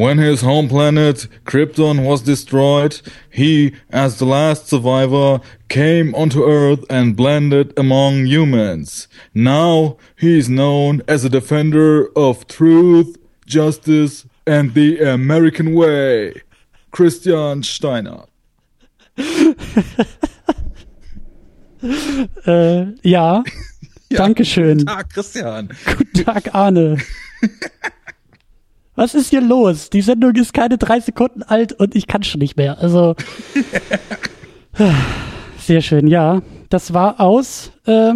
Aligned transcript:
When 0.00 0.16
his 0.16 0.40
home 0.40 0.66
planet, 0.70 1.28
Krypton, 1.44 2.06
was 2.06 2.22
destroyed, 2.22 3.02
he, 3.28 3.74
as 3.90 4.18
the 4.18 4.24
last 4.24 4.66
survivor, 4.66 5.42
came 5.68 6.14
onto 6.14 6.42
Earth 6.42 6.86
and 6.88 7.14
blended 7.14 7.74
among 7.76 8.24
humans. 8.24 9.08
Now 9.34 9.98
he 10.16 10.38
is 10.38 10.48
known 10.48 11.02
as 11.06 11.22
a 11.22 11.28
defender 11.28 12.08
of 12.16 12.46
truth, 12.46 13.18
justice, 13.44 14.24
and 14.46 14.72
the 14.72 15.00
American 15.00 15.74
way. 15.74 16.44
Christian 16.92 17.62
Steiner. 17.62 18.24
Äh, 22.46 22.92
ja. 23.02 23.42
Dankeschön. 24.10 24.78
Guten 24.78 24.86
Tag, 24.86 25.10
Christian. 25.12 25.68
Guten 25.96 26.24
Tag, 26.24 26.54
Arne. 26.54 26.98
Was 29.00 29.14
ist 29.14 29.30
hier 29.30 29.40
los? 29.40 29.88
Die 29.88 30.02
Sendung 30.02 30.34
ist 30.34 30.52
keine 30.52 30.76
drei 30.76 31.00
Sekunden 31.00 31.42
alt 31.42 31.72
und 31.72 31.96
ich 31.96 32.06
kann 32.06 32.22
schon 32.22 32.38
nicht 32.38 32.58
mehr. 32.58 32.80
Also. 32.80 33.16
Sehr 35.58 35.80
schön, 35.80 36.06
ja. 36.06 36.42
Das 36.68 36.92
war 36.92 37.18
aus 37.18 37.72
äh, 37.86 38.12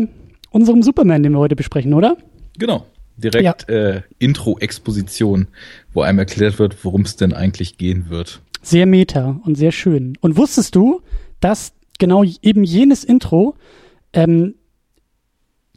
unserem 0.50 0.82
Superman, 0.82 1.22
den 1.22 1.32
wir 1.32 1.38
heute 1.38 1.56
besprechen, 1.56 1.94
oder? 1.94 2.18
Genau. 2.58 2.84
Direkt 3.16 3.66
äh, 3.70 4.02
Intro-Exposition, 4.18 5.48
wo 5.94 6.02
einem 6.02 6.18
erklärt 6.18 6.58
wird, 6.58 6.84
worum 6.84 7.00
es 7.00 7.16
denn 7.16 7.32
eigentlich 7.32 7.78
gehen 7.78 8.10
wird. 8.10 8.42
Sehr 8.60 8.84
meta 8.84 9.40
und 9.42 9.54
sehr 9.54 9.72
schön. 9.72 10.18
Und 10.20 10.36
wusstest 10.36 10.74
du, 10.74 11.00
dass 11.40 11.72
genau 11.98 12.24
eben 12.42 12.62
jenes 12.62 13.04
Intro, 13.04 13.54
ähm, 14.12 14.56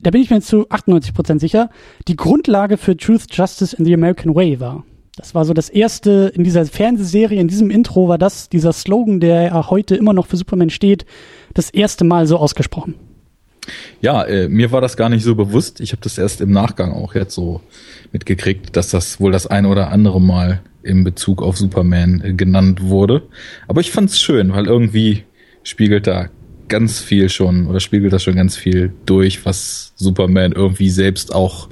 da 0.02 0.11
bin 0.11 0.21
ich 0.21 0.30
mir 0.30 0.41
zu 0.41 0.67
98% 0.67 1.39
sicher, 1.39 1.69
die 2.09 2.17
Grundlage 2.17 2.75
für 2.75 2.97
Truth, 2.97 3.27
Justice 3.31 3.73
and 3.77 3.88
the 3.88 3.94
American 3.94 4.35
Way 4.35 4.59
war. 4.59 4.83
Das 5.17 5.34
war 5.34 5.45
so 5.45 5.53
das 5.53 5.67
erste 5.70 6.31
in 6.35 6.44
dieser 6.44 6.63
Fernsehserie, 6.66 7.39
in 7.41 7.48
diesem 7.48 7.71
Intro 7.71 8.08
war 8.08 8.20
das, 8.20 8.49
dieser 8.49 8.71
Slogan, 8.71 9.20
der 9.20 9.41
ja 9.41 9.69
heute 9.69 9.95
immer 9.95 10.14
noch 10.14 10.28
für 10.28 10.38
Superman 10.38 10.69
steht, 10.69 11.08
das 11.55 11.72
erste 11.72 12.05
Mal 12.05 12.28
so 12.28 12.38
ausgesprochen. 12.38 12.94
Ja, 14.00 14.23
äh, 14.23 14.47
mir 14.47 14.72
war 14.72 14.80
das 14.80 14.95
gar 14.95 15.09
nicht 15.09 15.23
so 15.23 15.33
bewusst. 15.33 15.81
Ich 15.81 15.91
habe 15.91 16.03
das 16.03 16.19
erst 16.19 16.39
im 16.39 16.52
Nachgang 16.52 16.94
auch 16.94 17.16
jetzt 17.16 17.33
so 17.33 17.61
mitgekriegt, 18.11 18.75
dass 18.75 18.91
das 18.91 19.19
wohl 19.19 19.31
das 19.31 19.47
eine 19.47 19.69
oder 19.69 19.89
andere 19.89 20.22
Mal 20.22 20.61
in 20.83 21.03
Bezug 21.03 21.41
auf 21.41 21.58
Superman 21.58 22.22
äh, 22.23 22.34
genannt 22.34 22.84
wurde. 22.84 23.23
Aber 23.67 23.81
ich 23.81 23.91
fand's 23.91 24.19
schön, 24.19 24.53
weil 24.53 24.67
irgendwie 24.67 25.23
spiegelt 25.63 26.06
da 26.06 26.30
ganz 26.67 27.00
viel 27.00 27.30
schon 27.30 27.66
oder 27.66 27.80
spiegelt 27.80 28.13
das 28.13 28.23
schon 28.23 28.36
ganz 28.36 28.56
viel 28.56 28.94
durch, 29.08 29.45
was 29.45 29.94
Superman 29.95 30.52
irgendwie 30.52 30.91
selbst 30.91 31.34
auch 31.34 31.69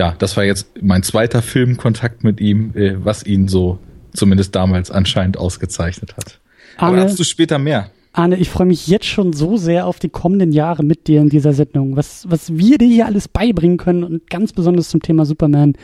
ja, 0.00 0.14
das 0.18 0.34
war 0.38 0.44
jetzt 0.44 0.66
mein 0.80 1.02
zweiter 1.02 1.42
Filmkontakt 1.42 2.24
mit 2.24 2.40
ihm, 2.40 2.72
äh, 2.74 2.94
was 3.04 3.26
ihn 3.26 3.48
so 3.48 3.78
zumindest 4.14 4.54
damals 4.54 4.90
anscheinend 4.90 5.36
ausgezeichnet 5.36 6.16
hat. 6.16 6.40
Arne, 6.78 6.96
Aber 7.02 7.06
dazu 7.06 7.22
später 7.22 7.58
mehr. 7.58 7.90
Arne, 8.14 8.38
ich 8.38 8.48
freue 8.48 8.66
mich 8.66 8.86
jetzt 8.86 9.04
schon 9.04 9.34
so 9.34 9.58
sehr 9.58 9.86
auf 9.86 9.98
die 9.98 10.08
kommenden 10.08 10.52
Jahre 10.52 10.84
mit 10.84 11.06
dir 11.06 11.20
in 11.20 11.28
dieser 11.28 11.52
Sendung. 11.52 11.96
Was, 11.96 12.24
was 12.30 12.56
wir 12.56 12.78
dir 12.78 12.88
hier 12.88 13.04
alles 13.04 13.28
beibringen 13.28 13.76
können 13.76 14.02
und 14.02 14.30
ganz 14.30 14.54
besonders 14.54 14.88
zum 14.88 15.02
Thema 15.02 15.26
Superman. 15.26 15.74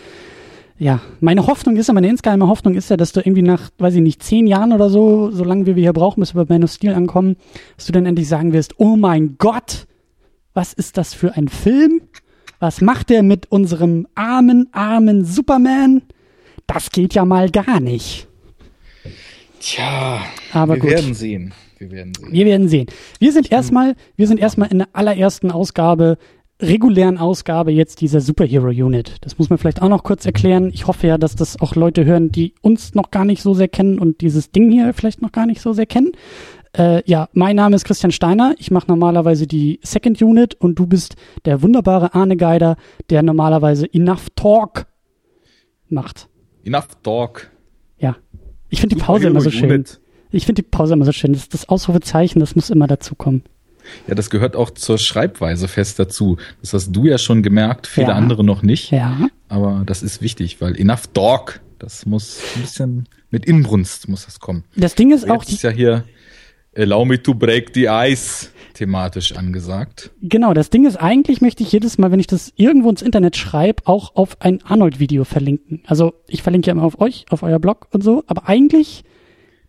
Ja, 0.79 1.03
meine 1.21 1.47
Hoffnung 1.47 1.77
ist 1.77 1.89
ja, 1.89 1.93
meine 1.93 2.09
insgeheime 2.09 2.49
Hoffnung 2.49 2.75
ist 2.75 2.89
ja, 2.89 2.97
dass 2.97 3.13
du 3.13 3.21
irgendwie 3.21 3.43
nach, 3.43 3.69
weiß 3.77 3.97
ich 3.97 4.01
nicht, 4.01 4.23
zehn 4.23 4.47
Jahren 4.47 4.73
oder 4.73 4.89
so, 4.89 5.31
so 5.31 5.45
lange 5.45 5.67
wie 5.67 5.77
wir 5.77 5.83
hier 5.83 5.93
brauchen, 5.93 6.21
bis 6.21 6.35
wir 6.35 6.47
bei 6.47 6.55
Man 6.55 6.65
of 6.65 6.73
Steel 6.73 6.95
ankommen, 6.95 7.37
dass 7.77 7.85
du 7.85 7.93
dann 7.93 8.07
endlich 8.07 8.29
sagen 8.29 8.55
wirst, 8.55 8.81
oh 8.81 8.97
mein 8.97 9.37
Gott, 9.37 9.87
was 10.55 10.73
ist 10.73 10.97
das 10.97 11.13
für 11.13 11.37
ein 11.37 11.49
Film? 11.49 12.01
Was 12.59 12.81
macht 12.81 13.11
der 13.11 13.23
mit 13.23 13.51
unserem 13.51 14.07
armen, 14.15 14.69
armen 14.73 15.25
Superman? 15.25 16.03
Das 16.67 16.91
geht 16.91 17.15
ja 17.15 17.25
mal 17.25 17.51
gar 17.51 17.81
nicht. 17.81 18.27
Tja, 19.61 20.23
Aber 20.53 20.75
wir 20.75 20.81
gut. 20.81 20.91
werden 20.91 21.15
sehen. 21.15 21.55
Wir 21.79 21.91
werden 21.91 22.15
sehen. 22.15 22.33
Wir 22.33 22.47
werden 22.47 22.69
sehen. 22.69 22.87
Wir 23.19 23.33
sind 23.33 23.53
erstmal, 23.53 23.95
wir 24.17 24.27
sind 24.27 24.41
erstmal 24.41 24.71
in 24.71 24.79
der 24.79 24.89
allerersten 24.93 25.51
Ausgabe, 25.51 26.17
regulären 26.61 27.19
Ausgabe 27.19 27.71
jetzt 27.71 28.01
dieser 28.01 28.21
Superhero 28.23 28.69
Unit. 28.69 29.17
Das 29.21 29.39
muss 29.39 29.51
man 29.51 29.59
vielleicht 29.59 29.83
auch 29.83 29.91
noch 29.91 30.03
kurz 30.03 30.25
erklären. 30.25 30.71
Ich 30.73 30.87
hoffe 30.87 31.07
ja, 31.07 31.19
dass 31.19 31.37
das 31.37 31.61
auch 31.61 31.75
Leute 31.75 32.07
hören, 32.07 32.33
die 32.33 32.55
uns 32.63 32.95
noch 32.95 33.11
gar 33.11 33.27
nicht 33.27 33.43
so 33.43 33.53
sehr 33.53 33.69
kennen 33.69 33.99
und 33.99 34.23
dieses 34.23 34.51
Ding 34.51 34.71
hier 34.71 34.95
vielleicht 34.95 35.21
noch 35.21 35.33
gar 35.33 35.45
nicht 35.45 35.61
so 35.61 35.75
sehr 35.75 35.87
kennen. 35.87 36.13
Äh, 36.77 37.03
ja, 37.09 37.29
mein 37.33 37.57
Name 37.57 37.77
ist 37.77 37.85
Christian 37.85 38.13
Steiner. 38.13 38.55
Ich 38.59 38.71
mache 38.71 38.87
normalerweise 38.89 39.47
die 39.47 39.81
Second 39.83 40.21
Unit 40.21 40.55
und 40.55 40.79
du 40.79 40.87
bist 40.87 41.17
der 41.45 41.63
wunderbare 41.63 42.15
Arne 42.15 42.37
Geider, 42.37 42.77
der 43.09 43.23
normalerweise 43.23 43.87
Enough 43.93 44.27
Talk 44.37 44.87
macht. 45.89 46.29
Enough 46.65 46.89
Talk. 47.03 47.51
Ja. 47.99 48.17
Ich 48.69 48.81
finde 48.81 48.97
die 48.97 49.03
Pause 49.03 49.29
immer 49.29 49.41
so 49.41 49.51
schön. 49.51 49.85
Ich 50.31 50.45
finde 50.45 50.63
die 50.63 50.69
Pause 50.69 50.95
immer 50.95 51.05
so 51.05 51.13
schön. 51.13 51.33
Das, 51.33 51.49
das 51.49 51.69
Ausrufezeichen, 51.69 52.41
das 52.41 52.57
muss 52.57 52.69
immer 52.69 52.87
dazu 52.87 53.15
kommen. 53.15 53.43
Ja, 54.09 54.15
das 54.17 54.31
gehört 54.31 54.57
auch 54.57 54.71
zur 54.71 54.99
Schreibweise 54.99 55.69
fest 55.69 55.99
dazu. 56.01 56.37
Das 56.61 56.73
hast 56.73 56.91
du 56.93 57.07
ja 57.07 57.19
schon 57.19 57.43
gemerkt, 57.45 57.87
viele 57.87 58.09
Ja. 58.09 58.15
andere 58.15 58.43
noch 58.45 58.63
nicht. 58.63 58.91
Ja. 58.91 59.29
Aber 59.49 59.85
das 59.87 60.03
ist 60.03 60.21
wichtig, 60.21 60.61
weil 60.61 60.77
Enough 60.77 61.07
Talk, 61.15 61.61
das 61.79 62.05
muss 62.05 62.41
ein 62.57 62.63
bisschen 62.63 63.09
mit 63.31 63.47
Inbrunst 63.47 64.09
muss 64.09 64.25
das 64.25 64.41
kommen. 64.41 64.65
Das 64.77 64.95
Ding 64.97 65.13
ist 65.13 65.31
auch, 65.31 65.43
Jetzt 65.45 65.53
ist 65.53 65.63
ja 65.63 65.71
hier 65.71 66.05
Allow 66.77 67.05
me 67.05 67.23
to 67.23 67.35
break 67.35 67.73
the 67.75 67.89
ice 67.89 68.51
thematisch 68.75 69.33
angesagt. 69.33 70.11
genau, 70.23 70.53
das 70.53 70.69
Ding 70.69 70.87
ist 70.87 70.97
eigentlich 70.97 71.41
möchte 71.41 71.63
ich 71.63 71.73
jedes 71.73 71.97
Mal, 71.97 72.13
wenn 72.13 72.21
ich 72.21 72.27
das 72.27 72.53
irgendwo 72.57 72.91
ins 72.91 73.01
Internet 73.01 73.37
schreibe, 73.37 73.83
auch 73.87 74.15
auf 74.15 74.41
ein 74.41 74.63
Arnold-Video 74.63 75.25
verlinken. 75.25 75.83
Also 75.87 76.13
ich 76.29 76.43
verlinke 76.43 76.67
ja 76.67 76.73
immer 76.73 76.85
auf 76.85 77.01
euch, 77.01 77.25
auf 77.31 77.43
euer 77.43 77.59
Blog 77.59 77.89
und 77.93 78.05
so, 78.05 78.23
aber 78.27 78.49
eigentlich 78.49 79.05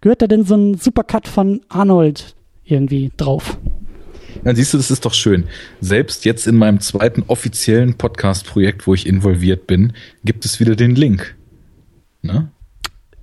gehört 0.01 0.21
da 0.21 0.27
denn 0.27 0.43
so 0.43 0.55
ein 0.55 0.75
Supercut 0.75 1.27
von 1.27 1.61
Arnold 1.69 2.35
irgendwie 2.65 3.11
drauf. 3.15 3.57
Dann 4.43 4.55
siehst 4.55 4.73
du, 4.73 4.77
das 4.77 4.91
ist 4.91 5.05
doch 5.05 5.13
schön. 5.13 5.45
Selbst 5.79 6.25
jetzt 6.25 6.45
in 6.45 6.57
meinem 6.57 6.79
zweiten 6.79 7.23
offiziellen 7.27 7.97
Podcast-Projekt, 7.97 8.85
wo 8.85 8.93
ich 8.93 9.07
involviert 9.07 9.67
bin, 9.67 9.93
gibt 10.23 10.45
es 10.45 10.59
wieder 10.59 10.75
den 10.75 10.95
Link. 10.95 11.35
Ne? 12.21 12.51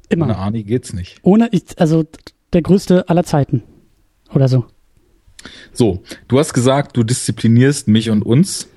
Immer. 0.08 0.26
Ohne 0.26 0.36
Arnie 0.36 0.64
geht's 0.64 0.92
nicht. 0.92 1.18
Ohne, 1.22 1.48
ich, 1.52 1.78
also 1.78 2.04
der 2.52 2.62
größte 2.62 3.08
aller 3.08 3.24
Zeiten. 3.24 3.62
Oder 4.34 4.48
so. 4.48 4.66
So, 5.72 6.02
du 6.28 6.38
hast 6.38 6.54
gesagt, 6.54 6.96
du 6.96 7.02
disziplinierst 7.02 7.88
mich 7.88 8.10
und 8.10 8.22
uns. 8.22 8.68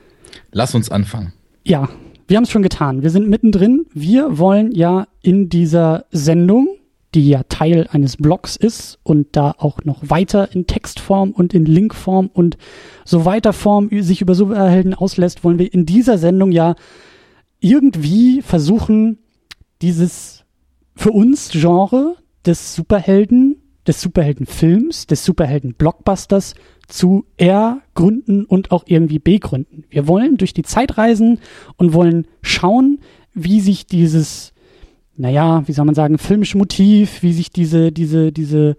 Lass 0.51 0.75
uns 0.75 0.89
anfangen. 0.89 1.33
Ja, 1.63 1.89
wir 2.27 2.37
haben 2.37 2.43
es 2.43 2.51
schon 2.51 2.63
getan. 2.63 3.03
Wir 3.03 3.09
sind 3.09 3.29
mittendrin. 3.29 3.85
Wir 3.93 4.37
wollen 4.37 4.71
ja 4.71 5.07
in 5.21 5.49
dieser 5.49 6.05
Sendung, 6.11 6.67
die 7.15 7.29
ja 7.29 7.43
Teil 7.47 7.87
eines 7.91 8.17
Blogs 8.17 8.55
ist 8.55 8.99
und 9.03 9.27
da 9.31 9.55
auch 9.57 9.83
noch 9.85 10.09
weiter 10.09 10.53
in 10.53 10.67
Textform 10.67 11.31
und 11.31 11.53
in 11.53 11.65
Linkform 11.65 12.29
und 12.33 12.57
so 13.05 13.23
weiter 13.23 13.53
Form 13.53 13.89
sich 14.01 14.21
über 14.21 14.35
Superhelden 14.35 14.93
auslässt, 14.93 15.43
wollen 15.43 15.59
wir 15.59 15.73
in 15.73 15.85
dieser 15.85 16.17
Sendung 16.17 16.51
ja 16.51 16.75
irgendwie 17.59 18.41
versuchen, 18.41 19.19
dieses 19.81 20.43
für 20.95 21.11
uns 21.11 21.49
Genre 21.51 22.17
des 22.45 22.75
Superhelden, 22.75 23.56
des 23.87 24.01
Superheldenfilms, 24.01 25.07
des 25.07 25.23
Superhelden-Blockbusters 25.25 26.55
zu 26.87 27.25
ergründen 27.37 28.45
und 28.45 28.71
auch 28.71 28.83
irgendwie 28.87 29.19
begründen. 29.19 29.85
Wir 29.89 30.07
wollen 30.07 30.37
durch 30.37 30.53
die 30.53 30.63
Zeit 30.63 30.97
reisen 30.97 31.39
und 31.77 31.93
wollen 31.93 32.27
schauen, 32.41 32.99
wie 33.33 33.59
sich 33.59 33.85
dieses, 33.85 34.53
naja, 35.15 35.63
wie 35.67 35.73
soll 35.73 35.85
man 35.85 35.95
sagen, 35.95 36.17
filmische 36.17 36.57
Motiv, 36.57 37.23
wie 37.23 37.33
sich 37.33 37.49
diese, 37.49 37.91
diese, 37.91 38.31
diese, 38.31 38.77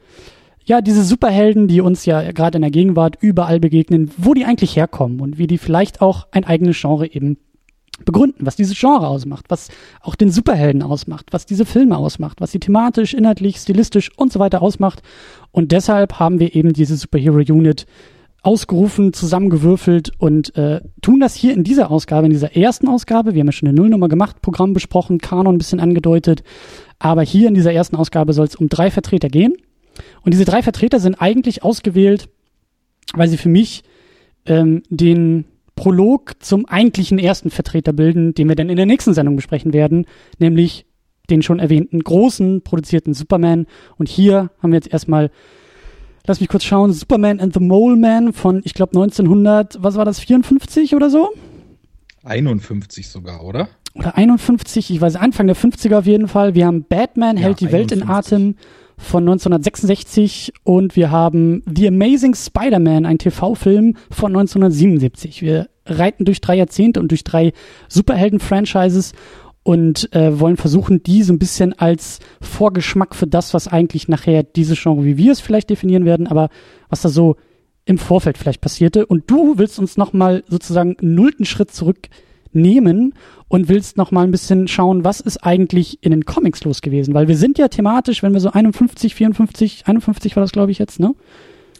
ja, 0.64 0.80
diese 0.80 1.04
Superhelden, 1.04 1.69
die 1.69 1.80
uns 1.80 2.04
ja 2.04 2.32
gerade 2.32 2.56
in 2.56 2.62
der 2.62 2.70
Gegenwart 2.70 3.16
überall 3.20 3.60
begegnen, 3.60 4.10
wo 4.16 4.34
die 4.34 4.44
eigentlich 4.44 4.76
herkommen 4.76 5.20
und 5.20 5.38
wie 5.38 5.46
die 5.46 5.58
vielleicht 5.58 6.00
auch 6.00 6.26
ein 6.32 6.44
eigenes 6.44 6.80
Genre 6.80 7.10
eben 7.10 7.38
begründen, 8.04 8.47
was 8.47 8.56
dieses 8.56 8.78
Genre 8.78 9.06
ausmacht, 9.06 9.47
was 9.48 9.69
auch 10.00 10.14
den 10.14 10.31
Superhelden 10.31 10.82
ausmacht, 10.82 11.26
was 11.31 11.47
diese 11.47 11.64
Filme 11.64 11.97
ausmacht, 11.97 12.41
was 12.41 12.53
sie 12.53 12.60
thematisch, 12.60 13.14
inhaltlich, 13.14 13.56
stilistisch 13.56 14.11
und 14.17 14.32
so 14.32 14.38
weiter 14.38 14.62
ausmacht. 14.62 15.02
Und 15.50 15.73
deshalb 15.73 16.19
haben 16.19 16.38
wir 16.38 16.55
eben 16.55 16.73
diese 16.73 16.96
Superhero 16.96 17.38
Unit 17.38 17.87
ausgerufen, 18.43 19.12
zusammengewürfelt 19.12 20.12
und 20.19 20.55
äh, 20.56 20.81
tun 21.02 21.20
das 21.20 21.34
hier 21.34 21.52
in 21.52 21.64
dieser 21.64 21.90
Ausgabe, 21.90 22.26
in 22.26 22.32
dieser 22.32 22.56
ersten 22.56 22.88
Ausgabe. 22.88 23.34
Wir 23.34 23.40
haben 23.40 23.49
ja 23.49 23.52
schon 23.52 23.69
eine 23.69 23.76
Nullnummer 23.76 24.08
gemacht, 24.08 24.40
Programm 24.43 24.73
besprochen, 24.73 25.19
Kanon 25.19 25.56
ein 25.56 25.58
bisschen 25.58 25.81
angedeutet. 25.81 26.44
Aber 26.99 27.23
hier 27.23 27.49
in 27.49 27.55
dieser 27.55 27.73
ersten 27.73 27.96
Ausgabe 27.96 28.32
soll 28.32 28.46
es 28.46 28.56
um 28.56 28.69
drei 28.69 28.90
Vertreter 28.90 29.28
gehen. 29.28 29.55
Und 30.23 30.32
diese 30.32 30.44
drei 30.44 30.62
Vertreter 30.62 31.00
sind 31.00 31.20
eigentlich 31.20 31.64
ausgewählt, 31.64 32.28
weil 33.14 33.28
sie 33.28 33.37
für 33.37 33.49
mich 33.49 33.82
ähm, 34.46 34.82
den 34.88 35.44
Prolog 35.78 36.32
zum 36.40 36.66
eigentlichen 36.66 37.19
ersten 37.19 37.50
Vertreter 37.50 37.92
bilden, 37.92 38.34
den 38.34 38.48
wir 38.48 38.56
dann 38.56 38.69
in 38.69 38.76
der 38.76 38.86
nächsten 38.86 39.14
Sendung 39.14 39.36
besprechen 39.36 39.72
werden, 39.72 40.06
nämlich 40.38 40.86
den 41.30 41.42
schon 41.42 41.60
erwähnten 41.60 42.00
großen 42.00 42.62
produzierten 42.62 43.14
Superman. 43.14 43.66
Und 43.96 44.08
hier 44.08 44.50
haben 44.60 44.72
wir 44.72 44.78
jetzt 44.78 44.92
erstmal, 44.92 45.30
lass 46.26 46.40
mich 46.40 46.48
kurz 46.48 46.64
schauen, 46.64 46.92
Superman 46.92 47.38
and 47.38 47.54
the 47.54 47.60
Mole 47.60 47.96
Man 47.96 48.32
von, 48.32 48.60
ich 48.64 48.75
glaube, 48.75 48.96
1900, 48.96 49.78
was 49.80 49.94
war 49.94 50.04
das, 50.04 50.19
54 50.19 50.96
oder 50.96 51.10
so? 51.10 51.30
51 52.25 53.08
sogar, 53.08 53.44
oder? 53.44 53.69
oder 53.94 54.16
51, 54.16 54.90
ich 54.90 55.00
weiß, 55.00 55.16
Anfang 55.16 55.46
der 55.46 55.56
50er 55.56 55.98
auf 55.98 56.06
jeden 56.06 56.28
Fall. 56.28 56.54
Wir 56.54 56.66
haben 56.66 56.84
Batman 56.84 57.36
Ja, 57.36 57.44
hält 57.44 57.60
die 57.60 57.72
Welt 57.72 57.92
in 57.92 58.02
51. 58.02 58.08
Atem 58.10 58.54
von 58.99 59.23
1966 59.23 60.53
und 60.65 60.97
wir 60.97 61.11
haben 61.11 61.62
The 61.73 61.89
Amazing 61.89 62.35
Spider-Man, 62.35 63.06
ein 63.06 63.19
TV-Film 63.19 63.95
von 64.11 64.37
1977. 64.37 65.41
Wir 65.41 65.69
reiten 65.87 66.25
durch 66.25 66.41
drei 66.41 66.56
Jahrzehnte 66.56 67.00
und 67.00 67.11
durch 67.11 67.25
drei 67.25 67.53
Superhelden-Franchises 67.89 69.12
und 69.62 70.12
äh, 70.15 70.39
wollen 70.39 70.56
versuchen, 70.56 71.03
die 71.03 71.23
so 71.23 71.33
ein 71.33 71.39
bisschen 71.39 71.79
als 71.79 72.19
Vorgeschmack 72.41 73.15
für 73.15 73.27
das, 73.27 73.55
was 73.55 73.69
eigentlich 73.69 74.09
nachher 74.09 74.43
diese 74.43 74.75
Genre, 74.75 75.05
wie 75.05 75.17
wir 75.17 75.33
es 75.33 75.41
vielleicht 75.41 75.71
definieren 75.71 76.05
werden, 76.05 76.27
aber 76.27 76.49
was 76.89 77.03
da 77.03 77.09
so 77.09 77.37
im 77.85 77.99
Vorfeld 77.99 78.37
vielleicht 78.37 78.61
passierte. 78.61 79.06
Und 79.06 79.31
du 79.31 79.59
willst 79.59 79.79
uns 79.79 79.97
nochmal 79.97 80.45
sozusagen 80.49 80.97
nullten 81.00 81.45
Schritt 81.45 81.73
zurücknehmen 82.49 83.15
und 83.49 83.69
willst 83.69 83.97
nochmal 83.97 84.25
ein 84.25 84.31
bisschen 84.31 84.69
schauen, 84.69 85.05
was 85.05 85.21
ist 85.21 85.39
eigentlich 85.39 86.03
in 86.03 86.11
den 86.11 86.25
Comics 86.25 86.65
los 86.65 86.83
gewesen. 86.83 87.15
Weil 87.15 87.29
wir 87.29 87.37
sind 87.37 87.59
ja 87.59 87.69
thematisch, 87.69 88.23
wenn 88.23 88.33
wir 88.33 88.41
so 88.41 88.50
51, 88.50 89.15
54, 89.15 89.87
51 89.87 90.37
war 90.37 90.43
das 90.43 90.53
glaube 90.53 90.71
ich 90.71 90.79
jetzt, 90.79 91.00
ne? 91.00 91.15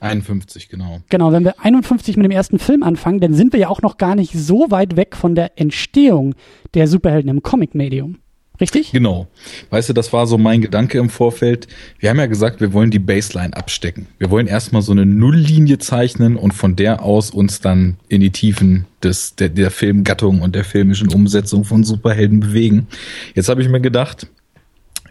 51, 0.01 0.69
genau. 0.69 1.01
Genau, 1.09 1.33
wenn 1.33 1.45
wir 1.45 1.61
51 1.61 2.17
mit 2.17 2.25
dem 2.25 2.31
ersten 2.31 2.61
Film 2.61 2.85
anfangen, 2.85 3.19
dann 3.19 3.35
sind 3.35 3.53
wir 3.53 3.61
ja 3.61 3.69
auch 3.69 3.83
noch 3.83 3.97
gar 3.97 4.15
nicht 4.15 4.33
so 4.33 4.71
weit 4.71 4.95
weg 4.97 5.17
von 5.17 5.35
der 5.35 5.59
Entstehung 5.59 6.37
der 6.75 6.87
Superhelden 6.87 7.29
im 7.29 7.43
Comic-Medium. 7.43 8.19
Richtig? 8.61 8.93
Genau. 8.93 9.29
Weißt 9.71 9.89
du, 9.89 9.93
das 9.93 10.13
war 10.13 10.27
so 10.27 10.37
mein 10.37 10.61
Gedanke 10.61 10.99
im 10.99 11.11
Vorfeld. 11.11 11.69
Wir 11.99 12.11
haben 12.11 12.19
ja 12.19 12.27
gesagt, 12.27 12.61
wir 12.61 12.73
wollen 12.73 12.91
die 12.91 12.99
Baseline 12.99 13.57
abstecken. 13.57 14.09
Wir 14.19 14.31
wollen 14.31 14.47
erstmal 14.47 14.83
so 14.83 14.93
eine 14.93 15.07
Nulllinie 15.07 15.79
zeichnen 15.79 16.37
und 16.37 16.53
von 16.53 16.75
der 16.75 17.03
aus 17.03 17.31
uns 17.31 17.61
dann 17.61 17.97
in 18.09 18.21
die 18.21 18.31
Tiefen 18.31 18.87
des, 19.03 19.37
der, 19.37 19.49
der 19.49 19.71
Filmgattung 19.71 20.43
und 20.43 20.55
der 20.55 20.65
filmischen 20.65 21.09
Umsetzung 21.09 21.65
von 21.65 21.85
Superhelden 21.85 22.41
bewegen. 22.41 22.89
Jetzt 23.35 23.49
habe 23.49 23.63
ich 23.63 23.69
mir 23.69 23.81
gedacht, 23.81 24.27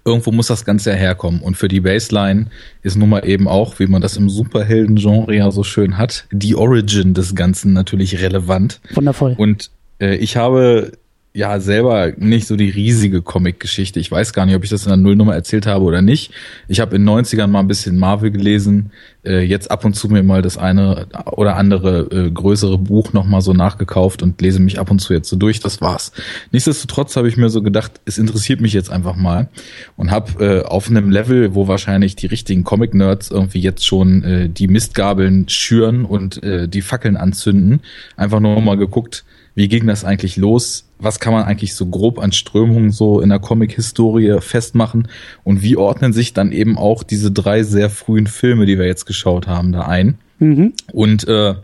irgendwo 0.07 0.31
muss 0.31 0.47
das 0.47 0.65
Ganze 0.65 0.91
ja 0.91 0.95
herkommen. 0.95 1.41
Und 1.41 1.55
für 1.55 1.67
die 1.67 1.81
Baseline 1.81 2.47
ist 2.81 2.95
nun 2.95 3.09
mal 3.09 3.27
eben 3.27 3.47
auch, 3.47 3.77
wie 3.79 3.87
man 3.87 4.01
das 4.01 4.17
im 4.17 4.29
Superhelden-Genre 4.29 5.35
ja 5.35 5.51
so 5.51 5.63
schön 5.63 5.97
hat, 5.97 6.25
die 6.31 6.55
Origin 6.55 7.13
des 7.13 7.35
Ganzen 7.35 7.73
natürlich 7.73 8.21
relevant. 8.21 8.79
Wundervoll. 8.93 9.35
Und 9.37 9.69
äh, 9.99 10.15
ich 10.15 10.37
habe 10.37 10.93
ja 11.37 11.59
selber 11.59 12.13
nicht 12.17 12.47
so 12.47 12.55
die 12.55 12.71
riesige 12.71 13.21
Comic-Geschichte. 13.21 13.99
Ich 13.99 14.09
weiß 14.09 14.33
gar 14.33 14.47
nicht, 14.47 14.55
ob 14.55 14.63
ich 14.63 14.71
das 14.71 14.85
in 14.85 14.89
der 14.89 14.97
Nullnummer 14.97 15.35
erzählt 15.35 15.67
habe 15.67 15.85
oder 15.85 16.01
nicht. 16.01 16.31
Ich 16.67 16.79
habe 16.79 16.95
in 16.95 17.05
den 17.05 17.09
90ern 17.09 17.45
mal 17.45 17.59
ein 17.59 17.67
bisschen 17.67 17.99
Marvel 17.99 18.31
gelesen, 18.31 18.91
äh, 19.23 19.41
jetzt 19.41 19.69
ab 19.69 19.85
und 19.85 19.93
zu 19.93 20.09
mir 20.09 20.23
mal 20.23 20.41
das 20.41 20.57
eine 20.57 21.05
oder 21.27 21.55
andere 21.55 22.07
äh, 22.09 22.31
größere 22.31 22.79
Buch 22.79 23.13
nochmal 23.13 23.41
so 23.41 23.53
nachgekauft 23.53 24.23
und 24.23 24.41
lese 24.41 24.59
mich 24.59 24.79
ab 24.79 24.89
und 24.89 24.97
zu 24.97 25.13
jetzt 25.13 25.29
so 25.29 25.35
durch. 25.35 25.59
Das 25.59 25.79
war's. 25.79 26.11
Nichtsdestotrotz 26.51 27.15
habe 27.15 27.27
ich 27.27 27.37
mir 27.37 27.49
so 27.49 27.61
gedacht, 27.61 28.01
es 28.05 28.17
interessiert 28.17 28.59
mich 28.59 28.73
jetzt 28.73 28.89
einfach 28.89 29.15
mal 29.15 29.47
und 29.95 30.09
habe 30.09 30.43
äh, 30.43 30.63
auf 30.63 30.89
einem 30.89 31.11
Level, 31.11 31.53
wo 31.53 31.67
wahrscheinlich 31.67 32.15
die 32.15 32.25
richtigen 32.25 32.63
Comic-Nerds 32.63 33.29
irgendwie 33.29 33.59
jetzt 33.59 33.85
schon 33.85 34.23
äh, 34.23 34.49
die 34.49 34.67
Mistgabeln 34.67 35.47
schüren 35.49 36.03
und 36.03 36.41
äh, 36.41 36.67
die 36.67 36.81
Fackeln 36.81 37.15
anzünden, 37.15 37.81
einfach 38.15 38.39
nur 38.39 38.59
mal 38.59 38.77
geguckt, 38.77 39.23
wie 39.53 39.67
ging 39.67 39.85
das 39.85 40.03
eigentlich 40.03 40.37
los? 40.37 40.86
Was 40.99 41.19
kann 41.19 41.33
man 41.33 41.43
eigentlich 41.43 41.75
so 41.75 41.85
grob 41.85 42.19
an 42.19 42.31
Strömungen 42.31 42.91
so 42.91 43.21
in 43.21 43.29
der 43.29 43.39
Comic-Historie 43.39 44.39
festmachen? 44.39 45.07
Und 45.43 45.61
wie 45.61 45.77
ordnen 45.77 46.13
sich 46.13 46.33
dann 46.33 46.51
eben 46.51 46.77
auch 46.77 47.03
diese 47.03 47.31
drei 47.31 47.63
sehr 47.63 47.89
frühen 47.89 48.27
Filme, 48.27 48.65
die 48.65 48.79
wir 48.79 48.85
jetzt 48.85 49.05
geschaut 49.05 49.47
haben, 49.47 49.71
da 49.71 49.81
ein? 49.81 50.17
Mhm. 50.39 50.73
Und 50.91 51.27
äh, 51.27 51.55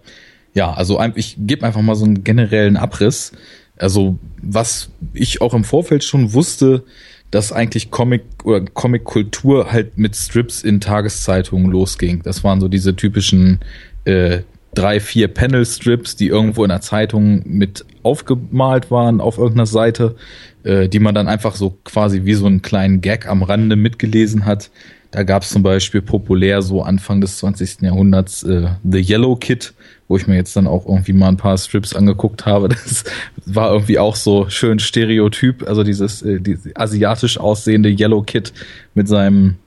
ja, 0.54 0.74
also 0.74 1.02
ich 1.16 1.38
gebe 1.40 1.66
einfach 1.66 1.82
mal 1.82 1.96
so 1.96 2.06
einen 2.06 2.24
generellen 2.24 2.78
Abriss. 2.78 3.32
Also 3.78 4.20
was 4.42 4.90
ich 5.14 5.42
auch 5.42 5.54
im 5.54 5.64
Vorfeld 5.64 6.04
schon 6.04 6.34
wusste, 6.34 6.84
dass 7.32 7.52
eigentlich 7.52 7.90
Comic 7.90 8.24
oder 8.44 8.62
Comic-Kultur 8.62 9.72
halt 9.72 9.98
mit 9.98 10.16
Strips 10.16 10.62
in 10.62 10.80
Tageszeitungen 10.80 11.72
losging. 11.72 12.22
Das 12.22 12.44
waren 12.44 12.62
so 12.62 12.68
diese 12.68 12.96
typischen 12.96 13.60
äh, 14.06 14.42
drei, 14.76 15.00
vier 15.00 15.28
Panel-Strips, 15.28 16.16
die 16.16 16.28
irgendwo 16.28 16.64
in 16.64 16.70
der 16.70 16.82
Zeitung 16.82 17.42
mit 17.46 17.86
aufgemalt 18.04 18.92
waren 18.92 19.22
auf 19.22 19.38
irgendeiner 19.38 19.66
Seite, 19.66 20.16
äh, 20.64 20.88
die 20.88 21.00
man 21.00 21.16
dann 21.16 21.28
einfach 21.28 21.56
so 21.56 21.78
quasi 21.84 22.26
wie 22.26 22.34
so 22.34 22.46
einen 22.46 22.62
kleinen 22.62 23.02
Gag 23.02 23.28
am 23.28 23.44
Rande 23.44 23.76
mitgelesen 23.76 24.46
hat. 24.46 24.70
Da 25.12 25.22
gab 25.22 25.44
es 25.44 25.50
zum 25.50 25.62
Beispiel 25.62 26.02
populär 26.02 26.64
so 26.64 26.82
Anfang 26.82 27.22
des 27.22 27.38
20. 27.38 27.82
Jahrhunderts 27.82 28.42
äh, 28.44 28.70
The 28.84 29.00
Yellow 29.00 29.36
Kid, 29.36 29.74
wo 30.08 30.18
ich 30.18 30.26
mir 30.26 30.36
jetzt 30.36 30.56
dann 30.56 30.66
auch 30.66 30.88
irgendwie 30.88 31.14
mal 31.14 31.28
ein 31.28 31.38
paar 31.38 31.58
Strips 31.58 31.96
angeguckt 31.96 32.46
habe. 32.46 32.70
Das 32.86 33.04
war 33.46 33.72
irgendwie 33.72 34.00
auch 34.00 34.16
so 34.16 34.50
schön 34.50 34.80
stereotyp, 34.80 35.68
also 35.68 35.84
dieses, 35.84 36.22
äh, 36.24 36.40
dieses 36.40 36.76
asiatisch 36.76 37.38
aussehende 37.38 37.90
Yellow 37.90 38.24
Kid 38.24 38.54
mit 38.96 39.08
seinem 39.08 39.58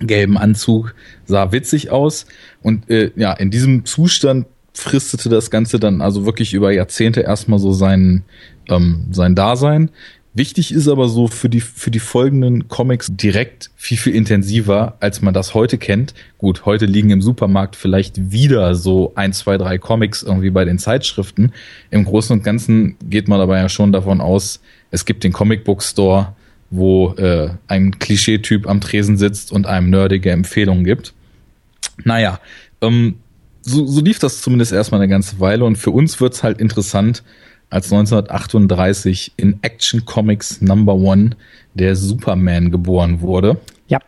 gelben 0.00 0.36
Anzug 0.36 0.94
sah 1.26 1.52
witzig 1.52 1.90
aus. 1.90 2.26
Und 2.62 2.90
äh, 2.90 3.12
ja, 3.16 3.32
in 3.32 3.50
diesem 3.50 3.84
Zustand 3.84 4.46
fristete 4.78 5.28
das 5.28 5.50
Ganze 5.50 5.80
dann 5.80 6.00
also 6.00 6.24
wirklich 6.24 6.54
über 6.54 6.72
Jahrzehnte 6.72 7.20
erstmal 7.20 7.58
so 7.58 7.72
sein, 7.72 8.22
ähm, 8.68 9.08
sein 9.10 9.34
Dasein. 9.34 9.90
Wichtig 10.34 10.72
ist 10.72 10.86
aber 10.86 11.08
so 11.08 11.26
für 11.26 11.48
die, 11.48 11.60
für 11.60 11.90
die 11.90 11.98
folgenden 11.98 12.68
Comics 12.68 13.08
direkt 13.10 13.70
viel, 13.74 13.98
viel 13.98 14.14
intensiver, 14.14 14.96
als 15.00 15.20
man 15.20 15.34
das 15.34 15.52
heute 15.52 15.78
kennt. 15.78 16.14
Gut, 16.38 16.64
heute 16.64 16.86
liegen 16.86 17.10
im 17.10 17.22
Supermarkt 17.22 17.74
vielleicht 17.74 18.30
wieder 18.30 18.76
so 18.76 19.12
ein, 19.16 19.32
zwei, 19.32 19.58
drei 19.58 19.78
Comics 19.78 20.22
irgendwie 20.22 20.50
bei 20.50 20.64
den 20.64 20.78
Zeitschriften. 20.78 21.52
Im 21.90 22.04
Großen 22.04 22.36
und 22.36 22.44
Ganzen 22.44 22.96
geht 23.02 23.26
man 23.26 23.40
aber 23.40 23.58
ja 23.58 23.68
schon 23.68 23.90
davon 23.90 24.20
aus, 24.20 24.60
es 24.92 25.04
gibt 25.04 25.24
den 25.24 25.32
Comic 25.32 25.64
Book 25.64 25.82
Store, 25.82 26.36
wo 26.70 27.14
äh, 27.14 27.50
ein 27.66 27.98
Klischeetyp 27.98 28.68
am 28.68 28.80
Tresen 28.80 29.16
sitzt 29.16 29.50
und 29.50 29.66
einem 29.66 29.90
nerdige 29.90 30.30
Empfehlungen 30.30 30.84
gibt. 30.84 31.14
Naja, 32.04 32.38
ähm, 32.80 33.16
so, 33.68 33.86
so 33.86 34.00
lief 34.00 34.18
das 34.18 34.40
zumindest 34.40 34.72
erstmal 34.72 35.00
eine 35.00 35.08
ganze 35.08 35.38
Weile 35.40 35.64
und 35.64 35.76
für 35.76 35.90
uns 35.90 36.20
wird's 36.20 36.42
halt 36.42 36.60
interessant, 36.60 37.22
als 37.70 37.92
1938 37.92 39.32
in 39.36 39.58
Action 39.62 40.04
Comics 40.04 40.60
Number 40.60 40.94
One 40.94 41.36
der 41.74 41.96
Superman 41.96 42.70
geboren 42.70 43.20
wurde. 43.20 43.58
Ja. 43.88 43.98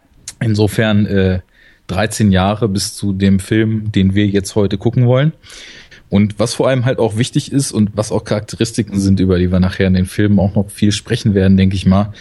Insofern 0.41 1.07
äh, 1.07 1.41
13 1.89 2.33
Jahre 2.33 2.69
bis 2.69 2.95
zu 2.95 3.13
dem 3.13 3.39
Film, 3.39 3.93
den 3.93 4.15
wir 4.15 4.27
jetzt 4.27 4.55
heute 4.55 4.79
gucken 4.79 5.07
wollen. 5.07 5.33
Und 6.09 6.39
was 6.39 6.55
vor 6.55 6.69
allem 6.69 6.87
halt 6.87 6.99
auch 6.99 7.17
wichtig 7.17 7.53
ist 7.53 7.71
und 7.71 7.91
was 7.95 8.11
auch 8.11 8.25
Charakteristiken 8.25 8.99
sind, 8.99 9.21
über 9.21 9.39
die 9.39 9.53
wir 9.53 9.61
nachher 9.61 9.87
in 9.87 9.95
den 9.95 10.07
Filmen 10.07 10.41
auch 10.41 10.55
noch 10.55 10.71
viel 10.71 10.91
sprechen 10.91 11.35
werden, 11.35 11.57
denke 11.57 11.77
ich 11.77 11.87
mal, 11.87 12.13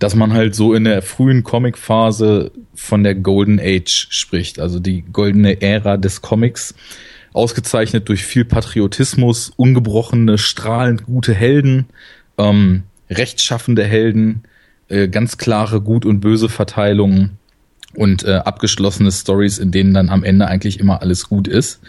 dass 0.00 0.16
man 0.16 0.32
halt 0.32 0.54
so 0.54 0.74
in 0.74 0.84
der 0.84 1.02
frühen 1.02 1.44
Comic-Phase 1.44 2.50
von 2.74 3.04
der 3.04 3.14
Golden 3.14 3.60
Age 3.60 4.08
spricht, 4.10 4.58
also 4.58 4.80
die 4.80 5.02
goldene 5.02 5.62
Ära 5.62 5.98
des 5.98 6.22
Comics, 6.22 6.74
ausgezeichnet 7.32 8.08
durch 8.08 8.24
viel 8.24 8.44
Patriotismus, 8.44 9.52
ungebrochene, 9.56 10.38
strahlend 10.38 11.04
gute 11.04 11.34
Helden, 11.34 11.86
ähm, 12.38 12.84
rechtschaffende 13.10 13.84
Helden, 13.84 14.42
äh, 14.88 15.06
ganz 15.06 15.36
klare 15.36 15.82
Gut- 15.82 16.06
und 16.06 16.20
Böse-Verteilungen 16.20 17.38
und 17.94 18.24
äh, 18.24 18.36
abgeschlossene 18.36 19.12
Stories, 19.12 19.58
in 19.58 19.70
denen 19.70 19.92
dann 19.92 20.08
am 20.08 20.24
Ende 20.24 20.48
eigentlich 20.48 20.80
immer 20.80 21.02
alles 21.02 21.28
gut 21.28 21.46
ist. 21.46 21.80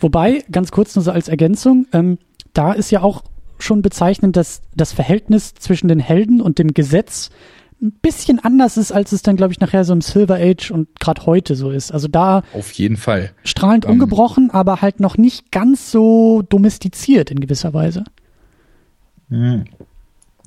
Wobei, 0.00 0.44
ganz 0.50 0.70
kurz 0.70 0.94
nur 0.94 1.02
so 1.02 1.10
als 1.10 1.28
Ergänzung, 1.28 1.86
ähm, 1.92 2.18
da 2.52 2.72
ist 2.72 2.90
ja 2.90 3.02
auch 3.02 3.24
schon 3.58 3.82
bezeichnend, 3.82 4.36
dass 4.36 4.62
das 4.74 4.92
Verhältnis 4.92 5.54
zwischen 5.54 5.88
den 5.88 6.00
Helden 6.00 6.40
und 6.40 6.58
dem 6.58 6.74
Gesetz 6.74 7.30
ein 7.80 7.92
bisschen 8.02 8.40
anders 8.40 8.76
ist, 8.76 8.90
als 8.90 9.12
es 9.12 9.22
dann, 9.22 9.36
glaube 9.36 9.52
ich, 9.52 9.60
nachher 9.60 9.84
so 9.84 9.92
im 9.92 10.00
Silver 10.00 10.36
Age 10.36 10.70
und 10.72 10.88
gerade 10.98 11.26
heute 11.26 11.54
so 11.54 11.70
ist. 11.70 11.92
Also 11.92 12.08
da 12.08 12.42
Auf 12.52 12.72
jeden 12.72 12.96
Fall. 12.96 13.30
strahlend 13.44 13.84
Ähm. 13.84 13.92
ungebrochen, 13.92 14.50
aber 14.50 14.82
halt 14.82 15.00
noch 15.00 15.16
nicht 15.16 15.52
ganz 15.52 15.92
so 15.92 16.42
domestiziert 16.48 17.30
in 17.30 17.38
gewisser 17.40 17.72
Weise. 17.74 18.04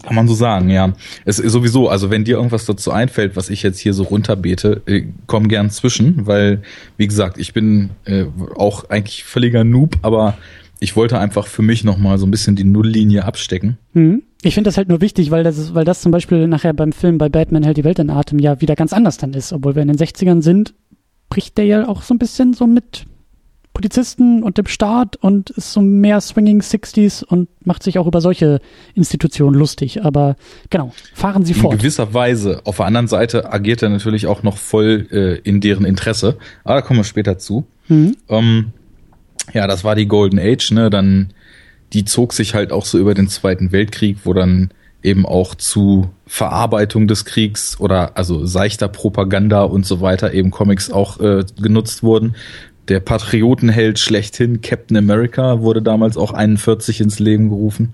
Kann 0.03 0.15
man 0.15 0.27
so 0.27 0.33
sagen, 0.33 0.69
ja. 0.69 0.93
Es 1.25 1.39
ist 1.39 1.51
sowieso, 1.53 1.87
also 1.87 2.09
wenn 2.09 2.23
dir 2.23 2.35
irgendwas 2.37 2.65
dazu 2.65 2.91
einfällt, 2.91 3.35
was 3.35 3.49
ich 3.49 3.61
jetzt 3.61 3.79
hier 3.79 3.93
so 3.93 4.03
runterbete, 4.03 4.81
äh, 4.87 5.05
komm 5.27 5.47
gern 5.47 5.69
zwischen, 5.69 6.25
weil, 6.25 6.63
wie 6.97 7.07
gesagt, 7.07 7.37
ich 7.37 7.53
bin 7.53 7.91
äh, 8.05 8.25
auch 8.55 8.89
eigentlich 8.89 9.23
völliger 9.23 9.63
Noob, 9.63 9.97
aber 10.01 10.37
ich 10.81 10.95
wollte 10.95 11.19
einfach 11.19 11.45
für 11.45 11.61
mich 11.61 11.83
nochmal 11.83 12.17
so 12.17 12.25
ein 12.25 12.31
bisschen 12.31 12.55
die 12.55 12.63
Nulllinie 12.63 13.23
abstecken. 13.23 13.77
Mhm. 13.93 14.23
Ich 14.41 14.55
finde 14.55 14.67
das 14.67 14.77
halt 14.77 14.89
nur 14.89 14.99
wichtig, 14.99 15.29
weil 15.29 15.43
das, 15.43 15.59
ist, 15.59 15.75
weil 15.75 15.85
das 15.85 16.01
zum 16.01 16.11
Beispiel 16.11 16.47
nachher 16.47 16.73
beim 16.73 16.91
Film 16.91 17.19
bei 17.19 17.29
Batman 17.29 17.61
hält 17.61 17.77
die 17.77 17.83
Welt 17.83 17.99
in 17.99 18.09
Atem 18.09 18.39
ja 18.39 18.59
wieder 18.61 18.75
ganz 18.75 18.91
anders 18.91 19.17
dann 19.17 19.33
ist. 19.33 19.53
Obwohl 19.53 19.75
wir 19.75 19.83
in 19.83 19.89
den 19.89 19.97
60ern 19.97 20.41
sind, 20.41 20.73
bricht 21.29 21.59
der 21.59 21.65
ja 21.65 21.87
auch 21.87 22.01
so 22.01 22.15
ein 22.15 22.17
bisschen 22.17 22.55
so 22.55 22.65
mit 22.65 23.05
Polizisten 23.73 24.41
und 24.41 24.57
dem 24.57 24.65
Staat 24.65 25.17
und 25.17 25.51
ist 25.51 25.71
so 25.71 25.81
mehr 25.81 26.19
Swinging 26.19 26.61
60s 26.61 27.23
und 27.23 27.47
macht 27.63 27.83
sich 27.83 27.99
auch 27.99 28.07
über 28.07 28.19
solche 28.19 28.59
Institutionen 28.95 29.55
lustig. 29.55 30.03
Aber 30.03 30.35
genau, 30.71 30.93
fahren 31.13 31.45
Sie 31.45 31.53
In 31.53 31.59
fort. 31.59 31.77
gewisser 31.77 32.11
Weise. 32.15 32.61
Auf 32.63 32.77
der 32.77 32.87
anderen 32.87 33.07
Seite 33.07 33.53
agiert 33.53 33.83
er 33.83 33.89
natürlich 33.89 34.25
auch 34.25 34.41
noch 34.41 34.57
voll 34.57 35.07
äh, 35.11 35.47
in 35.47 35.61
deren 35.61 35.85
Interesse. 35.85 36.37
Aber 36.63 36.75
da 36.75 36.81
kommen 36.81 36.99
wir 36.99 37.03
später 37.03 37.37
zu. 37.37 37.67
Mhm. 37.87 38.17
Ähm, 38.29 38.73
ja, 39.53 39.67
das 39.67 39.83
war 39.83 39.95
die 39.95 40.07
Golden 40.07 40.39
Age, 40.39 40.71
ne? 40.71 40.89
Dann, 40.89 41.33
die 41.93 42.05
zog 42.05 42.33
sich 42.33 42.53
halt 42.53 42.71
auch 42.71 42.85
so 42.85 42.97
über 42.97 43.13
den 43.13 43.27
Zweiten 43.27 43.71
Weltkrieg, 43.71 44.19
wo 44.23 44.33
dann 44.33 44.71
eben 45.03 45.25
auch 45.25 45.55
zu 45.55 46.09
Verarbeitung 46.27 47.07
des 47.07 47.25
Kriegs 47.25 47.79
oder 47.79 48.17
also 48.17 48.45
seichter 48.45 48.87
Propaganda 48.87 49.63
und 49.63 49.85
so 49.85 49.99
weiter 49.99 50.33
eben 50.33 50.51
Comics 50.51 50.91
auch 50.91 51.19
äh, 51.19 51.43
genutzt 51.59 52.03
wurden. 52.03 52.35
Der 52.87 52.99
Patriotenheld 52.99 53.99
schlechthin, 53.99 54.61
Captain 54.61 54.97
America, 54.97 55.61
wurde 55.61 55.81
damals 55.81 56.17
auch 56.17 56.33
41 56.33 57.01
ins 57.01 57.19
Leben 57.19 57.49
gerufen. 57.49 57.93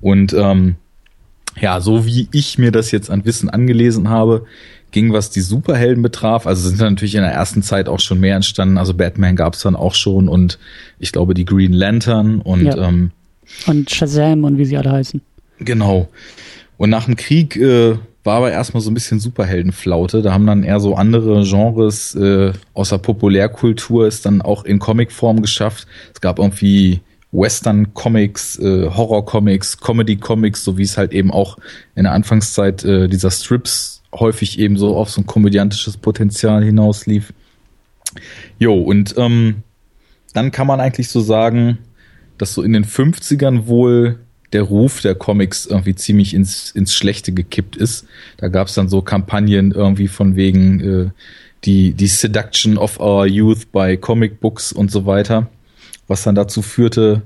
Und 0.00 0.32
ähm, 0.32 0.76
ja, 1.60 1.80
so 1.80 2.06
wie 2.06 2.28
ich 2.32 2.58
mir 2.58 2.70
das 2.70 2.90
jetzt 2.90 3.10
an 3.10 3.24
Wissen 3.24 3.48
angelesen 3.48 4.08
habe, 4.08 4.46
ging, 4.90 5.12
was 5.12 5.30
die 5.30 5.40
Superhelden 5.40 6.02
betraf. 6.02 6.46
Also 6.46 6.68
sind 6.68 6.80
natürlich 6.80 7.14
in 7.14 7.22
der 7.22 7.32
ersten 7.32 7.62
Zeit 7.62 7.88
auch 7.88 8.00
schon 8.00 8.20
mehr 8.20 8.36
entstanden. 8.36 8.78
Also 8.78 8.94
Batman 8.94 9.36
gab 9.36 9.54
es 9.54 9.62
dann 9.62 9.76
auch 9.76 9.94
schon 9.94 10.28
und 10.28 10.58
ich 10.98 11.12
glaube 11.12 11.34
die 11.34 11.44
Green 11.44 11.72
Lantern 11.72 12.40
und 12.40 12.64
ja. 12.64 12.88
ähm, 12.88 13.10
und 13.66 13.90
Shazam 13.90 14.44
und 14.44 14.58
wie 14.58 14.64
sie 14.64 14.76
alle 14.76 14.92
heißen. 14.92 15.20
Genau. 15.60 16.08
Und 16.76 16.90
nach 16.90 17.06
dem 17.06 17.16
Krieg 17.16 17.56
äh, 17.56 17.96
war 18.24 18.36
aber 18.36 18.52
erstmal 18.52 18.82
so 18.82 18.90
ein 18.90 18.94
bisschen 18.94 19.20
Superheldenflaute. 19.20 20.22
Da 20.22 20.32
haben 20.32 20.46
dann 20.46 20.62
eher 20.62 20.80
so 20.80 20.94
andere 20.94 21.44
Genres 21.44 22.14
äh, 22.14 22.52
außer 22.74 22.98
Populärkultur 22.98 24.06
es 24.06 24.22
dann 24.22 24.42
auch 24.42 24.64
in 24.64 24.78
Comicform 24.78 25.40
geschafft. 25.40 25.86
Es 26.14 26.20
gab 26.20 26.38
irgendwie 26.38 27.00
Western-Comics, 27.32 28.58
äh, 28.58 28.88
Horror-Comics, 28.90 29.78
Comedy-Comics, 29.78 30.64
so 30.64 30.78
wie 30.78 30.82
es 30.82 30.96
halt 30.96 31.12
eben 31.12 31.30
auch 31.30 31.58
in 31.94 32.04
der 32.04 32.12
Anfangszeit 32.12 32.84
äh, 32.84 33.08
dieser 33.08 33.30
Strips 33.30 33.97
häufig 34.12 34.58
eben 34.58 34.76
so 34.76 34.96
auf 34.96 35.10
so 35.10 35.20
ein 35.20 35.26
komödiantisches 35.26 35.96
Potenzial 35.96 36.64
hinauslief. 36.64 37.32
Jo, 38.58 38.74
und 38.74 39.14
ähm, 39.16 39.62
dann 40.32 40.50
kann 40.50 40.66
man 40.66 40.80
eigentlich 40.80 41.08
so 41.08 41.20
sagen, 41.20 41.78
dass 42.38 42.54
so 42.54 42.62
in 42.62 42.72
den 42.72 42.84
50ern 42.84 43.66
wohl 43.66 44.18
der 44.52 44.62
Ruf 44.62 45.02
der 45.02 45.14
Comics 45.14 45.66
irgendwie 45.66 45.94
ziemlich 45.94 46.32
ins, 46.32 46.70
ins 46.70 46.94
Schlechte 46.94 47.32
gekippt 47.32 47.76
ist. 47.76 48.06
Da 48.38 48.48
gab 48.48 48.68
es 48.68 48.74
dann 48.74 48.88
so 48.88 49.02
Kampagnen 49.02 49.72
irgendwie 49.72 50.08
von 50.08 50.36
wegen 50.36 50.80
äh, 50.80 51.10
die, 51.64 51.92
die 51.92 52.06
Seduction 52.06 52.78
of 52.78 52.98
Our 53.00 53.26
Youth 53.26 53.70
by 53.72 53.96
Comic 53.96 54.40
Books 54.40 54.72
und 54.72 54.90
so 54.90 55.04
weiter, 55.04 55.50
was 56.06 56.22
dann 56.22 56.34
dazu 56.34 56.62
führte, 56.62 57.22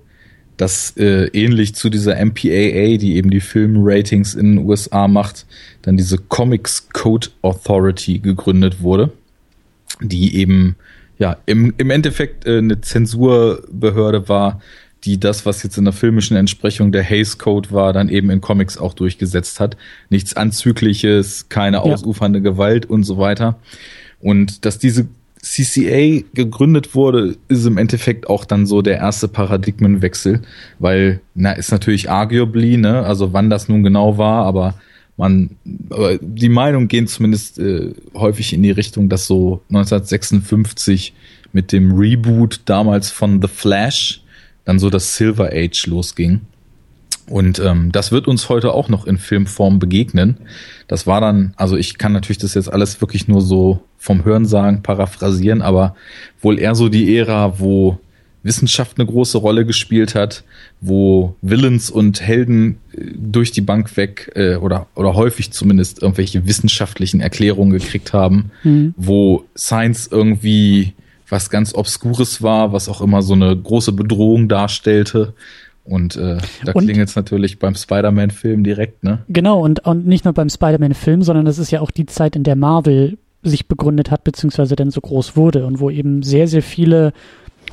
dass 0.57 0.97
äh, 0.97 1.27
ähnlich 1.33 1.75
zu 1.75 1.91
dieser 1.91 2.15
MPAA, 2.25 2.99
die 2.99 3.17
eben 3.17 3.31
die 3.31 3.41
Filmratings 3.41 4.35
in 4.35 4.57
den 4.57 4.67
USA 4.67 5.09
macht, 5.09 5.47
dann 5.83 5.97
diese 5.97 6.19
Comics 6.19 6.89
Code 6.93 7.29
Authority 7.43 8.19
gegründet 8.19 8.83
wurde, 8.83 9.11
die 10.01 10.37
eben 10.37 10.77
ja 11.19 11.37
im, 11.47 11.75
im 11.79 11.91
Endeffekt 11.91 12.47
äh, 12.47 12.59
eine 12.59 12.81
Zensurbehörde 12.81 14.29
war, 14.29 14.61
die 15.05 15.19
das, 15.19 15.47
was 15.47 15.63
jetzt 15.63 15.79
in 15.79 15.85
der 15.85 15.93
filmischen 15.93 16.37
Entsprechung 16.37 16.93
der 16.93 17.03
Hays 17.03 17.39
Code 17.39 17.73
war, 17.73 17.93
dann 17.93 18.09
eben 18.09 18.31
in 18.31 18.41
Comics 18.41 18.79
auch 18.79 18.95
durchgesetzt 18.95 19.59
hat. 19.59 19.77
Nichts 20.11 20.35
Anzügliches, 20.35 21.49
keine 21.49 21.79
ja. 21.79 21.83
ausufernde 21.83 22.41
Gewalt 22.41 22.87
und 22.87 23.03
so 23.03 23.19
weiter. 23.19 23.59
Und 24.21 24.65
dass 24.65 24.79
diese 24.79 25.09
CCA 25.43 26.23
gegründet 26.35 26.95
wurde, 26.95 27.37
ist 27.49 27.67
im 27.67 27.77
Endeffekt 27.77 28.29
auch 28.31 28.45
dann 28.45 28.65
so 28.65 28.81
der 28.81 28.99
erste 28.99 29.27
Paradigmenwechsel, 29.27 30.43
weil, 30.79 31.21
na, 31.35 31.53
ist 31.53 31.73
natürlich 31.73 32.11
arguably, 32.11 32.77
ne, 32.77 33.05
also 33.05 33.33
wann 33.33 33.51
das 33.51 33.69
nun 33.69 33.83
genau 33.83 34.19
war, 34.19 34.47
aber 34.47 34.75
man, 35.17 35.51
aber 35.91 36.17
die 36.19 36.49
Meinungen 36.49 36.89
gehen 36.89 37.09
zumindest 37.09 37.59
äh, 37.59 37.93
häufig 38.15 38.53
in 38.53 38.63
die 38.63 38.71
Richtung, 38.71 39.09
dass 39.09 39.27
so 39.27 39.63
1956 39.69 41.13
mit 41.53 41.73
dem 41.73 41.93
Reboot 41.93 42.61
damals 42.65 43.11
von 43.11 43.43
The 43.43 43.49
Flash 43.49 44.23
dann 44.65 44.79
so 44.79 44.91
das 44.91 45.17
Silver 45.17 45.51
Age 45.53 45.87
losging. 45.87 46.43
Und 47.29 47.59
ähm, 47.59 47.93
das 47.93 48.11
wird 48.13 48.27
uns 48.27 48.49
heute 48.49 48.73
auch 48.73 48.89
noch 48.89 49.07
in 49.07 49.19
Filmform 49.19 49.79
begegnen. 49.79 50.39
Das 50.89 51.07
war 51.07 51.21
dann, 51.21 51.53
also 51.57 51.77
ich 51.77 51.99
kann 51.99 52.13
natürlich 52.13 52.39
das 52.39 52.55
jetzt 52.55 52.73
alles 52.73 53.01
wirklich 53.01 53.29
nur 53.29 53.43
so 53.43 53.81
vom 54.03 54.25
Hörensagen 54.25 54.83
paraphrasieren, 54.83 55.63
aber 55.63 55.95
wohl 56.41 56.59
eher 56.59 56.75
so 56.75 56.89
die 56.89 57.17
Ära, 57.17 57.61
wo 57.61 58.01
Wissenschaft 58.43 58.99
eine 58.99 59.07
große 59.07 59.39
Rolle 59.39 59.65
gespielt 59.65 60.17
hat, 60.17 60.43
wo 60.81 61.37
Villains 61.41 61.89
und 61.89 62.21
Helden 62.21 62.79
äh, 62.97 63.13
durch 63.15 63.53
die 63.53 63.61
Bank 63.61 63.97
weg 63.97 64.33
äh, 64.35 64.57
oder 64.57 64.89
oder 64.97 65.15
häufig 65.15 65.53
zumindest 65.53 66.03
irgendwelche 66.03 66.45
wissenschaftlichen 66.47 67.21
Erklärungen 67.21 67.71
gekriegt 67.71 68.13
haben, 68.13 68.51
mhm. 68.65 68.93
wo 68.97 69.45
Science 69.57 70.09
irgendwie 70.11 70.95
was 71.29 71.49
ganz 71.49 71.73
Obskures 71.73 72.43
war, 72.43 72.73
was 72.73 72.89
auch 72.89 73.03
immer 73.03 73.23
so 73.23 73.35
eine 73.35 73.57
große 73.57 73.93
Bedrohung 73.93 74.49
darstellte. 74.49 75.35
Und 75.85 76.17
äh, 76.17 76.39
da 76.65 76.73
klingelt 76.73 77.09
es 77.09 77.15
natürlich 77.15 77.61
beim 77.61 77.77
Spider-Man-Film 77.77 78.65
direkt, 78.65 79.05
ne? 79.05 79.25
Genau, 79.29 79.61
und, 79.61 79.81
und 79.87 80.07
nicht 80.07 80.25
nur 80.25 80.35
beim 80.35 80.49
Spider-Man-Film, 80.49 81.23
sondern 81.23 81.45
das 81.45 81.59
ist 81.59 81.71
ja 81.71 81.81
auch 81.81 81.91
die 81.93 82.07
Zeit, 82.07 82.37
in 82.37 82.43
der 82.43 82.57
Marvel 82.57 83.19
sich 83.43 83.67
begründet 83.67 84.11
hat, 84.11 84.25
beziehungsweise 84.25 84.77
dann 84.77 84.91
so 84.91 85.01
groß 85.01 85.37
wurde 85.37 85.67
und 85.67 85.81
wo 85.81 85.91
eben 85.91 86.23
sehr, 86.23 86.49
sehr 86.49 86.63
viele 86.63 87.13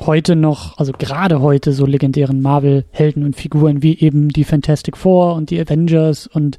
heute 0.00 0.36
noch, 0.36 0.78
also 0.78 0.92
gerade 0.92 1.40
heute 1.40 1.72
so 1.72 1.86
legendären 1.86 2.40
Marvel-Helden 2.40 3.24
und 3.24 3.36
Figuren 3.36 3.82
wie 3.82 3.98
eben 3.98 4.30
die 4.30 4.44
Fantastic 4.44 4.96
Four 4.96 5.34
und 5.34 5.50
die 5.50 5.60
Avengers 5.60 6.26
und 6.26 6.58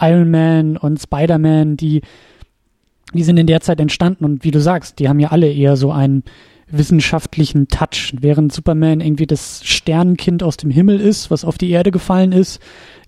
Iron 0.00 0.30
Man 0.30 0.76
und 0.76 1.00
Spider-Man, 1.00 1.76
die 1.76 2.02
die 3.14 3.22
sind 3.22 3.38
in 3.38 3.46
der 3.46 3.60
Zeit 3.60 3.80
entstanden 3.80 4.24
und 4.24 4.44
wie 4.44 4.50
du 4.50 4.60
sagst, 4.60 4.98
die 4.98 5.08
haben 5.08 5.20
ja 5.20 5.28
alle 5.28 5.50
eher 5.50 5.76
so 5.76 5.90
einen 5.90 6.24
wissenschaftlichen 6.70 7.68
Touch. 7.68 8.12
Während 8.20 8.52
Superman 8.52 9.00
irgendwie 9.00 9.26
das 9.26 9.62
Sternenkind 9.64 10.42
aus 10.42 10.58
dem 10.58 10.70
Himmel 10.70 11.00
ist, 11.00 11.30
was 11.30 11.44
auf 11.44 11.56
die 11.56 11.70
Erde 11.70 11.90
gefallen 11.90 12.32
ist, 12.32 12.60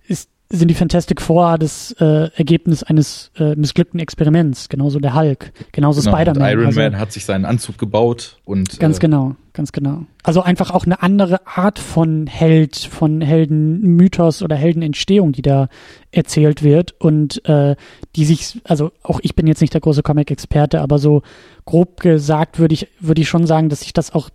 sind 0.51 0.67
die 0.67 0.75
Fantastic 0.75 1.21
Four 1.21 1.57
das 1.57 1.91
äh, 1.99 2.29
Ergebnis 2.35 2.83
eines 2.83 3.31
äh, 3.37 3.55
missglückten 3.55 3.99
Experiments, 3.99 4.69
genauso 4.69 4.99
der 4.99 5.15
Hulk, 5.15 5.51
genauso 5.71 6.01
genau, 6.01 6.15
Spider-Man. 6.15 6.51
Iron 6.51 6.65
also, 6.67 6.81
Man 6.81 6.99
hat 6.99 7.11
sich 7.11 7.25
seinen 7.25 7.45
Anzug 7.45 7.77
gebaut 7.77 8.37
und 8.45 8.79
ganz 8.79 8.97
äh, 8.97 9.01
genau, 9.01 9.35
ganz 9.53 9.71
genau. 9.71 10.05
Also 10.23 10.41
einfach 10.41 10.71
auch 10.71 10.85
eine 10.85 11.01
andere 11.01 11.47
Art 11.47 11.79
von 11.79 12.27
Held, 12.27 12.77
von 12.77 13.21
Heldenmythos 13.21 14.43
oder 14.43 14.55
Heldenentstehung, 14.55 15.31
die 15.31 15.41
da 15.41 15.69
erzählt 16.11 16.63
wird 16.63 16.93
und 16.99 17.43
äh, 17.45 17.75
die 18.15 18.25
sich, 18.25 18.61
also 18.65 18.91
auch 19.03 19.19
ich 19.23 19.35
bin 19.35 19.47
jetzt 19.47 19.61
nicht 19.61 19.73
der 19.73 19.81
große 19.81 20.03
Comic-Experte, 20.03 20.81
aber 20.81 20.99
so 20.99 21.21
grob 21.65 22.01
gesagt 22.01 22.59
würde 22.59 22.73
ich 22.73 22.87
würde 22.99 23.21
ich 23.21 23.29
schon 23.29 23.47
sagen, 23.47 23.69
dass 23.69 23.81
sich 23.81 23.93
das 23.93 24.13
auch 24.13 24.29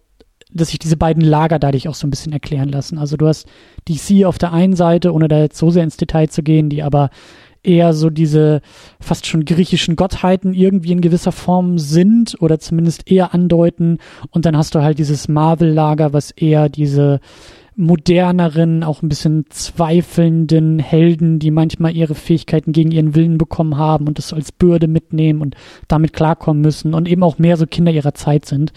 dass 0.56 0.68
sich 0.68 0.78
diese 0.78 0.96
beiden 0.96 1.22
Lager 1.22 1.58
dadurch 1.58 1.88
auch 1.88 1.94
so 1.94 2.06
ein 2.06 2.10
bisschen 2.10 2.32
erklären 2.32 2.68
lassen. 2.68 2.98
Also 2.98 3.16
du 3.16 3.26
hast 3.26 3.46
DC 3.88 4.24
auf 4.24 4.38
der 4.38 4.52
einen 4.52 4.76
Seite, 4.76 5.12
ohne 5.12 5.28
da 5.28 5.38
jetzt 5.38 5.58
so 5.58 5.70
sehr 5.70 5.84
ins 5.84 5.96
Detail 5.96 6.28
zu 6.28 6.42
gehen, 6.42 6.68
die 6.68 6.82
aber 6.82 7.10
eher 7.62 7.92
so 7.92 8.10
diese 8.10 8.60
fast 9.00 9.26
schon 9.26 9.44
griechischen 9.44 9.96
Gottheiten 9.96 10.54
irgendwie 10.54 10.92
in 10.92 11.00
gewisser 11.00 11.32
Form 11.32 11.78
sind 11.78 12.36
oder 12.40 12.58
zumindest 12.58 13.10
eher 13.10 13.34
andeuten. 13.34 13.98
Und 14.30 14.46
dann 14.46 14.56
hast 14.56 14.74
du 14.74 14.82
halt 14.82 14.98
dieses 14.98 15.28
Marvel-Lager, 15.28 16.12
was 16.12 16.30
eher 16.30 16.68
diese 16.68 17.20
moderneren, 17.78 18.82
auch 18.82 19.02
ein 19.02 19.10
bisschen 19.10 19.44
zweifelnden 19.50 20.78
Helden, 20.78 21.38
die 21.38 21.50
manchmal 21.50 21.94
ihre 21.94 22.14
Fähigkeiten 22.14 22.72
gegen 22.72 22.90
ihren 22.90 23.14
Willen 23.14 23.36
bekommen 23.36 23.76
haben 23.76 24.08
und 24.08 24.16
das 24.16 24.32
als 24.32 24.50
Bürde 24.50 24.88
mitnehmen 24.88 25.42
und 25.42 25.56
damit 25.86 26.14
klarkommen 26.14 26.62
müssen 26.62 26.94
und 26.94 27.06
eben 27.06 27.22
auch 27.22 27.38
mehr 27.38 27.58
so 27.58 27.66
Kinder 27.66 27.92
ihrer 27.92 28.14
Zeit 28.14 28.46
sind. 28.46 28.72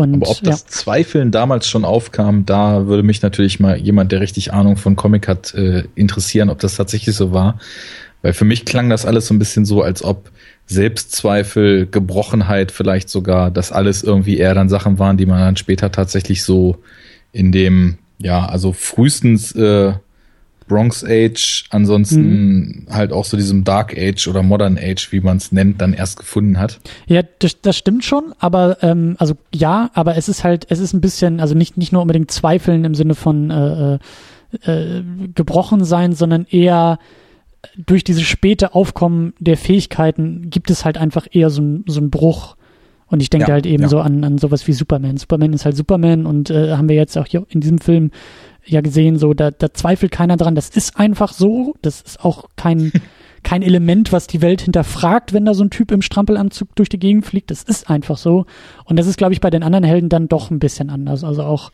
Und, 0.00 0.14
Aber 0.16 0.30
ob 0.30 0.40
das 0.42 0.62
ja. 0.62 0.66
Zweifeln 0.68 1.30
damals 1.30 1.68
schon 1.68 1.84
aufkam, 1.84 2.46
da 2.46 2.86
würde 2.86 3.02
mich 3.02 3.22
natürlich 3.22 3.60
mal 3.60 3.76
jemand, 3.76 4.12
der 4.12 4.20
richtig 4.20 4.52
Ahnung 4.52 4.76
von 4.76 4.96
Comic 4.96 5.28
hat, 5.28 5.54
äh, 5.54 5.84
interessieren, 5.94 6.50
ob 6.50 6.58
das 6.58 6.76
tatsächlich 6.76 7.14
so 7.16 7.32
war. 7.32 7.58
Weil 8.22 8.32
für 8.32 8.44
mich 8.44 8.64
klang 8.64 8.90
das 8.90 9.06
alles 9.06 9.26
so 9.26 9.34
ein 9.34 9.38
bisschen 9.38 9.64
so, 9.64 9.82
als 9.82 10.02
ob 10.02 10.30
Selbstzweifel, 10.66 11.86
Gebrochenheit 11.86 12.72
vielleicht 12.72 13.08
sogar, 13.08 13.50
dass 13.50 13.72
alles 13.72 14.02
irgendwie 14.02 14.38
eher 14.38 14.54
dann 14.54 14.68
Sachen 14.68 14.98
waren, 14.98 15.16
die 15.16 15.26
man 15.26 15.38
dann 15.38 15.56
später 15.56 15.92
tatsächlich 15.92 16.42
so 16.42 16.78
in 17.32 17.52
dem, 17.52 17.98
ja, 18.18 18.46
also 18.46 18.72
frühestens 18.72 19.52
äh, 19.52 19.92
Bronx 20.68 21.04
Age, 21.04 21.64
ansonsten 21.70 22.86
mhm. 22.86 22.86
halt 22.90 23.12
auch 23.12 23.24
so 23.24 23.36
diesem 23.36 23.64
Dark 23.64 23.96
Age 23.96 24.28
oder 24.28 24.42
Modern 24.42 24.78
Age, 24.78 25.12
wie 25.12 25.20
man 25.20 25.36
es 25.36 25.52
nennt, 25.52 25.80
dann 25.80 25.92
erst 25.92 26.18
gefunden 26.18 26.58
hat. 26.58 26.80
Ja, 27.06 27.22
das, 27.38 27.60
das 27.60 27.76
stimmt 27.76 28.04
schon, 28.04 28.34
aber 28.38 28.82
ähm, 28.82 29.16
also 29.18 29.34
ja, 29.54 29.90
aber 29.94 30.16
es 30.16 30.28
ist 30.28 30.44
halt, 30.44 30.66
es 30.68 30.80
ist 30.80 30.92
ein 30.92 31.00
bisschen, 31.00 31.40
also 31.40 31.54
nicht 31.54 31.76
nicht 31.76 31.92
nur 31.92 32.02
unbedingt 32.02 32.30
Zweifeln 32.30 32.84
im 32.84 32.94
Sinne 32.94 33.14
von 33.14 33.50
äh, 33.50 33.94
äh, 33.94 34.98
äh 34.98 35.04
gebrochen 35.34 35.84
sein, 35.84 36.12
sondern 36.12 36.46
eher 36.50 36.98
durch 37.76 38.04
dieses 38.04 38.22
späte 38.22 38.74
Aufkommen 38.74 39.34
der 39.38 39.56
Fähigkeiten 39.56 40.50
gibt 40.50 40.70
es 40.70 40.84
halt 40.84 40.98
einfach 40.98 41.26
eher 41.30 41.50
so 41.50 41.62
ein 41.62 41.84
so 41.86 42.00
ein 42.00 42.10
Bruch. 42.10 42.56
Und 43.08 43.22
ich 43.22 43.30
denke 43.30 43.48
ja, 43.48 43.52
halt 43.54 43.66
eben 43.66 43.84
ja. 43.84 43.88
so 43.88 44.00
an, 44.00 44.24
an 44.24 44.38
sowas 44.38 44.66
wie 44.66 44.72
Superman. 44.72 45.16
Superman 45.16 45.52
ist 45.52 45.64
halt 45.64 45.76
Superman 45.76 46.26
und 46.26 46.50
äh, 46.50 46.72
haben 46.72 46.88
wir 46.88 46.96
jetzt 46.96 47.16
auch 47.16 47.26
hier 47.26 47.46
in 47.50 47.60
diesem 47.60 47.78
Film 47.78 48.10
ja 48.66 48.80
gesehen, 48.80 49.18
so, 49.18 49.34
da, 49.34 49.50
da 49.50 49.72
zweifelt 49.72 50.12
keiner 50.12 50.36
dran, 50.36 50.54
das 50.54 50.68
ist 50.68 50.98
einfach 50.98 51.32
so, 51.32 51.74
das 51.82 52.00
ist 52.02 52.24
auch 52.24 52.46
kein, 52.56 52.92
kein 53.42 53.62
Element, 53.62 54.12
was 54.12 54.26
die 54.26 54.42
Welt 54.42 54.62
hinterfragt, 54.62 55.32
wenn 55.32 55.44
da 55.44 55.54
so 55.54 55.64
ein 55.64 55.70
Typ 55.70 55.92
im 55.92 56.02
Strampelanzug 56.02 56.74
durch 56.74 56.88
die 56.88 56.98
Gegend 56.98 57.26
fliegt, 57.26 57.50
das 57.50 57.62
ist 57.62 57.88
einfach 57.88 58.18
so. 58.18 58.46
Und 58.84 58.98
das 58.98 59.06
ist, 59.06 59.16
glaube 59.16 59.32
ich, 59.32 59.40
bei 59.40 59.50
den 59.50 59.62
anderen 59.62 59.84
Helden 59.84 60.08
dann 60.08 60.28
doch 60.28 60.50
ein 60.50 60.58
bisschen 60.58 60.90
anders. 60.90 61.24
Also 61.24 61.42
auch, 61.42 61.70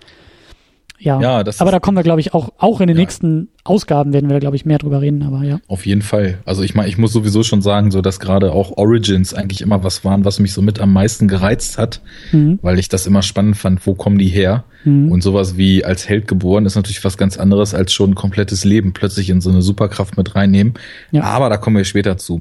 ja. 1.03 1.21
Ja, 1.21 1.45
das 1.45 1.61
aber 1.61 1.71
da 1.73 1.81
kommen 1.81 1.97
wir, 1.97 2.03
glaube 2.03 2.21
ich, 2.21 2.33
auch, 2.35 2.53
auch 2.59 2.81
in 2.81 2.87
den 2.87 2.97
Ja. 2.97 3.03
nächsten 3.03 3.49
Ausgaben 3.65 4.13
werden 4.13 4.31
wir 4.31 4.39
glaube 4.41 4.57
ich, 4.57 4.65
mehr 4.65 4.79
drüber 4.79 5.01
reden, 5.01 5.23
aber 5.23 5.43
ja. 5.45 5.59
Auf 5.69 5.87
jeden 5.87 6.03
Fall. 6.03 6.39
Also 6.45 6.63
ich 6.63 6.75
meine, 6.75 6.89
ich 6.89 6.99
muss 6.99 7.13
sowieso 7.13 7.43
schon 7.43 7.63
sagen, 7.63 7.91
so 7.91 8.01
dass 8.03 8.21
gerade 8.21 8.53
auch 8.53 8.77
Origins 8.77 9.35
eigentlich 9.35 9.61
immer 9.61 9.85
was 9.85 10.05
waren, 10.05 10.25
was 10.25 10.39
mich 10.41 10.53
so 10.53 10.63
mit 10.63 10.81
am 10.81 10.93
meisten 10.93 11.29
gereizt 11.29 11.79
hat, 11.79 12.01
Mhm. 12.33 12.59
weil 12.63 12.79
ich 12.79 12.89
das 12.89 13.07
immer 13.07 13.23
spannend 13.23 13.57
fand, 13.57 13.87
wo 13.87 13.95
kommen 13.95 14.19
die 14.19 14.29
her? 14.29 14.65
Mhm. 14.85 15.13
Und 15.13 15.23
sowas 15.23 15.57
wie 15.57 15.85
als 15.85 16.09
Held 16.09 16.27
geboren 16.27 16.67
ist 16.67 16.75
natürlich 16.77 17.05
was 17.05 17.17
ganz 17.17 17.37
anderes 17.37 17.73
als 17.75 17.93
schon 17.93 18.11
ein 18.11 18.15
komplettes 18.17 18.65
Leben 18.65 18.93
plötzlich 18.93 19.31
in 19.31 19.41
so 19.41 19.51
eine 19.51 19.63
Superkraft 19.63 20.17
mit 20.17 20.35
reinnehmen. 20.35 20.75
Ja. 21.13 21.23
Aber 21.23 21.49
da 21.49 21.57
kommen 21.57 21.77
wir 21.77 21.85
später 21.85 22.17
zu. 22.17 22.41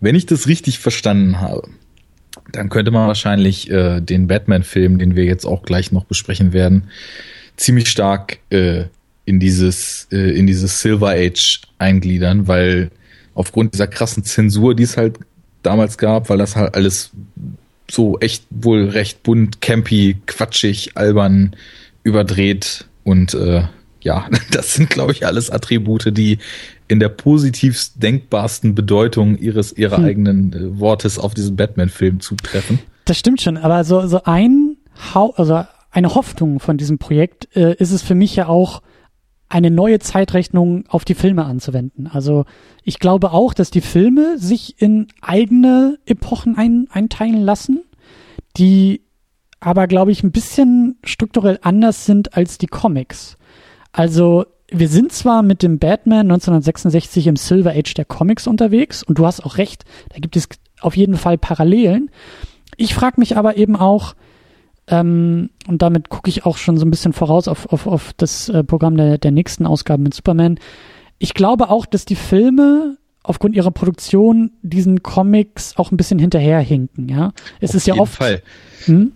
Wenn 0.00 0.14
ich 0.14 0.26
das 0.26 0.48
richtig 0.48 0.78
verstanden 0.78 1.40
habe, 1.40 1.62
dann 2.52 2.68
könnte 2.68 2.90
man 2.90 3.06
wahrscheinlich 3.06 3.70
äh, 3.70 4.00
den 4.00 4.26
Batman-Film, 4.26 4.98
den 4.98 5.16
wir 5.16 5.24
jetzt 5.24 5.44
auch 5.46 5.62
gleich 5.62 5.92
noch 5.92 6.04
besprechen 6.04 6.52
werden, 6.52 6.84
ziemlich 7.58 7.90
stark 7.90 8.38
äh, 8.50 8.84
in 9.26 9.40
dieses 9.40 10.08
äh, 10.10 10.30
in 10.38 10.46
dieses 10.46 10.80
Silver 10.80 11.10
Age 11.10 11.60
eingliedern, 11.76 12.48
weil 12.48 12.90
aufgrund 13.34 13.74
dieser 13.74 13.86
krassen 13.86 14.24
Zensur, 14.24 14.74
die 14.74 14.84
es 14.84 14.96
halt 14.96 15.18
damals 15.62 15.98
gab, 15.98 16.30
weil 16.30 16.38
das 16.38 16.56
halt 16.56 16.74
alles 16.74 17.10
so 17.90 18.18
echt 18.20 18.44
wohl 18.50 18.88
recht 18.88 19.22
bunt, 19.22 19.60
campy, 19.60 20.16
quatschig, 20.26 20.92
albern, 20.96 21.54
überdreht 22.04 22.86
und 23.04 23.34
äh, 23.34 23.64
ja, 24.00 24.28
das 24.50 24.74
sind 24.74 24.88
glaube 24.88 25.12
ich 25.12 25.26
alles 25.26 25.50
Attribute, 25.50 26.16
die 26.16 26.38
in 26.86 27.00
der 27.00 27.10
positivst 27.10 28.02
denkbarsten 28.02 28.74
Bedeutung 28.74 29.36
ihres 29.36 29.72
ihrer 29.72 29.98
Hm. 29.98 30.04
eigenen 30.04 30.52
äh, 30.52 30.80
Wortes 30.80 31.18
auf 31.18 31.34
diesen 31.34 31.56
Batman-Film 31.56 32.20
zutreffen. 32.20 32.78
Das 33.04 33.18
stimmt 33.18 33.42
schon, 33.42 33.56
aber 33.56 33.84
so, 33.84 34.06
so 34.06 34.22
ein 34.24 34.76
Hau 35.14 35.32
also 35.36 35.64
eine 35.90 36.14
Hoffnung 36.14 36.60
von 36.60 36.76
diesem 36.76 36.98
Projekt 36.98 37.54
äh, 37.56 37.74
ist 37.74 37.92
es 37.92 38.02
für 38.02 38.14
mich 38.14 38.36
ja 38.36 38.48
auch, 38.48 38.82
eine 39.48 39.70
neue 39.70 39.98
Zeitrechnung 39.98 40.84
auf 40.88 41.04
die 41.04 41.14
Filme 41.14 41.44
anzuwenden. 41.44 42.06
Also 42.06 42.44
ich 42.82 42.98
glaube 42.98 43.32
auch, 43.32 43.54
dass 43.54 43.70
die 43.70 43.80
Filme 43.80 44.38
sich 44.38 44.80
in 44.80 45.08
eigene 45.22 45.98
Epochen 46.04 46.56
ein, 46.56 46.86
einteilen 46.90 47.40
lassen, 47.40 47.82
die 48.56 49.02
aber, 49.60 49.86
glaube 49.86 50.12
ich, 50.12 50.22
ein 50.22 50.32
bisschen 50.32 50.98
strukturell 51.02 51.58
anders 51.62 52.04
sind 52.04 52.36
als 52.36 52.58
die 52.58 52.66
Comics. 52.66 53.38
Also 53.90 54.44
wir 54.70 54.88
sind 54.88 55.12
zwar 55.12 55.42
mit 55.42 55.62
dem 55.62 55.78
Batman 55.78 56.30
1966 56.30 57.26
im 57.26 57.36
Silver 57.36 57.70
Age 57.70 57.94
der 57.94 58.04
Comics 58.04 58.46
unterwegs 58.46 59.02
und 59.02 59.18
du 59.18 59.26
hast 59.26 59.44
auch 59.44 59.56
recht, 59.56 59.84
da 60.10 60.20
gibt 60.20 60.36
es 60.36 60.48
auf 60.80 60.96
jeden 60.96 61.16
Fall 61.16 61.38
Parallelen. 61.38 62.10
Ich 62.76 62.94
frage 62.94 63.18
mich 63.18 63.36
aber 63.36 63.56
eben 63.56 63.76
auch, 63.76 64.14
ähm, 64.90 65.50
und 65.66 65.82
damit 65.82 66.08
gucke 66.08 66.30
ich 66.30 66.44
auch 66.44 66.56
schon 66.56 66.78
so 66.78 66.86
ein 66.86 66.90
bisschen 66.90 67.12
voraus 67.12 67.48
auf, 67.48 67.66
auf, 67.72 67.86
auf 67.86 68.12
das 68.16 68.48
äh, 68.48 68.64
Programm 68.64 68.96
der, 68.96 69.18
der 69.18 69.30
nächsten 69.30 69.66
Ausgaben 69.66 70.02
mit 70.02 70.14
Superman. 70.14 70.58
Ich 71.18 71.34
glaube 71.34 71.70
auch, 71.70 71.86
dass 71.86 72.04
die 72.04 72.16
Filme 72.16 72.96
aufgrund 73.22 73.54
ihrer 73.54 73.70
Produktion 73.70 74.52
diesen 74.62 75.02
Comics 75.02 75.76
auch 75.76 75.90
ein 75.90 75.96
bisschen 75.96 76.18
hinterherhinken, 76.18 77.08
ja. 77.08 77.32
Es 77.60 77.74
ist 77.74 77.86
ja 77.86 77.94
oft. 77.94 78.16
Fall. 78.16 78.42
Hm? 78.84 79.12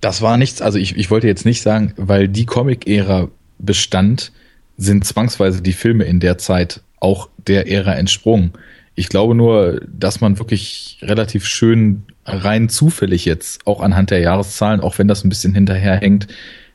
Das 0.00 0.22
war 0.22 0.36
nichts, 0.36 0.62
also 0.62 0.78
ich, 0.78 0.96
ich 0.96 1.10
wollte 1.10 1.26
jetzt 1.26 1.44
nicht 1.44 1.62
sagen, 1.62 1.92
weil 1.96 2.28
die 2.28 2.46
Comic-Ära 2.46 3.28
bestand, 3.58 4.32
sind 4.76 5.04
zwangsweise 5.04 5.62
die 5.62 5.74
Filme 5.74 6.04
in 6.04 6.18
der 6.18 6.38
Zeit 6.38 6.80
auch 6.98 7.28
der 7.46 7.70
Ära 7.70 7.94
entsprungen. 7.94 8.52
Ich 8.94 9.08
glaube 9.08 9.34
nur, 9.34 9.80
dass 9.86 10.20
man 10.20 10.38
wirklich 10.38 10.98
relativ 11.02 11.46
schön 11.46 12.04
rein 12.24 12.68
zufällig 12.68 13.24
jetzt, 13.24 13.66
auch 13.66 13.80
anhand 13.80 14.10
der 14.10 14.20
Jahreszahlen, 14.20 14.80
auch 14.80 14.98
wenn 14.98 15.08
das 15.08 15.24
ein 15.24 15.28
bisschen 15.28 15.54
hinterherhängt, 15.54 16.28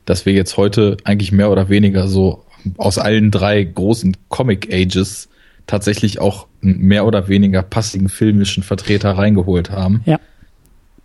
dass 0.04 0.26
wir 0.26 0.32
jetzt 0.32 0.56
heute 0.56 0.96
eigentlich 1.04 1.32
mehr 1.32 1.50
oder 1.50 1.68
weniger 1.68 2.08
so 2.08 2.44
aus 2.76 2.98
allen 2.98 3.30
drei 3.30 3.62
großen 3.62 4.16
Comic-Ages 4.28 5.28
tatsächlich 5.66 6.18
auch 6.18 6.46
einen 6.62 6.78
mehr 6.80 7.06
oder 7.06 7.28
weniger 7.28 7.62
passigen 7.62 8.08
filmischen 8.08 8.62
Vertreter 8.62 9.12
reingeholt 9.12 9.70
haben. 9.70 10.02
Ja. 10.06 10.18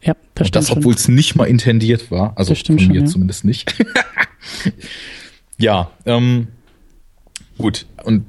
Ja, 0.02 0.16
das 0.36 0.48
Und 0.48 0.56
das, 0.58 0.68
schon. 0.68 0.80
obwohl 0.80 0.94
es 0.96 1.08
nicht 1.08 1.36
mal 1.36 1.46
intendiert 1.46 2.12
war. 2.12 2.34
Also 2.36 2.52
Das 2.52 2.60
stimmt 2.60 2.82
von 2.82 2.88
schon, 2.88 2.96
mir 2.96 3.02
ja. 3.04 3.06
zumindest 3.06 3.46
nicht. 3.46 3.74
ja, 5.58 5.92
ähm, 6.06 6.48
gut. 7.58 7.86
Und 8.04 8.26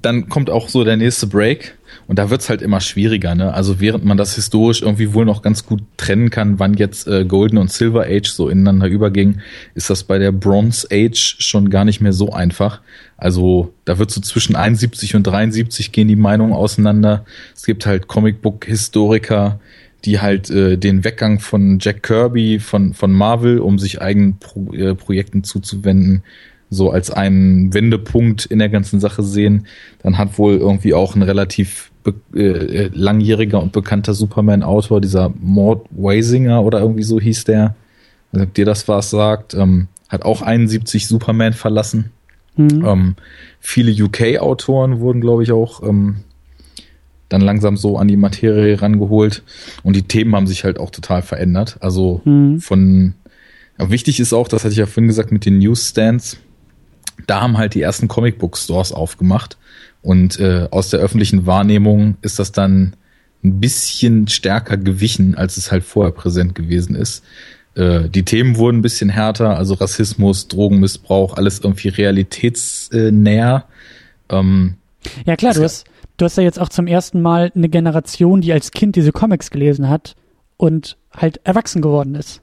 dann 0.00 0.28
kommt 0.30 0.48
auch 0.48 0.68
so 0.70 0.82
der 0.82 0.96
nächste 0.96 1.26
Break. 1.26 1.76
Und 2.06 2.18
da 2.18 2.28
wird's 2.28 2.50
halt 2.50 2.60
immer 2.60 2.80
schwieriger, 2.80 3.34
ne? 3.34 3.54
Also 3.54 3.80
während 3.80 4.04
man 4.04 4.16
das 4.16 4.34
historisch 4.34 4.82
irgendwie 4.82 5.14
wohl 5.14 5.24
noch 5.24 5.42
ganz 5.42 5.64
gut 5.64 5.82
trennen 5.96 6.30
kann, 6.30 6.58
wann 6.58 6.74
jetzt 6.74 7.08
äh, 7.08 7.24
Golden 7.24 7.56
und 7.56 7.70
Silver 7.70 8.04
Age 8.06 8.28
so 8.28 8.48
ineinander 8.48 8.88
überging, 8.88 9.40
ist 9.74 9.88
das 9.88 10.04
bei 10.04 10.18
der 10.18 10.32
Bronze 10.32 10.86
Age 10.90 11.36
schon 11.38 11.70
gar 11.70 11.84
nicht 11.84 12.00
mehr 12.00 12.12
so 12.12 12.32
einfach. 12.32 12.80
Also 13.16 13.72
da 13.84 13.98
wird 13.98 14.10
so 14.10 14.20
zwischen 14.20 14.56
71 14.56 15.14
und 15.14 15.22
73 15.22 15.92
gehen 15.92 16.08
die 16.08 16.16
Meinungen 16.16 16.52
auseinander. 16.52 17.24
Es 17.54 17.64
gibt 17.64 17.86
halt 17.86 18.06
Comicbook-Historiker, 18.06 19.60
die 20.04 20.20
halt 20.20 20.50
äh, 20.50 20.76
den 20.76 21.04
Weggang 21.04 21.40
von 21.40 21.78
Jack 21.80 22.02
Kirby 22.02 22.58
von, 22.58 22.92
von 22.92 23.12
Marvel, 23.12 23.60
um 23.60 23.78
sich 23.78 24.02
eigenen 24.02 24.38
Pro 24.38 24.72
äh, 24.74 24.94
Projekten 24.94 25.44
zuzuwenden, 25.44 26.22
so 26.68 26.90
als 26.90 27.10
einen 27.10 27.72
Wendepunkt 27.72 28.44
in 28.44 28.58
der 28.58 28.68
ganzen 28.68 29.00
Sache 29.00 29.22
sehen. 29.22 29.66
Dann 30.02 30.18
hat 30.18 30.38
wohl 30.38 30.56
irgendwie 30.56 30.92
auch 30.92 31.14
ein 31.14 31.22
relativ 31.22 31.90
äh, 32.34 32.90
langjähriger 32.92 33.62
und 33.62 33.72
bekannter 33.72 34.14
Superman-Autor, 34.14 35.00
dieser 35.00 35.32
Mort 35.40 35.86
Weisinger 35.90 36.62
oder 36.62 36.80
irgendwie 36.80 37.02
so 37.02 37.20
hieß 37.20 37.44
der, 37.44 37.74
also, 38.32 38.44
ob 38.44 38.54
dir 38.54 38.64
das 38.64 38.88
was 38.88 39.10
sagt, 39.10 39.54
ähm, 39.54 39.88
hat 40.08 40.24
auch 40.24 40.42
71 40.42 41.06
Superman 41.06 41.52
verlassen. 41.52 42.10
Mhm. 42.56 42.84
Ähm, 42.84 43.16
viele 43.60 43.92
UK-Autoren 44.04 45.00
wurden, 45.00 45.20
glaube 45.20 45.42
ich, 45.42 45.52
auch 45.52 45.82
ähm, 45.82 46.16
dann 47.28 47.40
langsam 47.40 47.76
so 47.76 47.96
an 47.98 48.08
die 48.08 48.16
Materie 48.16 48.80
rangeholt. 48.80 49.42
Und 49.82 49.96
die 49.96 50.02
Themen 50.02 50.34
haben 50.36 50.46
sich 50.46 50.64
halt 50.64 50.78
auch 50.78 50.90
total 50.90 51.22
verändert. 51.22 51.78
Also 51.80 52.20
Mhm. 52.24 52.60
von 52.60 53.14
ja, 53.78 53.90
wichtig 53.90 54.20
ist 54.20 54.32
auch, 54.32 54.46
das 54.46 54.62
hatte 54.62 54.72
ich 54.72 54.78
ja 54.78 54.86
vorhin 54.86 55.08
gesagt, 55.08 55.32
mit 55.32 55.46
den 55.46 55.58
Newsstands. 55.58 56.38
Da 57.26 57.40
haben 57.40 57.58
halt 57.58 57.74
die 57.74 57.82
ersten 57.82 58.06
Comicbook-Stores 58.08 58.92
aufgemacht. 58.92 59.56
Und 60.04 60.38
äh, 60.38 60.68
aus 60.70 60.90
der 60.90 61.00
öffentlichen 61.00 61.46
Wahrnehmung 61.46 62.16
ist 62.22 62.38
das 62.38 62.52
dann 62.52 62.94
ein 63.42 63.58
bisschen 63.58 64.28
stärker 64.28 64.76
gewichen, 64.76 65.34
als 65.34 65.56
es 65.56 65.72
halt 65.72 65.82
vorher 65.82 66.12
präsent 66.12 66.54
gewesen 66.54 66.94
ist. 66.94 67.24
Äh, 67.74 68.08
die 68.10 68.22
Themen 68.22 68.56
wurden 68.56 68.78
ein 68.78 68.82
bisschen 68.82 69.08
härter, 69.08 69.56
also 69.56 69.74
Rassismus, 69.74 70.46
Drogenmissbrauch, 70.48 71.36
alles 71.36 71.60
irgendwie 71.60 71.88
realitätsnäher. 71.88 73.64
Ähm, 74.28 74.74
Ja 75.24 75.36
klar, 75.36 75.54
du 75.54 75.62
hast, 75.62 75.86
du 76.18 76.24
hast 76.26 76.36
ja 76.36 76.42
jetzt 76.42 76.60
auch 76.60 76.68
zum 76.68 76.86
ersten 76.86 77.20
Mal 77.22 77.50
eine 77.54 77.68
Generation, 77.68 78.40
die 78.40 78.52
als 78.52 78.70
Kind 78.70 78.96
diese 78.96 79.12
Comics 79.12 79.50
gelesen 79.50 79.88
hat 79.88 80.16
und 80.56 80.96
halt 81.14 81.40
erwachsen 81.44 81.82
geworden 81.82 82.14
ist. 82.14 82.42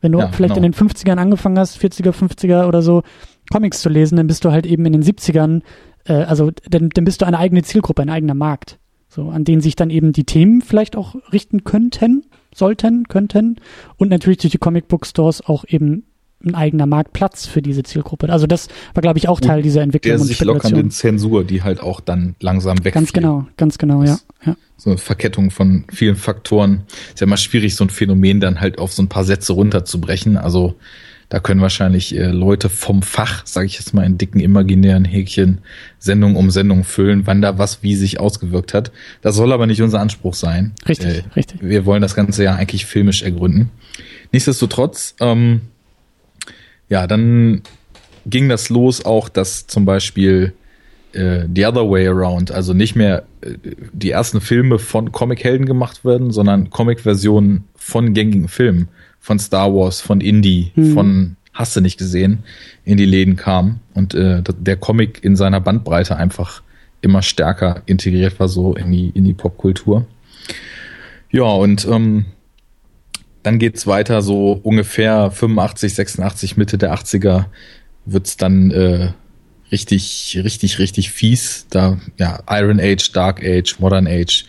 Wenn 0.00 0.12
du 0.12 0.20
Ja, 0.20 0.28
vielleicht 0.28 0.54
genau. 0.54 0.66
in 0.66 0.72
den 0.72 0.88
50ern 0.88 1.16
angefangen 1.16 1.58
hast, 1.58 1.78
40er, 1.78 2.12
50er 2.12 2.66
oder 2.66 2.82
so, 2.82 3.02
Comics 3.50 3.80
zu 3.80 3.88
lesen, 3.88 4.16
dann 4.16 4.26
bist 4.26 4.44
du 4.44 4.52
halt 4.52 4.66
eben 4.66 4.84
in 4.86 4.92
den 4.92 5.02
70ern, 5.02 5.62
äh, 6.08 6.24
also 6.24 6.50
dann, 6.68 6.90
dann 6.90 7.04
bist 7.04 7.20
du 7.20 7.26
eine 7.26 7.38
eigene 7.38 7.62
Zielgruppe, 7.62 8.02
ein 8.02 8.10
eigener 8.10 8.34
Markt. 8.34 8.78
So, 9.08 9.30
an 9.30 9.44
den 9.44 9.60
sich 9.60 9.74
dann 9.74 9.88
eben 9.88 10.12
die 10.12 10.24
Themen 10.24 10.60
vielleicht 10.60 10.94
auch 10.94 11.14
richten 11.32 11.64
könnten, 11.64 12.26
sollten, 12.54 13.08
könnten. 13.08 13.56
Und 13.96 14.10
natürlich 14.10 14.38
durch 14.38 14.52
die 14.52 14.58
Comicbook-Stores 14.58 15.46
auch 15.46 15.64
eben 15.66 16.04
ein 16.44 16.54
eigener 16.54 16.86
Marktplatz 16.86 17.46
für 17.46 17.62
diese 17.62 17.82
Zielgruppe. 17.82 18.28
Also 18.28 18.46
das 18.46 18.68
war, 18.94 19.00
glaube 19.00 19.18
ich, 19.18 19.28
auch 19.28 19.40
Teil 19.40 19.62
dieser 19.62 19.82
Entwicklung 19.82 20.12
der 20.12 20.20
und 20.20 20.26
sich 20.26 20.40
lockernden 20.40 20.90
Zensur, 20.90 21.42
die 21.42 21.62
halt 21.62 21.80
auch 21.80 22.00
dann 22.00 22.36
langsam 22.40 22.76
wegfliegt. 22.78 22.94
Ganz 22.94 23.12
genau, 23.12 23.46
ganz 23.56 23.78
genau, 23.78 24.04
ja. 24.04 24.18
ja. 24.44 24.56
so 24.76 24.90
eine 24.90 24.98
Verkettung 24.98 25.50
von 25.50 25.84
vielen 25.92 26.14
Faktoren. 26.14 26.84
Ist 27.08 27.20
ja 27.20 27.26
immer 27.26 27.38
schwierig, 27.38 27.74
so 27.74 27.84
ein 27.84 27.90
Phänomen 27.90 28.40
dann 28.40 28.60
halt 28.60 28.78
auf 28.78 28.92
so 28.92 29.02
ein 29.02 29.08
paar 29.08 29.24
Sätze 29.24 29.54
runterzubrechen. 29.54 30.36
Also 30.36 30.74
da 31.28 31.40
können 31.40 31.60
wahrscheinlich 31.60 32.16
äh, 32.16 32.26
Leute 32.26 32.68
vom 32.68 33.02
Fach, 33.02 33.46
sage 33.46 33.66
ich 33.66 33.74
jetzt 33.74 33.92
mal 33.92 34.04
in 34.04 34.16
dicken 34.16 34.40
imaginären 34.40 35.04
Häkchen, 35.04 35.58
Sendung 35.98 36.36
um 36.36 36.50
Sendung 36.50 36.84
füllen, 36.84 37.26
wann 37.26 37.42
da 37.42 37.58
was 37.58 37.82
wie 37.82 37.94
sich 37.94 38.18
ausgewirkt 38.18 38.72
hat. 38.72 38.92
Das 39.20 39.36
soll 39.36 39.52
aber 39.52 39.66
nicht 39.66 39.82
unser 39.82 40.00
Anspruch 40.00 40.34
sein. 40.34 40.72
Richtig, 40.88 41.18
Äh, 41.18 41.22
richtig. 41.36 41.60
Wir 41.62 41.84
wollen 41.84 42.00
das 42.02 42.14
Ganze 42.14 42.44
ja 42.44 42.54
eigentlich 42.54 42.86
filmisch 42.86 43.22
ergründen. 43.22 43.70
Nichtsdestotrotz, 44.32 45.16
ähm, 45.20 45.62
ja, 46.88 47.06
dann 47.06 47.62
ging 48.24 48.48
das 48.48 48.70
los 48.70 49.04
auch, 49.04 49.28
dass 49.28 49.66
zum 49.66 49.84
Beispiel 49.84 50.54
äh, 51.12 51.46
the 51.54 51.66
other 51.66 51.90
way 51.90 52.06
around, 52.06 52.50
also 52.50 52.72
nicht 52.72 52.94
mehr 52.94 53.24
äh, 53.42 53.54
die 53.92 54.10
ersten 54.10 54.40
Filme 54.40 54.78
von 54.78 55.12
Comichelden 55.12 55.66
gemacht 55.66 56.04
werden, 56.04 56.30
sondern 56.30 56.70
Comic-Versionen 56.70 57.64
von 57.74 58.14
gängigen 58.14 58.48
Filmen, 58.48 58.88
von 59.28 59.38
Star 59.38 59.74
Wars, 59.74 60.00
von 60.00 60.22
Indie, 60.22 60.72
Mhm. 60.74 60.94
von 60.94 61.36
hast 61.52 61.76
du 61.76 61.82
nicht 61.82 61.98
gesehen, 61.98 62.38
in 62.86 62.96
die 62.96 63.04
Läden 63.04 63.36
kamen 63.36 63.80
und 63.92 64.14
äh, 64.14 64.42
der 64.58 64.76
Comic 64.76 65.22
in 65.22 65.36
seiner 65.36 65.60
Bandbreite 65.60 66.16
einfach 66.16 66.62
immer 67.02 67.20
stärker 67.20 67.82
integriert 67.84 68.40
war 68.40 68.48
so 68.48 68.74
in 68.74 68.90
die 68.90 69.10
in 69.10 69.24
die 69.24 69.34
Popkultur. 69.34 70.06
Ja, 71.30 71.42
und 71.44 71.86
ähm, 71.86 72.24
dann 73.42 73.58
geht's 73.58 73.86
weiter 73.86 74.22
so 74.22 74.52
ungefähr 74.62 75.30
85, 75.30 75.94
86, 75.94 76.56
Mitte 76.56 76.78
der 76.78 76.94
80er 76.94 77.44
wird's 78.06 78.38
dann 78.38 78.70
äh, 78.70 79.12
richtig, 79.70 80.40
richtig, 80.42 80.78
richtig 80.78 81.10
fies. 81.10 81.66
Da, 81.68 81.98
ja, 82.18 82.40
Iron 82.48 82.80
Age, 82.80 83.12
Dark 83.12 83.42
Age, 83.44 83.76
Modern 83.78 84.06
Age. 84.06 84.46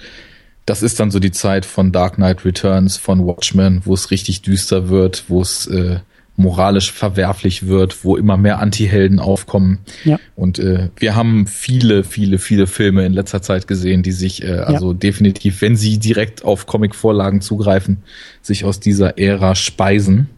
Das 0.69 0.83
ist 0.83 0.99
dann 0.99 1.09
so 1.09 1.17
die 1.17 1.31
Zeit 1.31 1.65
von 1.65 1.91
Dark 1.91 2.17
Knight 2.17 2.45
Returns, 2.45 2.95
von 2.95 3.25
Watchmen, 3.25 3.81
wo 3.85 3.95
es 3.95 4.11
richtig 4.11 4.43
düster 4.43 4.87
wird, 4.89 5.23
wo 5.27 5.41
es 5.41 5.65
äh, 5.65 5.97
moralisch 6.35 6.91
verwerflich 6.91 7.65
wird, 7.65 8.05
wo 8.05 8.15
immer 8.15 8.37
mehr 8.37 8.59
Anti-Helden 8.59 9.19
aufkommen. 9.19 9.79
Ja. 10.05 10.19
Und 10.35 10.59
äh, 10.59 10.89
wir 10.95 11.15
haben 11.15 11.47
viele, 11.47 12.03
viele, 12.03 12.37
viele 12.37 12.67
Filme 12.67 13.03
in 13.03 13.13
letzter 13.13 13.41
Zeit 13.41 13.65
gesehen, 13.65 14.03
die 14.03 14.11
sich 14.11 14.43
äh, 14.43 14.59
also 14.59 14.91
ja. 14.91 14.97
definitiv, 14.99 15.59
wenn 15.61 15.75
sie 15.75 15.97
direkt 15.97 16.45
auf 16.45 16.67
Comic-Vorlagen 16.67 17.41
zugreifen, 17.41 18.03
sich 18.43 18.63
aus 18.63 18.79
dieser 18.79 19.17
Ära 19.17 19.55
speisen. 19.55 20.29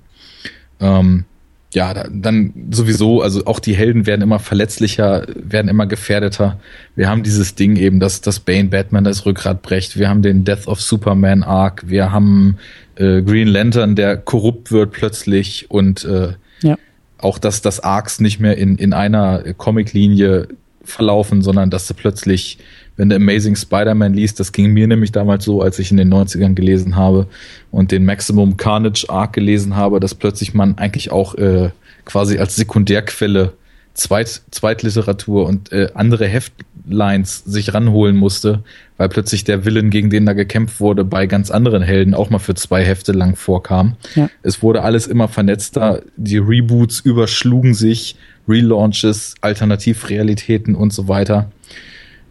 Ähm, 0.80 1.26
ja, 1.74 1.94
dann 1.94 2.54
sowieso, 2.72 3.22
also 3.22 3.46
auch 3.46 3.60
die 3.60 3.76
Helden 3.76 4.06
werden 4.06 4.22
immer 4.22 4.40
verletzlicher, 4.40 5.26
werden 5.36 5.70
immer 5.70 5.86
gefährdeter. 5.86 6.60
Wir 6.96 7.10
haben 7.10 7.24
dieses 7.24 7.56
Ding 7.56 7.78
eben, 7.78 8.00
dass 8.02 8.20
das 8.20 8.42
Bane 8.42 8.70
Batman 8.70 9.06
das 9.06 9.26
Rückgrat 9.26 9.62
brecht. 9.62 9.98
Wir 9.98 10.10
haben 10.10 10.22
den 10.22 10.44
Death 10.44 10.68
of 10.68 10.82
Superman 10.82 11.44
Arc. 11.44 11.84
Wir 11.88 12.12
haben 12.12 12.58
äh, 12.96 13.22
Green 13.22 13.48
Lantern, 13.48 13.96
der 13.96 14.18
korrupt 14.18 14.72
wird 14.72 14.92
plötzlich 14.92 15.72
und 15.72 16.04
äh, 16.04 16.34
ja. 16.62 16.76
auch, 17.18 17.38
dass 17.38 17.62
das 17.62 17.80
Arcs 17.80 18.20
nicht 18.20 18.42
mehr 18.42 18.58
in, 18.58 18.76
in 18.76 18.92
einer 18.92 19.54
Comiclinie 19.54 20.50
verlaufen, 20.84 21.42
sondern 21.42 21.70
dass 21.70 21.88
sie 21.88 21.94
plötzlich, 21.94 22.58
wenn 23.02 23.10
der 23.10 23.16
Amazing 23.16 23.56
Spider-Man 23.56 24.14
liest, 24.14 24.40
das 24.40 24.52
ging 24.52 24.74
mir 24.74 24.86
nämlich 24.86 25.12
damals 25.12 25.44
so, 25.44 25.64
als 25.64 25.80
ich 25.80 25.90
in 25.90 25.98
den 25.98 26.14
90ern 26.14 26.54
gelesen 26.54 26.96
habe 26.96 27.26
und 27.72 27.92
den 27.92 28.06
Maximum 28.06 28.58
Carnage 28.58 29.08
Arc 29.10 29.34
gelesen 29.34 29.76
habe, 29.76 30.00
dass 30.00 30.14
plötzlich 30.14 30.54
man 30.54 30.78
eigentlich 30.78 31.12
auch 31.12 31.34
äh, 31.34 31.72
quasi 32.06 32.38
als 32.38 32.56
Sekundärquelle 32.58 33.54
Zweit, 33.96 34.44
Zweitliteratur 34.52 35.48
und 35.48 35.72
äh, 35.72 35.88
andere 35.96 36.28
Heftlines 36.28 37.44
sich 37.44 37.74
ranholen 37.74 38.18
musste, 38.18 38.64
weil 38.98 39.10
plötzlich 39.10 39.46
der 39.46 39.66
Willen, 39.66 39.90
gegen 39.90 40.12
den 40.12 40.28
da 40.28 40.34
gekämpft 40.34 40.80
wurde, 40.80 41.04
bei 41.04 41.26
ganz 41.26 41.50
anderen 41.50 41.82
Helden 41.82 42.14
auch 42.14 42.30
mal 42.30 42.38
für 42.38 42.54
zwei 42.54 42.86
Hefte 42.86 43.14
lang 43.14 43.36
vorkam. 43.36 43.96
Ja. 44.14 44.30
Es 44.44 44.62
wurde 44.62 44.84
alles 44.84 45.08
immer 45.08 45.28
vernetzter, 45.28 46.04
die 46.18 46.38
Reboots 46.38 47.00
überschlugen 47.00 47.74
sich, 47.74 48.16
Relaunches, 48.48 49.34
Alternativrealitäten 49.42 50.76
und 50.76 50.94
so 50.94 51.08
weiter. 51.08 51.50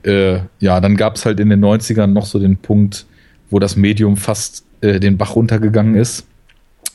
Äh, 0.03 0.41
ja, 0.61 0.81
dann 0.81 0.97
gab 0.97 1.17
es 1.17 1.27
halt 1.27 1.41
in 1.41 1.51
den 1.51 1.65
90ern 1.65 2.07
noch 2.07 2.27
so 2.27 2.39
den 2.39 2.57
Punkt, 2.57 3.07
wo 3.51 3.59
das 3.59 3.77
Medium 3.77 4.17
fast 4.17 4.65
äh, 4.81 5.01
den 5.01 5.19
Bach 5.19 5.37
runtergegangen 5.37 5.95
ist, 5.95 6.27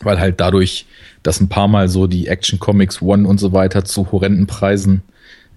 weil 0.02 0.20
halt 0.20 0.40
dadurch, 0.40 0.86
dass 1.24 1.40
ein 1.40 1.50
paar 1.50 1.68
Mal 1.68 1.90
so 1.90 2.08
die 2.08 2.28
Action 2.28 2.60
Comics 2.60 3.02
One 3.02 3.28
und 3.28 3.40
so 3.40 3.54
weiter 3.54 3.86
zu 3.86 4.12
horrenden 4.12 4.48
Preisen 4.48 5.02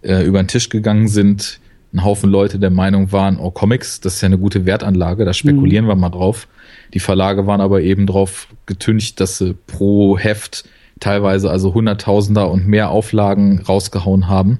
äh, 0.02 0.24
über 0.24 0.42
den 0.42 0.48
Tisch 0.48 0.68
gegangen 0.68 1.08
sind, 1.08 1.60
ein 1.92 2.04
Haufen 2.04 2.30
Leute 2.30 2.58
der 2.58 2.70
Meinung 2.70 3.12
waren, 3.12 3.38
oh 3.38 3.50
Comics, 3.50 4.00
das 4.00 4.16
ist 4.16 4.20
ja 4.20 4.26
eine 4.26 4.38
gute 4.38 4.66
Wertanlage, 4.66 5.24
da 5.24 5.32
spekulieren 5.32 5.86
mhm. 5.86 5.88
wir 5.88 5.96
mal 5.96 6.10
drauf. 6.10 6.48
Die 6.92 7.00
Verlage 7.00 7.46
waren 7.46 7.60
aber 7.60 7.80
eben 7.80 8.06
drauf 8.06 8.48
getüncht, 8.66 9.20
dass 9.20 9.38
sie 9.38 9.54
pro 9.66 10.18
Heft 10.18 10.68
teilweise 11.00 11.50
also 11.50 11.74
Hunderttausender 11.74 12.50
und 12.50 12.66
mehr 12.66 12.90
Auflagen 12.90 13.60
rausgehauen 13.60 14.28
haben. 14.28 14.58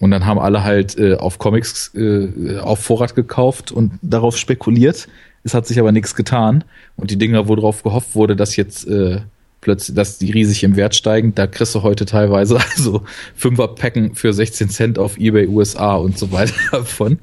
Und 0.00 0.10
dann 0.10 0.26
haben 0.26 0.38
alle 0.38 0.62
halt 0.62 0.96
äh, 0.98 1.14
auf 1.14 1.38
Comics 1.38 1.92
äh, 1.94 2.58
auf 2.60 2.80
Vorrat 2.80 3.14
gekauft 3.14 3.72
und 3.72 3.92
darauf 4.02 4.36
spekuliert. 4.36 5.08
Es 5.44 5.54
hat 5.54 5.66
sich 5.66 5.78
aber 5.80 5.92
nichts 5.92 6.14
getan. 6.14 6.64
Und 6.96 7.10
die 7.10 7.16
Dinger, 7.16 7.48
wo 7.48 7.56
drauf 7.56 7.82
gehofft 7.82 8.14
wurde, 8.14 8.36
dass 8.36 8.56
jetzt 8.56 8.86
äh, 8.86 9.20
plötzlich, 9.60 9.96
dass 9.96 10.18
die 10.18 10.30
riesig 10.30 10.62
im 10.62 10.76
Wert 10.76 10.94
steigen, 10.94 11.34
da 11.34 11.46
kriegst 11.46 11.74
du 11.74 11.82
heute 11.82 12.06
teilweise 12.06 12.58
also 12.76 13.02
Fünfer-Packen 13.34 14.14
für 14.14 14.32
16 14.32 14.68
Cent 14.68 14.98
auf 14.98 15.18
eBay 15.18 15.48
USA 15.48 15.96
und 15.96 16.18
so 16.18 16.32
weiter 16.32 16.54
davon. 16.70 17.18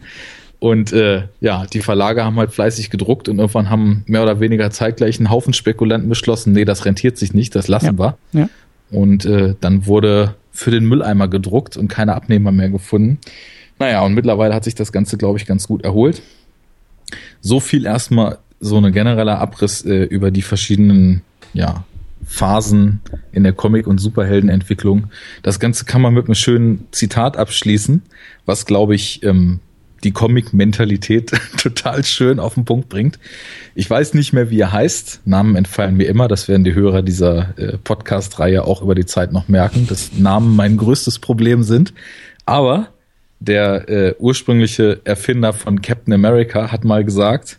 Und 0.59 0.93
äh, 0.93 1.23
ja, 1.41 1.65
die 1.65 1.81
Verlage 1.81 2.23
haben 2.23 2.37
halt 2.37 2.51
fleißig 2.51 2.89
gedruckt 2.89 3.29
und 3.29 3.39
irgendwann 3.39 3.69
haben 3.69 4.03
mehr 4.07 4.23
oder 4.23 4.39
weniger 4.39 4.71
zeitgleich 4.71 5.19
einen 5.19 5.29
Haufen 5.29 5.53
Spekulanten 5.53 6.09
beschlossen, 6.09 6.53
nee, 6.53 6.65
das 6.65 6.85
rentiert 6.85 7.17
sich 7.17 7.33
nicht, 7.33 7.55
das 7.55 7.67
lassen 7.67 7.97
ja. 7.97 7.99
wir. 7.99 8.17
Ja. 8.31 8.49
Und 8.89 9.25
äh, 9.25 9.55
dann 9.59 9.85
wurde 9.85 10.35
für 10.55 10.71
den 10.71 10.85
Mülleimer 10.85 11.27
gedruckt 11.27 11.77
und 11.77 11.87
keine 11.87 12.15
Abnehmer 12.15 12.51
mehr 12.51 12.69
gefunden. 12.69 13.19
Naja, 13.77 14.01
und 14.01 14.13
mittlerweile 14.13 14.55
hat 14.55 14.63
sich 14.63 14.75
das 14.75 14.91
Ganze, 14.91 15.17
glaube 15.17 15.37
ich, 15.37 15.45
ganz 15.45 15.67
gut 15.67 15.83
erholt. 15.83 16.21
So 17.41 17.59
viel 17.59 17.85
erstmal 17.85 18.39
so 18.59 18.77
eine 18.77 18.91
generelle 18.91 19.37
Abriss 19.37 19.83
äh, 19.85 20.03
über 20.03 20.31
die 20.31 20.41
verschiedenen 20.41 21.21
ja, 21.53 21.83
Phasen 22.25 23.01
in 23.31 23.43
der 23.43 23.53
Comic- 23.53 23.87
und 23.87 23.99
Superheldenentwicklung. 23.99 25.07
Das 25.43 25.59
Ganze 25.59 25.85
kann 25.85 26.01
man 26.01 26.13
mit 26.13 26.25
einem 26.25 26.35
schönen 26.35 26.87
Zitat 26.91 27.37
abschließen, 27.37 28.01
was, 28.45 28.65
glaube 28.65 28.95
ich, 28.95 29.23
ähm, 29.23 29.59
die 30.03 30.11
Comic-Mentalität 30.11 31.31
total 31.57 32.03
schön 32.03 32.39
auf 32.39 32.55
den 32.55 32.65
Punkt 32.65 32.89
bringt. 32.89 33.19
Ich 33.73 33.89
weiß 33.89 34.13
nicht 34.13 34.33
mehr, 34.33 34.49
wie 34.49 34.59
er 34.59 34.71
heißt. 34.71 35.21
Namen 35.25 35.55
entfallen 35.55 35.97
mir 35.97 36.07
immer. 36.07 36.27
Das 36.27 36.47
werden 36.47 36.63
die 36.63 36.73
Hörer 36.73 37.01
dieser 37.01 37.57
äh, 37.57 37.77
Podcast-Reihe 37.77 38.63
auch 38.63 38.81
über 38.81 38.95
die 38.95 39.05
Zeit 39.05 39.31
noch 39.31 39.47
merken, 39.47 39.87
dass 39.87 40.13
Namen 40.13 40.55
mein 40.55 40.77
größtes 40.77 41.19
Problem 41.19 41.63
sind. 41.63 41.93
Aber 42.45 42.89
der 43.39 43.89
äh, 43.89 44.15
ursprüngliche 44.19 45.01
Erfinder 45.03 45.53
von 45.53 45.81
Captain 45.81 46.13
America 46.13 46.71
hat 46.71 46.83
mal 46.83 47.03
gesagt, 47.03 47.57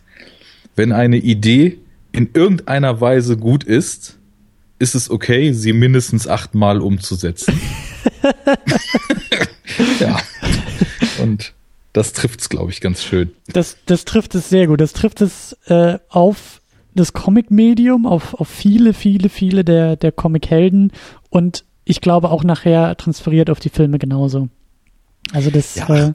wenn 0.75 0.91
eine 0.91 1.17
Idee 1.17 1.77
in 2.11 2.29
irgendeiner 2.33 3.01
Weise 3.01 3.37
gut 3.37 3.63
ist, 3.63 4.17
ist 4.79 4.95
es 4.95 5.09
okay, 5.09 5.53
sie 5.53 5.73
mindestens 5.73 6.27
achtmal 6.27 6.81
umzusetzen. 6.81 7.59
ja. 9.99 10.19
Und 11.19 11.53
das 11.93 12.13
trifft 12.13 12.41
es, 12.41 12.49
glaube 12.49 12.71
ich, 12.71 12.81
ganz 12.81 13.03
schön. 13.03 13.31
Das, 13.47 13.77
das 13.85 14.05
trifft 14.05 14.35
es 14.35 14.49
sehr 14.49 14.67
gut. 14.67 14.81
Das 14.81 14.93
trifft 14.93 15.21
es 15.21 15.57
äh, 15.65 15.97
auf 16.09 16.61
das 16.93 17.13
Comic-Medium, 17.13 18.05
auf, 18.05 18.33
auf 18.33 18.47
viele, 18.47 18.93
viele, 18.93 19.29
viele 19.29 19.63
der, 19.63 19.95
der 19.95 20.11
Comic-Helden 20.11 20.91
und 21.29 21.63
ich 21.85 22.01
glaube 22.01 22.31
auch 22.31 22.43
nachher 22.43 22.97
transferiert 22.97 23.49
auf 23.49 23.59
die 23.59 23.69
Filme 23.69 23.99
genauso. 23.99 24.49
Also 25.33 25.49
das, 25.49 25.75
ja. 25.75 26.09
äh, 26.09 26.13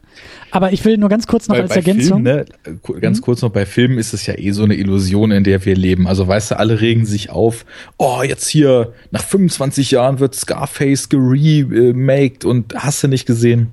aber 0.51 0.73
ich 0.73 0.85
will 0.85 0.97
nur 0.97 1.09
ganz 1.09 1.27
kurz 1.27 1.47
noch 1.49 1.57
bei, 1.57 1.63
als 1.63 1.71
bei 1.71 1.77
Ergänzung. 1.77 2.25
Film, 2.25 2.45
ne, 2.85 3.01
ganz 3.01 3.19
mhm. 3.19 3.23
kurz 3.23 3.43
noch, 3.43 3.51
bei 3.51 3.67
Filmen 3.67 3.99
ist 3.99 4.15
es 4.15 4.27
ja 4.27 4.39
eh 4.39 4.53
so 4.53 4.65
eine 4.65 4.75
Illusion, 4.75 5.31
in 5.33 5.45
der 5.45 5.65
wir 5.65 5.77
leben. 5.77 6.07
Also 6.07 6.27
weißt 6.27 6.53
du, 6.53 6.59
alle 6.59 6.81
regen 6.81 7.05
sich 7.05 7.31
auf, 7.31 7.67
oh, 7.99 8.23
jetzt 8.23 8.49
hier, 8.49 8.95
nach 9.11 9.23
25 9.23 9.91
Jahren 9.91 10.19
wird 10.19 10.35
Scarface 10.35 11.11
geremaked 11.11 12.45
und 12.45 12.75
hast 12.75 13.03
du 13.03 13.09
nicht 13.09 13.27
gesehen? 13.27 13.69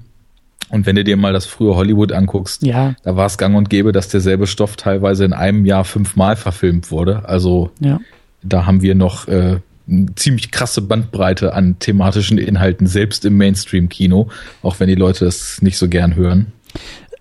Und 0.70 0.86
wenn 0.86 0.96
du 0.96 1.04
dir 1.04 1.18
mal 1.18 1.34
das 1.34 1.46
frühe 1.46 1.76
Hollywood 1.76 2.12
anguckst, 2.12 2.64
ja. 2.64 2.96
da 3.04 3.16
war 3.16 3.26
es 3.26 3.38
gang 3.38 3.56
und 3.56 3.70
gäbe, 3.70 3.92
dass 3.92 4.08
derselbe 4.08 4.46
Stoff 4.46 4.76
teilweise 4.76 5.26
in 5.26 5.34
einem 5.34 5.66
Jahr 5.66 5.84
fünfmal 5.84 6.36
verfilmt 6.36 6.92
wurde. 6.92 7.28
Also 7.28 7.72
ja. 7.80 8.00
da 8.44 8.66
haben 8.66 8.82
wir 8.82 8.94
noch 8.94 9.28
äh, 9.28 9.60
eine 9.90 10.16
ziemlich 10.16 10.52
krasse 10.52 10.82
Bandbreite 10.82 11.54
an 11.54 11.78
thematischen 11.80 12.38
Inhalten, 12.38 12.86
selbst 12.86 13.26
im 13.26 13.38
Mainstream-Kino, 13.38 14.30
auch 14.62 14.80
wenn 14.80 14.88
die 14.88 14.96
Leute 14.96 15.26
das 15.26 15.62
nicht 15.62 15.78
so 15.78 15.90
gern 15.90 16.16
hören. 16.16 16.52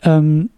Ähm, 0.02 0.50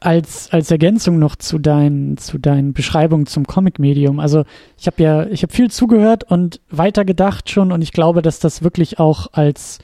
als, 0.00 0.52
als 0.52 0.70
Ergänzung 0.70 1.18
noch 1.18 1.36
zu 1.36 1.58
deinen, 1.58 2.16
zu 2.18 2.38
deinen 2.38 2.72
Beschreibungen 2.72 3.26
zum 3.26 3.46
Comic-Medium. 3.46 4.20
Also 4.20 4.44
ich 4.78 4.86
habe 4.86 5.02
ja, 5.02 5.26
ich 5.26 5.42
habe 5.42 5.52
viel 5.52 5.70
zugehört 5.70 6.24
und 6.24 6.60
weitergedacht 6.70 7.50
schon 7.50 7.72
und 7.72 7.82
ich 7.82 7.92
glaube, 7.92 8.22
dass 8.22 8.38
das 8.38 8.62
wirklich 8.62 8.98
auch 8.98 9.28
als 9.32 9.78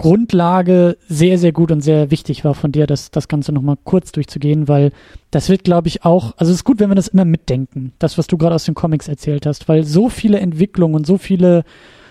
Grundlage 0.00 0.96
sehr, 1.08 1.36
sehr 1.36 1.52
gut 1.52 1.70
und 1.70 1.82
sehr 1.82 2.10
wichtig 2.10 2.42
war 2.42 2.54
von 2.54 2.72
dir, 2.72 2.86
das, 2.86 3.10
das 3.10 3.28
Ganze 3.28 3.52
nochmal 3.52 3.76
kurz 3.84 4.12
durchzugehen, 4.12 4.66
weil 4.66 4.92
das 5.30 5.50
wird, 5.50 5.62
glaube 5.62 5.88
ich, 5.88 6.06
auch, 6.06 6.32
also 6.38 6.52
es 6.52 6.60
ist 6.60 6.64
gut, 6.64 6.80
wenn 6.80 6.88
wir 6.88 6.94
das 6.94 7.08
immer 7.08 7.26
mitdenken, 7.26 7.92
das, 7.98 8.16
was 8.16 8.26
du 8.26 8.38
gerade 8.38 8.54
aus 8.54 8.64
den 8.64 8.74
Comics 8.74 9.08
erzählt 9.08 9.44
hast, 9.44 9.68
weil 9.68 9.84
so 9.84 10.08
viele 10.08 10.40
Entwicklungen 10.40 10.94
und 10.94 11.06
so 11.06 11.18
viele, 11.18 11.64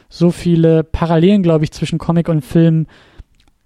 so 0.08 0.30
viele 0.30 0.84
Parallelen, 0.84 1.42
glaube 1.42 1.64
ich, 1.64 1.72
zwischen 1.72 1.98
Comic 1.98 2.30
und 2.30 2.46
Film 2.46 2.86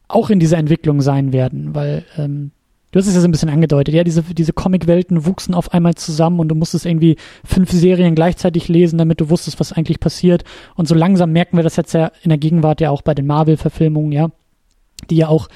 auch 0.07 0.29
in 0.29 0.39
dieser 0.39 0.57
Entwicklung 0.57 1.01
sein 1.01 1.33
werden, 1.33 1.75
weil 1.75 2.05
ähm, 2.17 2.51
Du 2.93 2.99
hast 2.99 3.07
es 3.07 3.15
ja 3.15 3.21
so 3.21 3.27
ein 3.27 3.31
bisschen 3.31 3.49
angedeutet, 3.49 3.95
ja, 3.95 4.03
diese, 4.03 4.21
diese 4.21 4.53
Comic-Welten 4.53 5.25
wuchsen 5.25 5.55
auf 5.55 5.73
einmal 5.73 5.95
zusammen 5.95 6.39
und 6.39 6.47
du 6.49 6.53
musstest 6.53 6.85
irgendwie 6.85 7.17
fünf 7.43 7.71
Serien 7.71 8.13
gleichzeitig 8.13 8.67
lesen, 8.67 8.99
damit 8.99 9.19
du 9.19 9.31
wusstest, 9.31 9.59
was 9.59 9.73
eigentlich 9.73 9.99
passiert. 9.99 10.43
Und 10.75 10.87
so 10.87 10.93
langsam 10.93 11.31
merken 11.31 11.57
wir 11.57 11.63
das 11.63 11.75
jetzt 11.75 11.93
ja 11.93 12.11
in 12.21 12.29
der 12.29 12.37
Gegenwart 12.37 12.81
ja 12.81 12.91
auch 12.91 13.01
bei 13.01 13.15
den 13.15 13.25
Marvel-Verfilmungen, 13.25 14.11
ja, 14.11 14.29
die 15.09 15.15
ja 15.15 15.27
auch 15.27 15.47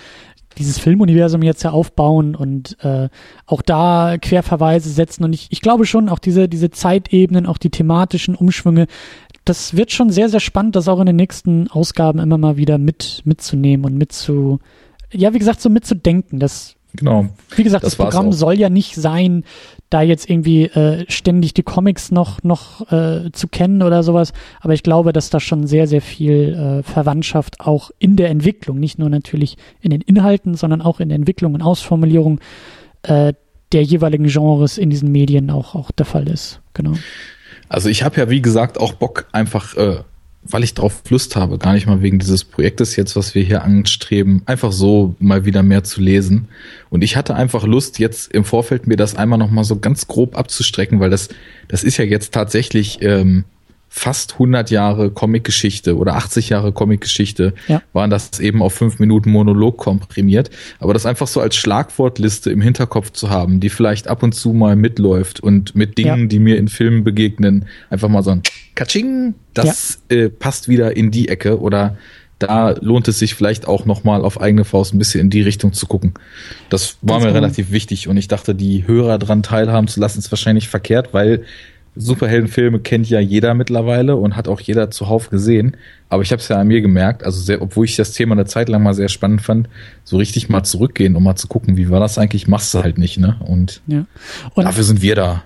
dieses 0.57 0.79
Filmuniversum 0.79 1.43
jetzt 1.43 1.61
ja 1.61 1.69
aufbauen 1.69 2.35
und 2.35 2.83
äh, 2.83 3.07
auch 3.45 3.61
da 3.61 4.17
Querverweise 4.19 4.89
setzen. 4.89 5.23
Und 5.23 5.33
ich, 5.33 5.45
ich 5.51 5.61
glaube 5.61 5.85
schon, 5.85 6.09
auch 6.09 6.17
diese, 6.17 6.49
diese 6.49 6.71
Zeitebenen, 6.71 7.45
auch 7.45 7.59
die 7.59 7.69
thematischen 7.69 8.33
Umschwünge, 8.33 8.87
das 9.45 9.77
wird 9.77 9.91
schon 9.91 10.09
sehr, 10.09 10.29
sehr 10.29 10.39
spannend, 10.39 10.75
das 10.75 10.87
auch 10.87 10.99
in 10.99 11.05
den 11.05 11.15
nächsten 11.17 11.69
Ausgaben 11.69 12.17
immer 12.17 12.39
mal 12.39 12.57
wieder 12.57 12.79
mit, 12.79 13.21
mitzunehmen 13.25 13.85
und 13.85 13.95
mitzu, 13.95 14.57
ja, 15.13 15.35
wie 15.35 15.39
gesagt, 15.39 15.61
so 15.61 15.69
mitzudenken. 15.69 16.39
Das 16.39 16.76
Genau. 16.97 17.29
Wie 17.55 17.63
gesagt, 17.63 17.83
das, 17.83 17.95
das 17.95 18.03
Programm 18.03 18.33
soll 18.33 18.55
ja 18.55 18.69
nicht 18.69 18.95
sein, 18.95 19.43
da 19.89 20.01
jetzt 20.01 20.29
irgendwie 20.29 20.65
äh, 20.65 21.05
ständig 21.09 21.53
die 21.53 21.63
Comics 21.63 22.11
noch, 22.11 22.43
noch 22.43 22.91
äh, 22.91 23.31
zu 23.31 23.47
kennen 23.47 23.81
oder 23.81 24.03
sowas. 24.03 24.33
Aber 24.59 24.73
ich 24.73 24.83
glaube, 24.83 25.13
dass 25.13 25.29
da 25.29 25.39
schon 25.39 25.65
sehr, 25.65 25.87
sehr 25.87 26.01
viel 26.01 26.53
äh, 26.53 26.83
Verwandtschaft 26.83 27.61
auch 27.61 27.91
in 27.99 28.17
der 28.17 28.29
Entwicklung, 28.29 28.79
nicht 28.79 28.99
nur 28.99 29.09
natürlich 29.09 29.57
in 29.79 29.91
den 29.91 30.01
Inhalten, 30.01 30.55
sondern 30.55 30.81
auch 30.81 30.99
in 30.99 31.09
der 31.09 31.15
Entwicklung 31.15 31.53
und 31.53 31.61
Ausformulierung 31.61 32.39
äh, 33.03 33.33
der 33.71 33.83
jeweiligen 33.83 34.27
Genres 34.27 34.77
in 34.77 34.89
diesen 34.89 35.11
Medien 35.11 35.49
auch, 35.49 35.75
auch 35.75 35.91
der 35.91 36.05
Fall 36.05 36.27
ist. 36.27 36.61
Genau. 36.73 36.93
Also 37.69 37.89
ich 37.89 38.03
habe 38.03 38.19
ja, 38.19 38.29
wie 38.29 38.41
gesagt, 38.41 38.79
auch 38.79 38.93
Bock, 38.93 39.27
einfach 39.31 39.75
äh, 39.75 39.97
weil 40.49 40.63
ich 40.63 40.73
drauf 40.73 41.01
Lust 41.09 41.35
habe, 41.35 41.57
gar 41.57 41.73
nicht 41.73 41.87
mal 41.87 42.01
wegen 42.01 42.19
dieses 42.19 42.43
Projektes 42.43 42.95
jetzt, 42.95 43.15
was 43.15 43.35
wir 43.35 43.43
hier 43.43 43.63
anstreben, 43.63 44.41
einfach 44.45 44.71
so 44.71 45.15
mal 45.19 45.45
wieder 45.45 45.63
mehr 45.63 45.83
zu 45.83 46.01
lesen. 46.01 46.47
Und 46.89 47.03
ich 47.03 47.15
hatte 47.15 47.35
einfach 47.35 47.65
Lust, 47.65 47.99
jetzt 47.99 48.31
im 48.33 48.43
Vorfeld 48.43 48.87
mir 48.87 48.97
das 48.97 49.15
einmal 49.15 49.39
noch 49.39 49.51
mal 49.51 49.63
so 49.63 49.79
ganz 49.79 50.07
grob 50.07 50.37
abzustrecken, 50.37 50.99
weil 50.99 51.09
das, 51.09 51.29
das 51.67 51.83
ist 51.83 51.97
ja 51.97 52.05
jetzt 52.05 52.33
tatsächlich 52.33 53.01
ähm, 53.01 53.45
fast 53.89 54.33
100 54.33 54.69
Jahre 54.69 55.11
Comicgeschichte 55.11 55.97
oder 55.97 56.15
80 56.15 56.49
Jahre 56.49 56.71
Comicgeschichte 56.71 57.53
ja. 57.67 57.81
waren 57.93 58.09
das 58.09 58.39
eben 58.39 58.61
auf 58.61 58.73
fünf 58.73 58.99
Minuten 58.99 59.31
Monolog 59.31 59.77
komprimiert. 59.77 60.49
Aber 60.79 60.93
das 60.93 61.05
einfach 61.05 61.27
so 61.27 61.39
als 61.39 61.55
Schlagwortliste 61.55 62.51
im 62.51 62.61
Hinterkopf 62.61 63.11
zu 63.11 63.29
haben, 63.29 63.59
die 63.59 63.69
vielleicht 63.69 64.07
ab 64.07 64.23
und 64.23 64.33
zu 64.33 64.53
mal 64.53 64.75
mitläuft 64.75 65.39
und 65.39 65.75
mit 65.75 65.97
Dingen, 65.97 66.21
ja. 66.21 66.25
die 66.27 66.39
mir 66.39 66.57
in 66.57 66.67
Filmen 66.67 67.03
begegnen, 67.03 67.65
einfach 67.89 68.09
mal 68.09 68.23
so 68.23 68.31
ein 68.31 68.43
Katsching, 68.75 69.35
das 69.53 69.99
ja. 70.11 70.17
äh, 70.17 70.29
passt 70.29 70.67
wieder 70.67 70.95
in 70.95 71.09
die 71.09 71.29
Ecke 71.29 71.59
oder 71.59 71.97
da 72.39 72.75
lohnt 72.81 73.07
es 73.07 73.17
sich 73.17 73.33
vielleicht 73.33 73.67
auch 73.67 73.85
nochmal 73.85 74.23
auf 74.23 74.39
eigene 74.39 74.63
Faust 74.63 74.93
ein 74.93 74.99
bisschen 74.99 75.21
in 75.21 75.29
die 75.29 75.41
Richtung 75.41 75.73
zu 75.73 75.87
gucken. 75.87 76.13
Das 76.69 76.97
war 77.01 77.19
Ganz 77.19 77.31
mir 77.31 77.33
relativ 77.33 77.71
wichtig 77.71 78.07
und 78.07 78.17
ich 78.17 78.27
dachte, 78.27 78.53
die 78.53 78.85
Hörer 78.85 79.17
dran 79.17 79.41
teilhaben 79.41 79.87
zu 79.87 79.99
lassen, 79.99 80.19
ist 80.19 80.31
wahrscheinlich 80.31 80.67
verkehrt, 80.67 81.13
weil 81.13 81.45
Superheldenfilme 81.99 82.79
kennt 82.79 83.09
ja 83.09 83.19
jeder 83.19 83.53
mittlerweile 83.53 84.15
und 84.15 84.35
hat 84.35 84.47
auch 84.47 84.59
jeder 84.59 84.91
zuhauf 84.91 85.29
gesehen. 85.29 85.77
Aber 86.09 86.23
ich 86.23 86.31
habe 86.31 86.41
es 86.41 86.47
ja 86.47 86.57
an 86.57 86.67
mir 86.67 86.81
gemerkt, 86.81 87.23
also 87.23 87.39
sehr, 87.39 87.61
obwohl 87.61 87.85
ich 87.85 87.95
das 87.95 88.13
Thema 88.13 88.33
eine 88.33 88.45
Zeit 88.45 88.69
lang 88.69 88.83
mal 88.83 88.93
sehr 88.93 89.09
spannend 89.09 89.41
fand, 89.41 89.67
so 90.03 90.17
richtig 90.17 90.49
mal 90.49 90.63
zurückgehen, 90.63 91.15
um 91.15 91.23
mal 91.23 91.35
zu 91.35 91.47
gucken, 91.47 91.77
wie 91.77 91.89
war 91.89 91.99
das 91.99 92.17
eigentlich, 92.17 92.47
machst 92.47 92.73
du 92.73 92.83
halt 92.83 92.97
nicht, 92.97 93.17
ne? 93.17 93.37
Und, 93.45 93.81
ja. 93.87 94.05
und 94.53 94.63
dafür 94.63 94.83
sind 94.83 95.01
wir 95.01 95.15
da. 95.15 95.43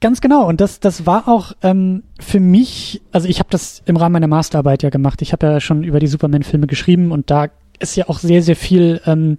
Ganz 0.00 0.20
genau. 0.20 0.46
Und 0.46 0.60
das, 0.60 0.80
das 0.80 1.06
war 1.06 1.28
auch 1.28 1.52
ähm, 1.62 2.02
für 2.20 2.40
mich, 2.40 3.00
also 3.12 3.28
ich 3.28 3.38
habe 3.38 3.48
das 3.50 3.82
im 3.86 3.96
Rahmen 3.96 4.12
meiner 4.12 4.26
Masterarbeit 4.26 4.82
ja 4.82 4.90
gemacht. 4.90 5.22
Ich 5.22 5.32
habe 5.32 5.46
ja 5.46 5.60
schon 5.60 5.84
über 5.84 5.98
die 5.98 6.06
Superman-Filme 6.06 6.66
geschrieben 6.66 7.10
und 7.10 7.30
da 7.30 7.48
ist 7.78 7.96
ja 7.96 8.08
auch 8.08 8.18
sehr, 8.18 8.42
sehr 8.42 8.56
viel 8.56 9.00
ähm, 9.06 9.38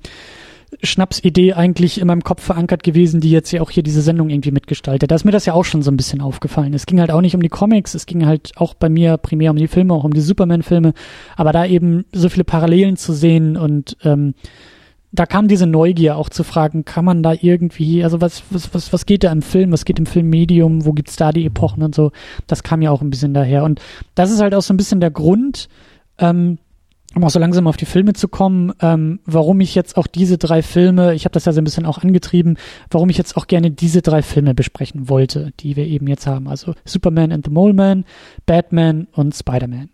Schnapsidee 0.83 1.53
eigentlich 1.53 1.99
in 1.99 2.07
meinem 2.07 2.23
Kopf 2.23 2.43
verankert 2.43 2.83
gewesen, 2.83 3.21
die 3.21 3.31
jetzt 3.31 3.51
ja 3.51 3.61
auch 3.61 3.69
hier 3.69 3.83
diese 3.83 4.01
Sendung 4.01 4.29
irgendwie 4.29 4.51
mitgestaltet. 4.51 5.11
Da 5.11 5.15
ist 5.15 5.25
mir 5.25 5.31
das 5.31 5.45
ja 5.45 5.53
auch 5.53 5.65
schon 5.65 5.81
so 5.81 5.91
ein 5.91 5.97
bisschen 5.97 6.21
aufgefallen. 6.21 6.73
Es 6.73 6.85
ging 6.85 6.99
halt 6.99 7.11
auch 7.11 7.21
nicht 7.21 7.35
um 7.35 7.41
die 7.41 7.49
Comics, 7.49 7.93
es 7.95 8.05
ging 8.05 8.25
halt 8.25 8.51
auch 8.55 8.73
bei 8.73 8.89
mir 8.89 9.17
primär 9.17 9.51
um 9.51 9.57
die 9.57 9.67
Filme, 9.67 9.93
auch 9.93 10.03
um 10.03 10.13
die 10.13 10.21
Superman-Filme, 10.21 10.93
aber 11.35 11.51
da 11.51 11.65
eben 11.65 12.05
so 12.13 12.29
viele 12.29 12.43
Parallelen 12.43 12.97
zu 12.97 13.13
sehen 13.13 13.57
und 13.57 13.97
ähm, 14.03 14.33
da 15.15 15.25
kam 15.25 15.47
diese 15.47 15.65
Neugier 15.65 16.17
auch 16.17 16.29
zu 16.29 16.43
fragen, 16.43 16.83
kann 16.85 17.05
man 17.05 17.23
da 17.23 17.33
irgendwie, 17.39 18.03
also 18.03 18.21
was, 18.21 18.43
was, 18.49 18.73
was, 18.73 18.91
was 18.91 19.05
geht 19.05 19.23
da 19.23 19.31
im 19.31 19.41
Film, 19.41 19.71
was 19.71 19.85
geht 19.85 19.97
im 19.97 20.05
Filmmedium, 20.05 20.85
wo 20.85 20.91
gibt's 20.91 21.15
da 21.15 21.31
die 21.31 21.45
Epochen 21.45 21.83
und 21.83 21.95
so, 21.95 22.11
das 22.47 22.63
kam 22.63 22.81
ja 22.81 22.91
auch 22.91 23.01
ein 23.01 23.09
bisschen 23.09 23.33
daher. 23.33 23.63
Und 23.63 23.81
das 24.13 24.31
ist 24.31 24.41
halt 24.41 24.53
auch 24.53 24.61
so 24.61 24.73
ein 24.73 24.77
bisschen 24.77 24.99
der 24.99 25.11
Grund, 25.11 25.69
ähm, 26.17 26.57
um 27.15 27.23
auch 27.23 27.29
so 27.29 27.39
langsam 27.39 27.67
auf 27.67 27.77
die 27.77 27.85
Filme 27.85 28.13
zu 28.13 28.27
kommen, 28.27 28.73
ähm, 28.81 29.19
warum 29.25 29.61
ich 29.61 29.73
jetzt 29.73 29.97
auch 29.97 30.07
diese 30.07 30.37
drei 30.37 30.61
Filme, 30.61 31.15
ich 31.15 31.25
habe 31.25 31.33
das 31.33 31.45
ja 31.45 31.53
so 31.53 31.61
ein 31.61 31.63
bisschen 31.63 31.85
auch 31.85 31.99
angetrieben, 31.99 32.57
warum 32.91 33.09
ich 33.09 33.17
jetzt 33.17 33.37
auch 33.37 33.47
gerne 33.47 33.71
diese 33.71 34.01
drei 34.01 34.21
Filme 34.21 34.53
besprechen 34.53 35.09
wollte, 35.09 35.51
die 35.61 35.75
wir 35.75 35.87
eben 35.87 36.07
jetzt 36.07 36.27
haben. 36.27 36.47
Also 36.47 36.73
Superman 36.83 37.31
and 37.31 37.45
the 37.45 37.51
Mole 37.51 37.73
Man, 37.73 38.05
Batman 38.45 39.07
und 39.13 39.33
Spider-Man. 39.33 39.89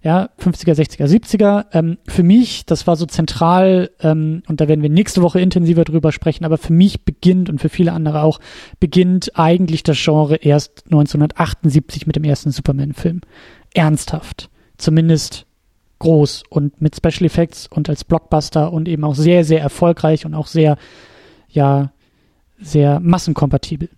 Ja, 0.00 0.30
50er, 0.40 0.74
60er, 0.74 1.06
70er. 1.06 1.66
Ähm, 1.72 1.98
für 2.06 2.22
mich, 2.22 2.64
das 2.66 2.86
war 2.86 2.94
so 2.96 3.06
zentral, 3.06 3.90
ähm, 4.00 4.42
und 4.46 4.60
da 4.60 4.68
werden 4.68 4.82
wir 4.82 4.90
nächste 4.90 5.22
Woche 5.22 5.40
intensiver 5.40 5.84
drüber 5.84 6.12
sprechen, 6.12 6.44
aber 6.44 6.56
für 6.56 6.72
mich 6.72 7.04
beginnt 7.04 7.48
und 7.50 7.60
für 7.60 7.68
viele 7.68 7.92
andere 7.92 8.22
auch, 8.22 8.38
beginnt 8.78 9.36
eigentlich 9.36 9.82
das 9.82 9.98
Genre 10.02 10.36
erst 10.36 10.84
1978 10.86 12.06
mit 12.06 12.14
dem 12.14 12.24
ersten 12.24 12.52
Superman-Film. 12.52 13.22
Ernsthaft. 13.74 14.50
Zumindest 14.76 15.47
groß 15.98 16.44
und 16.48 16.80
mit 16.80 16.96
Special 16.96 17.26
Effects 17.26 17.66
und 17.66 17.88
als 17.88 18.04
Blockbuster 18.04 18.72
und 18.72 18.88
eben 18.88 19.04
auch 19.04 19.14
sehr, 19.14 19.44
sehr 19.44 19.60
erfolgreich 19.60 20.24
und 20.26 20.34
auch 20.34 20.46
sehr, 20.46 20.76
ja, 21.48 21.90
sehr 22.60 23.00
massenkompatibel. 23.00 23.88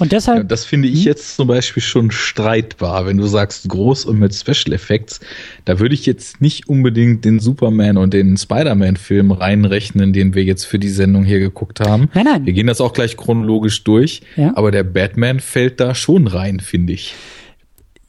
Und 0.00 0.12
deshalb. 0.12 0.38
Ja, 0.38 0.44
das 0.44 0.64
finde 0.64 0.88
ich 0.88 1.00
hm? 1.00 1.06
jetzt 1.06 1.36
zum 1.36 1.48
Beispiel 1.48 1.82
schon 1.82 2.10
streitbar, 2.10 3.06
wenn 3.06 3.18
du 3.18 3.26
sagst 3.26 3.68
groß 3.68 4.06
und 4.06 4.18
mit 4.18 4.34
Special 4.34 4.72
Effects. 4.72 5.20
Da 5.64 5.78
würde 5.78 5.94
ich 5.94 6.06
jetzt 6.06 6.40
nicht 6.40 6.68
unbedingt 6.68 7.24
den 7.24 7.40
Superman 7.40 7.96
und 7.98 8.14
den 8.14 8.36
Spider-Man-Film 8.36 9.32
reinrechnen, 9.32 10.12
den 10.12 10.34
wir 10.34 10.44
jetzt 10.44 10.64
für 10.64 10.78
die 10.78 10.88
Sendung 10.88 11.24
hier 11.24 11.40
geguckt 11.40 11.80
haben. 11.80 12.08
Nein, 12.14 12.24
nein. 12.24 12.46
Wir 12.46 12.52
gehen 12.52 12.66
das 12.66 12.80
auch 12.80 12.94
gleich 12.94 13.16
chronologisch 13.16 13.84
durch. 13.84 14.22
Ja. 14.36 14.52
Aber 14.56 14.70
der 14.70 14.82
Batman 14.82 15.40
fällt 15.40 15.78
da 15.78 15.94
schon 15.94 16.26
rein, 16.26 16.60
finde 16.60 16.94
ich. 16.94 17.14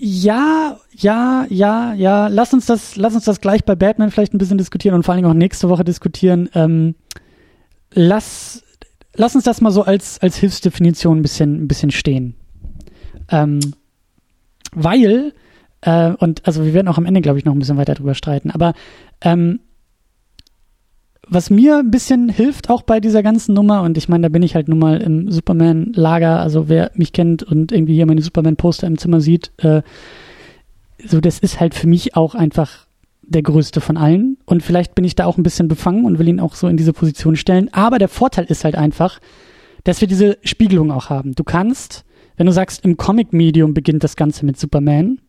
Ja, 0.05 0.81
ja, 0.91 1.45
ja, 1.49 1.93
ja. 1.93 2.27
Lass 2.27 2.53
uns 2.53 2.65
das, 2.65 2.97
lass 2.97 3.15
uns 3.15 3.23
das 3.23 3.39
gleich 3.39 3.63
bei 3.63 3.73
Batman 3.73 4.11
vielleicht 4.11 4.33
ein 4.33 4.37
bisschen 4.37 4.57
diskutieren 4.57 4.95
und 4.95 5.03
vor 5.03 5.13
allen 5.13 5.23
Dingen 5.23 5.31
auch 5.31 5.37
nächste 5.37 5.69
Woche 5.69 5.85
diskutieren. 5.85 6.49
Ähm, 6.53 6.95
lass, 7.93 8.65
lass 9.15 9.33
uns 9.33 9.45
das 9.45 9.61
mal 9.61 9.71
so 9.71 9.83
als, 9.83 10.19
als 10.21 10.35
Hilfsdefinition 10.35 11.19
ein 11.19 11.21
bisschen, 11.21 11.63
ein 11.63 11.67
bisschen 11.69 11.89
stehen. 11.89 12.35
Ähm, 13.29 13.61
weil, 14.73 15.31
äh, 15.79 16.11
und 16.11 16.45
also 16.45 16.65
wir 16.65 16.73
werden 16.73 16.89
auch 16.89 16.97
am 16.97 17.05
Ende, 17.05 17.21
glaube 17.21 17.39
ich, 17.39 17.45
noch 17.45 17.53
ein 17.53 17.59
bisschen 17.59 17.77
weiter 17.77 17.93
drüber 17.93 18.13
streiten, 18.13 18.51
aber 18.51 18.73
ähm, 19.21 19.61
was 21.27 21.49
mir 21.49 21.77
ein 21.77 21.91
bisschen 21.91 22.29
hilft 22.29 22.69
auch 22.69 22.81
bei 22.81 22.99
dieser 22.99 23.23
ganzen 23.23 23.53
Nummer, 23.53 23.81
und 23.83 23.97
ich 23.97 24.09
meine, 24.09 24.23
da 24.23 24.29
bin 24.29 24.43
ich 24.43 24.55
halt 24.55 24.67
nun 24.67 24.79
mal 24.79 25.01
im 25.01 25.31
Superman-Lager, 25.31 26.39
also 26.39 26.69
wer 26.69 26.91
mich 26.95 27.13
kennt 27.13 27.43
und 27.43 27.71
irgendwie 27.71 27.95
hier 27.95 28.05
meine 28.05 28.21
Superman-Poster 28.21 28.87
im 28.87 28.97
Zimmer 28.97 29.21
sieht, 29.21 29.51
äh, 29.57 29.81
so 31.05 31.21
das 31.21 31.39
ist 31.39 31.59
halt 31.59 31.75
für 31.75 31.87
mich 31.87 32.15
auch 32.15 32.35
einfach 32.35 32.87
der 33.21 33.41
größte 33.41 33.81
von 33.81 33.97
allen. 33.97 34.37
Und 34.45 34.63
vielleicht 34.63 34.95
bin 34.95 35.05
ich 35.05 35.15
da 35.15 35.25
auch 35.25 35.37
ein 35.37 35.43
bisschen 35.43 35.67
befangen 35.67 36.05
und 36.05 36.19
will 36.19 36.27
ihn 36.27 36.39
auch 36.39 36.55
so 36.55 36.67
in 36.67 36.77
diese 36.77 36.93
Position 36.93 37.35
stellen. 37.35 37.69
Aber 37.73 37.97
der 37.97 38.09
Vorteil 38.09 38.45
ist 38.45 38.63
halt 38.63 38.75
einfach, 38.75 39.19
dass 39.83 40.01
wir 40.01 40.07
diese 40.07 40.37
Spiegelung 40.43 40.91
auch 40.91 41.09
haben. 41.09 41.33
Du 41.33 41.43
kannst, 41.43 42.05
wenn 42.37 42.45
du 42.45 42.51
sagst, 42.51 42.83
im 42.85 42.97
Comic-Medium 42.97 43.73
beginnt 43.73 44.03
das 44.03 44.15
Ganze 44.15 44.45
mit 44.45 44.59
Superman, 44.59 45.19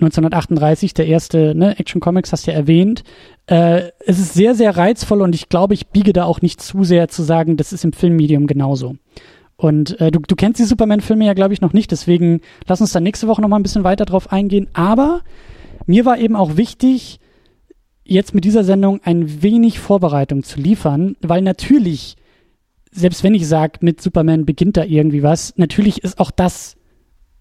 1938, 0.00 0.94
der 0.94 1.06
erste 1.06 1.54
ne, 1.54 1.78
Action 1.78 2.00
Comics, 2.00 2.32
hast 2.32 2.46
du 2.46 2.50
ja 2.50 2.56
erwähnt. 2.56 3.02
Äh, 3.46 3.90
es 4.06 4.18
ist 4.18 4.34
sehr, 4.34 4.54
sehr 4.54 4.76
reizvoll 4.76 5.22
und 5.22 5.34
ich 5.34 5.48
glaube, 5.48 5.74
ich 5.74 5.88
biege 5.88 6.12
da 6.12 6.24
auch 6.24 6.42
nicht 6.42 6.60
zu 6.60 6.84
sehr 6.84 7.08
zu 7.08 7.22
sagen, 7.22 7.56
das 7.56 7.72
ist 7.72 7.84
im 7.84 7.92
Filmmedium 7.92 8.46
genauso. 8.46 8.96
Und 9.56 10.00
äh, 10.00 10.10
du, 10.10 10.20
du 10.20 10.36
kennst 10.36 10.58
die 10.58 10.64
Superman-Filme 10.64 11.26
ja, 11.26 11.34
glaube 11.34 11.52
ich, 11.52 11.60
noch 11.60 11.74
nicht, 11.74 11.90
deswegen 11.90 12.40
lass 12.66 12.80
uns 12.80 12.92
da 12.92 13.00
nächste 13.00 13.28
Woche 13.28 13.42
noch 13.42 13.48
mal 13.48 13.58
ein 13.58 13.62
bisschen 13.62 13.84
weiter 13.84 14.06
drauf 14.06 14.32
eingehen. 14.32 14.68
Aber 14.72 15.20
mir 15.86 16.06
war 16.06 16.18
eben 16.18 16.34
auch 16.34 16.56
wichtig, 16.56 17.20
jetzt 18.04 18.34
mit 18.34 18.44
dieser 18.44 18.64
Sendung 18.64 19.00
ein 19.04 19.42
wenig 19.42 19.78
Vorbereitung 19.78 20.42
zu 20.42 20.58
liefern, 20.58 21.16
weil 21.20 21.42
natürlich, 21.42 22.16
selbst 22.90 23.22
wenn 23.22 23.34
ich 23.34 23.46
sage, 23.46 23.78
mit 23.82 24.00
Superman 24.00 24.46
beginnt 24.46 24.76
da 24.76 24.84
irgendwie 24.84 25.22
was, 25.22 25.52
natürlich 25.56 26.02
ist 26.02 26.18
auch 26.18 26.30
das 26.30 26.76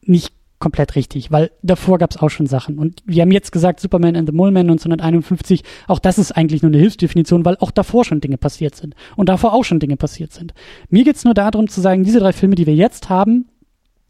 nicht 0.02 0.34
komplett 0.60 0.95
richtig, 0.95 1.32
weil 1.32 1.52
davor 1.63 1.98
gab 1.98 2.12
es 2.12 2.17
auch 2.17 2.30
schon 2.30 2.45
Sachen. 2.45 2.78
Und 2.78 3.02
wir 3.06 3.22
haben 3.22 3.32
jetzt 3.32 3.52
gesagt, 3.52 3.80
Superman 3.80 4.15
and 4.15 4.28
the 4.28 4.36
Mole 4.36 4.52
Man 4.52 4.69
1951, 4.69 5.63
auch 5.88 6.00
das 6.00 6.17
ist 6.17 6.34
eigentlich 6.34 6.62
nur 6.62 6.69
eine 6.69 6.80
Hilfsdefinition, 6.80 7.45
weil 7.45 7.58
auch 7.58 7.72
davor 7.72 8.04
schon 8.04 8.22
Dinge 8.22 8.38
passiert 8.38 8.76
sind. 8.76 8.95
Und 9.15 9.30
davor 9.30 9.54
auch 9.54 9.63
schon 9.63 9.80
Dinge 9.80 9.95
passiert 9.98 10.34
sind. 10.34 10.54
Mir 10.89 11.06
geht's 11.06 11.24
nur 11.24 11.34
darum 11.34 11.69
zu 11.69 11.82
sagen, 11.82 12.04
diese 12.04 12.19
drei 12.19 12.34
Filme, 12.34 12.56
die 12.56 12.67
wir 12.67 12.76
jetzt 12.76 13.10
haben, 13.10 13.48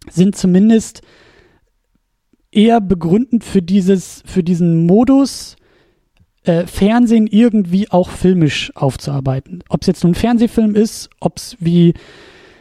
sind 0.10 0.36
zumindest 0.36 1.02
eher 2.52 2.82
begründend 2.82 3.44
für 3.44 3.62
dieses, 3.62 4.24
für 4.26 4.44
diesen 4.44 4.88
Modus, 4.88 5.56
äh, 6.44 6.66
Fernsehen 6.66 7.28
irgendwie 7.28 7.92
auch 7.92 8.10
filmisch 8.10 8.76
aufzuarbeiten. 8.76 9.64
Ob 9.70 9.82
es 9.82 9.88
jetzt 9.88 10.04
nun 10.04 10.14
ein 10.14 10.16
Fernsehfilm 10.16 10.74
ist, 10.74 11.10
ob 11.20 11.38
es 11.38 11.58
wie 11.60 11.94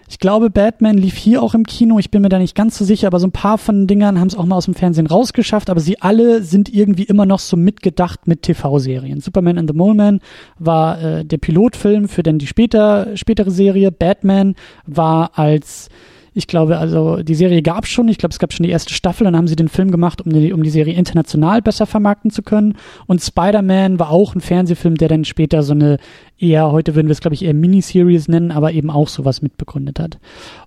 ich 0.08 0.18
glaube, 0.18 0.48
Batman 0.48 0.96
lief 0.96 1.16
hier 1.16 1.42
auch 1.42 1.54
im 1.54 1.64
Kino. 1.64 1.98
Ich 1.98 2.10
bin 2.10 2.22
mir 2.22 2.30
da 2.30 2.38
nicht 2.38 2.54
ganz 2.54 2.78
so 2.78 2.84
sicher, 2.84 3.08
aber 3.08 3.20
so 3.20 3.26
ein 3.26 3.32
paar 3.32 3.58
von 3.58 3.80
den 3.80 3.86
Dingern 3.86 4.18
haben 4.18 4.28
es 4.28 4.36
auch 4.36 4.46
mal 4.46 4.56
aus 4.56 4.64
dem 4.64 4.74
Fernsehen 4.74 5.06
rausgeschafft. 5.06 5.68
Aber 5.68 5.80
sie 5.80 6.00
alle 6.00 6.42
sind 6.42 6.72
irgendwie 6.72 7.02
immer 7.04 7.26
noch 7.26 7.40
so 7.40 7.56
mitgedacht 7.56 8.26
mit 8.26 8.42
TV-Serien. 8.42 9.20
Superman 9.20 9.58
and 9.58 9.70
the 9.70 9.76
Mole 9.76 9.94
Man 9.94 10.20
war 10.58 11.00
äh, 11.02 11.24
der 11.26 11.36
Pilotfilm 11.36 12.08
für 12.08 12.22
dann 12.22 12.38
die 12.38 12.46
später, 12.46 13.16
spätere 13.16 13.50
Serie. 13.50 13.92
Batman 13.92 14.54
war 14.86 15.38
als 15.38 15.90
Ich 16.34 16.46
glaube, 16.46 16.78
also 16.78 17.22
die 17.22 17.34
Serie 17.34 17.62
gab 17.62 17.84
es 17.84 17.90
schon. 17.90 18.08
Ich 18.08 18.18
glaube, 18.18 18.32
es 18.32 18.38
gab 18.38 18.52
schon 18.52 18.64
die 18.64 18.70
erste 18.70 18.92
Staffel. 18.92 19.24
Dann 19.24 19.36
haben 19.36 19.48
sie 19.48 19.56
den 19.56 19.68
Film 19.68 19.90
gemacht, 19.90 20.20
um 20.20 20.32
die, 20.32 20.52
um 20.52 20.62
die 20.62 20.70
Serie 20.70 20.94
international 20.94 21.62
besser 21.62 21.86
vermarkten 21.86 22.30
zu 22.30 22.42
können. 22.42 22.76
Und 23.06 23.22
Spider-Man 23.22 23.98
war 23.98 24.10
auch 24.10 24.34
ein 24.34 24.40
Fernsehfilm, 24.40 24.96
der 24.96 25.08
dann 25.08 25.24
später 25.24 25.62
so 25.62 25.72
eine 25.72 25.98
eher, 26.38 26.70
heute 26.70 26.94
würden 26.94 27.08
wir 27.08 27.12
es, 27.12 27.20
glaube 27.20 27.34
ich, 27.34 27.44
eher 27.44 27.54
Miniseries 27.54 28.28
nennen, 28.28 28.50
aber 28.52 28.72
eben 28.72 28.90
auch 28.90 29.08
sowas 29.08 29.42
mitbegründet 29.42 29.98
hat. 29.98 30.18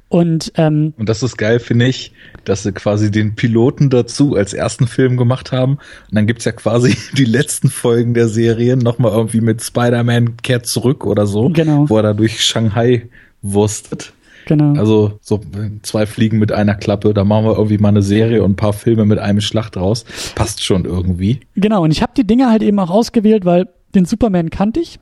Und, 0.10 0.52
ähm, 0.58 0.94
und 0.98 1.08
das 1.08 1.24
ist 1.24 1.38
geil, 1.38 1.60
finde 1.62 1.88
ich, 1.88 2.12
dass 2.44 2.64
sie 2.64 2.74
quasi 2.74 3.12
den 3.12 3.36
Piloten 3.36 3.90
dazu 3.90 4.36
als 4.36 4.54
ersten 4.54 4.86
Film 4.86 5.16
gemacht 5.16 5.54
haben. 5.54 5.76
Und 6.10 6.16
dann 6.16 6.28
gibt's 6.28 6.44
ja 6.44 6.52
quasi 6.52 6.98
die 7.18 7.24
letzten 7.24 7.70
Folgen 7.70 8.14
der 8.14 8.28
Serien 8.28 8.80
nochmal 8.80 9.14
irgendwie 9.14 9.40
mit 9.40 9.64
Spider-Man 9.64 10.36
kehrt 10.38 10.66
zurück 10.66 11.06
oder 11.06 11.28
so, 11.28 11.50
genau. 11.50 11.90
wo 11.90 11.96
er 11.96 12.04
da 12.04 12.14
durch 12.14 12.42
Shanghai 12.42 13.08
wurstet. 13.42 14.12
Genau. 14.46 14.80
Also 14.80 15.20
so 15.22 15.40
zwei 15.82 16.06
Fliegen 16.06 16.40
mit 16.40 16.52
einer 16.52 16.76
Klappe, 16.76 17.14
da 17.14 17.24
machen 17.24 17.46
wir 17.46 17.58
irgendwie 17.58 17.78
mal 17.78 17.90
eine 17.90 18.02
Serie 18.02 18.44
und 18.44 18.52
ein 18.52 18.56
paar 18.56 18.74
Filme 18.74 19.06
mit 19.06 19.20
einem 19.20 19.42
Schlacht 19.42 19.78
raus. 19.78 20.06
Passt 20.36 20.64
schon 20.64 20.86
irgendwie. 20.86 21.42
Genau, 21.56 21.84
und 21.84 21.92
ich 21.92 22.02
habe 22.02 22.14
die 22.16 22.26
Dinge 22.26 22.50
halt 22.50 22.64
eben 22.64 22.80
auch 22.80 22.90
ausgewählt, 22.90 23.46
weil 23.46 23.68
den 23.94 24.06
Superman 24.06 24.50
kannte 24.50 24.80
ich 24.80 25.00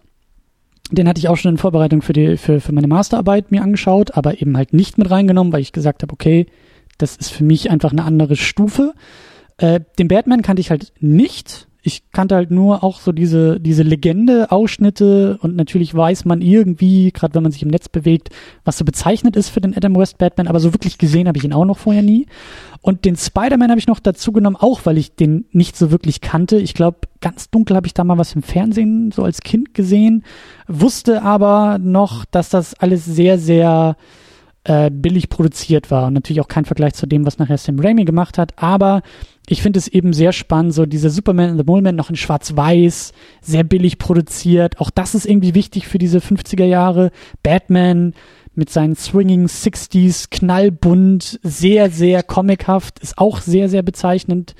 den 0.91 1.07
hatte 1.07 1.19
ich 1.19 1.29
auch 1.29 1.37
schon 1.37 1.51
in 1.51 1.57
Vorbereitung 1.57 2.01
für, 2.01 2.13
die, 2.13 2.37
für, 2.37 2.59
für 2.59 2.71
meine 2.71 2.87
Masterarbeit 2.87 3.51
mir 3.51 3.61
angeschaut, 3.61 4.15
aber 4.15 4.41
eben 4.41 4.57
halt 4.57 4.73
nicht 4.73 4.97
mit 4.97 5.09
reingenommen, 5.11 5.53
weil 5.53 5.61
ich 5.61 5.71
gesagt 5.71 6.01
habe, 6.01 6.11
okay, 6.11 6.47
das 6.97 7.15
ist 7.15 7.31
für 7.31 7.43
mich 7.43 7.69
einfach 7.69 7.91
eine 7.91 8.03
andere 8.03 8.35
Stufe. 8.35 8.93
Äh, 9.57 9.81
den 9.97 10.07
Batman 10.07 10.41
kannte 10.41 10.61
ich 10.61 10.71
halt 10.71 10.91
nicht. 10.99 11.67
Ich 11.81 12.11
kannte 12.11 12.35
halt 12.35 12.51
nur 12.51 12.83
auch 12.83 12.99
so 12.99 13.11
diese, 13.11 13.59
diese 13.59 13.83
Legende, 13.83 14.51
Ausschnitte 14.51 15.37
und 15.41 15.55
natürlich 15.55 15.95
weiß 15.95 16.25
man 16.25 16.41
irgendwie, 16.41 17.11
gerade 17.11 17.35
wenn 17.35 17.43
man 17.43 17.53
sich 17.53 17.63
im 17.63 17.69
Netz 17.69 17.87
bewegt, 17.87 18.29
was 18.65 18.77
so 18.77 18.83
bezeichnet 18.83 19.35
ist 19.37 19.49
für 19.49 19.61
den 19.61 19.75
Adam 19.75 19.95
West 19.95 20.17
Batman, 20.17 20.47
aber 20.47 20.59
so 20.59 20.73
wirklich 20.73 20.97
gesehen 20.97 21.27
habe 21.27 21.37
ich 21.37 21.45
ihn 21.45 21.53
auch 21.53 21.65
noch 21.65 21.77
vorher 21.77 22.03
nie. 22.03 22.27
Und 22.81 23.05
den 23.05 23.15
Spider-Man 23.15 23.69
habe 23.69 23.79
ich 23.79 23.87
noch 23.87 23.99
dazu 23.99 24.31
genommen, 24.31 24.57
auch 24.57 24.81
weil 24.85 24.97
ich 24.97 25.15
den 25.15 25.45
nicht 25.51 25.77
so 25.77 25.91
wirklich 25.91 26.21
kannte. 26.21 26.57
Ich 26.57 26.73
glaube, 26.73 26.99
ganz 27.21 27.49
dunkel 27.49 27.75
habe 27.75 27.87
ich 27.87 27.93
da 27.93 28.03
mal 28.03 28.17
was 28.17 28.35
im 28.35 28.43
Fernsehen 28.43 29.11
so 29.11 29.23
als 29.23 29.41
Kind 29.41 29.73
gesehen, 29.73 30.23
wusste 30.67 31.21
aber 31.21 31.77
noch, 31.79 32.25
dass 32.25 32.49
das 32.49 32.73
alles 32.73 33.05
sehr, 33.05 33.37
sehr 33.37 33.95
äh, 34.65 34.91
billig 34.91 35.29
produziert 35.29 35.89
war 35.91 36.07
und 36.07 36.13
natürlich 36.13 36.41
auch 36.41 36.47
kein 36.47 36.65
Vergleich 36.65 36.93
zu 36.93 37.07
dem, 37.07 37.25
was 37.25 37.37
nachher 37.37 37.57
Sam 37.57 37.79
Raimi 37.79 38.05
gemacht 38.05 38.37
hat. 38.37 38.53
Aber 38.57 39.01
ich 39.49 39.63
finde 39.63 39.79
es 39.79 39.87
eben 39.87 40.13
sehr 40.13 40.31
spannend, 40.31 40.73
so 40.73 40.85
dieser 40.85 41.09
Superman 41.09 41.49
and 41.49 41.59
the 41.59 41.65
Mole 41.65 41.81
Man 41.81 41.95
noch 41.95 42.11
in 42.11 42.15
Schwarz-Weiß, 42.15 43.13
sehr 43.41 43.63
billig 43.63 43.97
produziert. 43.97 44.79
Auch 44.79 44.91
das 44.91 45.15
ist 45.15 45.25
irgendwie 45.25 45.55
wichtig 45.55 45.87
für 45.87 45.97
diese 45.97 46.19
50er 46.19 46.65
Jahre. 46.65 47.11
Batman 47.41 48.13
mit 48.53 48.69
seinen 48.69 48.95
swinging 48.95 49.47
60s, 49.47 50.27
knallbunt, 50.29 51.39
sehr, 51.41 51.89
sehr 51.89 52.21
comichaft, 52.21 52.99
ist 52.99 53.17
auch 53.17 53.41
sehr, 53.41 53.69
sehr 53.69 53.81
bezeichnend. 53.81 54.53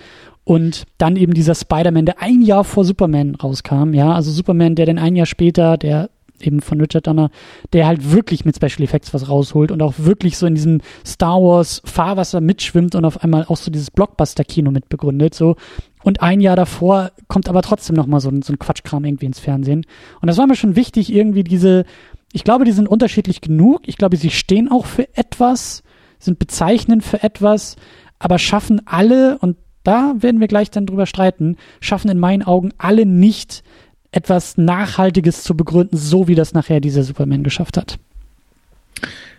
Und 0.43 0.85
dann 0.97 1.15
eben 1.15 1.35
dieser 1.35 1.53
Spider-Man, 1.53 2.07
der 2.07 2.21
ein 2.21 2.41
Jahr 2.41 2.63
vor 2.63 2.83
Superman 2.83 3.35
rauskam, 3.35 3.93
ja, 3.93 4.13
also 4.13 4.31
Superman, 4.31 4.73
der 4.73 4.87
dann 4.87 4.97
ein 4.97 5.15
Jahr 5.15 5.27
später, 5.27 5.77
der 5.77 6.09
eben 6.41 6.61
von 6.61 6.79
Richard 6.79 7.07
Donner, 7.07 7.29
der 7.73 7.87
halt 7.87 8.11
wirklich 8.11 8.45
mit 8.45 8.55
Special 8.55 8.83
Effects 8.83 9.13
was 9.13 9.29
rausholt 9.29 9.71
und 9.71 9.81
auch 9.81 9.95
wirklich 9.97 10.37
so 10.37 10.45
in 10.45 10.55
diesem 10.55 10.81
Star 11.05 11.41
Wars 11.41 11.81
Fahrwasser 11.85 12.41
mitschwimmt 12.41 12.95
und 12.95 13.05
auf 13.05 13.23
einmal 13.23 13.45
auch 13.45 13.57
so 13.57 13.71
dieses 13.71 13.91
Blockbuster-Kino 13.91 14.71
mitbegründet, 14.71 15.33
so. 15.33 15.55
Und 16.03 16.21
ein 16.21 16.39
Jahr 16.39 16.55
davor 16.55 17.11
kommt 17.27 17.49
aber 17.49 17.61
trotzdem 17.61 17.95
nochmal 17.95 18.21
so 18.21 18.29
ein, 18.29 18.41
so 18.41 18.53
ein 18.53 18.59
Quatschkram 18.59 19.03
irgendwie 19.03 19.25
ins 19.25 19.39
Fernsehen. 19.39 19.85
Und 20.21 20.27
das 20.27 20.37
war 20.37 20.47
mir 20.47 20.55
schon 20.55 20.77
wichtig, 20.77 21.13
irgendwie 21.13 21.43
diese, 21.43 21.83
ich 22.31 22.43
glaube, 22.43 22.63
die 22.63 22.71
sind 22.71 22.87
unterschiedlich 22.87 23.41
genug. 23.41 23.81
Ich 23.85 23.97
glaube, 23.97 24.15
sie 24.15 24.29
stehen 24.29 24.71
auch 24.71 24.85
für 24.85 25.13
etwas, 25.17 25.83
sind 26.19 26.39
bezeichnend 26.39 27.03
für 27.03 27.21
etwas, 27.21 27.75
aber 28.17 28.39
schaffen 28.39 28.81
alle, 28.85 29.37
und 29.39 29.57
da 29.83 30.13
werden 30.19 30.39
wir 30.39 30.47
gleich 30.47 30.71
dann 30.71 30.85
drüber 30.85 31.05
streiten, 31.05 31.57
schaffen 31.81 32.09
in 32.09 32.19
meinen 32.19 32.43
Augen 32.43 32.71
alle 32.77 33.05
nicht 33.05 33.63
etwas 34.11 34.57
Nachhaltiges 34.57 35.43
zu 35.43 35.55
begründen, 35.55 35.97
so 35.97 36.27
wie 36.27 36.35
das 36.35 36.53
nachher 36.53 36.79
dieser 36.79 37.03
Superman 37.03 37.43
geschafft 37.43 37.77
hat. 37.77 37.99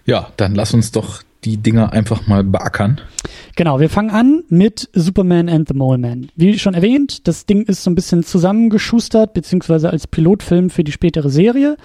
Ja, 0.07 0.29
dann 0.37 0.55
lass 0.55 0.75
uns 0.75 0.93
doch 0.93 1.23
die 1.45 1.57
Dinger 1.57 1.93
einfach 1.93 2.27
mal 2.27 2.45
beackern. 2.45 3.01
Genau, 3.57 3.81
wir 3.81 3.89
fangen 3.89 4.11
an 4.11 4.45
mit 4.49 4.89
Superman 4.93 5.49
and 5.49 5.69
the 5.69 5.75
Mole 5.75 5.99
Man. 5.99 6.29
Wie 6.37 6.59
schon 6.59 6.75
erwähnt, 6.75 7.27
das 7.27 7.47
Ding 7.47 7.63
ist 7.63 7.83
so 7.83 7.91
ein 7.91 7.95
bisschen 7.95 8.23
zusammengeschustert, 8.23 9.33
beziehungsweise 9.33 9.91
als 9.91 10.07
Pilotfilm 10.07 10.71
für 10.71 10.85
die 10.85 10.93
spätere 10.93 11.31
Serie. 11.31 11.77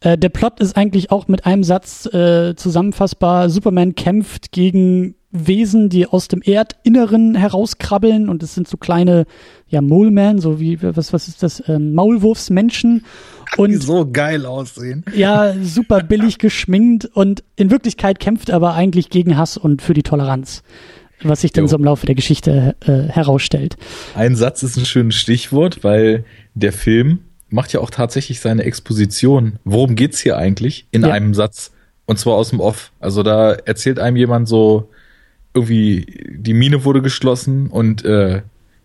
Äh, 0.00 0.16
der 0.16 0.28
Plot 0.28 0.60
ist 0.60 0.76
eigentlich 0.76 1.10
auch 1.10 1.28
mit 1.28 1.44
einem 1.46 1.64
Satz 1.64 2.06
äh, 2.06 2.54
zusammenfassbar. 2.56 3.50
Superman 3.50 3.94
kämpft 3.94 4.52
gegen 4.52 5.14
Wesen, 5.32 5.88
die 5.88 6.06
aus 6.06 6.26
dem 6.26 6.42
Erdinneren 6.42 7.36
herauskrabbeln 7.36 8.28
und 8.28 8.42
es 8.42 8.54
sind 8.54 8.66
so 8.66 8.76
kleine, 8.76 9.26
ja, 9.68 9.80
Molemen, 9.80 10.40
so 10.40 10.58
wie, 10.58 10.82
was, 10.82 11.12
was 11.12 11.28
ist 11.28 11.42
das, 11.42 11.62
ähm, 11.68 11.94
Maulwurfsmenschen. 11.94 13.04
Und 13.56 13.70
die 13.70 13.76
so 13.76 14.10
geil 14.10 14.44
aussehen. 14.44 15.04
Ja, 15.14 15.54
super 15.62 16.02
billig 16.02 16.38
geschminkt 16.38 17.04
und 17.04 17.44
in 17.54 17.70
Wirklichkeit 17.70 18.18
kämpft 18.18 18.50
aber 18.50 18.74
eigentlich 18.74 19.08
gegen 19.08 19.36
Hass 19.36 19.56
und 19.56 19.82
für 19.82 19.94
die 19.94 20.02
Toleranz, 20.02 20.64
was 21.22 21.42
sich 21.42 21.52
dann 21.52 21.64
jo. 21.64 21.68
so 21.68 21.76
im 21.76 21.84
Laufe 21.84 22.06
der 22.06 22.16
Geschichte 22.16 22.74
äh, 22.80 23.02
herausstellt. 23.02 23.76
Ein 24.16 24.34
Satz 24.34 24.64
ist 24.64 24.76
ein 24.76 24.84
schönes 24.84 25.14
Stichwort, 25.14 25.84
weil 25.84 26.24
der 26.54 26.72
Film 26.72 27.20
macht 27.50 27.72
ja 27.72 27.80
auch 27.80 27.90
tatsächlich 27.90 28.40
seine 28.40 28.64
Exposition. 28.64 29.60
Worum 29.64 29.94
geht's 29.94 30.18
hier 30.18 30.36
eigentlich? 30.38 30.86
In 30.90 31.02
ja. 31.02 31.12
einem 31.12 31.34
Satz. 31.34 31.72
Und 32.06 32.18
zwar 32.18 32.34
aus 32.34 32.50
dem 32.50 32.58
Off. 32.58 32.90
Also 32.98 33.22
da 33.22 33.52
erzählt 33.52 34.00
einem 34.00 34.16
jemand 34.16 34.48
so, 34.48 34.88
irgendwie 35.54 36.06
die 36.30 36.54
Mine 36.54 36.84
wurde 36.84 37.02
geschlossen 37.02 37.68
und 37.68 38.04
äh, 38.04 38.42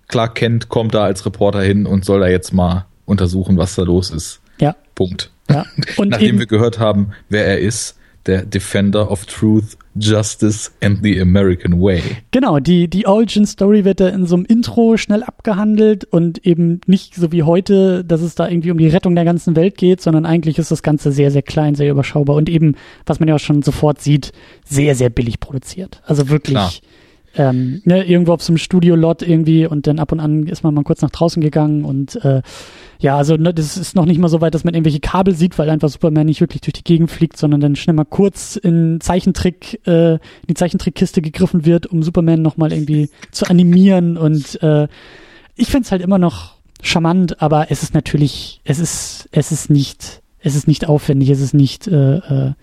Clark 0.08 0.36
Kent 0.36 0.70
kommt 0.70 0.94
da 0.94 1.04
als 1.04 1.26
Reporter 1.26 1.62
hin 1.62 1.86
und 1.86 2.06
soll 2.06 2.20
da 2.20 2.28
jetzt 2.28 2.54
mal 2.54 2.86
untersuchen, 3.06 3.58
was 3.58 3.76
da 3.76 3.84
los 3.84 4.12
ist. 4.12 4.42
Ja. 4.60 4.76
Punkt. 4.94 5.32
Ja. 5.50 5.66
Und 5.98 6.10
Nachdem 6.10 6.40
wir 6.40 6.48
gehört 6.48 6.80
haben, 6.80 7.12
wer 7.30 7.46
er 7.46 7.60
ist, 7.60 7.98
der 8.26 8.46
Defender 8.46 9.12
of 9.12 9.26
Truth, 9.26 9.78
Justice 9.98 10.72
and 10.82 11.00
the 11.04 11.20
American 11.22 11.80
Way. 11.82 12.02
Genau, 12.32 12.60
die, 12.60 12.88
die 12.88 13.08
Origin 13.08 13.46
Story 13.46 13.86
wird 13.86 14.00
da 14.00 14.10
in 14.10 14.26
so 14.26 14.36
einem 14.36 14.46
Intro 14.46 14.98
schnell 14.98 15.24
abgehandelt 15.24 16.06
und 16.06 16.46
eben 16.46 16.82
nicht 16.86 17.16
so 17.16 17.32
wie 17.32 17.44
heute, 17.44 18.04
dass 18.04 18.22
es 18.22 18.36
da 18.36 18.50
irgendwie 18.50 18.72
um 18.72 18.78
die 18.78 18.88
Rettung 18.88 19.16
der 19.16 19.26
ganzen 19.26 19.56
Welt 19.56 19.78
geht, 19.78 20.02
sondern 20.02 20.26
eigentlich 20.26 20.58
ist 20.58 20.72
das 20.72 20.84
Ganze 20.84 21.12
sehr, 21.12 21.32
sehr 21.32 21.44
klein, 21.44 21.76
sehr 21.76 21.92
überschaubar 21.92 22.36
und 22.36 22.50
eben, 22.50 22.76
was 23.06 23.20
man 23.20 23.30
ja 23.30 23.36
auch 23.36 23.40
schon 23.40 23.62
sofort 23.62 24.02
sieht, 24.02 24.32
sehr, 24.66 24.96
sehr 24.96 25.10
billig 25.10 25.40
produziert. 25.40 26.02
Also 26.06 26.30
wirklich. 26.30 26.56
Klar 26.56 26.72
ähm, 27.38 27.82
ne, 27.86 28.04
irgendwo 28.06 28.34
auf 28.34 28.42
so 28.42 28.52
einem 28.52 28.58
Studio-Lot 28.58 29.22
irgendwie 29.22 29.66
und 29.66 29.88
dann 29.88 30.00
ab 30.00 30.12
und 30.12 30.20
an 30.20 30.48
ist 30.48 30.64
man 30.64 30.74
mal 30.74 30.84
kurz 30.84 31.02
nach 31.02 31.12
draußen 31.12 31.42
gegangen 31.42 31.86
und 31.86 32.24
äh, 32.24 32.42
ja, 33.00 33.18
also 33.18 33.36
ne, 33.36 33.54
das 33.54 33.78
ist 33.78 33.96
noch 33.96 34.06
nicht 34.06 34.20
mal 34.20 34.30
so 34.30 34.42
weit, 34.42 34.56
dass 34.56 34.64
man 34.64 34.74
irgendwelche 34.74 35.00
Kabel 35.00 35.36
sieht, 35.36 35.58
weil 35.60 35.70
einfach 35.70 35.90
Superman 35.90 36.26
nicht 36.26 36.42
wirklich 36.42 36.62
durch 36.62 36.74
die 36.74 36.84
Gegend 36.84 37.12
fliegt, 37.12 37.38
sondern 37.38 37.60
dann 37.60 37.76
schnell 37.76 37.96
mal 37.96 38.06
kurz 38.06 38.56
in 38.56 39.00
Zeichentrick, 39.02 39.82
äh, 39.86 40.14
in 40.14 40.20
die 40.50 40.54
Zeichentrickkiste 40.54 41.22
gegriffen 41.22 41.66
wird, 41.66 41.88
um 41.88 42.04
Superman 42.04 42.42
nochmal 42.42 42.72
irgendwie 42.72 43.10
zu 43.32 43.50
animieren 43.50 44.18
und 44.18 44.62
äh, 44.64 44.88
ich 45.56 45.68
find's 45.70 45.92
halt 45.92 46.02
immer 46.02 46.18
noch 46.18 46.56
charmant, 46.82 47.42
aber 47.42 47.72
es 47.72 47.84
ist 47.84 47.94
natürlich, 47.94 48.62
es 48.64 48.80
ist, 48.80 49.30
es 49.32 49.52
ist 49.52 49.70
nicht, 49.70 50.22
es 50.40 50.56
ist 50.56 50.68
nicht 50.68 50.88
aufwendig, 50.88 51.30
es 51.30 51.42
ist 51.42 51.54
nicht 51.54 51.88
äh, 51.88 52.18
äh, 52.18 52.54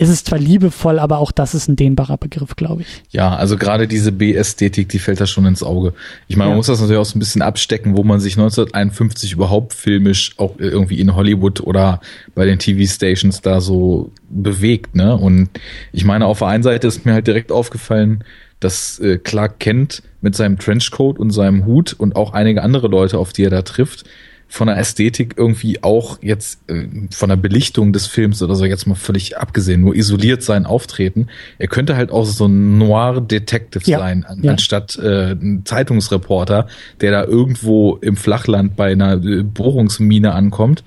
es 0.00 0.08
ist 0.08 0.26
zwar 0.26 0.38
liebevoll, 0.38 1.00
aber 1.00 1.18
auch 1.18 1.32
das 1.32 1.54
ist 1.54 1.68
ein 1.68 1.74
dehnbarer 1.74 2.18
Begriff, 2.18 2.54
glaube 2.54 2.82
ich. 2.82 3.02
Ja, 3.10 3.34
also 3.34 3.56
gerade 3.56 3.88
diese 3.88 4.12
B-Ästhetik, 4.12 4.88
die 4.88 5.00
fällt 5.00 5.20
da 5.20 5.26
schon 5.26 5.44
ins 5.44 5.64
Auge. 5.64 5.92
Ich 6.28 6.36
meine, 6.36 6.46
ja. 6.46 6.50
man 6.50 6.58
muss 6.58 6.68
das 6.68 6.80
natürlich 6.80 7.00
auch 7.00 7.04
so 7.04 7.16
ein 7.16 7.18
bisschen 7.18 7.42
abstecken, 7.42 7.96
wo 7.96 8.04
man 8.04 8.20
sich 8.20 8.34
1951 8.34 9.32
überhaupt 9.32 9.74
filmisch 9.74 10.34
auch 10.38 10.54
irgendwie 10.58 11.00
in 11.00 11.16
Hollywood 11.16 11.60
oder 11.60 12.00
bei 12.36 12.46
den 12.46 12.60
TV-Stations 12.60 13.40
da 13.40 13.60
so 13.60 14.12
bewegt, 14.30 14.94
ne? 14.94 15.16
Und 15.16 15.50
ich 15.92 16.04
meine, 16.04 16.26
auf 16.26 16.38
der 16.38 16.48
einen 16.48 16.62
Seite 16.62 16.86
ist 16.86 17.04
mir 17.04 17.14
halt 17.14 17.26
direkt 17.26 17.50
aufgefallen, 17.50 18.22
dass 18.60 19.00
äh, 19.00 19.18
Clark 19.18 19.58
Kent 19.58 20.02
mit 20.20 20.36
seinem 20.36 20.58
Trenchcoat 20.58 21.18
und 21.18 21.30
seinem 21.30 21.66
Hut 21.66 21.92
und 21.92 22.14
auch 22.14 22.32
einige 22.34 22.62
andere 22.62 22.86
Leute, 22.86 23.18
auf 23.18 23.32
die 23.32 23.44
er 23.44 23.50
da 23.50 23.62
trifft, 23.62 24.04
von 24.50 24.66
der 24.66 24.78
Ästhetik 24.78 25.34
irgendwie 25.36 25.82
auch 25.82 26.18
jetzt 26.22 26.58
äh, 26.70 26.86
von 27.10 27.28
der 27.28 27.36
Belichtung 27.36 27.92
des 27.92 28.06
Films 28.06 28.42
oder 28.42 28.54
so 28.54 28.64
jetzt 28.64 28.86
mal 28.86 28.94
völlig 28.94 29.36
abgesehen, 29.36 29.82
nur 29.82 29.94
isoliert 29.94 30.42
sein 30.42 30.64
Auftreten. 30.64 31.28
Er 31.58 31.68
könnte 31.68 31.96
halt 31.96 32.10
auch 32.10 32.24
so 32.24 32.46
ein 32.46 32.78
Noir-Detective 32.78 33.84
ja. 33.84 33.98
sein, 33.98 34.24
an, 34.24 34.42
ja. 34.42 34.52
anstatt 34.52 34.98
äh, 34.98 35.32
ein 35.32 35.62
Zeitungsreporter, 35.66 36.66
der 37.02 37.10
da 37.10 37.24
irgendwo 37.24 37.96
im 37.96 38.16
Flachland 38.16 38.74
bei 38.74 38.90
einer 38.92 39.22
äh, 39.22 39.42
Bohrungsmine 39.42 40.32
ankommt. 40.32 40.82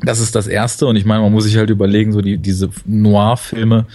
Das 0.00 0.20
ist 0.20 0.34
das 0.34 0.46
Erste 0.46 0.86
und 0.86 0.96
ich 0.96 1.06
meine, 1.06 1.22
man 1.22 1.32
muss 1.32 1.44
sich 1.44 1.56
halt 1.56 1.70
überlegen, 1.70 2.12
so 2.12 2.20
die, 2.20 2.36
diese 2.36 2.68
Noir-Filme, 2.84 3.86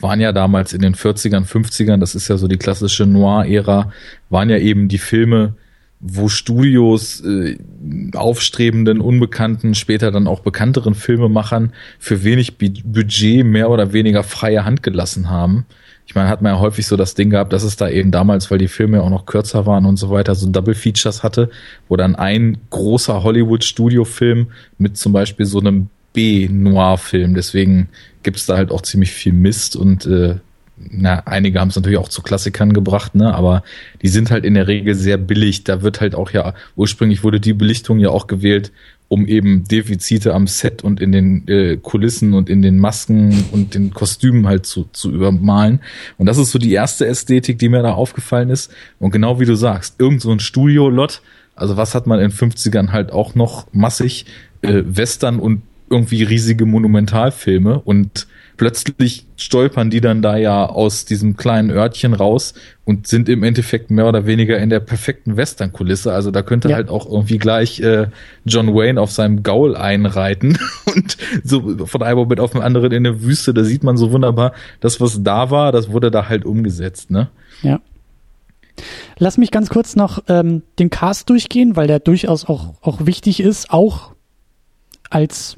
waren 0.00 0.20
ja 0.20 0.32
damals 0.32 0.72
in 0.72 0.80
den 0.80 0.94
40ern, 0.94 1.44
50ern, 1.44 1.98
das 1.98 2.14
ist 2.14 2.28
ja 2.28 2.36
so 2.36 2.46
die 2.46 2.56
klassische 2.56 3.04
Noir-Ära, 3.04 3.92
waren 4.30 4.48
ja 4.48 4.58
eben 4.58 4.88
die 4.88 4.98
Filme, 4.98 5.54
wo 6.00 6.28
Studios 6.28 7.20
äh, 7.24 7.58
aufstrebenden, 8.14 9.00
unbekannten, 9.00 9.74
später 9.74 10.10
dann 10.10 10.28
auch 10.28 10.40
bekannteren 10.40 10.94
Filmemachern 10.94 11.72
für 11.98 12.22
wenig 12.22 12.56
Budget 12.56 13.44
mehr 13.44 13.70
oder 13.70 13.92
weniger 13.92 14.22
freie 14.22 14.64
Hand 14.64 14.82
gelassen 14.82 15.28
haben, 15.28 15.66
ich 16.08 16.14
meine, 16.14 16.30
hat 16.30 16.40
man 16.40 16.54
ja 16.54 16.58
häufig 16.58 16.86
so 16.86 16.96
das 16.96 17.14
Ding 17.14 17.28
gehabt, 17.28 17.52
dass 17.52 17.62
es 17.62 17.76
da 17.76 17.86
eben 17.86 18.10
damals, 18.10 18.50
weil 18.50 18.56
die 18.56 18.68
Filme 18.68 19.02
auch 19.02 19.10
noch 19.10 19.26
kürzer 19.26 19.66
waren 19.66 19.84
und 19.84 19.98
so 19.98 20.08
weiter, 20.08 20.34
so 20.34 20.50
Double 20.50 20.74
Features 20.74 21.22
hatte, 21.22 21.50
wo 21.86 21.96
dann 21.96 22.16
ein 22.16 22.56
großer 22.70 23.22
Hollywood-Studio-Film 23.22 24.46
mit 24.78 24.96
zum 24.96 25.12
Beispiel 25.12 25.44
so 25.44 25.60
einem 25.60 25.90
B-Noir-Film, 26.14 27.34
deswegen 27.34 27.90
gibt's 28.22 28.46
da 28.46 28.56
halt 28.56 28.70
auch 28.70 28.80
ziemlich 28.80 29.10
viel 29.10 29.34
Mist 29.34 29.76
und 29.76 30.06
äh, 30.06 30.36
na, 30.90 31.22
einige 31.26 31.60
haben 31.60 31.68
es 31.68 31.76
natürlich 31.76 31.98
auch 31.98 32.08
zu 32.08 32.22
Klassikern 32.22 32.72
gebracht, 32.72 33.14
ne, 33.14 33.34
aber 33.34 33.62
die 34.02 34.08
sind 34.08 34.30
halt 34.30 34.44
in 34.44 34.54
der 34.54 34.68
Regel 34.68 34.94
sehr 34.94 35.16
billig. 35.16 35.64
Da 35.64 35.82
wird 35.82 36.00
halt 36.00 36.14
auch 36.14 36.30
ja, 36.30 36.54
ursprünglich 36.76 37.24
wurde 37.24 37.40
die 37.40 37.52
Belichtung 37.52 37.98
ja 37.98 38.10
auch 38.10 38.26
gewählt, 38.26 38.72
um 39.08 39.26
eben 39.26 39.64
Defizite 39.64 40.34
am 40.34 40.46
Set 40.46 40.84
und 40.84 41.00
in 41.00 41.12
den 41.12 41.48
äh, 41.48 41.78
Kulissen 41.78 42.34
und 42.34 42.50
in 42.50 42.60
den 42.60 42.78
Masken 42.78 43.44
und 43.52 43.74
den 43.74 43.92
Kostümen 43.92 44.46
halt 44.46 44.66
zu, 44.66 44.86
zu 44.92 45.10
übermalen. 45.10 45.80
Und 46.18 46.26
das 46.26 46.36
ist 46.36 46.50
so 46.50 46.58
die 46.58 46.72
erste 46.72 47.06
Ästhetik, 47.06 47.58
die 47.58 47.70
mir 47.70 47.82
da 47.82 47.94
aufgefallen 47.94 48.50
ist. 48.50 48.70
Und 48.98 49.10
genau 49.10 49.40
wie 49.40 49.46
du 49.46 49.54
sagst, 49.54 49.98
irgend 49.98 50.20
so 50.20 50.30
ein 50.30 50.40
Studio-Lot, 50.40 51.22
also 51.56 51.76
was 51.76 51.94
hat 51.94 52.06
man 52.06 52.20
in 52.20 52.30
50ern 52.30 52.92
halt 52.92 53.10
auch 53.10 53.34
noch 53.34 53.66
massig, 53.72 54.26
äh, 54.60 54.82
Western 54.84 55.38
und 55.40 55.62
irgendwie 55.90 56.22
riesige 56.22 56.66
Monumentalfilme 56.66 57.80
und 57.80 58.26
plötzlich 58.58 59.24
stolpern 59.36 59.88
die 59.88 60.02
dann 60.02 60.20
da 60.20 60.36
ja 60.36 60.66
aus 60.66 61.04
diesem 61.04 61.36
kleinen 61.36 61.70
Örtchen 61.70 62.12
raus 62.12 62.54
und 62.84 63.06
sind 63.06 63.28
im 63.28 63.42
Endeffekt 63.44 63.90
mehr 63.90 64.06
oder 64.06 64.26
weniger 64.26 64.58
in 64.58 64.68
der 64.68 64.80
perfekten 64.80 65.36
Western-Kulisse. 65.36 66.12
Also 66.12 66.30
da 66.30 66.42
könnte 66.42 66.68
ja. 66.68 66.76
halt 66.76 66.90
auch 66.90 67.06
irgendwie 67.06 67.38
gleich 67.38 67.80
äh, 67.80 68.08
John 68.44 68.74
Wayne 68.74 69.00
auf 69.00 69.12
seinem 69.12 69.42
Gaul 69.42 69.76
einreiten 69.76 70.58
und 70.84 71.16
so 71.44 71.86
von 71.86 72.02
einem 72.02 72.18
Moment 72.18 72.40
auf 72.40 72.50
den 72.52 72.60
anderen 72.60 72.92
in 72.92 73.04
der 73.04 73.22
Wüste. 73.22 73.54
Da 73.54 73.64
sieht 73.64 73.84
man 73.84 73.96
so 73.96 74.10
wunderbar, 74.12 74.52
das, 74.80 75.00
was 75.00 75.22
da 75.22 75.50
war, 75.50 75.72
das 75.72 75.90
wurde 75.90 76.10
da 76.10 76.28
halt 76.28 76.44
umgesetzt, 76.44 77.10
ne? 77.10 77.28
Ja. 77.62 77.80
Lass 79.18 79.38
mich 79.38 79.50
ganz 79.50 79.70
kurz 79.70 79.96
noch 79.96 80.22
ähm, 80.28 80.62
den 80.78 80.90
Cast 80.90 81.30
durchgehen, 81.30 81.76
weil 81.76 81.86
der 81.86 82.00
durchaus 82.00 82.44
auch, 82.44 82.74
auch 82.82 83.06
wichtig 83.06 83.40
ist, 83.40 83.70
auch 83.70 84.12
als 85.10 85.57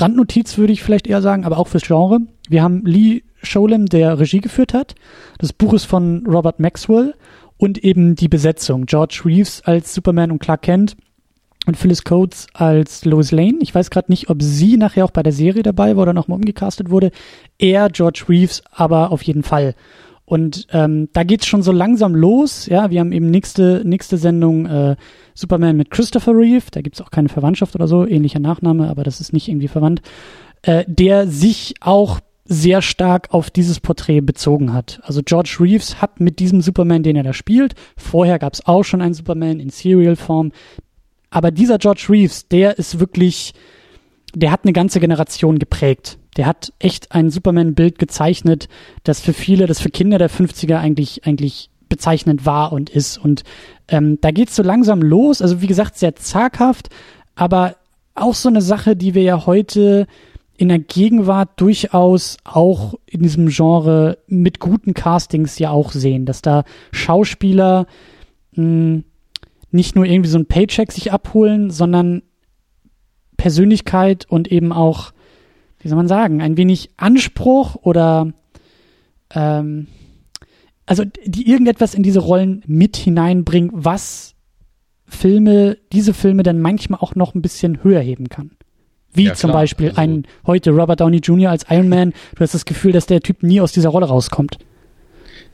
Randnotiz 0.00 0.58
würde 0.58 0.72
ich 0.72 0.82
vielleicht 0.82 1.06
eher 1.06 1.22
sagen, 1.22 1.44
aber 1.44 1.58
auch 1.58 1.68
fürs 1.68 1.86
Genre. 1.86 2.20
Wir 2.48 2.62
haben 2.62 2.84
Lee 2.84 3.22
Sholem, 3.42 3.86
der 3.86 4.18
Regie 4.18 4.40
geführt 4.40 4.74
hat. 4.74 4.94
Das 5.38 5.52
Buch 5.52 5.72
ist 5.72 5.84
von 5.84 6.26
Robert 6.26 6.60
Maxwell 6.60 7.14
und 7.56 7.78
eben 7.78 8.14
die 8.14 8.28
Besetzung. 8.28 8.86
George 8.86 9.22
Reeves 9.24 9.62
als 9.64 9.94
Superman 9.94 10.30
und 10.30 10.38
Clark 10.38 10.62
Kent 10.62 10.96
und 11.66 11.76
Phyllis 11.76 12.04
Coates 12.04 12.46
als 12.54 13.04
Lois 13.04 13.30
Lane. 13.30 13.58
Ich 13.60 13.74
weiß 13.74 13.90
gerade 13.90 14.10
nicht, 14.10 14.30
ob 14.30 14.42
sie 14.42 14.76
nachher 14.76 15.04
auch 15.04 15.10
bei 15.10 15.22
der 15.22 15.32
Serie 15.32 15.62
dabei 15.62 15.96
war 15.96 16.02
oder 16.04 16.14
nochmal 16.14 16.36
umgecastet 16.36 16.90
wurde. 16.90 17.10
Er, 17.58 17.90
George 17.90 18.24
Reeves, 18.28 18.62
aber 18.72 19.12
auf 19.12 19.22
jeden 19.22 19.42
Fall. 19.42 19.74
Und 20.28 20.66
ähm, 20.72 21.08
da 21.14 21.24
geht's 21.24 21.46
schon 21.46 21.62
so 21.62 21.72
langsam 21.72 22.14
los. 22.14 22.66
Ja, 22.66 22.90
wir 22.90 23.00
haben 23.00 23.12
eben 23.12 23.30
nächste 23.30 23.80
nächste 23.86 24.18
Sendung 24.18 24.66
äh, 24.66 24.96
Superman 25.32 25.78
mit 25.78 25.90
Christopher 25.90 26.32
Reeve. 26.32 26.66
Da 26.70 26.82
gibt's 26.82 27.00
auch 27.00 27.10
keine 27.10 27.30
Verwandtschaft 27.30 27.74
oder 27.74 27.88
so, 27.88 28.06
ähnlicher 28.06 28.38
Nachname, 28.38 28.90
aber 28.90 29.04
das 29.04 29.22
ist 29.22 29.32
nicht 29.32 29.48
irgendwie 29.48 29.68
verwandt. 29.68 30.02
Äh, 30.60 30.84
der 30.86 31.28
sich 31.28 31.76
auch 31.80 32.20
sehr 32.44 32.82
stark 32.82 33.28
auf 33.32 33.48
dieses 33.48 33.80
Porträt 33.80 34.20
bezogen 34.20 34.74
hat. 34.74 35.00
Also 35.02 35.22
George 35.24 35.56
Reeves 35.60 36.02
hat 36.02 36.20
mit 36.20 36.40
diesem 36.40 36.60
Superman, 36.60 37.02
den 37.02 37.16
er 37.16 37.22
da 37.22 37.32
spielt, 37.32 37.74
vorher 37.96 38.38
gab's 38.38 38.66
auch 38.66 38.82
schon 38.82 39.00
einen 39.00 39.14
Superman 39.14 39.60
in 39.60 39.70
Serial-Form, 39.70 40.52
aber 41.30 41.50
dieser 41.50 41.78
George 41.78 42.06
Reeves, 42.10 42.48
der 42.48 42.78
ist 42.78 43.00
wirklich, 43.00 43.54
der 44.34 44.50
hat 44.50 44.64
eine 44.64 44.72
ganze 44.74 45.00
Generation 45.00 45.58
geprägt 45.58 46.18
der 46.38 46.46
hat 46.46 46.72
echt 46.78 47.12
ein 47.12 47.30
Superman-Bild 47.30 47.98
gezeichnet, 47.98 48.68
das 49.02 49.20
für 49.20 49.32
viele, 49.32 49.66
das 49.66 49.80
für 49.80 49.90
Kinder 49.90 50.18
der 50.18 50.30
50er 50.30 50.78
eigentlich, 50.78 51.26
eigentlich 51.26 51.68
bezeichnend 51.88 52.46
war 52.46 52.72
und 52.72 52.90
ist. 52.90 53.18
Und 53.18 53.42
ähm, 53.88 54.20
da 54.20 54.30
geht's 54.30 54.54
so 54.54 54.62
langsam 54.62 55.02
los. 55.02 55.42
Also 55.42 55.60
wie 55.60 55.66
gesagt, 55.66 55.98
sehr 55.98 56.14
zaghaft, 56.14 56.90
aber 57.34 57.74
auch 58.14 58.34
so 58.34 58.48
eine 58.48 58.62
Sache, 58.62 58.94
die 58.94 59.14
wir 59.14 59.22
ja 59.22 59.46
heute 59.46 60.06
in 60.56 60.68
der 60.68 60.78
Gegenwart 60.78 61.60
durchaus 61.60 62.36
auch 62.44 62.94
in 63.06 63.22
diesem 63.22 63.48
Genre 63.48 64.18
mit 64.28 64.60
guten 64.60 64.94
Castings 64.94 65.58
ja 65.58 65.70
auch 65.70 65.90
sehen, 65.90 66.24
dass 66.24 66.40
da 66.40 66.62
Schauspieler 66.92 67.86
mh, 68.52 68.62
hm, 68.62 69.04
nicht 69.70 69.96
nur 69.96 70.04
irgendwie 70.04 70.30
so 70.30 70.38
ein 70.38 70.46
Paycheck 70.46 70.92
sich 70.92 71.12
abholen, 71.12 71.70
sondern 71.70 72.22
Persönlichkeit 73.36 74.24
und 74.28 74.50
eben 74.50 74.72
auch 74.72 75.12
wie 75.80 75.88
soll 75.88 75.96
man 75.96 76.08
sagen, 76.08 76.42
ein 76.42 76.56
wenig 76.56 76.90
Anspruch 76.96 77.76
oder 77.76 78.32
ähm, 79.34 79.86
also 80.86 81.04
die 81.24 81.48
irgendetwas 81.48 81.94
in 81.94 82.02
diese 82.02 82.20
Rollen 82.20 82.62
mit 82.66 82.96
hineinbringen, 82.96 83.70
was 83.74 84.34
Filme, 85.06 85.78
diese 85.92 86.14
Filme 86.14 86.42
dann 86.42 86.60
manchmal 86.60 87.00
auch 87.00 87.14
noch 87.14 87.34
ein 87.34 87.42
bisschen 87.42 87.82
höher 87.82 88.00
heben 88.00 88.28
kann. 88.28 88.52
Wie 89.12 89.24
ja, 89.24 89.34
zum 89.34 89.52
Beispiel 89.52 89.88
also, 89.90 90.00
ein 90.00 90.26
heute 90.46 90.70
Robert 90.70 91.00
Downey 91.00 91.18
Jr. 91.18 91.50
als 91.50 91.64
Iron 91.70 91.88
Man. 91.88 92.12
Du 92.34 92.40
hast 92.40 92.54
das 92.54 92.64
Gefühl, 92.64 92.92
dass 92.92 93.06
der 93.06 93.20
Typ 93.20 93.42
nie 93.42 93.60
aus 93.60 93.72
dieser 93.72 93.88
Rolle 93.88 94.06
rauskommt. 94.06 94.58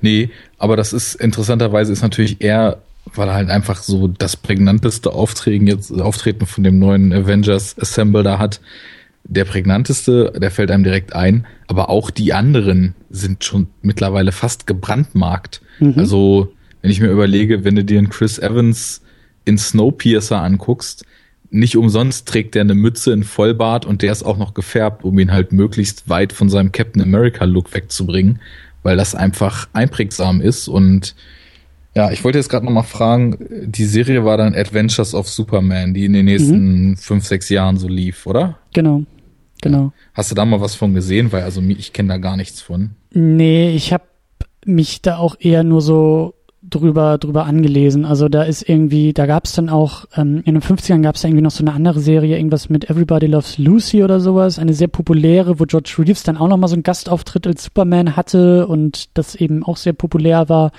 Nee, 0.01 0.31
aber 0.59 0.77
das 0.77 0.93
ist 0.93 1.15
interessanterweise 1.15 1.93
ist 1.93 2.03
natürlich 2.03 2.41
eher, 2.41 2.83
weil 3.15 3.29
er 3.29 3.35
halt 3.35 3.51
einfach 3.51 3.83
so 3.83 4.09
das 4.09 4.37
prägnanteste 4.37 5.13
Auftreten 5.13 5.67
jetzt 5.67 5.93
Auftreten 5.93 6.47
von 6.47 6.65
dem 6.65 6.79
neuen 6.79 7.13
Avengers 7.13 7.79
Assemble 7.79 8.23
da 8.23 8.39
hat 8.39 8.61
der 9.25 9.45
prägnanteste, 9.45 10.33
der 10.37 10.51
fällt 10.51 10.71
einem 10.71 10.85
direkt 10.85 11.15
ein, 11.15 11.47
aber 11.67 11.89
auch 11.89 12.11
die 12.11 12.33
anderen 12.33 12.95
sind 13.11 13.45
schon 13.45 13.69
mittlerweile 13.83 14.33
fast 14.33 14.67
gebrandmarkt. 14.67 15.63
Mhm. 15.81 15.95
Also, 15.97 16.53
wenn 16.83 16.91
ich 16.91 17.01
mir 17.01 17.11
überlege, 17.11 17.65
wenn 17.65 17.75
du 17.75 17.85
dir 17.85 17.99
einen 17.99 18.11
Chris 18.11 18.39
Evans 18.39 19.03
in 19.45 19.59
Snowpiercer 19.59 20.41
anguckst, 20.41 21.05
nicht 21.51 21.77
umsonst 21.77 22.27
trägt 22.27 22.55
der 22.55 22.63
eine 22.63 22.75
Mütze 22.75 23.13
in 23.13 23.23
Vollbart 23.23 23.87
und 23.87 24.03
der 24.03 24.13
ist 24.13 24.25
auch 24.25 24.37
noch 24.37 24.55
gefärbt, 24.55 25.05
um 25.05 25.19
ihn 25.19 25.33
halt 25.33 25.53
möglichst 25.53 26.09
weit 26.09 26.33
von 26.33 26.51
seinem 26.51 26.73
Captain 26.73 27.01
America 27.01 27.45
Look 27.45 27.73
wegzubringen, 27.73 28.41
weil 28.83 28.97
das 28.97 29.15
einfach 29.15 29.69
einprägsam 29.73 30.41
ist 30.41 30.69
und 30.69 31.15
ja, 31.95 32.11
ich 32.11 32.25
wollte 32.25 32.39
jetzt 32.39 32.49
gerade 32.49 32.67
noch 32.67 32.73
mal 32.73 32.83
fragen, 32.83 33.39
die 33.67 33.85
Serie 33.85 34.25
war 34.25 34.37
dann 34.37 34.55
Adventures 34.55 35.15
of 35.15 35.29
Superman, 35.29 35.95
die 35.95 36.07
in 36.07 36.13
den 36.13 36.25
nächsten 36.25 36.89
mhm. 36.89 36.97
fünf, 36.97 37.25
sechs 37.25 37.49
Jahren 37.51 37.77
so 37.77 37.87
lief, 37.87 38.27
oder? 38.27 38.59
Genau. 38.73 39.05
Genau. 39.65 39.93
Hast 40.13 40.31
du 40.31 40.35
da 40.35 40.45
mal 40.45 40.61
was 40.61 40.75
von 40.75 40.93
gesehen? 40.93 41.33
Weil 41.33 41.43
also 41.43 41.63
ich 41.63 41.95
kenne 41.95 42.11
da 42.11 42.19
gar 42.19 42.37
nichts 42.37 42.61
von. 42.61 42.91
Nee, 43.13 43.75
ich 43.75 43.95
habe 43.95 44.05
mich 44.67 45.01
da 45.01 45.17
auch 45.17 45.37
eher 45.41 45.65
nur 45.65 45.81
so 45.81 46.35
drüber 46.69 47.17
drüber 47.17 47.47
angelesen. 47.47 48.05
Also 48.05 48.29
da 48.29 48.43
ist 48.43 48.69
irgendwie, 48.69 49.15
da 49.15 49.25
gab 49.25 49.47
es 49.47 49.53
dann 49.53 49.71
auch, 49.71 50.05
ähm, 50.17 50.43
in 50.45 50.55
den 50.55 50.63
50ern 50.63 51.01
gab 51.01 51.15
es 51.15 51.23
da 51.23 51.29
irgendwie 51.29 51.43
noch 51.43 51.51
so 51.51 51.63
eine 51.63 51.73
andere 51.73 52.01
Serie, 52.01 52.37
irgendwas 52.37 52.69
mit 52.69 52.91
Everybody 52.91 53.27
Loves 53.27 53.57
Lucy 53.57 54.05
oder 54.05 54.21
sowas, 54.21 54.59
eine 54.59 54.75
sehr 54.75 54.89
populäre, 54.89 55.59
wo 55.59 55.65
George 55.65 55.95
Reeves 55.99 56.25
dann 56.25 56.37
auch 56.37 56.49
nochmal 56.49 56.69
so 56.69 56.75
einen 56.75 56.83
Gastauftritt 56.83 57.47
als 57.47 57.65
Superman 57.65 58.17
hatte 58.17 58.67
und 58.67 59.17
das 59.17 59.35
eben 59.35 59.63
auch 59.63 59.79
sehr 59.79 59.95
populär 59.95 60.51
war. 60.51 60.73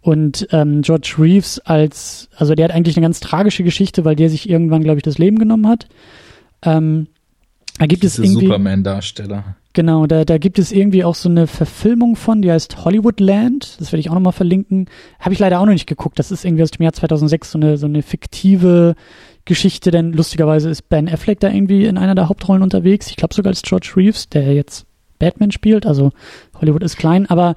Und 0.00 0.48
ähm, 0.50 0.82
George 0.82 1.14
Reeves 1.18 1.60
als, 1.60 2.28
also 2.36 2.56
der 2.56 2.64
hat 2.64 2.74
eigentlich 2.74 2.96
eine 2.96 3.04
ganz 3.04 3.20
tragische 3.20 3.62
Geschichte, 3.62 4.04
weil 4.04 4.16
der 4.16 4.30
sich 4.30 4.48
irgendwann, 4.48 4.82
glaube 4.82 4.98
ich, 4.98 5.04
das 5.04 5.18
Leben 5.18 5.38
genommen 5.38 5.68
hat. 5.68 5.86
Ähm, 6.64 7.06
da 7.78 7.86
gibt 7.86 8.04
es 8.04 8.18
irgendwie 8.18 8.46
Superman-Darsteller. 8.46 9.56
Genau, 9.72 10.06
da, 10.06 10.24
da 10.24 10.36
gibt 10.36 10.58
es 10.58 10.70
irgendwie 10.70 11.02
auch 11.02 11.14
so 11.14 11.30
eine 11.30 11.46
Verfilmung 11.46 12.14
von, 12.14 12.42
die 12.42 12.52
heißt 12.52 12.84
Hollywoodland. 12.84 13.80
Das 13.80 13.90
werde 13.90 14.00
ich 14.00 14.10
auch 14.10 14.14
nochmal 14.14 14.34
verlinken. 14.34 14.86
Habe 15.18 15.32
ich 15.32 15.38
leider 15.38 15.60
auch 15.60 15.64
noch 15.64 15.72
nicht 15.72 15.86
geguckt. 15.86 16.18
Das 16.18 16.30
ist 16.30 16.44
irgendwie 16.44 16.62
aus 16.62 16.70
dem 16.70 16.82
Jahr 16.82 16.92
2006 16.92 17.52
so 17.52 17.58
eine, 17.58 17.78
so 17.78 17.86
eine 17.86 18.02
fiktive 18.02 18.94
Geschichte, 19.46 19.90
denn 19.90 20.12
lustigerweise 20.12 20.68
ist 20.68 20.88
Ben 20.88 21.08
Affleck 21.08 21.40
da 21.40 21.50
irgendwie 21.50 21.86
in 21.86 21.96
einer 21.96 22.14
der 22.14 22.28
Hauptrollen 22.28 22.62
unterwegs. 22.62 23.08
Ich 23.08 23.16
glaube 23.16 23.34
sogar 23.34 23.50
als 23.50 23.62
George 23.62 23.92
Reeves, 23.96 24.28
der 24.28 24.52
jetzt 24.52 24.86
Batman 25.18 25.50
spielt. 25.50 25.86
Also 25.86 26.12
Hollywood 26.60 26.82
ist 26.82 26.96
klein, 26.96 27.28
aber 27.30 27.54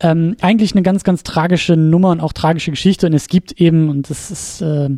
ähm, 0.00 0.36
eigentlich 0.40 0.72
eine 0.72 0.82
ganz, 0.82 1.02
ganz 1.02 1.22
tragische 1.22 1.76
Nummer 1.76 2.10
und 2.10 2.20
auch 2.20 2.32
tragische 2.32 2.72
Geschichte. 2.72 3.06
Und 3.06 3.14
es 3.14 3.28
gibt 3.28 3.52
eben, 3.52 3.88
und 3.88 4.10
das 4.10 4.30
ist, 4.30 4.60
äh, 4.60 4.90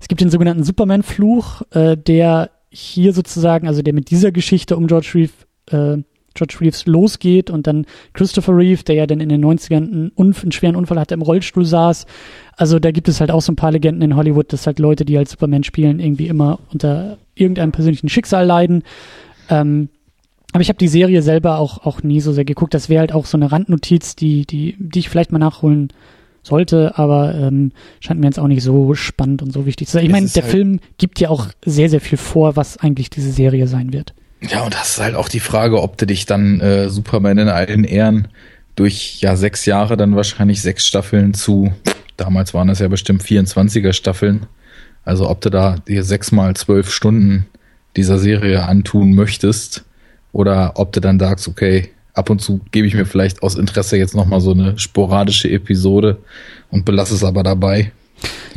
es 0.00 0.08
gibt 0.08 0.20
den 0.20 0.30
sogenannten 0.30 0.64
Superman-Fluch, 0.64 1.62
äh, 1.72 1.96
der 1.96 2.50
hier 2.70 3.12
sozusagen, 3.12 3.68
also 3.68 3.82
der 3.82 3.94
mit 3.94 4.10
dieser 4.10 4.32
Geschichte 4.32 4.76
um 4.76 4.86
George 4.86 5.12
Reeves, 5.14 5.34
äh, 5.70 6.02
George 6.34 6.56
Reeves 6.60 6.86
losgeht 6.86 7.50
und 7.50 7.66
dann 7.66 7.86
Christopher 8.12 8.56
Reeve, 8.56 8.82
der 8.84 8.94
ja 8.94 9.06
dann 9.06 9.20
in 9.20 9.28
den 9.28 9.44
90ern 9.44 9.76
einen, 9.76 10.12
Unf 10.14 10.42
einen 10.42 10.52
schweren 10.52 10.76
Unfall 10.76 11.00
hatte, 11.00 11.14
im 11.14 11.22
Rollstuhl 11.22 11.64
saß. 11.64 12.06
Also 12.56 12.78
da 12.78 12.90
gibt 12.90 13.08
es 13.08 13.20
halt 13.20 13.30
auch 13.30 13.40
so 13.40 13.52
ein 13.52 13.56
paar 13.56 13.72
Legenden 13.72 14.02
in 14.02 14.16
Hollywood, 14.16 14.52
dass 14.52 14.66
halt 14.66 14.78
Leute, 14.78 15.04
die 15.04 15.16
halt 15.16 15.28
Superman 15.28 15.64
spielen, 15.64 15.98
irgendwie 15.98 16.28
immer 16.28 16.60
unter 16.72 17.18
irgendeinem 17.34 17.72
persönlichen 17.72 18.08
Schicksal 18.08 18.46
leiden. 18.46 18.82
Ähm, 19.48 19.88
aber 20.52 20.62
ich 20.62 20.68
habe 20.68 20.78
die 20.78 20.88
Serie 20.88 21.22
selber 21.22 21.58
auch, 21.58 21.84
auch 21.84 22.02
nie 22.02 22.20
so 22.20 22.32
sehr 22.32 22.44
geguckt. 22.44 22.74
Das 22.74 22.88
wäre 22.88 23.00
halt 23.00 23.12
auch 23.12 23.26
so 23.26 23.36
eine 23.36 23.50
Randnotiz, 23.50 24.16
die, 24.16 24.46
die, 24.46 24.76
die 24.78 25.00
ich 25.00 25.08
vielleicht 25.08 25.32
mal 25.32 25.38
nachholen 25.38 25.92
sollte, 26.46 26.96
aber 26.96 27.34
ähm, 27.34 27.72
scheint 28.00 28.20
mir 28.20 28.26
jetzt 28.26 28.38
auch 28.38 28.48
nicht 28.48 28.62
so 28.62 28.94
spannend 28.94 29.42
und 29.42 29.52
so 29.52 29.66
wichtig 29.66 29.88
zu 29.88 29.94
sein. 29.94 30.04
Ich 30.04 30.12
meine, 30.12 30.28
der 30.28 30.42
halt 30.42 30.52
Film 30.52 30.80
gibt 30.98 31.20
ja 31.20 31.28
auch 31.28 31.48
sehr, 31.64 31.90
sehr 31.90 32.00
viel 32.00 32.18
vor, 32.18 32.56
was 32.56 32.78
eigentlich 32.78 33.10
diese 33.10 33.32
Serie 33.32 33.66
sein 33.66 33.92
wird. 33.92 34.14
Ja, 34.40 34.62
und 34.62 34.74
das 34.74 34.90
ist 34.90 35.00
halt 35.00 35.14
auch 35.14 35.28
die 35.28 35.40
Frage, 35.40 35.82
ob 35.82 35.96
du 35.98 36.06
dich 36.06 36.26
dann 36.26 36.60
äh, 36.60 36.88
Superman 36.88 37.38
in 37.38 37.48
allen 37.48 37.84
Ehren 37.84 38.28
durch 38.76 39.20
ja 39.20 39.36
sechs 39.36 39.66
Jahre 39.66 39.96
dann 39.96 40.14
wahrscheinlich 40.14 40.62
sechs 40.62 40.86
Staffeln 40.86 41.34
zu, 41.34 41.72
damals 42.16 42.54
waren 42.54 42.68
das 42.68 42.78
ja 42.78 42.88
bestimmt 42.88 43.22
24er 43.22 43.92
Staffeln. 43.92 44.46
Also 45.04 45.28
ob 45.28 45.40
du 45.40 45.50
da 45.50 45.76
dir 45.88 46.04
sechsmal 46.04 46.54
zwölf 46.54 46.90
Stunden 46.90 47.46
dieser 47.96 48.18
Serie 48.18 48.64
antun 48.64 49.14
möchtest 49.14 49.84
oder 50.32 50.72
ob 50.74 50.92
du 50.92 51.00
dann 51.00 51.18
sagst, 51.18 51.48
okay, 51.48 51.90
ab 52.16 52.30
und 52.30 52.40
zu 52.40 52.60
gebe 52.72 52.86
ich 52.86 52.94
mir 52.94 53.06
vielleicht 53.06 53.42
aus 53.42 53.54
Interesse 53.54 53.96
jetzt 53.96 54.14
nochmal 54.14 54.40
so 54.40 54.52
eine 54.52 54.78
sporadische 54.78 55.50
Episode 55.50 56.18
und 56.70 56.84
belasse 56.84 57.14
es 57.14 57.22
aber 57.22 57.42
dabei. 57.42 57.92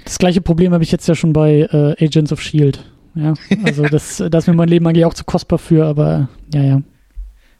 Das 0.06 0.18
gleiche 0.18 0.42
Problem 0.42 0.74
habe 0.74 0.84
ich 0.84 0.92
jetzt 0.92 1.08
ja 1.08 1.16
schon 1.16 1.34
bei 1.34 1.68
äh, 1.72 2.04
Agents 2.04 2.32
of 2.32 2.42
Shield. 2.42 2.84
Ja, 3.16 3.34
also 3.64 3.84
das, 3.84 4.18
das 4.32 4.44
ist 4.44 4.48
mir 4.48 4.54
mein 4.54 4.70
Leben 4.70 4.88
eigentlich 4.88 5.06
auch 5.06 5.14
zu 5.14 5.26
kostbar 5.26 5.60
für, 5.60 5.86
aber 5.86 6.30
ja, 6.54 6.64
ja. 6.64 6.82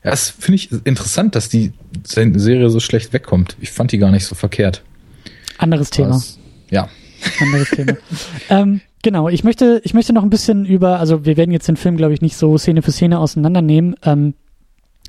Ja, 0.04 0.12
das 0.12 0.30
finde 0.30 0.56
ich 0.56 0.72
interessant, 0.86 1.36
dass 1.36 1.50
die 1.50 1.74
Serie 2.06 2.70
so 2.70 2.80
schlecht 2.80 3.12
wegkommt. 3.12 3.58
Ich 3.60 3.72
fand 3.72 3.92
die 3.92 3.98
gar 3.98 4.12
nicht 4.12 4.26
so 4.26 4.34
verkehrt. 4.34 4.82
Anderes 5.58 5.90
Thema. 5.90 6.16
Was, 6.16 6.40
ja. 6.70 6.88
Anderes 7.42 7.70
Thema. 7.72 7.98
ähm, 8.50 8.80
genau, 9.04 9.28
ich 9.28 9.44
möchte, 9.44 9.82
ich 9.84 9.94
möchte 9.94 10.14
noch 10.14 10.24
ein 10.24 10.30
bisschen 10.30 10.66
über, 10.66 11.00
also 11.00 11.26
wir 11.26 11.36
werden 11.36 11.52
jetzt 11.52 11.68
den 11.68 11.76
Film, 11.76 11.98
glaube 11.98 12.14
ich, 12.14 12.22
nicht 12.22 12.38
so 12.38 12.58
Szene 12.58 12.82
für 12.82 12.94
Szene 12.94 13.20
auseinandernehmen. 13.20 13.98
Ähm, 14.04 14.36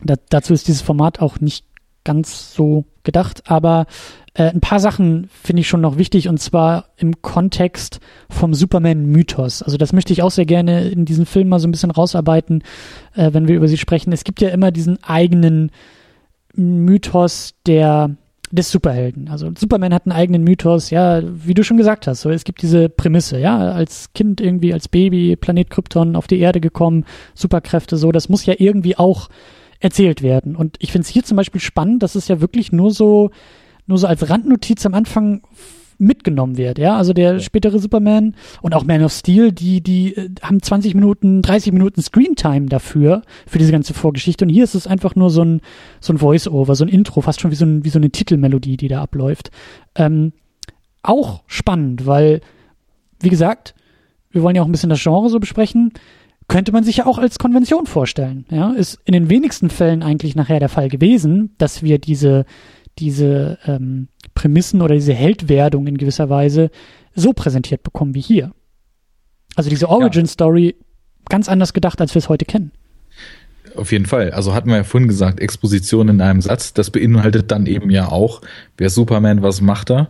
da, 0.03 0.15
dazu 0.29 0.53
ist 0.53 0.69
dieses 0.69 0.83
Format 0.83 1.21
auch 1.21 1.41
nicht 1.41 1.65
ganz 2.05 2.55
so 2.55 2.85
gedacht, 3.03 3.43
aber 3.47 3.87
äh, 4.35 4.45
ein 4.45 4.61
paar 4.61 4.81
Sachen 4.81 5.29
finde 5.43 5.61
ich 5.61 5.69
schon 5.69 5.81
noch 5.81 5.99
wichtig 5.99 6.29
und 6.29 6.39
zwar 6.39 6.87
im 6.97 7.21
Kontext 7.23 8.01
vom 8.29 8.55
Superman-Mythos. 8.55 9.63
Also 9.63 9.77
das 9.77 9.93
möchte 9.93 10.13
ich 10.13 10.23
auch 10.23 10.31
sehr 10.31 10.47
gerne 10.47 10.89
in 10.89 11.05
diesem 11.05 11.27
Film 11.27 11.49
mal 11.49 11.59
so 11.59 11.69
ein 11.69 11.73
bisschen 11.73 11.91
rausarbeiten, 11.91 12.63
äh, 13.15 13.33
wenn 13.33 13.49
wir 13.49 13.57
über 13.57 13.69
sie 13.69 13.79
sprechen. 13.79 14.13
Es 14.13 14.25
gibt 14.25 14.41
ja 14.41 14.49
immer 14.51 14.71
diesen 14.71 15.03
eigenen 15.03 15.71
Mythos 16.55 17.55
der 17.67 18.17
des 18.53 18.71
Superhelden. 18.71 19.29
Also 19.29 19.53
Superman 19.57 19.95
hat 19.95 20.07
einen 20.07 20.17
eigenen 20.17 20.43
Mythos, 20.43 20.91
ja, 20.91 21.23
wie 21.25 21.55
du 21.55 21.63
schon 21.63 21.77
gesagt 21.77 22.09
hast. 22.09 22.23
So, 22.23 22.31
es 22.31 22.43
gibt 22.43 22.63
diese 22.63 22.89
Prämisse, 22.89 23.39
ja, 23.39 23.59
als 23.73 24.13
Kind 24.13 24.41
irgendwie, 24.41 24.73
als 24.73 24.89
Baby, 24.89 25.37
Planet 25.37 25.71
Krypton 25.71 26.17
auf 26.17 26.27
die 26.27 26.41
Erde 26.41 26.61
gekommen, 26.61 27.05
Superkräfte, 27.35 27.97
so, 27.97 28.11
das 28.11 28.29
muss 28.29 28.47
ja 28.47 28.55
irgendwie 28.59 28.97
auch 28.99 29.29
erzählt 29.81 30.23
werden. 30.23 30.55
Und 30.55 30.77
ich 30.79 30.93
finde 30.93 31.07
es 31.07 31.11
hier 31.11 31.25
zum 31.25 31.37
Beispiel 31.37 31.61
spannend, 31.61 32.03
dass 32.03 32.15
es 32.15 32.29
ja 32.29 32.41
wirklich 32.41 32.71
nur 32.71 32.91
so, 32.91 33.31
nur 33.87 33.99
so 33.99 34.07
als 34.07 34.29
Randnotiz 34.29 34.87
am 34.87 34.95
Anfang 34.95 35.43
mitgenommen 36.01 36.57
wird, 36.57 36.79
ja, 36.79 36.97
also 36.97 37.13
der 37.13 37.35
ja. 37.35 37.41
spätere 37.41 37.79
Superman 37.79 38.35
und 38.63 38.75
auch 38.75 38.85
Man 38.85 39.05
of 39.05 39.13
Steel, 39.13 39.53
die, 39.53 39.83
die 39.83 40.17
äh, 40.17 40.31
haben 40.41 40.63
20 40.63 40.95
Minuten, 40.95 41.43
30 41.43 41.75
Minuten 41.75 42.01
Screentime 42.01 42.67
dafür, 42.67 43.21
für 43.47 43.59
diese 43.59 43.71
ganze 43.71 43.93
Vorgeschichte 43.93 44.47
und 44.47 44.49
hier 44.49 44.65
ist 44.65 44.75
es 44.75 44.87
einfach 44.87 45.15
nur 45.15 45.29
so 45.29 45.45
ein, 45.45 45.61
so 46.01 46.15
ein 46.15 46.19
Voice-Over, 46.19 46.75
so 46.75 46.85
ein 46.85 46.89
Intro, 46.89 47.21
fast 47.21 47.43
schon 47.43 47.51
wie 47.51 47.57
so, 47.57 47.67
ein, 47.67 47.85
wie 47.85 47.91
so 47.91 47.99
eine 47.99 48.09
Titelmelodie, 48.09 48.79
die 48.79 48.89
da 48.89 49.03
abläuft. 49.03 49.51
Ähm, 49.95 50.33
auch 51.03 51.43
spannend, 51.47 52.07
weil, 52.07 52.41
wie 53.21 53.29
gesagt, 53.29 53.75
wir 54.31 54.43
wollen 54.43 54.57
ja 54.57 54.63
auch 54.63 54.67
ein 54.67 54.73
bisschen 54.73 54.91
das 54.91 55.03
Genre 55.03 55.29
so 55.29 55.39
besprechen, 55.39 55.93
könnte 56.51 56.73
man 56.73 56.83
sich 56.83 56.97
ja 56.97 57.07
auch 57.07 57.19
als 57.19 57.39
Konvention 57.39 57.87
vorstellen. 57.87 58.45
Ja, 58.51 58.73
ist 58.73 58.99
in 59.05 59.13
den 59.13 59.31
wenigsten 59.31 59.71
Fällen 59.71 60.03
eigentlich 60.03 60.35
nachher 60.35 60.59
der 60.59 60.69
Fall 60.69 60.89
gewesen, 60.89 61.55
dass 61.59 61.85
wir 61.85 61.99
diese, 61.99 62.45
diese 62.99 63.57
ähm, 63.67 64.09
Prämissen 64.35 64.83
oder 64.83 64.97
diese 64.97 65.15
Heldwerdung 65.15 65.87
in 65.87 65.97
gewisser 65.97 66.29
Weise 66.29 66.71
so 67.15 67.33
präsentiert 67.33 67.85
bekommen 67.85 68.17
wie 68.17 68.21
hier. 68.21 68.51
Also 69.55 69.71
diese 69.71 69.89
Origin 69.89 70.27
Story 70.27 70.75
ganz 71.29 71.49
anders 71.49 71.73
gedacht, 71.73 72.01
als 72.01 72.15
wir 72.15 72.19
es 72.19 72.29
heute 72.29 72.47
kennen. 72.47 72.73
Auf 73.77 73.93
jeden 73.93 74.07
Fall. 74.07 74.33
Also 74.33 74.53
hatten 74.53 74.71
wir 74.71 74.77
ja 74.79 74.85
vorhin 74.85 75.09
gesagt, 75.09 75.39
Exposition 75.39 76.09
in 76.09 76.21
einem 76.21 76.41
Satz. 76.41 76.75
Das 76.75 76.91
beinhaltet 76.91 77.53
dann 77.53 77.67
eben 77.67 77.91
ja 77.91 78.09
auch, 78.09 78.43
wer 78.77 78.91
Superman, 78.91 79.43
was 79.43 79.61
macht 79.61 79.93
er. 79.93 80.09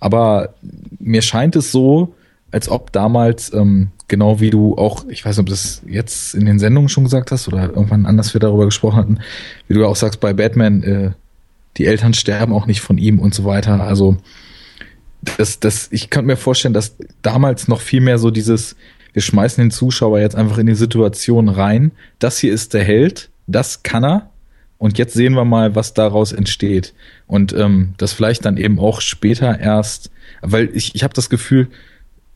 Aber 0.00 0.54
mir 0.98 1.20
scheint 1.20 1.54
es 1.54 1.70
so, 1.70 2.14
als 2.52 2.68
ob 2.68 2.92
damals, 2.92 3.52
ähm, 3.52 3.90
genau 4.08 4.40
wie 4.40 4.50
du 4.50 4.76
auch, 4.76 5.06
ich 5.08 5.24
weiß 5.24 5.36
nicht, 5.36 5.42
ob 5.42 5.48
das 5.48 5.82
jetzt 5.86 6.34
in 6.34 6.46
den 6.46 6.58
Sendungen 6.58 6.88
schon 6.88 7.04
gesagt 7.04 7.32
hast 7.32 7.48
oder 7.48 7.70
irgendwann 7.70 8.06
anders 8.06 8.34
wir 8.34 8.40
darüber 8.40 8.66
gesprochen 8.66 8.96
hatten, 8.96 9.18
wie 9.68 9.74
du 9.74 9.86
auch 9.86 9.96
sagst, 9.96 10.20
bei 10.20 10.32
Batman, 10.32 10.82
äh, 10.82 11.10
die 11.78 11.86
Eltern 11.86 12.12
sterben 12.12 12.52
auch 12.52 12.66
nicht 12.66 12.82
von 12.82 12.98
ihm 12.98 13.18
und 13.18 13.34
so 13.34 13.44
weiter. 13.44 13.82
Also 13.82 14.18
das, 15.38 15.60
das, 15.60 15.88
ich 15.90 16.10
kann 16.10 16.26
mir 16.26 16.36
vorstellen, 16.36 16.74
dass 16.74 16.96
damals 17.22 17.68
noch 17.68 17.80
viel 17.80 18.02
mehr 18.02 18.18
so 18.18 18.30
dieses, 18.30 18.76
wir 19.14 19.22
schmeißen 19.22 19.62
den 19.62 19.70
Zuschauer 19.70 20.20
jetzt 20.20 20.36
einfach 20.36 20.58
in 20.58 20.66
die 20.66 20.74
Situation 20.74 21.48
rein, 21.48 21.92
das 22.18 22.38
hier 22.38 22.52
ist 22.52 22.74
der 22.74 22.84
Held, 22.84 23.30
das 23.46 23.82
kann 23.82 24.04
er, 24.04 24.30
und 24.82 24.98
jetzt 24.98 25.14
sehen 25.14 25.34
wir 25.34 25.44
mal, 25.44 25.76
was 25.76 25.94
daraus 25.94 26.32
entsteht. 26.32 26.92
Und 27.28 27.52
ähm, 27.52 27.94
das 27.98 28.12
vielleicht 28.12 28.44
dann 28.44 28.56
eben 28.56 28.80
auch 28.80 29.00
später 29.00 29.60
erst, 29.60 30.10
weil 30.40 30.70
ich, 30.74 30.96
ich 30.96 31.04
habe 31.04 31.14
das 31.14 31.30
Gefühl, 31.30 31.68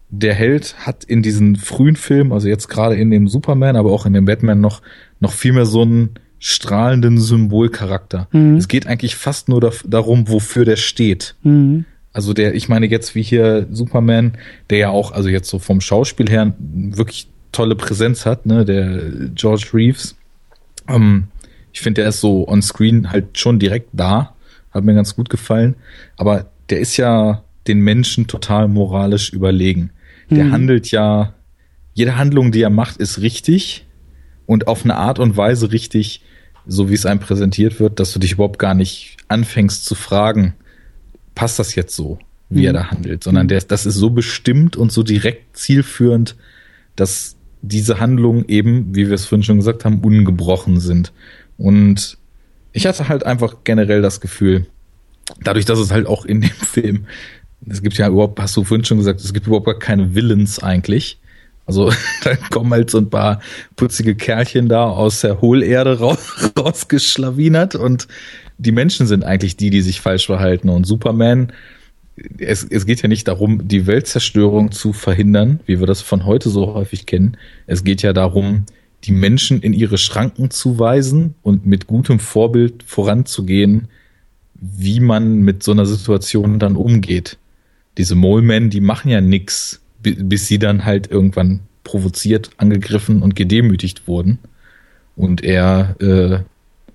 der 0.08 0.34
Held 0.34 0.76
hat 0.78 1.04
in 1.04 1.22
diesen 1.22 1.56
frühen 1.56 1.96
Filmen, 1.96 2.32
also 2.32 2.48
jetzt 2.48 2.68
gerade 2.68 2.94
in 2.94 3.10
dem 3.10 3.28
Superman, 3.28 3.76
aber 3.76 3.92
auch 3.92 4.06
in 4.06 4.12
dem 4.12 4.24
Batman 4.24 4.60
noch, 4.60 4.82
noch 5.20 5.32
viel 5.32 5.52
mehr 5.52 5.66
so 5.66 5.82
einen 5.82 6.10
strahlenden 6.38 7.18
Symbolcharakter. 7.18 8.28
Mhm. 8.32 8.56
Es 8.56 8.68
geht 8.68 8.86
eigentlich 8.86 9.16
fast 9.16 9.48
nur 9.48 9.60
da, 9.60 9.70
darum, 9.84 10.28
wofür 10.28 10.64
der 10.64 10.76
steht. 10.76 11.34
Mhm. 11.42 11.86
Also 12.12 12.32
der, 12.32 12.54
ich 12.54 12.68
meine 12.68 12.86
jetzt 12.86 13.14
wie 13.14 13.22
hier 13.22 13.66
Superman, 13.70 14.38
der 14.70 14.78
ja 14.78 14.88
auch, 14.90 15.12
also 15.12 15.28
jetzt 15.28 15.50
so 15.50 15.58
vom 15.58 15.80
Schauspiel 15.80 16.30
her 16.30 16.54
wirklich 16.58 17.28
tolle 17.52 17.74
Präsenz 17.74 18.24
hat, 18.26 18.46
ne, 18.46 18.64
der 18.64 19.00
George 19.34 19.68
Reeves. 19.74 20.16
Ähm, 20.88 21.24
ich 21.72 21.80
finde, 21.80 22.02
der 22.02 22.08
ist 22.08 22.20
so 22.20 22.48
on 22.48 22.62
screen 22.62 23.10
halt 23.10 23.38
schon 23.38 23.58
direkt 23.58 23.90
da. 23.92 24.34
Hat 24.70 24.84
mir 24.84 24.94
ganz 24.94 25.14
gut 25.16 25.28
gefallen. 25.28 25.74
Aber 26.16 26.46
der 26.70 26.80
ist 26.80 26.96
ja 26.96 27.42
den 27.66 27.80
Menschen 27.80 28.26
total 28.26 28.68
moralisch 28.68 29.32
überlegen. 29.32 29.90
Der 30.30 30.44
mhm. 30.44 30.52
handelt 30.52 30.90
ja, 30.90 31.34
jede 31.94 32.16
Handlung, 32.16 32.52
die 32.52 32.62
er 32.62 32.70
macht, 32.70 32.98
ist 32.98 33.20
richtig 33.20 33.86
und 34.46 34.68
auf 34.68 34.84
eine 34.84 34.96
Art 34.96 35.18
und 35.18 35.36
Weise 35.36 35.72
richtig, 35.72 36.22
so 36.66 36.90
wie 36.90 36.94
es 36.94 37.06
einem 37.06 37.20
präsentiert 37.20 37.80
wird, 37.80 38.00
dass 38.00 38.12
du 38.12 38.18
dich 38.18 38.32
überhaupt 38.32 38.58
gar 38.58 38.74
nicht 38.74 39.16
anfängst 39.28 39.84
zu 39.84 39.94
fragen, 39.94 40.54
passt 41.34 41.58
das 41.58 41.74
jetzt 41.74 41.94
so, 41.94 42.18
wie 42.48 42.60
mhm. 42.60 42.66
er 42.66 42.72
da 42.72 42.90
handelt, 42.90 43.24
sondern 43.24 43.46
mhm. 43.46 43.48
der, 43.48 43.60
das 43.62 43.86
ist 43.86 43.94
so 43.94 44.10
bestimmt 44.10 44.76
und 44.76 44.92
so 44.92 45.02
direkt 45.02 45.56
zielführend, 45.56 46.36
dass 46.96 47.36
diese 47.62 48.00
Handlungen 48.00 48.44
eben, 48.48 48.94
wie 48.94 49.08
wir 49.08 49.14
es 49.14 49.26
vorhin 49.26 49.42
schon 49.42 49.58
gesagt 49.58 49.84
haben, 49.84 50.00
ungebrochen 50.00 50.80
sind. 50.80 51.12
Und 51.58 52.18
ich 52.72 52.86
hatte 52.86 53.08
halt 53.08 53.24
einfach 53.24 53.64
generell 53.64 54.02
das 54.02 54.20
Gefühl, 54.20 54.66
dadurch, 55.42 55.64
dass 55.64 55.78
es 55.78 55.90
halt 55.90 56.06
auch 56.06 56.24
in 56.24 56.40
dem 56.40 56.50
Film 56.50 57.06
es 57.64 57.82
gibt 57.82 57.96
ja 57.98 58.08
überhaupt, 58.08 58.38
hast 58.40 58.56
du 58.56 58.64
vorhin 58.64 58.84
schon 58.84 58.98
gesagt, 58.98 59.20
es 59.20 59.32
gibt 59.32 59.46
überhaupt 59.46 59.66
gar 59.66 59.78
keine 59.78 60.14
Villains 60.14 60.58
eigentlich. 60.58 61.18
Also 61.64 61.90
da 62.24 62.36
kommen 62.36 62.72
halt 62.72 62.90
so 62.90 62.98
ein 62.98 63.10
paar 63.10 63.40
putzige 63.74 64.14
Kerlchen 64.14 64.68
da 64.68 64.84
aus 64.84 65.20
der 65.20 65.40
Hohlerde 65.40 65.98
raus, 65.98 66.52
rausgeschlawinert 66.58 67.74
und 67.74 68.08
die 68.58 68.72
Menschen 68.72 69.06
sind 69.06 69.24
eigentlich 69.24 69.56
die, 69.56 69.70
die 69.70 69.82
sich 69.82 70.00
falsch 70.00 70.26
verhalten. 70.26 70.70
Und 70.70 70.86
Superman, 70.86 71.52
es, 72.38 72.64
es 72.64 72.86
geht 72.86 73.02
ja 73.02 73.08
nicht 73.08 73.28
darum, 73.28 73.68
die 73.68 73.86
Weltzerstörung 73.86 74.72
zu 74.72 74.94
verhindern, 74.94 75.60
wie 75.66 75.78
wir 75.78 75.86
das 75.86 76.00
von 76.00 76.24
heute 76.24 76.48
so 76.48 76.72
häufig 76.72 77.04
kennen. 77.04 77.36
Es 77.66 77.84
geht 77.84 78.00
ja 78.00 78.14
darum, 78.14 78.64
die 79.04 79.12
Menschen 79.12 79.60
in 79.60 79.74
ihre 79.74 79.98
Schranken 79.98 80.50
zu 80.50 80.78
weisen 80.78 81.34
und 81.42 81.66
mit 81.66 81.86
gutem 81.86 82.18
Vorbild 82.18 82.82
voranzugehen, 82.82 83.88
wie 84.54 85.00
man 85.00 85.40
mit 85.40 85.62
so 85.62 85.72
einer 85.72 85.84
Situation 85.84 86.58
dann 86.58 86.76
umgeht 86.76 87.36
diese 87.98 88.14
Molemen, 88.14 88.70
die 88.70 88.80
machen 88.80 89.10
ja 89.10 89.20
nix, 89.20 89.80
bis 90.02 90.46
sie 90.46 90.58
dann 90.58 90.84
halt 90.84 91.10
irgendwann 91.10 91.60
provoziert, 91.84 92.50
angegriffen 92.58 93.22
und 93.22 93.36
gedemütigt 93.36 94.06
wurden. 94.08 94.38
Und 95.14 95.42
er 95.42 95.96
äh, 96.00 96.40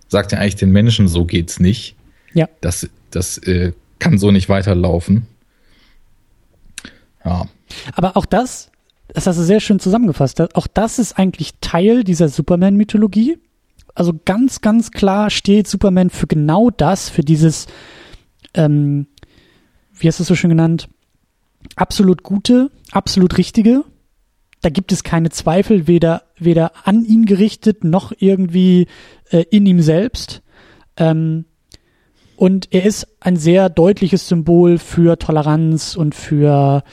sagt 0.07 0.31
ja 0.31 0.39
eigentlich 0.39 0.57
den 0.57 0.71
Menschen, 0.71 1.07
so 1.07 1.25
geht's 1.25 1.59
nicht. 1.59 1.95
Ja. 2.33 2.47
Das, 2.61 2.87
das 3.09 3.37
äh, 3.39 3.73
kann 3.99 4.17
so 4.17 4.31
nicht 4.31 4.49
weiterlaufen. 4.49 5.25
Ja. 7.25 7.47
Aber 7.93 8.17
auch 8.17 8.25
das, 8.25 8.69
das 9.07 9.27
hast 9.27 9.37
du 9.37 9.43
sehr 9.43 9.59
schön 9.59 9.79
zusammengefasst, 9.79 10.55
auch 10.55 10.67
das 10.67 10.99
ist 10.99 11.17
eigentlich 11.17 11.53
Teil 11.61 12.03
dieser 12.03 12.29
Superman-Mythologie. 12.29 13.37
Also 13.93 14.13
ganz, 14.25 14.61
ganz 14.61 14.91
klar 14.91 15.29
steht 15.29 15.67
Superman 15.67 16.09
für 16.09 16.27
genau 16.27 16.69
das, 16.69 17.09
für 17.09 17.23
dieses 17.23 17.67
ähm, 18.53 19.07
wie 20.01 20.07
hast 20.07 20.19
du 20.19 20.23
es 20.23 20.27
so 20.27 20.35
schön 20.35 20.49
genannt, 20.49 20.89
absolut 21.75 22.23
gute, 22.23 22.71
absolut 22.91 23.37
richtige. 23.37 23.83
Da 24.61 24.69
gibt 24.69 24.91
es 24.91 25.03
keine 25.03 25.29
Zweifel, 25.29 25.87
weder, 25.87 26.23
weder 26.37 26.71
an 26.83 27.05
ihn 27.05 27.25
gerichtet, 27.25 27.83
noch 27.83 28.11
irgendwie 28.17 28.87
äh, 29.29 29.43
in 29.49 29.65
ihm 29.65 29.81
selbst. 29.81 30.41
Ähm, 30.97 31.45
und 32.35 32.67
er 32.71 32.83
ist 32.83 33.07
ein 33.19 33.37
sehr 33.37 33.69
deutliches 33.69 34.27
Symbol 34.27 34.77
für 34.77 35.17
Toleranz 35.17 35.95
und 35.95 36.15
für 36.15 36.83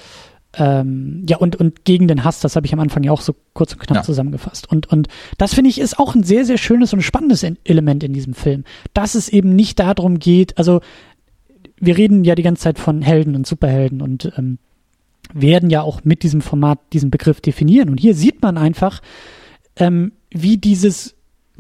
ähm, 0.55 1.25
ja, 1.29 1.37
und, 1.37 1.57
und 1.57 1.85
gegen 1.85 2.09
den 2.09 2.25
Hass, 2.25 2.41
das 2.41 2.57
habe 2.57 2.67
ich 2.67 2.73
am 2.73 2.81
Anfang 2.81 3.03
ja 3.03 3.13
auch 3.13 3.21
so 3.21 3.35
kurz 3.53 3.73
und 3.73 3.81
knapp 3.81 3.99
ja. 3.99 4.03
zusammengefasst. 4.03 4.71
Und, 4.71 4.87
und 4.91 5.09
das 5.37 5.55
finde 5.55 5.71
ich 5.71 5.79
ist 5.79 5.99
auch 5.99 6.15
ein 6.15 6.23
sehr, 6.23 6.45
sehr 6.45 6.59
schönes 6.59 6.93
und 6.93 7.03
spannendes 7.03 7.45
Element 7.65 8.03
in 8.03 8.13
diesem 8.13 8.35
Film, 8.35 8.65
dass 8.95 9.15
es 9.15 9.29
eben 9.29 9.55
nicht 9.55 9.79
darum 9.79 10.19
geht, 10.19 10.59
also 10.59 10.81
wir 11.81 11.97
reden 11.97 12.25
ja 12.25 12.35
die 12.35 12.43
ganze 12.43 12.63
Zeit 12.63 12.79
von 12.79 13.03
Helden 13.03 13.35
und 13.35 13.47
Superhelden 13.47 14.03
und 14.03 14.33
ähm, 14.37 14.59
werden 15.33 15.71
ja 15.71 15.83
auch 15.83 16.05
mit 16.05 16.23
diesem 16.23 16.41
Format 16.41 16.79
diesen 16.93 17.11
Begriff 17.11 17.41
definieren. 17.41 17.89
Und 17.89 18.01
hier 18.01 18.15
sieht 18.15 18.43
man 18.43 18.57
einfach, 18.57 19.03
ähm, 19.77 20.13
wie 20.31 20.57
dieses 20.57 21.15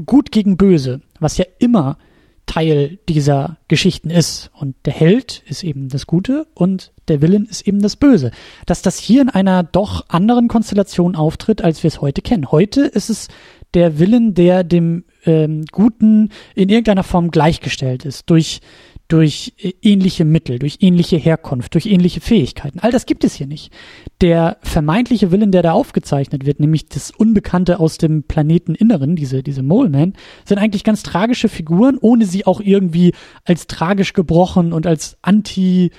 Gut 0.04 0.30
gegen 0.30 0.56
Böse, 0.56 1.00
was 1.18 1.38
ja 1.38 1.44
immer 1.58 1.98
Teil 2.46 2.98
dieser 3.08 3.58
Geschichten 3.68 4.10
ist. 4.10 4.50
Und 4.54 4.74
der 4.84 4.92
Held 4.92 5.42
ist 5.46 5.62
eben 5.62 5.88
das 5.88 6.06
Gute 6.06 6.46
und 6.54 6.92
der 7.08 7.20
Villain 7.22 7.44
ist 7.44 7.66
eben 7.66 7.80
das 7.80 7.96
Böse. 7.96 8.32
Dass 8.66 8.82
das 8.82 8.98
hier 8.98 9.22
in 9.22 9.28
einer 9.28 9.62
doch 9.62 10.08
anderen 10.08 10.48
Konstellation 10.48 11.14
auftritt, 11.14 11.62
als 11.62 11.82
wir 11.82 11.88
es 11.88 12.00
heute 12.00 12.22
kennen. 12.22 12.50
Heute 12.50 12.82
ist 12.82 13.10
es 13.10 13.28
der 13.74 13.98
Villain, 13.98 14.34
der 14.34 14.64
dem 14.64 15.04
ähm, 15.24 15.64
Guten 15.70 16.30
in 16.54 16.68
irgendeiner 16.68 17.04
Form 17.04 17.30
gleichgestellt 17.30 18.04
ist. 18.04 18.30
Durch 18.30 18.60
durch 19.08 19.54
äh, 19.58 19.72
ähnliche 19.82 20.24
Mittel, 20.24 20.58
durch 20.58 20.78
ähnliche 20.80 21.16
Herkunft, 21.16 21.74
durch 21.74 21.86
ähnliche 21.86 22.20
Fähigkeiten. 22.20 22.78
All 22.78 22.92
das 22.92 23.06
gibt 23.06 23.24
es 23.24 23.34
hier 23.34 23.46
nicht. 23.46 23.72
Der 24.20 24.58
vermeintliche 24.62 25.30
Willen, 25.30 25.50
der 25.50 25.62
da 25.62 25.72
aufgezeichnet 25.72 26.46
wird, 26.46 26.60
nämlich 26.60 26.88
das 26.88 27.10
Unbekannte 27.10 27.80
aus 27.80 27.98
dem 27.98 28.22
Planeteninneren, 28.22 29.16
diese, 29.16 29.42
diese 29.42 29.62
Mole 29.62 29.90
Man, 29.90 30.14
sind 30.44 30.58
eigentlich 30.58 30.84
ganz 30.84 31.02
tragische 31.02 31.48
Figuren, 31.48 31.98
ohne 32.00 32.26
sie 32.26 32.46
auch 32.46 32.60
irgendwie 32.60 33.12
als 33.44 33.66
tragisch 33.66 34.12
gebrochen 34.12 34.72
und 34.72 34.86
als 34.86 35.18
Anti- 35.22 35.90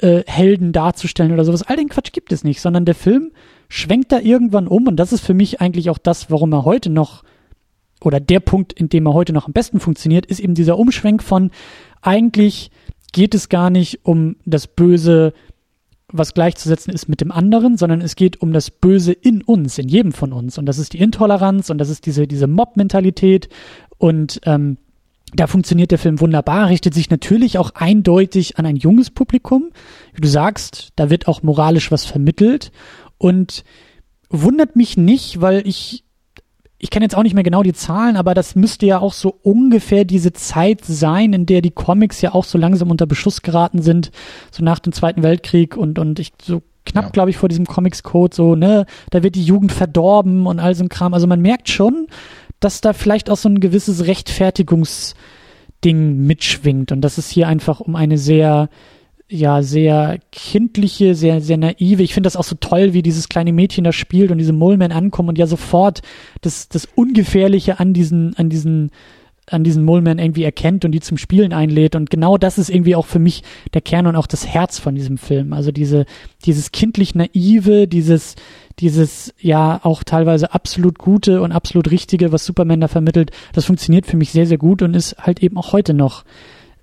Helden 0.00 0.72
darzustellen 0.72 1.32
oder 1.32 1.44
sowas. 1.44 1.62
All 1.62 1.76
den 1.76 1.88
Quatsch 1.88 2.12
gibt 2.12 2.32
es 2.32 2.44
nicht, 2.44 2.60
sondern 2.60 2.84
der 2.84 2.96
Film 2.96 3.30
schwenkt 3.68 4.12
da 4.12 4.18
irgendwann 4.18 4.66
um 4.66 4.88
und 4.88 4.96
das 4.96 5.12
ist 5.12 5.24
für 5.24 5.32
mich 5.32 5.60
eigentlich 5.60 5.88
auch 5.88 5.96
das, 5.96 6.28
warum 6.28 6.52
er 6.52 6.64
heute 6.64 6.90
noch 6.90 7.22
oder 8.02 8.20
der 8.20 8.40
Punkt, 8.40 8.72
in 8.72 8.88
dem 8.88 9.06
er 9.06 9.14
heute 9.14 9.32
noch 9.32 9.46
am 9.46 9.52
besten 9.52 9.80
funktioniert, 9.80 10.26
ist 10.26 10.40
eben 10.40 10.54
dieser 10.54 10.78
Umschwenk 10.78 11.22
von 11.22 11.50
eigentlich 12.02 12.70
geht 13.12 13.34
es 13.34 13.48
gar 13.48 13.70
nicht 13.70 14.04
um 14.04 14.36
das 14.44 14.66
Böse, 14.66 15.32
was 16.08 16.34
gleichzusetzen 16.34 16.92
ist 16.92 17.08
mit 17.08 17.20
dem 17.20 17.32
anderen, 17.32 17.76
sondern 17.76 18.00
es 18.00 18.14
geht 18.14 18.40
um 18.40 18.52
das 18.52 18.70
Böse 18.70 19.12
in 19.12 19.42
uns, 19.42 19.78
in 19.78 19.88
jedem 19.88 20.12
von 20.12 20.32
uns. 20.32 20.58
Und 20.58 20.66
das 20.66 20.78
ist 20.78 20.92
die 20.92 20.98
Intoleranz 20.98 21.70
und 21.70 21.78
das 21.78 21.88
ist 21.88 22.06
diese, 22.06 22.26
diese 22.26 22.46
Mob-Mentalität. 22.46 23.48
Und 23.98 24.40
ähm, 24.44 24.76
da 25.34 25.46
funktioniert 25.46 25.90
der 25.90 25.98
Film 25.98 26.20
wunderbar, 26.20 26.68
richtet 26.68 26.94
sich 26.94 27.10
natürlich 27.10 27.58
auch 27.58 27.72
eindeutig 27.74 28.58
an 28.58 28.66
ein 28.66 28.76
junges 28.76 29.10
Publikum. 29.10 29.70
Wie 30.14 30.20
du 30.20 30.28
sagst, 30.28 30.90
da 30.96 31.10
wird 31.10 31.26
auch 31.26 31.42
moralisch 31.42 31.90
was 31.90 32.04
vermittelt. 32.04 32.70
Und 33.18 33.64
wundert 34.30 34.76
mich 34.76 34.96
nicht, 34.96 35.40
weil 35.40 35.66
ich 35.66 36.04
ich 36.78 36.90
kenne 36.90 37.04
jetzt 37.04 37.16
auch 37.16 37.22
nicht 37.22 37.34
mehr 37.34 37.42
genau 37.42 37.62
die 37.62 37.72
Zahlen, 37.72 38.16
aber 38.16 38.34
das 38.34 38.54
müsste 38.54 38.84
ja 38.84 38.98
auch 38.98 39.14
so 39.14 39.38
ungefähr 39.42 40.04
diese 40.04 40.32
Zeit 40.32 40.84
sein, 40.84 41.32
in 41.32 41.46
der 41.46 41.62
die 41.62 41.70
Comics 41.70 42.20
ja 42.20 42.34
auch 42.34 42.44
so 42.44 42.58
langsam 42.58 42.90
unter 42.90 43.06
Beschuss 43.06 43.40
geraten 43.42 43.80
sind, 43.80 44.10
so 44.50 44.62
nach 44.62 44.78
dem 44.78 44.92
Zweiten 44.92 45.22
Weltkrieg 45.22 45.76
und, 45.76 45.98
und 45.98 46.18
ich 46.18 46.32
so 46.42 46.62
knapp, 46.84 47.04
ja. 47.04 47.10
glaube 47.10 47.30
ich, 47.30 47.38
vor 47.38 47.48
diesem 47.48 47.66
Comics-Code, 47.66 48.36
so, 48.36 48.56
ne, 48.56 48.84
da 49.10 49.22
wird 49.22 49.36
die 49.36 49.44
Jugend 49.44 49.72
verdorben 49.72 50.46
und 50.46 50.60
all 50.60 50.74
so 50.74 50.84
ein 50.84 50.90
Kram. 50.90 51.14
Also 51.14 51.26
man 51.26 51.40
merkt 51.40 51.70
schon, 51.70 52.08
dass 52.60 52.82
da 52.82 52.92
vielleicht 52.92 53.30
auch 53.30 53.38
so 53.38 53.48
ein 53.48 53.60
gewisses 53.60 54.06
Rechtfertigungsding 54.06 55.16
mitschwingt 56.18 56.92
und 56.92 57.00
dass 57.00 57.16
es 57.18 57.28
hier 57.30 57.48
einfach 57.48 57.80
um 57.80 57.96
eine 57.96 58.18
sehr 58.18 58.68
ja 59.28 59.62
sehr 59.62 60.18
kindliche, 60.30 61.14
sehr, 61.14 61.40
sehr 61.40 61.56
naive. 61.56 62.02
Ich 62.02 62.14
finde 62.14 62.26
das 62.28 62.36
auch 62.36 62.44
so 62.44 62.56
toll, 62.58 62.92
wie 62.92 63.02
dieses 63.02 63.28
kleine 63.28 63.52
Mädchen 63.52 63.84
da 63.84 63.92
spielt 63.92 64.30
und 64.30 64.38
diese 64.38 64.52
Mullman 64.52 64.92
ankommen 64.92 65.30
und 65.30 65.38
ja 65.38 65.46
sofort 65.46 66.02
das, 66.42 66.68
das 66.68 66.86
Ungefährliche 66.94 67.80
an 67.80 67.92
diesen, 67.92 68.36
an 68.36 68.48
diesen, 68.48 68.92
an 69.48 69.64
diesen 69.64 69.84
Mullman 69.84 70.18
irgendwie 70.18 70.44
erkennt 70.44 70.84
und 70.84 70.92
die 70.92 71.00
zum 71.00 71.18
Spielen 71.18 71.52
einlädt. 71.52 71.96
Und 71.96 72.10
genau 72.10 72.36
das 72.36 72.58
ist 72.58 72.68
irgendwie 72.68 72.94
auch 72.94 73.06
für 73.06 73.18
mich 73.18 73.42
der 73.74 73.80
Kern 73.80 74.06
und 74.06 74.16
auch 74.16 74.26
das 74.26 74.46
Herz 74.46 74.78
von 74.78 74.94
diesem 74.94 75.18
Film. 75.18 75.52
Also 75.52 75.72
diese, 75.72 76.04
dieses 76.44 76.70
kindlich 76.72 77.14
naive, 77.14 77.88
dieses, 77.88 78.36
dieses 78.78 79.34
ja 79.40 79.80
auch 79.82 80.04
teilweise 80.04 80.52
absolut 80.52 80.98
gute 80.98 81.42
und 81.42 81.52
absolut 81.52 81.90
richtige, 81.90 82.32
was 82.32 82.44
Superman 82.44 82.80
da 82.80 82.88
vermittelt, 82.88 83.30
das 83.52 83.64
funktioniert 83.64 84.06
für 84.06 84.16
mich 84.16 84.30
sehr, 84.30 84.46
sehr 84.46 84.58
gut 84.58 84.82
und 84.82 84.94
ist 84.94 85.16
halt 85.18 85.42
eben 85.42 85.56
auch 85.56 85.72
heute 85.72 85.94
noch 85.94 86.24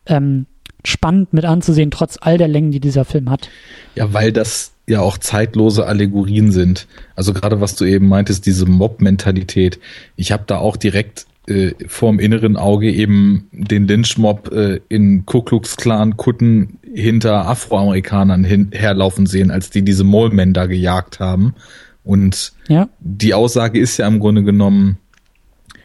ähm, 0.06 0.46
spannend 0.86 1.34
mit 1.34 1.46
anzusehen, 1.46 1.92
trotz 1.92 2.18
all 2.20 2.38
der 2.38 2.48
Längen, 2.48 2.72
die 2.72 2.80
dieser 2.80 3.06
Film 3.06 3.30
hat. 3.30 3.50
Ja, 3.96 4.14
weil 4.14 4.32
das 4.32 4.74
ja 4.88 5.00
auch 5.00 5.18
zeitlose 5.18 5.86
Allegorien 5.86 6.52
sind. 6.52 6.88
Also 7.16 7.34
gerade 7.34 7.62
was 7.62 7.76
du 7.76 7.86
eben 7.86 8.08
meintest, 8.08 8.46
diese 8.46 8.66
Mob-Mentalität. 8.66 9.80
Ich 10.16 10.32
habe 10.32 10.44
da 10.46 10.58
auch 10.58 10.76
direkt 10.76 11.26
äh, 11.48 11.74
vorm 11.88 12.20
inneren 12.20 12.58
Auge 12.58 12.92
eben 12.92 13.48
den 13.52 13.88
Lynch-Mob 13.88 14.52
äh, 14.52 14.80
in 14.90 15.26
Ku 15.26 15.42
Klux 15.42 15.78
Klan 15.78 16.18
Kutten 16.18 16.80
hinter 16.94 17.48
Afroamerikanern 17.48 18.44
hin, 18.44 18.70
herlaufen 18.72 19.26
sehen, 19.26 19.52
als 19.52 19.70
die 19.70 19.84
diese 19.84 20.04
Mole-Men 20.04 20.54
da 20.54 20.66
gejagt 20.66 21.20
haben. 21.20 21.56
Und 22.04 22.54
ja. 22.68 22.90
die 23.00 23.34
Aussage 23.34 23.80
ist 23.80 23.98
ja 23.98 24.08
im 24.08 24.20
Grunde 24.20 24.44
genommen, 24.44 24.98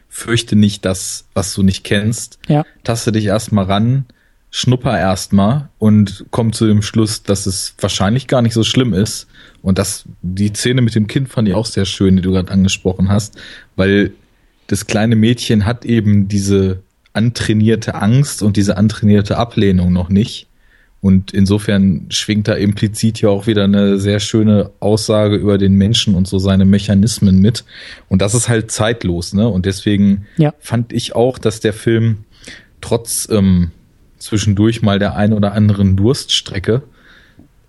fürchte 0.09 0.55
nicht 0.55 0.85
das, 0.85 1.25
was 1.33 1.53
du 1.53 1.63
nicht 1.63 1.83
kennst. 1.83 2.39
Ja. 2.47 2.65
Taste 2.83 3.11
dich 3.11 3.25
erstmal 3.25 3.65
ran, 3.65 4.05
schnupper 4.51 4.97
erstmal 4.97 5.69
und 5.77 6.25
komm 6.31 6.53
zu 6.53 6.65
dem 6.65 6.81
Schluss, 6.81 7.23
dass 7.23 7.45
es 7.45 7.75
wahrscheinlich 7.79 8.27
gar 8.27 8.41
nicht 8.41 8.53
so 8.53 8.63
schlimm 8.63 8.93
ist. 8.93 9.27
Und 9.61 9.77
das, 9.77 10.05
die 10.21 10.49
Szene 10.49 10.81
mit 10.81 10.95
dem 10.95 11.07
Kind 11.07 11.29
fand 11.29 11.47
ich 11.47 11.53
auch 11.53 11.65
sehr 11.65 11.85
schön, 11.85 12.15
die 12.15 12.21
du 12.21 12.31
gerade 12.31 12.51
angesprochen 12.51 13.09
hast, 13.09 13.37
weil 13.75 14.11
das 14.67 14.87
kleine 14.87 15.15
Mädchen 15.15 15.65
hat 15.65 15.85
eben 15.85 16.27
diese 16.27 16.81
antrainierte 17.13 17.95
Angst 17.95 18.41
und 18.41 18.55
diese 18.57 18.77
antrainierte 18.77 19.37
Ablehnung 19.37 19.91
noch 19.91 20.09
nicht. 20.09 20.47
Und 21.01 21.31
insofern 21.31 22.07
schwingt 22.09 22.47
da 22.47 22.55
implizit 22.55 23.21
ja 23.21 23.29
auch 23.29 23.47
wieder 23.47 23.63
eine 23.63 23.99
sehr 23.99 24.19
schöne 24.19 24.71
Aussage 24.79 25.37
über 25.37 25.57
den 25.57 25.73
Menschen 25.73 26.13
und 26.13 26.27
so 26.27 26.39
seine 26.39 26.65
Mechanismen 26.65 27.39
mit. 27.39 27.63
Und 28.09 28.21
das 28.21 28.33
ist 28.33 28.49
halt 28.49 28.69
zeitlos, 28.69 29.33
ne? 29.33 29.47
Und 29.47 29.65
deswegen 29.65 30.25
ja. 30.37 30.53
fand 30.59 30.91
ich 30.91 31.15
auch, 31.15 31.37
dass 31.37 31.61
der 31.61 31.71
Film 31.71 32.25
trotz 32.81 33.29
ähm, 33.31 33.71
zwischendurch 34.19 34.81
mal 34.81 34.99
der 34.99 35.15
ein 35.15 35.33
oder 35.33 35.53
anderen 35.53 35.95
Durststrecke, 35.95 36.83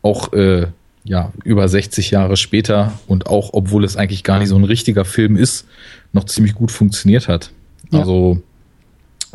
auch 0.03 0.33
äh, 0.33 0.67
ja 1.05 1.33
über 1.45 1.69
60 1.69 2.11
Jahre 2.11 2.37
später 2.37 2.93
und 3.07 3.27
auch 3.27 3.51
obwohl 3.53 3.85
es 3.85 3.97
eigentlich 3.97 4.25
gar 4.25 4.39
nicht 4.39 4.49
so 4.49 4.57
ein 4.57 4.65
richtiger 4.65 5.05
Film 5.05 5.37
ist, 5.37 5.67
noch 6.13 6.25
ziemlich 6.25 6.55
gut 6.55 6.71
funktioniert 6.71 7.29
hat. 7.29 7.51
Ja. 7.91 8.01
Also 8.01 8.43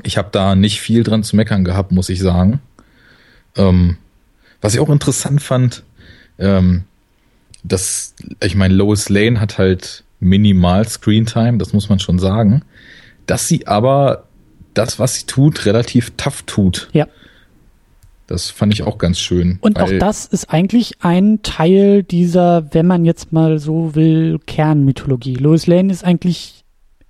ich 0.03 0.18
habe 0.18 0.30
da 0.32 0.55
nicht 0.55 0.82
viel 0.82 1.03
dran 1.03 1.24
zu 1.24 1.36
meckern 1.36 1.63
gehabt, 1.63 1.91
muss 1.91 2.09
ich 2.09 2.20
sagen. 2.20 2.59
Ähm, 3.55 3.97
was 4.61 4.74
ich 4.74 4.80
auch 4.80 4.89
interessant 4.89 5.41
fand, 5.41 5.84
ähm, 6.38 6.84
dass 7.63 8.13
ich 8.41 8.55
meine, 8.55 8.74
Lois 8.74 9.09
Lane 9.09 9.39
hat 9.39 9.57
halt 9.57 10.03
minimal 10.20 10.88
Screentime, 10.88 11.57
das 11.57 11.74
muss 11.74 11.89
man 11.89 11.99
schon 11.99 12.20
sagen, 12.20 12.63
dass 13.26 13.47
sie 13.47 13.68
aber 13.68 14.24
das, 14.78 14.99
was 14.99 15.15
sie 15.15 15.26
tut, 15.26 15.65
relativ 15.65 16.13
tough 16.17 16.43
tut. 16.43 16.89
Ja. 16.93 17.07
Das 18.28 18.49
fand 18.49 18.73
ich 18.73 18.84
auch 18.84 18.97
ganz 18.97 19.19
schön. 19.19 19.59
Und 19.61 19.80
auch 19.80 19.91
das 19.99 20.26
ist 20.26 20.49
eigentlich 20.49 20.95
ein 21.01 21.41
Teil 21.43 22.01
dieser, 22.01 22.73
wenn 22.73 22.88
man 22.88 23.05
jetzt 23.05 23.32
mal 23.32 23.59
so 23.59 23.93
will, 23.93 24.39
Kernmythologie. 24.47 25.36
Lois 25.36 25.67
Lane 25.67 25.93
ist 25.93 26.03
eigentlich 26.03 26.63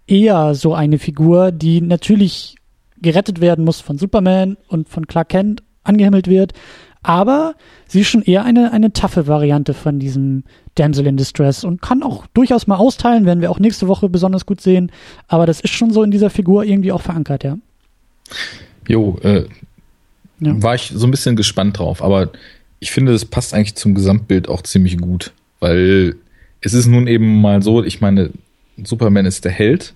eher 0.08 0.56
so 0.56 0.74
eine 0.74 1.00
Figur, 1.00 1.52
die 1.52 1.80
natürlich 1.80 2.56
gerettet 3.02 3.40
werden 3.40 3.64
muss 3.64 3.80
von 3.82 3.98
Superman 3.98 4.58
und 4.68 4.90
von 4.90 5.08
Clark 5.08 5.30
Kent 5.30 5.64
angehimmelt 5.84 6.28
wird, 6.28 6.54
aber 7.04 7.54
sie 7.88 8.02
ist 8.02 8.08
schon 8.08 8.24
eher 8.24 8.44
eine, 8.44 8.72
eine 8.74 8.92
taffe 8.92 9.28
Variante 9.28 9.74
von 9.74 10.00
diesem 10.00 10.44
Damsel 10.76 11.08
in 11.08 11.18
Distress 11.18 11.64
und 11.64 11.82
kann 11.82 12.04
auch 12.04 12.28
durchaus 12.34 12.68
mal 12.68 12.76
austeilen, 12.76 13.26
werden 13.26 13.42
wir 13.42 13.50
auch 13.50 13.60
nächste 13.60 13.88
Woche 13.88 14.10
besonders 14.10 14.46
gut 14.46 14.62
sehen. 14.62 14.92
Aber 15.28 15.46
das 15.46 15.62
ist 15.62 15.74
schon 15.74 15.92
so 15.92 16.04
in 16.04 16.12
dieser 16.12 16.30
Figur 16.30 16.64
irgendwie 16.64 16.92
auch 16.92 17.02
verankert, 17.02 17.44
ja. 17.44 17.58
Jo, 18.88 19.18
äh, 19.24 19.46
ja. 20.40 20.62
war 20.62 20.76
ich 20.76 20.92
so 20.94 21.08
ein 21.08 21.12
bisschen 21.12 21.36
gespannt 21.36 21.80
drauf, 21.80 22.04
aber 22.04 22.30
ich 22.80 22.92
finde, 22.92 23.14
das 23.14 23.26
passt 23.26 23.54
eigentlich 23.54 23.76
zum 23.76 23.96
Gesamtbild 23.96 24.50
auch 24.50 24.62
ziemlich 24.62 24.98
gut, 24.98 25.32
weil 25.60 26.16
es 26.62 26.74
ist 26.74 26.88
nun 26.88 27.08
eben 27.08 27.42
mal 27.42 27.62
so, 27.62 27.84
ich 27.84 28.02
meine, 28.02 28.32
Superman 28.84 29.26
ist 29.26 29.46
der 29.46 29.52
Held, 29.52 29.94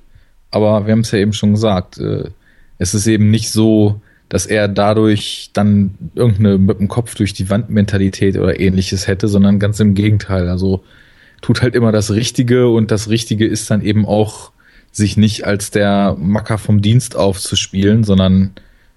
aber 0.52 0.86
wir 0.86 0.94
haben 0.94 1.02
es 1.02 1.12
ja 1.12 1.20
eben 1.20 1.34
schon 1.34 1.54
gesagt, 1.54 1.98
äh, 1.98 2.30
es 2.78 2.94
ist 2.94 3.08
eben 3.08 3.30
nicht 3.30 3.52
so, 3.52 4.00
dass 4.30 4.46
er 4.46 4.68
dadurch 4.68 5.50
dann 5.54 5.96
irgendeine 6.14 6.58
mit 6.60 6.80
dem 6.80 6.88
Kopf 6.88 7.16
durch 7.16 7.34
die 7.34 7.50
Wand 7.50 7.70
Mentalität 7.70 8.38
oder 8.38 8.60
ähnliches 8.60 9.08
hätte, 9.08 9.28
sondern 9.28 9.60
ganz 9.60 9.80
im 9.80 9.96
Gegenteil. 9.96 10.48
Also 10.50 10.84
tut 11.42 11.62
halt 11.62 11.76
immer 11.76 11.92
das 11.92 12.12
Richtige 12.12 12.70
und 12.70 12.92
das 12.92 13.10
Richtige 13.10 13.48
ist 13.48 13.72
dann 13.72 13.82
eben 13.82 14.06
auch 14.06 14.52
sich 14.92 15.18
nicht 15.18 15.46
als 15.46 15.72
der 15.72 16.16
Macker 16.20 16.58
vom 16.58 16.82
Dienst 16.82 17.16
aufzuspielen, 17.16 18.04
sondern 18.04 18.52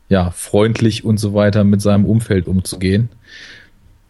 ja, 0.09 0.30
freundlich 0.30 1.05
und 1.05 1.18
so 1.18 1.33
weiter 1.33 1.64
mit 1.64 1.80
seinem 1.80 2.05
Umfeld 2.05 2.47
umzugehen. 2.47 3.09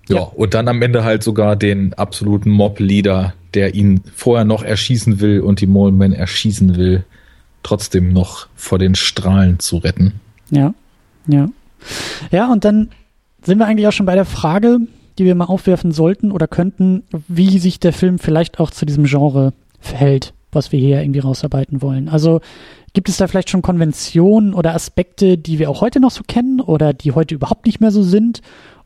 Ja, 0.08 0.16
ja, 0.16 0.22
und 0.22 0.54
dann 0.54 0.66
am 0.66 0.82
Ende 0.82 1.04
halt 1.04 1.22
sogar 1.22 1.54
den 1.54 1.94
absoluten 1.94 2.50
Mob-Leader, 2.50 3.34
der 3.54 3.74
ihn 3.74 4.00
vorher 4.14 4.44
noch 4.44 4.64
erschießen 4.64 5.20
will 5.20 5.40
und 5.40 5.60
die 5.60 5.66
Mole 5.66 5.92
Men 5.92 6.12
erschießen 6.12 6.76
will, 6.76 7.04
trotzdem 7.62 8.12
noch 8.12 8.48
vor 8.56 8.78
den 8.78 8.96
Strahlen 8.96 9.60
zu 9.60 9.76
retten. 9.76 10.14
Ja, 10.50 10.74
ja. 11.26 11.48
Ja, 12.30 12.52
und 12.52 12.64
dann 12.64 12.90
sind 13.44 13.58
wir 13.58 13.66
eigentlich 13.66 13.86
auch 13.88 13.92
schon 13.92 14.06
bei 14.06 14.14
der 14.14 14.24
Frage, 14.24 14.78
die 15.18 15.24
wir 15.24 15.34
mal 15.34 15.46
aufwerfen 15.46 15.92
sollten 15.92 16.30
oder 16.30 16.46
könnten, 16.46 17.02
wie 17.28 17.58
sich 17.58 17.80
der 17.80 17.92
Film 17.92 18.18
vielleicht 18.18 18.60
auch 18.60 18.70
zu 18.70 18.86
diesem 18.86 19.04
Genre 19.04 19.52
verhält, 19.80 20.32
was 20.52 20.72
wir 20.72 20.78
hier 20.78 21.00
irgendwie 21.00 21.20
rausarbeiten 21.20 21.82
wollen. 21.82 22.08
Also 22.08 22.40
gibt 22.92 23.08
es 23.08 23.16
da 23.16 23.26
vielleicht 23.26 23.50
schon 23.50 23.62
Konventionen 23.62 24.54
oder 24.54 24.74
Aspekte, 24.74 25.38
die 25.38 25.58
wir 25.58 25.70
auch 25.70 25.80
heute 25.80 26.00
noch 26.00 26.10
so 26.10 26.22
kennen 26.26 26.60
oder 26.60 26.92
die 26.92 27.12
heute 27.12 27.34
überhaupt 27.34 27.66
nicht 27.66 27.80
mehr 27.80 27.90
so 27.90 28.02
sind? 28.02 28.40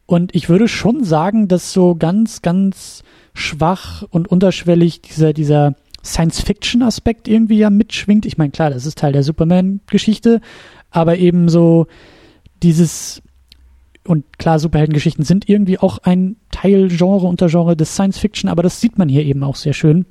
Und 0.06 0.34
ich 0.34 0.48
würde 0.48 0.68
schon 0.68 1.04
sagen, 1.04 1.48
dass 1.48 1.72
so 1.72 1.96
ganz, 1.96 2.42
ganz 2.42 3.02
schwach 3.34 4.04
und 4.10 4.28
unterschwellig 4.28 5.02
dieser, 5.02 5.32
dieser 5.32 5.74
Science-Fiction-Aspekt 6.04 7.26
irgendwie 7.28 7.58
ja 7.58 7.70
mitschwingt. 7.70 8.24
Ich 8.24 8.38
meine, 8.38 8.50
klar, 8.50 8.70
das 8.70 8.86
ist 8.86 8.98
Teil 8.98 9.12
der 9.12 9.24
Superman-Geschichte, 9.24 10.40
aber 10.90 11.18
eben 11.18 11.48
so 11.48 11.88
dieses 12.62 13.22
und 14.06 14.38
klar, 14.38 14.58
Superheldengeschichten 14.58 15.24
sind 15.24 15.48
irgendwie 15.48 15.78
auch 15.78 15.98
ein 15.98 16.36
Teilgenre, 16.50 17.26
Untergenre 17.26 17.76
des 17.76 17.94
Science 17.94 18.18
Fiction, 18.18 18.48
aber 18.48 18.62
das 18.62 18.80
sieht 18.80 18.98
man 18.98 19.08
hier 19.08 19.24
eben 19.24 19.42
auch 19.42 19.56
sehr 19.56 19.72
schön, 19.72 20.06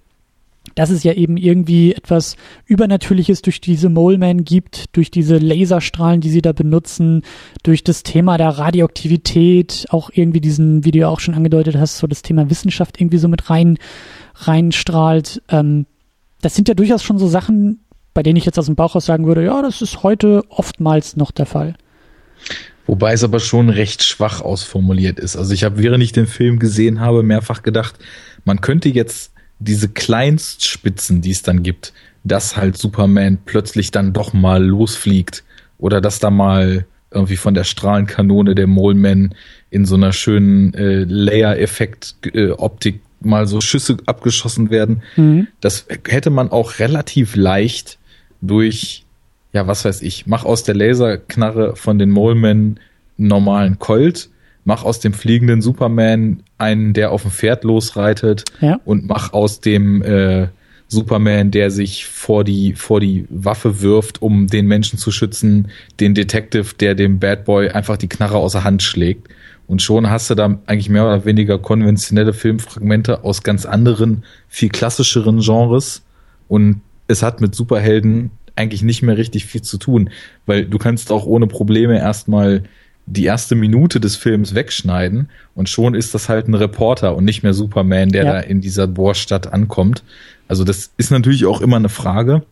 dass 0.74 0.90
es 0.90 1.04
ja 1.04 1.14
eben 1.14 1.38
irgendwie 1.38 1.94
etwas 1.94 2.36
Übernatürliches 2.66 3.42
durch 3.42 3.62
diese 3.62 3.90
Mole 3.90 4.18
Man 4.18 4.44
gibt, 4.44 4.96
durch 4.96 5.12
diese 5.12 5.38
Laserstrahlen, 5.38 6.22
die 6.22 6.30
sie 6.30 6.42
da 6.42 6.52
benutzen, 6.52 7.22
durch 7.64 7.84
das 7.84 8.04
Thema 8.04 8.38
der 8.38 8.50
Radioaktivität, 8.50 9.86
auch 9.90 10.10
irgendwie 10.12 10.42
diesen, 10.42 10.84
wie 10.84 10.92
du 10.92 11.00
ja 11.00 11.08
auch 11.08 11.20
schon 11.20 11.36
angedeutet 11.36 11.78
hast, 11.78 11.98
so 11.98 12.08
das 12.08 12.24
Thema 12.24 12.50
Wissenschaft 12.50 13.00
irgendwie 13.00 13.20
so 13.20 13.28
mit 13.28 13.50
rein, 13.50 13.78
reinstrahlt. 14.36 15.42
Ähm, 15.50 15.86
das 16.42 16.56
sind 16.56 16.68
ja 16.68 16.74
durchaus 16.74 17.04
schon 17.04 17.20
so 17.20 17.28
Sachen, 17.28 17.80
bei 18.14 18.24
denen 18.24 18.38
ich 18.38 18.46
jetzt 18.46 18.60
aus 18.60 18.66
dem 18.66 18.76
Bauch 18.76 18.96
aus 18.96 19.06
sagen 19.06 19.28
würde, 19.28 19.46
ja, 19.46 19.62
das 19.62 19.82
ist 19.82 20.04
heute 20.04 20.44
oftmals 20.50 21.16
noch 21.16 21.32
der 21.32 21.46
Fall. 21.46 21.76
Wobei 22.86 23.14
es 23.14 23.24
aber 23.24 23.40
schon 23.40 23.70
recht 23.70 24.04
schwach 24.04 24.42
ausformuliert 24.42 25.20
ist. 25.20 25.36
Also 25.36 25.54
ich 25.54 25.64
habe, 25.64 25.82
während 25.82 26.04
ich 26.04 26.12
den 26.12 26.28
Film 26.28 26.60
gesehen 26.60 27.00
habe, 27.00 27.24
mehrfach 27.24 27.64
gedacht, 27.64 27.96
man 28.44 28.62
könnte 28.62 28.90
jetzt 28.90 29.32
diese 29.60 29.90
Kleinstspitzen, 29.90 31.22
die 31.22 31.32
es 31.32 31.42
dann 31.42 31.64
gibt, 31.64 31.94
dass 32.24 32.58
halt 32.58 32.78
Superman 32.78 33.40
plötzlich 33.46 33.92
dann 33.92 34.14
doch 34.14 34.34
mal 34.34 34.64
losfliegt 34.64 35.44
oder 35.78 36.02
dass 36.02 36.20
da 36.20 36.30
mal 36.30 36.86
irgendwie 37.12 37.38
von 37.38 37.54
der 37.54 37.64
Strahlenkanone 37.64 38.56
der 38.56 38.68
Moleman 38.68 39.34
in 39.70 39.86
so 39.86 39.96
einer 39.96 40.12
schönen 40.12 40.74
äh, 40.74 41.06
Layer-Effekt-Optik 41.06 42.96
äh, 42.96 43.00
mal 43.26 43.48
so 43.48 43.62
Schüsse 43.62 43.98
abgeschossen 44.06 44.70
werden. 44.70 45.02
Mhm. 45.16 45.48
Das 45.62 45.88
hätte 46.08 46.30
man 46.30 46.52
auch 46.52 46.80
relativ 46.80 47.36
leicht 47.36 47.98
durch 48.42 49.05
ja, 49.56 49.68
was 49.68 49.86
weiß 49.86 50.02
ich, 50.02 50.28
mach 50.28 50.44
aus 50.44 50.64
der 50.64 50.76
Laserknarre 50.76 51.78
von 51.78 51.98
den 51.98 52.12
Molemen 52.12 52.78
normalen 53.16 53.80
Colt, 53.80 54.30
mach 54.66 54.84
aus 54.84 55.00
dem 55.00 55.14
fliegenden 55.14 55.62
Superman 55.62 56.44
einen, 56.58 56.92
der 56.92 57.12
auf 57.12 57.22
dem 57.22 57.32
Pferd 57.32 57.64
losreitet 57.64 58.44
ja. 58.60 58.82
und 58.84 59.08
mach 59.08 59.32
aus 59.32 59.62
dem 59.62 60.02
äh, 60.02 60.50
Superman, 60.90 61.52
der 61.52 61.72
sich 61.72 62.06
vor 62.06 62.44
die, 62.44 62.74
vor 62.74 63.00
die 63.00 63.28
Waffe 63.30 63.82
wirft, 63.82 64.22
um 64.22 64.48
den 64.48 64.68
Menschen 64.68 65.00
zu 65.00 65.10
schützen, 65.10 65.70
den 66.02 66.16
Detective, 66.16 66.76
der 66.78 66.94
dem 66.94 67.20
Bad 67.20 67.46
Boy 67.46 67.70
einfach 67.70 67.96
die 67.96 68.10
Knarre 68.10 68.36
aus 68.36 68.52
der 68.52 68.66
Hand 68.66 68.84
schlägt. 68.84 69.30
Und 69.68 69.82
schon 69.82 70.10
hast 70.10 70.30
du 70.30 70.36
da 70.36 70.60
eigentlich 70.66 70.90
mehr 70.90 71.06
oder 71.06 71.24
weniger 71.24 71.60
konventionelle 71.60 72.34
Filmfragmente 72.34 73.24
aus 73.24 73.42
ganz 73.42 73.66
anderen, 73.66 74.26
viel 74.50 74.68
klassischeren 74.68 75.40
Genres. 75.40 76.04
Und 76.50 76.82
es 77.08 77.24
hat 77.24 77.40
mit 77.40 77.56
Superhelden 77.56 78.32
eigentlich 78.56 78.84
nicht 78.84 79.02
mehr 79.02 79.18
richtig 79.18 79.46
viel 79.46 79.62
zu 79.62 79.78
tun, 79.78 80.10
weil 80.46 80.66
du 80.66 80.78
kannst 80.78 81.12
auch 81.12 81.26
ohne 81.26 81.48
Probleme 81.48 81.98
erstmal 81.98 82.64
die 83.06 83.26
erste 83.26 83.56
Minute 83.56 84.00
des 84.00 84.16
Films 84.16 84.56
wegschneiden 84.56 85.30
und 85.54 85.70
schon 85.70 85.94
ist 85.94 86.16
das 86.16 86.28
halt 86.28 86.48
ein 86.48 86.56
Reporter 86.56 87.16
und 87.16 87.24
nicht 87.24 87.44
mehr 87.44 87.54
Superman, 87.54 88.10
der 88.10 88.26
ja. 88.26 88.34
da 88.34 88.40
in 88.40 88.62
dieser 88.62 88.88
Bohrstadt 88.88 89.52
ankommt. 89.54 90.04
Also 90.48 90.64
das 90.64 90.92
ist 90.98 91.12
natürlich 91.12 91.46
auch 91.46 91.62
immer 91.62 91.76
eine 91.76 91.90
Frage, 91.90 92.44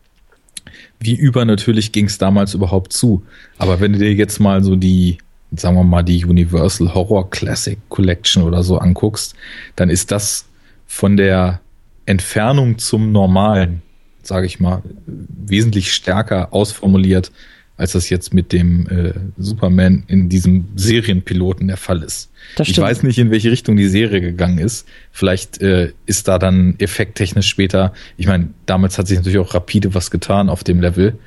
wie 1.00 1.14
übernatürlich 1.14 1.92
ging 1.92 2.06
es 2.06 2.18
damals 2.18 2.54
überhaupt 2.54 2.92
zu. 2.92 3.22
Aber 3.58 3.80
wenn 3.80 3.92
du 3.92 3.98
dir 3.98 4.14
jetzt 4.14 4.38
mal 4.38 4.62
so 4.62 4.76
die, 4.76 5.18
sagen 5.56 5.76
wir 5.76 5.84
mal, 5.84 6.02
die 6.02 6.24
Universal 6.24 6.94
Horror 6.94 7.30
Classic 7.30 7.78
Collection 7.88 8.44
oder 8.44 8.62
so 8.62 8.78
anguckst, 8.78 9.34
dann 9.74 9.90
ist 9.90 10.12
das 10.12 10.46
von 10.86 11.16
der 11.16 11.60
Entfernung 12.06 12.78
zum 12.78 13.10
Normalen 13.10 13.82
sage 14.26 14.46
ich 14.46 14.60
mal, 14.60 14.82
wesentlich 15.06 15.92
stärker 15.92 16.52
ausformuliert, 16.52 17.32
als 17.76 17.92
das 17.92 18.08
jetzt 18.08 18.32
mit 18.32 18.52
dem 18.52 18.86
äh, 18.86 19.12
Superman 19.36 20.04
in 20.06 20.28
diesem 20.28 20.66
Serienpiloten 20.76 21.66
der 21.66 21.76
Fall 21.76 22.02
ist. 22.02 22.30
Ich 22.60 22.78
weiß 22.78 23.02
nicht, 23.02 23.18
in 23.18 23.30
welche 23.32 23.50
Richtung 23.50 23.76
die 23.76 23.88
Serie 23.88 24.20
gegangen 24.20 24.58
ist. 24.58 24.86
Vielleicht 25.10 25.60
äh, 25.60 25.92
ist 26.06 26.28
da 26.28 26.38
dann 26.38 26.76
effekttechnisch 26.78 27.48
später, 27.48 27.92
ich 28.16 28.26
meine, 28.26 28.50
damals 28.66 28.96
hat 28.96 29.08
sich 29.08 29.18
natürlich 29.18 29.38
auch 29.38 29.54
rapide 29.54 29.92
was 29.94 30.12
getan 30.12 30.48
auf 30.48 30.62
dem 30.62 30.80
Level. 30.80 31.18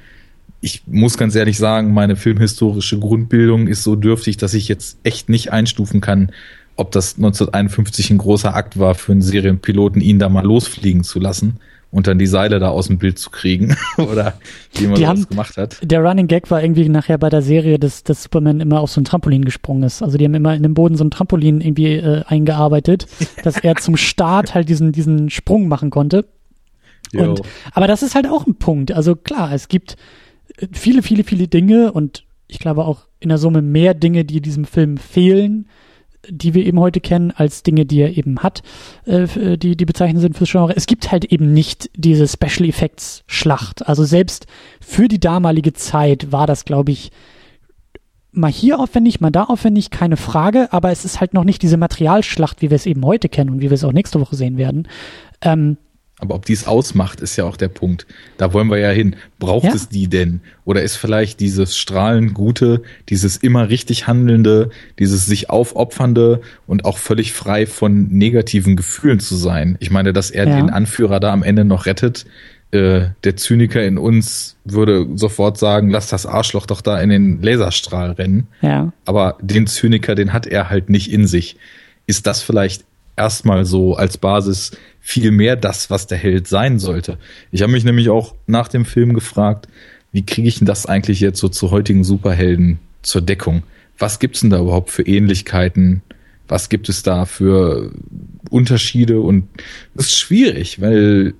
Ich 0.62 0.84
muss 0.88 1.18
ganz 1.18 1.36
ehrlich 1.36 1.58
sagen, 1.58 1.94
meine 1.94 2.16
filmhistorische 2.16 2.98
Grundbildung 2.98 3.68
ist 3.68 3.84
so 3.84 3.96
dürftig, 3.96 4.38
dass 4.38 4.54
ich 4.54 4.70
jetzt 4.70 4.98
echt 5.04 5.28
nicht 5.30 5.52
einstufen 5.52 6.00
kann, 6.00 6.32
ob 6.78 6.92
das 6.92 7.18
1951 7.18 8.12
ein 8.12 8.18
großer 8.20 8.56
Akt 8.56 8.80
war 8.80 8.96
für 8.96 9.12
einen 9.12 9.22
Serienpiloten, 9.22 10.02
ihn 10.02 10.20
da 10.20 10.30
mal 10.30 10.46
losfliegen 10.46 11.04
zu 11.04 11.20
lassen 11.20 11.60
und 11.92 12.08
dann 12.08 12.20
die 12.20 12.28
Seile 12.28 12.60
da 12.60 12.70
aus 12.70 12.88
dem 12.88 12.98
Bild 12.98 13.18
zu 13.18 13.30
kriegen 13.30 13.76
oder 13.98 14.34
wie 14.74 14.88
man 14.88 14.96
die 14.96 15.02
das 15.02 15.10
haben, 15.10 15.30
gemacht 15.30 15.58
hat. 15.58 15.78
Der 15.82 16.02
Running 16.02 16.28
Gag 16.28 16.50
war 16.52 16.62
irgendwie 16.62 16.88
nachher 16.90 17.18
bei 17.18 17.30
der 17.30 17.42
Serie, 17.42 17.80
dass, 17.80 18.04
dass 18.04 18.24
Superman 18.24 18.60
immer 18.60 18.82
auf 18.82 18.92
so 18.92 19.02
ein 19.02 19.06
Trampolin 19.06 19.46
gesprungen 19.46 19.84
ist. 19.84 20.02
Also 20.02 20.18
die 20.18 20.26
haben 20.26 20.34
immer 20.34 20.56
in 20.56 20.64
dem 20.64 20.74
Boden 20.74 20.96
so 20.96 21.04
ein 21.04 21.12
Trampolin 21.12 21.62
irgendwie 21.62 21.96
äh, 21.96 22.24
eingearbeitet, 22.26 23.08
dass 23.44 23.58
er 23.58 23.76
zum 23.76 23.98
Start 23.98 24.54
halt 24.54 24.70
diesen, 24.70 24.92
diesen 24.92 25.30
Sprung 25.30 25.68
machen 25.68 25.90
konnte. 25.90 26.26
Und, 27.14 27.42
aber 27.72 27.88
das 27.88 28.04
ist 28.04 28.16
halt 28.16 28.28
auch 28.28 28.46
ein 28.46 28.56
Punkt. 28.56 28.92
Also 28.92 29.16
klar, 29.16 29.54
es 29.54 29.70
gibt 29.70 29.96
äh, 30.58 30.68
viele, 30.74 31.02
viele, 31.02 31.24
viele 31.24 31.48
Dinge 31.48 31.94
und 31.94 32.26
ich 32.48 32.60
glaube 32.60 32.86
auch 32.86 33.08
in 33.20 33.30
der 33.30 33.38
Summe 33.38 33.62
mehr 33.62 33.94
Dinge, 33.94 34.26
die 34.26 34.42
diesem 34.42 34.66
Film 34.66 34.98
fehlen, 34.98 35.68
die 36.30 36.54
wir 36.54 36.66
eben 36.66 36.80
heute 36.80 37.00
kennen, 37.00 37.32
als 37.36 37.64
Dinge, 37.64 37.86
die 37.86 38.02
er 38.02 38.18
eben 38.18 38.40
hat, 38.40 38.64
äh, 39.06 39.58
die, 39.58 39.76
die 39.76 39.86
bezeichnend 39.86 40.22
sind 40.22 40.38
fürs 40.38 40.52
Genre. 40.52 40.76
Es 40.76 40.86
gibt 40.86 41.12
halt 41.12 41.26
eben 41.26 41.54
nicht 41.54 41.90
diese 41.96 42.28
Special 42.28 42.68
Effects 42.68 43.24
Schlacht. 43.28 43.88
Also 43.88 44.04
selbst 44.04 44.48
für 44.82 45.08
die 45.08 45.20
damalige 45.20 45.74
Zeit 45.74 46.32
war 46.32 46.48
das, 46.48 46.66
glaube 46.66 46.92
ich, 46.92 47.12
mal 48.32 48.52
hier 48.52 48.80
aufwendig, 48.80 49.20
mal 49.20 49.32
da 49.32 49.46
aufwendig, 49.46 49.90
keine 49.90 50.18
Frage, 50.18 50.72
aber 50.72 50.92
es 50.92 51.06
ist 51.06 51.20
halt 51.20 51.34
noch 51.34 51.44
nicht 51.44 51.62
diese 51.62 51.78
Materialschlacht, 51.78 52.62
wie 52.62 52.70
wir 52.70 52.76
es 52.76 52.86
eben 52.86 53.04
heute 53.04 53.30
kennen 53.30 53.50
und 53.50 53.62
wie 53.62 53.70
wir 53.70 53.74
es 53.74 53.84
auch 53.84 53.94
nächste 53.94 54.20
Woche 54.20 54.36
sehen 54.36 54.58
werden. 54.58 54.88
Ähm, 55.42 55.78
aber 56.20 56.34
ob 56.34 56.46
dies 56.46 56.66
ausmacht, 56.66 57.22
ist 57.22 57.36
ja 57.36 57.44
auch 57.44 57.58
der 57.58 57.68
Punkt. 57.68 58.08
Da 58.38 58.52
wollen 58.52 58.70
wir 58.70 58.80
ja 58.80 58.90
hin. 58.90 59.16
Braucht 59.38 59.66
ja. 59.66 59.74
es 59.74 59.88
die 59.88 60.08
denn? 60.08 60.42
Oder 60.66 60.82
ist 60.82 60.96
vielleicht 60.96 61.40
dieses 61.40 61.78
strahlend 61.78 62.34
Gute, 62.34 62.82
dieses 63.10 63.38
immer 63.38 63.70
richtig 63.70 64.08
Handelnde, 64.08 64.72
dieses 64.98 65.28
sich 65.28 65.52
aufopfernde 65.52 66.42
und 66.66 66.86
auch 66.86 66.98
völlig 66.98 67.34
frei 67.34 67.68
von 67.68 68.08
negativen 68.08 68.76
Gefühlen 68.76 69.20
zu 69.20 69.36
sein? 69.36 69.78
Ich 69.80 69.92
meine, 69.92 70.12
dass 70.12 70.32
er 70.32 70.48
ja. 70.48 70.56
den 70.56 70.72
Anführer 70.72 71.20
da 71.20 71.32
am 71.32 71.44
Ende 71.44 71.66
noch 71.66 71.86
rettet. 71.86 72.26
Äh, 72.72 73.10
der 73.24 73.38
Zyniker 73.38 73.84
in 73.84 74.00
uns 74.00 74.58
würde 74.66 75.08
sofort 75.16 75.60
sagen, 75.60 75.92
lass 75.92 76.10
das 76.10 76.26
Arschloch 76.26 76.66
doch 76.66 76.82
da 76.82 77.00
in 77.00 77.10
den 77.10 77.44
Laserstrahl 77.44 78.14
rennen. 78.14 78.48
Ja. 78.62 78.92
Aber 79.06 79.38
den 79.40 79.68
Zyniker, 79.68 80.16
den 80.16 80.34
hat 80.34 80.48
er 80.48 80.72
halt 80.72 80.90
nicht 80.90 81.12
in 81.12 81.28
sich. 81.28 81.58
Ist 82.08 82.26
das 82.26 82.42
vielleicht 82.42 82.86
erstmal 83.18 83.66
so 83.66 83.96
als 83.96 84.18
Basis 84.18 84.72
viel 85.08 85.32
mehr 85.32 85.56
das, 85.56 85.90
was 85.90 86.06
der 86.06 86.18
Held 86.18 86.50
sein 86.50 86.80
sollte. 86.80 87.18
Ich 87.50 87.62
habe 87.62 87.72
mich 87.72 87.86
nämlich 87.86 88.10
auch 88.10 88.36
nach 88.46 88.68
dem 88.68 88.84
Film 88.84 89.14
gefragt, 89.14 89.70
wie 90.12 90.26
kriege 90.26 90.50
ich 90.50 90.58
denn 90.58 90.68
das 90.68 90.86
eigentlich 90.86 91.22
jetzt 91.22 91.40
so 91.40 91.48
zu 91.48 91.72
heutigen 91.72 92.04
Superhelden 92.04 92.80
zur 93.04 93.22
Deckung? 93.22 93.64
Was 93.98 94.20
gibt's 94.20 94.42
denn 94.42 94.50
da 94.50 94.60
überhaupt 94.60 94.90
für 94.90 95.04
Ähnlichkeiten? 95.04 96.02
Was 96.50 96.68
gibt 96.68 96.90
es 96.90 97.04
da 97.04 97.24
für 97.24 97.94
Unterschiede? 98.50 99.22
Und 99.22 99.48
das 99.96 100.08
ist 100.08 100.20
schwierig, 100.20 100.82
weil 100.82 101.36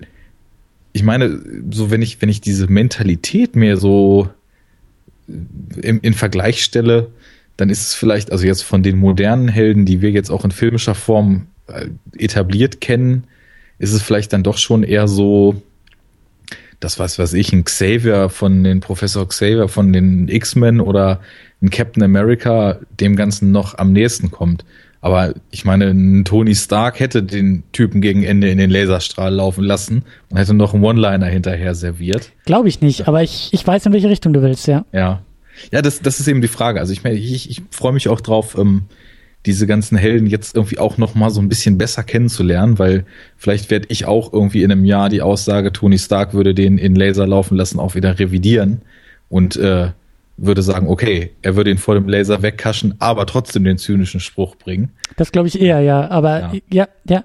ich 0.94 1.02
meine, 1.02 1.38
so 1.70 1.90
wenn 1.90 2.00
ich, 2.00 2.22
wenn 2.22 2.30
ich 2.30 2.40
diese 2.40 2.68
Mentalität 2.68 3.54
mehr 3.54 3.76
so 3.76 4.30
im, 5.26 6.00
in 6.00 6.14
Vergleich 6.14 6.64
stelle, 6.64 7.10
dann 7.58 7.68
ist 7.68 7.82
es 7.82 7.94
vielleicht, 7.94 8.32
also 8.32 8.46
jetzt 8.46 8.62
von 8.62 8.82
den 8.82 8.96
modernen 8.96 9.48
Helden, 9.48 9.84
die 9.84 10.00
wir 10.00 10.10
jetzt 10.10 10.30
auch 10.30 10.46
in 10.46 10.52
filmischer 10.52 10.94
Form 10.94 11.48
äh, 11.66 11.88
etabliert 12.16 12.80
kennen, 12.80 13.24
ist 13.78 13.92
es 13.92 14.02
vielleicht 14.02 14.32
dann 14.32 14.42
doch 14.42 14.58
schon 14.58 14.82
eher 14.82 15.08
so, 15.08 15.62
das 16.80 16.98
was 16.98 17.18
weiß 17.18 17.34
ich, 17.34 17.52
ein 17.52 17.64
Xavier 17.64 18.28
von 18.28 18.64
den 18.64 18.80
Professor 18.80 19.28
Xavier 19.28 19.68
von 19.68 19.92
den 19.92 20.28
X-Men 20.28 20.80
oder 20.80 21.20
ein 21.62 21.70
Captain 21.70 22.02
America 22.02 22.78
dem 23.00 23.16
Ganzen 23.16 23.50
noch 23.50 23.76
am 23.78 23.92
nächsten 23.92 24.30
kommt. 24.30 24.64
Aber 25.00 25.34
ich 25.50 25.64
meine, 25.64 25.86
ein 25.86 26.24
Tony 26.24 26.56
Stark 26.56 26.98
hätte 26.98 27.22
den 27.22 27.62
Typen 27.72 28.00
gegen 28.00 28.24
Ende 28.24 28.50
in 28.50 28.58
den 28.58 28.70
Laserstrahl 28.70 29.32
laufen 29.32 29.62
lassen 29.62 30.02
und 30.28 30.38
hätte 30.38 30.54
noch 30.54 30.74
einen 30.74 30.82
One-Liner 30.82 31.26
hinterher 31.26 31.74
serviert. 31.76 32.32
Glaube 32.46 32.68
ich 32.68 32.80
nicht, 32.80 33.06
aber 33.06 33.22
ich, 33.22 33.50
ich 33.52 33.64
weiß, 33.64 33.86
in 33.86 33.92
welche 33.92 34.08
Richtung 34.08 34.32
du 34.32 34.42
willst, 34.42 34.66
ja. 34.66 34.84
Ja. 34.92 35.22
Ja, 35.72 35.82
das, 35.82 36.00
das 36.00 36.20
ist 36.20 36.28
eben 36.28 36.40
die 36.40 36.48
Frage. 36.48 36.80
Also 36.80 36.92
ich 36.92 37.04
meine, 37.04 37.16
ich, 37.16 37.50
ich 37.50 37.62
freue 37.70 37.92
mich 37.92 38.08
auch 38.08 38.20
drauf, 38.20 38.56
ähm, 38.58 38.82
diese 39.46 39.66
ganzen 39.66 39.96
Helden 39.96 40.26
jetzt 40.26 40.56
irgendwie 40.56 40.78
auch 40.78 40.98
noch 40.98 41.14
mal 41.14 41.30
so 41.30 41.40
ein 41.40 41.48
bisschen 41.48 41.78
besser 41.78 42.02
kennenzulernen, 42.02 42.78
weil 42.78 43.04
vielleicht 43.36 43.70
werde 43.70 43.86
ich 43.88 44.06
auch 44.06 44.32
irgendwie 44.32 44.62
in 44.62 44.72
einem 44.72 44.84
Jahr 44.84 45.08
die 45.08 45.22
Aussage, 45.22 45.72
Tony 45.72 45.98
Stark 45.98 46.34
würde 46.34 46.54
den 46.54 46.76
in 46.76 46.94
Laser 46.94 47.26
laufen 47.26 47.56
lassen, 47.56 47.78
auch 47.78 47.94
wieder 47.94 48.18
revidieren 48.18 48.82
und 49.28 49.56
äh, 49.56 49.90
würde 50.38 50.62
sagen, 50.62 50.86
okay, 50.88 51.32
er 51.42 51.56
würde 51.56 51.70
ihn 51.70 51.78
vor 51.78 51.94
dem 51.94 52.08
Laser 52.08 52.42
wegkaschen, 52.42 52.94
aber 53.00 53.26
trotzdem 53.26 53.64
den 53.64 53.76
zynischen 53.76 54.20
Spruch 54.20 54.56
bringen. 54.56 54.90
Das 55.16 55.32
glaube 55.32 55.48
ich 55.48 55.60
eher, 55.60 55.80
ja. 55.80 56.08
Aber 56.10 56.40
ja. 56.40 56.52
ja, 56.70 56.88
ja, 57.08 57.24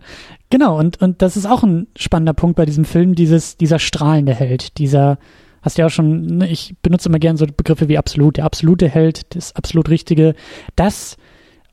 genau. 0.49 0.78
Und, 0.80 1.01
und 1.01 1.22
das 1.22 1.38
ist 1.38 1.45
auch 1.45 1.64
ein 1.64 1.88
spannender 1.95 2.34
Punkt 2.34 2.55
bei 2.55 2.66
diesem 2.66 2.86
Film, 2.86 3.16
dieses, 3.16 3.55
dieser 3.57 3.80
strahlende 3.80 4.34
Held, 4.34 4.78
dieser, 4.80 5.20
hast 5.61 5.78
du 5.78 5.84
ja 5.84 5.86
auch 5.88 5.91
schon, 5.91 6.26
ne, 6.26 6.49
ich 6.49 6.76
benutze 6.82 7.09
immer 7.09 7.20
gerne 7.20 7.38
so 7.38 7.45
Begriffe 7.45 7.88
wie 7.88 7.99
absolut, 7.99 8.38
der 8.38 8.45
absolute 8.45 8.89
Held, 8.89 9.36
das 9.36 9.55
absolut 9.55 9.89
Richtige. 9.89 10.34
Das 10.76 11.18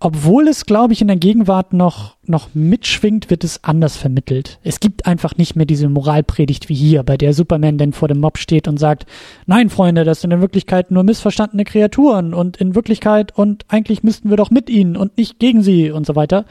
obwohl 0.03 0.48
es, 0.48 0.64
glaube 0.64 0.94
ich, 0.94 1.03
in 1.03 1.09
der 1.09 1.18
Gegenwart 1.18 1.74
noch, 1.74 2.16
noch 2.24 2.48
mitschwingt, 2.55 3.28
wird 3.28 3.44
es 3.44 3.62
anders 3.62 3.98
vermittelt. 3.98 4.59
Es 4.62 4.80
gibt 4.80 5.05
einfach 5.05 5.36
nicht 5.36 5.57
mehr 5.57 5.66
diese 5.66 5.90
Moralpredigt 5.90 6.70
wie 6.70 6.74
hier, 6.74 7.03
bei 7.03 7.18
der 7.18 7.34
Superman 7.34 7.76
denn 7.76 7.92
vor 7.92 8.09
dem 8.09 8.18
Mob 8.18 8.38
steht 8.38 8.66
und 8.66 8.78
sagt, 8.78 9.05
nein, 9.44 9.68
Freunde, 9.68 10.05
das 10.05 10.22
sind 10.22 10.30
in 10.30 10.40
Wirklichkeit 10.40 10.90
nur 10.90 11.03
missverstandene 11.03 11.64
Kreaturen 11.64 12.32
und 12.32 12.57
in 12.57 12.74
Wirklichkeit 12.74 13.36
und 13.36 13.66
eigentlich 13.68 14.03
müssten 14.03 14.30
wir 14.30 14.38
doch 14.38 14.51
mit 14.51 14.70
ihnen 14.70 14.96
und 14.96 15.18
nicht 15.18 15.38
gegen 15.38 15.62
sie 15.62 15.90
und 15.90 16.07
so 16.07 16.16
weiter. 16.16 16.46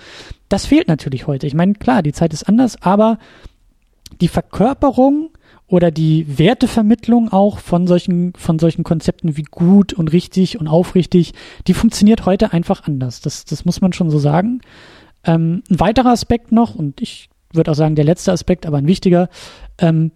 Das 0.48 0.68
fehlt 0.68 0.88
natürlich 0.88 1.26
heute. 1.26 1.48
Ich 1.48 1.56
meine, 1.56 1.74
klar, 1.74 2.04
die 2.04 2.14
Zeit 2.14 2.34
ist 2.34 2.48
anders, 2.48 2.80
aber 2.84 3.18
die 4.22 4.28
Verkörperung 4.28 5.32
oder 5.70 5.92
die 5.92 6.40
Wertevermittlung 6.40 7.32
auch 7.32 7.60
von 7.60 7.86
solchen, 7.86 8.34
von 8.36 8.58
solchen 8.58 8.84
Konzepten 8.84 9.38
wie 9.38 9.44
gut 9.44 9.94
und 9.94 10.12
richtig 10.12 10.60
und 10.60 10.68
aufrichtig, 10.68 11.34
die 11.68 11.76
funktioniert 11.76 12.26
heute 12.26 12.54
einfach 12.54 12.84
anders. 12.84 13.22
Das, 13.22 13.46
das 13.46 13.66
muss 13.66 13.80
man 13.80 13.94
schon 13.94 14.10
so 14.10 14.18
sagen. 14.18 14.62
Ähm, 15.24 15.64
ein 15.70 15.80
weiterer 15.80 16.10
Aspekt 16.10 16.52
noch, 16.52 16.74
und 16.74 17.02
ich 17.02 17.30
würde 17.54 17.72
auch 17.72 17.76
sagen, 17.76 17.96
der 17.96 18.06
letzte 18.06 18.32
Aspekt, 18.32 18.66
aber 18.66 18.78
ein 18.78 18.88
wichtiger, 18.88 19.30
ähm, 19.78 20.12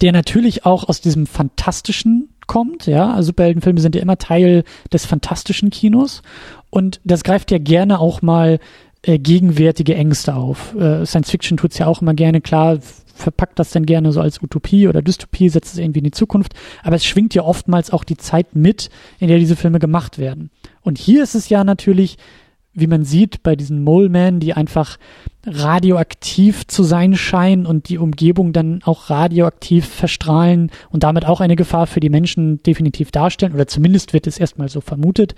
der 0.00 0.12
natürlich 0.12 0.64
auch 0.64 0.88
aus 0.88 1.02
diesem 1.02 1.26
Fantastischen 1.26 2.30
kommt, 2.46 2.86
ja. 2.86 3.12
Also 3.12 3.28
Superheldenfilme 3.28 3.80
sind 3.80 3.94
ja 3.94 4.00
immer 4.00 4.16
Teil 4.16 4.64
des 4.90 5.04
fantastischen 5.04 5.68
Kinos 5.68 6.22
und 6.70 7.00
das 7.04 7.24
greift 7.24 7.50
ja 7.50 7.58
gerne 7.58 7.98
auch 7.98 8.22
mal 8.22 8.58
äh, 9.02 9.18
gegenwärtige 9.18 9.94
Ängste 9.94 10.34
auf. 10.34 10.74
Äh, 10.76 11.04
Science 11.04 11.30
Fiction 11.30 11.56
tut's 11.58 11.78
ja 11.78 11.86
auch 11.86 12.00
immer 12.00 12.14
gerne, 12.14 12.40
klar, 12.40 12.78
verpackt 13.14 13.58
das 13.58 13.70
dann 13.70 13.86
gerne 13.86 14.12
so 14.12 14.20
als 14.20 14.42
Utopie 14.42 14.88
oder 14.88 15.02
Dystopie, 15.02 15.48
setzt 15.48 15.74
es 15.74 15.78
irgendwie 15.78 15.98
in 16.00 16.04
die 16.04 16.10
Zukunft. 16.10 16.54
Aber 16.82 16.96
es 16.96 17.04
schwingt 17.04 17.34
ja 17.34 17.42
oftmals 17.42 17.90
auch 17.90 18.04
die 18.04 18.16
Zeit 18.16 18.54
mit, 18.54 18.90
in 19.18 19.28
der 19.28 19.38
diese 19.38 19.56
Filme 19.56 19.78
gemacht 19.78 20.18
werden. 20.18 20.50
Und 20.82 20.98
hier 20.98 21.22
ist 21.22 21.34
es 21.34 21.48
ja 21.48 21.64
natürlich, 21.64 22.18
wie 22.74 22.86
man 22.86 23.04
sieht, 23.04 23.42
bei 23.42 23.54
diesen 23.54 23.84
Mole 23.84 24.08
Men, 24.08 24.40
die 24.40 24.54
einfach 24.54 24.98
radioaktiv 25.44 26.66
zu 26.66 26.82
sein 26.82 27.14
scheinen 27.16 27.66
und 27.66 27.88
die 27.88 27.98
Umgebung 27.98 28.52
dann 28.52 28.80
auch 28.84 29.10
radioaktiv 29.10 29.86
verstrahlen 29.86 30.70
und 30.90 31.02
damit 31.02 31.26
auch 31.26 31.40
eine 31.40 31.56
Gefahr 31.56 31.86
für 31.86 32.00
die 32.00 32.10
Menschen 32.10 32.62
definitiv 32.62 33.10
darstellen, 33.10 33.52
oder 33.52 33.66
zumindest 33.66 34.12
wird 34.12 34.26
es 34.26 34.38
erstmal 34.38 34.68
so 34.68 34.80
vermutet 34.80 35.34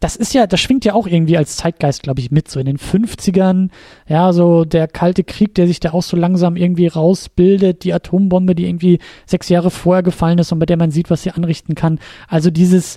das 0.00 0.14
ist 0.14 0.32
ja, 0.32 0.46
das 0.46 0.60
schwingt 0.60 0.84
ja 0.84 0.94
auch 0.94 1.06
irgendwie 1.06 1.36
als 1.36 1.56
Zeitgeist, 1.56 2.02
glaube 2.02 2.20
ich, 2.20 2.30
mit, 2.30 2.48
so 2.48 2.60
in 2.60 2.66
den 2.66 2.78
50ern, 2.78 3.70
ja, 4.06 4.32
so 4.32 4.64
der 4.64 4.86
kalte 4.86 5.24
Krieg, 5.24 5.54
der 5.54 5.66
sich 5.66 5.80
da 5.80 5.92
auch 5.92 6.02
so 6.02 6.16
langsam 6.16 6.56
irgendwie 6.56 6.86
rausbildet, 6.86 7.84
die 7.84 7.92
Atombombe, 7.92 8.54
die 8.54 8.66
irgendwie 8.66 9.00
sechs 9.26 9.48
Jahre 9.48 9.70
vorher 9.70 10.02
gefallen 10.02 10.38
ist 10.38 10.52
und 10.52 10.60
bei 10.60 10.66
der 10.66 10.76
man 10.76 10.90
sieht, 10.90 11.10
was 11.10 11.22
sie 11.22 11.32
anrichten 11.32 11.74
kann. 11.74 11.98
Also 12.28 12.50
dieses, 12.50 12.96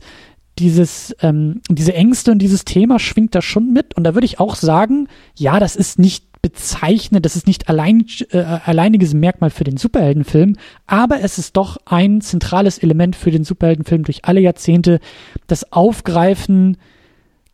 dieses, 0.60 1.16
ähm, 1.22 1.62
diese 1.70 1.93
Ängste 1.93 2.32
und 2.32 2.39
dieses 2.39 2.66
Thema 2.66 2.99
schwingt 2.99 3.34
da 3.34 3.41
schon 3.41 3.74
mit. 3.74 3.95
Und 3.95 4.04
da 4.04 4.14
würde 4.14 4.26
ich 4.26 4.39
auch 4.39 4.56
sagen, 4.56 5.08
ja, 5.36 5.60
das 5.60 5.76
ist 5.76 5.97
nicht 5.97 6.26
bezeichnet, 6.42 7.24
das 7.24 7.36
ist 7.36 7.46
nicht 7.46 7.70
allein, 7.70 8.06
äh, 8.32 8.39
alleiniges 8.39 9.14
Merkmal 9.14 9.52
für 9.52 9.64
den 9.64 9.78
Superheldenfilm, 9.78 10.56
aber 10.88 11.22
es 11.22 11.38
ist 11.38 11.56
doch 11.56 11.78
ein 11.86 12.22
zentrales 12.22 12.80
Element 12.80 13.16
für 13.16 13.32
den 13.32 13.44
Superheldenfilm 13.44 14.04
durch 14.04 14.26
alle 14.26 14.42
Jahrzehnte, 14.42 15.00
das 15.48 15.72
Aufgreifen 15.72 16.78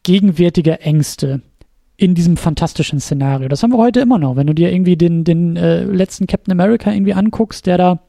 gegenwärtiger 0.03 0.81
Ängste 0.81 1.41
in 1.97 2.15
diesem 2.15 2.37
fantastischen 2.37 2.99
Szenario. 2.99 3.49
Das 3.49 3.63
haben 3.63 3.71
wir 3.71 3.77
heute 3.77 3.99
immer 3.99 4.19
noch. 4.19 4.35
Wenn 4.35 4.47
du 4.47 4.53
dir 4.53 4.71
irgendwie 4.71 4.95
den, 4.95 5.23
den 5.23 5.57
äh, 5.57 5.83
letzten 5.83 6.27
Captain 6.27 6.51
America 6.51 6.91
irgendwie 6.91 7.13
anguckst, 7.13 7.65
der 7.65 7.77
da 7.77 7.99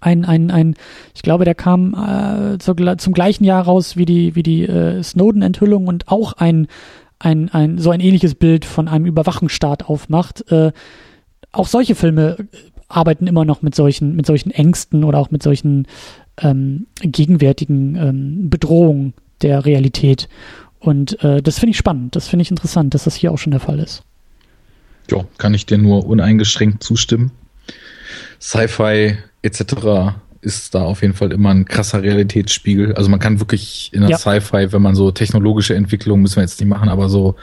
ein, 0.00 0.24
ein, 0.24 0.50
ein, 0.50 0.74
ich 1.14 1.22
glaube, 1.22 1.44
der 1.44 1.54
kam 1.54 1.94
äh, 1.94 2.58
zu, 2.58 2.74
zum 2.74 3.12
gleichen 3.12 3.44
Jahr 3.44 3.64
raus 3.64 3.96
wie 3.96 4.06
die, 4.06 4.34
wie 4.34 4.42
die 4.42 4.64
äh, 4.64 5.02
Snowden-Enthüllung 5.02 5.86
und 5.86 6.08
auch 6.08 6.32
ein 6.32 6.66
ein, 7.22 7.48
ein, 7.50 7.78
so 7.78 7.90
ein 7.90 8.00
ähnliches 8.00 8.34
Bild 8.34 8.64
von 8.64 8.88
einem 8.88 9.06
Überwachungsstaat 9.06 9.84
aufmacht. 9.84 10.50
Äh, 10.50 10.72
auch 11.52 11.68
solche 11.68 11.94
Filme 11.94 12.48
arbeiten 12.88 13.26
immer 13.26 13.44
noch 13.44 13.62
mit 13.62 13.74
solchen, 13.74 14.16
mit 14.16 14.26
solchen 14.26 14.50
Ängsten 14.50 15.04
oder 15.04 15.18
auch 15.18 15.30
mit 15.30 15.42
solchen 15.42 15.86
ähm, 16.40 16.86
gegenwärtigen 17.00 17.94
ähm, 17.96 18.50
Bedrohungen 18.50 19.14
der 19.42 19.64
Realität. 19.64 20.28
Und 20.78 21.22
äh, 21.22 21.40
das 21.40 21.58
finde 21.58 21.70
ich 21.70 21.76
spannend, 21.76 22.16
das 22.16 22.28
finde 22.28 22.42
ich 22.42 22.50
interessant, 22.50 22.92
dass 22.94 23.04
das 23.04 23.14
hier 23.14 23.32
auch 23.32 23.38
schon 23.38 23.52
der 23.52 23.60
Fall 23.60 23.78
ist. 23.78 24.02
Ja, 25.10 25.24
kann 25.38 25.54
ich 25.54 25.66
dir 25.66 25.78
nur 25.78 26.06
uneingeschränkt 26.06 26.82
zustimmen. 26.82 27.30
Sci-Fi 28.40 29.18
etc 29.42 30.14
ist 30.42 30.74
da 30.74 30.82
auf 30.82 31.02
jeden 31.02 31.14
Fall 31.14 31.32
immer 31.32 31.50
ein 31.50 31.64
krasser 31.64 32.02
Realitätsspiegel. 32.02 32.94
Also 32.94 33.08
man 33.08 33.20
kann 33.20 33.40
wirklich 33.40 33.90
in 33.94 34.00
der 34.02 34.10
ja. 34.10 34.18
Sci-Fi, 34.18 34.72
wenn 34.72 34.82
man 34.82 34.94
so 34.94 35.10
technologische 35.12 35.74
Entwicklungen, 35.74 36.22
müssen 36.22 36.36
wir 36.36 36.42
jetzt 36.42 36.60
nicht 36.60 36.68
machen, 36.68 36.88
aber 36.88 37.08
so 37.08 37.36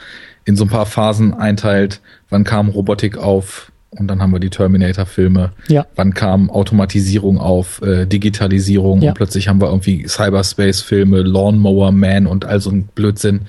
in 0.44 0.54
so 0.54 0.64
ein 0.64 0.68
paar 0.68 0.86
Phasen 0.86 1.34
einteilt, 1.34 2.00
wann 2.28 2.44
kam 2.44 2.68
Robotik 2.68 3.16
auf 3.16 3.72
und 3.90 4.06
dann 4.06 4.22
haben 4.22 4.32
wir 4.32 4.38
die 4.38 4.50
Terminator-Filme. 4.50 5.52
Ja. 5.68 5.86
Wann 5.96 6.14
kam 6.14 6.50
Automatisierung 6.50 7.38
auf, 7.38 7.82
äh, 7.82 8.06
Digitalisierung 8.06 9.00
ja. 9.00 9.08
und 9.10 9.14
plötzlich 9.16 9.48
haben 9.48 9.60
wir 9.60 9.68
irgendwie 9.68 10.06
Cyberspace-Filme, 10.06 11.22
Lawnmower 11.22 11.90
Man 11.90 12.26
und 12.26 12.44
all 12.44 12.60
so 12.60 12.70
ein 12.70 12.84
Blödsinn 12.94 13.42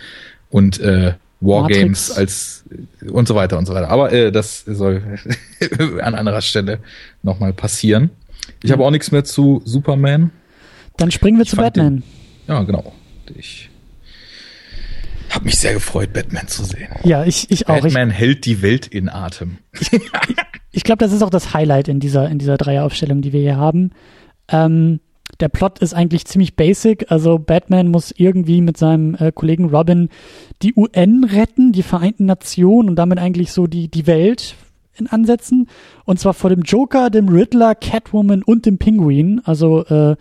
und 0.50 0.80
äh, 0.80 1.14
Wargames 1.42 2.12
als 2.12 2.64
und 3.08 3.28
so 3.28 3.36
weiter 3.36 3.58
und 3.58 3.66
so 3.66 3.74
weiter. 3.74 3.90
Aber 3.90 4.12
äh, 4.12 4.32
das 4.32 4.64
soll 4.66 5.02
an 6.02 6.16
anderer 6.16 6.42
Stelle 6.42 6.80
nochmal 7.24 7.54
passieren. 7.54 8.12
Ich 8.64 8.72
habe 8.72 8.86
auch 8.86 8.92
nichts 8.92 9.12
mehr 9.12 9.24
zu 9.24 9.62
Superman. 9.66 10.32
Dann 10.98 11.12
springen 11.12 11.38
wir 11.38 11.44
ich 11.44 11.50
zu 11.50 11.56
Batman. 11.56 11.98
Den, 11.98 12.04
ja, 12.48 12.64
genau. 12.64 12.94
Ich 13.36 13.70
habe 15.30 15.46
mich 15.46 15.58
sehr 15.58 15.74
gefreut, 15.74 16.14
Batman 16.14 16.48
zu 16.48 16.64
sehen. 16.64 16.90
Ja, 17.04 17.24
ich, 17.24 17.50
ich 17.50 17.68
auch. 17.68 17.82
Batman 17.82 18.10
ich, 18.10 18.16
hält 18.16 18.46
die 18.46 18.62
Welt 18.62 18.88
in 18.88 19.10
Atem. 19.10 19.58
ich, 19.80 19.90
ich 20.72 20.84
glaube, 20.84 21.00
das 21.00 21.14
ist 21.14 21.22
auch 21.22 21.30
das 21.30 21.54
Highlight 21.54 21.88
in 21.88 22.00
dieser, 22.00 22.30
in 22.30 22.40
dieser 22.40 22.58
Dreieraufstellung, 22.58 23.22
die 23.22 23.34
wir 23.34 23.42
hier 23.42 23.58
haben. 23.58 23.92
Ähm, 24.50 25.00
der 25.40 25.50
Plot 25.50 25.80
ist 25.80 25.94
eigentlich 25.94 26.26
ziemlich 26.26 26.56
basic. 26.56 27.12
Also 27.12 27.40
Batman 27.40 27.88
muss 27.88 28.14
irgendwie 28.16 28.62
mit 28.62 28.78
seinem 28.78 29.16
äh, 29.16 29.32
Kollegen 29.32 29.70
Robin 29.70 30.10
die 30.62 30.74
UN 30.76 31.24
retten, 31.24 31.72
die 31.72 31.84
Vereinten 31.84 32.26
Nationen 32.26 32.90
und 32.90 32.96
damit 32.96 33.18
eigentlich 33.18 33.52
so 33.52 33.68
die, 33.68 33.90
die 33.90 34.08
Welt 34.08 34.56
in 34.96 35.08
Ansätzen. 35.08 35.68
Und 36.06 36.20
zwar 36.20 36.34
vor 36.34 36.50
dem 36.50 36.62
Joker, 36.62 37.10
dem 37.10 37.30
Riddler, 37.30 37.76
Catwoman 37.76 38.44
und 38.44 38.66
dem 38.66 38.78
Penguin. 38.78 39.42
Also, 39.44 39.86
äh, 39.86 40.16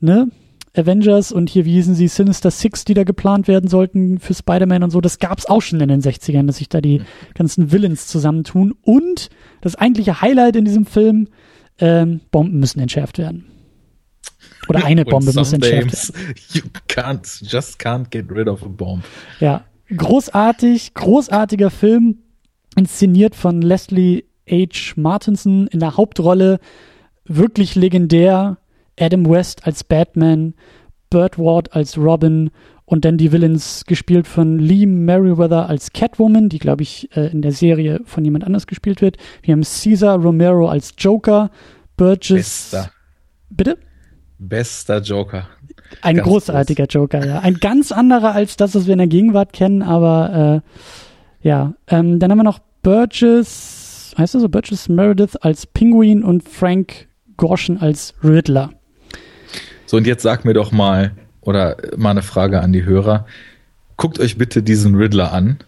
ne? 0.00 0.28
Avengers 0.76 1.32
und 1.32 1.50
hier, 1.50 1.64
wie 1.64 1.72
hießen 1.72 1.94
sie, 1.94 2.08
Sinister 2.08 2.50
Six, 2.50 2.84
die 2.84 2.94
da 2.94 3.02
geplant 3.04 3.48
werden 3.48 3.68
sollten 3.68 4.20
für 4.20 4.34
Spider-Man 4.34 4.84
und 4.84 4.90
so. 4.90 5.00
Das 5.00 5.18
gab's 5.18 5.46
auch 5.46 5.60
schon 5.60 5.80
in 5.80 5.88
den 5.88 6.00
60ern, 6.00 6.46
dass 6.46 6.58
sich 6.58 6.68
da 6.68 6.80
die 6.80 7.02
ganzen 7.34 7.72
Villains 7.72 8.06
zusammentun. 8.06 8.74
Und 8.82 9.28
das 9.60 9.74
eigentliche 9.74 10.20
Highlight 10.20 10.56
in 10.56 10.64
diesem 10.64 10.86
Film, 10.86 11.28
ähm, 11.80 12.20
Bomben 12.30 12.60
müssen 12.60 12.80
entschärft 12.80 13.18
werden. 13.18 13.46
Oder 14.68 14.84
eine 14.84 15.04
Bombe 15.04 15.32
muss 15.32 15.52
entschärft 15.52 16.14
werden. 16.14 16.36
You 16.52 16.62
can't, 16.88 17.42
just 17.42 17.80
can't 17.80 18.10
get 18.10 18.30
rid 18.30 18.48
of 18.48 18.62
a 18.62 18.68
bomb. 18.68 19.02
Ja, 19.40 19.64
großartig, 19.94 20.94
großartiger 20.94 21.70
Film 21.70 22.18
inszeniert 22.76 23.34
von 23.34 23.62
Leslie 23.62 24.24
H. 24.48 24.94
Martinson 24.96 25.66
in 25.66 25.80
der 25.80 25.96
Hauptrolle. 25.96 26.60
Wirklich 27.24 27.74
legendär. 27.74 28.58
Adam 28.98 29.28
West 29.28 29.66
als 29.66 29.84
Batman, 29.84 30.54
Burt 31.10 31.38
Ward 31.38 31.74
als 31.74 31.96
Robin 31.96 32.50
und 32.84 33.04
dann 33.04 33.18
die 33.18 33.32
Villains 33.32 33.84
gespielt 33.86 34.26
von 34.26 34.58
Lee 34.58 34.86
Merriweather 34.86 35.68
als 35.68 35.92
Catwoman, 35.92 36.48
die 36.48 36.58
glaube 36.58 36.82
ich 36.82 37.14
äh, 37.16 37.30
in 37.30 37.42
der 37.42 37.52
Serie 37.52 38.00
von 38.04 38.24
jemand 38.24 38.44
anders 38.44 38.66
gespielt 38.66 39.02
wird. 39.02 39.18
Wir 39.42 39.52
haben 39.52 39.62
Caesar 39.62 40.18
Romero 40.18 40.68
als 40.68 40.94
Joker, 40.98 41.50
Burgess. 41.96 42.70
Bester. 42.70 42.90
Bitte? 43.50 43.78
Bester 44.38 45.00
Joker. 45.00 45.48
Ein 46.02 46.16
ganz 46.16 46.28
großartiger 46.28 46.84
groß. 46.86 46.94
Joker, 46.94 47.26
ja. 47.26 47.38
Ein 47.40 47.54
ganz 47.54 47.92
anderer 47.92 48.32
als 48.32 48.56
das, 48.56 48.74
was 48.74 48.86
wir 48.86 48.92
in 48.92 48.98
der 48.98 49.06
Gegenwart 49.06 49.52
kennen, 49.52 49.82
aber 49.82 50.62
äh, 50.64 50.70
Ja, 51.40 51.74
ähm, 51.86 52.18
dann 52.18 52.30
haben 52.30 52.38
wir 52.38 52.44
noch 52.44 52.60
Burgess, 52.82 54.14
heißt 54.18 54.34
er 54.34 54.40
so, 54.40 54.48
Burgess 54.48 54.88
Meredith 54.88 55.36
als 55.36 55.66
Penguin 55.66 56.22
und 56.24 56.48
Frank 56.48 57.08
Gorshin 57.36 57.78
als 57.78 58.14
Riddler. 58.22 58.70
So, 59.86 59.96
und 59.96 60.06
jetzt 60.06 60.22
sag 60.22 60.44
mir 60.44 60.54
doch 60.54 60.72
mal, 60.72 61.12
oder 61.48 61.78
mal 61.96 62.10
eine 62.10 62.22
Frage 62.22 62.60
an 62.60 62.74
die 62.74 62.84
Hörer. 62.84 63.26
Guckt 63.96 64.20
euch 64.20 64.36
bitte 64.36 64.62
diesen 64.62 64.94
Riddler 64.94 65.32
an 65.32 65.58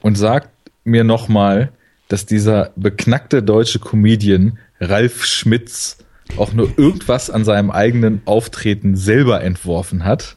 und 0.00 0.18
sagt 0.18 0.50
mir 0.82 1.04
nochmal, 1.04 1.70
dass 2.08 2.26
dieser 2.26 2.72
beknackte 2.74 3.42
deutsche 3.42 3.78
Comedian 3.78 4.58
Ralf 4.80 5.24
Schmitz 5.24 5.98
auch 6.36 6.52
nur 6.52 6.76
irgendwas 6.76 7.30
an 7.30 7.44
seinem 7.44 7.70
eigenen 7.70 8.22
Auftreten 8.24 8.96
selber 8.96 9.42
entworfen 9.42 10.04
hat. 10.04 10.36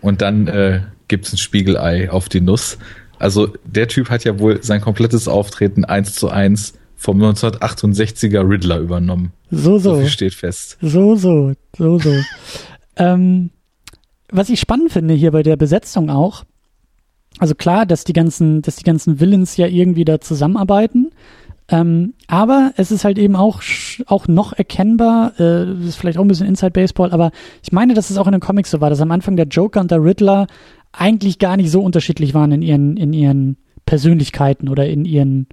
Und 0.00 0.22
dann 0.22 0.48
äh, 0.48 0.80
gibt's 1.06 1.32
ein 1.32 1.38
Spiegelei 1.38 2.10
auf 2.10 2.28
die 2.28 2.40
Nuss. 2.40 2.78
Also 3.22 3.50
der 3.64 3.86
Typ 3.86 4.10
hat 4.10 4.24
ja 4.24 4.40
wohl 4.40 4.62
sein 4.64 4.80
komplettes 4.80 5.28
Auftreten 5.28 5.84
eins 5.84 6.14
zu 6.14 6.28
eins 6.28 6.74
vom 6.96 7.22
1968er 7.22 8.48
Riddler 8.48 8.78
übernommen. 8.78 9.32
So, 9.50 9.78
so. 9.78 9.94
So 9.94 10.06
steht 10.08 10.34
fest. 10.34 10.76
So, 10.80 11.14
so, 11.14 11.52
so, 11.76 11.98
so. 12.00 12.12
ähm, 12.96 13.50
was 14.28 14.48
ich 14.48 14.58
spannend 14.58 14.92
finde 14.92 15.14
hier 15.14 15.30
bei 15.30 15.44
der 15.44 15.56
Besetzung 15.56 16.10
auch, 16.10 16.44
also 17.38 17.54
klar, 17.54 17.86
dass 17.86 18.02
die 18.02 18.12
ganzen, 18.12 18.60
dass 18.60 18.76
die 18.76 18.84
ganzen 18.84 19.20
Villains 19.20 19.56
ja 19.56 19.68
irgendwie 19.68 20.04
da 20.04 20.20
zusammenarbeiten, 20.20 21.12
ähm, 21.68 22.14
aber 22.26 22.72
es 22.76 22.90
ist 22.90 23.04
halt 23.04 23.18
eben 23.18 23.36
auch, 23.36 23.62
auch 24.06 24.26
noch 24.26 24.52
erkennbar, 24.52 25.38
äh, 25.38 25.66
das 25.66 25.86
ist 25.86 25.96
vielleicht 25.96 26.18
auch 26.18 26.22
ein 26.22 26.28
bisschen 26.28 26.46
Inside 26.48 26.72
Baseball, 26.72 27.12
aber 27.12 27.30
ich 27.62 27.70
meine, 27.72 27.94
dass 27.94 28.10
es 28.10 28.18
auch 28.18 28.26
in 28.26 28.32
den 28.32 28.40
Comics 28.40 28.70
so 28.70 28.80
war, 28.80 28.90
dass 28.90 29.00
am 29.00 29.12
Anfang 29.12 29.36
der 29.36 29.46
Joker 29.46 29.80
und 29.80 29.90
der 29.90 30.02
Riddler 30.02 30.48
eigentlich 30.92 31.38
gar 31.38 31.56
nicht 31.56 31.70
so 31.70 31.82
unterschiedlich 31.82 32.34
waren 32.34 32.52
in 32.52 32.62
ihren, 32.62 32.96
in 32.96 33.12
ihren 33.12 33.56
Persönlichkeiten 33.86 34.68
oder 34.68 34.86
in 34.86 35.04
ihren, 35.04 35.46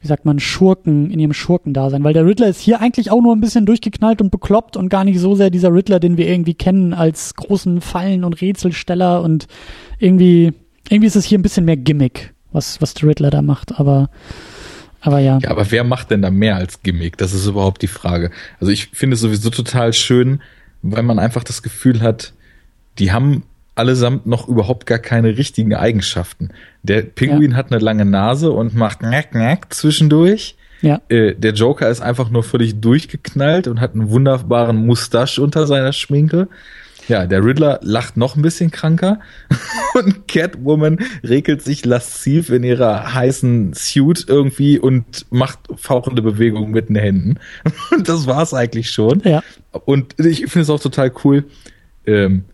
wie 0.00 0.08
sagt 0.08 0.24
man, 0.24 0.38
Schurken, 0.38 1.10
in 1.10 1.20
ihrem 1.20 1.32
Schurkendasein. 1.32 2.04
Weil 2.04 2.12
der 2.12 2.26
Riddler 2.26 2.48
ist 2.48 2.60
hier 2.60 2.80
eigentlich 2.80 3.10
auch 3.10 3.22
nur 3.22 3.34
ein 3.34 3.40
bisschen 3.40 3.66
durchgeknallt 3.66 4.20
und 4.20 4.30
bekloppt 4.30 4.76
und 4.76 4.88
gar 4.88 5.04
nicht 5.04 5.18
so 5.20 5.34
sehr 5.34 5.50
dieser 5.50 5.72
Riddler, 5.72 6.00
den 6.00 6.16
wir 6.16 6.28
irgendwie 6.28 6.54
kennen 6.54 6.92
als 6.92 7.34
großen 7.34 7.80
Fallen- 7.80 8.24
und 8.24 8.40
Rätselsteller 8.40 9.22
und 9.22 9.46
irgendwie, 9.98 10.52
irgendwie 10.88 11.06
ist 11.06 11.16
es 11.16 11.24
hier 11.24 11.38
ein 11.38 11.42
bisschen 11.42 11.64
mehr 11.64 11.76
Gimmick, 11.76 12.34
was, 12.52 12.80
was 12.80 12.94
der 12.94 13.08
Riddler 13.08 13.30
da 13.30 13.42
macht, 13.42 13.78
aber, 13.78 14.10
aber 15.00 15.20
ja. 15.20 15.38
Ja, 15.40 15.50
aber 15.50 15.70
wer 15.70 15.84
macht 15.84 16.10
denn 16.10 16.22
da 16.22 16.30
mehr 16.30 16.56
als 16.56 16.82
Gimmick? 16.82 17.16
Das 17.16 17.32
ist 17.32 17.46
überhaupt 17.46 17.82
die 17.82 17.88
Frage. 17.88 18.30
Also 18.60 18.72
ich 18.72 18.88
finde 18.88 19.14
es 19.14 19.20
sowieso 19.20 19.50
total 19.50 19.92
schön, 19.92 20.40
weil 20.82 21.02
man 21.02 21.18
einfach 21.18 21.44
das 21.44 21.62
Gefühl 21.62 22.00
hat, 22.00 22.32
die 22.98 23.12
haben 23.12 23.44
allesamt 23.78 24.26
noch 24.26 24.48
überhaupt 24.48 24.86
gar 24.86 24.98
keine 24.98 25.38
richtigen 25.38 25.74
Eigenschaften. 25.74 26.50
Der 26.82 27.02
Pinguin 27.02 27.52
ja. 27.52 27.56
hat 27.56 27.72
eine 27.72 27.80
lange 27.80 28.04
Nase 28.04 28.50
und 28.50 28.74
macht 28.74 29.00
knack 29.00 29.32
knack 29.32 29.72
zwischendurch. 29.72 30.56
Ja. 30.80 31.00
Äh, 31.08 31.34
der 31.34 31.52
Joker 31.52 31.88
ist 31.88 32.00
einfach 32.00 32.30
nur 32.30 32.44
völlig 32.44 32.80
durchgeknallt 32.80 33.66
und 33.66 33.80
hat 33.80 33.94
einen 33.94 34.10
wunderbaren 34.10 34.86
Mustache 34.86 35.40
unter 35.42 35.66
seiner 35.66 35.92
Schminke. 35.92 36.48
Ja, 37.08 37.26
der 37.26 37.42
Riddler 37.42 37.80
lacht 37.82 38.18
noch 38.18 38.36
ein 38.36 38.42
bisschen 38.42 38.70
kranker 38.70 39.18
und 39.94 40.28
Catwoman 40.28 40.98
regelt 41.24 41.62
sich 41.62 41.84
lasziv 41.86 42.50
in 42.50 42.62
ihrer 42.64 43.14
heißen 43.14 43.72
Suit 43.72 44.26
irgendwie 44.28 44.78
und 44.78 45.24
macht 45.30 45.60
fauchende 45.76 46.20
Bewegungen 46.20 46.70
mit 46.70 46.90
den 46.90 46.96
Händen. 46.96 47.38
Und 47.90 48.08
das 48.08 48.26
war's 48.26 48.52
eigentlich 48.52 48.90
schon. 48.90 49.22
Ja. 49.24 49.42
Und 49.86 50.18
ich 50.18 50.40
finde 50.40 50.60
es 50.60 50.70
auch 50.70 50.80
total 50.80 51.10
cool. 51.24 51.44
Ähm, 52.06 52.44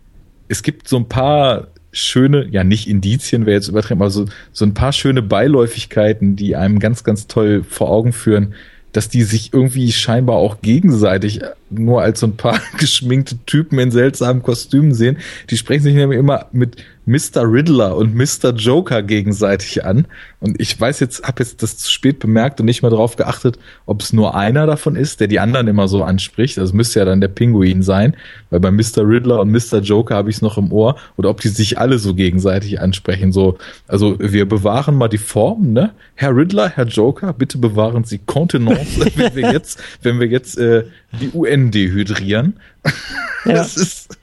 es 0.47 0.63
gibt 0.63 0.87
so 0.87 0.97
ein 0.97 1.07
paar 1.07 1.67
schöne, 1.91 2.47
ja 2.49 2.63
nicht 2.63 2.87
Indizien 2.87 3.45
wäre 3.45 3.55
jetzt 3.55 3.69
übertrieben, 3.69 4.01
aber 4.01 4.11
so, 4.11 4.25
so 4.51 4.65
ein 4.65 4.73
paar 4.73 4.91
schöne 4.91 5.21
Beiläufigkeiten, 5.21 6.35
die 6.35 6.55
einem 6.55 6.79
ganz, 6.79 7.03
ganz 7.03 7.27
toll 7.27 7.63
vor 7.63 7.89
Augen 7.89 8.11
führen, 8.11 8.53
dass 8.91 9.09
die 9.09 9.23
sich 9.23 9.53
irgendwie 9.53 9.91
scheinbar 9.91 10.37
auch 10.37 10.61
gegenseitig 10.61 11.41
nur 11.77 12.01
als 12.01 12.19
so 12.19 12.27
ein 12.27 12.37
paar 12.37 12.59
geschminkte 12.79 13.37
Typen 13.45 13.79
in 13.79 13.91
seltsamen 13.91 14.43
Kostümen 14.43 14.93
sehen. 14.93 15.17
Die 15.49 15.57
sprechen 15.57 15.83
sich 15.83 15.95
nämlich 15.95 16.19
immer 16.19 16.47
mit 16.51 16.77
Mr. 17.05 17.43
Riddler 17.43 17.95
und 17.95 18.15
Mr. 18.15 18.51
Joker 18.55 19.03
gegenseitig 19.03 19.85
an. 19.85 20.07
Und 20.39 20.59
ich 20.59 20.79
weiß 20.79 20.99
jetzt, 20.99 21.23
habe 21.23 21.43
jetzt 21.43 21.61
das 21.61 21.77
zu 21.77 21.91
spät 21.91 22.19
bemerkt 22.19 22.59
und 22.59 22.65
nicht 22.65 22.81
mal 22.81 22.89
darauf 22.89 23.15
geachtet, 23.15 23.59
ob 23.85 24.01
es 24.01 24.11
nur 24.11 24.35
einer 24.35 24.65
davon 24.65 24.95
ist, 24.95 25.19
der 25.19 25.27
die 25.27 25.39
anderen 25.39 25.67
immer 25.67 25.87
so 25.87 26.03
anspricht. 26.03 26.57
Das 26.57 26.73
müsste 26.73 26.99
ja 26.99 27.05
dann 27.05 27.21
der 27.21 27.27
Pinguin 27.27 27.83
sein, 27.83 28.15
weil 28.49 28.59
bei 28.59 28.71
Mr. 28.71 29.07
Riddler 29.07 29.39
und 29.39 29.51
Mr. 29.51 29.79
Joker 29.79 30.15
habe 30.15 30.29
ich 30.29 30.37
es 30.37 30.41
noch 30.41 30.57
im 30.57 30.71
Ohr. 30.71 30.95
Oder 31.17 31.29
ob 31.29 31.41
die 31.41 31.49
sich 31.49 31.77
alle 31.77 31.99
so 31.99 32.15
gegenseitig 32.15 32.79
ansprechen. 32.79 33.31
So, 33.31 33.57
also 33.87 34.17
wir 34.19 34.47
bewahren 34.47 34.95
mal 34.95 35.07
die 35.07 35.17
Form, 35.17 35.73
ne? 35.73 35.91
Herr 36.15 36.35
Riddler, 36.35 36.69
Herr 36.69 36.85
Joker, 36.85 37.33
bitte 37.33 37.57
bewahren 37.57 38.03
Sie 38.03 38.19
Kontenance, 38.19 38.99
wenn 39.15 39.35
wir 39.35 39.51
jetzt, 39.51 39.79
wenn 40.01 40.19
wir 40.19 40.27
jetzt 40.27 40.57
äh, 40.57 40.85
die 41.15 41.31
UN 41.33 41.71
dehydrieren. 41.71 42.59
Ja. 43.45 43.53
Das 43.53 43.77
ist 43.77 44.17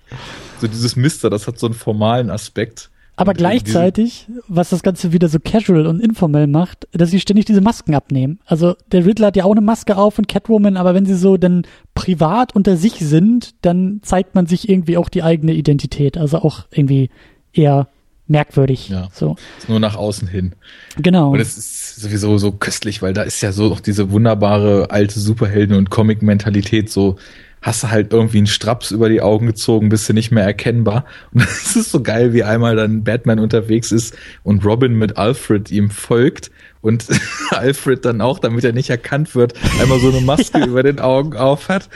so 0.61 0.66
dieses 0.66 0.97
Mister, 0.97 1.30
das 1.30 1.47
hat 1.47 1.59
so 1.59 1.66
einen 1.66 1.74
formalen 1.74 2.30
Aspekt. 2.30 2.90
Aber 3.16 3.34
gleichzeitig, 3.34 4.26
was 4.49 4.70
das 4.70 4.82
Ganze 4.82 5.12
wieder 5.12 5.28
so 5.28 5.38
casual 5.38 5.86
und 5.86 6.01
informell 6.01 6.47
macht, 6.47 6.88
dass 6.93 7.11
sie 7.11 7.20
ständig 7.20 7.45
diese 7.45 7.61
Masken 7.61 7.95
abnehmen. 7.95 8.40
Also 8.47 8.74
der 8.90 9.05
Riddler 9.05 9.28
hat 9.28 9.36
ja 9.36 9.45
auch 9.45 9.53
eine 9.53 9.61
Maske 9.61 9.97
auf 9.97 10.18
und 10.18 10.28
Catwoman, 10.28 10.76
aber 10.76 10.95
wenn 10.95 11.05
sie 11.05 11.14
so 11.14 11.36
dann 11.36 11.66
privat 11.95 12.57
unter 12.57 12.76
sich 12.76 12.95
sind, 12.95 13.55
dann 13.62 14.01
zeigt 14.03 14.34
man 14.34 14.47
sich 14.47 14.68
irgendwie 14.68 14.97
auch 14.97 15.09
die 15.09 15.22
eigene 15.22 15.53
Identität. 15.53 16.16
Also 16.16 16.38
auch 16.38 16.64
irgendwie 16.70 17.11
eher 17.53 17.86
merkwürdig. 18.27 18.89
Ja. 18.89 19.09
So. 19.12 19.37
Nur 19.68 19.81
nach 19.81 19.97
außen 19.97 20.29
hin. 20.29 20.53
Genau. 20.97 21.33
Und 21.33 21.41
es 21.41 21.57
ist 21.59 21.97
sowieso 21.97 22.39
so 22.39 22.53
köstlich, 22.53 23.03
weil 23.03 23.12
da 23.12 23.23
ist 23.23 23.41
ja 23.43 23.53
so 23.53 23.73
auch 23.73 23.81
diese 23.81 24.11
wunderbare 24.11 24.91
alte 24.91 25.20
Superhelden- 25.20 25.77
und 25.77 25.91
Comic-Mentalität 25.91 26.91
so 26.91 27.16
hast 27.62 27.85
du 27.85 27.91
halt 27.91 28.12
irgendwie 28.12 28.39
einen 28.39 28.49
Straps 28.49 28.91
über 28.91 29.09
die 29.09 29.23
Augen 29.23 29.47
gezogen, 29.47 29.89
bist 29.89 30.09
du 30.09 30.12
nicht 30.12 30.33
mehr 30.33 30.45
erkennbar. 30.45 31.07
Und 31.33 31.43
es 31.45 31.77
ist 31.77 31.93
so 31.93 32.03
geil, 32.03 32.33
wie 32.35 32.43
einmal 32.43 32.77
dann 32.77 33.05
Batman 33.05 33.39
unterwegs 33.39 33.93
ist 33.93 34.16
und 34.43 34.64
Robin 34.64 34.95
mit 34.95 35.16
Alfred 35.16 35.70
ihm 35.70 35.89
folgt 35.89 36.51
und 36.83 37.07
Alfred 37.51 38.05
dann 38.05 38.20
auch, 38.20 38.41
damit 38.41 38.64
er 38.64 38.73
nicht 38.73 38.91
erkannt 38.91 39.35
wird, 39.35 39.55
einmal 39.81 40.01
so 40.01 40.09
eine 40.11 40.20
Maske 40.20 40.59
ja. 40.61 40.66
über 40.66 40.83
den 40.83 40.99
Augen 40.99 41.37
auf 41.37 41.68
hat. 41.68 41.89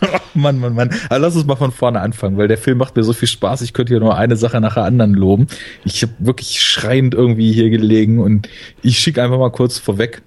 oh 0.12 0.18
Mann, 0.34 0.58
Mann, 0.58 0.74
Mann. 0.74 0.90
Aber 1.08 1.18
lass 1.18 1.36
uns 1.36 1.46
mal 1.46 1.56
von 1.56 1.72
vorne 1.72 2.00
anfangen, 2.00 2.36
weil 2.36 2.48
der 2.48 2.58
Film 2.58 2.78
macht 2.78 2.96
mir 2.96 3.02
so 3.02 3.12
viel 3.12 3.28
Spaß. 3.28 3.62
Ich 3.62 3.72
könnte 3.72 3.92
hier 3.92 4.00
nur 4.00 4.16
eine 4.16 4.36
Sache 4.36 4.60
nach 4.60 4.74
der 4.74 4.84
anderen 4.84 5.14
loben. 5.14 5.46
Ich 5.84 6.02
habe 6.02 6.12
wirklich 6.18 6.62
schreiend 6.62 7.14
irgendwie 7.14 7.52
hier 7.52 7.70
gelegen 7.70 8.18
und 8.18 8.48
ich 8.82 8.98
schicke 8.98 9.22
einfach 9.22 9.38
mal 9.38 9.52
kurz 9.52 9.78
vorweg. 9.78 10.22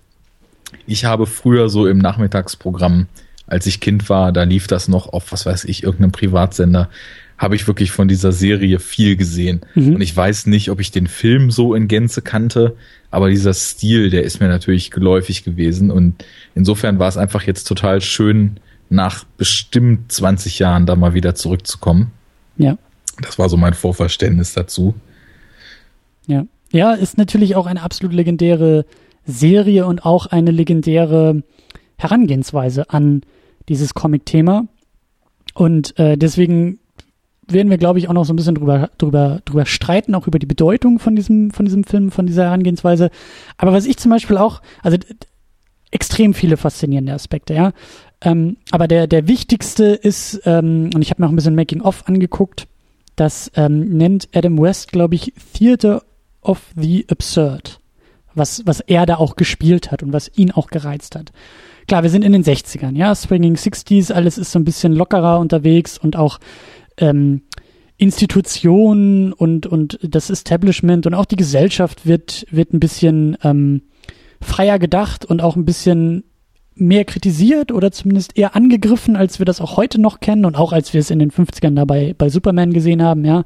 Ich 0.88 1.05
habe 1.05 1.26
früher 1.26 1.69
so 1.69 1.88
im 1.88 1.99
Nachmittagsprogramm 1.99 3.07
als 3.47 3.65
ich 3.67 3.80
Kind 3.80 4.09
war, 4.09 4.32
da 4.32 4.43
lief 4.43 4.67
das 4.67 4.88
noch 4.88 5.11
auf, 5.11 5.32
was 5.32 5.45
weiß 5.45 5.65
ich, 5.65 5.84
irgendeinem 5.84 6.11
Privatsender, 6.11 6.89
habe 7.38 7.55
ich 7.55 7.67
wirklich 7.67 7.91
von 7.91 8.07
dieser 8.07 8.32
Serie 8.32 8.80
viel 8.80 9.15
gesehen. 9.15 9.61
Mhm. 9.76 9.95
Und 9.95 10.01
ich 10.01 10.15
weiß 10.15 10.45
nicht, 10.45 10.69
ob 10.69 10.80
ich 10.80 10.91
den 10.91 11.07
Film 11.07 11.51
so 11.51 11.76
in 11.76 11.88
Gänze 11.88 12.21
kannte, 12.21 12.76
aber 13.11 13.30
dieser 13.30 13.53
Stil, 13.53 14.09
der 14.09 14.24
ist 14.24 14.39
mir 14.39 14.47
natürlich 14.47 14.91
geläufig 14.91 15.43
gewesen. 15.43 15.91
Und 15.91 16.24
insofern 16.55 16.99
war 16.99 17.09
es 17.09 17.17
einfach 17.17 17.43
jetzt 17.43 17.65
total 17.65 18.01
schön, 18.01 18.59
nach 18.93 19.23
bestimmt 19.37 20.11
20 20.11 20.59
Jahren 20.59 20.85
da 20.85 20.95
mal 20.95 21.13
wieder 21.13 21.35
zurückzukommen. 21.35 22.11
Ja. 22.57 22.77
Das 23.21 23.37
war 23.39 23.49
so 23.49 23.57
mein 23.57 23.73
Vorverständnis 23.73 24.53
dazu. 24.53 24.95
Ja. 26.27 26.45
Ja, 26.71 26.93
ist 26.93 27.17
natürlich 27.17 27.55
auch 27.55 27.67
eine 27.67 27.83
absolut 27.83 28.15
legendäre 28.15 28.85
Serie 29.25 29.85
und 29.85 30.05
auch 30.05 30.25
eine 30.25 30.51
legendäre 30.51 31.43
Herangehensweise 31.97 32.89
an 32.89 33.21
dieses 33.69 33.93
Comic-Thema. 33.93 34.67
Und 35.53 35.97
äh, 35.99 36.17
deswegen 36.17 36.79
werden 37.47 37.69
wir, 37.69 37.77
glaube 37.77 37.99
ich, 37.99 38.09
auch 38.09 38.13
noch 38.13 38.25
so 38.25 38.33
ein 38.33 38.35
bisschen 38.35 38.55
drüber, 38.55 38.89
drüber, 38.97 39.41
drüber 39.45 39.65
streiten, 39.65 40.15
auch 40.15 40.27
über 40.27 40.39
die 40.39 40.45
Bedeutung 40.45 40.99
von 40.99 41.15
diesem, 41.15 41.51
von 41.51 41.65
diesem 41.65 41.83
Film, 41.83 42.11
von 42.11 42.25
dieser 42.25 42.45
Herangehensweise. 42.45 43.09
Aber 43.57 43.73
was 43.73 43.85
ich 43.85 43.97
zum 43.97 44.11
Beispiel 44.11 44.37
auch, 44.37 44.61
also 44.81 44.97
extrem 45.91 46.33
viele 46.33 46.57
faszinierende 46.57 47.13
Aspekte, 47.13 47.53
ja. 47.53 47.71
Ähm, 48.24 48.57
aber 48.71 48.88
der, 48.88 49.07
der 49.07 49.28
wichtigste 49.28 49.86
ist, 49.86 50.41
ähm, 50.45 50.89
und 50.95 51.01
ich 51.01 51.09
habe 51.09 51.21
mir 51.21 51.28
auch 51.28 51.32
ein 51.32 51.36
bisschen 51.36 51.55
Making-of 51.55 52.07
angeguckt, 52.07 52.67
das 53.15 53.51
ähm, 53.55 53.97
nennt 53.97 54.30
Adam 54.34 54.59
West, 54.59 54.91
glaube 54.91 55.15
ich, 55.15 55.34
Theater 55.53 56.03
of 56.41 56.61
the 56.76 57.05
Absurd, 57.09 57.80
was, 58.34 58.65
was 58.65 58.80
er 58.80 59.05
da 59.05 59.17
auch 59.17 59.36
gespielt 59.36 59.91
hat 59.91 60.03
und 60.03 60.13
was 60.13 60.32
ihn 60.36 60.51
auch 60.51 60.67
gereizt 60.67 61.15
hat. 61.15 61.32
Klar, 61.88 62.03
wir 62.03 62.09
sind 62.09 62.24
in 62.24 62.32
den 62.32 62.43
60ern, 62.43 62.95
ja, 62.95 63.13
Swinging 63.13 63.55
60s, 63.55 64.11
alles 64.11 64.38
ist 64.38 64.51
so 64.51 64.59
ein 64.59 64.65
bisschen 64.65 64.93
lockerer 64.93 65.39
unterwegs 65.39 65.97
und 65.97 66.15
auch 66.15 66.39
ähm, 66.97 67.43
Institutionen 67.97 69.34
und, 69.34 69.67
und 69.67 69.99
das 70.01 70.30
Establishment 70.30 71.05
und 71.05 71.13
auch 71.13 71.26
die 71.26 71.36
Gesellschaft 71.36 72.07
wird, 72.07 72.45
wird 72.49 72.74
ein 72.74 72.80
bisschen 72.80 73.38
ähm, 73.43 73.84
freier 74.41 74.80
gedacht 74.80 75.26
und 75.26 75.41
auch 75.41 75.55
ein 75.55 75.65
bisschen 75.65 76.24
mehr 76.76 77.05
kritisiert 77.05 77.71
oder 77.71 77.91
zumindest 77.91 78.38
eher 78.38 78.55
angegriffen, 78.55 79.15
als 79.15 79.39
wir 79.39 79.45
das 79.45 79.61
auch 79.61 79.78
heute 79.78 79.99
noch 80.01 80.19
kennen 80.19 80.45
und 80.45 80.55
auch 80.55 80.74
als 80.74 80.93
wir 80.93 80.99
es 80.99 81.11
in 81.11 81.19
den 81.19 81.32
50ern 81.32 81.76
dabei 81.76 82.15
bei 82.17 82.30
Superman 82.30 82.74
gesehen 82.74 83.01
haben, 83.01 83.26
ja, 83.26 83.43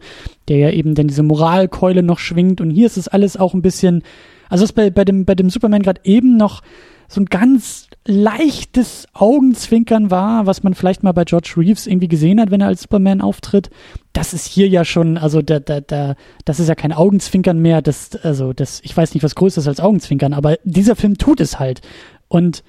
der 0.47 0.57
ja 0.57 0.69
eben 0.71 0.95
dann 0.95 1.07
diese 1.07 1.23
Moralkeule 1.23 2.03
noch 2.03 2.19
schwingt 2.19 2.61
und 2.61 2.69
hier 2.69 2.85
ist 2.85 2.97
es 2.97 3.07
alles 3.07 3.37
auch 3.37 3.53
ein 3.53 3.61
bisschen 3.61 4.03
Also 4.49 4.63
ist 4.63 4.73
bei, 4.73 4.89
bei 4.89 5.05
dem, 5.05 5.25
bei 5.25 5.35
dem 5.35 5.49
Superman 5.49 5.81
gerade 5.81 6.01
eben 6.03 6.37
noch 6.37 6.61
so 7.09 7.21
ein 7.21 7.25
ganz 7.25 7.87
leichtes 8.05 9.07
Augenzwinkern 9.13 10.11
war, 10.11 10.45
was 10.45 10.63
man 10.63 10.73
vielleicht 10.73 11.03
mal 11.03 11.13
bei 11.13 11.23
George 11.23 11.53
Reeves 11.57 11.87
irgendwie 11.87 12.07
gesehen 12.07 12.39
hat, 12.39 12.51
wenn 12.51 12.61
er 12.61 12.67
als 12.67 12.81
Superman 12.81 13.21
auftritt. 13.21 13.69
Das 14.13 14.33
ist 14.33 14.45
hier 14.45 14.67
ja 14.67 14.83
schon, 14.83 15.17
also 15.17 15.41
da, 15.41 15.59
da, 15.59 15.81
da, 15.81 16.15
das 16.45 16.59
ist 16.59 16.67
ja 16.67 16.75
kein 16.75 16.93
Augenzwinkern 16.93 17.59
mehr. 17.59 17.81
Das, 17.81 18.15
also 18.15 18.53
das, 18.53 18.81
ich 18.83 18.95
weiß 18.95 19.13
nicht, 19.13 19.23
was 19.23 19.35
größer 19.35 19.61
ist 19.61 19.67
als 19.67 19.79
Augenzwinkern, 19.79 20.33
aber 20.33 20.57
dieser 20.63 20.95
Film 20.95 21.17
tut 21.17 21.39
es 21.39 21.59
halt. 21.59 21.81
Und 22.27 22.63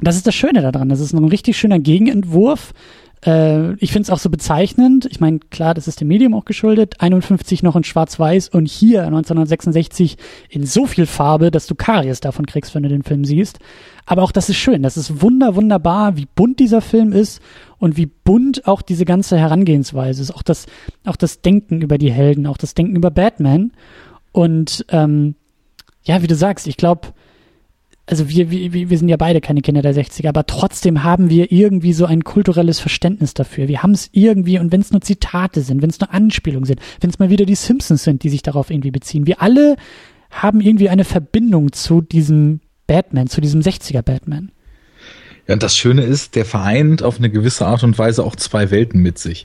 das 0.00 0.16
ist 0.16 0.26
das 0.26 0.34
Schöne 0.34 0.60
daran. 0.60 0.88
Das 0.88 1.00
ist 1.00 1.12
ein 1.12 1.24
richtig 1.24 1.56
schöner 1.56 1.78
Gegenentwurf 1.78 2.72
äh, 3.24 3.74
ich 3.74 3.92
finde 3.92 4.02
es 4.02 4.10
auch 4.10 4.18
so 4.18 4.30
bezeichnend. 4.30 5.06
Ich 5.10 5.20
meine, 5.20 5.38
klar, 5.38 5.74
das 5.74 5.88
ist 5.88 6.00
dem 6.00 6.08
Medium 6.08 6.34
auch 6.34 6.44
geschuldet. 6.44 7.00
51 7.00 7.62
noch 7.62 7.76
in 7.76 7.84
Schwarz-Weiß 7.84 8.48
und 8.48 8.68
hier 8.68 9.04
1966 9.04 10.16
in 10.48 10.66
so 10.66 10.86
viel 10.86 11.06
Farbe, 11.06 11.50
dass 11.50 11.66
du 11.66 11.74
Karies 11.74 12.20
davon 12.20 12.46
kriegst, 12.46 12.74
wenn 12.74 12.82
du 12.82 12.88
den 12.88 13.02
Film 13.02 13.24
siehst. 13.24 13.58
Aber 14.06 14.22
auch 14.22 14.32
das 14.32 14.50
ist 14.50 14.56
schön. 14.56 14.82
Das 14.82 14.96
ist 14.96 15.22
wunder, 15.22 15.54
wunderbar, 15.56 16.16
wie 16.16 16.26
bunt 16.34 16.60
dieser 16.60 16.82
Film 16.82 17.12
ist 17.12 17.40
und 17.78 17.96
wie 17.96 18.06
bunt 18.06 18.66
auch 18.66 18.82
diese 18.82 19.04
ganze 19.04 19.38
Herangehensweise 19.38 20.22
ist. 20.22 20.34
Auch 20.34 20.42
das, 20.42 20.66
auch 21.06 21.16
das 21.16 21.40
Denken 21.40 21.80
über 21.80 21.98
die 21.98 22.12
Helden, 22.12 22.46
auch 22.46 22.58
das 22.58 22.74
Denken 22.74 22.96
über 22.96 23.10
Batman. 23.10 23.72
Und 24.32 24.84
ähm, 24.90 25.36
ja, 26.02 26.20
wie 26.20 26.26
du 26.26 26.34
sagst, 26.34 26.66
ich 26.66 26.76
glaube, 26.76 27.08
also 28.06 28.28
wir, 28.28 28.50
wir, 28.50 28.90
wir 28.90 28.98
sind 28.98 29.08
ja 29.08 29.16
beide 29.16 29.40
keine 29.40 29.62
Kinder 29.62 29.80
der 29.80 29.94
60er, 29.94 30.28
aber 30.28 30.46
trotzdem 30.46 31.04
haben 31.04 31.30
wir 31.30 31.50
irgendwie 31.50 31.94
so 31.94 32.04
ein 32.04 32.22
kulturelles 32.22 32.78
Verständnis 32.78 33.32
dafür. 33.32 33.66
Wir 33.66 33.82
haben 33.82 33.92
es 33.92 34.10
irgendwie, 34.12 34.58
und 34.58 34.72
wenn 34.72 34.82
es 34.82 34.92
nur 34.92 35.00
Zitate 35.00 35.62
sind, 35.62 35.80
wenn 35.80 35.88
es 35.88 36.00
nur 36.00 36.12
Anspielungen 36.12 36.66
sind, 36.66 36.80
wenn 37.00 37.10
es 37.10 37.18
mal 37.18 37.30
wieder 37.30 37.46
die 37.46 37.54
Simpsons 37.54 38.04
sind, 38.04 38.22
die 38.22 38.28
sich 38.28 38.42
darauf 38.42 38.70
irgendwie 38.70 38.90
beziehen, 38.90 39.26
wir 39.26 39.40
alle 39.40 39.76
haben 40.30 40.60
irgendwie 40.60 40.90
eine 40.90 41.04
Verbindung 41.04 41.72
zu 41.72 42.02
diesem 42.02 42.60
Batman, 42.86 43.28
zu 43.28 43.40
diesem 43.40 43.62
60er 43.62 44.02
Batman. 44.02 44.50
Ja, 45.46 45.54
und 45.54 45.62
das 45.62 45.76
Schöne 45.76 46.02
ist, 46.02 46.36
der 46.36 46.44
vereint 46.44 47.02
auf 47.02 47.18
eine 47.18 47.30
gewisse 47.30 47.66
Art 47.66 47.84
und 47.84 47.98
Weise 47.98 48.24
auch 48.24 48.36
zwei 48.36 48.70
Welten 48.70 49.00
mit 49.00 49.18
sich. 49.18 49.44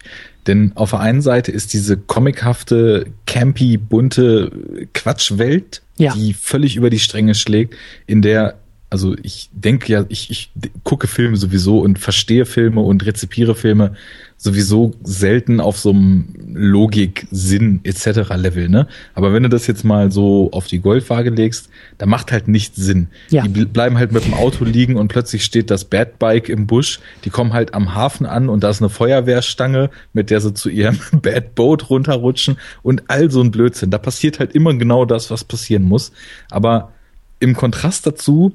Denn 0.49 0.71
auf 0.73 0.89
der 0.89 0.99
einen 0.99 1.21
Seite 1.21 1.51
ist 1.51 1.73
diese 1.73 1.95
comichafte, 1.95 3.05
campy, 3.27 3.77
bunte 3.77 4.51
Quatschwelt, 4.95 5.83
ja. 5.97 6.11
die 6.15 6.33
völlig 6.33 6.75
über 6.75 6.89
die 6.89 6.97
Stränge 6.97 7.35
schlägt, 7.35 7.75
in 8.07 8.23
der 8.23 8.55
also 8.89 9.15
ich 9.21 9.51
denke 9.51 9.93
ja, 9.93 10.05
ich, 10.09 10.31
ich 10.31 10.51
gucke 10.83 11.05
Filme 11.05 11.37
sowieso 11.37 11.81
und 11.81 11.99
verstehe 11.99 12.47
Filme 12.47 12.81
und 12.81 13.05
rezipiere 13.05 13.53
Filme 13.53 13.93
sowieso 14.41 14.93
selten 15.03 15.59
auf 15.59 15.77
so 15.77 15.89
einem 15.89 16.33
Logik, 16.53 17.27
Sinn 17.29 17.81
etc. 17.83 18.33
Level, 18.35 18.69
ne? 18.69 18.87
Aber 19.13 19.33
wenn 19.33 19.43
du 19.43 19.49
das 19.49 19.67
jetzt 19.67 19.83
mal 19.83 20.11
so 20.13 20.49
auf 20.53 20.65
die 20.67 20.79
Goldwaage 20.79 21.29
legst, 21.29 21.69
da 21.97 22.05
macht 22.05 22.31
halt 22.31 22.47
nicht 22.47 22.73
Sinn. 22.75 23.09
Ja. 23.29 23.45
Die 23.45 23.65
bleiben 23.65 23.97
halt 23.97 24.13
mit 24.13 24.25
dem 24.25 24.33
Auto 24.33 24.63
liegen 24.63 24.95
und 24.95 25.09
plötzlich 25.09 25.43
steht 25.43 25.69
das 25.69 25.83
Bad 25.83 26.19
Bike 26.19 26.47
im 26.47 26.67
Busch. 26.67 27.01
Die 27.25 27.29
kommen 27.29 27.51
halt 27.51 27.73
am 27.73 27.93
Hafen 27.93 28.25
an 28.25 28.47
und 28.47 28.63
da 28.63 28.69
ist 28.69 28.81
eine 28.81 28.89
Feuerwehrstange, 28.89 29.89
mit 30.13 30.29
der 30.29 30.39
sie 30.39 30.53
zu 30.53 30.69
ihrem 30.69 30.97
Bad 31.21 31.53
Boat 31.55 31.89
runterrutschen 31.89 32.57
und 32.81 33.03
all 33.09 33.29
so 33.29 33.41
ein 33.41 33.51
Blödsinn. 33.51 33.91
Da 33.91 33.97
passiert 33.97 34.39
halt 34.39 34.53
immer 34.55 34.73
genau 34.73 35.03
das, 35.03 35.29
was 35.31 35.43
passieren 35.43 35.83
muss. 35.83 36.13
Aber 36.49 36.93
im 37.41 37.57
Kontrast 37.57 38.07
dazu 38.07 38.53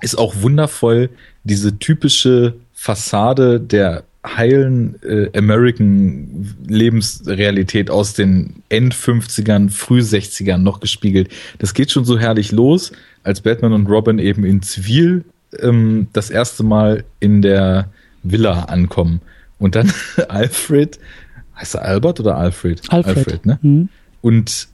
ist 0.00 0.16
auch 0.16 0.40
wundervoll 0.40 1.10
diese 1.44 1.78
typische 1.78 2.54
Fassade 2.72 3.60
der 3.60 4.04
heilen 4.24 5.02
äh, 5.02 5.36
American 5.36 6.54
Lebensrealität 6.66 7.90
aus 7.90 8.14
den 8.14 8.62
End 8.68 8.94
50ern, 8.94 9.70
früh 9.70 10.00
60ern 10.00 10.58
noch 10.58 10.80
gespiegelt. 10.80 11.28
Das 11.58 11.74
geht 11.74 11.90
schon 11.90 12.04
so 12.04 12.18
herrlich 12.18 12.52
los, 12.52 12.92
als 13.24 13.40
Batman 13.40 13.72
und 13.72 13.86
Robin 13.86 14.18
eben 14.18 14.44
in 14.44 14.62
Zivil 14.62 15.24
ähm, 15.58 16.06
das 16.12 16.30
erste 16.30 16.62
Mal 16.62 17.04
in 17.18 17.42
der 17.42 17.88
Villa 18.22 18.64
ankommen. 18.64 19.20
Und 19.58 19.74
dann 19.74 19.92
Alfred, 20.28 21.00
heißt 21.56 21.74
er 21.74 21.84
Albert 21.84 22.20
oder 22.20 22.36
Alfred? 22.36 22.80
Alfred, 22.90 23.16
Alfred 23.16 23.46
ne? 23.46 23.58
Mhm. 23.62 23.88
Und 24.20 24.68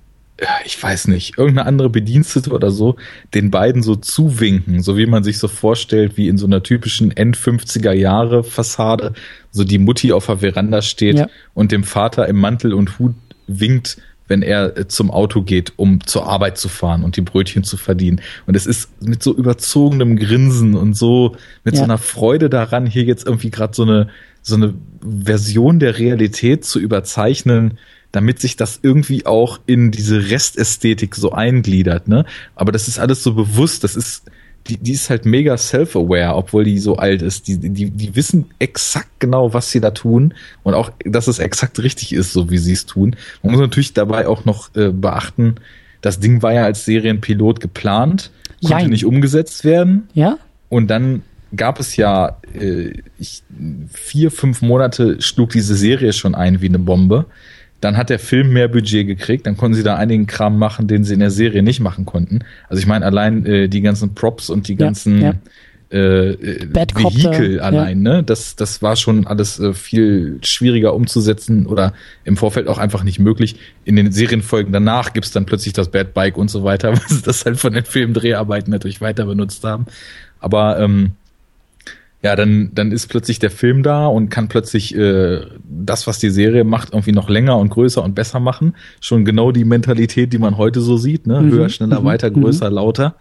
ich 0.65 0.81
weiß 0.81 1.09
nicht, 1.09 1.37
irgendeine 1.37 1.67
andere 1.67 1.91
Bedienstete 1.91 2.51
oder 2.51 2.71
so, 2.71 2.97
den 3.35 3.51
beiden 3.51 3.83
so 3.83 3.97
zuwinken, 3.97 4.83
so 4.83 4.97
wie 4.97 5.07
man 5.07 5.25
sich 5.25 5.39
so 5.39 5.49
vorstellt, 5.49 6.17
wie 6.17 6.29
in 6.29 6.39
so 6.39 6.47
einer 6.47 6.63
typischen 6.63 7.11
End-50er 7.11 7.93
Jahre 7.93 8.45
Fassade, 8.45 9.15
so 9.51 9.65
die 9.65 9.79
Mutti 9.79 10.13
auf 10.13 10.27
der 10.27 10.39
Veranda 10.39 10.83
steht 10.83 11.19
ja. 11.19 11.29
und 11.55 11.73
dem 11.73 11.83
Vater 11.83 12.29
im 12.29 12.37
Mantel 12.37 12.73
und 12.73 12.99
Hut 12.99 13.15
winkt, 13.49 13.99
wenn 14.29 14.43
er 14.43 14.77
äh, 14.77 14.87
zum 14.87 15.11
Auto 15.11 15.43
geht, 15.43 15.73
um 15.77 16.07
zur 16.07 16.29
Arbeit 16.29 16.59
zu 16.59 16.69
fahren 16.69 17.03
und 17.03 17.17
die 17.17 17.23
Brötchen 17.23 17.65
zu 17.65 17.77
verdienen. 17.77 18.21
Und 18.47 18.55
es 18.55 18.67
ist 18.67 19.03
mit 19.03 19.23
so 19.23 19.35
überzogenem 19.35 20.17
Grinsen 20.17 20.77
und 20.77 20.95
so 20.95 21.35
mit 21.65 21.75
ja. 21.75 21.79
so 21.79 21.85
einer 21.85 21.99
Freude 21.99 22.49
daran, 22.49 22.87
hier 22.87 23.05
jetzt 23.05 23.27
irgendwie 23.27 23.51
gerade 23.51 23.75
so 23.75 23.83
eine 23.83 24.09
so 24.41 24.55
eine 24.55 24.75
Version 25.03 25.79
der 25.79 25.99
Realität 25.99 26.65
zu 26.65 26.79
überzeichnen, 26.79 27.79
damit 28.13 28.41
sich 28.41 28.57
das 28.57 28.81
irgendwie 28.83 29.27
auch 29.27 29.61
in 29.67 29.91
diese 29.91 30.31
Restästhetik 30.31 31.15
so 31.15 31.33
eingliedert, 31.33 32.09
ne? 32.09 32.25
Aber 32.55 32.73
das 32.73 32.89
ist 32.89 32.99
alles 32.99 33.23
so 33.23 33.35
bewusst, 33.35 33.85
das 33.85 33.97
ist, 33.97 34.25
die, 34.67 34.79
die 34.79 34.93
ist 34.93 35.11
halt 35.11 35.27
mega 35.27 35.57
self-aware, 35.57 36.35
obwohl 36.35 36.65
die 36.65 36.79
so 36.79 36.97
alt 36.97 37.23
ist. 37.23 37.49
Die, 37.49 37.59
die, 37.59 37.91
die 37.91 38.17
wissen 38.17 38.47
exakt 38.59 39.09
genau, 39.19 39.55
was 39.55 39.71
sie 39.71 39.81
da 39.81 39.91
tun 39.91 40.35
und 40.63 40.75
auch, 40.75 40.91
dass 41.05 41.29
es 41.29 41.39
exakt 41.39 41.79
richtig 41.83 42.13
ist, 42.13 42.33
so 42.33 42.51
wie 42.51 42.59
sie 42.59 42.73
es 42.73 42.87
tun. 42.87 43.17
Man 43.43 43.53
muss 43.53 43.61
natürlich 43.61 43.95
dabei 43.95 44.27
auch 44.27 44.45
noch 44.45 44.75
äh, 44.75 44.89
beachten, 44.89 45.57
das 46.01 46.21
Ding 46.21 46.43
war 46.43 46.53
ja 46.53 46.65
als 46.65 46.85
Serienpilot 46.85 47.61
geplant, 47.61 48.31
konnte 48.61 48.83
Jein. 48.83 48.91
nicht 48.91 49.05
umgesetzt 49.05 49.65
werden. 49.65 50.09
Ja. 50.15 50.39
Und 50.69 50.89
dann 50.89 51.23
gab 51.55 51.81
es 51.81 51.97
ja 51.97 52.39
äh, 52.55 52.93
ich, 53.19 53.43
vier, 53.93 54.31
fünf 54.31 54.63
Monate 54.63 55.21
schlug 55.21 55.51
diese 55.51 55.75
Serie 55.75 56.13
schon 56.13 56.35
ein 56.35 56.61
wie 56.61 56.69
eine 56.69 56.79
Bombe. 56.79 57.27
Dann 57.81 57.97
hat 57.97 58.11
der 58.11 58.19
Film 58.19 58.53
mehr 58.53 58.69
Budget 58.69 59.07
gekriegt, 59.07 59.47
dann 59.47 59.57
konnten 59.57 59.77
sie 59.77 59.83
da 59.83 59.97
einigen 59.97 60.27
Kram 60.27 60.59
machen, 60.59 60.89
den 60.89 61.05
sie 61.05 61.15
in 61.15 61.21
der 61.21 61.31
Serie 61.31 61.63
nicht 61.63 61.81
machen 61.81 62.05
konnten. 62.05 62.41
Also 62.69 62.81
ich 62.81 62.87
meine, 62.87 63.05
allein 63.05 63.47
äh, 63.47 63.69
die 63.69 63.83
ganzen 63.83 64.15
Props 64.15 64.51
und 64.51 64.67
die 64.67 64.77
ganzen 64.77 65.21
ja, 65.21 65.29
ja. 65.29 65.35
Äh, 65.91 66.31
äh 66.33 66.69
Vehikel 66.75 67.61
allein, 67.61 68.05
ja. 68.05 68.15
ne? 68.15 68.23
Das, 68.23 68.57
das 68.57 68.83
war 68.83 68.97
schon 68.97 69.27
alles 69.27 69.59
äh, 69.61 69.73
viel 69.73 70.39
schwieriger 70.43 70.93
umzusetzen 70.93 71.67
oder 71.67 71.95
im 72.25 72.37
Vorfeld 72.37 72.69
auch 72.69 72.79
einfach 72.79 73.05
nicht 73.05 73.21
möglich. 73.21 73.57
In 73.85 73.97
den 73.97 74.13
Serienfolgen 74.13 74.73
danach 74.73 75.13
gibt's 75.13 75.31
dann 75.31 75.47
plötzlich 75.47 75.73
das 75.73 75.91
Bad 75.91 76.15
Bike 76.15 76.37
und 76.37 76.51
so 76.51 76.65
weiter, 76.65 76.93
was 76.97 77.09
sie 77.09 77.23
das 77.23 77.45
halt 77.45 77.59
von 77.59 77.73
den 77.73 77.85
Filmdreharbeiten 77.85 78.71
natürlich 78.71 79.01
weiter 79.01 79.25
benutzt 79.25 79.65
haben. 79.65 79.87
Aber 80.41 80.79
ähm, 80.79 81.13
ja, 82.21 82.35
dann, 82.35 82.71
dann 82.75 82.91
ist 82.91 83.07
plötzlich 83.07 83.39
der 83.39 83.51
Film 83.51 83.83
da 83.85 84.07
und 84.07 84.29
kann 84.29 84.49
plötzlich 84.49 84.95
äh, 84.97 85.41
das, 85.65 86.09
was 86.09 86.19
die 86.19 86.31
Serie 86.31 86.65
macht, 86.65 86.93
irgendwie 86.93 87.13
noch 87.13 87.29
länger 87.29 87.57
und 87.59 87.69
größer 87.71 88.03
und 88.03 88.15
besser 88.17 88.41
machen. 88.41 88.75
Schon 89.01 89.25
genau 89.25 89.53
die 89.53 89.65
Mentalität, 89.65 90.33
die 90.33 90.39
man 90.39 90.57
heute 90.57 90.81
so 90.81 90.97
sieht, 90.97 91.29
ne? 91.29 91.41
Mhm. 91.41 91.53
Höher, 91.53 91.69
schneller, 91.69 92.01
mhm. 92.01 92.05
weiter, 92.05 92.31
mhm. 92.31 92.43
größer, 92.43 92.71
mhm. 92.71 92.75
lauter. 92.75 93.15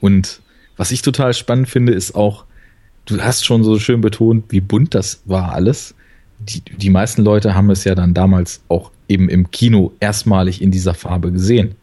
Und 0.00 0.40
was 0.76 0.90
ich 0.90 1.02
total 1.02 1.34
spannend 1.34 1.68
finde, 1.68 1.92
ist 1.92 2.16
auch, 2.16 2.44
du 3.06 3.20
hast 3.20 3.44
schon 3.44 3.62
so 3.62 3.78
schön 3.78 4.00
betont, 4.00 4.46
wie 4.48 4.60
bunt 4.60 4.94
das 4.96 5.22
war 5.24 5.52
alles. 5.52 5.94
Die, 6.40 6.62
die 6.62 6.90
meisten 6.90 7.22
Leute 7.22 7.54
haben 7.54 7.70
es 7.70 7.84
ja 7.84 7.94
dann 7.94 8.12
damals 8.12 8.62
auch 8.68 8.90
eben 9.06 9.28
im 9.28 9.52
Kino 9.52 9.92
erstmalig 10.00 10.60
in 10.60 10.72
dieser 10.72 10.94
Farbe 10.94 11.30
gesehen. 11.30 11.76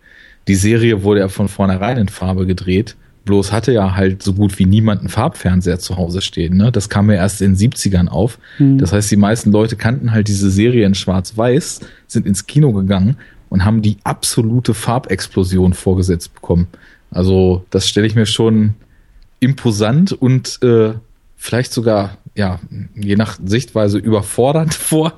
Die 0.49 0.55
Serie 0.55 1.03
wurde 1.03 1.21
ja 1.21 1.29
von 1.29 1.47
vornherein 1.47 1.97
in 1.97 2.09
Farbe 2.09 2.45
gedreht 2.45 2.97
Bloß 3.29 3.51
hatte 3.51 3.71
ja 3.71 3.95
halt 3.95 4.23
so 4.23 4.33
gut 4.33 4.57
wie 4.57 4.65
niemand 4.65 5.01
einen 5.01 5.09
Farbfernseher 5.09 5.77
zu 5.77 5.97
Hause 5.97 6.19
stehen. 6.19 6.57
Ne? 6.57 6.71
Das 6.71 6.89
kam 6.89 7.11
ja 7.11 7.17
erst 7.17 7.43
in 7.43 7.53
den 7.53 7.71
70ern 7.71 8.07
auf. 8.07 8.39
Mhm. 8.57 8.79
Das 8.79 8.91
heißt, 8.91 9.11
die 9.11 9.17
meisten 9.17 9.51
Leute 9.51 9.75
kannten 9.75 10.11
halt 10.11 10.27
diese 10.27 10.49
Serie 10.49 10.83
in 10.87 10.95
Schwarz-Weiß, 10.95 11.81
sind 12.07 12.25
ins 12.25 12.47
Kino 12.47 12.73
gegangen 12.73 13.17
und 13.49 13.65
haben 13.65 13.83
die 13.83 13.97
absolute 14.03 14.73
Farbexplosion 14.73 15.75
vorgesetzt 15.75 16.33
bekommen. 16.33 16.69
Also 17.11 17.63
das 17.69 17.87
stelle 17.87 18.07
ich 18.07 18.15
mir 18.15 18.25
schon 18.25 18.73
imposant 19.39 20.11
und 20.11 20.57
äh, 20.63 20.93
vielleicht 21.35 21.71
sogar, 21.71 22.17
ja, 22.33 22.59
je 22.95 23.15
nach 23.15 23.37
Sichtweise 23.45 23.99
überfordernd 23.99 24.73
vor, 24.73 25.13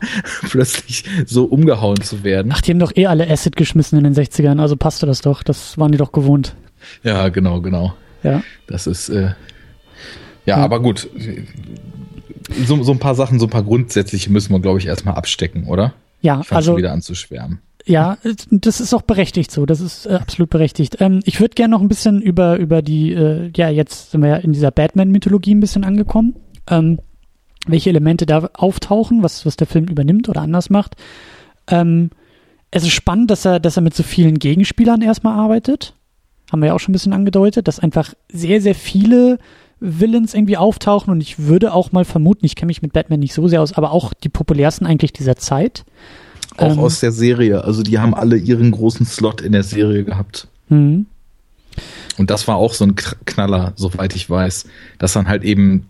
plötzlich 0.49 1.05
so 1.25 1.45
umgehauen 1.45 2.01
zu 2.01 2.25
werden. 2.25 2.51
Ach, 2.53 2.59
die 2.59 2.71
haben 2.71 2.79
doch 2.79 2.93
eh 2.93 3.05
alle 3.05 3.29
Acid 3.29 3.55
geschmissen 3.55 3.97
in 3.97 4.03
den 4.03 4.15
60ern, 4.15 4.59
also 4.59 4.75
passte 4.75 5.05
das 5.05 5.21
doch. 5.21 5.43
Das 5.43 5.77
waren 5.77 5.93
die 5.93 5.97
doch 5.97 6.11
gewohnt. 6.11 6.55
Ja, 7.03 7.29
genau, 7.29 7.61
genau. 7.61 7.93
Ja. 8.23 8.43
Das 8.67 8.87
ist, 8.87 9.09
äh, 9.09 9.21
ja, 9.21 9.35
ja, 10.45 10.57
aber 10.57 10.81
gut. 10.81 11.09
So, 12.65 12.83
so 12.83 12.91
ein 12.91 12.99
paar 12.99 13.15
Sachen, 13.15 13.39
so 13.39 13.45
ein 13.45 13.49
paar 13.49 13.63
grundsätzliche 13.63 14.31
müssen 14.31 14.51
wir, 14.51 14.59
glaube 14.59 14.79
ich, 14.79 14.87
erstmal 14.87 15.15
abstecken, 15.15 15.65
oder? 15.65 15.93
Ja, 16.21 16.41
ich 16.43 16.51
also. 16.51 16.71
Schon 16.71 16.77
wieder 16.77 16.91
anzuschwärmen. 16.91 17.59
Ja, 17.85 18.17
das 18.51 18.79
ist 18.79 18.93
auch 18.93 19.01
berechtigt 19.01 19.51
so. 19.51 19.65
Das 19.65 19.81
ist 19.81 20.05
äh, 20.05 20.13
absolut 20.13 20.49
berechtigt. 20.49 20.97
Ähm, 20.99 21.21
ich 21.25 21.39
würde 21.39 21.55
gerne 21.55 21.71
noch 21.71 21.81
ein 21.81 21.87
bisschen 21.87 22.21
über, 22.21 22.57
über 22.57 22.81
die, 22.81 23.11
äh, 23.11 23.51
ja, 23.55 23.69
jetzt 23.69 24.11
sind 24.11 24.21
wir 24.21 24.29
ja 24.29 24.35
in 24.35 24.53
dieser 24.53 24.71
Batman-Mythologie 24.71 25.55
ein 25.55 25.59
bisschen 25.59 25.83
angekommen. 25.83 26.35
Ähm, 26.69 26.99
welche 27.67 27.89
Elemente 27.89 28.25
da 28.25 28.49
auftauchen, 28.53 29.23
was, 29.23 29.45
was 29.45 29.55
der 29.55 29.67
Film 29.67 29.85
übernimmt 29.85 30.29
oder 30.29 30.41
anders 30.41 30.69
macht. 30.69 30.95
Ähm, 31.67 32.09
es 32.71 32.83
ist 32.83 32.93
spannend, 32.93 33.29
dass 33.29 33.45
er, 33.45 33.59
dass 33.59 33.77
er 33.77 33.83
mit 33.83 33.95
so 33.95 34.03
vielen 34.03 34.39
Gegenspielern 34.39 35.01
erstmal 35.01 35.37
arbeitet. 35.37 35.93
Haben 36.51 36.61
wir 36.61 36.67
ja 36.67 36.73
auch 36.73 36.79
schon 36.79 36.91
ein 36.91 36.93
bisschen 36.93 37.13
angedeutet, 37.13 37.67
dass 37.67 37.79
einfach 37.79 38.13
sehr, 38.31 38.61
sehr 38.61 38.75
viele 38.75 39.39
Villains 39.79 40.33
irgendwie 40.33 40.57
auftauchen 40.57 41.11
und 41.11 41.21
ich 41.21 41.39
würde 41.39 41.73
auch 41.73 41.91
mal 41.91 42.05
vermuten, 42.05 42.45
ich 42.45 42.55
kenne 42.55 42.67
mich 42.67 42.81
mit 42.81 42.93
Batman 42.93 43.19
nicht 43.19 43.33
so 43.33 43.47
sehr 43.47 43.61
aus, 43.61 43.73
aber 43.73 43.91
auch 43.91 44.13
die 44.13 44.29
populärsten 44.29 44.85
eigentlich 44.85 45.13
dieser 45.13 45.37
Zeit. 45.37 45.85
Auch 46.57 46.73
ähm, 46.73 46.79
aus 46.79 46.99
der 46.99 47.11
Serie, 47.11 47.63
also 47.63 47.81
die 47.81 47.97
haben 47.97 48.13
alle 48.13 48.37
ihren 48.37 48.71
großen 48.71 49.05
Slot 49.05 49.41
in 49.41 49.53
der 49.53 49.63
Serie 49.63 50.03
gehabt. 50.03 50.47
Mhm. 50.69 51.07
Und 52.17 52.29
das 52.29 52.47
war 52.47 52.57
auch 52.57 52.73
so 52.73 52.83
ein 52.85 52.95
Knaller, 52.95 53.73
soweit 53.75 54.15
ich 54.15 54.29
weiß, 54.29 54.65
dass 54.99 55.13
dann 55.13 55.27
halt 55.27 55.43
eben 55.43 55.87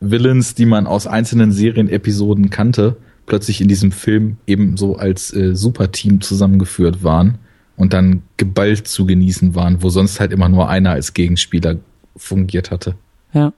Villains, 0.00 0.54
die 0.54 0.66
man 0.66 0.86
aus 0.86 1.06
einzelnen 1.06 1.50
Serienepisoden 1.50 2.50
kannte, 2.50 2.96
plötzlich 3.26 3.62
in 3.62 3.68
diesem 3.68 3.90
Film 3.90 4.36
eben 4.46 4.76
so 4.76 4.96
als 4.96 5.32
äh, 5.32 5.56
Superteam 5.56 6.20
zusammengeführt 6.20 7.02
waren 7.02 7.38
und 7.76 7.92
dann 7.92 8.22
geballt 8.36 8.86
zu 8.86 9.06
genießen 9.06 9.54
waren, 9.54 9.82
wo 9.82 9.88
sonst 9.88 10.20
halt 10.20 10.32
immer 10.32 10.48
nur 10.48 10.68
einer 10.68 10.90
als 10.90 11.14
Gegenspieler 11.14 11.76
fungiert 12.16 12.70
hatte. 12.70 12.94
Ja. 13.32 13.52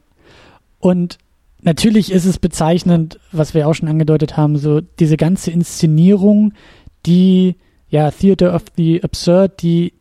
Und 0.78 1.18
natürlich 1.62 2.12
ist 2.12 2.24
es 2.24 2.38
bezeichnend, 2.38 3.18
was 3.32 3.54
wir 3.54 3.68
auch 3.68 3.74
schon 3.74 3.88
angedeutet 3.88 4.36
haben, 4.36 4.56
so 4.56 4.80
diese 4.80 5.16
ganze 5.16 5.50
Inszenierung, 5.50 6.54
die 7.04 7.56
ja 7.88 8.10
Theater 8.10 8.54
of 8.54 8.64
the 8.76 9.02
Absurd, 9.02 9.62
die 9.62 9.92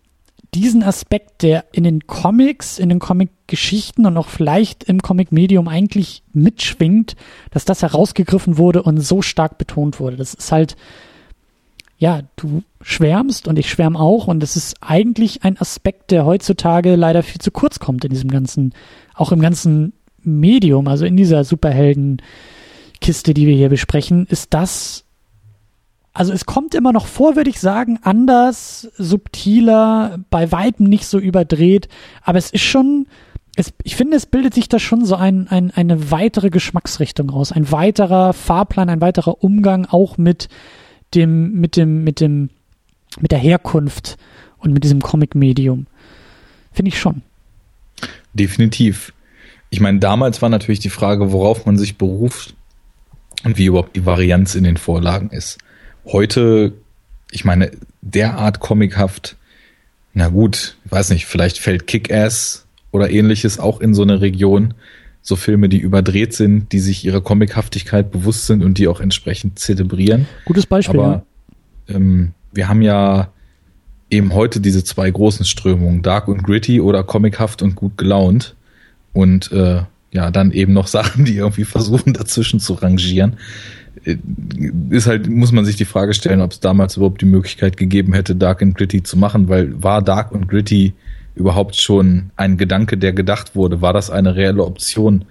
diesen 0.54 0.84
Aspekt, 0.84 1.44
der 1.44 1.66
in 1.74 1.84
den 1.84 2.08
Comics, 2.08 2.80
in 2.80 2.88
den 2.88 3.00
Comic-Geschichten 3.00 4.06
und 4.06 4.16
auch 4.16 4.30
vielleicht 4.30 4.86
im 4.86 5.02
Comic-Medium 5.02 5.68
eigentlich 5.68 6.24
mitschwingt, 6.32 7.18
dass 7.52 7.66
das 7.66 7.82
herausgegriffen 7.82 8.58
wurde 8.58 8.82
und 8.82 9.02
so 9.02 9.22
stark 9.22 9.58
betont 9.58 10.00
wurde. 10.00 10.16
Das 10.16 10.34
ist 10.34 10.54
halt, 10.54 10.78
ja, 12.06 12.22
du 12.36 12.62
schwärmst 12.82 13.48
und 13.48 13.58
ich 13.58 13.68
schwärme 13.68 14.00
auch 14.00 14.28
und 14.28 14.40
das 14.42 14.56
ist 14.56 14.76
eigentlich 14.80 15.44
ein 15.44 15.60
Aspekt, 15.60 16.12
der 16.12 16.24
heutzutage 16.24 16.96
leider 16.96 17.24
viel 17.24 17.42
zu 17.42 17.50
kurz 17.50 17.80
kommt 17.80 18.06
in 18.06 18.12
diesem 18.12 18.30
ganzen, 18.30 18.76
auch 19.16 19.32
im 19.32 19.40
ganzen 19.40 19.94
Medium, 20.22 20.88
also 20.88 21.04
in 21.04 21.18
dieser 21.18 21.44
Superhelden-Kiste, 21.44 23.34
die 23.34 23.48
wir 23.48 23.56
hier 23.56 23.70
besprechen, 23.70 24.28
ist 24.28 24.54
das 24.54 25.02
also 26.14 26.32
es 26.32 26.46
kommt 26.46 26.76
immer 26.76 26.94
noch 26.94 27.08
vor, 27.08 27.36
würde 27.36 27.50
ich 27.50 27.60
sagen, 27.60 28.00
anders, 28.04 28.88
subtiler, 28.98 30.20
bei 30.30 30.52
weitem 30.52 30.86
nicht 30.86 31.08
so 31.08 31.18
überdreht, 31.18 31.90
aber 32.22 32.38
es 32.38 32.52
ist 32.52 32.62
schon, 32.62 33.08
es, 33.58 33.74
ich 33.84 33.96
finde, 33.96 34.16
es 34.16 34.28
bildet 34.28 34.54
sich 34.54 34.70
da 34.70 34.78
schon 34.78 35.04
so 35.04 35.16
ein, 35.16 35.48
ein, 35.50 35.72
eine 35.72 36.12
weitere 36.12 36.52
Geschmacksrichtung 36.52 37.32
raus, 37.32 37.52
ein 37.52 37.70
weiterer 37.70 38.32
Fahrplan, 38.32 38.90
ein 38.90 39.02
weiterer 39.02 39.44
Umgang 39.44 39.88
auch 39.88 40.18
mit 40.18 40.50
dem, 41.14 41.54
mit 41.54 41.78
dem, 41.78 42.04
mit 42.04 42.20
dem, 42.20 42.50
mit 43.20 43.32
der 43.32 43.40
Herkunft 43.40 44.18
und 44.58 44.74
mit 44.74 44.84
diesem 44.84 45.02
Comic-Medium. 45.02 45.88
Finde 46.72 46.90
ich 46.90 47.00
schon. 47.00 47.22
Definitiv. 48.34 49.14
Ich 49.70 49.80
meine, 49.80 50.00
damals 50.00 50.42
war 50.42 50.50
natürlich 50.50 50.80
die 50.80 50.90
Frage, 50.90 51.32
worauf 51.32 51.66
man 51.66 51.78
sich 51.78 51.98
beruft 51.98 52.56
und 53.44 53.58
wie 53.58 53.66
überhaupt 53.66 53.96
die 53.96 54.06
Varianz 54.06 54.56
in 54.56 54.64
den 54.64 54.78
Vorlagen 54.78 55.30
ist 55.30 55.58
heute, 56.06 56.74
ich 57.32 57.46
meine, 57.46 57.72
derart 58.02 58.60
comichaft, 58.60 59.36
na 60.14 60.30
gut, 60.30 60.78
ich 60.86 60.92
weiß 60.92 61.10
nicht, 61.10 61.26
vielleicht 61.26 61.60
fällt 61.60 61.88
Kick-Ass 61.88 62.66
oder 62.92 63.10
ähnliches 63.10 63.60
auch 63.60 63.82
in 63.82 63.94
so 63.94 64.04
eine 64.04 64.22
Region. 64.22 64.74
So 65.28 65.36
Filme, 65.36 65.70
die 65.70 65.80
überdreht 65.80 66.34
sind, 66.34 66.72
die 66.72 66.78
sich 66.78 67.04
ihrer 67.04 67.20
Comichaftigkeit 67.20 68.12
bewusst 68.12 68.46
sind 68.46 68.64
und 68.64 68.78
die 68.78 68.88
auch 68.88 69.00
entsprechend 69.00 69.58
zelebrieren. 69.58 70.28
Gutes 70.46 70.68
Beispiel. 70.68 71.00
Aber 71.00 71.26
ja. 71.88 71.96
ähm, 71.96 72.34
wir 72.54 72.70
haben 72.70 72.84
ja 72.84 73.30
eben 74.12 74.36
heute 74.36 74.60
diese 74.60 74.84
zwei 74.84 75.10
großen 75.10 75.44
Strömungen, 75.44 76.04
Dark 76.04 76.28
und 76.28 76.44
Gritty 76.44 76.80
oder 76.80 77.04
comichaft 77.04 77.64
und 77.64 77.74
gut 77.74 77.98
gelaunt. 77.98 78.56
Und 79.14 79.52
äh, 79.52 79.82
ja, 80.12 80.30
dann 80.30 80.52
eben 80.52 80.74
noch 80.74 80.86
Sachen, 80.96 81.26
die 81.26 81.38
irgendwie 81.38 81.66
versuchen 81.66 82.14
dazwischen 82.14 82.60
zu 82.60 82.74
rangieren 82.74 83.38
ist 84.90 85.08
halt, 85.08 85.30
muss 85.30 85.52
man 85.52 85.66
sich 85.66 85.76
die 85.76 85.86
Frage 85.86 86.14
stellen, 86.14 86.42
ob 86.42 86.52
es 86.52 86.60
damals 86.60 86.98
überhaupt 86.98 87.22
die 87.22 87.26
Möglichkeit 87.26 87.78
gegeben 87.78 88.14
hätte, 88.14 88.36
Dark 88.36 88.62
and 88.62 88.76
Gritty 88.76 89.04
zu 89.04 89.18
machen, 89.18 89.48
weil 89.48 89.82
war 89.82 90.02
Dark 90.02 90.34
and 90.34 90.48
Gritty 90.48 90.94
überhaupt 91.36 91.76
schon 91.76 92.32
ein 92.36 92.58
Gedanke, 92.58 92.98
der 92.98 93.14
gedacht 93.14 93.56
wurde? 93.56 93.82
War 93.82 93.94
das 93.94 94.10
eine 94.10 94.36
reelle 94.36 94.64
Option? 94.64 95.26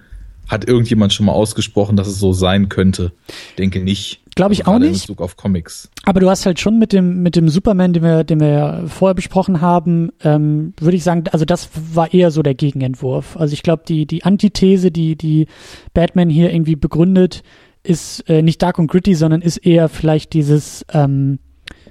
Hat 0.47 0.67
irgendjemand 0.67 1.11
schon 1.11 1.25
mal 1.25 1.31
ausgesprochen, 1.31 1.95
dass 1.95 2.07
es 2.07 2.19
so 2.19 2.31
sein 2.31 2.69
könnte? 2.69 3.11
Denke 3.57 3.79
nicht. 3.79 4.21
Glaube 4.35 4.53
ich 4.53 4.67
auch 4.67 4.77
nicht. 4.79 4.87
In 4.87 4.93
Bezug 4.93 5.21
auf 5.21 5.37
Comics. 5.37 5.89
Aber 6.03 6.19
du 6.19 6.29
hast 6.29 6.45
halt 6.45 6.59
schon 6.59 6.77
mit 6.77 6.91
dem 6.93 7.23
mit 7.23 7.35
dem 7.35 7.49
Superman, 7.49 7.93
den 7.93 8.03
wir 8.03 8.23
den 8.23 8.39
wir 8.41 8.47
ja 8.47 8.87
vorher 8.87 9.15
besprochen 9.15 9.61
haben, 9.61 10.11
ähm, 10.23 10.73
würde 10.79 10.97
ich 10.97 11.03
sagen, 11.03 11.23
also 11.31 11.45
das 11.45 11.69
war 11.93 12.13
eher 12.13 12.31
so 12.31 12.43
der 12.43 12.53
Gegenentwurf. 12.53 13.37
Also 13.37 13.53
ich 13.53 13.63
glaube, 13.63 13.83
die 13.87 14.05
die 14.05 14.23
Antithese, 14.23 14.91
die 14.91 15.15
die 15.15 15.47
Batman 15.93 16.29
hier 16.29 16.53
irgendwie 16.53 16.75
begründet, 16.75 17.43
ist 17.81 18.29
äh, 18.29 18.41
nicht 18.41 18.61
dark 18.61 18.77
und 18.77 18.87
gritty, 18.87 19.15
sondern 19.15 19.41
ist 19.41 19.57
eher 19.57 19.89
vielleicht 19.89 20.33
dieses, 20.33 20.85
ähm, 20.91 21.39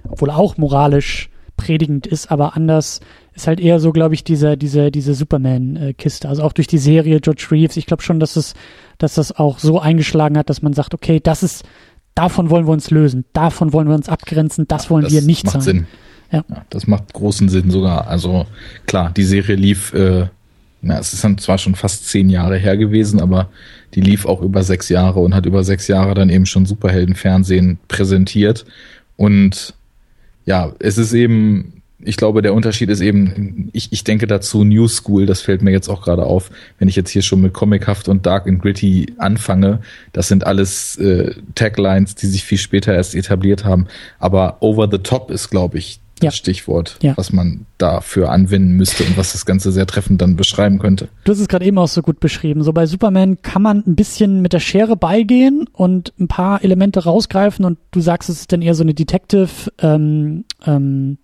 obwohl 0.08 0.30
auch 0.30 0.58
moralisch 0.58 1.30
predigend 1.56 2.06
ist, 2.06 2.30
aber 2.30 2.56
anders 2.56 3.00
ist 3.34 3.46
halt 3.46 3.60
eher 3.60 3.80
so, 3.80 3.92
glaube 3.92 4.14
ich, 4.14 4.24
diese, 4.24 4.56
diese, 4.56 4.90
diese 4.90 5.14
Superman-Kiste. 5.14 6.28
Also 6.28 6.42
auch 6.42 6.52
durch 6.52 6.66
die 6.66 6.78
Serie 6.78 7.20
George 7.20 7.46
Reeves. 7.50 7.76
Ich 7.76 7.86
glaube 7.86 8.02
schon, 8.02 8.20
dass 8.20 8.36
es, 8.36 8.54
dass 8.98 9.14
das 9.14 9.32
auch 9.32 9.58
so 9.58 9.80
eingeschlagen 9.80 10.38
hat, 10.38 10.48
dass 10.50 10.62
man 10.62 10.72
sagt, 10.72 10.94
okay, 10.94 11.20
das 11.20 11.42
ist, 11.42 11.64
davon 12.14 12.50
wollen 12.50 12.66
wir 12.66 12.72
uns 12.72 12.90
lösen, 12.90 13.24
davon 13.32 13.72
wollen 13.72 13.88
wir 13.88 13.94
uns 13.94 14.08
abgrenzen, 14.08 14.68
das 14.68 14.88
wollen 14.88 15.04
das 15.04 15.12
wir 15.12 15.22
nicht 15.22 15.44
macht 15.44 15.54
sein. 15.54 15.62
Sinn. 15.62 15.86
Ja. 16.30 16.44
ja. 16.48 16.64
das 16.70 16.86
macht 16.86 17.12
großen 17.12 17.48
Sinn 17.48 17.70
sogar. 17.70 18.06
Also 18.06 18.46
klar, 18.86 19.10
die 19.16 19.24
Serie 19.24 19.56
lief, 19.56 19.92
äh, 19.94 20.26
na, 20.80 20.98
es 20.98 21.12
ist 21.12 21.24
dann 21.24 21.38
zwar 21.38 21.58
schon 21.58 21.74
fast 21.74 22.06
zehn 22.08 22.28
Jahre 22.28 22.56
her 22.56 22.76
gewesen, 22.76 23.20
aber 23.20 23.48
die 23.94 24.00
lief 24.00 24.26
auch 24.26 24.42
über 24.42 24.62
sechs 24.62 24.88
Jahre 24.88 25.20
und 25.20 25.34
hat 25.34 25.46
über 25.46 25.64
sechs 25.64 25.88
Jahre 25.88 26.14
dann 26.14 26.30
eben 26.30 26.46
schon 26.46 26.66
Superheldenfernsehen 26.66 27.78
präsentiert. 27.88 28.64
Und 29.16 29.74
ja, 30.44 30.72
es 30.78 30.98
ist 30.98 31.14
eben, 31.14 31.82
ich 32.04 32.16
glaube, 32.16 32.42
der 32.42 32.54
Unterschied 32.54 32.90
ist 32.90 33.00
eben, 33.00 33.70
ich, 33.72 33.92
ich 33.92 34.04
denke 34.04 34.26
dazu 34.26 34.64
New 34.64 34.88
School, 34.88 35.26
das 35.26 35.40
fällt 35.40 35.62
mir 35.62 35.70
jetzt 35.70 35.88
auch 35.88 36.02
gerade 36.02 36.24
auf, 36.24 36.50
wenn 36.78 36.88
ich 36.88 36.96
jetzt 36.96 37.10
hier 37.10 37.22
schon 37.22 37.40
mit 37.40 37.52
Comichaft 37.52 38.08
und 38.08 38.26
Dark 38.26 38.46
and 38.46 38.60
Gritty 38.60 39.14
anfange. 39.18 39.80
Das 40.12 40.28
sind 40.28 40.46
alles 40.46 40.96
äh, 40.96 41.34
Taglines, 41.54 42.14
die 42.14 42.26
sich 42.26 42.44
viel 42.44 42.58
später 42.58 42.94
erst 42.94 43.14
etabliert 43.14 43.64
haben. 43.64 43.86
Aber 44.18 44.58
Over 44.60 44.88
the 44.90 44.98
Top 44.98 45.30
ist, 45.30 45.50
glaube 45.50 45.78
ich, 45.78 46.00
ja. 46.22 46.30
Stichwort, 46.30 46.96
ja. 47.02 47.16
was 47.16 47.32
man 47.32 47.66
dafür 47.78 48.30
anwenden 48.30 48.76
müsste 48.76 49.04
und 49.04 49.16
was 49.16 49.32
das 49.32 49.46
Ganze 49.46 49.72
sehr 49.72 49.86
treffend 49.86 50.22
dann 50.22 50.36
beschreiben 50.36 50.78
könnte. 50.78 51.08
Du 51.24 51.32
hast 51.32 51.40
es 51.40 51.48
gerade 51.48 51.64
eben 51.64 51.78
auch 51.78 51.88
so 51.88 52.02
gut 52.02 52.20
beschrieben. 52.20 52.62
So 52.62 52.72
bei 52.72 52.86
Superman 52.86 53.42
kann 53.42 53.62
man 53.62 53.82
ein 53.86 53.96
bisschen 53.96 54.40
mit 54.40 54.52
der 54.52 54.60
Schere 54.60 54.96
beigehen 54.96 55.66
und 55.72 56.12
ein 56.18 56.28
paar 56.28 56.62
Elemente 56.62 57.04
rausgreifen 57.04 57.64
und 57.64 57.78
du 57.90 58.00
sagst, 58.00 58.28
es 58.28 58.40
ist 58.40 58.52
dann 58.52 58.62
eher 58.62 58.74
so 58.74 58.82
eine 58.82 58.94
Detective 58.94 59.48
ähm, 59.78 60.44
ähm, 60.64 61.18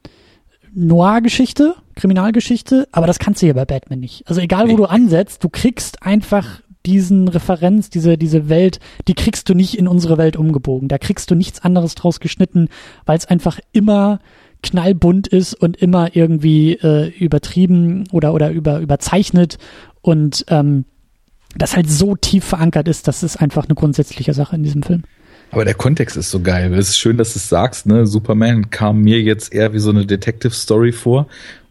Noir-Geschichte, 0.75 1.75
Kriminalgeschichte, 1.95 2.89
aber 2.93 3.07
das 3.07 3.19
kannst 3.19 3.43
du 3.43 3.47
hier 3.47 3.55
bei 3.55 3.65
Batman 3.65 4.01
nicht. 4.01 4.27
Also 4.27 4.41
egal, 4.41 4.65
wo 4.65 4.73
nee. 4.73 4.77
du 4.77 4.85
ansetzt, 4.87 5.45
du 5.45 5.49
kriegst 5.49 6.03
einfach 6.03 6.63
diesen 6.87 7.29
Referenz, 7.29 7.91
diese, 7.91 8.17
diese 8.17 8.49
Welt, 8.49 8.81
die 9.07 9.15
kriegst 9.15 9.49
du 9.49 9.55
nicht 9.55 9.77
in 9.77 9.87
unsere 9.87 10.17
Welt 10.17 10.37
umgebogen. 10.37 10.89
Da 10.89 10.99
kriegst 10.99 11.31
du 11.31 11.35
nichts 11.35 11.61
anderes 11.61 11.95
draus 11.95 12.21
geschnitten, 12.21 12.69
weil 13.05 13.19
es 13.19 13.27
einfach 13.27 13.61
immer 13.73 14.21
knallbunt 14.63 15.27
ist 15.27 15.55
und 15.55 15.77
immer 15.77 16.15
irgendwie 16.17 16.75
äh, 16.75 17.09
übertrieben 17.19 18.05
oder, 18.13 18.35
oder 18.35 18.51
über, 18.51 18.81
überzeichnet 18.81 19.59
und 20.03 20.45
ähm, 20.49 20.85
das 21.57 21.77
halt 21.77 21.91
so 21.91 22.15
tief 22.15 22.45
verankert 22.45 22.89
ist, 22.89 23.09
das 23.09 23.23
ist 23.23 23.37
einfach 23.37 23.65
eine 23.65 23.75
grundsätzliche 23.75 24.35
Sache 24.35 24.57
in 24.57 24.63
diesem 24.63 24.83
Film. 24.83 25.03
Aber 25.51 25.64
der 25.64 25.74
Kontext 25.74 26.16
ist 26.16 26.31
so 26.31 26.40
geil. 26.40 26.72
Es 26.74 26.90
ist 26.90 26.98
schön, 26.98 27.16
dass 27.16 27.32
du 27.32 27.39
es 27.39 27.48
sagst, 27.48 27.86
ne? 27.86 28.06
Superman 28.06 28.70
kam 28.70 29.02
mir 29.02 29.20
jetzt 29.20 29.52
eher 29.52 29.72
wie 29.72 29.78
so 29.78 29.90
eine 29.90 30.06
Detective 30.06 30.52
Story 30.52 30.93
vor. 30.93 31.27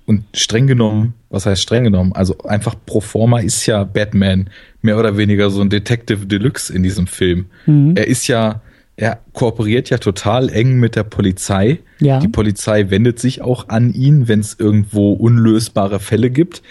Und 0.05 0.23
streng 0.33 0.65
genommen, 0.65 1.13
was 1.29 1.45
heißt 1.45 1.61
streng 1.61 1.83
genommen? 1.83 2.13
Also 2.13 2.37
einfach 2.39 2.75
pro 2.85 2.99
forma 2.99 3.39
ist 3.39 3.65
ja 3.67 3.83
Batman 3.83 4.49
mehr 4.81 4.97
oder 4.97 5.17
weniger 5.17 5.51
so 5.51 5.61
ein 5.61 5.69
Detective 5.69 6.25
Deluxe 6.25 6.73
in 6.73 6.81
diesem 6.81 7.05
Film. 7.05 7.45
Mhm. 7.67 7.93
Er 7.95 8.07
ist 8.07 8.27
ja 8.27 8.61
er 8.99 9.19
kooperiert 9.31 9.89
ja 9.89 9.97
total 9.97 10.49
eng 10.49 10.77
mit 10.77 10.97
der 10.97 11.03
Polizei. 11.03 11.79
Ja. 11.99 12.19
Die 12.19 12.27
Polizei 12.27 12.89
wendet 12.89 13.17
sich 13.17 13.41
auch 13.41 13.69
an 13.69 13.93
ihn, 13.93 14.27
wenn 14.27 14.41
es 14.41 14.57
irgendwo 14.59 15.13
unlösbare 15.13 16.01
Fälle 16.01 16.29
gibt. 16.29 16.61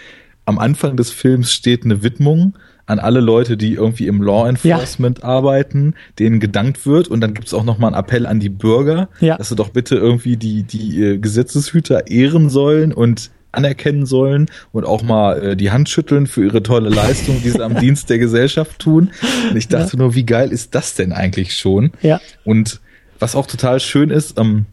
Am 0.45 0.59
Anfang 0.59 0.99
des 0.99 1.11
Films 1.11 1.53
steht 1.53 1.85
eine 1.85 2.03
Widmung 2.03 2.53
an 2.89 2.99
alle 2.99 3.21
Leute, 3.21 3.59
die 3.59 3.75
irgendwie 3.75 4.07
im 4.07 4.23
Law 4.23 4.49
Enforcement 4.49 5.19
ja. 5.19 5.25
arbeiten, 5.25 5.95
denen 6.19 6.41
gedankt 6.41 6.87
wird. 6.87 7.09
Und 7.09 7.21
dann 7.21 7.35
gibt 7.35 7.47
es 7.47 7.55
auch 7.55 7.65
nochmal 7.65 7.93
einen 7.93 8.03
Appell 8.03 8.27
an 8.27 8.41
die 8.41 8.49
Bürger, 8.49 9.11
ja. 9.21 9.37
dass 9.37 9.51
sie 9.51 9.57
doch 9.57 9.69
bitte 9.69 9.97
irgendwie 9.97 10.39
die, 10.39 10.63
die 10.63 11.03
äh, 11.03 11.19
Gesetzeshüter 11.19 12.07
ehren 12.09 12.49
sollen 12.49 12.95
und 12.95 13.31
anerkennen 13.53 14.07
sollen 14.07 14.47
und 14.73 14.87
auch 14.87 15.03
mal 15.03 15.43
äh, 15.43 15.57
die 15.57 15.71
Hand 15.71 15.91
schütteln 15.91 16.27
für 16.27 16.45
ihre 16.45 16.63
tolle 16.63 16.89
Leistung, 16.89 17.43
die 17.43 17.51
sie 17.51 17.63
am 17.63 17.75
Dienst 17.81 18.09
der 18.09 18.19
Gesellschaft 18.19 18.79
tun. 18.79 19.11
Und 19.51 19.57
ich 19.57 19.69
dachte 19.69 19.97
ja. 19.97 20.03
nur, 20.03 20.15
wie 20.15 20.25
geil 20.25 20.51
ist 20.51 20.75
das 20.75 20.95
denn 20.95 21.13
eigentlich 21.13 21.57
schon? 21.57 21.93
Ja. 22.01 22.23
Und 22.45 22.81
was 23.19 23.37
auch 23.37 23.47
total 23.47 23.81
schön 23.81 24.09
ist, 24.09 24.39
ähm, 24.39 24.65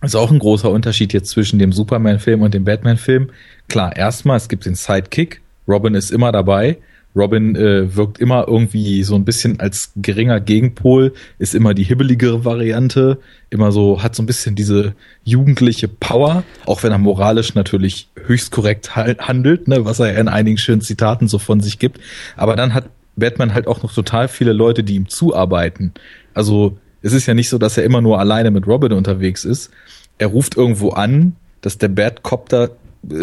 ist 0.00 0.16
auch 0.16 0.30
ein 0.30 0.38
großer 0.38 0.70
Unterschied 0.70 1.12
jetzt 1.12 1.28
zwischen 1.28 1.58
dem 1.58 1.72
Superman-Film 1.72 2.40
und 2.40 2.54
dem 2.54 2.64
Batman-Film. 2.64 3.28
klar, 3.68 3.94
erstmal, 3.94 4.38
es 4.38 4.48
gibt 4.48 4.64
den 4.64 4.74
Sidekick, 4.74 5.42
Robin 5.68 5.94
ist 5.94 6.10
immer 6.10 6.32
dabei, 6.32 6.78
Robin 7.14 7.56
äh, 7.56 7.94
wirkt 7.94 8.18
immer 8.18 8.48
irgendwie 8.48 9.02
so 9.02 9.14
ein 9.14 9.24
bisschen 9.24 9.60
als 9.60 9.92
geringer 9.96 10.40
Gegenpol, 10.40 11.12
ist 11.38 11.54
immer 11.54 11.74
die 11.74 11.82
hibbeligere 11.82 12.44
Variante, 12.44 13.18
immer 13.50 13.70
so, 13.70 14.02
hat 14.02 14.14
so 14.14 14.22
ein 14.22 14.26
bisschen 14.26 14.54
diese 14.54 14.94
jugendliche 15.24 15.88
Power, 15.88 16.42
auch 16.64 16.82
wenn 16.82 16.92
er 16.92 16.98
moralisch 16.98 17.54
natürlich 17.54 18.08
höchst 18.24 18.50
korrekt 18.50 18.96
handelt, 18.96 19.68
ne, 19.68 19.84
was 19.84 20.00
er 20.00 20.18
in 20.18 20.28
einigen 20.28 20.58
schönen 20.58 20.80
Zitaten 20.80 21.28
so 21.28 21.38
von 21.38 21.60
sich 21.60 21.78
gibt. 21.78 22.00
Aber 22.36 22.56
dann 22.56 22.72
hat 22.72 22.88
Batman 23.16 23.52
halt 23.52 23.66
auch 23.66 23.82
noch 23.82 23.92
total 23.92 24.28
viele 24.28 24.52
Leute, 24.52 24.82
die 24.82 24.94
ihm 24.94 25.08
zuarbeiten. 25.08 25.92
Also 26.32 26.78
es 27.02 27.12
ist 27.12 27.26
ja 27.26 27.34
nicht 27.34 27.50
so, 27.50 27.58
dass 27.58 27.76
er 27.76 27.84
immer 27.84 28.00
nur 28.00 28.18
alleine 28.18 28.50
mit 28.50 28.66
Robin 28.66 28.92
unterwegs 28.92 29.44
ist. 29.44 29.70
Er 30.18 30.28
ruft 30.28 30.56
irgendwo 30.56 30.90
an, 30.90 31.36
dass 31.60 31.78
der 31.78 31.88
Batcopter 31.88 32.70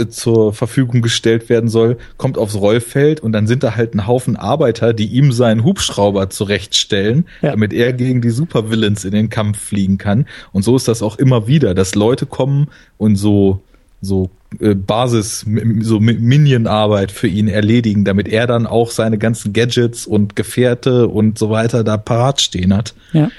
zur 0.10 0.53
Verfügung 0.53 1.01
gestellt 1.01 1.49
werden 1.49 1.69
soll, 1.69 1.97
kommt 2.18 2.38
aufs 2.38 2.56
Rollfeld 2.56 3.22
und 3.22 3.31
dann 3.31 3.47
sind 3.47 3.64
da 3.64 3.76
halt 3.76 3.95
ein 3.95 4.07
Haufen 4.07 4.35
Arbeiter, 4.35 4.93
die 4.93 5.07
ihm 5.07 5.31
seinen 5.31 5.64
Hubschrauber 5.64 6.30
zurechtstellen, 6.30 7.26
ja. 7.41 7.51
damit 7.51 7.72
er 7.73 7.93
gegen 7.93 8.22
die 8.22 8.30
Supervillains 8.30 9.06
in 9.06 9.11
den 9.11 9.30
Kampf 9.30 9.60
fliegen 9.60 9.97
kann. 9.97 10.26
Und 10.51 10.64
so 10.64 10.76
ist 10.76 10.88
das 10.88 11.01
auch 11.01 11.18
immer 11.18 11.47
wieder, 11.47 11.73
dass 11.73 11.95
Leute 11.95 12.26
kommen 12.26 12.68
und 12.97 13.15
so 13.15 13.61
so 14.01 14.30
äh, 14.60 14.76
Basis, 14.76 15.45
so 15.81 15.99
Minion-Arbeit 15.99 17.11
für 17.11 17.27
ihn 17.27 17.47
erledigen, 17.47 18.06
damit 18.06 18.27
er 18.30 18.47
dann 18.47 18.65
auch 18.65 18.91
seine 18.91 19.18
ganzen 19.18 19.51
Gadgets 19.53 20.07
und 20.07 20.35
Gefährte 20.35 21.07
und 21.07 21.38
so 21.38 21.49
weiter 21.49 21.84
da 21.84 21.97
parat 21.97 22.41
stehen 22.41 22.73
hat. 22.73 22.93
Ja. 23.11 23.30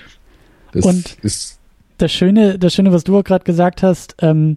Das 0.73 0.85
und 0.85 1.17
ist 1.23 1.59
das 1.99 2.13
Schöne, 2.13 2.59
das 2.59 2.75
Schöne, 2.75 2.93
was 2.93 3.05
du 3.05 3.19
auch 3.19 3.25
gerade 3.25 3.45
gesagt 3.45 3.83
hast, 3.83 4.17
ähm, 4.21 4.57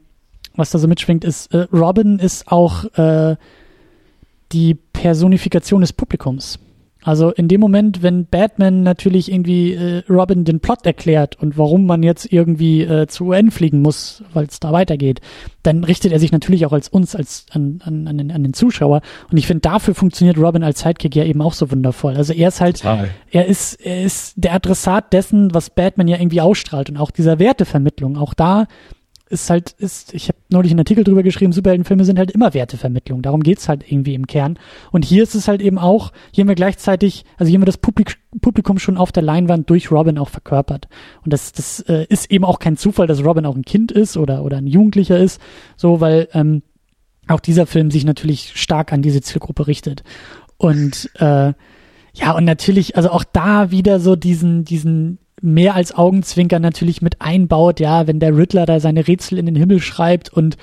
was 0.55 0.71
da 0.71 0.80
so 0.80 0.88
mitschwingt, 0.88 1.23
ist, 1.23 1.53
äh, 1.53 1.67
Robin 1.71 2.19
ist 2.19 2.47
auch 2.47 2.85
äh, 2.97 3.35
die 4.51 4.75
Personifikation 4.75 5.81
des 5.81 5.93
Publikums. 5.93 6.59
Also 7.05 7.31
in 7.31 7.49
dem 7.49 7.59
Moment, 7.59 8.01
wenn 8.01 8.25
Batman 8.25 8.81
natürlich 8.81 9.31
irgendwie 9.31 9.73
äh, 9.73 10.03
Robin 10.09 10.45
den 10.45 10.61
Plot 10.61 10.85
erklärt 10.85 11.38
und 11.41 11.57
warum 11.57 11.85
man 11.85 12.01
jetzt 12.01 12.31
irgendwie 12.31 12.81
äh, 12.81 13.07
zu 13.07 13.25
UN 13.25 13.51
fliegen 13.51 13.81
muss, 13.81 14.23
weil 14.34 14.45
es 14.45 14.61
da 14.61 14.71
weitergeht, 14.71 15.19
dann 15.63 15.84
richtet 15.84 16.13
er 16.13 16.19
sich 16.19 16.31
natürlich 16.31 16.65
auch 16.65 16.71
als 16.71 16.88
uns, 16.88 17.15
als 17.15 17.45
an, 17.51 17.81
an, 17.84 18.07
an, 18.07 18.17
den, 18.17 18.31
an 18.31 18.43
den 18.43 18.53
Zuschauer. 18.53 19.01
Und 19.30 19.38
ich 19.38 19.47
finde, 19.47 19.61
dafür 19.61 19.95
funktioniert 19.95 20.38
Robin 20.38 20.63
als 20.63 20.80
Sidekick 20.80 21.15
ja 21.15 21.25
eben 21.25 21.41
auch 21.41 21.53
so 21.53 21.69
wundervoll. 21.71 22.15
Also 22.15 22.31
er 22.31 22.47
ist 22.47 22.61
halt, 22.61 22.77
Total. 22.77 23.09
er 23.31 23.45
ist, 23.47 23.73
er 23.85 24.03
ist 24.03 24.35
der 24.38 24.53
Adressat 24.53 25.11
dessen, 25.11 25.53
was 25.53 25.69
Batman 25.69 26.07
ja 26.07 26.17
irgendwie 26.17 26.41
ausstrahlt 26.41 26.89
und 26.89 26.97
auch 26.97 27.11
dieser 27.11 27.38
Wertevermittlung. 27.38 28.17
Auch 28.17 28.34
da 28.34 28.67
ist 29.34 29.49
halt, 29.49 29.72
ist, 29.72 30.14
ich 30.14 30.30
habe 30.30 30.38
neulich 30.49 30.72
einen 30.72 30.80
Artikel 30.80 31.03
drüber 31.03 31.23
geschrieben, 31.23 31.51
Superheldenfilme 31.51 32.05
sind 32.05 32.19
halt 32.19 32.31
immer 32.31 32.53
Wertevermittlung. 32.53 33.22
Darum 33.22 33.43
geht's 33.43 33.68
halt 33.68 33.84
irgendwie 33.91 34.14
im 34.14 34.27
Kern. 34.27 34.57
Und 34.91 35.03
hier 35.03 35.23
ist 35.23 35.35
es 35.35 35.47
halt 35.47 35.61
eben 35.61 35.77
auch, 35.77 36.14
hier 36.31 36.43
haben 36.43 36.47
wir 36.47 36.55
gleichzeitig, 36.55 37.26
also 37.38 37.49
hier 37.49 37.57
haben 37.57 37.64
wir 37.64 37.68
das 37.68 37.77
Publik 37.77 38.18
Publikum 38.41 38.80
schon 38.80 38.97
auf 38.97 39.11
der 39.11 39.22
Leinwand 39.22 39.69
durch 39.69 39.91
Robin 39.91 40.18
auch 40.18 40.30
verkörpert. 40.30 40.88
Und 41.23 41.34
das, 41.34 41.51
das 41.51 41.81
äh, 41.81 42.05
ist 42.10 42.31
eben 42.31 42.45
auch 42.45 42.60
kein 42.60 42.77
Zufall, 42.77 43.05
dass 43.05 43.23
Robin 43.23 43.45
auch 43.45 43.55
ein 43.55 43.64
Kind 43.65 43.91
ist 43.91 44.18
oder, 44.18 44.43
oder 44.43 44.57
ein 44.57 44.65
Jugendlicher 44.65 45.19
ist, 45.19 45.39
so, 45.76 46.01
weil 46.01 46.30
ähm, 46.34 46.64
auch 47.27 47.39
dieser 47.39 47.68
Film 47.68 47.91
sich 47.91 48.05
natürlich 48.05 48.53
stark 48.55 48.91
an 48.91 49.01
diese 49.01 49.22
Zielgruppe 49.22 49.68
richtet. 49.68 50.03
Und 50.57 51.11
äh, 51.19 51.53
ja, 52.15 52.31
und 52.35 52.45
natürlich, 52.45 52.95
also 52.95 53.10
auch 53.10 53.23
da 53.23 53.72
wieder 53.72 53.99
so 53.99 54.15
diesen, 54.15 54.65
diesen 54.65 55.19
mehr 55.44 55.76
als 55.76 55.94
Augenzwinker 55.94 56.60
natürlich 56.60 57.02
mit 57.02 57.22
einbaut, 57.22 57.80
ja, 57.80 58.07
wenn 58.07 58.20
der 58.20 58.36
Riddler 58.36 58.65
da 58.65 58.80
seine 58.80 59.07
Rätsel 59.07 59.38
in 59.38 59.45
den 59.45 59.56
Himmel 59.56 59.82
schreibt 59.82 60.30
und 60.30 60.57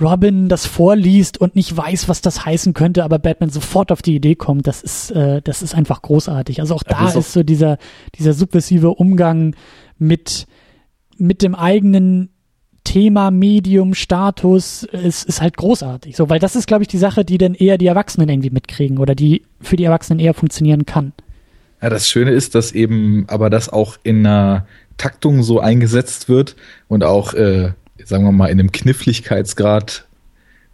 Robin 0.00 0.48
das 0.48 0.66
vorliest 0.66 1.38
und 1.38 1.56
nicht 1.56 1.76
weiß, 1.76 2.08
was 2.08 2.20
das 2.20 2.44
heißen 2.44 2.74
könnte, 2.74 3.04
aber 3.04 3.18
Batman 3.18 3.50
sofort 3.50 3.92
auf 3.92 4.02
die 4.02 4.14
Idee 4.14 4.34
kommt, 4.34 4.66
das 4.66 4.82
ist, 4.82 5.10
äh, 5.10 5.42
das 5.42 5.62
ist 5.62 5.74
einfach 5.74 6.02
großartig. 6.02 6.60
Also 6.60 6.74
auch 6.74 6.82
da 6.82 7.08
ist, 7.08 7.16
ist 7.16 7.32
so 7.32 7.42
dieser, 7.42 7.78
dieser 8.14 8.32
subversive 8.32 8.90
Umgang 8.90 9.54
mit, 9.98 10.46
mit 11.16 11.42
dem 11.42 11.54
eigenen 11.54 12.30
Thema, 12.84 13.30
Medium, 13.30 13.94
Status, 13.94 14.86
es 14.90 15.22
ist 15.22 15.42
halt 15.42 15.56
großartig. 15.56 16.16
So, 16.16 16.28
weil 16.28 16.38
das 16.38 16.56
ist, 16.56 16.66
glaube 16.66 16.82
ich, 16.82 16.88
die 16.88 16.98
Sache, 16.98 17.24
die 17.24 17.38
dann 17.38 17.54
eher 17.54 17.78
die 17.78 17.86
Erwachsenen 17.86 18.28
irgendwie 18.28 18.50
mitkriegen 18.50 18.98
oder 18.98 19.14
die 19.14 19.42
für 19.60 19.76
die 19.76 19.84
Erwachsenen 19.84 20.18
eher 20.18 20.34
funktionieren 20.34 20.86
kann. 20.86 21.12
Ja, 21.82 21.88
das 21.88 22.08
Schöne 22.08 22.32
ist, 22.32 22.54
dass 22.54 22.72
eben 22.72 23.24
aber 23.28 23.50
das 23.50 23.68
auch 23.68 23.96
in 24.02 24.26
einer 24.26 24.66
Taktung 24.96 25.42
so 25.42 25.60
eingesetzt 25.60 26.28
wird 26.28 26.56
und 26.88 27.04
auch, 27.04 27.32
äh, 27.32 27.72
sagen 28.04 28.24
wir 28.24 28.32
mal, 28.32 28.48
in 28.48 28.60
einem 28.60 28.72
Kniffligkeitsgrad 28.72 30.06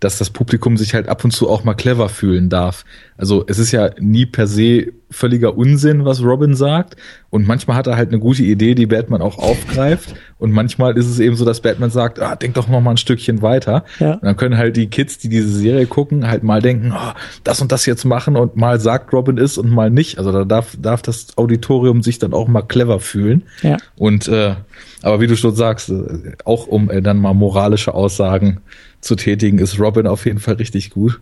dass 0.01 0.19
das 0.19 0.31
Publikum 0.31 0.77
sich 0.77 0.95
halt 0.95 1.09
ab 1.09 1.25
und 1.25 1.31
zu 1.31 1.49
auch 1.49 1.65
mal 1.65 1.75
clever 1.75 2.09
fühlen 2.09 2.51
darf. 2.51 2.85
Also 3.17 3.45
es 3.47 3.59
ist 3.59 3.73
ja 3.73 3.91
nie 3.99 4.27
per 4.27 4.47
se 4.47 4.93
völliger 5.11 5.57
Unsinn, 5.57 6.05
was 6.05 6.23
Robin 6.23 6.55
sagt. 6.55 6.97
Und 7.31 7.47
manchmal 7.47 7.77
hat 7.77 7.87
er 7.87 7.97
halt 7.97 8.11
eine 8.11 8.19
gute 8.19 8.43
Idee, 8.43 8.75
die 8.75 8.87
Batman 8.87 9.23
auch 9.23 9.39
aufgreift. 9.39 10.15
Und 10.39 10.53
manchmal 10.53 10.99
ist 10.99 11.07
es 11.07 11.19
eben 11.19 11.35
so, 11.37 11.47
dass 11.47 11.63
Batman 11.63 11.91
sagt, 11.91 12.21
ah, 12.21 12.37
denk 12.37 12.55
doch 12.55 12.69
noch 12.69 12.81
mal 12.83 12.91
ein 12.91 12.97
Stückchen 12.99 13.41
weiter. 13.41 13.85
Ja. 14.01 14.15
Und 14.15 14.25
dann 14.25 14.37
können 14.37 14.59
halt 14.59 14.77
die 14.77 14.89
Kids, 14.89 15.17
die 15.17 15.31
diese 15.31 15.49
Serie 15.49 15.87
gucken, 15.87 16.27
halt 16.29 16.43
mal 16.43 16.61
denken, 16.61 16.93
oh, 16.95 17.13
das 17.43 17.63
und 17.63 17.73
das 17.73 17.87
jetzt 17.87 18.05
machen 18.05 18.37
und 18.37 18.57
mal 18.57 18.79
sagt 18.81 19.15
Robin 19.15 19.39
ist 19.39 19.57
und 19.57 19.71
mal 19.71 19.91
nicht. 19.91 20.19
Also 20.19 20.31
da 20.31 20.45
darf, 20.45 20.77
darf 20.79 21.01
das 21.01 21.39
Auditorium 21.39 22.03
sich 22.03 22.19
dann 22.19 22.35
auch 22.35 22.49
mal 22.49 22.63
clever 22.63 23.01
fühlen. 23.01 23.45
Ja. 23.63 23.79
Und 23.97 24.29
äh, 24.29 24.57
aber 25.03 25.21
wie 25.21 25.27
du 25.27 25.37
schon 25.37 25.55
sagst, 25.55 25.89
äh, 25.89 26.33
auch 26.45 26.67
um 26.67 26.91
äh, 26.91 27.01
dann 27.01 27.19
mal 27.19 27.33
moralische 27.33 27.95
Aussagen 27.95 28.61
zu 29.07 29.17
tätigen, 29.17 29.59
ist 29.59 29.79
Robin 29.79 30.07
auf 30.07 30.27
jeden 30.27 30.39
Fall 30.39 30.55
richtig 30.55 30.91
gut. 30.91 31.21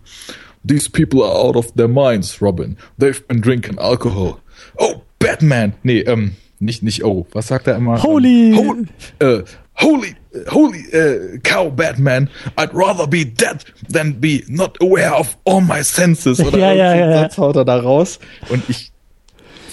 These 0.67 0.89
people 0.89 1.23
are 1.23 1.35
out 1.35 1.55
of 1.55 1.73
their 1.73 1.87
minds, 1.87 2.41
Robin. 2.41 2.77
They've 2.99 3.21
been 3.27 3.41
drinking 3.41 3.77
alcohol. 3.77 4.39
Oh, 4.77 5.01
Batman! 5.19 5.73
Nee, 5.83 5.99
ähm, 6.01 6.35
nicht, 6.59 6.81
nicht, 6.83 7.03
oh, 7.03 7.27
was 7.31 7.47
sagt 7.47 7.67
er 7.67 7.75
immer? 7.75 8.01
Holy! 8.01 8.57
Ähm, 8.57 8.87
ho 9.21 9.25
äh, 9.25 9.43
holy, 9.75 10.15
holy 10.49 10.79
äh, 10.91 11.37
cow, 11.43 11.71
Batman. 11.71 12.29
I'd 12.57 12.73
rather 12.73 13.07
be 13.07 13.25
dead 13.25 13.63
than 13.91 14.19
be 14.19 14.43
not 14.47 14.81
aware 14.81 15.13
of 15.13 15.37
all 15.45 15.61
my 15.61 15.83
senses. 15.83 16.39
Oder 16.39 16.57
ja, 16.73 16.73
ja, 16.73 16.95
ja, 16.95 17.13
Satz 17.21 17.37
haut 17.37 17.55
er 17.55 17.65
da 17.65 17.77
raus. 17.77 18.19
Und 18.49 18.63
ich 18.69 18.91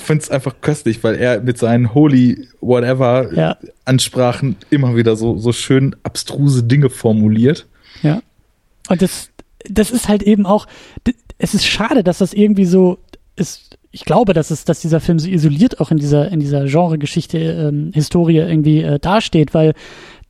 finde 0.02 0.24
es 0.24 0.30
einfach 0.30 0.56
köstlich, 0.60 1.02
weil 1.04 1.14
er 1.14 1.40
mit 1.40 1.58
seinen 1.58 1.94
Holy 1.94 2.48
Whatever 2.60 3.32
ja. 3.34 3.56
Ansprachen 3.84 4.56
immer 4.70 4.96
wieder 4.96 5.16
so, 5.16 5.38
so 5.38 5.52
schön 5.52 5.96
abstruse 6.02 6.64
Dinge 6.64 6.90
formuliert. 6.90 7.66
Ja. 8.02 8.22
Und 8.88 9.02
das, 9.02 9.30
das 9.68 9.90
ist 9.90 10.08
halt 10.08 10.22
eben 10.22 10.46
auch, 10.46 10.66
es 11.38 11.54
ist 11.54 11.66
schade, 11.66 12.02
dass 12.04 12.18
das 12.18 12.32
irgendwie 12.32 12.64
so 12.64 12.98
ist. 13.36 13.78
Ich 13.94 14.06
glaube, 14.06 14.32
dass 14.32 14.50
es, 14.50 14.64
dass 14.64 14.80
dieser 14.80 15.00
Film 15.00 15.18
so 15.18 15.28
isoliert 15.28 15.80
auch 15.80 15.90
in 15.90 15.98
dieser, 15.98 16.30
in 16.30 16.40
dieser 16.40 16.64
Genre-Geschichte, 16.64 17.38
ähm, 17.38 17.90
Historie 17.92 18.38
irgendwie 18.38 18.80
äh, 18.80 18.98
dasteht, 18.98 19.52
weil 19.52 19.74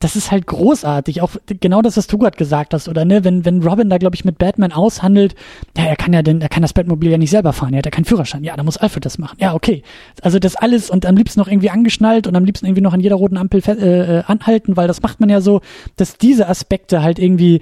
das 0.02 0.16
ist 0.16 0.32
halt 0.32 0.46
großartig. 0.48 1.22
Auch 1.22 1.30
genau 1.46 1.80
das, 1.80 1.96
was 1.96 2.08
du 2.08 2.18
gerade 2.18 2.36
gesagt 2.36 2.74
hast, 2.74 2.88
oder 2.88 3.04
ne, 3.04 3.22
wenn, 3.22 3.44
wenn 3.44 3.62
Robin 3.62 3.88
da, 3.88 3.98
glaube 3.98 4.16
ich, 4.16 4.24
mit 4.24 4.36
Batman 4.36 4.72
aushandelt, 4.72 5.36
ja, 5.76 5.84
er 5.84 5.96
kann 5.96 6.12
ja 6.12 6.22
denn, 6.22 6.40
er 6.40 6.48
kann 6.48 6.62
das 6.62 6.72
Batmobil 6.72 7.10
ja 7.10 7.18
nicht 7.18 7.30
selber 7.30 7.52
fahren, 7.52 7.72
er 7.72 7.78
hat 7.78 7.84
ja 7.84 7.92
keinen 7.92 8.04
Führerschein. 8.04 8.42
Ja, 8.42 8.56
da 8.56 8.64
muss 8.64 8.76
Alfred 8.76 9.04
das 9.04 9.18
machen. 9.18 9.36
Ja, 9.40 9.54
okay. 9.54 9.84
Also 10.20 10.40
das 10.40 10.56
alles 10.56 10.90
und 10.90 11.06
am 11.06 11.16
liebsten 11.16 11.38
noch 11.38 11.46
irgendwie 11.46 11.70
angeschnallt 11.70 12.26
und 12.26 12.34
am 12.34 12.44
liebsten 12.44 12.66
irgendwie 12.66 12.82
noch 12.82 12.94
an 12.94 13.00
jeder 13.00 13.14
roten 13.14 13.36
Ampel 13.36 13.62
äh, 13.64 14.18
äh, 14.18 14.22
anhalten, 14.26 14.76
weil 14.76 14.88
das 14.88 15.02
macht 15.02 15.20
man 15.20 15.28
ja 15.28 15.40
so, 15.40 15.60
dass 15.96 16.18
diese 16.18 16.48
Aspekte 16.48 17.02
halt 17.02 17.20
irgendwie 17.20 17.60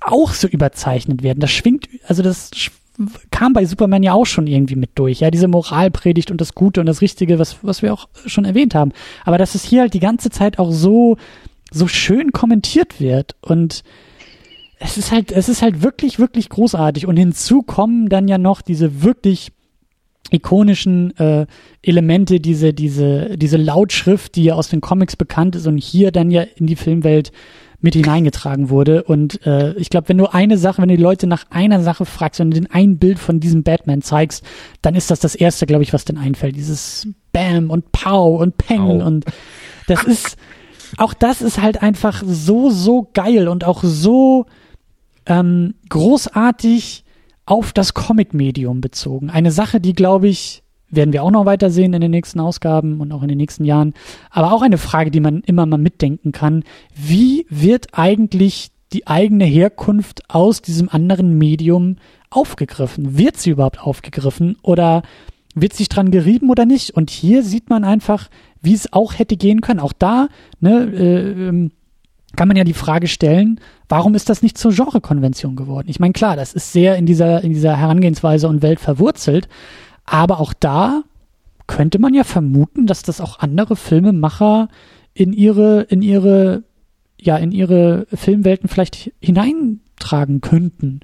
auch 0.00 0.34
so 0.34 0.46
überzeichnet 0.46 1.24
werden. 1.24 1.40
Das 1.40 1.50
schwingt, 1.50 1.88
also 2.06 2.22
das 2.22 2.50
kam 3.30 3.52
bei 3.52 3.64
Superman 3.64 4.02
ja 4.02 4.12
auch 4.12 4.26
schon 4.26 4.46
irgendwie 4.46 4.76
mit 4.76 4.90
durch, 4.94 5.20
ja, 5.20 5.30
diese 5.30 5.48
Moralpredigt 5.48 6.30
und 6.30 6.40
das 6.40 6.54
Gute 6.54 6.80
und 6.80 6.86
das 6.86 7.00
Richtige, 7.00 7.38
was, 7.38 7.56
was 7.62 7.82
wir 7.82 7.92
auch 7.92 8.08
schon 8.26 8.44
erwähnt 8.44 8.74
haben. 8.74 8.92
Aber 9.24 9.38
dass 9.38 9.54
es 9.54 9.64
hier 9.64 9.82
halt 9.82 9.94
die 9.94 10.00
ganze 10.00 10.30
Zeit 10.30 10.58
auch 10.58 10.70
so, 10.70 11.16
so 11.70 11.88
schön 11.88 12.32
kommentiert 12.32 13.00
wird 13.00 13.34
und 13.40 13.82
es 14.84 14.98
ist 14.98 15.12
halt, 15.12 15.30
es 15.30 15.48
ist 15.48 15.62
halt 15.62 15.82
wirklich, 15.82 16.18
wirklich 16.18 16.48
großartig. 16.48 17.06
Und 17.06 17.16
hinzu 17.16 17.62
kommen 17.62 18.08
dann 18.08 18.26
ja 18.26 18.36
noch 18.36 18.62
diese 18.62 19.02
wirklich 19.02 19.52
ikonischen 20.30 21.16
äh, 21.18 21.46
Elemente, 21.82 22.40
diese, 22.40 22.72
diese, 22.72 23.36
diese 23.36 23.58
Lautschrift, 23.58 24.34
die 24.34 24.44
ja 24.44 24.54
aus 24.54 24.68
den 24.68 24.80
Comics 24.80 25.16
bekannt 25.16 25.56
ist 25.56 25.66
und 25.66 25.78
hier 25.78 26.10
dann 26.10 26.30
ja 26.30 26.42
in 26.42 26.66
die 26.66 26.76
Filmwelt 26.76 27.32
mit 27.82 27.94
hineingetragen 27.94 28.70
wurde. 28.70 29.02
Und 29.02 29.44
äh, 29.44 29.74
ich 29.74 29.90
glaube, 29.90 30.08
wenn 30.08 30.18
du 30.18 30.32
eine 30.32 30.56
Sache, 30.56 30.80
wenn 30.80 30.88
du 30.88 30.96
die 30.96 31.02
Leute 31.02 31.26
nach 31.26 31.44
einer 31.50 31.82
Sache 31.82 32.06
fragst, 32.06 32.40
wenn 32.40 32.50
du 32.50 32.60
den 32.60 32.70
ein 32.70 32.98
Bild 32.98 33.18
von 33.18 33.40
diesem 33.40 33.64
Batman 33.64 34.02
zeigst, 34.02 34.44
dann 34.80 34.94
ist 34.94 35.10
das 35.10 35.20
das 35.20 35.34
erste, 35.34 35.66
glaube 35.66 35.82
ich, 35.82 35.92
was 35.92 36.04
denn 36.04 36.16
einfällt. 36.16 36.56
Dieses 36.56 37.08
Bam 37.32 37.70
und 37.70 37.92
Pow 37.92 38.40
und 38.40 38.56
Peng 38.56 39.00
oh. 39.00 39.04
und 39.04 39.24
das 39.88 40.04
ist 40.04 40.36
auch 40.98 41.14
das 41.14 41.42
ist 41.42 41.60
halt 41.60 41.82
einfach 41.82 42.22
so 42.24 42.70
so 42.70 43.08
geil 43.14 43.48
und 43.48 43.64
auch 43.64 43.82
so 43.82 44.46
ähm, 45.26 45.74
großartig 45.88 47.04
auf 47.46 47.72
das 47.72 47.94
Comic-Medium 47.94 48.80
bezogen. 48.80 49.30
Eine 49.30 49.50
Sache, 49.50 49.80
die 49.80 49.94
glaube 49.94 50.28
ich 50.28 50.61
werden 50.92 51.12
wir 51.12 51.24
auch 51.24 51.30
noch 51.30 51.46
weiter 51.46 51.70
sehen 51.70 51.94
in 51.94 52.00
den 52.00 52.10
nächsten 52.10 52.38
Ausgaben 52.38 53.00
und 53.00 53.10
auch 53.12 53.22
in 53.22 53.28
den 53.28 53.38
nächsten 53.38 53.64
Jahren. 53.64 53.94
Aber 54.30 54.52
auch 54.52 54.62
eine 54.62 54.78
Frage, 54.78 55.10
die 55.10 55.20
man 55.20 55.40
immer 55.40 55.66
mal 55.66 55.78
mitdenken 55.78 56.30
kann. 56.30 56.62
Wie 56.94 57.46
wird 57.48 57.88
eigentlich 57.92 58.70
die 58.92 59.06
eigene 59.06 59.46
Herkunft 59.46 60.22
aus 60.28 60.62
diesem 60.62 60.88
anderen 60.88 61.38
Medium 61.38 61.96
aufgegriffen? 62.30 63.16
Wird 63.16 63.38
sie 63.38 63.50
überhaupt 63.50 63.80
aufgegriffen 63.80 64.56
oder 64.62 65.02
wird 65.54 65.72
sich 65.72 65.88
dran 65.88 66.10
gerieben 66.10 66.50
oder 66.50 66.66
nicht? 66.66 66.90
Und 66.90 67.10
hier 67.10 67.42
sieht 67.42 67.70
man 67.70 67.84
einfach, 67.84 68.28
wie 68.60 68.74
es 68.74 68.92
auch 68.92 69.18
hätte 69.18 69.36
gehen 69.36 69.62
können. 69.62 69.80
Auch 69.80 69.94
da 69.94 70.28
ne, 70.60 70.84
äh, 70.94 71.48
ähm, 71.48 71.72
kann 72.36 72.48
man 72.48 72.56
ja 72.56 72.64
die 72.64 72.72
Frage 72.72 73.08
stellen, 73.08 73.60
warum 73.88 74.14
ist 74.14 74.28
das 74.28 74.42
nicht 74.42 74.56
zur 74.56 74.72
Genrekonvention 74.72 75.56
geworden? 75.56 75.88
Ich 75.88 76.00
meine, 76.00 76.12
klar, 76.12 76.36
das 76.36 76.54
ist 76.54 76.72
sehr 76.72 76.96
in 76.96 77.06
dieser, 77.06 77.42
in 77.42 77.50
dieser 77.50 77.76
Herangehensweise 77.76 78.48
und 78.48 78.62
Welt 78.62 78.80
verwurzelt, 78.80 79.48
aber 80.04 80.40
auch 80.40 80.52
da 80.52 81.02
könnte 81.66 81.98
man 81.98 82.14
ja 82.14 82.24
vermuten, 82.24 82.86
dass 82.86 83.02
das 83.02 83.20
auch 83.20 83.38
andere 83.38 83.76
Filmemacher 83.76 84.68
in 85.14 85.32
ihre, 85.32 85.82
in 85.82 86.02
ihre, 86.02 86.64
ja, 87.20 87.36
in 87.36 87.52
ihre 87.52 88.06
Filmwelten 88.12 88.68
vielleicht 88.68 89.12
hineintragen 89.20 90.40
könnten, 90.40 91.00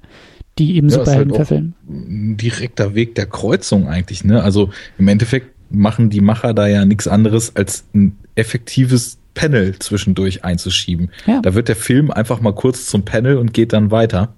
die 0.57 0.75
eben 0.75 0.89
ja, 0.89 0.95
Superhelden 0.95 1.31
halt 1.31 1.35
verfilmen. 1.35 1.75
Ein 1.87 2.37
direkter 2.37 2.93
Weg 2.95 3.15
der 3.15 3.25
Kreuzung 3.25 3.87
eigentlich, 3.87 4.23
ne? 4.23 4.43
Also 4.43 4.69
im 4.97 5.07
Endeffekt 5.07 5.55
machen 5.71 6.09
die 6.09 6.21
Macher 6.21 6.53
da 6.53 6.67
ja 6.67 6.85
nichts 6.85 7.07
anderes 7.07 7.55
als 7.55 7.85
ein 7.93 8.17
effektives 8.35 9.19
Panel 9.33 9.77
zwischendurch 9.79 10.43
einzuschieben. 10.43 11.11
Ja. 11.25 11.41
Da 11.41 11.53
wird 11.53 11.67
der 11.67 11.75
Film 11.75 12.11
einfach 12.11 12.41
mal 12.41 12.53
kurz 12.53 12.87
zum 12.87 13.05
Panel 13.05 13.37
und 13.37 13.53
geht 13.53 13.73
dann 13.73 13.91
weiter. 13.91 14.33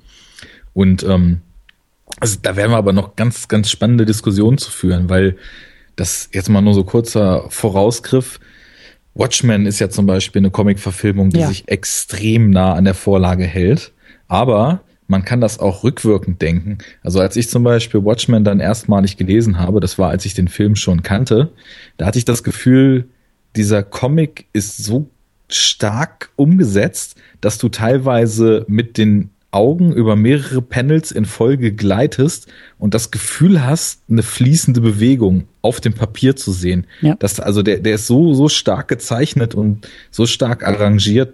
Und 0.74 1.04
ähm, 1.04 1.42
also 2.20 2.38
da 2.42 2.56
werden 2.56 2.72
wir 2.72 2.78
aber 2.78 2.94
noch 2.94 3.16
ganz, 3.16 3.48
ganz 3.48 3.70
spannende 3.70 4.06
Diskussionen 4.06 4.58
zu 4.58 4.72
führen, 4.72 5.10
weil 5.10 5.38
das 5.96 6.30
jetzt 6.34 6.50
mal 6.50 6.62
nur 6.62 6.74
so 6.74 6.84
kurzer 6.84 7.46
Vorausgriff. 7.50 8.40
Watchmen 9.14 9.66
ist 9.66 9.80
ja 9.80 9.90
zum 9.90 10.06
Beispiel 10.06 10.42
eine 10.42 10.52
Comic-Verfilmung, 10.52 11.32
die 11.32 11.40
ja. 11.40 11.48
sich 11.48 11.68
extrem 11.68 12.50
nah 12.50 12.74
an 12.74 12.86
der 12.86 12.94
Vorlage 12.94 13.44
hält. 13.44 13.92
Aber 14.28 14.82
man 15.08 15.26
kann 15.26 15.42
das 15.42 15.60
auch 15.60 15.84
rückwirkend 15.84 16.42
denken. 16.42 16.78
Also 17.04 17.20
als 17.20 17.36
ich 17.36 17.50
zum 17.50 17.64
Beispiel 17.64 18.06
Watchmen 18.06 18.46
dann 18.46 18.62
erstmalig 18.62 19.18
gelesen 19.18 19.60
habe, 19.60 19.82
das 19.82 20.00
war, 20.00 20.10
als 20.10 20.26
ich 20.26 20.34
den 20.34 20.48
Film 20.48 20.78
schon 20.78 21.04
kannte, 21.04 21.52
da 21.98 22.06
hatte 22.06 22.18
ich 22.18 22.26
das 22.26 22.44
Gefühl, 22.44 23.10
dieser 23.58 23.84
Comic 23.84 24.46
ist 24.54 24.78
so 24.78 25.10
stark 25.50 26.30
umgesetzt, 26.38 27.18
dass 27.42 27.58
du 27.58 27.68
teilweise 27.68 28.66
mit 28.70 28.98
den 28.98 29.32
Augen 29.52 29.94
über 29.94 30.16
mehrere 30.16 30.62
Panels 30.62 31.12
in 31.12 31.26
Folge 31.26 31.74
gleitest 31.74 32.48
und 32.80 32.94
das 32.94 33.12
Gefühl 33.12 33.64
hast, 33.64 34.02
eine 34.10 34.24
fließende 34.24 34.80
Bewegung 34.80 35.48
auf 35.62 35.82
dem 35.82 35.94
Papier 35.94 36.36
zu 36.36 36.52
sehen. 36.52 36.88
Ja. 37.02 37.16
Das, 37.20 37.40
also 37.40 37.62
der, 37.62 37.80
der 37.80 37.96
ist 37.96 38.08
so, 38.08 38.34
so 38.34 38.48
stark 38.48 38.88
gezeichnet 38.88 39.54
und 39.54 39.88
so 40.10 40.26
stark 40.26 40.66
arrangiert, 40.66 41.34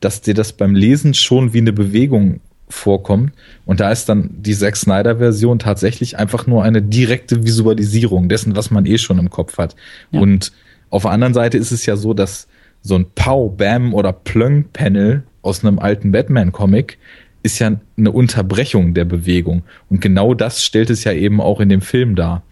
dass 0.00 0.20
dir 0.20 0.34
das 0.34 0.52
beim 0.52 0.74
Lesen 0.74 1.14
schon 1.14 1.52
wie 1.52 1.58
eine 1.58 1.72
Bewegung 1.72 2.40
vorkommt. 2.68 3.32
Und 3.64 3.80
da 3.80 3.92
ist 3.92 4.08
dann 4.08 4.30
die 4.32 4.54
Zack 4.54 4.76
Snyder 4.76 5.18
Version 5.18 5.58
tatsächlich 5.58 6.18
einfach 6.18 6.46
nur 6.46 6.64
eine 6.64 6.82
direkte 6.82 7.44
Visualisierung 7.44 8.28
dessen, 8.28 8.56
was 8.56 8.70
man 8.70 8.86
eh 8.86 8.98
schon 8.98 9.18
im 9.18 9.30
Kopf 9.30 9.58
hat. 9.58 9.76
Ja. 10.10 10.20
Und 10.20 10.52
auf 10.90 11.02
der 11.02 11.12
anderen 11.12 11.34
Seite 11.34 11.58
ist 11.58 11.70
es 11.70 11.86
ja 11.86 11.96
so, 11.96 12.12
dass 12.12 12.48
so 12.82 12.96
ein 12.96 13.06
Pow, 13.14 13.56
Bam 13.56 13.94
oder 13.94 14.12
Plöng 14.12 14.64
Panel 14.72 15.22
aus 15.42 15.64
einem 15.64 15.78
alten 15.78 16.12
Batman 16.12 16.52
Comic 16.52 16.98
ist 17.42 17.58
ja 17.58 17.80
eine 17.96 18.12
Unterbrechung 18.12 18.94
der 18.94 19.04
Bewegung. 19.04 19.62
Und 19.88 20.00
genau 20.00 20.34
das 20.34 20.64
stellt 20.64 20.90
es 20.90 21.04
ja 21.04 21.12
eben 21.12 21.40
auch 21.40 21.60
in 21.60 21.68
dem 21.68 21.80
Film 21.80 22.14
dar. 22.14 22.42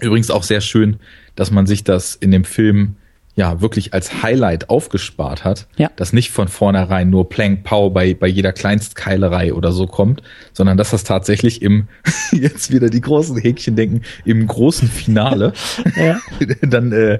Übrigens 0.00 0.30
auch 0.30 0.42
sehr 0.42 0.60
schön, 0.60 0.96
dass 1.36 1.50
man 1.50 1.66
sich 1.66 1.84
das 1.84 2.14
in 2.14 2.30
dem 2.30 2.44
Film 2.44 2.96
ja 3.36 3.60
wirklich 3.60 3.92
als 3.92 4.22
Highlight 4.22 4.70
aufgespart 4.70 5.44
hat, 5.44 5.66
ja. 5.76 5.90
dass 5.96 6.12
nicht 6.12 6.30
von 6.30 6.48
vornherein 6.48 7.10
nur 7.10 7.28
Plank 7.28 7.64
Pow 7.64 7.92
bei, 7.92 8.14
bei 8.14 8.28
jeder 8.28 8.52
Kleinstkeilerei 8.52 9.52
oder 9.52 9.72
so 9.72 9.86
kommt, 9.86 10.22
sondern 10.52 10.76
dass 10.76 10.90
das 10.90 11.02
tatsächlich 11.02 11.60
im, 11.60 11.88
jetzt 12.32 12.72
wieder 12.72 12.90
die 12.90 13.00
großen 13.00 13.36
Häkchen 13.36 13.74
denken, 13.74 14.02
im 14.24 14.46
großen 14.46 14.88
Finale 14.88 15.52
dann 16.62 16.92
äh, 16.92 17.18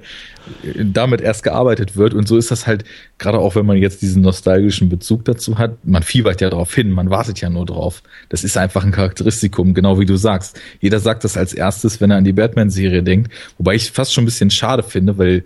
damit 0.77 1.21
erst 1.21 1.43
gearbeitet 1.43 1.97
wird. 1.97 2.15
Und 2.15 2.29
so 2.29 2.37
ist 2.37 2.51
das 2.51 2.67
halt, 2.67 2.85
gerade 3.19 3.39
auch 3.39 3.57
wenn 3.57 3.67
man 3.67 3.77
jetzt 3.77 4.03
diesen 4.03 4.23
nostalgischen 4.23 4.89
Bezug 4.89 5.25
dazu 5.25 5.59
hat, 5.59 5.85
man 5.85 6.03
fiebert 6.03 6.41
ja 6.41 6.51
drauf 6.51 6.75
hin, 6.75 6.91
man 6.91 7.11
wartet 7.11 7.41
ja 7.41 7.51
nur 7.51 7.67
drauf. 7.67 8.03
Das 8.29 8.45
ist 8.45 8.57
einfach 8.57 8.85
ein 8.85 8.93
Charakteristikum, 8.93 9.75
genau 9.75 9.99
wie 9.99 10.07
du 10.07 10.17
sagst. 10.17 10.61
Jeder 10.81 11.01
sagt 11.01 11.25
das 11.25 11.37
als 11.37 11.55
erstes, 11.55 12.01
wenn 12.01 12.11
er 12.11 12.19
an 12.19 12.25
die 12.25 12.33
Batman-Serie 12.33 13.03
denkt. 13.03 13.33
Wobei 13.59 13.75
ich 13.75 13.91
fast 13.91 14.13
schon 14.13 14.23
ein 14.23 14.27
bisschen 14.27 14.51
schade 14.51 14.83
finde, 14.83 15.19
weil 15.19 15.45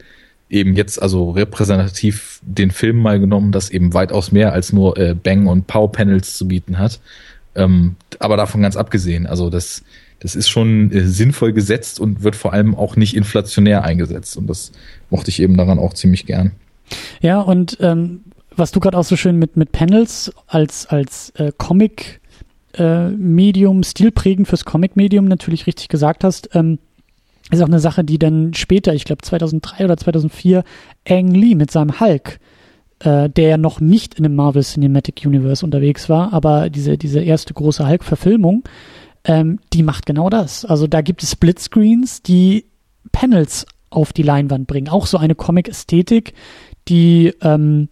eben 0.50 0.74
jetzt 0.74 1.00
also 1.00 1.30
repräsentativ 1.30 2.40
den 2.42 2.70
Film 2.70 2.98
mal 2.98 3.20
genommen, 3.20 3.52
das 3.52 3.70
eben 3.70 3.94
weitaus 3.94 4.32
mehr 4.32 4.52
als 4.52 4.72
nur 4.72 4.96
äh, 4.96 5.14
Bang 5.14 5.46
und 5.46 5.66
Pow 5.66 5.90
Panels 5.90 6.36
zu 6.36 6.48
bieten 6.48 6.78
hat. 6.78 7.00
Ähm, 7.54 7.96
aber 8.18 8.36
davon 8.36 8.62
ganz 8.62 8.76
abgesehen, 8.76 9.26
also 9.26 9.50
das, 9.50 9.82
das 10.20 10.34
ist 10.34 10.48
schon 10.48 10.90
äh, 10.92 11.04
sinnvoll 11.04 11.52
gesetzt 11.52 12.00
und 12.00 12.22
wird 12.22 12.36
vor 12.36 12.52
allem 12.52 12.74
auch 12.74 12.96
nicht 12.96 13.14
inflationär 13.14 13.84
eingesetzt. 13.84 14.36
Und 14.36 14.46
das 14.46 14.72
mochte 15.10 15.30
ich 15.30 15.40
eben 15.40 15.56
daran 15.56 15.78
auch 15.78 15.94
ziemlich 15.94 16.24
gern. 16.24 16.52
Ja, 17.20 17.40
und 17.40 17.76
ähm, 17.80 18.20
was 18.56 18.72
du 18.72 18.80
gerade 18.80 18.96
auch 18.96 19.04
so 19.04 19.16
schön 19.16 19.38
mit, 19.38 19.56
mit 19.56 19.72
Panels 19.72 20.32
als, 20.46 20.86
als 20.86 21.30
äh, 21.36 21.52
Comic 21.56 22.20
äh, 22.74 23.08
Medium, 23.10 23.82
stilprägend 23.82 24.48
fürs 24.48 24.64
Comic 24.64 24.96
Medium 24.96 25.26
natürlich 25.26 25.66
richtig 25.66 25.88
gesagt 25.88 26.24
hast, 26.24 26.50
ähm, 26.54 26.78
ist 27.50 27.62
auch 27.62 27.68
eine 27.68 27.80
Sache, 27.80 28.04
die 28.04 28.18
dann 28.18 28.54
später, 28.54 28.94
ich 28.94 29.04
glaube 29.04 29.22
2003 29.22 29.84
oder 29.84 29.96
2004, 29.96 30.64
Ang 31.08 31.28
Lee 31.28 31.54
mit 31.54 31.70
seinem 31.70 32.00
Hulk, 32.00 32.40
äh, 33.00 33.30
der 33.30 33.48
ja 33.48 33.58
noch 33.58 33.80
nicht 33.80 34.14
in 34.14 34.24
dem 34.24 34.34
Marvel 34.34 34.62
Cinematic 34.62 35.24
Universe 35.24 35.64
unterwegs 35.64 36.08
war, 36.08 36.32
aber 36.32 36.68
diese, 36.70 36.98
diese 36.98 37.20
erste 37.20 37.54
große 37.54 37.86
Hulk-Verfilmung, 37.86 38.64
ähm, 39.24 39.58
die 39.72 39.82
macht 39.82 40.06
genau 40.06 40.28
das. 40.28 40.64
Also 40.64 40.86
da 40.86 41.00
gibt 41.00 41.22
es 41.22 41.32
Splitscreens, 41.32 42.22
die 42.22 42.66
Panels 43.12 43.66
auf 43.90 44.12
die 44.12 44.22
Leinwand 44.22 44.66
bringen. 44.66 44.88
Auch 44.88 45.06
so 45.06 45.18
eine 45.18 45.34
Comic-Ästhetik, 45.34 46.34
die 46.88 47.32
ähm, 47.40 47.88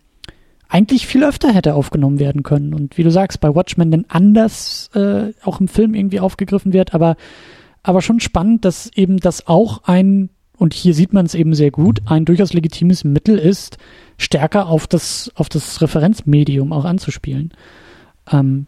eigentlich 0.68 1.06
viel 1.06 1.24
öfter 1.24 1.52
hätte 1.52 1.74
aufgenommen 1.74 2.18
werden 2.18 2.42
können. 2.42 2.74
Und 2.74 2.98
wie 2.98 3.02
du 3.02 3.10
sagst, 3.10 3.40
bei 3.40 3.54
Watchmen 3.54 3.90
dann 3.90 4.04
anders 4.08 4.90
äh, 4.94 5.32
auch 5.42 5.60
im 5.60 5.68
Film 5.68 5.94
irgendwie 5.94 6.20
aufgegriffen 6.20 6.72
wird, 6.72 6.92
aber 6.94 7.16
aber 7.86 8.02
schon 8.02 8.20
spannend, 8.20 8.64
dass 8.64 8.90
eben 8.94 9.18
das 9.18 9.46
auch 9.46 9.84
ein, 9.84 10.30
und 10.58 10.74
hier 10.74 10.92
sieht 10.92 11.12
man 11.12 11.24
es 11.24 11.34
eben 11.34 11.54
sehr 11.54 11.70
gut, 11.70 12.02
ein 12.06 12.24
durchaus 12.24 12.52
legitimes 12.52 13.04
Mittel 13.04 13.38
ist, 13.38 13.78
stärker 14.18 14.66
auf 14.66 14.86
das, 14.86 15.30
auf 15.36 15.48
das 15.48 15.80
Referenzmedium 15.80 16.72
auch 16.72 16.84
anzuspielen. 16.84 17.52
Ähm, 18.32 18.66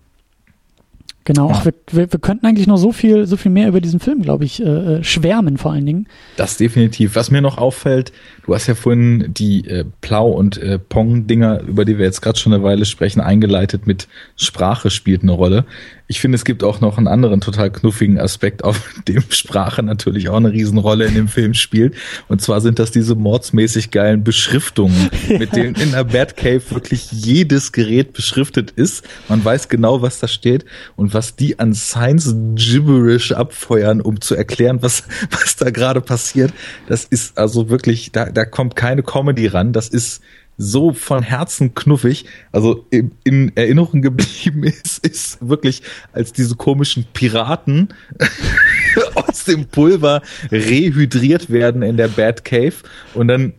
Genau, 1.28 1.50
ja. 1.50 1.62
wir, 1.66 1.74
wir, 1.90 2.10
wir, 2.10 2.20
könnten 2.20 2.46
eigentlich 2.46 2.66
noch 2.66 2.78
so 2.78 2.90
viel, 2.90 3.26
so 3.26 3.36
viel 3.36 3.52
mehr 3.52 3.68
über 3.68 3.82
diesen 3.82 4.00
Film, 4.00 4.22
glaube 4.22 4.46
ich, 4.46 4.64
äh, 4.64 4.64
äh, 4.64 5.04
schwärmen 5.04 5.58
vor 5.58 5.72
allen 5.72 5.84
Dingen. 5.84 6.08
Das 6.38 6.56
definitiv. 6.56 7.16
Was 7.16 7.30
mir 7.30 7.42
noch 7.42 7.58
auffällt, 7.58 8.12
du 8.46 8.54
hast 8.54 8.66
ja 8.66 8.74
vorhin 8.74 9.34
die 9.34 9.68
äh, 9.68 9.84
Plau- 10.00 10.30
und 10.30 10.56
äh, 10.56 10.78
Pong-Dinger, 10.78 11.60
über 11.68 11.84
die 11.84 11.98
wir 11.98 12.06
jetzt 12.06 12.22
gerade 12.22 12.38
schon 12.38 12.54
eine 12.54 12.62
Weile 12.62 12.86
sprechen, 12.86 13.20
eingeleitet 13.20 13.86
mit 13.86 14.08
Sprache 14.36 14.88
spielt 14.88 15.22
eine 15.22 15.32
Rolle. 15.32 15.66
Ich 16.10 16.20
finde, 16.20 16.36
es 16.36 16.46
gibt 16.46 16.64
auch 16.64 16.80
noch 16.80 16.96
einen 16.96 17.06
anderen 17.06 17.42
total 17.42 17.70
knuffigen 17.70 18.18
Aspekt, 18.18 18.64
auf 18.64 18.94
dem 19.08 19.22
Sprache 19.28 19.82
natürlich 19.82 20.30
auch 20.30 20.38
eine 20.38 20.50
Riesenrolle 20.50 21.04
in 21.04 21.14
dem 21.14 21.28
Film 21.28 21.52
spielt. 21.52 21.94
Und 22.28 22.40
zwar 22.40 22.62
sind 22.62 22.78
das 22.78 22.90
diese 22.90 23.14
mordsmäßig 23.14 23.90
geilen 23.90 24.24
Beschriftungen, 24.24 25.10
ja. 25.28 25.38
mit 25.38 25.54
denen 25.54 25.74
in 25.74 25.92
der 25.92 26.04
Batcave 26.04 26.62
wirklich 26.70 27.12
jedes 27.12 27.72
Gerät 27.72 28.14
beschriftet 28.14 28.70
ist. 28.70 29.04
Man 29.28 29.44
weiß 29.44 29.68
genau, 29.68 30.00
was 30.00 30.18
da 30.18 30.28
steht 30.28 30.64
und 30.96 31.12
was 31.12 31.36
die 31.36 31.58
an 31.58 31.74
Science 31.74 32.34
Gibberish 32.54 33.32
abfeuern, 33.32 34.00
um 34.00 34.22
zu 34.22 34.34
erklären, 34.34 34.78
was, 34.80 35.04
was 35.30 35.56
da 35.56 35.68
gerade 35.68 36.00
passiert. 36.00 36.54
Das 36.88 37.04
ist 37.04 37.36
also 37.36 37.68
wirklich, 37.68 38.12
da, 38.12 38.30
da 38.30 38.46
kommt 38.46 38.76
keine 38.76 39.02
Comedy 39.02 39.46
ran. 39.46 39.74
Das 39.74 39.88
ist 39.88 40.22
so 40.58 40.92
von 40.92 41.22
Herzen 41.22 41.74
knuffig, 41.74 42.26
also 42.50 42.84
in, 42.90 43.12
in 43.24 43.56
Erinnerung 43.56 44.02
geblieben 44.02 44.64
ist, 44.64 45.06
ist 45.06 45.48
wirklich, 45.48 45.82
als 46.12 46.32
diese 46.32 46.56
komischen 46.56 47.06
Piraten 47.14 47.94
aus 49.14 49.44
dem 49.44 49.66
Pulver 49.66 50.20
rehydriert 50.50 51.48
werden 51.48 51.82
in 51.82 51.96
der 51.96 52.08
Batcave 52.08 52.74
und 53.14 53.28
dann 53.28 53.54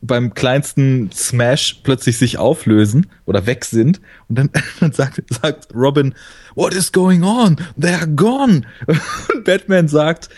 beim 0.00 0.34
kleinsten 0.34 1.10
Smash 1.12 1.80
plötzlich 1.82 2.18
sich 2.18 2.38
auflösen 2.38 3.06
oder 3.24 3.46
weg 3.46 3.64
sind 3.64 4.00
und 4.28 4.38
dann, 4.38 4.50
dann 4.80 4.92
sagt, 4.92 5.22
sagt 5.28 5.74
Robin, 5.74 6.14
what 6.54 6.72
is 6.72 6.92
going 6.92 7.24
on? 7.24 7.56
They're 7.78 8.06
gone. 8.06 8.62
Und 8.86 9.44
Batman 9.44 9.88
sagt, 9.88 10.28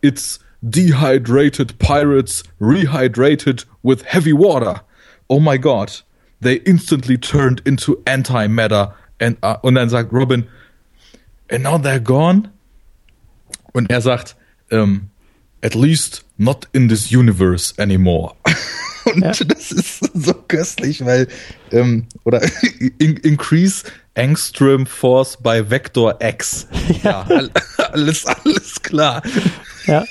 it's 0.00 0.40
dehydrated 0.62 1.78
pirates 1.78 2.42
rehydrated 2.60 3.66
with 3.82 4.02
heavy 4.04 4.32
water 4.32 4.82
oh 5.28 5.40
my 5.40 5.58
god, 5.58 6.02
they 6.40 6.56
instantly 6.56 7.18
turned 7.18 7.60
into 7.64 8.02
antimatter. 8.04 8.94
And, 9.20 9.36
uh, 9.42 9.56
und 9.62 9.76
dann 9.76 9.88
sagt 9.88 10.12
Robin, 10.12 10.48
and 11.48 11.62
now 11.62 11.78
they're 11.78 12.00
gone. 12.00 12.50
Und 13.72 13.90
er 13.90 14.00
sagt, 14.00 14.36
um, 14.70 15.10
at 15.62 15.74
least 15.74 16.24
not 16.38 16.66
in 16.72 16.88
this 16.88 17.10
universe 17.10 17.74
anymore. 17.78 18.34
Und 19.04 19.22
ja. 19.22 19.32
das 19.32 19.72
ist 19.72 19.98
so 20.14 20.32
köstlich, 20.32 21.04
weil, 21.04 21.26
ähm, 21.72 22.06
oder 22.24 22.40
in, 22.98 23.16
increase 23.16 23.84
Angstrom 24.14 24.86
Force 24.86 25.38
bei 25.42 25.70
Vector 25.70 26.18
X. 26.20 26.68
Ja, 27.02 27.26
ja 27.28 27.48
alles, 27.92 28.26
alles 28.26 28.80
klar. 28.82 29.22
Ja. 29.86 30.04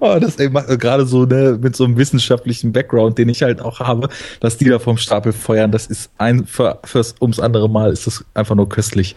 Oh, 0.00 0.18
das 0.20 0.36
ey, 0.36 0.50
gerade 0.50 1.06
so 1.06 1.24
ne, 1.24 1.58
mit 1.60 1.76
so 1.76 1.84
einem 1.84 1.96
wissenschaftlichen 1.96 2.72
Background, 2.72 3.18
den 3.18 3.28
ich 3.28 3.42
halt 3.42 3.60
auch 3.60 3.80
habe, 3.80 4.08
dass 4.40 4.58
die 4.58 4.66
da 4.66 4.78
vom 4.78 4.98
Stapel 4.98 5.32
feuern, 5.32 5.72
das 5.72 5.86
ist 5.86 6.10
ein 6.18 6.46
für, 6.46 6.80
fürs 6.84 7.14
ums 7.20 7.40
andere 7.40 7.68
Mal 7.68 7.92
ist 7.92 8.06
das 8.06 8.24
einfach 8.34 8.54
nur 8.54 8.68
köstlich. 8.68 9.16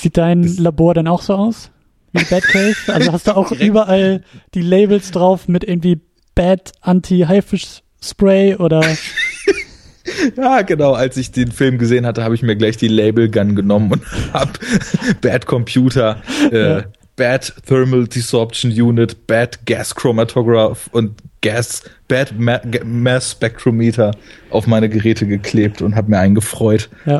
Sieht 0.00 0.16
dein 0.16 0.42
das 0.42 0.58
Labor 0.58 0.94
dann 0.94 1.06
auch 1.06 1.22
so 1.22 1.34
aus? 1.34 1.70
Wie 2.12 2.24
Batcave? 2.24 2.74
Also 2.92 3.12
hast 3.12 3.26
du 3.26 3.36
auch 3.36 3.52
überall 3.52 4.22
die 4.54 4.62
Labels 4.62 5.10
drauf 5.10 5.48
mit 5.48 5.64
irgendwie 5.64 6.00
Bad 6.34 6.72
Anti-Haifisch 6.80 7.82
Spray 8.02 8.56
oder 8.56 8.82
Ja, 10.36 10.62
genau. 10.62 10.92
Als 10.92 11.16
ich 11.16 11.32
den 11.32 11.50
Film 11.50 11.78
gesehen 11.78 12.06
hatte, 12.06 12.22
habe 12.22 12.34
ich 12.34 12.42
mir 12.42 12.56
gleich 12.56 12.76
die 12.76 12.88
Label 12.88 13.30
Gun 13.30 13.56
genommen 13.56 13.92
und 13.92 14.02
habe 14.32 14.52
Bad 15.20 15.46
Computer, 15.46 16.22
äh, 16.52 16.58
ja. 16.58 16.84
Bad 17.16 17.52
Thermal 17.66 18.06
Desorption 18.06 18.70
Unit, 18.70 19.26
Bad 19.26 19.64
Gas 19.66 19.94
Chromatograph 19.94 20.88
und 20.92 21.14
Gas, 21.40 21.82
Bad 22.08 22.38
Ma 22.38 22.60
Mass 22.84 23.32
Spectrometer 23.32 24.12
auf 24.50 24.66
meine 24.66 24.88
Geräte 24.88 25.26
geklebt 25.26 25.80
und 25.82 25.96
habe 25.96 26.10
mir 26.10 26.18
einen 26.18 26.34
gefreut. 26.34 26.90
Ja. 27.06 27.18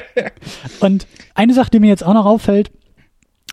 und 0.80 1.06
eine 1.34 1.54
Sache, 1.54 1.70
die 1.70 1.80
mir 1.80 1.88
jetzt 1.88 2.04
auch 2.04 2.14
noch 2.14 2.26
auffällt, 2.26 2.70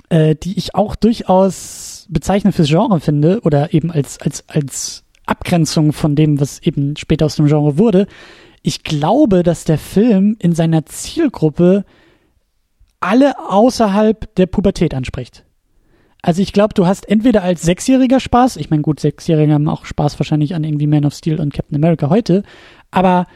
äh, 0.10 0.36
die 0.36 0.58
ich 0.58 0.76
auch 0.76 0.96
durchaus 0.96 2.08
bezeichnend 2.10 2.56
fürs 2.56 2.68
Genre 2.68 3.00
finde 3.00 3.40
oder 3.42 3.74
eben 3.74 3.92
als, 3.92 4.20
als, 4.20 4.44
als 4.48 5.04
Abgrenzung 5.26 5.94
von 5.94 6.16
dem, 6.16 6.40
was 6.40 6.60
eben 6.60 6.98
später 6.98 7.26
aus 7.26 7.38
dem 7.38 7.48
Genre 7.48 7.78
wurde. 7.78 8.08
Ich 8.62 8.84
glaube, 8.84 9.44
dass 9.44 9.64
der 9.64 9.78
Film 9.78 10.36
in 10.40 10.54
seiner 10.54 10.86
Zielgruppe 10.86 11.86
alle 13.00 13.38
außerhalb 13.50 14.34
der 14.36 14.46
Pubertät 14.46 14.94
anspricht. 14.94 15.46
Also 16.24 16.42
ich 16.42 16.54
glaube, 16.54 16.74
du 16.74 16.88
hast 16.88 17.08
entweder 17.10 17.44
als 17.44 17.62
Sechsjähriger 17.64 18.22
Spaß, 18.22 18.56
ich 18.56 18.70
meine 18.70 18.82
gut, 18.82 19.02
Sechsjährige 19.02 19.54
haben 19.54 19.68
auch 19.68 19.86
Spaß 19.86 20.18
wahrscheinlich 20.20 20.56
an 20.56 20.64
irgendwie 20.64 20.88
Man 20.88 21.06
of 21.06 21.14
Steel 21.14 21.40
und 21.40 21.54
Captain 21.54 21.76
America 21.76 22.10
heute, 22.10 22.44
aber 22.92 23.28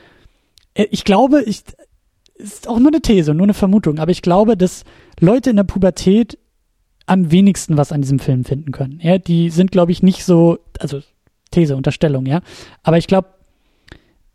äh, 0.73 0.87
ich 0.89 1.03
glaube, 1.03 1.43
ich, 1.43 1.63
ist 2.35 2.69
auch 2.69 2.79
nur 2.79 2.87
eine 2.87 3.01
These, 3.01 3.33
nur 3.33 3.43
eine 3.43 3.53
Vermutung, 3.53 3.99
aber 3.99 4.11
ich 4.11 4.21
glaube, 4.21 4.55
dass 4.55 4.85
Leute 5.19 5.49
in 5.49 5.57
der 5.57 5.65
Pubertät 5.65 6.39
am 7.07 7.29
wenigsten 7.29 7.75
was 7.75 7.91
an 7.91 8.01
diesem 8.01 8.19
Film 8.19 8.45
finden 8.45 8.71
können. 8.71 8.99
Ja, 9.01 9.17
die 9.17 9.49
sind, 9.49 9.71
glaube 9.71 9.91
ich, 9.91 10.01
nicht 10.01 10.23
so, 10.23 10.59
also 10.79 11.01
These, 11.51 11.75
Unterstellung, 11.75 12.25
ja. 12.25 12.39
Aber 12.83 12.97
ich 12.97 13.07
glaube, 13.07 13.27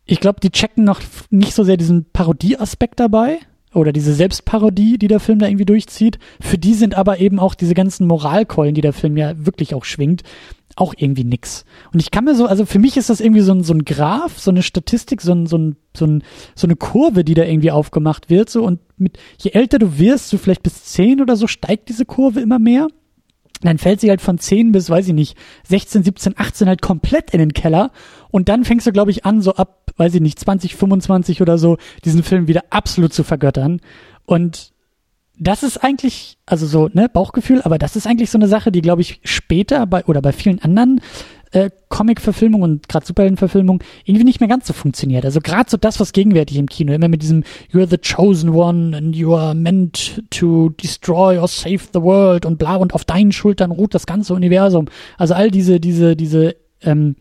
ich 0.05 0.21
glaube, 0.21 0.41
die 0.41 0.51
checken 0.51 0.85
noch 0.85 1.01
nicht 1.31 1.55
so 1.55 1.65
sehr 1.65 1.79
diesen 1.79 2.05
Parodieaspekt 2.13 3.01
dabei 3.01 3.39
oder 3.75 3.93
diese 3.93 4.15
Selbstparodie, 4.15 4.99
die 4.99 5.09
der 5.09 5.21
Film 5.21 5.39
da 5.39 5.47
irgendwie 5.47 5.65
durchzieht. 5.65 6.19
Für 6.41 6.59
die 6.59 6.75
sind 6.75 6.95
aber 6.95 7.19
eben 7.19 7.39
auch 7.39 7.55
diese 7.55 7.75
ganzen 7.75 8.07
Moralkeulen, 8.07 8.75
die 8.75 8.81
der 8.81 8.93
Film 8.93 9.17
ja 9.17 9.33
wirklich 9.37 9.75
auch 9.75 9.85
schwingt, 9.85 10.23
auch 10.77 10.95
irgendwie 10.97 11.25
nix. 11.25 11.65
Und 11.93 12.01
ich 12.01 12.11
kann 12.11 12.25
mir 12.25 12.35
so, 12.35 12.47
also 12.47 12.65
für 12.67 12.79
mich 12.79 12.97
ist 12.97 13.11
das 13.11 13.21
irgendwie 13.21 13.43
so 13.43 13.53
ein, 13.53 13.63
so 13.63 13.75
ein 13.75 13.85
Graph, 13.85 14.39
so 14.39 14.51
eine 14.51 14.63
Statistik, 14.63 15.21
so, 15.21 15.33
ein, 15.33 15.47
so, 15.47 15.59
ein, 15.59 15.77
so, 15.97 16.07
ein, 16.07 16.23
so 16.55 16.67
eine 16.67 16.77
Kurve, 16.77 17.25
die 17.25 17.35
da 17.35 17.45
irgendwie 17.45 17.71
aufgemacht 17.71 18.31
wird. 18.31 18.51
So 18.51 18.65
und 18.65 18.81
mit 18.97 19.19
je 19.39 19.53
älter 19.53 19.79
du 19.79 19.99
wirst, 19.99 20.29
so 20.29 20.39
vielleicht 20.39 20.63
bis 20.63 20.85
zehn 20.85 21.21
oder 21.21 21.37
so, 21.37 21.47
steigt 21.47 21.89
diese 21.89 22.05
Kurve 22.05 22.41
immer 22.41 22.59
mehr 22.59 22.89
dann 23.69 23.79
fällt 23.79 24.01
sie 24.01 24.11
halt 24.11 24.21
von 24.21 24.39
10 24.39 24.73
bis, 24.73 24.91
weiß 24.91 25.09
ich 25.09 25.15
nicht, 25.15 25.37
16, 25.69 26.03
17, 26.05 26.35
18 26.37 26.69
halt 26.69 26.83
komplett 26.83 27.31
in 27.31 27.39
den 27.39 27.53
Keller. 27.53 27.91
Und 28.31 28.49
dann 28.49 28.65
fängst 28.65 28.87
du, 28.87 28.93
glaube 28.93 29.11
ich, 29.11 29.25
an, 29.25 29.41
so 29.41 29.55
ab, 29.55 29.91
weiß 29.97 30.15
ich 30.15 30.21
nicht, 30.21 30.39
20, 30.39 30.77
25 30.77 31.43
oder 31.43 31.59
so, 31.59 31.79
diesen 32.05 32.23
Film 32.23 32.49
wieder 32.49 32.65
absolut 32.71 33.13
zu 33.13 33.25
vergöttern. 33.25 33.81
Und 34.25 34.73
das 35.39 35.63
ist 35.63 35.79
eigentlich, 35.79 36.39
also 36.47 36.67
so, 36.67 36.89
ne, 36.93 37.09
Bauchgefühl, 37.09 37.63
aber 37.63 37.79
das 37.79 37.97
ist 37.97 38.07
eigentlich 38.07 38.31
so 38.31 38.39
eine 38.39 38.49
Sache, 38.49 38.71
die, 38.71 38.83
glaube 38.83 39.03
ich, 39.03 39.21
später 39.25 39.87
bei, 39.87 40.05
oder 40.05 40.23
bei 40.23 40.33
vielen 40.33 40.61
anderen 40.61 41.01
äh, 41.53 41.71
Comic-Verfilmung 41.89 42.63
und 42.63 42.89
gerade 42.89 43.07
Superhelden-Verfilmung 43.07 43.83
irgendwie 44.05 44.25
nicht 44.25 44.41
mehr 44.41 44.49
ganz 44.49 44.67
so 44.67 44.73
funktioniert. 44.73 45.25
Also 45.25 45.41
gerade 45.41 45.71
so 45.71 45.77
das, 45.77 46.01
was 46.01 46.13
gegenwärtig 46.13 46.57
im 46.57 46.69
Kino 46.69 46.93
immer 46.93 47.09
mit 47.09 47.23
diesem 47.23 47.45
You're 47.73 47.87
the 47.89 47.99
chosen 47.99 48.51
one 48.51 48.97
and 48.97 49.15
you 49.15 49.35
are 49.35 49.55
meant 49.55 50.23
to 50.31 50.71
destroy 50.83 51.39
or 51.39 51.49
save 51.49 51.81
the 51.93 52.03
world 52.03 52.47
und 52.47 52.59
bla 52.59 52.77
und 52.77 52.95
auf 52.95 53.05
deinen 53.05 53.33
Schultern 53.33 53.71
ruht 53.71 53.95
das 53.95 54.07
ganze 54.07 54.35
Universum. 54.35 54.87
Also 55.19 55.35
all 55.35 55.51
diese, 55.51 55.79
diese, 55.79 56.17
diese 56.17 56.57
ähm, 56.83 57.17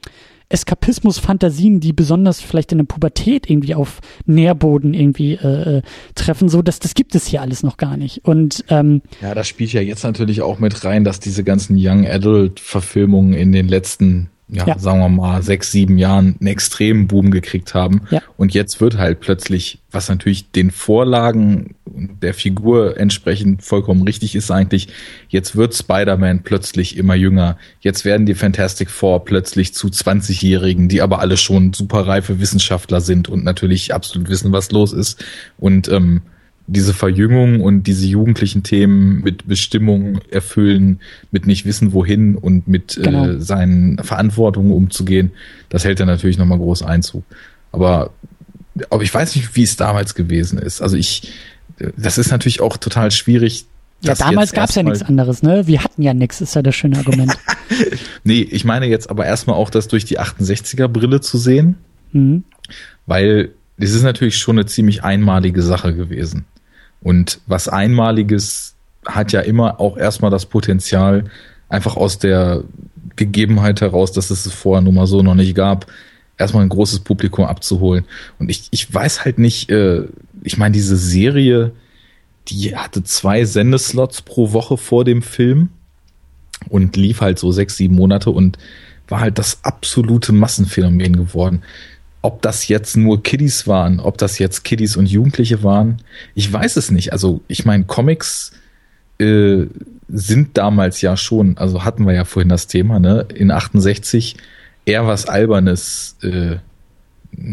Eskapismus-Fantasien, 0.52 1.80
die 1.80 1.94
besonders 1.94 2.42
vielleicht 2.42 2.72
in 2.72 2.80
der 2.80 2.86
Pubertät 2.86 3.50
irgendwie 3.50 3.76
auf 3.76 4.00
Nährboden 4.26 4.94
irgendwie 4.94 5.34
äh, 5.34 5.78
äh, 5.78 5.82
treffen, 6.16 6.50
so 6.50 6.62
dass 6.62 6.80
das 6.80 6.94
gibt 6.94 7.16
es 7.16 7.28
hier 7.28 7.42
alles 7.42 7.64
noch 7.64 7.78
gar 7.78 7.98
nicht. 7.98 8.26
Und 8.26 8.66
ähm, 8.70 9.02
ja, 9.22 9.36
das 9.36 9.48
spielt 9.48 9.74
ja 9.74 9.82
jetzt 9.82 10.04
natürlich 10.04 10.42
auch 10.42 10.60
mit 10.60 10.84
rein, 10.84 11.04
dass 11.04 11.20
diese 11.20 11.44
ganzen 11.44 11.78
Young 11.80 12.08
Adult 12.08 12.60
Verfilmungen 12.60 13.34
in 13.34 13.52
den 13.52 13.68
letzten 13.68 14.31
ja, 14.52 14.68
ja, 14.68 14.78
sagen 14.78 15.00
wir 15.00 15.08
mal, 15.08 15.42
sechs, 15.42 15.72
sieben 15.72 15.98
Jahren 15.98 16.36
einen 16.40 16.48
extremen 16.48 17.08
Boom 17.08 17.32
gekriegt 17.32 17.74
haben. 17.74 18.02
Ja. 18.12 18.22
Und 18.36 18.54
jetzt 18.54 18.82
wird 18.82 18.98
halt 18.98 19.22
plötzlich, 19.22 19.80
was 19.92 20.10
natürlich 20.10 20.52
den 20.52 20.72
Vorlagen 20.72 21.76
der 21.86 22.34
Figur 22.34 22.98
entsprechend 22.98 23.64
vollkommen 23.64 24.04
richtig 24.04 24.36
ist 24.36 24.52
eigentlich, 24.52 24.90
jetzt 25.30 25.56
wird 25.56 25.74
Spider-Man 25.74 26.44
plötzlich 26.44 26.98
immer 26.98 27.16
jünger. 27.16 27.58
Jetzt 27.80 28.04
werden 28.04 28.26
die 28.26 28.34
Fantastic 28.34 28.90
Four 28.90 29.24
plötzlich 29.24 29.74
zu 29.74 29.88
20-Jährigen, 29.88 30.90
die 30.90 31.02
aber 31.02 31.20
alle 31.20 31.38
schon 31.38 31.72
super 31.72 32.06
reife 32.06 32.42
Wissenschaftler 32.42 33.00
sind 33.00 33.30
und 33.30 33.46
natürlich 33.46 33.94
absolut 33.94 34.28
wissen, 34.28 34.52
was 34.52 34.72
los 34.72 34.92
ist. 34.92 35.24
Und 35.60 35.88
ähm, 35.88 36.24
diese 36.72 36.94
Verjüngung 36.94 37.62
und 37.62 37.84
diese 37.84 38.06
jugendlichen 38.06 38.64
Themen 38.64 39.22
mit 39.24 39.48
Bestimmung 39.48 40.22
erfüllen, 40.30 41.02
mit 41.30 41.46
nicht 41.46 41.66
wissen 41.66 41.92
wohin 41.92 42.36
und 42.36 42.68
mit 42.68 42.98
äh, 42.98 43.02
genau. 43.02 43.28
äh, 43.28 43.42
seinen 43.42 43.98
Verantwortungen 44.02 44.72
umzugehen, 44.72 45.32
das 45.70 45.84
hält 45.84 46.00
er 46.00 46.06
natürlich 46.06 46.38
nochmal 46.38 46.60
groß 46.60 46.84
Einzug. 46.84 47.24
Aber, 47.74 48.12
aber 48.90 49.04
ich 49.04 49.14
weiß 49.14 49.36
nicht, 49.36 49.56
wie 49.56 49.64
es 49.64 49.76
damals 49.76 50.16
gewesen 50.16 50.58
ist. 50.60 50.82
Also 50.82 50.96
ich, 50.96 51.34
das 51.98 52.18
ist 52.18 52.32
natürlich 52.32 52.62
auch 52.62 52.78
total 52.78 53.12
schwierig. 53.12 53.66
Ja, 54.02 54.16
damals 54.16 54.54
gab 54.54 54.70
es 54.70 54.76
ja 54.76 54.84
nichts 54.84 55.04
anderes, 55.04 55.44
ne? 55.44 55.68
Wir 55.68 55.84
hatten 55.84 56.02
ja 56.02 56.14
nichts, 56.14 56.40
ist 56.40 56.56
ja 56.56 56.62
das 56.62 56.76
schöne 56.76 56.98
Argument. 56.98 57.38
nee, 58.24 58.42
ich 58.42 58.64
meine 58.64 58.88
jetzt 58.88 59.10
aber 59.10 59.26
erstmal 59.26 59.58
auch 59.58 59.70
das 59.70 59.90
durch 59.90 60.06
die 60.06 60.20
68er 60.20 60.88
Brille 60.88 61.20
zu 61.20 61.38
sehen, 61.38 61.76
mhm. 62.14 62.46
weil 63.06 63.52
es 63.78 63.94
ist 63.94 64.04
natürlich 64.04 64.38
schon 64.38 64.58
eine 64.58 64.66
ziemlich 64.66 65.04
einmalige 65.04 65.62
Sache 65.62 65.94
gewesen. 65.94 66.46
Und 67.02 67.40
was 67.48 67.68
Einmaliges 67.68 68.76
hat 69.06 69.32
ja 69.32 69.42
immer 69.42 69.80
auch 69.80 69.98
erstmal 69.98 70.32
das 70.32 70.46
Potenzial, 70.46 71.26
einfach 71.70 71.96
aus 71.98 72.20
der 72.20 72.64
Gegebenheit 73.16 73.82
heraus, 73.82 74.12
dass 74.12 74.30
es 74.30 74.46
es 74.46 74.54
vorher 74.54 74.82
nun 74.82 74.96
mal 74.96 75.08
so 75.08 75.22
noch 75.22 75.36
nicht 75.36 75.56
gab, 75.56 75.88
erstmal 76.38 76.64
ein 76.64 76.70
großes 76.70 77.00
Publikum 77.00 77.46
abzuholen. 77.46 78.06
Und 78.40 78.50
ich, 78.50 78.68
ich 78.72 78.94
weiß 78.94 79.26
halt 79.26 79.40
nicht, 79.40 79.70
äh, 79.70 80.04
ich 80.44 80.58
meine, 80.58 80.74
diese 80.74 80.98
Serie, 80.98 81.72
die 82.48 82.76
hatte 82.76 83.04
zwei 83.04 83.46
Sendeslots 83.46 84.22
pro 84.22 84.52
Woche 84.54 84.78
vor 84.78 85.06
dem 85.06 85.22
Film 85.22 85.70
und 86.70 86.96
lief 86.96 87.22
halt 87.22 87.40
so 87.40 87.52
sechs, 87.52 87.78
sieben 87.78 87.96
Monate 87.96 88.30
und 88.32 88.58
war 89.08 89.20
halt 89.20 89.38
das 89.38 89.60
absolute 89.64 90.32
Massenphänomen 90.32 91.16
geworden. 91.16 91.64
Ob 92.22 92.42
das 92.42 92.68
jetzt 92.68 92.96
nur 92.98 93.24
Kiddies 93.24 93.68
waren, 93.68 94.00
ob 94.00 94.18
das 94.18 94.38
jetzt 94.38 94.64
Kiddies 94.64 94.96
und 94.96 95.08
Jugendliche 95.08 95.64
waren, 95.64 96.02
ich 96.36 96.52
weiß 96.52 96.78
es 96.78 96.92
nicht. 96.92 97.14
Also 97.14 97.42
ich 97.48 97.66
meine, 97.66 97.86
Comics 97.86 98.52
äh, 99.20 99.66
sind 100.08 100.58
damals 100.58 101.02
ja 101.02 101.18
schon, 101.18 101.58
also 101.58 101.84
hatten 101.84 102.06
wir 102.06 102.14
ja 102.14 102.26
vorhin 102.26 102.50
das 102.50 102.68
Thema, 102.68 103.00
ne, 103.00 103.26
in 103.34 103.50
68 103.50 104.36
eher 104.86 105.08
was 105.08 105.28
Albernes, 105.28 106.18
äh, 106.22 106.58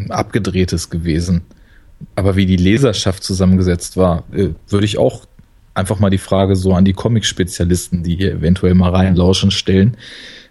Abgedrehtes 0.08 0.90
gewesen. 0.90 1.42
Aber 2.14 2.36
wie 2.36 2.46
die 2.46 2.56
Leserschaft 2.56 3.22
zusammengesetzt 3.22 3.96
war, 3.96 4.24
äh, 4.32 4.50
würde 4.68 4.86
ich 4.86 4.98
auch 4.98 5.26
einfach 5.74 6.00
mal 6.00 6.10
die 6.10 6.18
Frage 6.18 6.56
so 6.56 6.74
an 6.74 6.84
die 6.84 6.92
Comic-Spezialisten, 6.92 8.02
die 8.02 8.16
hier 8.16 8.32
eventuell 8.32 8.74
mal 8.74 8.90
reinlauschen, 8.90 9.50
stellen. 9.50 9.96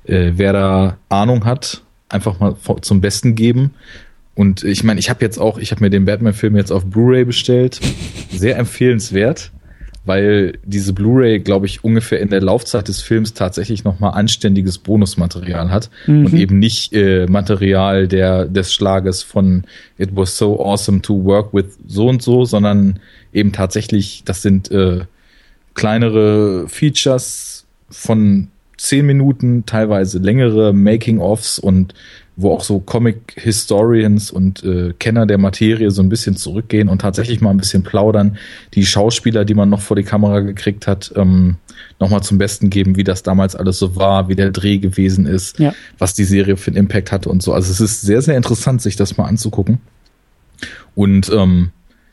Äh, 0.05 0.33
wer 0.35 0.53
da 0.53 0.97
Ahnung 1.09 1.45
hat, 1.45 1.83
einfach 2.09 2.39
mal 2.39 2.55
zum 2.81 3.01
Besten 3.01 3.35
geben. 3.35 3.73
Und 4.37 4.63
ich 4.63 4.83
meine, 4.83 4.99
ich 4.99 5.09
habe 5.09 5.25
jetzt 5.25 5.39
auch, 5.39 5.57
ich 5.57 5.71
habe 5.71 5.83
mir 5.83 5.89
den 5.89 6.05
Batman-Film 6.05 6.55
jetzt 6.57 6.71
auf 6.71 6.85
Blu-ray 6.85 7.25
bestellt. 7.25 7.79
Sehr 8.31 8.57
empfehlenswert, 8.59 9.51
weil 10.05 10.59
diese 10.63 10.93
Blu-ray, 10.93 11.39
glaube 11.39 11.65
ich, 11.65 11.83
ungefähr 11.83 12.19
in 12.19 12.29
der 12.29 12.41
Laufzeit 12.41 12.87
des 12.87 13.01
Films 13.01 13.33
tatsächlich 13.33 13.83
nochmal 13.83 14.13
anständiges 14.13 14.77
Bonusmaterial 14.77 15.71
hat 15.71 15.89
mhm. 16.05 16.27
und 16.27 16.33
eben 16.35 16.59
nicht 16.59 16.93
äh, 16.93 17.25
Material 17.25 18.07
der 18.07 18.45
des 18.45 18.71
Schlages 18.71 19.23
von 19.23 19.63
It 19.97 20.11
was 20.15 20.37
so 20.37 20.63
awesome 20.63 21.01
to 21.01 21.25
work 21.25 21.51
with 21.51 21.79
so 21.87 22.07
und 22.07 22.21
so, 22.21 22.45
sondern 22.45 22.99
eben 23.33 23.53
tatsächlich, 23.53 24.21
das 24.23 24.43
sind 24.43 24.69
äh, 24.69 24.99
kleinere 25.73 26.69
Features 26.69 27.65
von 27.89 28.49
zehn 28.77 29.07
Minuten, 29.07 29.65
teilweise 29.65 30.19
längere 30.19 30.73
Making-ofs 30.73 31.57
und 31.57 31.95
wo 32.39 32.53
auch 32.53 32.63
so 32.63 32.79
Comic-Historians 32.79 34.29
und 34.29 34.63
äh, 34.63 34.93
Kenner 34.99 35.25
der 35.25 35.39
Materie 35.39 35.89
so 35.89 36.03
ein 36.03 36.09
bisschen 36.09 36.35
zurückgehen 36.35 36.87
und 36.87 37.01
tatsächlich 37.01 37.41
mal 37.41 37.49
ein 37.49 37.57
bisschen 37.57 37.81
plaudern, 37.81 38.37
die 38.75 38.85
Schauspieler, 38.85 39.43
die 39.43 39.55
man 39.55 39.69
noch 39.69 39.81
vor 39.81 39.97
die 39.97 40.03
Kamera 40.03 40.41
gekriegt 40.41 40.85
hat, 40.85 41.11
ähm, 41.15 41.55
nochmal 41.99 42.21
zum 42.21 42.37
Besten 42.37 42.69
geben, 42.69 42.95
wie 42.95 43.03
das 43.03 43.23
damals 43.23 43.55
alles 43.55 43.79
so 43.79 43.95
war, 43.95 44.29
wie 44.29 44.35
der 44.35 44.51
Dreh 44.51 44.77
gewesen 44.77 45.25
ist, 45.25 45.57
ja. 45.57 45.73
was 45.97 46.13
die 46.13 46.25
Serie 46.25 46.57
für 46.57 46.69
einen 46.69 46.77
Impact 46.77 47.11
hatte 47.11 47.29
und 47.29 47.41
so. 47.41 47.53
Also 47.53 47.71
es 47.71 47.81
ist 47.81 48.01
sehr, 48.01 48.21
sehr 48.21 48.37
interessant, 48.37 48.83
sich 48.83 48.95
das 48.95 49.17
mal 49.17 49.25
anzugucken. 49.25 49.79
Und 50.93 51.31
ähm, 51.33 51.71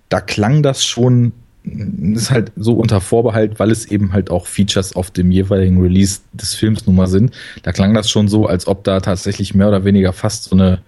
da 0.09 0.23
klang 0.23 0.63
das 0.63 0.87
schon 0.87 1.33
ist 1.65 2.31
halt 2.31 2.53
so 2.57 2.75
unter 2.75 3.01
Vorbehalt, 3.01 3.59
weil 3.59 3.71
es 3.71 3.87
eben 3.87 4.13
halt 4.13 4.31
auch 4.31 4.47
Features 4.47 4.95
auf 4.95 5.11
dem 5.11 5.31
jeweiligen 5.31 5.81
Release 5.81 6.21
des 6.33 6.55
Films 6.55 6.87
nun 6.87 6.97
mal 6.97 7.07
sind. 7.07 7.35
Da 7.63 7.73
klang 7.73 7.95
das 7.95 8.11
schon 8.11 8.29
so, 8.29 8.47
als 8.47 8.67
ob 8.67 8.85
da 8.85 9.01
tatsächlich 9.01 9.55
mehr 9.55 9.69
oder 9.69 9.85
weniger 9.85 10.13
fast 10.13 10.45
so 10.45 10.57
eine 10.57 10.81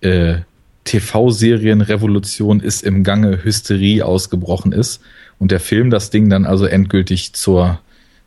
äh, 0.00 0.38
TV-Serienrevolution 0.84 2.60
ist 2.60 2.82
im 2.82 3.04
Gange, 3.04 3.44
Hysterie 3.44 4.02
ausgebrochen 4.02 4.72
ist 4.72 5.00
und 5.38 5.50
der 5.50 5.60
Film 5.60 5.90
das 5.90 6.10
Ding 6.10 6.30
dann 6.30 6.46
also 6.46 6.64
endgültig 6.64 7.34
zur 7.34 7.80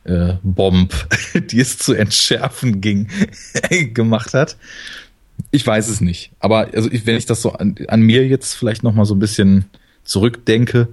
äh, 0.04 0.34
Bomb, 0.42 1.08
die 1.34 1.60
es 1.60 1.78
zu 1.78 1.94
entschärfen 1.94 2.80
ging, 2.80 3.08
gemacht 3.94 4.34
hat. 4.34 4.56
Ich 5.50 5.66
weiß 5.66 5.88
es 5.88 6.00
nicht. 6.00 6.30
Aber 6.38 6.68
also 6.72 6.90
ich, 6.90 7.06
wenn 7.06 7.16
ich 7.16 7.26
das 7.26 7.42
so 7.42 7.52
an, 7.52 7.74
an 7.88 8.02
mir 8.02 8.26
jetzt 8.28 8.54
vielleicht 8.54 8.82
noch 8.82 8.94
mal 8.94 9.06
so 9.06 9.14
ein 9.14 9.20
bisschen 9.20 9.64
zurückdenke, 10.04 10.88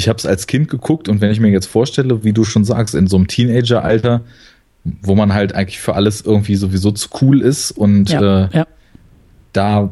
ich 0.00 0.08
habe 0.08 0.16
es 0.16 0.24
als 0.24 0.46
Kind 0.46 0.68
geguckt 0.68 1.10
und 1.10 1.20
wenn 1.20 1.30
ich 1.30 1.40
mir 1.40 1.50
jetzt 1.50 1.66
vorstelle, 1.66 2.24
wie 2.24 2.32
du 2.32 2.42
schon 2.44 2.64
sagst, 2.64 2.94
in 2.94 3.06
so 3.06 3.18
einem 3.18 3.26
Teenager-Alter, 3.26 4.22
wo 5.02 5.14
man 5.14 5.34
halt 5.34 5.54
eigentlich 5.54 5.78
für 5.78 5.94
alles 5.94 6.22
irgendwie 6.22 6.56
sowieso 6.56 6.90
zu 6.90 7.10
cool 7.20 7.42
ist 7.42 7.70
und 7.70 8.08
ja, 8.08 8.46
äh, 8.46 8.48
ja. 8.50 8.66
da, 9.52 9.90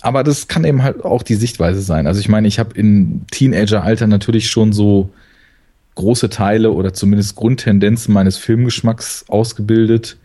aber 0.00 0.24
das 0.24 0.48
kann 0.48 0.64
eben 0.64 0.82
halt 0.82 1.04
auch 1.04 1.22
die 1.22 1.34
Sichtweise 1.34 1.82
sein. 1.82 2.06
Also 2.06 2.20
ich 2.20 2.30
meine, 2.30 2.48
ich 2.48 2.58
habe 2.58 2.74
in 2.74 3.26
Teenager-Alter 3.30 4.06
natürlich 4.06 4.48
schon 4.48 4.72
so 4.72 5.10
große 5.94 6.30
Teile 6.30 6.72
oder 6.72 6.94
zumindest 6.94 7.36
Grundtendenzen 7.36 8.14
meines 8.14 8.38
Filmgeschmacks 8.38 9.26
ausgebildet. 9.28 10.16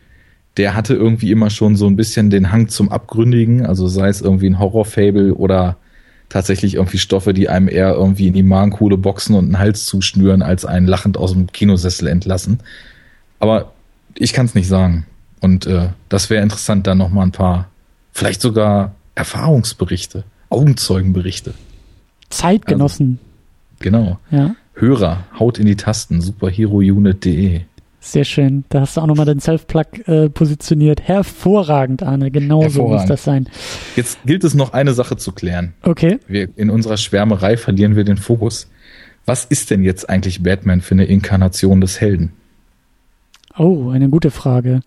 Der 0.56 0.76
hatte 0.76 0.94
irgendwie 0.94 1.32
immer 1.32 1.50
schon 1.50 1.76
so 1.76 1.88
ein 1.88 1.98
bisschen 1.98 2.30
den 2.30 2.54
Hang 2.54 2.70
zum 2.70 2.90
Abgründigen, 2.90 3.66
also 3.66 3.90
sei 3.90 4.08
es 4.08 4.22
irgendwie 4.22 4.50
ein 4.50 4.60
Horrorfable 4.60 5.36
oder 5.36 5.76
tatsächlich 6.30 6.76
irgendwie 6.76 6.98
Stoffe, 6.98 7.34
die 7.34 7.50
einem 7.50 7.68
eher 7.68 7.94
irgendwie 7.94 8.28
in 8.28 8.34
die 8.34 8.44
Magenkuhle 8.44 8.98
boxen 8.98 9.36
und 9.36 9.46
einen 9.46 9.60
Hals 9.60 9.86
zuschnüren, 9.86 10.42
als 10.42 10.66
einen 10.66 10.88
lachend 10.88 11.18
aus 11.18 11.34
dem 11.34 11.52
Kinosessel 11.52 12.08
entlassen. 12.08 12.60
Aber 13.40 13.74
ich 14.16 14.34
kann 14.34 14.46
es 14.46 14.56
nicht 14.56 14.68
sagen. 14.68 15.06
Und 15.42 15.66
äh, 15.66 15.90
das 16.10 16.30
wäre 16.30 16.42
interessant, 16.42 16.88
dann 16.88 16.98
noch 16.98 17.10
mal 17.10 17.24
ein 17.24 17.32
paar, 17.32 17.70
vielleicht 18.12 18.42
sogar 18.42 18.96
Erfahrungsberichte, 19.16 20.24
Augenzeugenberichte. 20.50 21.54
Zeitgenossen. 22.30 23.20
Also, 23.20 23.80
genau. 23.80 24.20
Ja. 24.32 24.56
Hörer, 24.76 25.26
haut 25.38 25.60
in 25.60 25.66
die 25.66 25.76
Tasten, 25.76 26.22
superherounit.de. 26.22 27.62
Sehr 28.06 28.26
schön. 28.26 28.66
Da 28.68 28.82
hast 28.82 28.98
du 28.98 29.02
auch 29.02 29.08
nochmal 29.08 29.26
den 29.26 29.40
Self-Plug 29.40 30.08
äh, 30.08 30.30
positioniert. 30.30 31.02
Hervorragend, 31.02 32.04
Arne. 32.04 32.32
Genau 32.32 32.68
so 32.68 32.90
muss 32.90 33.06
das 33.06 33.24
sein. 33.24 33.48
Jetzt 33.96 34.20
gilt 34.26 34.44
es 34.44 34.54
noch 34.54 34.74
eine 34.74 34.94
Sache 34.94 35.16
zu 35.16 35.32
klären. 35.32 35.74
Okay. 35.84 36.20
Wir, 36.28 36.50
in 36.58 36.70
unserer 36.70 36.98
Schwärmerei 36.98 37.56
verlieren 37.56 37.96
wir 37.96 38.04
den 38.04 38.18
Fokus. 38.18 38.70
Was 39.26 39.46
ist 39.46 39.72
denn 39.72 39.84
jetzt 39.84 40.10
eigentlich 40.10 40.44
Batman 40.44 40.82
für 40.82 40.96
eine 40.96 41.06
Inkarnation 41.06 41.80
des 41.80 42.02
Helden? 42.02 42.34
Oh, 43.58 43.90
eine 43.90 44.10
gute 44.10 44.32
Frage. 44.32 44.82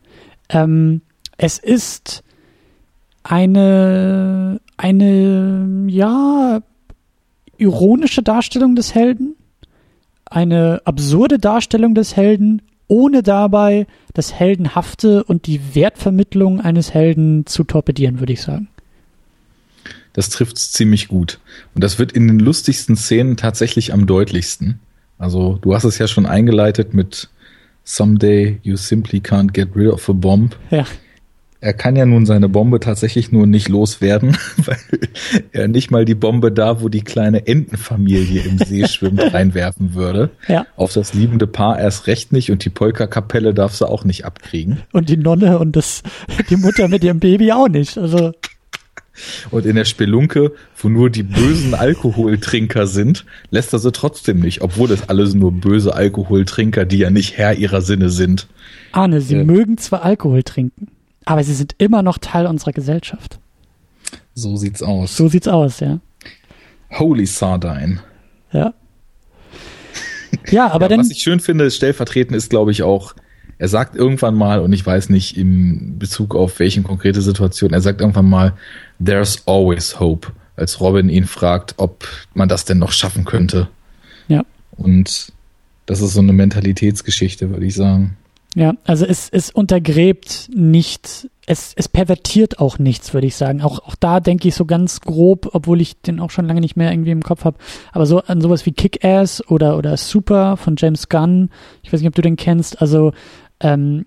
Ähm, 0.51 1.01
es 1.39 1.59
ist 1.59 2.23
eine, 3.23 4.61
eine, 4.77 5.87
ja, 5.89 6.61
ironische 7.57 8.23
Darstellung 8.23 8.77
des 8.77 8.95
Helden, 8.95 9.37
eine 10.27 10.83
absurde 10.85 11.39
Darstellung 11.39 11.95
des 11.95 12.15
Helden 12.15 12.61
ohne 12.89 13.23
dabei 13.23 13.87
das 14.15 14.33
Heldenhafte 14.33 15.25
und 15.25 15.47
die 15.47 15.75
Wertvermittlung 15.75 16.61
eines 16.61 16.95
Helden 16.95 17.47
zu 17.47 17.65
torpedieren, 17.65 18.21
würde 18.21 18.33
ich 18.33 18.43
sagen. 18.43 18.69
Das 20.13 20.31
trifft 20.31 20.57
es 20.57 20.73
ziemlich 20.73 21.09
gut. 21.09 21.41
Und 21.75 21.85
das 21.85 21.99
wird 21.99 22.13
in 22.13 22.27
den 22.27 22.39
lustigsten 22.39 22.97
Szenen 22.97 23.37
tatsächlich 23.37 23.93
am 23.93 24.07
deutlichsten. 24.07 24.81
Also, 25.19 25.59
du 25.61 25.75
hast 25.75 25.85
es 25.85 25.99
ja 25.99 26.09
schon 26.09 26.27
eingeleitet 26.27 26.95
mit 26.95 27.29
Someday 27.85 28.59
you 28.63 28.77
simply 28.77 29.21
can't 29.21 29.53
get 29.53 29.77
rid 29.77 29.89
of 29.89 30.09
a 30.09 30.13
bomb. 30.13 30.57
Ja 30.71 30.87
er 31.67 31.73
kann 31.73 31.97
ja 31.97 32.07
nun 32.07 32.27
seine 32.27 32.49
Bombe 32.49 32.79
tatsächlich 32.79 33.33
nur 33.33 33.45
nicht 33.45 33.69
loswerden, 33.69 34.37
weil 34.57 34.79
er 35.51 35.67
nicht 35.67 35.91
mal 35.91 36.05
die 36.05 36.15
Bombe 36.15 36.53
da, 36.53 36.81
wo 36.81 36.89
die 36.89 37.01
kleine 37.01 37.49
Entenfamilie 37.49 38.43
im 38.43 38.59
See 38.59 38.87
schwimmt, 38.89 39.35
reinwerfen 39.35 39.93
würde. 39.95 40.31
Ja. 40.47 40.65
Auf 40.77 40.93
das 40.93 41.13
liebende 41.13 41.49
Paar 41.49 41.81
erst 41.81 42.07
recht 42.07 42.33
nicht 42.33 42.53
und 42.53 42.65
die 42.65 42.71
Polka-Kapelle 42.71 43.53
darf 43.53 43.75
sie 43.75 43.89
auch 43.89 44.05
nicht 44.05 44.25
abkriegen. 44.25 44.79
Und 44.93 45.09
die 45.09 45.17
Nonne 45.17 45.59
und 45.59 45.75
das, 45.75 46.05
die 46.49 46.57
Mutter 46.57 46.87
mit 46.87 47.03
ihrem 47.03 47.19
Baby 47.19 47.51
auch 47.51 47.69
nicht. 47.69 47.99
Also. 47.99 48.31
Und 49.51 49.67
in 49.67 49.75
der 49.75 49.87
Spelunke, 49.87 50.53
wo 50.77 50.89
nur 50.89 51.11
die 51.11 51.25
bösen 51.25 51.75
Alkoholtrinker 51.75 52.87
sind, 52.87 53.25
lässt 53.51 53.73
er 53.73 53.81
sie 53.81 53.91
trotzdem 53.91 54.39
nicht, 54.39 54.63
obwohl 54.63 54.93
es 54.93 55.09
alles 55.09 55.35
nur 55.35 55.51
böse 55.51 55.97
Alkoholtrinker, 55.97 56.85
die 56.85 56.99
ja 56.99 57.11
nicht 57.11 57.37
Herr 57.37 57.55
ihrer 57.55 57.81
Sinne 57.81 58.11
sind. 58.11 58.47
Arne, 58.93 59.21
sie 59.21 59.35
äh, 59.35 59.45
mögen 59.45 59.79
zwar 59.79 60.05
Alkohol 60.05 60.45
trinken, 60.45 60.89
aber 61.27 61.45
sie 61.45 61.53
sind 61.53 61.75
immer 61.77 62.03
noch 62.03 62.17
Teil 62.17 62.47
unserer 62.47 62.73
Gesellschaft. 62.73 63.39
So 64.35 64.57
sieht's 64.57 64.83
aus. 64.83 65.17
So 65.17 65.29
sieht's 65.29 65.49
aus, 65.49 65.81
ja. 65.81 65.99
Holy 66.93 67.27
Sardine. 67.27 68.01
Ja. 68.53 68.73
Ja, 70.51 70.69
aber 70.73 70.85
ja, 70.85 70.89
dann. 70.89 71.01
Was 71.01 71.11
ich 71.11 71.19
schön 71.19 71.41
finde, 71.41 71.71
stellvertretend 71.71 72.37
ist, 72.37 72.49
glaube 72.49 72.71
ich, 72.71 72.83
auch, 72.83 73.15
er 73.59 73.69
sagt 73.69 73.97
irgendwann 73.97 74.35
mal, 74.35 74.61
und 74.61 74.73
ich 74.73 74.87
weiß 74.87 75.11
nicht 75.11 75.37
im 75.37 75.99
Bezug 75.99 76.35
auf 76.35 76.59
welche 76.61 76.83
konkrete 76.83 77.21
Situation, 77.21 77.73
er 77.73 77.81
sagt 77.81 78.01
irgendwann 78.01 78.29
mal, 78.29 78.53
there's 79.05 79.43
always 79.47 79.99
hope, 79.99 80.33
als 80.55 80.81
Robin 80.81 81.09
ihn 81.09 81.27
fragt, 81.27 81.75
ob 81.79 82.07
man 82.35 82.49
das 82.49 82.65
denn 82.65 82.79
noch 82.79 82.93
schaffen 82.93 83.25
könnte. 83.25 83.69
Ja. 84.29 84.45
Und 84.77 85.33
das 85.87 86.01
ist 86.01 86.13
so 86.13 86.21
eine 86.21 86.33
Mentalitätsgeschichte, 86.33 87.51
würde 87.51 87.67
ich 87.67 87.75
sagen. 87.75 88.17
Ja, 88.57 88.73
also 88.85 89.05
es, 89.05 89.29
es 89.29 89.51
untergräbt 89.51 90.49
nicht, 90.55 91.29
es, 91.45 91.75
es 91.77 91.91
pervertiert 91.91 92.59
auch 92.59 92.79
nichts, 92.79 93.13
würde 93.13 93.27
ich 93.27 93.37
sagen. 93.37 93.61
Auch, 93.61 93.81
auch 93.81 93.95
da 93.97 94.19
denke 94.19 94.49
ich 94.49 94.55
so 94.55 94.65
ganz 94.65 95.03
grob, 95.03 95.51
obwohl 95.53 95.83
ich 95.83 96.01
den 96.01 96.21
auch 96.21 96.31
schon 96.31 96.47
lange 96.47 96.63
nicht 96.63 96.75
mehr 96.75 96.91
irgendwie 96.91 97.11
im 97.11 97.23
Kopf 97.23 97.45
habe. 97.45 97.59
Aber 97.93 98.07
so 98.07 98.23
an 98.23 98.41
sowas 98.41 98.65
wie 98.65 98.73
Kick-Ass 98.73 99.47
oder, 99.51 99.77
oder 99.77 99.99
Super 99.99 100.57
von 100.57 100.77
James 100.79 101.11
Gunn, 101.11 101.51
ich 101.83 101.93
weiß 101.93 102.01
nicht, 102.01 102.09
ob 102.09 102.15
du 102.15 102.23
den 102.23 102.37
kennst, 102.37 102.81
also 102.81 103.13
ähm, 103.61 104.07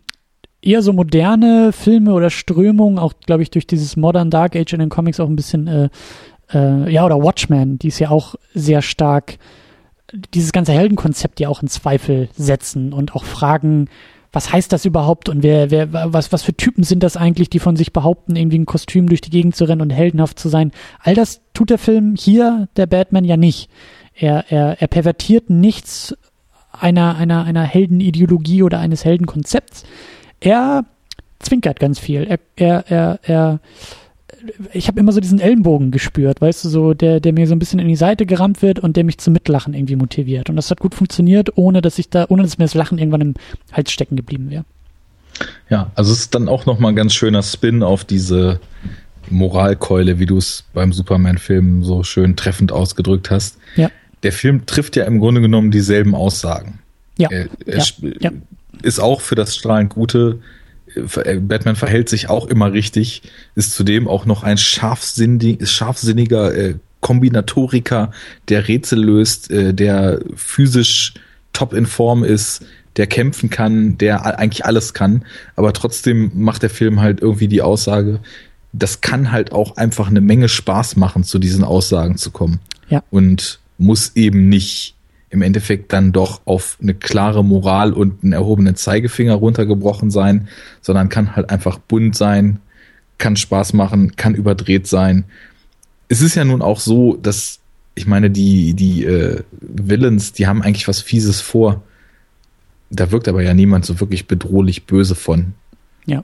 eher 0.63 0.81
so 0.81 0.93
moderne 0.93 1.71
Filme 1.71 2.15
oder 2.15 2.31
Strömungen, 2.31 2.97
auch 2.97 3.13
glaube 3.23 3.43
ich 3.43 3.51
durch 3.51 3.67
dieses 3.67 3.97
Modern 3.97 4.31
Dark 4.31 4.55
Age 4.55 4.73
in 4.73 4.79
den 4.79 4.89
Comics 4.89 5.19
auch 5.19 5.29
ein 5.29 5.35
bisschen, 5.35 5.67
äh, 5.67 5.89
äh, 6.51 6.91
ja, 6.91 7.05
oder 7.05 7.21
Watchmen, 7.21 7.77
die 7.77 7.89
ist 7.89 7.99
ja 7.99 8.09
auch 8.09 8.33
sehr 8.55 8.81
stark 8.81 9.37
dieses 10.33 10.51
ganze 10.51 10.71
Heldenkonzept 10.71 11.39
ja 11.39 11.49
auch 11.49 11.61
in 11.61 11.67
Zweifel 11.67 12.29
setzen 12.35 12.93
und 12.93 13.15
auch 13.15 13.25
fragen, 13.25 13.89
was 14.31 14.51
heißt 14.51 14.71
das 14.71 14.85
überhaupt 14.85 15.29
und 15.29 15.43
wer, 15.43 15.71
wer, 15.71 15.91
was, 15.91 16.31
was 16.31 16.43
für 16.43 16.53
Typen 16.53 16.83
sind 16.83 17.01
das 17.01 17.17
eigentlich, 17.17 17.49
die 17.49 17.59
von 17.59 17.75
sich 17.75 17.93
behaupten, 17.93 18.35
irgendwie 18.35 18.59
ein 18.59 18.65
Kostüm 18.65 19.07
durch 19.07 19.21
die 19.21 19.31
Gegend 19.31 19.55
zu 19.55 19.65
rennen 19.65 19.81
und 19.81 19.89
heldenhaft 19.89 20.37
zu 20.37 20.49
sein. 20.49 20.71
All 20.99 21.15
das 21.15 21.41
tut 21.53 21.69
der 21.69 21.79
Film 21.79 22.15
hier, 22.17 22.67
der 22.75 22.85
Batman, 22.85 23.25
ja 23.25 23.37
nicht. 23.37 23.69
Er, 24.13 24.45
er, 24.51 24.81
er 24.81 24.87
pervertiert 24.87 25.49
nichts 25.49 26.15
einer, 26.71 27.15
einer, 27.15 27.43
einer 27.43 27.63
Heldenideologie 27.63 28.63
oder 28.63 28.79
eines 28.79 29.03
Heldenkonzepts. 29.03 29.83
Er 30.39 30.85
zwinkert 31.39 31.79
ganz 31.79 31.99
viel. 31.99 32.23
Er, 32.23 32.39
er, 32.55 32.91
er, 32.91 33.19
er 33.23 33.59
ich 34.73 34.87
habe 34.87 34.99
immer 34.99 35.11
so 35.11 35.19
diesen 35.19 35.39
Ellenbogen 35.39 35.91
gespürt, 35.91 36.41
weißt 36.41 36.65
du, 36.65 36.69
so 36.69 36.93
der, 36.93 37.19
der 37.19 37.33
mir 37.33 37.47
so 37.47 37.55
ein 37.55 37.59
bisschen 37.59 37.79
in 37.79 37.87
die 37.87 37.95
Seite 37.95 38.25
gerammt 38.25 38.61
wird 38.61 38.79
und 38.79 38.97
der 38.97 39.03
mich 39.03 39.17
zum 39.17 39.33
Mitlachen 39.33 39.73
irgendwie 39.73 39.95
motiviert. 39.95 40.49
Und 40.49 40.55
das 40.55 40.71
hat 40.71 40.79
gut 40.79 40.95
funktioniert, 40.95 41.57
ohne 41.57 41.81
dass 41.81 41.99
ich 41.99 42.09
da, 42.09 42.25
ohne 42.29 42.43
dass 42.43 42.57
mir 42.57 42.65
das 42.65 42.73
Lachen 42.73 42.97
irgendwann 42.97 43.21
im 43.21 43.33
Hals 43.71 43.91
stecken 43.91 44.15
geblieben 44.15 44.49
wäre. 44.49 44.65
Ja, 45.69 45.91
also 45.95 46.11
es 46.11 46.19
ist 46.19 46.35
dann 46.35 46.47
auch 46.49 46.65
nochmal 46.65 46.91
ein 46.91 46.95
ganz 46.95 47.13
schöner 47.13 47.43
Spin 47.43 47.83
auf 47.83 48.03
diese 48.03 48.59
Moralkeule, 49.29 50.19
wie 50.19 50.25
du 50.25 50.37
es 50.37 50.65
beim 50.73 50.91
Superman-Film 50.91 51.83
so 51.83 52.03
schön 52.03 52.35
treffend 52.35 52.71
ausgedrückt 52.71 53.29
hast. 53.31 53.57
Ja. 53.75 53.91
Der 54.23 54.31
Film 54.31 54.65
trifft 54.65 54.95
ja 54.95 55.05
im 55.05 55.19
Grunde 55.19 55.41
genommen 55.41 55.71
dieselben 55.71 56.15
Aussagen. 56.15 56.79
Ja. 57.17 57.29
Er, 57.31 57.47
er 57.65 57.77
ja. 57.77 57.83
ja. 58.19 58.31
ist 58.81 58.99
auch 58.99 59.21
für 59.21 59.35
das 59.35 59.55
strahlend 59.55 59.91
Gute 59.91 60.39
Batman 61.41 61.75
verhält 61.75 62.09
sich 62.09 62.29
auch 62.29 62.47
immer 62.47 62.73
richtig, 62.73 63.23
ist 63.55 63.73
zudem 63.73 64.07
auch 64.07 64.25
noch 64.25 64.43
ein 64.43 64.57
scharfsinnig, 64.57 65.69
scharfsinniger 65.69 66.53
äh, 66.55 66.75
Kombinatoriker, 67.01 68.11
der 68.49 68.67
Rätsel 68.67 69.03
löst, 69.03 69.51
äh, 69.51 69.73
der 69.73 70.19
physisch 70.35 71.13
top 71.53 71.73
in 71.73 71.85
Form 71.85 72.23
ist, 72.23 72.65
der 72.97 73.07
kämpfen 73.07 73.49
kann, 73.49 73.97
der 73.97 74.25
eigentlich 74.25 74.65
alles 74.65 74.93
kann, 74.93 75.23
aber 75.55 75.73
trotzdem 75.73 76.31
macht 76.35 76.63
der 76.63 76.69
Film 76.69 76.99
halt 76.99 77.21
irgendwie 77.21 77.47
die 77.47 77.61
Aussage, 77.61 78.19
das 78.73 79.01
kann 79.01 79.31
halt 79.31 79.51
auch 79.51 79.77
einfach 79.77 80.09
eine 80.09 80.21
Menge 80.21 80.49
Spaß 80.49 80.95
machen, 80.95 81.23
zu 81.23 81.39
diesen 81.39 81.63
Aussagen 81.63 82.17
zu 82.17 82.31
kommen. 82.31 82.59
Ja. 82.89 83.03
Und 83.09 83.59
muss 83.77 84.11
eben 84.15 84.49
nicht 84.49 84.95
im 85.29 85.41
Endeffekt 85.41 85.93
dann 85.93 86.11
doch 86.11 86.41
auf 86.45 86.77
eine 86.81 86.93
klare 86.93 87.43
Moral 87.43 87.93
und 87.93 88.23
einen 88.23 88.33
erhobenen 88.33 88.75
Zeigefinger 88.75 89.35
runtergebrochen 89.35 90.09
sein, 90.11 90.47
sondern 90.81 91.09
kann 91.09 91.35
halt 91.35 91.49
einfach 91.49 91.77
bunt 91.77 92.15
sein, 92.15 92.59
kann 93.17 93.35
Spaß 93.35 93.73
machen, 93.73 94.15
kann 94.15 94.33
überdreht 94.33 94.87
sein. 94.87 95.25
Es 96.07 96.21
ist 96.21 96.35
ja 96.35 96.45
nun 96.45 96.61
auch 96.61 96.79
so, 96.79 97.15
dass 97.15 97.59
ich 97.99 98.07
meine, 98.07 98.29
die, 98.29 98.73
die 98.73 99.03
äh, 99.03 99.43
Villains, 99.59 100.31
die 100.31 100.47
haben 100.47 100.61
eigentlich 100.61 100.87
was 100.87 101.01
Fieses 101.01 101.41
vor. 101.41 101.83
Da 102.89 103.11
wirkt 103.11 103.27
aber 103.27 103.43
ja 103.43 103.53
niemand 103.53 103.85
so 103.85 103.99
wirklich 103.99 104.25
bedrohlich 104.25 104.85
böse 104.85 105.15
von. 105.15 105.53
Ja. 106.05 106.23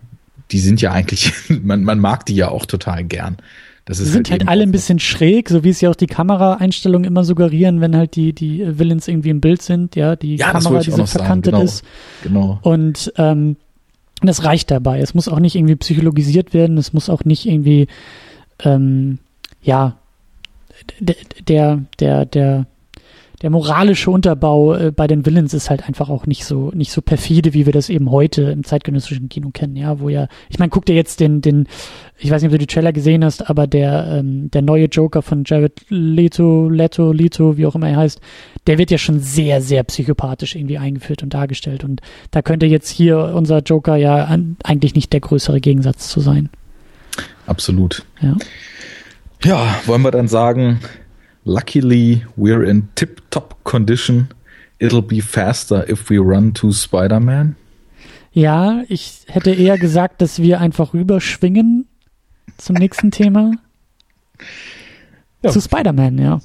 Die 0.52 0.60
sind 0.60 0.82
ja 0.82 0.94
eigentlich, 0.94 1.34
man, 1.64 1.84
man 1.84 2.00
mag 2.00 2.26
die 2.26 2.36
ja 2.36 2.48
auch 2.48 2.66
total 2.66 3.04
gern. 3.04 3.38
Das 3.86 4.00
ist 4.00 4.12
sind 4.12 4.32
halt, 4.32 4.42
halt 4.42 4.50
alle 4.50 4.64
ein 4.64 4.72
bisschen 4.72 4.98
schräg, 4.98 5.48
so 5.48 5.64
wie 5.64 5.70
es 5.70 5.80
ja 5.80 5.92
auch 5.92 5.96
die 5.96 6.08
Kameraeinstellungen 6.08 7.06
immer 7.06 7.24
suggerieren, 7.24 7.82
wenn 7.82 7.96
halt 7.96 8.16
die, 8.16 8.34
die 8.34 8.80
Villains 8.80 9.08
irgendwie 9.08 9.30
im 9.30 9.42
Bild 9.42 9.62
sind, 9.62 9.96
ja, 9.96 10.16
die 10.16 10.38
ja, 10.38 10.52
Kamera, 10.52 10.80
die 10.80 10.90
so 10.90 11.06
verkantet 11.06 11.54
genau. 11.54 11.64
ist. 11.64 11.84
Genau. 12.24 12.60
Und 12.64 13.14
ähm, 13.18 13.58
das 14.22 14.44
reicht 14.44 14.72
dabei. 14.72 15.02
Es 15.02 15.14
muss 15.14 15.28
auch 15.28 15.40
nicht 15.40 15.56
irgendwie 15.56 15.76
psychologisiert 15.76 16.54
werden, 16.54 16.80
es 16.80 16.94
muss 16.94 17.10
auch 17.10 17.26
nicht 17.26 17.46
irgendwie 17.46 17.88
ähm, 18.64 19.20
ja 19.62 19.98
der, 21.00 21.16
der, 21.48 21.82
der, 22.00 22.26
der 22.26 22.66
moralische 23.50 24.12
Unterbau 24.12 24.74
äh, 24.74 24.92
bei 24.92 25.08
den 25.08 25.26
Villains 25.26 25.54
ist 25.54 25.70
halt 25.70 25.88
einfach 25.88 26.10
auch 26.10 26.26
nicht 26.26 26.46
so 26.46 26.72
nicht 26.74 26.92
so 26.92 27.02
perfide, 27.02 27.54
wie 27.54 27.66
wir 27.66 27.74
das 27.74 27.90
eben 27.90 28.12
heute 28.12 28.44
im 28.44 28.64
zeitgenössischen 28.64 29.30
Kino 29.30 29.50
kennen, 29.54 29.76
ja, 29.76 30.00
wo 30.00 30.10
ja, 30.10 30.28
ich 30.50 30.60
meine, 30.60 30.70
guck 30.70 30.86
dir 30.86 30.96
jetzt 30.96 31.20
den 31.20 31.42
den 31.42 31.68
ich 32.18 32.32
weiß 32.32 32.42
nicht, 32.42 32.50
ob 32.50 32.54
du 32.54 32.60
die 32.60 32.74
Trailer 32.74 32.94
gesehen 32.94 33.26
hast, 33.26 33.50
aber 33.50 33.68
der 33.68 34.08
ähm, 34.20 34.50
der 34.52 34.62
neue 34.62 34.86
Joker 34.86 35.22
von 35.22 35.44
Jared 35.46 35.86
Leto, 35.90 36.70
Leto, 36.70 37.12
Leto, 37.12 37.58
wie 37.58 37.66
auch 37.66 37.76
immer 37.76 37.90
er 37.90 37.98
heißt, 37.98 38.22
der 38.68 38.78
wird 38.78 38.92
ja 38.92 38.98
schon 38.98 39.20
sehr 39.20 39.62
sehr 39.62 39.84
psychopathisch 39.84 40.56
irgendwie 40.56 40.78
eingeführt 40.78 41.24
und 41.24 41.34
dargestellt 41.34 41.84
und 41.84 42.02
da 42.32 42.42
könnte 42.42 42.66
jetzt 42.66 42.90
hier 42.90 43.34
unser 43.36 43.60
Joker 43.60 43.96
ja 43.96 44.26
an, 44.26 44.58
eigentlich 44.64 44.96
nicht 44.96 45.12
der 45.14 45.20
größere 45.20 45.60
Gegensatz 45.60 46.08
zu 46.08 46.20
sein. 46.20 46.50
Absolut. 47.48 48.04
Ja. 48.22 48.38
Ja, 49.44 49.76
wollen 49.86 50.02
wir 50.02 50.12
dann 50.12 50.28
sagen, 50.28 50.80
luckily 51.46 52.26
we're 52.36 52.64
in 52.64 52.90
tip-top 52.96 53.64
condition. 53.64 54.30
It'll 54.80 55.02
be 55.02 55.22
faster 55.22 55.86
if 55.90 56.10
we 56.10 56.18
run 56.18 56.54
to 56.56 56.72
Spider-Man. 56.72 57.56
Ja, 58.34 58.84
ich 58.90 59.22
hätte 59.28 59.52
eher 59.52 59.78
gesagt, 59.78 60.22
dass 60.22 60.42
wir 60.42 60.60
einfach 60.60 60.94
rüberschwingen 60.94 61.88
zum 62.58 62.76
nächsten 62.76 63.12
Thema. 63.12 63.52
Ja. 65.42 65.52
Zu 65.52 65.62
Spider-Man, 65.62 66.18
ja. 66.18 66.42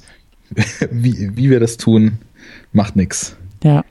Wie, 0.91 1.35
wie 1.35 1.49
wir 1.49 1.59
das 1.59 1.77
tun, 1.77 2.19
macht 2.71 2.95
nix. 2.95 3.35
Ja. 3.63 3.83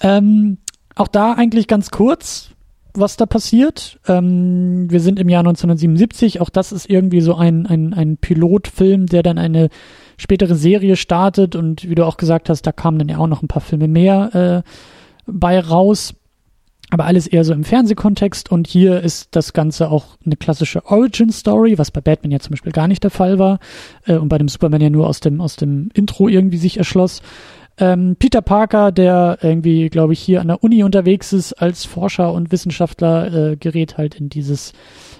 Ähm, 0.00 0.58
auch 0.94 1.08
da 1.08 1.34
eigentlich 1.34 1.68
ganz 1.68 1.90
kurz 1.90 2.54
was 2.94 3.16
da 3.16 3.26
passiert. 3.26 3.98
Ähm, 4.06 4.90
wir 4.90 5.00
sind 5.00 5.18
im 5.18 5.28
Jahr 5.28 5.40
1977. 5.40 6.40
Auch 6.40 6.48
das 6.48 6.72
ist 6.72 6.88
irgendwie 6.88 7.20
so 7.20 7.34
ein, 7.34 7.66
ein, 7.66 7.92
ein 7.92 8.16
Pilotfilm, 8.16 9.06
der 9.06 9.22
dann 9.22 9.38
eine 9.38 9.68
spätere 10.16 10.54
Serie 10.54 10.96
startet. 10.96 11.56
Und 11.56 11.88
wie 11.88 11.94
du 11.94 12.04
auch 12.04 12.16
gesagt 12.16 12.48
hast, 12.48 12.62
da 12.62 12.72
kamen 12.72 12.98
dann 12.98 13.08
ja 13.08 13.18
auch 13.18 13.26
noch 13.26 13.42
ein 13.42 13.48
paar 13.48 13.62
Filme 13.62 13.88
mehr 13.88 14.64
äh, 14.64 14.70
bei 15.26 15.60
raus. 15.60 16.14
Aber 16.90 17.06
alles 17.06 17.26
eher 17.26 17.44
so 17.44 17.52
im 17.52 17.64
Fernsehkontext. 17.64 18.50
Und 18.50 18.66
hier 18.66 19.00
ist 19.00 19.34
das 19.34 19.52
Ganze 19.52 19.90
auch 19.90 20.16
eine 20.24 20.36
klassische 20.36 20.84
Origin-Story, 20.86 21.78
was 21.78 21.90
bei 21.90 22.00
Batman 22.00 22.30
ja 22.30 22.40
zum 22.40 22.50
Beispiel 22.50 22.72
gar 22.72 22.88
nicht 22.88 23.02
der 23.02 23.10
Fall 23.10 23.38
war. 23.38 23.58
Äh, 24.06 24.16
und 24.16 24.28
bei 24.28 24.38
dem 24.38 24.48
Superman 24.48 24.80
ja 24.80 24.90
nur 24.90 25.08
aus 25.08 25.20
dem, 25.20 25.40
aus 25.40 25.56
dem 25.56 25.90
Intro 25.94 26.28
irgendwie 26.28 26.58
sich 26.58 26.76
erschloss. 26.76 27.22
Ähm, 27.76 28.14
Peter 28.18 28.40
Parker, 28.40 28.92
der 28.92 29.38
irgendwie, 29.42 29.88
glaube 29.88 30.12
ich, 30.12 30.20
hier 30.20 30.40
an 30.40 30.48
der 30.48 30.62
Uni 30.62 30.84
unterwegs 30.84 31.32
ist 31.32 31.54
als 31.54 31.84
Forscher 31.84 32.32
und 32.32 32.52
Wissenschaftler, 32.52 33.52
äh, 33.52 33.56
gerät 33.56 33.98
halt 33.98 34.14
in 34.14 34.28
dieses, 34.28 34.72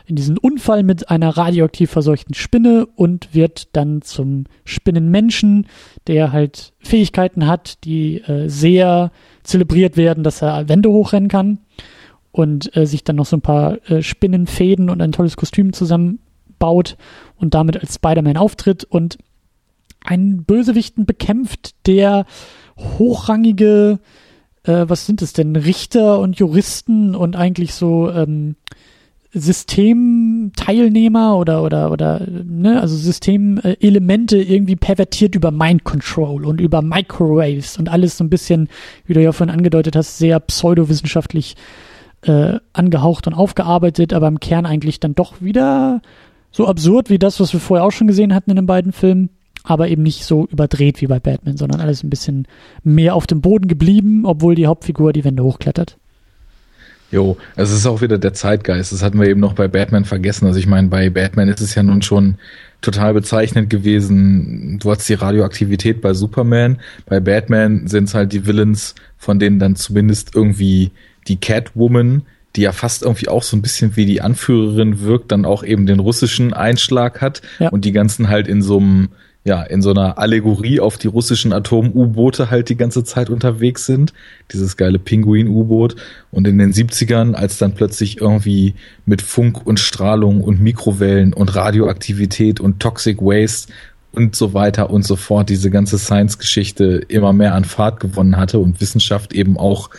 in 0.07 0.17
diesen 0.17 0.37
Unfall 0.37 0.83
mit 0.83 1.11
einer 1.11 1.37
radioaktiv 1.37 1.91
verseuchten 1.91 2.35
Spinne 2.35 2.87
und 2.95 3.35
wird 3.35 3.75
dann 3.75 4.03
zum 4.03 4.45
Spinnenmenschen, 4.65 5.67
der 6.07 6.33
halt 6.33 6.75
Fähigkeiten 6.81 7.47
hat, 7.47 7.85
die 7.85 8.21
äh, 8.21 8.49
sehr 8.49 9.11
zelebriert 9.43 9.97
werden, 9.97 10.25
dass 10.25 10.43
er 10.43 10.69
Wände 10.69 10.91
hochrennen 10.91 11.29
kann 11.29 11.59
und 12.33 12.77
äh, 12.77 12.87
sich 12.87 13.05
dann 13.05 13.17
noch 13.17 13.27
so 13.27 13.37
ein 13.37 13.43
paar 13.43 13.79
äh, 13.91 14.03
Spinnenfäden 14.03 14.91
und 14.91 15.01
ein 15.01 15.13
tolles 15.13 15.37
Kostüm 15.37 15.73
zusammenbaut 15.73 16.97
und 17.37 17.55
damit 17.55 17.81
als 17.81 17.95
Spider-Man 17.95 18.37
auftritt 18.37 18.85
und 18.85 19.19
einen 20.05 20.45
Bösewichten 20.45 21.07
bekämpft, 21.07 21.75
der 21.87 22.27
hochrangige, 22.77 24.01
äh, 24.65 24.85
was 24.87 25.07
sind 25.07 25.23
es 25.23 25.33
denn, 25.33 25.57
Richter 25.57 26.19
und 26.19 26.37
Juristen 26.37 27.15
und 27.15 27.37
eigentlich 27.37 27.73
so 27.73 28.11
ähm, 28.11 28.57
Systemteilnehmer 29.35 31.37
oder 31.37 31.63
oder 31.63 31.91
oder 31.91 32.27
ne, 32.29 32.81
also 32.81 32.97
Systemelemente 32.97 34.39
irgendwie 34.39 34.77
pervertiert 34.77 35.35
über 35.35 35.51
Mind 35.51 35.85
Control 35.85 36.47
und 36.47 36.61
über 36.61 36.83
Microwaves 36.83 37.77
und 37.77 37.89
alles 37.89 38.17
so 38.17 38.25
ein 38.25 38.31
bisschen, 38.31 38.69
wie 39.07 39.15
du 39.15 39.23
ja 39.23 39.33
vorhin 39.33 39.55
angedeutet 39.55 39.97
hast, 39.97 40.19
sehr 40.19 40.41
pseudowissenschaftlich 40.41 41.57
äh, 42.23 42.59
angehaucht 42.73 43.27
und 43.27 43.35
aufgearbeitet, 43.35 44.13
aber 44.13 44.29
im 44.29 44.41
Kern 44.41 44.67
eigentlich 44.67 45.01
dann 45.01 45.15
doch 45.15 45.43
wieder 45.43 46.01
so 46.51 46.67
absurd 46.67 47.11
wie 47.11 47.19
das, 47.19 47.41
was 47.41 47.53
wir 47.53 47.61
vorher 47.61 47.85
auch 47.85 47.93
schon 47.93 48.07
gesehen 48.07 48.35
hatten 48.35 48.51
in 48.51 48.57
den 48.57 48.67
beiden 48.67 48.93
Filmen 48.93 49.31
aber 49.65 49.89
eben 49.89 50.03
nicht 50.03 50.25
so 50.25 50.47
überdreht 50.47 51.01
wie 51.01 51.07
bei 51.07 51.19
Batman, 51.19 51.57
sondern 51.57 51.81
alles 51.81 52.05
ein 52.05 52.11
bisschen 52.11 52.47
mehr 52.85 53.15
auf 53.15 53.27
dem 53.27 53.41
Boden 53.41 53.67
geblieben, 53.67 54.27
obwohl 54.27 54.55
die 54.55 54.67
Hauptfigur 54.67 55.13
die 55.13 55.25
Wände 55.25 55.43
hochklettert. 55.43 55.97
Jo, 57.15 57.37
es 57.55 57.71
ist 57.71 57.87
auch 57.87 58.01
wieder 58.01 58.19
der 58.19 58.33
Zeitgeist. 58.33 58.91
Das 58.91 59.01
hatten 59.01 59.21
wir 59.21 59.29
eben 59.29 59.39
noch 59.39 59.53
bei 59.53 59.69
Batman 59.69 60.05
vergessen. 60.05 60.49
Also 60.49 60.59
ich 60.59 60.67
meine, 60.67 60.89
bei 60.89 61.11
Batman 61.11 61.49
ist 61.49 61.61
es 61.61 61.77
ja 61.77 61.85
nun 61.85 62.03
schon 62.03 62.39
total 62.81 63.15
bezeichnend 63.15 63.71
gewesen. 63.71 64.81
Du 64.83 64.91
hast 64.91 65.09
die 65.09 65.15
Radioaktivität 65.15 66.01
bei 66.01 66.13
Superman. 66.13 66.81
Bei 67.07 67.21
Batman 67.21 67.87
sind 67.87 68.09
es 68.09 68.15
halt 68.15 68.33
die 68.33 68.49
Villains, 68.49 68.97
von 69.17 69.39
denen 69.39 69.61
dann 69.61 69.77
zumindest 69.77 70.35
irgendwie 70.35 70.91
die 71.29 71.37
Catwoman, 71.37 72.23
die 72.57 72.63
ja 72.63 72.73
fast 72.73 73.05
irgendwie 73.05 73.29
auch 73.29 73.45
so 73.45 73.57
ein 73.57 73.63
bisschen 73.63 73.95
wie 73.95 74.07
die 74.07 74.21
Anführerin 74.21 74.99
wirkt, 75.03 75.31
dann 75.31 75.45
auch 75.45 75.63
eben 75.63 75.87
den 75.87 76.01
russischen 76.01 76.53
Einschlag 76.53 77.21
hat 77.21 77.43
ja. 77.61 77.69
und 77.69 77.85
die 77.85 77.93
ganzen 77.93 78.29
halt 78.29 78.49
in 78.49 78.61
so 78.61 78.79
einem 78.79 79.11
ja, 79.45 79.63
in 79.63 79.83
so 79.83 79.91
einer 79.91 80.17
Allegorie 80.17 80.81
auf 80.81 80.97
die 80.97 81.07
russischen 81.07 81.53
Atom-U-Boote 81.53 82.51
halt 82.51 82.71
die 82.71 82.77
ganze 82.77 83.05
Zeit 83.05 83.29
unterwegs 83.29 83.85
sind. 83.85 84.15
Dieses 84.53 84.79
geile 84.79 84.99
Pinguin-U-Boot. 84.99 85.97
Und 86.31 86.49
in 86.49 86.57
den 86.57 86.73
70ern, 86.73 87.35
als 87.35 87.59
dann 87.59 87.75
plötzlich 87.75 88.23
irgendwie 88.23 88.75
mit 89.05 89.21
Funk 89.21 89.67
und 89.67 89.79
Strahlung 89.79 90.41
und 90.41 90.63
Mikrowellen 90.63 91.35
und 91.35 91.55
Radioaktivität 91.55 92.59
und 92.59 92.81
Toxic 92.81 93.21
Waste 93.21 93.71
und 94.13 94.35
so 94.35 94.55
weiter 94.55 94.89
und 94.89 95.05
so 95.05 95.17
fort 95.17 95.51
diese 95.51 95.71
ganze 95.71 95.99
Science-Geschichte 95.99 97.03
immer 97.09 97.35
mehr 97.35 97.55
an 97.55 97.65
Fahrt 97.65 98.01
gewonnen 98.01 98.39
hatte 98.39 98.59
und 98.61 98.81
Wissenschaft 98.81 99.35
eben 99.35 99.59
auch 99.59 99.91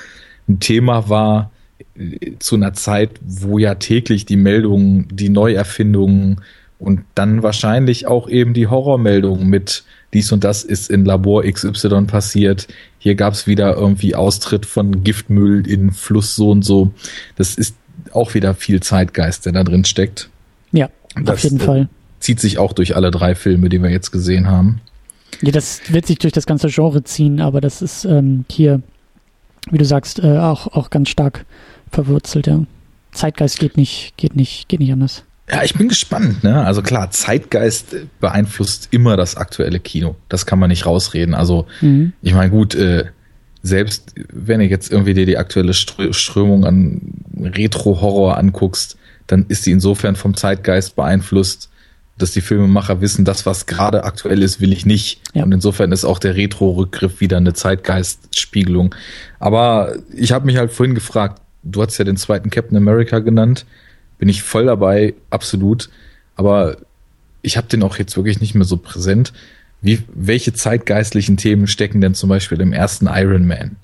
ein 0.48 0.60
Thema 0.60 1.08
war 1.08 1.52
äh, 1.96 2.32
zu 2.40 2.56
einer 2.56 2.74
Zeit, 2.74 3.12
wo 3.22 3.60
ja 3.60 3.76
täglich 3.76 4.26
die 4.26 4.38
Meldungen, 4.38 5.08
die 5.12 5.30
Neuerfindungen, 5.30 6.42
und 6.80 7.02
dann 7.16 7.44
wahrscheinlich 7.44 8.08
auch 8.08 8.28
eben 8.28 8.54
die 8.54 8.68
Horrormeldung 8.68 9.48
mit 9.48 9.84
dies 10.14 10.32
und 10.32 10.44
das 10.44 10.64
ist 10.64 10.90
in 10.90 11.06
Labor 11.06 11.44
XY 11.44 12.04
passiert. 12.04 12.68
Hier 13.00 13.16
gab 13.16 13.34
es 13.34 13.48
wieder 13.48 13.76
irgendwie 13.76 14.16
Austritt 14.16 14.66
von 14.66 15.04
Giftmüll 15.04 15.68
in 15.68 15.92
Fluss 15.92 16.36
so 16.36 16.52
und 16.52 16.64
so. 16.64 16.92
Das 17.36 17.56
ist 17.56 17.76
auch 18.12 18.34
wieder 18.34 18.54
viel 18.54 18.82
Zeitgeist, 18.82 19.46
der 19.46 19.54
da 19.54 19.64
drin 19.64 19.86
steckt. 19.86 20.30
Ja, 20.72 20.90
das, 21.16 21.36
auf 21.36 21.40
jeden 21.40 21.60
Fall. 21.60 21.90
Zieht 22.20 22.40
sich 22.40 22.58
auch 22.58 22.74
durch 22.74 22.96
alle 22.96 23.12
drei 23.12 23.36
Filme, 23.36 23.70
die 23.70 23.82
wir 23.82 23.90
jetzt 23.90 24.12
gesehen 24.12 24.48
haben. 24.48 24.82
Ja, 25.42 25.52
das 25.52 25.82
wird 25.92 26.06
sich 26.06 26.18
durch 26.20 26.34
das 26.34 26.46
ganze 26.46 26.70
Genre 26.70 27.04
ziehen, 27.04 27.42
aber 27.42 27.60
das 27.62 27.82
ist 27.82 28.06
ähm, 28.06 28.46
hier, 28.50 28.82
wie 29.70 29.78
du 29.78 29.86
sagst, 29.86 30.20
äh, 30.20 30.38
auch, 30.38 30.68
auch 30.68 30.90
ganz 30.90 31.10
stark 31.10 31.46
verwurzelt, 31.92 32.48
ja. 32.48 32.64
Zeitgeist 33.12 33.60
geht 33.60 33.78
nicht, 33.78 34.14
geht 34.18 34.36
nicht, 34.36 34.68
geht 34.68 34.80
nicht 34.80 34.92
anders. 34.92 35.24
Ja, 35.50 35.64
ich 35.64 35.76
bin 35.76 35.88
gespannt, 35.88 36.44
ne? 36.44 36.66
Also 36.66 36.82
klar, 36.82 37.12
Zeitgeist 37.12 37.96
beeinflusst 38.20 38.88
immer 38.92 39.16
das 39.16 39.38
aktuelle 39.38 39.80
Kino. 39.80 40.16
Das 40.28 40.46
kann 40.48 40.58
man 40.58 40.70
nicht 40.70 40.86
rausreden. 40.88 41.36
Also, 41.36 41.68
mhm. 41.82 42.14
ich 42.24 42.34
meine, 42.34 42.50
gut, 42.50 42.74
äh, 42.74 43.06
selbst 43.62 44.14
wenn 44.32 44.60
du 44.60 44.66
jetzt 44.66 44.92
irgendwie 44.92 45.14
dir 45.14 45.26
die 45.26 45.38
aktuelle 45.38 45.74
Strömung 45.74 46.66
an 46.66 47.02
Retro-Horror 47.40 48.38
anguckst, 48.38 48.98
dann 49.28 49.46
ist 49.48 49.66
die 49.66 49.72
insofern 49.72 50.16
vom 50.16 50.36
Zeitgeist 50.36 50.96
beeinflusst, 50.96 51.70
dass 52.18 52.32
die 52.32 52.42
Filmemacher 52.42 53.02
wissen, 53.02 53.26
das, 53.26 53.46
was 53.46 53.66
gerade 53.66 54.04
aktuell 54.04 54.42
ist, 54.42 54.62
will 54.62 54.72
ich 54.72 54.86
nicht. 54.86 55.20
Ja. 55.34 55.44
Und 55.44 55.52
insofern 55.52 55.92
ist 55.92 56.06
auch 56.06 56.20
der 56.20 56.36
Retro-Rückgriff 56.36 57.20
wieder 57.20 57.38
eine 57.38 57.54
Zeitgeistspiegelung. 57.54 58.96
Aber 59.40 59.96
ich 60.14 60.32
habe 60.32 60.46
mich 60.46 60.58
halt 60.58 60.72
vorhin 60.72 60.96
gefragt, 60.96 61.42
du 61.64 61.82
hast 61.82 61.98
ja 61.98 62.06
den 62.06 62.18
zweiten 62.18 62.50
Captain 62.50 62.78
America 62.78 63.20
genannt 63.20 63.66
bin 64.18 64.30
ich 64.30 64.44
voll 64.44 64.66
dabei, 64.66 65.14
absolut. 65.30 65.90
Aber 66.36 66.78
ich 67.42 67.58
habe 67.58 67.68
den 67.68 67.84
auch 67.84 67.98
jetzt 67.98 68.16
wirklich 68.18 68.42
nicht 68.42 68.56
mehr 68.56 68.66
so 68.66 68.78
präsent. 68.78 69.34
Wie, 69.82 70.04
welche 70.14 70.54
zeitgeistlichen 70.54 71.38
Themen 71.38 71.68
stecken 71.68 72.02
denn 72.02 72.16
zum 72.16 72.30
Beispiel 72.30 72.60
im 72.60 72.74
ersten 72.74 73.08
Iron 73.08 73.46
Man? 73.46 73.76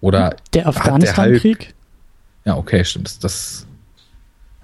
Oder 0.00 0.36
der 0.52 0.66
Afghanistan-Krieg? 0.68 1.74
Ja, 2.44 2.56
okay, 2.56 2.84
stimmt. 2.84 3.22
Das, 3.24 3.66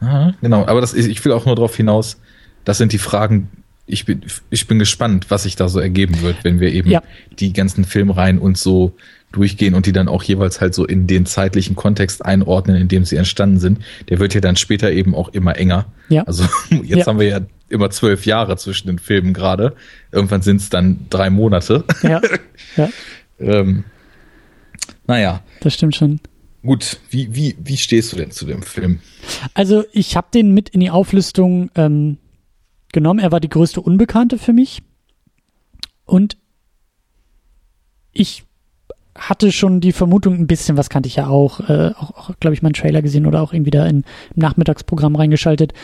aha, 0.01 0.35
genau. 0.41 0.67
Aber 0.67 0.81
das, 0.81 0.95
ich 0.95 1.25
will 1.25 1.33
auch 1.33 1.47
nur 1.47 1.57
darauf 1.57 1.77
hinaus. 1.77 2.19
Das 2.65 2.79
sind 2.79 2.93
die 2.93 2.99
Fragen. 2.99 3.49
Ich 3.87 4.05
bin, 4.05 4.23
ich 4.51 4.67
bin 4.67 4.79
gespannt, 4.79 5.27
was 5.31 5.43
sich 5.43 5.57
da 5.57 5.69
so 5.69 5.81
ergeben 5.81 6.21
wird, 6.21 6.45
wenn 6.45 6.61
wir 6.61 6.73
eben 6.73 6.91
ja. 6.91 7.03
die 7.39 7.53
ganzen 7.53 7.85
Filmreihen 7.85 8.39
und 8.39 8.57
so 8.57 8.95
durchgehen 9.33 9.75
und 9.75 9.87
die 9.87 9.93
dann 9.93 10.09
auch 10.09 10.23
jeweils 10.23 10.61
halt 10.61 10.75
so 10.75 10.85
in 10.85 11.07
den 11.07 11.27
zeitlichen 11.27 11.77
Kontext 11.77 12.25
einordnen, 12.25 12.77
in 12.77 12.89
dem 12.89 13.05
sie 13.05 13.17
entstanden 13.17 13.59
sind. 13.59 13.79
Der 14.09 14.19
wird 14.19 14.35
ja 14.35 14.41
dann 14.41 14.57
später 14.57 14.91
eben 14.91 15.15
auch 15.15 15.29
immer 15.29 15.57
enger. 15.57 15.87
Ja. 16.09 16.25
Also 16.25 16.45
jetzt 16.71 17.01
ja. 17.01 17.07
haben 17.07 17.21
wir 17.21 17.29
ja 17.29 17.41
immer 17.69 17.91
zwölf 17.91 18.27
Jahre 18.27 18.57
zwischen 18.57 18.89
den 18.89 18.99
Filmen 18.99 19.33
gerade. 19.33 19.75
Irgendwann 20.11 20.43
sind 20.43 20.57
es 20.57 20.71
dann 20.71 21.07
drei 21.11 21.31
Monate. 21.31 21.85
Ja. 22.03 22.21
ja. 22.77 22.89
ähm, 23.39 23.85
naja. 25.07 25.43
Das 25.61 25.75
stimmt 25.75 25.95
schon. 25.95 26.21
Gut, 26.63 26.99
wie, 27.09 27.35
wie, 27.35 27.57
wie 27.59 27.77
stehst 27.77 28.13
du 28.13 28.17
denn 28.17 28.33
zu 28.33 28.45
dem 28.45 28.63
Film? 28.63 29.01
Also 29.55 29.85
ich 29.93 30.17
habe 30.17 30.29
den 30.35 30.53
mit 30.53 30.69
in 30.69 30.81
die 30.81 30.91
Auflistung 30.91 31.71
ähm, 31.75 32.19
genommen. 32.93 33.21
Er 33.21 33.33
war 33.33 33.41
die 33.41 33.49
größte 33.49 33.81
Unbekannte 33.81 34.39
für 34.39 34.53
mich. 34.53 34.83
Und 36.05 36.37
ich 38.13 38.45
hatte 39.21 39.53
schon 39.53 39.81
die 39.81 39.93
Vermutung, 39.93 40.35
ein 40.35 40.47
bisschen 40.47 40.77
was 40.77 40.89
kannte 40.89 41.07
ich 41.07 41.17
ja 41.17 41.29
auch, 41.29 41.61
äh, 41.69 41.93
auch, 41.97 42.11
auch 42.17 42.31
glaube 42.41 42.55
ich, 42.55 42.63
meinen 42.63 42.73
Trailer 42.73 43.03
gesehen 43.03 43.27
oder 43.27 43.43
auch 43.43 43.53
irgendwie 43.53 43.71
da 43.71 43.87
in, 43.87 43.99
im 43.99 44.05
Nachmittagsprogramm 44.37 45.15
reingeschaltet. 45.15 45.75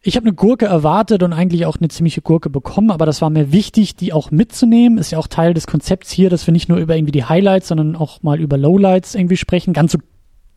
Ich 0.00 0.16
habe 0.16 0.26
eine 0.26 0.34
Gurke 0.34 0.64
erwartet 0.66 1.22
und 1.22 1.32
eigentlich 1.32 1.66
auch 1.66 1.76
eine 1.76 1.88
ziemliche 1.88 2.22
Gurke 2.22 2.50
bekommen, 2.50 2.90
aber 2.90 3.06
das 3.06 3.22
war 3.22 3.30
mir 3.30 3.52
wichtig, 3.52 3.94
die 3.94 4.12
auch 4.12 4.32
mitzunehmen. 4.32 4.98
Ist 4.98 5.12
ja 5.12 5.18
auch 5.18 5.28
Teil 5.28 5.54
des 5.54 5.68
Konzepts 5.68 6.10
hier, 6.10 6.28
dass 6.28 6.46
wir 6.46 6.52
nicht 6.52 6.68
nur 6.68 6.78
über 6.78 6.96
irgendwie 6.96 7.12
die 7.12 7.24
Highlights, 7.24 7.68
sondern 7.68 7.94
auch 7.94 8.22
mal 8.22 8.40
über 8.40 8.56
Lowlights 8.56 9.14
irgendwie 9.14 9.36
sprechen. 9.36 9.74
Ganz 9.74 9.92
so 9.92 9.98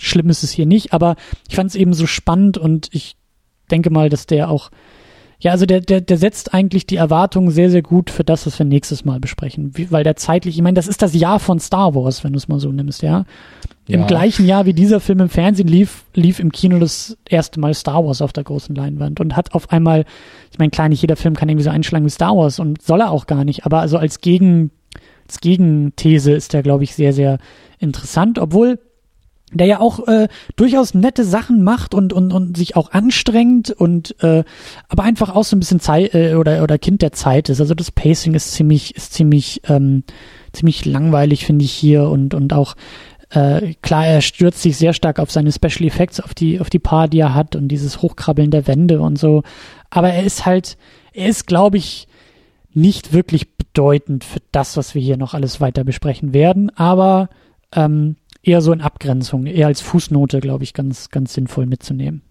schlimm 0.01 0.29
ist 0.29 0.43
es 0.43 0.51
hier 0.51 0.65
nicht, 0.65 0.93
aber 0.93 1.15
ich 1.47 1.55
fand 1.55 1.69
es 1.69 1.75
eben 1.75 1.93
so 1.93 2.07
spannend 2.07 2.57
und 2.57 2.89
ich 2.91 3.17
denke 3.69 3.91
mal, 3.91 4.09
dass 4.09 4.25
der 4.25 4.49
auch 4.49 4.71
ja, 5.39 5.51
also 5.51 5.65
der, 5.65 5.81
der, 5.81 6.01
der 6.01 6.17
setzt 6.17 6.53
eigentlich 6.53 6.87
die 6.87 6.95
Erwartungen 6.95 7.51
sehr, 7.51 7.69
sehr 7.69 7.81
gut 7.81 8.09
für 8.09 8.23
das, 8.23 8.45
was 8.45 8.57
wir 8.57 8.65
nächstes 8.65 9.05
Mal 9.05 9.19
besprechen. 9.19 9.71
Wie, 9.75 9.91
weil 9.91 10.03
der 10.03 10.15
zeitlich, 10.15 10.55
ich 10.55 10.61
meine, 10.61 10.75
das 10.75 10.87
ist 10.87 11.01
das 11.01 11.13
Jahr 11.13 11.39
von 11.39 11.59
Star 11.59 11.93
Wars, 11.93 12.23
wenn 12.23 12.33
du 12.33 12.37
es 12.37 12.47
mal 12.47 12.59
so 12.59 12.71
nimmst, 12.71 13.01
ja. 13.01 13.25
Im 13.87 14.01
ja. 14.01 14.07
gleichen 14.07 14.47
Jahr, 14.47 14.65
wie 14.65 14.73
dieser 14.73 14.99
Film 14.99 15.19
im 15.19 15.29
Fernsehen 15.29 15.67
lief, 15.67 16.05
lief 16.15 16.39
im 16.39 16.51
Kino 16.51 16.79
das 16.79 17.17
erste 17.29 17.59
Mal 17.59 17.73
Star 17.73 18.03
Wars 18.03 18.21
auf 18.21 18.33
der 18.33 18.43
großen 18.43 18.73
Leinwand 18.75 19.19
und 19.19 19.35
hat 19.35 19.53
auf 19.53 19.71
einmal, 19.71 20.05
ich 20.51 20.57
meine, 20.57 20.71
klar, 20.71 20.89
nicht 20.89 21.01
jeder 21.01 21.15
Film 21.15 21.35
kann 21.35 21.49
irgendwie 21.49 21.65
so 21.65 21.69
einschlagen 21.69 22.05
wie 22.05 22.09
Star 22.09 22.35
Wars 22.35 22.59
und 22.59 22.81
soll 22.81 23.01
er 23.01 23.11
auch 23.11 23.27
gar 23.27 23.43
nicht, 23.43 23.65
aber 23.65 23.81
also 23.81 23.97
als 23.97 24.21
Gegen, 24.21 24.71
als 25.27 25.39
Gegenthese 25.39 26.31
ist 26.31 26.53
der, 26.53 26.63
glaube 26.63 26.83
ich, 26.83 26.95
sehr, 26.95 27.13
sehr 27.13 27.37
interessant, 27.77 28.39
obwohl 28.39 28.79
der 29.51 29.67
ja 29.67 29.79
auch 29.79 30.07
äh, 30.07 30.27
durchaus 30.55 30.93
nette 30.93 31.23
Sachen 31.23 31.63
macht 31.63 31.93
und, 31.93 32.13
und, 32.13 32.33
und 32.33 32.57
sich 32.57 32.75
auch 32.75 32.91
anstrengt 32.91 33.69
und 33.69 34.15
äh, 34.23 34.43
aber 34.89 35.03
einfach 35.03 35.35
auch 35.35 35.43
so 35.43 35.55
ein 35.55 35.59
bisschen 35.59 35.79
Zeit 35.79 36.13
äh, 36.13 36.35
oder 36.35 36.63
oder 36.63 36.77
Kind 36.77 37.01
der 37.01 37.11
Zeit 37.11 37.49
ist. 37.49 37.61
Also 37.61 37.75
das 37.75 37.91
Pacing 37.91 38.33
ist 38.33 38.53
ziemlich 38.53 38.95
ist 38.95 39.13
ziemlich 39.13 39.61
ähm, 39.67 40.03
ziemlich 40.51 40.85
langweilig 40.85 41.45
finde 41.45 41.63
ich 41.63 41.71
hier 41.71 42.09
und 42.09 42.33
und 42.33 42.53
auch 42.53 42.75
äh, 43.29 43.75
klar 43.81 44.07
er 44.07 44.21
stürzt 44.21 44.61
sich 44.61 44.77
sehr 44.77 44.93
stark 44.93 45.19
auf 45.19 45.31
seine 45.31 45.51
Special 45.51 45.87
Effects 45.87 46.19
auf 46.19 46.33
die 46.33 46.59
auf 46.59 46.69
die 46.69 46.79
paar 46.79 47.07
die 47.07 47.19
er 47.19 47.35
hat 47.35 47.55
und 47.55 47.67
dieses 47.67 48.01
Hochkrabbeln 48.01 48.49
der 48.49 48.67
Wände 48.67 48.99
und 48.99 49.19
so. 49.19 49.43
Aber 49.91 50.09
er 50.09 50.23
ist 50.23 50.45
halt 50.47 50.75
er 51.13 51.29
ist 51.29 51.45
glaube 51.45 51.77
ich 51.77 52.07
nicht 52.73 53.13
wirklich 53.13 53.55
bedeutend 53.55 54.23
für 54.23 54.41
das 54.51 54.75
was 54.75 54.95
wir 54.95 55.01
hier 55.03 55.17
noch 55.17 55.35
alles 55.35 55.61
weiter 55.61 55.83
besprechen 55.83 56.33
werden. 56.33 56.75
Aber 56.75 57.29
ähm, 57.73 58.15
eher 58.45 58.61
so 58.61 58.71
in 58.71 58.81
Abgrenzung, 58.81 59.45
eher 59.45 59.67
als 59.67 59.81
Fußnote, 59.81 60.39
glaube 60.39 60.63
ich, 60.63 60.73
ganz, 60.73 61.09
ganz 61.09 61.33
sinnvoll 61.33 61.65
mitzunehmen. 61.65 62.21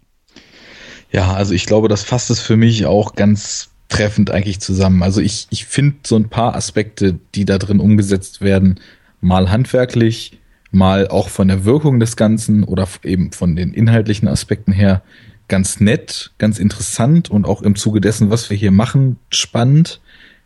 Ja, 1.11 1.33
also 1.33 1.53
ich 1.53 1.65
glaube, 1.65 1.87
das 1.87 2.03
fasst 2.03 2.29
es 2.29 2.39
für 2.39 2.57
mich 2.57 2.85
auch 2.85 3.15
ganz 3.15 3.69
treffend 3.89 4.31
eigentlich 4.31 4.59
zusammen. 4.59 5.03
Also 5.03 5.21
ich, 5.21 5.47
ich 5.51 5.65
finde 5.65 5.97
so 6.05 6.15
ein 6.15 6.29
paar 6.29 6.55
Aspekte, 6.55 7.19
die 7.35 7.45
da 7.45 7.57
drin 7.57 7.79
umgesetzt 7.79 8.41
werden, 8.41 8.79
mal 9.21 9.51
handwerklich, 9.51 10.39
mal 10.71 11.07
auch 11.07 11.29
von 11.29 11.47
der 11.47 11.65
Wirkung 11.65 11.99
des 11.99 12.15
Ganzen 12.15 12.63
oder 12.63 12.87
eben 13.03 13.31
von 13.31 13.55
den 13.55 13.73
inhaltlichen 13.73 14.27
Aspekten 14.27 14.71
her 14.71 15.03
ganz 15.47 15.79
nett, 15.79 16.31
ganz 16.37 16.57
interessant 16.57 17.29
und 17.29 17.45
auch 17.45 17.61
im 17.61 17.75
Zuge 17.75 18.01
dessen, 18.01 18.31
was 18.31 18.49
wir 18.49 18.57
hier 18.57 18.71
machen, 18.71 19.17
spannend. 19.29 20.01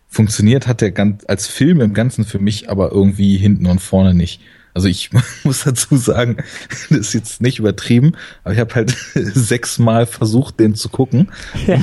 Funktioniert 0.07 0.67
hat 0.67 0.81
der 0.81 0.91
ganz, 0.91 1.23
als 1.27 1.47
Film 1.47 1.81
im 1.81 1.93
Ganzen 1.93 2.25
für 2.25 2.39
mich 2.39 2.69
aber 2.69 2.91
irgendwie 2.91 3.37
hinten 3.37 3.65
und 3.67 3.79
vorne 3.79 4.13
nicht. 4.13 4.41
Also 4.73 4.87
ich 4.87 5.09
muss 5.43 5.63
dazu 5.63 5.97
sagen, 5.97 6.37
das 6.89 6.89
ist 6.89 7.13
jetzt 7.13 7.41
nicht 7.41 7.59
übertrieben, 7.59 8.13
aber 8.43 8.53
ich 8.53 8.59
habe 8.59 8.75
halt 8.75 8.91
sechsmal 9.13 10.05
versucht, 10.05 10.59
den 10.59 10.75
zu 10.75 10.89
gucken. 10.89 11.29
Ja. 11.67 11.81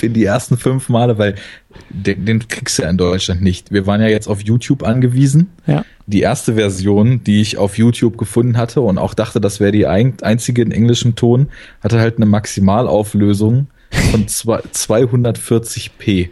Bin 0.00 0.12
die 0.12 0.24
ersten 0.24 0.56
fünf 0.56 0.88
Male, 0.88 1.18
weil 1.18 1.34
den, 1.88 2.24
den 2.24 2.48
kriegst 2.48 2.78
du 2.78 2.82
ja 2.82 2.90
in 2.90 2.98
Deutschland 2.98 3.42
nicht. 3.42 3.72
Wir 3.72 3.86
waren 3.86 4.00
ja 4.00 4.08
jetzt 4.08 4.28
auf 4.28 4.42
YouTube 4.42 4.82
angewiesen. 4.82 5.50
Ja. 5.66 5.84
Die 6.06 6.20
erste 6.20 6.54
Version, 6.54 7.22
die 7.24 7.40
ich 7.40 7.56
auf 7.56 7.78
YouTube 7.78 8.18
gefunden 8.18 8.56
hatte 8.56 8.80
und 8.80 8.98
auch 8.98 9.14
dachte, 9.14 9.40
das 9.40 9.60
wäre 9.60 9.72
die 9.72 9.86
einzige 9.86 10.62
in 10.62 10.72
englischem 10.72 11.14
Ton, 11.14 11.48
hatte 11.80 12.00
halt 12.00 12.16
eine 12.16 12.26
Maximalauflösung 12.26 13.68
von 14.10 14.26
240p. 14.26 16.30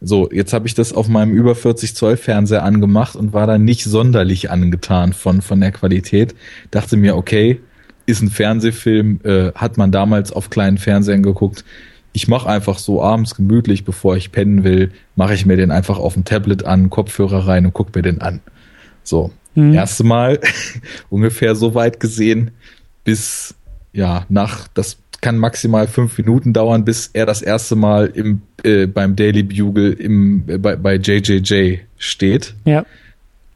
So, 0.00 0.30
jetzt 0.30 0.52
habe 0.52 0.66
ich 0.66 0.74
das 0.74 0.92
auf 0.92 1.08
meinem 1.08 1.32
über 1.32 1.54
40 1.54 1.94
Zoll 1.94 2.16
Fernseher 2.16 2.62
angemacht 2.62 3.16
und 3.16 3.32
war 3.32 3.46
da 3.46 3.56
nicht 3.56 3.84
sonderlich 3.84 4.50
angetan 4.50 5.12
von, 5.12 5.40
von 5.40 5.60
der 5.60 5.72
Qualität. 5.72 6.34
Dachte 6.70 6.96
mir, 6.96 7.16
okay, 7.16 7.60
ist 8.04 8.22
ein 8.22 8.30
Fernsehfilm, 8.30 9.20
äh, 9.24 9.52
hat 9.54 9.78
man 9.78 9.90
damals 9.90 10.32
auf 10.32 10.50
kleinen 10.50 10.78
Fernsehern 10.78 11.22
geguckt. 11.22 11.64
Ich 12.12 12.28
mache 12.28 12.48
einfach 12.48 12.78
so 12.78 13.02
abends 13.02 13.34
gemütlich, 13.34 13.84
bevor 13.84 14.16
ich 14.16 14.32
pennen 14.32 14.64
will, 14.64 14.92
mache 15.16 15.34
ich 15.34 15.44
mir 15.44 15.56
den 15.56 15.70
einfach 15.70 15.98
auf 15.98 16.14
dem 16.14 16.24
Tablet 16.24 16.64
an, 16.64 16.90
Kopfhörer 16.90 17.46
rein 17.46 17.66
und 17.66 17.74
guck 17.74 17.94
mir 17.94 18.02
den 18.02 18.20
an. 18.20 18.40
So, 19.02 19.32
mhm. 19.54 19.74
erste 19.74 20.04
Mal 20.04 20.40
ungefähr 21.10 21.54
so 21.54 21.74
weit 21.74 22.00
gesehen, 22.00 22.52
bis 23.04 23.54
ja 23.92 24.26
nach 24.28 24.68
das 24.68 24.98
kann 25.26 25.38
maximal 25.38 25.88
fünf 25.88 26.16
Minuten 26.18 26.52
dauern, 26.52 26.84
bis 26.84 27.10
er 27.12 27.26
das 27.26 27.42
erste 27.42 27.74
Mal 27.74 28.06
im, 28.06 28.42
äh, 28.62 28.86
beim 28.86 29.16
Daily 29.16 29.42
Bugle 29.42 29.92
im, 29.92 30.44
äh, 30.46 30.56
bei, 30.56 30.76
bei 30.76 30.94
JJJ 30.94 31.78
steht. 31.98 32.54
Ja. 32.64 32.86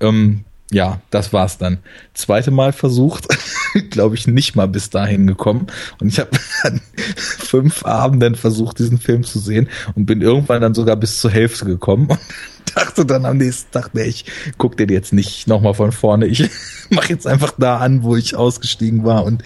Ähm, 0.01 0.41
ja, 0.73 1.01
das 1.11 1.33
war's 1.33 1.59
dann. 1.59 1.79
Zweite 2.13 2.51
Mal 2.51 2.73
versucht, 2.73 3.29
glaube 3.91 4.17
ich, 4.17 4.27
nicht 4.27 4.57
mal 4.57 4.67
bis 4.67 4.91
dahin 4.91 5.29
gekommen. 5.29 5.69
Und 6.01 6.09
ich 6.09 6.19
habe 6.19 6.31
fünf 7.17 7.85
Abenden 7.85 8.35
versucht, 8.35 8.81
diesen 8.81 8.99
Film 8.99 9.23
zu 9.23 9.39
sehen 9.39 9.69
und 9.95 10.07
bin 10.07 10.23
irgendwann 10.23 10.61
dann 10.61 10.75
sogar 10.75 10.97
bis 10.97 11.21
zur 11.21 11.31
Hälfte 11.31 11.67
gekommen 11.67 12.09
und 12.09 12.19
dachte 12.75 13.07
dann 13.07 13.27
am 13.27 13.37
nächsten 13.37 13.71
Tag, 13.71 13.95
nee, 13.95 14.07
ich 14.07 14.25
guck 14.59 14.77
den 14.77 14.89
jetzt 14.89 15.13
nicht 15.13 15.47
nochmal 15.47 15.75
von 15.75 15.93
vorne. 15.93 16.27
Ich 16.27 16.51
mache 16.91 17.11
jetzt 17.11 17.29
einfach 17.29 17.53
da 17.57 17.79
an, 17.79 18.03
wo 18.03 18.17
ich 18.17 18.35
ausgestiegen 18.35 19.05
war. 19.05 19.25
Und 19.25 19.45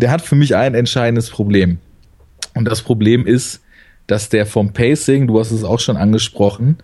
der 0.00 0.10
hat 0.10 0.22
für 0.22 0.34
mich 0.34 0.56
ein 0.56 0.74
entscheidendes 0.74 1.30
Problem. 1.30 1.78
Und 2.54 2.64
das 2.66 2.82
Problem 2.82 3.26
ist, 3.26 3.60
dass 4.06 4.28
der 4.28 4.46
vom 4.46 4.72
Pacing, 4.72 5.26
du 5.26 5.38
hast 5.38 5.50
es 5.50 5.64
auch 5.64 5.80
schon 5.80 5.96
angesprochen, 5.96 6.78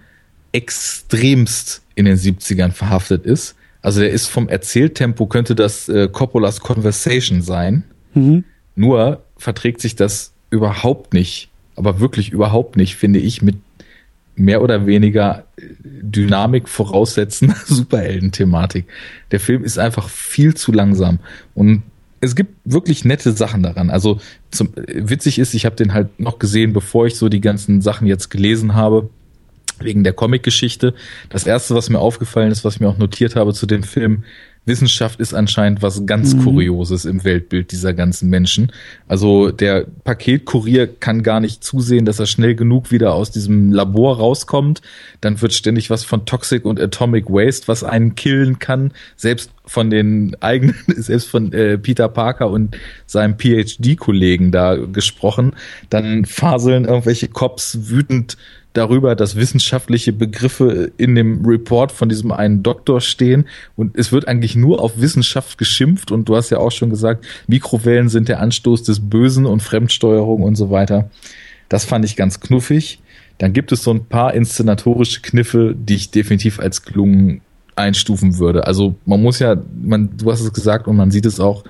extremst 0.52 1.82
in 1.94 2.06
den 2.06 2.16
70ern 2.16 2.72
verhaftet 2.72 3.24
ist. 3.24 3.56
Also 3.82 4.00
der 4.00 4.10
ist 4.10 4.26
vom 4.26 4.48
Erzähltempo, 4.48 5.26
könnte 5.26 5.54
das 5.54 5.88
äh, 5.88 6.08
Coppolas 6.08 6.60
Conversation 6.60 7.42
sein. 7.42 7.84
Mhm. 8.14 8.44
Nur 8.74 9.22
verträgt 9.36 9.80
sich 9.80 9.96
das 9.96 10.32
überhaupt 10.50 11.14
nicht, 11.14 11.50
aber 11.76 12.00
wirklich 12.00 12.30
überhaupt 12.30 12.76
nicht, 12.76 12.96
finde 12.96 13.18
ich, 13.18 13.42
mit 13.42 13.56
mehr 14.34 14.62
oder 14.62 14.86
weniger 14.86 15.44
äh, 15.56 15.62
Dynamik 15.82 16.68
voraussetzender 16.68 17.56
Superhelden-Thematik. 17.66 18.86
Der 19.30 19.40
Film 19.40 19.64
ist 19.64 19.78
einfach 19.78 20.08
viel 20.08 20.54
zu 20.54 20.72
langsam. 20.72 21.18
Und 21.54 21.82
es 22.20 22.36
gibt 22.36 22.54
wirklich 22.64 23.04
nette 23.04 23.32
Sachen 23.32 23.62
daran. 23.62 23.90
Also 23.90 24.20
zum, 24.50 24.70
witzig 24.76 25.38
ist, 25.38 25.54
ich 25.54 25.64
habe 25.64 25.76
den 25.76 25.94
halt 25.94 26.20
noch 26.20 26.38
gesehen, 26.38 26.72
bevor 26.72 27.06
ich 27.06 27.16
so 27.16 27.28
die 27.28 27.40
ganzen 27.40 27.80
Sachen 27.80 28.06
jetzt 28.06 28.30
gelesen 28.30 28.74
habe, 28.74 29.08
wegen 29.78 30.04
der 30.04 30.12
Comic-Geschichte. 30.12 30.94
Das 31.30 31.46
erste, 31.46 31.74
was 31.74 31.88
mir 31.88 31.98
aufgefallen 31.98 32.50
ist, 32.50 32.64
was 32.64 32.74
ich 32.74 32.80
mir 32.80 32.88
auch 32.88 32.98
notiert 32.98 33.36
habe 33.36 33.54
zu 33.54 33.66
dem 33.66 33.82
Film, 33.82 34.24
Wissenschaft 34.66 35.20
ist 35.20 35.34
anscheinend 35.34 35.82
was 35.82 36.04
ganz 36.06 36.34
mhm. 36.34 36.44
Kurioses 36.44 37.04
im 37.04 37.24
Weltbild 37.24 37.72
dieser 37.72 37.94
ganzen 37.94 38.28
Menschen. 38.28 38.72
Also 39.08 39.50
der 39.50 39.86
Paketkurier 40.04 40.86
kann 40.86 41.22
gar 41.22 41.40
nicht 41.40 41.64
zusehen, 41.64 42.04
dass 42.04 42.18
er 42.18 42.26
schnell 42.26 42.54
genug 42.54 42.90
wieder 42.90 43.14
aus 43.14 43.30
diesem 43.30 43.72
Labor 43.72 44.18
rauskommt. 44.18 44.82
Dann 45.20 45.40
wird 45.40 45.54
ständig 45.54 45.90
was 45.90 46.04
von 46.04 46.26
Toxic 46.26 46.64
und 46.64 46.78
Atomic 46.78 47.30
Waste, 47.30 47.68
was 47.68 47.84
einen 47.84 48.14
killen 48.14 48.58
kann. 48.58 48.92
Selbst 49.16 49.50
von 49.64 49.88
den 49.88 50.36
eigenen, 50.40 50.76
selbst 50.88 51.28
von 51.28 51.52
äh, 51.52 51.78
Peter 51.78 52.08
Parker 52.08 52.50
und 52.50 52.76
seinem 53.06 53.38
PhD-Kollegen 53.38 54.52
da 54.52 54.76
gesprochen. 54.76 55.52
Dann 55.88 56.26
faseln 56.26 56.84
irgendwelche 56.84 57.28
Cops 57.28 57.88
wütend 57.88 58.36
darüber, 58.72 59.16
dass 59.16 59.36
wissenschaftliche 59.36 60.12
Begriffe 60.12 60.92
in 60.96 61.14
dem 61.14 61.44
Report 61.44 61.92
von 61.92 62.08
diesem 62.08 62.32
einen 62.32 62.62
Doktor 62.62 63.00
stehen 63.00 63.46
und 63.76 63.96
es 63.96 64.12
wird 64.12 64.28
eigentlich 64.28 64.54
nur 64.56 64.80
auf 64.80 65.00
Wissenschaft 65.00 65.58
geschimpft 65.58 66.12
und 66.12 66.28
du 66.28 66.36
hast 66.36 66.50
ja 66.50 66.58
auch 66.58 66.70
schon 66.70 66.90
gesagt, 66.90 67.24
Mikrowellen 67.46 68.08
sind 68.08 68.28
der 68.28 68.40
Anstoß 68.40 68.82
des 68.84 69.00
Bösen 69.00 69.46
und 69.46 69.62
Fremdsteuerung 69.62 70.42
und 70.42 70.56
so 70.56 70.70
weiter. 70.70 71.10
Das 71.68 71.84
fand 71.84 72.04
ich 72.04 72.16
ganz 72.16 72.40
knuffig. 72.40 73.00
Dann 73.38 73.52
gibt 73.52 73.72
es 73.72 73.82
so 73.82 73.92
ein 73.92 74.04
paar 74.04 74.34
inszenatorische 74.34 75.22
Kniffe, 75.22 75.74
die 75.76 75.94
ich 75.94 76.10
definitiv 76.10 76.60
als 76.60 76.82
gelungen 76.82 77.40
einstufen 77.74 78.38
würde. 78.38 78.66
Also 78.66 78.96
man 79.06 79.22
muss 79.22 79.38
ja, 79.38 79.56
man, 79.82 80.16
du 80.16 80.30
hast 80.30 80.40
es 80.40 80.52
gesagt 80.52 80.86
und 80.86 80.96
man 80.96 81.10
sieht 81.10 81.26
es 81.26 81.40
auch 81.40 81.64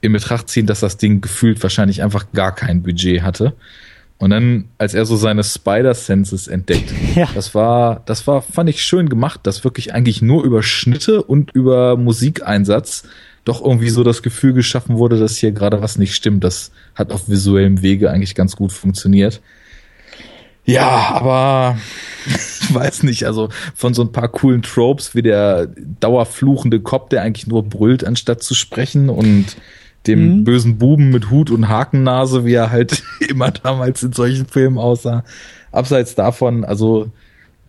in 0.00 0.12
Betracht 0.12 0.48
ziehen, 0.48 0.66
dass 0.66 0.80
das 0.80 0.96
Ding 0.96 1.20
gefühlt 1.20 1.62
wahrscheinlich 1.62 2.02
einfach 2.02 2.26
gar 2.32 2.54
kein 2.54 2.82
Budget 2.82 3.22
hatte. 3.22 3.54
Und 4.18 4.30
dann, 4.30 4.64
als 4.78 4.94
er 4.94 5.06
so 5.06 5.16
seine 5.16 5.44
Spider-Senses 5.44 6.48
entdeckt, 6.48 6.92
ja. 7.14 7.28
das 7.34 7.54
war, 7.54 8.02
das 8.06 8.26
war, 8.26 8.42
fand 8.42 8.68
ich 8.68 8.82
schön 8.82 9.08
gemacht, 9.08 9.40
dass 9.44 9.64
wirklich 9.64 9.94
eigentlich 9.94 10.22
nur 10.22 10.44
über 10.44 10.62
Schnitte 10.62 11.22
und 11.22 11.52
über 11.52 11.96
Musikeinsatz 11.96 13.04
doch 13.44 13.64
irgendwie 13.64 13.88
so 13.88 14.04
das 14.04 14.22
Gefühl 14.22 14.52
geschaffen 14.52 14.98
wurde, 14.98 15.18
dass 15.18 15.36
hier 15.36 15.52
gerade 15.52 15.80
was 15.80 15.96
nicht 15.96 16.14
stimmt. 16.14 16.44
Das 16.44 16.72
hat 16.94 17.12
auf 17.12 17.28
visuellem 17.28 17.80
Wege 17.80 18.10
eigentlich 18.10 18.34
ganz 18.34 18.56
gut 18.56 18.72
funktioniert. 18.72 19.40
Ja, 20.64 21.12
aber 21.14 21.78
ich 22.26 22.74
weiß 22.74 23.04
nicht, 23.04 23.24
also 23.24 23.48
von 23.74 23.94
so 23.94 24.02
ein 24.02 24.12
paar 24.12 24.28
coolen 24.28 24.60
Tropes 24.60 25.14
wie 25.14 25.22
der 25.22 25.68
dauerfluchende 26.00 26.80
Cop, 26.80 27.08
der 27.08 27.22
eigentlich 27.22 27.46
nur 27.46 27.62
brüllt, 27.62 28.04
anstatt 28.04 28.42
zu 28.42 28.54
sprechen 28.54 29.08
und 29.08 29.56
dem 30.06 30.38
mhm. 30.38 30.44
bösen 30.44 30.78
Buben 30.78 31.10
mit 31.10 31.30
Hut 31.30 31.50
und 31.50 31.68
Hakennase, 31.68 32.44
wie 32.44 32.54
er 32.54 32.70
halt 32.70 33.02
immer 33.28 33.50
damals 33.50 34.02
in 34.02 34.12
solchen 34.12 34.46
Filmen 34.46 34.78
aussah. 34.78 35.24
Abseits 35.72 36.14
davon, 36.14 36.64
also 36.64 37.10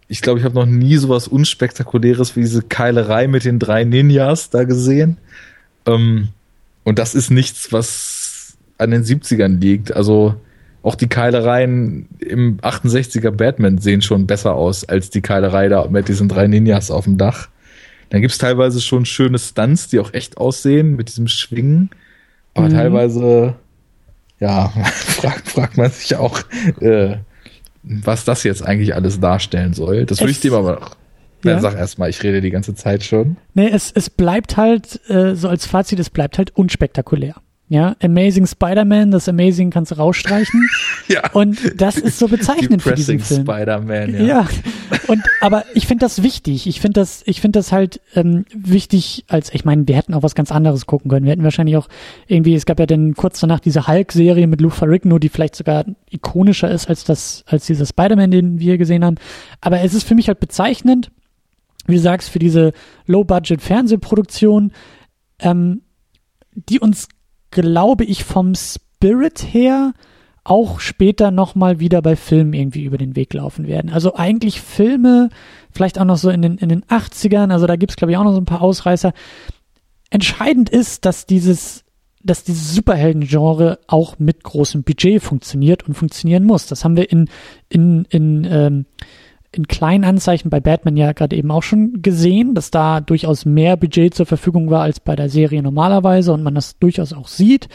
ich 0.08 0.22
glaube, 0.22 0.40
ich 0.40 0.46
habe 0.46 0.56
noch 0.56 0.66
nie 0.66 0.98
sowas 0.98 1.28
unspektakuläres 1.28 2.36
wie 2.36 2.42
diese 2.42 2.64
Keilerei 2.64 3.28
mit 3.28 3.46
den 3.46 3.60
drei 3.60 3.84
Ninjas 3.84 4.50
da 4.50 4.64
gesehen. 4.64 5.18
Ähm, 5.86 6.30
und 6.84 6.98
das 6.98 7.14
ist 7.14 7.30
nichts, 7.30 7.72
was 7.72 8.58
an 8.80 8.92
den 8.92 9.04
70ern 9.04 9.60
liegt. 9.60 9.96
Also 9.96 10.36
auch 10.82 10.96
die 10.96 11.08
Keilereien 11.08 12.08
im 12.20 12.58
68er 12.62 13.32
Batman 13.32 13.78
sehen 13.78 14.02
schon 14.02 14.26
besser 14.26 14.56
aus 14.56 14.84
als 14.88 15.10
die 15.10 15.22
Keilerei 15.22 15.68
da 15.68 15.88
mit 15.88 16.08
diesen 16.08 16.30
drei 16.30 16.48
Ninjas 16.48 16.90
auf 16.90 17.04
dem 17.04 17.18
Dach. 17.18 17.50
Dann 18.10 18.22
gibt's 18.22 18.38
teilweise 18.40 18.82
schon 18.82 19.06
schöne 19.06 19.38
Stunts, 19.38 19.90
die 19.90 20.00
auch 20.00 20.14
echt 20.14 20.38
aussehen 20.38 20.96
mit 20.96 21.10
diesem 21.10 21.28
Schwingen. 21.28 21.92
Aber 22.54 22.68
mhm. 22.68 22.74
teilweise, 22.74 23.56
ja, 24.40 24.70
fragt, 24.94 25.50
fragt 25.50 25.78
man 25.78 25.92
sich 25.92 26.16
auch, 26.16 26.42
äh, 26.82 27.18
was 27.84 28.26
das 28.26 28.44
jetzt 28.44 28.64
eigentlich 28.64 28.96
alles 28.96 29.20
darstellen 29.20 29.74
soll. 29.74 30.06
Das 30.06 30.20
würde 30.20 30.32
ich 30.32 30.40
dir 30.40 30.54
aber 30.54 30.74
noch. 30.74 30.96
Ja. 31.44 31.60
Sag 31.60 31.76
erstmal, 31.76 32.10
ich 32.10 32.22
rede 32.22 32.42
die 32.42 32.50
ganze 32.50 32.76
Zeit 32.76 33.04
schon. 33.04 33.38
Nee, 33.54 33.70
es, 33.70 33.92
es 33.94 34.10
bleibt 34.10 34.58
halt, 34.58 35.00
äh, 35.10 35.36
so 35.36 35.48
als 35.48 35.66
Fazit, 35.66 36.00
es 36.00 36.10
bleibt 36.10 36.38
halt 36.38 36.56
unspektakulär. 36.58 37.36
Ja, 37.72 37.96
Amazing 38.02 38.48
Spider-Man, 38.48 39.12
das 39.12 39.30
Amazing 39.30 39.70
kannst 39.70 39.92
du 39.92 39.96
rausstreichen. 39.96 40.68
ja. 41.08 41.30
Und 41.34 41.80
das 41.80 41.98
ist 41.98 42.18
so 42.18 42.28
bezeichnend 42.28 42.82
für 42.82 42.96
diesen 42.96 43.20
Film. 43.20 43.42
Spider-Man, 43.44 44.16
ja. 44.16 44.22
ja. 44.22 44.48
Und 45.06 45.22
aber 45.40 45.66
ich 45.76 45.86
finde 45.86 46.04
das 46.04 46.24
wichtig. 46.24 46.66
Ich 46.66 46.82
finde 46.82 47.00
das, 47.00 47.22
ich 47.28 47.42
finde 47.42 47.60
das 47.60 47.72
halt 47.72 48.02
ähm, 48.16 48.46
wichtig, 48.56 49.26
als 49.28 49.54
ich 49.54 49.66
meine, 49.66 49.88
wir 49.88 49.96
hätten 49.96 50.16
auch 50.16 50.24
was 50.24 50.34
ganz 50.34 50.52
anderes 50.52 50.88
gucken 50.88 51.12
können. 51.12 51.26
Wir 51.26 51.32
hätten 51.32 51.44
wahrscheinlich 51.44 51.78
auch 51.78 51.88
irgendwie, 52.26 52.56
es 52.56 52.66
gab 52.66 52.80
ja 52.80 52.88
dann 52.88 53.14
kurz 53.14 53.40
danach 53.40 53.60
diese 53.60 53.88
Hulk-Serie 53.88 54.48
mit 54.48 54.62
Lou 54.62 54.72
Ferrigno, 54.72 55.20
die 55.20 55.30
vielleicht 55.30 55.56
sogar 55.56 55.86
ikonischer 56.10 56.72
ist 56.72 56.90
als 56.90 57.04
das, 57.04 57.44
als 57.46 57.68
dieser 57.68 57.86
Spider-Man, 57.86 58.32
den 58.32 58.60
wir 58.60 58.80
gesehen 58.80 59.06
haben. 59.06 59.18
Aber 59.62 59.82
es 59.82 59.94
ist 59.94 60.08
für 60.08 60.16
mich 60.16 60.28
halt 60.28 60.40
bezeichnend, 60.40 61.12
wie 61.86 61.96
du 61.96 62.02
sagst, 62.02 62.30
für 62.30 62.40
diese 62.40 62.74
Low-Budget-Fernsehproduktion, 63.06 64.72
ähm, 65.40 65.82
die 66.56 66.80
uns 66.80 67.08
glaube 67.52 68.06
ich, 68.06 68.24
vom 68.24 68.54
Spirit 68.56 69.40
her 69.40 69.94
auch 70.44 70.80
später 70.80 71.32
nochmal 71.32 71.80
wieder 71.80 72.02
bei 72.02 72.16
Filmen 72.16 72.54
irgendwie 72.54 72.84
über 72.84 72.98
den 72.98 73.16
Weg 73.16 73.34
laufen 73.34 73.68
werden. 73.68 73.92
Also 73.92 74.16
eigentlich 74.16 74.62
Filme, 74.62 75.30
vielleicht 75.72 76.00
auch 76.00 76.06
noch 76.06 76.18
so 76.18 76.30
in 76.30 76.42
den, 76.42 76.58
in 76.58 76.70
den 76.70 76.84
80ern, 76.86 77.52
also 77.52 77.68
da 77.68 77.76
gibt's 77.76 77.96
glaube 77.96 78.12
ich 78.12 78.18
auch 78.18 78.24
noch 78.24 78.34
so 78.34 78.42
ein 78.42 78.46
paar 78.46 78.62
Ausreißer. 78.62 79.14
Entscheidend 80.10 80.70
ist, 80.70 81.06
dass 81.06 81.28
dieses, 81.28 81.84
dass 82.24 82.44
dieses 82.44 82.74
Superhelden-Genre 82.74 83.80
auch 83.88 84.18
mit 84.18 84.44
großem 84.44 84.84
Budget 84.84 85.22
funktioniert 85.22 85.88
und 85.88 85.94
funktionieren 85.94 86.46
muss. 86.46 86.66
Das 86.66 86.84
haben 86.84 86.98
wir 86.98 87.12
in, 87.12 87.30
in, 87.70 88.06
in 88.06 88.48
ähm, 88.50 88.86
in 89.52 89.68
kleinen 89.68 90.04
Anzeichen 90.04 90.50
bei 90.50 90.60
Batman 90.60 90.98
ja 90.98 91.12
gerade 91.12 91.36
eben 91.36 91.52
auch 91.52 91.64
schon 91.64 92.02
gesehen, 92.02 92.54
dass 92.54 92.72
da 92.72 93.02
durchaus 93.02 93.46
mehr 93.46 93.78
Budget 93.78 94.14
zur 94.14 94.26
Verfügung 94.26 94.70
war 94.70 94.82
als 94.82 95.00
bei 95.00 95.16
der 95.16 95.30
Serie 95.30 95.64
normalerweise 95.64 96.34
und 96.34 96.44
man 96.44 96.56
das 96.56 96.78
durchaus 96.78 97.14
auch 97.14 97.28
sieht. 97.28 97.68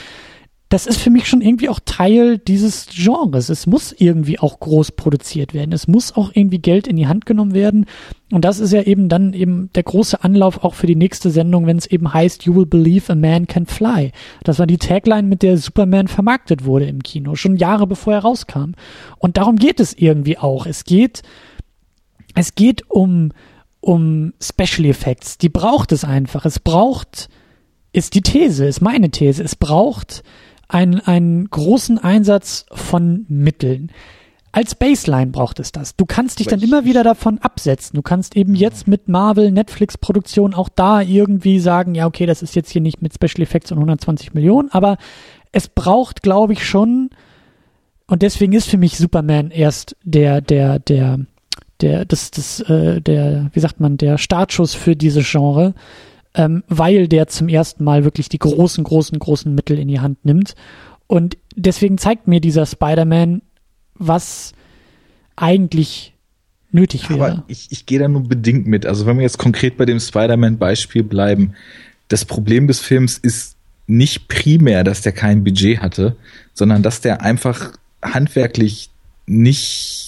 Das 0.70 0.86
ist 0.86 0.98
für 0.98 1.10
mich 1.10 1.28
schon 1.28 1.40
irgendwie 1.40 1.68
auch 1.68 1.78
Teil 1.84 2.38
dieses 2.38 2.86
Genres. 2.86 3.48
Es 3.48 3.66
muss 3.66 3.92
irgendwie 3.92 4.40
auch 4.40 4.58
groß 4.58 4.92
produziert 4.92 5.54
werden. 5.54 5.72
Es 5.72 5.86
muss 5.86 6.16
auch 6.16 6.32
irgendwie 6.34 6.58
Geld 6.58 6.88
in 6.88 6.96
die 6.96 7.06
Hand 7.06 7.26
genommen 7.26 7.54
werden. 7.54 7.86
Und 8.32 8.44
das 8.44 8.58
ist 8.58 8.72
ja 8.72 8.82
eben 8.82 9.08
dann 9.08 9.34
eben 9.34 9.70
der 9.74 9.84
große 9.84 10.24
Anlauf 10.24 10.64
auch 10.64 10.74
für 10.74 10.88
die 10.88 10.96
nächste 10.96 11.30
Sendung, 11.30 11.66
wenn 11.66 11.76
es 11.76 11.86
eben 11.86 12.12
heißt, 12.12 12.44
You 12.44 12.56
will 12.56 12.66
believe 12.66 13.12
a 13.12 13.14
man 13.14 13.46
can 13.46 13.66
fly. 13.66 14.10
Das 14.42 14.58
war 14.58 14.66
die 14.66 14.78
Tagline, 14.78 15.28
mit 15.28 15.42
der 15.42 15.58
Superman 15.58 16.08
vermarktet 16.08 16.64
wurde 16.64 16.86
im 16.86 17.02
Kino, 17.02 17.36
schon 17.36 17.56
Jahre 17.56 17.86
bevor 17.86 18.14
er 18.14 18.20
rauskam. 18.20 18.72
Und 19.18 19.36
darum 19.36 19.56
geht 19.56 19.78
es 19.78 19.92
irgendwie 19.96 20.38
auch. 20.38 20.66
Es 20.66 20.84
geht 20.84 21.22
es 22.34 22.54
geht 22.54 22.90
um, 22.90 23.32
um 23.80 24.34
Special 24.40 24.86
Effects. 24.86 25.38
Die 25.38 25.48
braucht 25.48 25.92
es 25.92 26.04
einfach. 26.04 26.44
Es 26.44 26.58
braucht, 26.58 27.28
ist 27.92 28.14
die 28.14 28.22
These, 28.22 28.66
ist 28.66 28.80
meine 28.80 29.10
These. 29.10 29.42
Es 29.42 29.56
braucht 29.56 30.22
einen, 30.68 31.00
einen 31.00 31.48
großen 31.48 31.98
Einsatz 31.98 32.66
von 32.72 33.26
Mitteln. 33.28 33.92
Als 34.52 34.76
Baseline 34.76 35.32
braucht 35.32 35.58
es 35.58 35.72
das. 35.72 35.96
Du 35.96 36.06
kannst 36.06 36.38
dich 36.38 36.46
dann 36.46 36.60
immer 36.60 36.84
wieder 36.84 37.02
davon 37.02 37.38
absetzen. 37.38 37.96
Du 37.96 38.02
kannst 38.02 38.36
eben 38.36 38.54
jetzt 38.54 38.86
mit 38.86 39.08
Marvel, 39.08 39.50
Netflix-Produktion 39.50 40.54
auch 40.54 40.68
da 40.68 41.00
irgendwie 41.00 41.58
sagen, 41.58 41.96
ja, 41.96 42.06
okay, 42.06 42.24
das 42.24 42.40
ist 42.40 42.54
jetzt 42.54 42.70
hier 42.70 42.80
nicht 42.80 43.02
mit 43.02 43.12
Special 43.14 43.42
Effects 43.42 43.72
und 43.72 43.78
120 43.78 44.32
Millionen, 44.32 44.70
aber 44.70 44.96
es 45.50 45.68
braucht, 45.68 46.22
glaube 46.22 46.52
ich, 46.52 46.64
schon, 46.64 47.10
und 48.06 48.22
deswegen 48.22 48.52
ist 48.52 48.68
für 48.68 48.78
mich 48.78 48.96
Superman 48.96 49.50
erst 49.50 49.96
der, 50.04 50.40
der, 50.40 50.78
der, 50.78 51.18
der, 51.84 52.06
das, 52.06 52.30
das, 52.30 52.60
äh, 52.60 53.02
der, 53.02 53.50
wie 53.52 53.60
sagt 53.60 53.78
man, 53.78 53.98
der 53.98 54.16
Startschuss 54.16 54.74
für 54.74 54.96
dieses 54.96 55.30
Genre, 55.30 55.74
ähm, 56.34 56.64
weil 56.66 57.08
der 57.08 57.28
zum 57.28 57.48
ersten 57.48 57.84
Mal 57.84 58.04
wirklich 58.04 58.30
die 58.30 58.38
großen, 58.38 58.82
großen, 58.82 59.18
großen 59.18 59.54
Mittel 59.54 59.78
in 59.78 59.88
die 59.88 60.00
Hand 60.00 60.24
nimmt. 60.24 60.54
Und 61.06 61.36
deswegen 61.54 61.98
zeigt 61.98 62.26
mir 62.26 62.40
dieser 62.40 62.64
Spider-Man, 62.64 63.42
was 63.96 64.52
eigentlich 65.36 66.14
nötig 66.72 67.10
wäre. 67.10 67.32
Aber 67.32 67.44
ich, 67.48 67.68
ich 67.70 67.84
gehe 67.84 67.98
da 67.98 68.08
nur 68.08 68.22
bedingt 68.22 68.66
mit. 68.66 68.86
Also 68.86 69.04
wenn 69.04 69.18
wir 69.18 69.22
jetzt 69.22 69.38
konkret 69.38 69.76
bei 69.76 69.84
dem 69.84 70.00
Spider-Man-Beispiel 70.00 71.02
bleiben, 71.02 71.52
das 72.08 72.24
Problem 72.24 72.66
des 72.66 72.80
Films 72.80 73.18
ist 73.18 73.56
nicht 73.86 74.28
primär, 74.28 74.84
dass 74.84 75.02
der 75.02 75.12
kein 75.12 75.44
Budget 75.44 75.80
hatte, 75.80 76.16
sondern 76.54 76.82
dass 76.82 77.02
der 77.02 77.20
einfach 77.20 77.72
handwerklich 78.02 78.88
nicht 79.26 80.03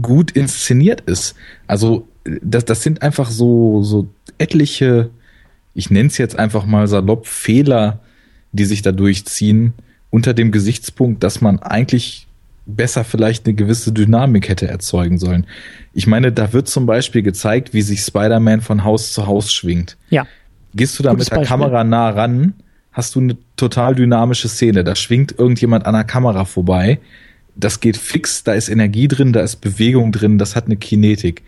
gut 0.00 0.30
inszeniert 0.30 1.02
ist. 1.02 1.34
Also 1.66 2.08
das, 2.42 2.64
das 2.64 2.82
sind 2.82 3.02
einfach 3.02 3.30
so, 3.30 3.82
so 3.82 4.08
etliche, 4.38 5.10
ich 5.74 5.90
nenne 5.90 6.08
es 6.08 6.18
jetzt 6.18 6.38
einfach 6.38 6.66
mal 6.66 6.86
salopp, 6.88 7.26
Fehler, 7.26 8.00
die 8.52 8.64
sich 8.64 8.82
da 8.82 8.92
durchziehen, 8.92 9.74
unter 10.10 10.34
dem 10.34 10.52
Gesichtspunkt, 10.52 11.22
dass 11.22 11.40
man 11.40 11.58
eigentlich 11.60 12.26
besser 12.66 13.04
vielleicht 13.04 13.46
eine 13.46 13.54
gewisse 13.54 13.92
Dynamik 13.92 14.48
hätte 14.48 14.66
erzeugen 14.66 15.18
sollen. 15.18 15.46
Ich 15.92 16.06
meine, 16.06 16.32
da 16.32 16.52
wird 16.52 16.68
zum 16.68 16.86
Beispiel 16.86 17.22
gezeigt, 17.22 17.74
wie 17.74 17.82
sich 17.82 18.00
Spider-Man 18.00 18.60
von 18.60 18.82
Haus 18.82 19.12
zu 19.12 19.26
Haus 19.26 19.52
schwingt. 19.52 19.96
Ja. 20.10 20.26
Gehst 20.74 20.98
du 20.98 21.02
da 21.02 21.10
Gutes 21.10 21.26
mit 21.26 21.30
der 21.30 21.36
Beispiel. 21.36 21.48
Kamera 21.48 21.84
nah 21.84 22.10
ran, 22.10 22.54
hast 22.90 23.14
du 23.14 23.20
eine 23.20 23.36
total 23.56 23.94
dynamische 23.94 24.48
Szene. 24.48 24.82
Da 24.82 24.96
schwingt 24.96 25.38
irgendjemand 25.38 25.86
an 25.86 25.94
der 25.94 26.04
Kamera 26.04 26.44
vorbei 26.44 26.98
das 27.56 27.80
geht 27.80 27.96
fix, 27.96 28.44
da 28.44 28.52
ist 28.52 28.68
Energie 28.68 29.08
drin, 29.08 29.32
da 29.32 29.40
ist 29.40 29.56
Bewegung 29.56 30.12
drin, 30.12 30.38
das 30.38 30.54
hat 30.54 30.66
eine 30.66 30.76
Kinetik. 30.76 31.42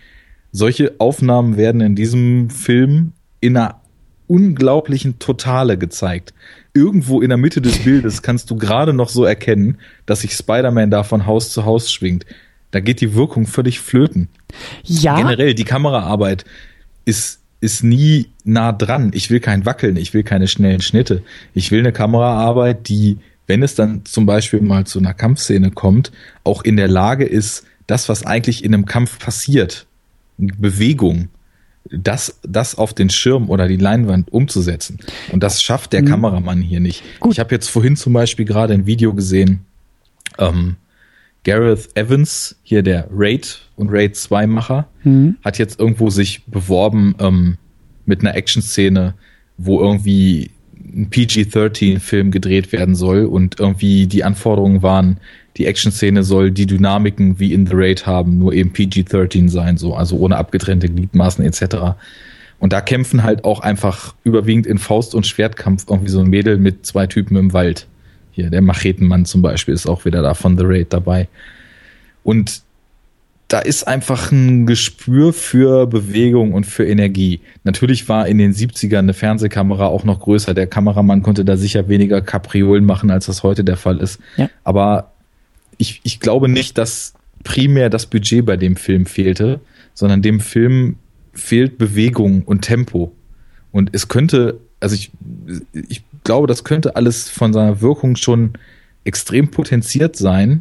Solche 0.53 0.95
Aufnahmen 0.99 1.57
werden 1.57 1.81
in 1.83 1.95
diesem 1.95 2.49
Film 2.51 3.13
in 3.41 3.57
einer 3.57 3.81
unglaublichen 4.27 5.19
Totale 5.19 5.77
gezeigt. 5.77 6.33
Irgendwo 6.75 7.21
in 7.21 7.29
der 7.29 7.39
Mitte 7.39 7.61
des 7.61 7.79
Bildes 7.85 8.23
kannst 8.23 8.51
du 8.51 8.57
gerade 8.57 8.93
noch 8.93 9.09
so 9.09 9.25
erkennen, 9.25 9.79
dass 10.07 10.23
sich 10.23 10.33
Spider-Man 10.33 10.91
da 10.91 11.03
von 11.03 11.27
Haus 11.27 11.51
zu 11.51 11.65
Haus 11.65 11.93
schwingt. 11.93 12.25
Da 12.71 12.81
geht 12.81 13.01
die 13.01 13.15
Wirkung 13.15 13.47
völlig 13.47 13.81
flöten. 13.81 14.29
Ja. 14.85 15.17
Generell, 15.17 15.55
die 15.55 15.65
Kameraarbeit 15.65 16.45
ist, 17.05 17.41
ist 17.61 17.83
nie 17.83 18.29
nah 18.45 18.73
dran. 18.73 19.11
Ich 19.15 19.31
will 19.31 19.41
kein 19.41 19.65
Wackeln, 19.67 19.97
ich 19.97 20.13
will 20.15 20.23
keine 20.23 20.49
schnellen 20.49 20.83
Schnitte. 20.83 21.23
Ich 21.55 21.71
will 21.71 21.81
eine 21.81 21.93
Kameraarbeit, 21.93 22.89
die, 22.89 23.19
wenn 23.49 23.63
es 23.63 23.75
dann 23.75 24.05
zum 24.05 24.27
Beispiel 24.27 24.61
mal 24.61 24.87
zu 24.87 25.01
einer 25.01 25.15
Kampfszene 25.15 25.73
kommt, 25.73 26.13
auch 26.45 26.63
in 26.63 26.77
der 26.77 26.87
Lage 26.87 27.25
ist, 27.25 27.65
das, 27.89 28.09
was 28.09 28.25
eigentlich 28.25 28.63
in 28.63 28.75
einem 28.75 28.85
Kampf 28.87 29.19
passiert, 29.19 29.87
Bewegung, 30.37 31.29
das, 31.91 32.39
das 32.43 32.77
auf 32.77 32.93
den 32.93 33.09
Schirm 33.09 33.49
oder 33.49 33.67
die 33.67 33.79
Leinwand 33.79 34.31
umzusetzen. 34.31 34.99
Und 35.33 35.43
das 35.43 35.63
schafft 35.63 35.95
der 35.95 36.03
mhm. 36.03 36.07
Kameramann 36.07 36.61
hier 36.61 36.81
nicht. 36.81 37.03
Gut. 37.19 37.33
Ich 37.33 37.41
habe 37.41 37.55
jetzt 37.55 37.69
vorhin 37.69 37.97
zum 37.97 38.13
Beispiel 38.13 38.45
gerade 38.45 38.75
ein 38.75 38.87
Video 38.87 39.15
gesehen, 39.15 39.61
ähm, 40.39 40.77
Gareth 41.45 41.97
Evans, 41.97 42.57
hier 42.63 42.83
der 42.83 43.09
Raid 43.11 43.63
und 43.77 43.89
Raid 43.91 44.17
2 44.17 44.47
Macher, 44.47 44.89
mhm. 45.03 45.37
hat 45.43 45.57
jetzt 45.57 45.81
irgendwo 45.81 46.11
sich 46.11 46.45
beworben 46.45 47.15
ähm, 47.21 47.57
mit 48.05 48.21
einer 48.21 48.35
Action-Szene, 48.35 49.15
wo 49.57 49.81
irgendwie 49.81 50.51
ein 50.99 51.11
PG-13-Film 51.11 52.31
gedreht 52.31 52.73
werden 52.73 52.95
soll 52.95 53.25
und 53.25 53.61
irgendwie 53.61 54.07
die 54.07 54.25
Anforderungen 54.25 54.83
waren, 54.83 55.19
die 55.57 55.67
Action-Szene 55.67 56.25
soll 56.25 56.51
die 56.51 56.67
Dynamiken 56.67 57.39
wie 57.39 57.53
in 57.53 57.67
The 57.67 57.73
Raid 57.75 58.07
haben, 58.07 58.39
nur 58.39 58.53
eben 58.53 58.73
PG-13 58.73 59.49
sein, 59.49 59.77
so, 59.77 59.95
also 59.95 60.17
ohne 60.19 60.37
abgetrennte 60.37 60.89
Gliedmaßen 60.89 61.45
etc. 61.45 61.97
Und 62.59 62.73
da 62.73 62.81
kämpfen 62.81 63.23
halt 63.23 63.45
auch 63.45 63.61
einfach 63.61 64.15
überwiegend 64.25 64.67
in 64.67 64.79
Faust- 64.79 65.15
und 65.15 65.27
Schwertkampf 65.27 65.87
irgendwie 65.89 66.11
so 66.11 66.21
ein 66.21 66.29
Mädel 66.29 66.59
mit 66.59 66.85
zwei 66.85 67.07
Typen 67.07 67.37
im 67.37 67.53
Wald. 67.53 67.87
Hier, 68.33 68.51
der 68.51 68.63
Machetenmann 68.63 69.25
zum 69.25 69.43
Beispiel 69.43 69.75
ist 69.75 69.89
auch 69.89 70.05
wieder 70.05 70.23
da 70.23 70.35
von 70.35 70.59
The 70.59 70.65
Raid 70.67 70.93
dabei. 70.93 71.29
Und 72.25 72.63
da 73.49 73.61
ist 73.61 73.85
einfach 73.85 74.31
ein 74.31 74.67
Gespür 74.67 75.33
für 75.33 75.87
Bewegung 75.87 76.53
und 76.53 76.67
für 76.67 76.87
Energie. 76.87 77.41
Natürlich 77.65 78.07
war 78.07 78.29
in 78.29 78.37
den 78.37 78.53
70ern 78.53 78.99
eine 78.99 79.15
Fernsehkamera 79.15 79.87
auch 79.87 80.05
noch 80.05 80.21
größer. 80.21 80.53
Der 80.53 80.67
Kameramann 80.67 81.23
konnte 81.23 81.47
da 81.47 81.57
sicher 81.57 81.89
weniger 81.89 82.21
Kapriolen 82.21 82.85
machen, 82.85 83.11
als 83.11 83.25
das 83.25 83.43
heute 83.43 83.65
der 83.65 83.79
Fall 83.79 84.01
ist. 84.01 84.21
Ja. 84.37 84.51
Aber 84.65 85.13
ich, 85.79 86.01
ich 86.05 86.21
glaube 86.21 86.49
nicht, 86.49 86.77
dass 86.77 87.15
primär 87.43 87.89
das 87.89 88.05
Budget 88.05 88.45
bei 88.45 88.59
dem 88.59 88.77
Film 88.77 89.07
fehlte, 89.07 89.61
sondern 89.95 90.21
dem 90.21 90.41
Film 90.41 90.97
fehlt 91.33 91.79
Bewegung 91.79 92.43
und 92.43 92.63
Tempo. 92.63 93.13
Und 93.73 93.91
es 93.93 94.09
könnte, 94.09 94.61
also 94.81 94.95
ich, 94.95 95.11
ich 95.73 96.03
glaube, 96.23 96.47
das 96.47 96.65
könnte 96.65 96.97
alles 96.97 97.31
von 97.31 97.55
seiner 97.55 97.81
Wirkung 97.81 98.17
schon 98.17 98.53
extrem 99.05 99.51
potenziert 99.51 100.17
sein, 100.17 100.61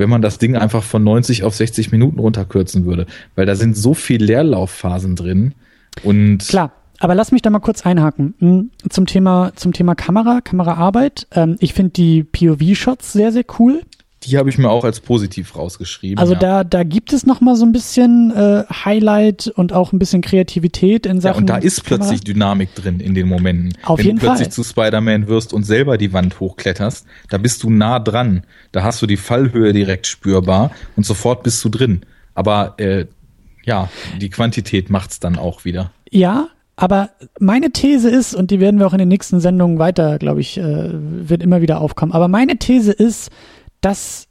wenn 0.00 0.10
man 0.10 0.22
das 0.22 0.38
Ding 0.38 0.56
einfach 0.56 0.82
von 0.82 1.04
90 1.04 1.44
auf 1.44 1.54
60 1.54 1.92
Minuten 1.92 2.18
runterkürzen 2.18 2.84
würde. 2.84 3.06
Weil 3.36 3.46
da 3.46 3.54
sind 3.54 3.76
so 3.76 3.94
viel 3.94 4.22
Leerlaufphasen 4.22 5.14
drin. 5.14 5.54
Und 6.02 6.38
Klar. 6.38 6.72
Aber 6.98 7.14
lass 7.14 7.32
mich 7.32 7.40
da 7.40 7.48
mal 7.48 7.60
kurz 7.60 7.86
einhaken. 7.86 8.34
Hm, 8.40 8.70
zum 8.90 9.06
Thema, 9.06 9.52
zum 9.56 9.72
Thema 9.72 9.94
Kamera, 9.94 10.40
Kameraarbeit. 10.42 11.28
Ähm, 11.32 11.56
ich 11.60 11.72
finde 11.72 11.92
die 11.92 12.24
POV-Shots 12.24 13.12
sehr, 13.12 13.32
sehr 13.32 13.44
cool. 13.58 13.82
Die 14.24 14.36
habe 14.36 14.50
ich 14.50 14.58
mir 14.58 14.68
auch 14.68 14.84
als 14.84 15.00
positiv 15.00 15.56
rausgeschrieben. 15.56 16.18
Also 16.18 16.34
ja. 16.34 16.38
da, 16.38 16.64
da 16.64 16.82
gibt 16.82 17.14
es 17.14 17.24
noch 17.24 17.40
mal 17.40 17.56
so 17.56 17.64
ein 17.64 17.72
bisschen 17.72 18.30
äh, 18.30 18.64
Highlight 18.84 19.48
und 19.48 19.72
auch 19.72 19.92
ein 19.92 19.98
bisschen 19.98 20.20
Kreativität 20.20 21.06
in 21.06 21.20
Sachen. 21.22 21.34
Ja, 21.34 21.40
und 21.40 21.46
da 21.46 21.56
ist 21.56 21.84
Kamera. 21.84 22.04
plötzlich 22.04 22.20
Dynamik 22.22 22.74
drin 22.74 23.00
in 23.00 23.14
den 23.14 23.28
Momenten. 23.28 23.74
Auf 23.82 23.98
Wenn 23.98 24.06
jeden 24.06 24.18
du 24.18 24.26
plötzlich 24.26 24.48
Fall. 24.48 24.52
zu 24.52 24.64
Spider-Man 24.64 25.26
wirst 25.26 25.54
und 25.54 25.64
selber 25.64 25.96
die 25.96 26.12
Wand 26.12 26.38
hochkletterst, 26.38 27.06
da 27.30 27.38
bist 27.38 27.62
du 27.62 27.70
nah 27.70 27.98
dran. 27.98 28.42
Da 28.72 28.82
hast 28.82 29.00
du 29.00 29.06
die 29.06 29.16
Fallhöhe 29.16 29.72
direkt 29.72 30.06
spürbar 30.06 30.70
und 30.96 31.06
sofort 31.06 31.42
bist 31.42 31.64
du 31.64 31.70
drin. 31.70 32.02
Aber 32.34 32.74
äh, 32.78 33.06
ja, 33.64 33.88
die 34.20 34.28
Quantität 34.28 34.90
macht's 34.90 35.20
dann 35.20 35.36
auch 35.36 35.64
wieder. 35.64 35.92
Ja, 36.10 36.48
aber 36.76 37.10
meine 37.38 37.72
These 37.72 38.08
ist, 38.08 38.34
und 38.34 38.50
die 38.50 38.58
werden 38.58 38.80
wir 38.80 38.86
auch 38.86 38.94
in 38.94 38.98
den 38.98 39.08
nächsten 39.08 39.40
Sendungen 39.40 39.78
weiter, 39.78 40.18
glaube 40.18 40.40
ich, 40.40 40.56
äh, 40.56 40.90
wird 40.92 41.42
immer 41.42 41.60
wieder 41.60 41.80
aufkommen. 41.80 42.12
Aber 42.12 42.26
meine 42.26 42.56
These 42.56 42.92
ist, 42.92 43.30
dass 43.80 44.28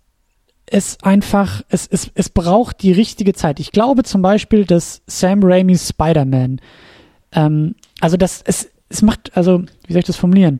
es 0.65 0.97
einfach, 1.01 1.63
es, 1.69 1.87
es, 1.87 2.11
es 2.13 2.29
braucht 2.29 2.83
die 2.83 2.91
richtige 2.91 3.33
Zeit. 3.33 3.59
Ich 3.59 3.71
glaube 3.71 4.03
zum 4.03 4.21
Beispiel, 4.21 4.65
dass 4.65 5.01
Sam 5.07 5.39
Raimis 5.43 5.89
Spider-Man, 5.89 6.61
ähm, 7.31 7.75
also 8.01 8.17
das, 8.17 8.41
es, 8.45 8.69
es 8.89 9.01
macht, 9.01 9.35
also, 9.35 9.63
wie 9.87 9.93
soll 9.93 9.99
ich 9.99 10.05
das 10.05 10.17
formulieren? 10.17 10.59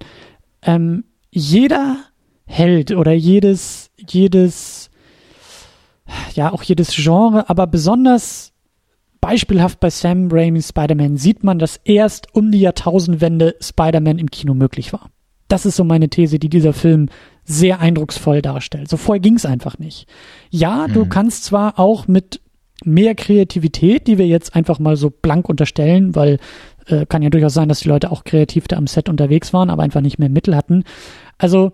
Ähm, 0.62 1.04
jeder 1.32 1.98
Held 2.46 2.92
oder 2.92 3.12
jedes, 3.14 3.92
jedes, 3.98 4.90
ja, 6.34 6.52
auch 6.52 6.64
jedes 6.64 6.96
Genre, 6.96 7.48
aber 7.50 7.68
besonders 7.68 8.54
beispielhaft 9.22 9.80
bei 9.80 9.90
Sam 9.90 10.30
Raimis 10.32 10.70
Spider-Man 10.70 11.18
sieht 11.18 11.44
man, 11.44 11.60
dass 11.60 11.80
erst 11.84 12.34
um 12.34 12.52
die 12.52 12.62
Jahrtausendwende 12.62 13.56
Spider-Man 13.62 14.18
im 14.18 14.32
Kino 14.32 14.54
möglich 14.54 14.94
war. 14.94 15.10
Das 15.48 15.66
ist 15.66 15.76
so 15.76 15.84
meine 15.84 16.10
These, 16.10 16.40
die 16.40 16.50
dieser 16.50 16.74
Film 16.74 17.10
sehr 17.50 17.80
eindrucksvoll 17.80 18.42
darstellt. 18.42 18.90
So 18.90 18.98
vorher 18.98 19.20
ging 19.20 19.36
es 19.36 19.46
einfach 19.46 19.80
nicht. 19.80 20.08
Ja, 20.52 20.88
mhm. 20.88 20.94
du 20.94 21.06
kannst 21.08 21.46
zwar 21.46 21.80
auch 21.80 22.08
mit 22.08 22.42
mehr 22.86 23.16
Kreativität, 23.16 24.08
die 24.08 24.18
wir 24.18 24.28
jetzt 24.28 24.56
einfach 24.56 24.80
mal 24.80 24.96
so 24.96 25.10
blank 25.10 25.50
unterstellen, 25.50 26.16
weil 26.16 26.38
äh, 26.86 27.06
kann 27.08 27.24
ja 27.24 27.30
durchaus 27.30 27.54
sein, 27.54 27.68
dass 27.68 27.80
die 27.80 27.90
Leute 27.90 28.12
auch 28.12 28.24
kreativ 28.24 28.68
da 28.68 28.78
am 28.78 28.88
Set 28.88 29.10
unterwegs 29.10 29.52
waren, 29.52 29.70
aber 29.70 29.84
einfach 29.84 30.02
nicht 30.02 30.20
mehr 30.20 30.30
Mittel 30.30 30.56
hatten. 30.56 30.84
Also 31.38 31.74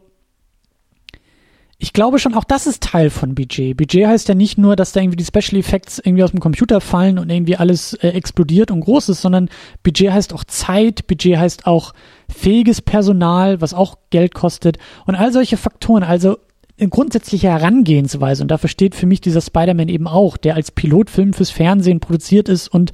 ich 1.78 1.92
glaube 1.92 2.20
schon, 2.20 2.34
auch 2.36 2.46
das 2.46 2.68
ist 2.68 2.84
Teil 2.84 3.10
von 3.10 3.36
Budget. 3.36 3.76
Budget 3.76 4.08
heißt 4.08 4.30
ja 4.30 4.36
nicht 4.36 4.58
nur, 4.58 4.76
dass 4.76 4.94
da 4.94 5.02
irgendwie 5.02 5.18
die 5.18 5.26
Special 5.26 5.60
Effects 5.60 6.00
irgendwie 6.00 6.24
aus 6.24 6.32
dem 6.32 6.40
Computer 6.40 6.80
fallen 6.80 7.20
und 7.20 7.30
irgendwie 7.30 7.58
alles 7.58 7.94
äh, 7.96 8.10
explodiert 8.10 8.72
und 8.72 8.80
groß 8.80 9.10
ist, 9.10 9.22
sondern 9.22 9.50
Budget 9.84 10.12
heißt 10.12 10.34
auch 10.34 10.46
Zeit, 10.46 11.06
Budget 11.08 11.38
heißt 11.38 11.68
auch 11.68 11.94
fähiges 12.30 12.82
Personal, 12.82 13.60
was 13.60 13.74
auch 13.74 13.98
Geld 14.10 14.34
kostet 14.34 14.78
und 15.06 15.16
all 15.16 15.34
solche 15.34 15.58
Faktoren. 15.58 16.04
Also 16.04 16.38
eine 16.80 16.90
grundsätzliche 16.90 17.50
Herangehensweise 17.50 18.42
und 18.42 18.52
dafür 18.52 18.70
steht 18.70 18.96
für 18.96 19.06
mich 19.06 19.20
dieser 19.20 19.42
Spider-Man 19.42 19.90
eben 19.90 20.08
auch, 20.08 20.38
der 20.38 20.56
als 20.56 20.72
Pilotfilm 20.72 21.34
fürs 21.34 21.52
Fernsehen 21.52 22.00
produziert 22.00 22.48
ist 22.48 22.70
und 22.70 22.94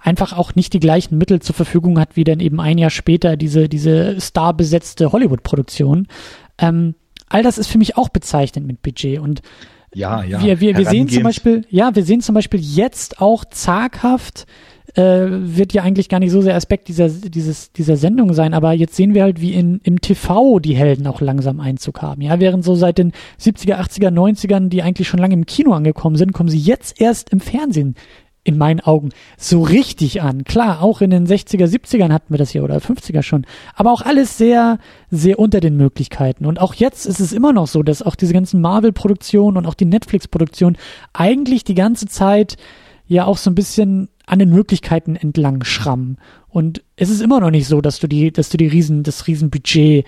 einfach 0.00 0.36
auch 0.36 0.54
nicht 0.54 0.72
die 0.72 0.80
gleichen 0.80 1.18
Mittel 1.18 1.40
zur 1.40 1.54
Verfügung 1.54 1.98
hat, 1.98 2.16
wie 2.16 2.24
dann 2.24 2.40
eben 2.40 2.60
ein 2.60 2.78
Jahr 2.78 2.90
später 2.90 3.36
diese, 3.36 3.68
diese 3.68 4.20
starbesetzte 4.20 5.12
Hollywood-Produktion. 5.12 6.08
Ähm, 6.58 6.94
all 7.30 7.42
das 7.42 7.56
ist 7.56 7.68
für 7.68 7.78
mich 7.78 7.96
auch 7.96 8.10
bezeichnend 8.10 8.66
mit 8.66 8.82
Budget 8.82 9.18
und 9.18 9.40
ja, 9.92 10.22
ja. 10.22 10.40
Wir, 10.42 10.60
wir, 10.60 10.76
wir 10.76 10.86
sehen 10.86 11.08
zum 11.08 11.24
Beispiel, 11.24 11.64
ja, 11.68 11.94
wir 11.96 12.04
sehen 12.04 12.20
zum 12.20 12.34
Beispiel 12.36 12.60
jetzt 12.60 13.20
auch 13.20 13.44
zaghaft, 13.44 14.46
äh, 14.94 15.26
wird 15.28 15.72
ja 15.72 15.82
eigentlich 15.82 16.08
gar 16.08 16.20
nicht 16.20 16.30
so 16.30 16.42
sehr 16.42 16.54
Aspekt 16.54 16.88
dieser, 16.88 17.08
dieses, 17.08 17.72
dieser 17.72 17.96
Sendung 17.96 18.32
sein, 18.32 18.54
aber 18.54 18.72
jetzt 18.72 18.94
sehen 18.94 19.14
wir 19.14 19.24
halt, 19.24 19.40
wie 19.40 19.52
in, 19.52 19.80
im 19.82 20.00
TV 20.00 20.60
die 20.60 20.76
Helden 20.76 21.06
auch 21.06 21.20
langsam 21.20 21.58
Einzug 21.58 22.02
haben. 22.02 22.22
Ja, 22.22 22.38
während 22.38 22.64
so 22.64 22.74
seit 22.74 22.98
den 22.98 23.12
70er, 23.40 23.80
80er, 23.80 24.10
90ern, 24.10 24.68
die 24.68 24.82
eigentlich 24.82 25.08
schon 25.08 25.20
lange 25.20 25.34
im 25.34 25.46
Kino 25.46 25.72
angekommen 25.72 26.16
sind, 26.16 26.32
kommen 26.32 26.48
sie 26.48 26.58
jetzt 26.58 27.00
erst 27.00 27.30
im 27.30 27.40
Fernsehen 27.40 27.96
in 28.50 28.58
meinen 28.58 28.80
Augen 28.80 29.10
so 29.38 29.62
richtig 29.62 30.20
an. 30.20 30.44
Klar, 30.44 30.82
auch 30.82 31.00
in 31.00 31.10
den 31.10 31.26
60er, 31.26 31.64
70ern 31.64 32.12
hatten 32.12 32.34
wir 32.34 32.38
das 32.38 32.50
hier 32.50 32.64
oder 32.64 32.76
50er 32.78 33.22
schon, 33.22 33.46
aber 33.74 33.92
auch 33.92 34.02
alles 34.02 34.36
sehr, 34.36 34.78
sehr 35.10 35.38
unter 35.38 35.60
den 35.60 35.76
Möglichkeiten. 35.76 36.44
Und 36.44 36.60
auch 36.60 36.74
jetzt 36.74 37.06
ist 37.06 37.20
es 37.20 37.32
immer 37.32 37.52
noch 37.52 37.66
so, 37.66 37.82
dass 37.82 38.02
auch 38.02 38.16
diese 38.16 38.34
ganzen 38.34 38.60
Marvel-Produktionen 38.60 39.56
und 39.56 39.66
auch 39.66 39.74
die 39.74 39.84
Netflix-Produktionen 39.84 40.76
eigentlich 41.12 41.64
die 41.64 41.74
ganze 41.74 42.06
Zeit 42.06 42.56
ja 43.06 43.24
auch 43.24 43.38
so 43.38 43.50
ein 43.50 43.54
bisschen 43.54 44.08
an 44.26 44.38
den 44.38 44.50
Möglichkeiten 44.50 45.16
entlang 45.16 45.64
schrammen. 45.64 46.18
Und 46.48 46.82
es 46.96 47.10
ist 47.10 47.20
immer 47.20 47.40
noch 47.40 47.50
nicht 47.50 47.66
so, 47.66 47.80
dass 47.80 47.98
du 47.98 48.06
die, 48.06 48.32
dass 48.32 48.48
du 48.48 48.56
die 48.56 48.68
Riesen, 48.68 49.02
das 49.02 49.26
Riesenbudget 49.26 50.04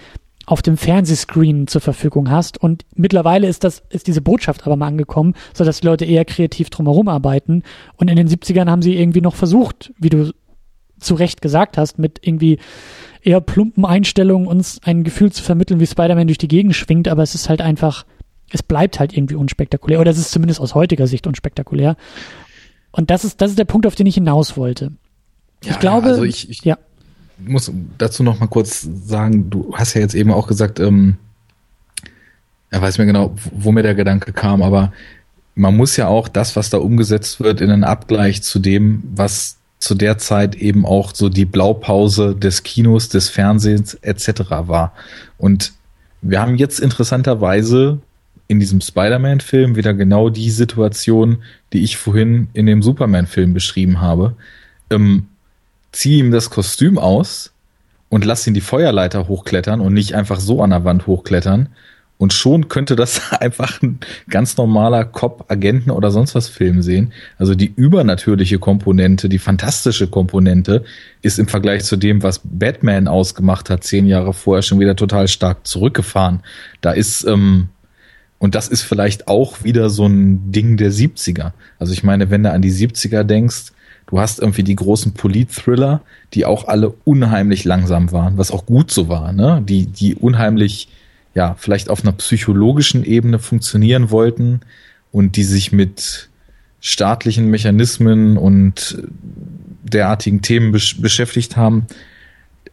auf 0.46 0.62
dem 0.62 0.76
Fernsehscreen 0.76 1.66
zur 1.66 1.80
Verfügung 1.80 2.30
hast. 2.30 2.58
Und 2.58 2.84
mittlerweile 2.94 3.48
ist 3.48 3.64
das, 3.64 3.82
ist 3.90 4.06
diese 4.06 4.20
Botschaft 4.20 4.66
aber 4.66 4.76
mal 4.76 4.88
angekommen, 4.88 5.34
so 5.54 5.64
dass 5.64 5.80
die 5.80 5.86
Leute 5.86 6.04
eher 6.04 6.24
kreativ 6.24 6.70
drumherum 6.70 7.08
arbeiten. 7.08 7.62
Und 7.96 8.08
in 8.08 8.16
den 8.16 8.28
70ern 8.28 8.68
haben 8.68 8.82
sie 8.82 8.96
irgendwie 8.96 9.20
noch 9.20 9.34
versucht, 9.34 9.92
wie 9.98 10.10
du 10.10 10.32
zu 10.98 11.14
Recht 11.14 11.42
gesagt 11.42 11.78
hast, 11.78 11.98
mit 11.98 12.20
irgendwie 12.22 12.58
eher 13.22 13.40
plumpen 13.40 13.84
Einstellungen 13.84 14.46
uns 14.46 14.80
ein 14.84 15.04
Gefühl 15.04 15.32
zu 15.32 15.42
vermitteln, 15.42 15.80
wie 15.80 15.86
Spider-Man 15.86 16.26
durch 16.26 16.38
die 16.38 16.48
Gegend 16.48 16.74
schwingt, 16.74 17.08
aber 17.08 17.22
es 17.22 17.34
ist 17.34 17.48
halt 17.48 17.60
einfach, 17.60 18.04
es 18.50 18.62
bleibt 18.62 19.00
halt 19.00 19.16
irgendwie 19.16 19.34
unspektakulär. 19.34 20.00
Oder 20.00 20.10
es 20.10 20.18
ist 20.18 20.32
zumindest 20.32 20.60
aus 20.60 20.74
heutiger 20.74 21.06
Sicht 21.06 21.26
unspektakulär. 21.26 21.96
Und 22.90 23.10
das 23.10 23.24
ist, 23.24 23.40
das 23.40 23.50
ist 23.50 23.58
der 23.58 23.64
Punkt, 23.64 23.86
auf 23.86 23.94
den 23.94 24.06
ich 24.06 24.14
hinaus 24.14 24.56
wollte. 24.56 24.92
Ja, 25.64 25.72
ich 25.72 25.78
glaube, 25.78 26.08
also 26.08 26.24
ich, 26.24 26.50
ich, 26.50 26.64
ja 26.64 26.78
muss 27.46 27.70
dazu 27.98 28.22
noch 28.22 28.40
mal 28.40 28.46
kurz 28.46 28.88
sagen, 29.04 29.50
du 29.50 29.74
hast 29.74 29.94
ja 29.94 30.00
jetzt 30.00 30.14
eben 30.14 30.32
auch 30.32 30.46
gesagt, 30.46 30.80
ähm, 30.80 31.16
er 32.70 32.80
weiß 32.80 32.98
mir 32.98 33.06
genau, 33.06 33.34
wo 33.52 33.72
mir 33.72 33.82
der 33.82 33.94
Gedanke 33.94 34.32
kam, 34.32 34.62
aber 34.62 34.92
man 35.54 35.76
muss 35.76 35.96
ja 35.96 36.08
auch 36.08 36.28
das, 36.28 36.56
was 36.56 36.70
da 36.70 36.78
umgesetzt 36.78 37.40
wird, 37.40 37.60
in 37.60 37.70
einen 37.70 37.84
Abgleich 37.84 38.42
zu 38.42 38.58
dem, 38.58 39.02
was 39.14 39.58
zu 39.78 39.94
der 39.94 40.16
Zeit 40.16 40.54
eben 40.54 40.86
auch 40.86 41.14
so 41.14 41.28
die 41.28 41.44
Blaupause 41.44 42.34
des 42.34 42.62
Kinos, 42.62 43.08
des 43.08 43.28
Fernsehens 43.28 43.94
etc. 43.94 44.42
war. 44.48 44.94
Und 45.38 45.72
wir 46.22 46.40
haben 46.40 46.56
jetzt 46.56 46.78
interessanterweise 46.78 47.98
in 48.46 48.60
diesem 48.60 48.80
Spider-Man-Film 48.80 49.76
wieder 49.76 49.92
genau 49.92 50.30
die 50.30 50.50
Situation, 50.50 51.42
die 51.72 51.82
ich 51.82 51.96
vorhin 51.96 52.48
in 52.52 52.66
dem 52.66 52.82
Superman-Film 52.82 53.54
beschrieben 53.54 54.00
habe. 54.00 54.36
Ähm, 54.90 55.26
zieh 55.92 56.18
ihm 56.18 56.30
das 56.30 56.50
Kostüm 56.50 56.98
aus 56.98 57.52
und 58.08 58.24
lass 58.24 58.46
ihn 58.46 58.54
die 58.54 58.60
Feuerleiter 58.60 59.28
hochklettern 59.28 59.80
und 59.80 59.94
nicht 59.94 60.14
einfach 60.14 60.40
so 60.40 60.62
an 60.62 60.70
der 60.70 60.84
Wand 60.84 61.06
hochklettern. 61.06 61.68
Und 62.18 62.32
schon 62.32 62.68
könnte 62.68 62.94
das 62.94 63.32
einfach 63.40 63.82
ein 63.82 63.98
ganz 64.28 64.56
normaler 64.56 65.04
Cop, 65.04 65.46
Agenten 65.48 65.90
oder 65.90 66.10
sonst 66.10 66.34
was 66.34 66.48
Film 66.48 66.82
sehen. 66.82 67.12
Also 67.36 67.54
die 67.54 67.72
übernatürliche 67.74 68.58
Komponente, 68.58 69.28
die 69.28 69.40
fantastische 69.40 70.06
Komponente 70.06 70.84
ist 71.22 71.38
im 71.38 71.48
Vergleich 71.48 71.84
zu 71.84 71.96
dem, 71.96 72.22
was 72.22 72.40
Batman 72.44 73.08
ausgemacht 73.08 73.70
hat, 73.70 73.82
zehn 73.82 74.06
Jahre 74.06 74.34
vorher 74.34 74.62
schon 74.62 74.78
wieder 74.78 74.94
total 74.94 75.26
stark 75.26 75.66
zurückgefahren. 75.66 76.42
Da 76.80 76.92
ist, 76.92 77.24
ähm, 77.24 77.70
und 78.38 78.54
das 78.54 78.68
ist 78.68 78.82
vielleicht 78.82 79.26
auch 79.26 79.64
wieder 79.64 79.90
so 79.90 80.06
ein 80.06 80.52
Ding 80.52 80.76
der 80.76 80.92
70er. 80.92 81.52
Also 81.78 81.92
ich 81.92 82.04
meine, 82.04 82.30
wenn 82.30 82.44
du 82.44 82.52
an 82.52 82.62
die 82.62 82.72
70er 82.72 83.24
denkst, 83.24 83.72
du 84.12 84.20
hast 84.20 84.40
irgendwie 84.40 84.62
die 84.62 84.76
großen 84.76 85.14
Polit-Thriller, 85.14 86.02
die 86.34 86.44
auch 86.44 86.68
alle 86.68 86.92
unheimlich 87.04 87.64
langsam 87.64 88.12
waren, 88.12 88.36
was 88.36 88.50
auch 88.50 88.66
gut 88.66 88.90
so 88.90 89.08
war, 89.08 89.32
ne? 89.32 89.62
Die, 89.66 89.86
die 89.86 90.14
unheimlich, 90.14 90.88
ja, 91.34 91.56
vielleicht 91.58 91.88
auf 91.88 92.02
einer 92.02 92.12
psychologischen 92.12 93.04
Ebene 93.04 93.38
funktionieren 93.38 94.10
wollten 94.10 94.60
und 95.12 95.36
die 95.36 95.44
sich 95.44 95.72
mit 95.72 96.28
staatlichen 96.80 97.46
Mechanismen 97.46 98.36
und 98.36 99.02
derartigen 99.82 100.42
Themen 100.42 100.72
besch 100.72 101.00
beschäftigt 101.00 101.56
haben. 101.56 101.86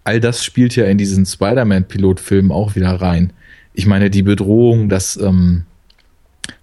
All 0.03 0.19
das 0.19 0.43
spielt 0.43 0.75
ja 0.75 0.85
in 0.87 0.97
diesen 0.97 1.25
Spider-Man-Pilotfilmen 1.25 2.51
auch 2.51 2.75
wieder 2.75 2.91
rein. 2.95 3.31
Ich 3.73 3.85
meine, 3.85 4.09
die 4.09 4.23
Bedrohung, 4.23 4.89
dass 4.89 5.15
ähm, 5.15 5.63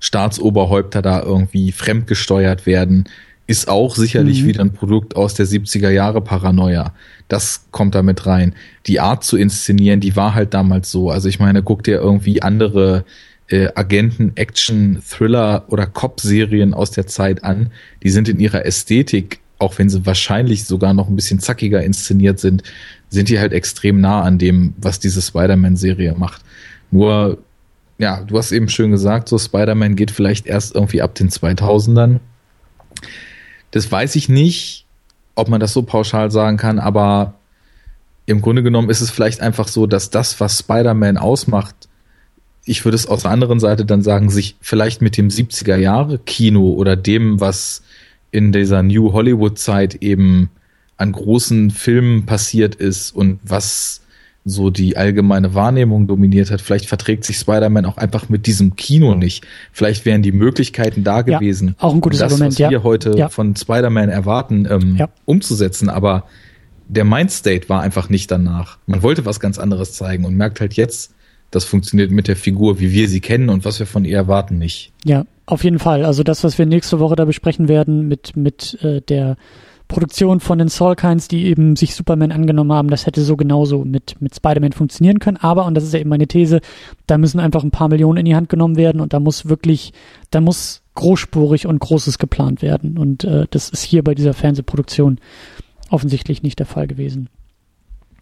Staatsoberhäupter 0.00 1.00
da 1.00 1.22
irgendwie 1.22 1.72
fremdgesteuert 1.72 2.66
werden, 2.66 3.08
ist 3.46 3.68
auch 3.68 3.94
sicherlich 3.94 4.42
mhm. 4.42 4.46
wieder 4.46 4.60
ein 4.62 4.72
Produkt 4.72 5.14
aus 5.16 5.34
der 5.34 5.46
70er 5.46 5.90
Jahre 5.90 6.20
Paranoia. 6.20 6.92
Das 7.28 7.66
kommt 7.70 7.94
da 7.94 8.02
mit 8.02 8.26
rein. 8.26 8.54
Die 8.86 9.00
Art 9.00 9.22
zu 9.22 9.36
inszenieren, 9.36 10.00
die 10.00 10.16
war 10.16 10.34
halt 10.34 10.52
damals 10.52 10.90
so. 10.90 11.10
Also 11.10 11.28
ich 11.28 11.38
meine, 11.38 11.62
guck 11.62 11.84
dir 11.84 11.96
irgendwie 11.96 12.42
andere 12.42 13.04
äh, 13.48 13.68
Agenten, 13.74 14.32
Action, 14.34 15.00
Thriller 15.08 15.64
oder 15.68 15.86
Cop-Serien 15.86 16.74
aus 16.74 16.90
der 16.90 17.06
Zeit 17.06 17.44
an. 17.44 17.70
Die 18.02 18.10
sind 18.10 18.28
in 18.28 18.40
ihrer 18.40 18.66
Ästhetik, 18.66 19.38
auch 19.58 19.78
wenn 19.78 19.88
sie 19.88 20.04
wahrscheinlich 20.04 20.64
sogar 20.64 20.92
noch 20.92 21.08
ein 21.08 21.16
bisschen 21.16 21.38
zackiger 21.38 21.82
inszeniert 21.82 22.40
sind, 22.40 22.64
sind 23.10 23.28
die 23.28 23.38
halt 23.38 23.52
extrem 23.52 24.00
nah 24.00 24.22
an 24.22 24.38
dem, 24.38 24.74
was 24.78 24.98
diese 24.98 25.22
Spider-Man-Serie 25.22 26.14
macht. 26.18 26.42
Nur, 26.90 27.38
ja, 27.98 28.22
du 28.22 28.36
hast 28.36 28.50
eben 28.50 28.68
schön 28.68 28.90
gesagt, 28.90 29.28
so 29.28 29.38
Spider-Man 29.38 29.94
geht 29.94 30.10
vielleicht 30.10 30.46
erst 30.46 30.74
irgendwie 30.74 31.00
ab 31.00 31.14
den 31.14 31.30
2000ern 31.30 32.18
das 33.76 33.92
weiß 33.92 34.16
ich 34.16 34.28
nicht, 34.28 34.86
ob 35.34 35.48
man 35.48 35.60
das 35.60 35.72
so 35.72 35.82
pauschal 35.82 36.30
sagen 36.30 36.56
kann, 36.56 36.78
aber 36.78 37.34
im 38.24 38.40
Grunde 38.40 38.62
genommen 38.62 38.88
ist 38.88 39.02
es 39.02 39.10
vielleicht 39.10 39.40
einfach 39.40 39.68
so, 39.68 39.86
dass 39.86 40.10
das, 40.10 40.40
was 40.40 40.58
Spider-Man 40.58 41.18
ausmacht, 41.18 41.74
ich 42.64 42.84
würde 42.84 42.96
es 42.96 43.06
aus 43.06 43.22
der 43.22 43.30
anderen 43.30 43.60
Seite 43.60 43.84
dann 43.84 44.02
sagen, 44.02 44.30
sich 44.30 44.56
vielleicht 44.60 45.02
mit 45.02 45.16
dem 45.16 45.28
70er 45.28 45.76
Jahre 45.76 46.18
Kino 46.18 46.72
oder 46.72 46.96
dem, 46.96 47.38
was 47.38 47.82
in 48.30 48.50
dieser 48.50 48.82
New 48.82 49.12
Hollywood 49.12 49.58
Zeit 49.58 49.96
eben 49.96 50.50
an 50.96 51.12
großen 51.12 51.70
Filmen 51.70 52.26
passiert 52.26 52.74
ist 52.74 53.14
und 53.14 53.38
was 53.44 54.00
so 54.48 54.70
die 54.70 54.96
allgemeine 54.96 55.54
Wahrnehmung 55.54 56.06
dominiert 56.06 56.52
hat. 56.52 56.60
Vielleicht 56.60 56.86
verträgt 56.86 57.24
sich 57.24 57.36
Spider-Man 57.36 57.84
auch 57.84 57.96
einfach 57.96 58.28
mit 58.28 58.46
diesem 58.46 58.76
Kino 58.76 59.16
nicht. 59.16 59.44
Vielleicht 59.72 60.04
wären 60.04 60.22
die 60.22 60.30
Möglichkeiten 60.30 61.02
da 61.02 61.22
gewesen, 61.22 61.68
ja, 61.68 61.74
auch 61.80 61.92
ein 61.92 62.00
gutes 62.00 62.20
das, 62.20 62.32
Argument, 62.32 62.52
was 62.52 62.58
wir 62.60 62.70
ja. 62.70 62.82
heute 62.84 63.18
ja. 63.18 63.28
von 63.28 63.56
Spider-Man 63.56 64.08
erwarten, 64.08 64.68
ähm, 64.70 65.08
umzusetzen. 65.24 65.88
Aber 65.88 66.26
der 66.86 67.04
Mindstate 67.04 67.68
war 67.68 67.82
einfach 67.82 68.08
nicht 68.08 68.30
danach. 68.30 68.78
Man 68.86 69.02
wollte 69.02 69.26
was 69.26 69.40
ganz 69.40 69.58
anderes 69.58 69.94
zeigen 69.94 70.24
und 70.24 70.36
merkt 70.36 70.60
halt 70.60 70.74
jetzt, 70.74 71.12
das 71.50 71.64
funktioniert 71.64 72.12
mit 72.12 72.28
der 72.28 72.36
Figur, 72.36 72.78
wie 72.78 72.92
wir 72.92 73.08
sie 73.08 73.20
kennen 73.20 73.48
und 73.48 73.64
was 73.64 73.80
wir 73.80 73.86
von 73.86 74.04
ihr 74.04 74.16
erwarten, 74.16 74.58
nicht. 74.58 74.92
Ja, 75.04 75.24
auf 75.46 75.64
jeden 75.64 75.80
Fall. 75.80 76.04
Also 76.04 76.22
das, 76.22 76.44
was 76.44 76.56
wir 76.56 76.66
nächste 76.66 77.00
Woche 77.00 77.16
da 77.16 77.24
besprechen 77.24 77.66
werden 77.66 78.06
mit, 78.06 78.36
mit 78.36 78.78
äh, 78.82 79.00
der 79.00 79.36
Produktion 79.88 80.40
von 80.40 80.58
den 80.58 80.68
Salkinds, 80.68 81.28
die 81.28 81.46
eben 81.46 81.76
sich 81.76 81.94
Superman 81.94 82.32
angenommen 82.32 82.72
haben, 82.72 82.90
das 82.90 83.06
hätte 83.06 83.22
so 83.22 83.36
genauso 83.36 83.84
mit, 83.84 84.20
mit 84.20 84.34
Spider-Man 84.34 84.72
funktionieren 84.72 85.18
können. 85.20 85.36
Aber, 85.36 85.64
und 85.66 85.74
das 85.74 85.84
ist 85.84 85.94
ja 85.94 86.00
eben 86.00 86.10
meine 86.10 86.26
These, 86.26 86.60
da 87.06 87.18
müssen 87.18 87.40
einfach 87.40 87.62
ein 87.62 87.70
paar 87.70 87.88
Millionen 87.88 88.18
in 88.18 88.24
die 88.24 88.34
Hand 88.34 88.48
genommen 88.48 88.76
werden 88.76 89.00
und 89.00 89.12
da 89.12 89.20
muss 89.20 89.48
wirklich, 89.48 89.92
da 90.30 90.40
muss 90.40 90.82
großspurig 90.94 91.66
und 91.66 91.78
Großes 91.78 92.18
geplant 92.18 92.62
werden. 92.62 92.98
Und 92.98 93.24
äh, 93.24 93.46
das 93.50 93.68
ist 93.68 93.82
hier 93.82 94.02
bei 94.02 94.14
dieser 94.14 94.34
Fernsehproduktion 94.34 95.18
offensichtlich 95.90 96.42
nicht 96.42 96.58
der 96.58 96.66
Fall 96.66 96.88
gewesen. 96.88 97.28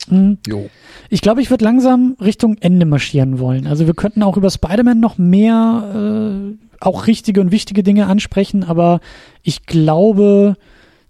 Mhm. 0.09 0.39
Jo. 0.47 0.69
Ich 1.09 1.23
glaube, 1.23 1.41
ich 1.41 1.51
würde 1.51 1.65
langsam 1.65 2.17
Richtung 2.21 2.59
Ende 2.61 2.85
marschieren 2.85 3.39
wollen. 3.39 3.67
Also 3.67 3.87
wir 3.87 3.95
könnten 3.95 4.23
auch 4.23 4.37
über 4.37 4.51
Spider-Man 4.51 5.01
noch 5.01 5.17
mehr, 5.17 6.53
äh, 6.53 6.57
auch 6.81 7.07
richtige 7.07 7.41
und 7.41 7.53
wichtige 7.53 7.83
Dinge 7.83 8.07
ansprechen, 8.07 8.65
aber 8.65 9.01
ich 9.43 9.65
glaube, 9.65 10.57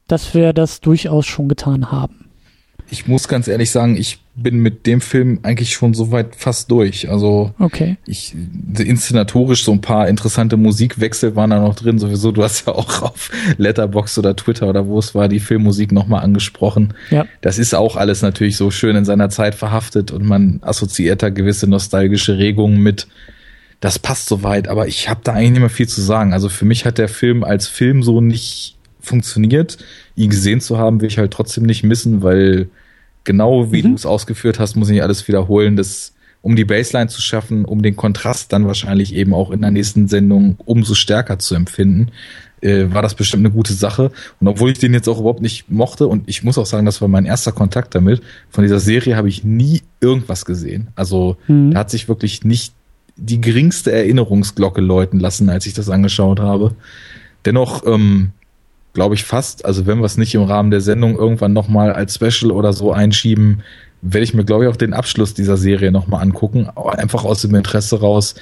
dass 0.09 0.35
wir 0.35 0.53
das 0.53 0.81
durchaus 0.81 1.27
schon 1.27 1.49
getan 1.49 1.91
haben. 1.91 2.25
Ich 2.91 3.07
muss 3.07 3.29
ganz 3.29 3.49
ehrlich 3.49 3.71
sagen, 3.71 3.97
ich 3.97 4.19
bin 4.37 4.59
mit 4.59 4.87
dem 4.87 5.01
Film 5.01 5.39
eigentlich 5.43 5.73
schon 5.73 5.95
soweit 5.95 6.37
fast 6.37 6.71
durch. 6.71 7.09
Also 7.09 7.53
okay. 7.59 7.97
ich 8.07 8.35
inszenatorisch 8.79 9.65
so 9.65 9.73
ein 9.73 9.81
paar 9.81 10.09
interessante 10.09 10.57
Musikwechsel 10.57 11.35
waren 11.35 11.51
da 11.51 11.61
noch 11.61 11.77
drin. 11.77 11.99
Sowieso, 11.99 12.31
du 12.33 12.43
hast 12.43 12.67
ja 12.67 12.75
auch 12.75 13.03
auf 13.03 13.31
Letterbox 13.57 14.19
oder 14.19 14.37
Twitter 14.37 14.69
oder 14.69 14.87
wo 14.87 14.99
es 14.99 15.15
war 15.15 15.29
die 15.29 15.41
Filmmusik 15.41 15.93
nochmal 15.93 16.23
angesprochen. 16.23 16.95
Ja. 17.11 17.27
Das 17.41 17.59
ist 17.59 17.75
auch 17.75 17.97
alles 17.97 18.23
natürlich 18.23 18.57
so 18.57 18.71
schön 18.71 18.97
in 18.97 19.05
seiner 19.05 19.31
Zeit 19.31 19.55
verhaftet 19.55 20.11
und 20.11 20.25
man 20.25 20.59
assoziiert 20.63 21.23
da 21.23 21.31
gewisse 21.31 21.67
nostalgische 21.67 22.39
Regungen 22.39 22.81
mit. 22.81 23.07
Das 23.81 23.99
passt 23.99 24.29
soweit, 24.29 24.69
aber 24.69 24.89
ich 24.89 25.09
habe 25.09 25.21
da 25.25 25.33
eigentlich 25.33 25.51
nicht 25.53 25.61
mehr 25.61 25.71
viel 25.71 25.89
zu 25.89 26.01
sagen. 26.01 26.33
Also 26.33 26.49
für 26.49 26.65
mich 26.65 26.85
hat 26.85 26.99
der 26.99 27.09
Film 27.09 27.45
als 27.45 27.69
Film 27.69 28.03
so 28.03 28.21
nicht 28.21 28.77
funktioniert. 29.05 29.79
Ihn 30.17 30.31
gesehen 30.31 30.61
zu 30.61 30.79
haben, 30.79 31.01
will 31.01 31.09
ich 31.09 31.19
halt 31.19 31.33
trotzdem 31.33 31.65
nicht 31.65 31.85
missen, 31.85 32.23
weil 32.23 32.69
genau 33.25 33.73
wie 33.73 33.83
mhm. 33.83 33.91
du 33.91 33.95
es 33.95 34.07
ausgeführt 34.07 34.59
hast, 34.59 34.77
muss 34.77 34.91
ich 34.91 35.03
alles 35.03 35.27
wiederholen, 35.29 35.77
das, 35.77 36.15
um 36.43 36.57
die 36.57 36.65
Baseline 36.65 37.09
zu 37.09 37.21
schaffen, 37.21 37.65
um 37.65 37.83
den 37.83 37.97
Kontrast 37.97 38.53
dann 38.53 38.67
wahrscheinlich 38.67 39.15
eben 39.15 39.35
auch 39.35 39.51
in 39.51 39.63
der 39.63 39.71
nächsten 39.71 40.09
Sendung 40.09 40.57
umso 40.65 40.95
stärker 40.95 41.39
zu 41.39 41.55
empfinden, 41.55 42.11
äh, 42.61 42.93
war 42.93 43.03
das 43.03 43.15
bestimmt 43.15 43.45
eine 43.45 43.55
gute 43.55 43.75
Sache. 43.75 44.11
Und 44.41 44.49
obwohl 44.49 44.71
ich 44.71 44.79
den 44.79 44.95
jetzt 44.95 45.09
auch 45.09 45.21
überhaupt 45.21 45.43
nicht 45.43 45.71
mochte, 45.71 46.07
und 46.07 46.29
ich 46.29 46.43
muss 46.43 46.59
auch 46.59 46.67
sagen, 46.67 46.87
das 46.87 47.01
war 47.01 47.09
mein 47.09 47.27
erster 47.27 47.53
Kontakt 47.53 47.95
damit, 47.95 48.23
von 48.51 48.63
dieser 48.63 48.81
Serie 48.81 49.17
habe 49.17 49.29
ich 49.29 49.45
nie 49.45 49.83
irgendwas 50.01 50.45
gesehen. 50.45 50.89
Also 50.97 51.37
mhm. 51.47 51.73
da 51.73 51.81
hat 51.81 51.91
sich 51.91 52.09
wirklich 52.09 52.45
nicht 52.45 52.75
die 53.17 53.41
geringste 53.41 53.93
Erinnerungsglocke 53.93 54.81
läuten 54.81 55.21
lassen, 55.21 55.49
als 55.49 55.67
ich 55.67 55.75
das 55.75 55.89
angeschaut 55.89 56.41
habe. 56.41 56.75
Dennoch 57.45 57.87
ähm, 57.87 58.33
glaube 58.95 59.15
ich 59.17 59.25
fast, 59.25 59.65
also 59.65 59.87
wenn 59.87 59.99
wir 59.99 60.07
es 60.07 60.17
nicht 60.17 60.35
im 60.35 60.45
Rahmen 60.45 60.71
der 60.71 60.81
Sendung 60.81 61.19
irgendwann 61.19 61.53
nochmal 61.53 61.93
als 61.93 62.15
Special 62.15 62.51
oder 62.53 62.73
so 62.73 62.93
einschieben, 62.93 63.63
werde 64.01 64.25
ich 64.25 64.35
mir, 64.35 64.45
glaube 64.45 64.65
ich, 64.65 64.71
auch 64.71 64.77
den 64.77 64.95
Abschluss 64.95 65.35
dieser 65.35 65.57
Serie 65.57 65.91
nochmal 65.91 66.23
angucken. 66.23 66.69
Einfach 66.69 67.25
aus 67.25 67.43
dem 67.43 67.55
Interesse 67.55 68.01
raus, 68.01 68.35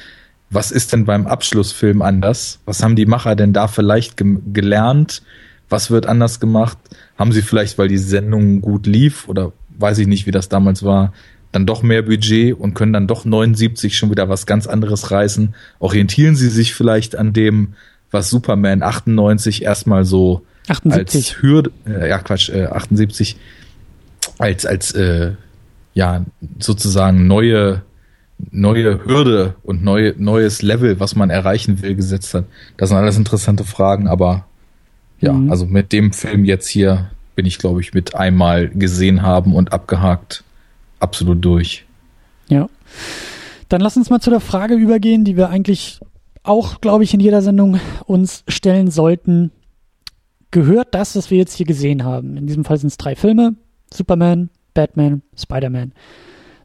was 0.50 0.70
ist 0.70 0.92
denn 0.92 1.06
beim 1.06 1.26
Abschlussfilm 1.26 2.02
anders? 2.02 2.60
Was 2.66 2.82
haben 2.82 2.94
die 2.94 3.06
Macher 3.06 3.34
denn 3.34 3.54
da 3.54 3.68
vielleicht 3.68 4.18
ge 4.18 4.36
gelernt? 4.52 5.22
Was 5.70 5.90
wird 5.90 6.06
anders 6.06 6.40
gemacht? 6.40 6.76
Haben 7.16 7.32
sie 7.32 7.40
vielleicht, 7.40 7.78
weil 7.78 7.88
die 7.88 7.96
Sendung 7.96 8.60
gut 8.60 8.86
lief 8.86 9.28
oder 9.28 9.52
weiß 9.78 9.98
ich 9.98 10.06
nicht, 10.06 10.26
wie 10.26 10.30
das 10.30 10.50
damals 10.50 10.82
war, 10.82 11.14
dann 11.52 11.64
doch 11.64 11.82
mehr 11.82 12.02
Budget 12.02 12.58
und 12.58 12.74
können 12.74 12.92
dann 12.92 13.06
doch 13.06 13.24
79 13.24 13.96
schon 13.96 14.10
wieder 14.10 14.28
was 14.28 14.44
ganz 14.44 14.66
anderes 14.66 15.10
reißen? 15.10 15.54
Orientieren 15.78 16.36
sie 16.36 16.48
sich 16.48 16.74
vielleicht 16.74 17.16
an 17.16 17.32
dem, 17.32 17.74
was 18.12 18.30
Superman 18.30 18.82
98 18.82 19.62
erstmal 19.62 20.04
so 20.04 20.42
78. 20.68 21.16
als 21.16 21.42
Hürde, 21.42 21.72
äh, 21.86 22.08
ja 22.08 22.18
Quatsch, 22.18 22.50
äh, 22.50 22.66
78 22.66 23.36
als 24.38 24.64
als 24.64 24.92
äh, 24.92 25.32
ja 25.94 26.24
sozusagen 26.60 27.26
neue 27.26 27.82
neue 28.50 29.04
Hürde 29.04 29.54
und 29.62 29.82
neue 29.82 30.14
neues 30.16 30.62
Level, 30.62 31.00
was 31.00 31.16
man 31.16 31.30
erreichen 31.30 31.82
will, 31.82 31.94
gesetzt 31.94 32.34
hat. 32.34 32.44
Das 32.76 32.90
sind 32.90 32.98
alles 32.98 33.16
interessante 33.16 33.64
Fragen, 33.64 34.08
aber 34.08 34.46
ja, 35.20 35.32
mhm. 35.32 35.50
also 35.50 35.66
mit 35.66 35.92
dem 35.92 36.12
Film 36.12 36.44
jetzt 36.44 36.68
hier 36.68 37.10
bin 37.34 37.46
ich 37.46 37.58
glaube 37.58 37.80
ich 37.80 37.94
mit 37.94 38.14
einmal 38.14 38.68
gesehen 38.68 39.22
haben 39.22 39.54
und 39.54 39.72
abgehakt 39.72 40.44
absolut 41.00 41.44
durch. 41.44 41.84
Ja. 42.48 42.68
Dann 43.68 43.80
lass 43.80 43.96
uns 43.96 44.10
mal 44.10 44.20
zu 44.20 44.30
der 44.30 44.40
Frage 44.40 44.74
übergehen, 44.74 45.24
die 45.24 45.36
wir 45.36 45.48
eigentlich 45.48 46.00
auch, 46.42 46.80
glaube 46.80 47.04
ich, 47.04 47.14
in 47.14 47.20
jeder 47.20 47.42
Sendung 47.42 47.78
uns 48.06 48.44
stellen 48.48 48.90
sollten. 48.90 49.52
gehört 50.50 50.94
das, 50.94 51.16
was 51.16 51.30
wir 51.30 51.38
jetzt 51.38 51.54
hier 51.54 51.66
gesehen 51.66 52.04
haben, 52.04 52.36
in 52.36 52.46
diesem 52.46 52.64
Fall 52.64 52.76
sind 52.76 52.88
es 52.88 52.98
drei 52.98 53.16
Filme, 53.16 53.54
Superman, 53.92 54.50
Batman, 54.74 55.22
Spider-Man, 55.34 55.92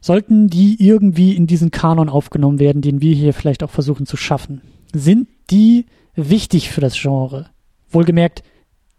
sollten 0.00 0.48
die 0.48 0.76
irgendwie 0.84 1.34
in 1.34 1.46
diesen 1.46 1.70
Kanon 1.70 2.08
aufgenommen 2.08 2.58
werden, 2.58 2.82
den 2.82 3.00
wir 3.00 3.14
hier 3.14 3.32
vielleicht 3.32 3.62
auch 3.62 3.70
versuchen 3.70 4.06
zu 4.06 4.16
schaffen? 4.16 4.60
Sind 4.92 5.28
die 5.50 5.86
wichtig 6.14 6.70
für 6.70 6.80
das 6.80 7.00
Genre? 7.00 7.46
Wohlgemerkt, 7.90 8.42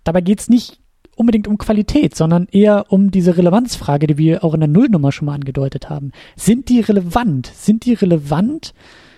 dabei 0.03 0.21
geht 0.21 0.39
es 0.39 0.49
nicht 0.49 0.79
unbedingt 1.15 1.47
um 1.47 1.57
Qualität, 1.57 2.15
sondern 2.15 2.47
eher 2.51 2.85
um 2.89 3.11
diese 3.11 3.37
Relevanzfrage, 3.37 4.07
die 4.07 4.17
wir 4.17 4.43
auch 4.43 4.53
in 4.53 4.61
der 4.61 4.69
Nullnummer 4.69 5.11
schon 5.11 5.25
mal 5.25 5.35
angedeutet 5.35 5.89
haben. 5.89 6.11
Sind 6.35 6.69
die 6.69 6.79
relevant? 6.79 7.47
Sind 7.47 7.85
die 7.85 7.93
relevant 7.93 8.73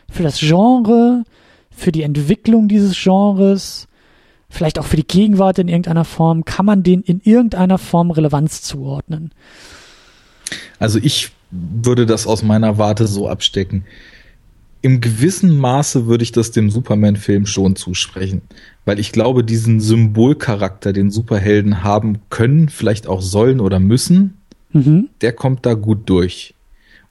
für 0.10 0.24
das 0.24 0.40
Genre, 0.40 1.24
für 1.76 1.92
die 1.92 2.04
Entwicklung 2.04 2.68
dieses 2.68 3.02
Genres, 3.02 3.88
vielleicht 4.50 4.78
auch 4.80 4.86
für 4.86 4.98
die 4.98 5.08
Gegenwart 5.08 5.60
in 5.60 5.68
irgendeiner 5.68 6.06
Form? 6.06 6.46
Kann 6.46 6.66
man 6.66 6.84
den 6.84 7.02
in 7.02 7.22
irgendeiner 7.24 7.78
Form 7.78 8.12
Relevanz 8.12 8.62
zuordnen? 8.62 9.32
Also 10.80 11.00
ich 11.02 11.32
würde 11.52 12.06
das 12.06 12.28
aus 12.28 12.44
meiner 12.44 12.78
Warte 12.78 13.08
so 13.08 13.28
abstecken. 13.28 13.86
Im 14.82 15.00
gewissen 15.00 15.58
Maße 15.58 16.08
würde 16.08 16.24
ich 16.24 16.32
das 16.32 16.52
dem 16.52 16.72
Superman-Film 16.72 17.46
schon 17.46 17.76
zusprechen, 17.76 18.42
weil 18.84 19.00
ich 19.00 19.12
glaube, 19.12 19.44
diesen 19.44 19.80
Symbolcharakter, 19.80 20.92
den 20.92 21.12
Superhelden 21.12 21.84
haben 21.84 22.20
können, 22.30 22.68
vielleicht 22.68 23.06
auch 23.06 23.22
sollen 23.22 23.60
oder 23.60 23.80
müssen, 23.80 24.38
mhm. 24.74 25.10
der 25.22 25.34
kommt 25.34 25.68
da 25.68 25.76
gut 25.76 26.10
durch. 26.10 26.56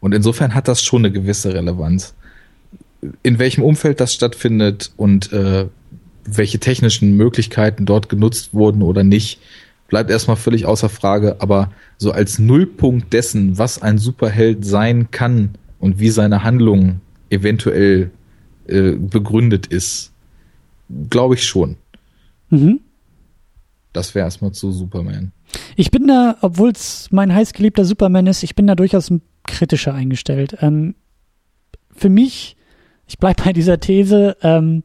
Und 0.01 0.15
insofern 0.15 0.55
hat 0.55 0.67
das 0.67 0.83
schon 0.83 1.03
eine 1.03 1.13
gewisse 1.13 1.55
Relevanz. 1.55 2.15
In 3.23 3.39
welchem 3.39 3.65
Umfeld 3.65 4.01
das 4.01 4.13
stattfindet 4.13 4.93
und 4.97 5.33
äh, 5.33 5.67
welche 6.25 6.59
technischen 6.59 7.17
Möglichkeiten 7.17 7.87
dort 7.87 8.09
genutzt 8.09 8.53
wurden 8.53 8.83
oder 8.83 9.05
nicht, 9.05 9.41
bleibt 9.89 10.11
erstmal 10.11 10.37
völlig 10.37 10.67
außer 10.67 10.89
Frage, 10.89 11.37
aber 11.41 11.71
so 11.99 12.13
als 12.13 12.39
Nullpunkt 12.39 13.13
dessen, 13.13 13.59
was 13.59 13.83
ein 13.83 13.99
Superheld 13.99 14.65
sein 14.65 15.11
kann 15.11 15.51
und 15.79 15.99
wie 15.99 16.11
seine 16.11 16.45
Handlungen 16.45 17.01
eventuell 17.31 18.11
äh, 18.67 18.93
begründet 18.93 19.67
ist, 19.67 20.13
glaube 21.09 21.35
ich 21.35 21.45
schon. 21.45 21.77
Mhm. 22.51 22.81
Das 23.93 24.15
wäre 24.15 24.27
erstmal 24.27 24.53
zu 24.53 24.71
Superman. 24.71 25.33
Ich 25.75 25.91
bin 25.91 26.07
da, 26.07 26.37
obwohl 26.41 26.71
es 26.71 27.09
mein 27.11 27.35
heißgeliebter 27.35 27.85
Superman 27.85 28.27
ist, 28.27 28.43
ich 28.43 28.55
bin 28.55 28.67
da 28.67 28.75
durchaus 28.75 29.13
kritischer 29.45 29.95
eingestellt. 29.95 30.57
Ähm, 30.61 30.95
für 31.95 32.09
mich, 32.09 32.57
ich 33.11 33.19
bleibe 33.19 33.43
bei 33.43 33.53
dieser 33.53 33.81
These, 33.81 34.37
ähm, 34.43 34.85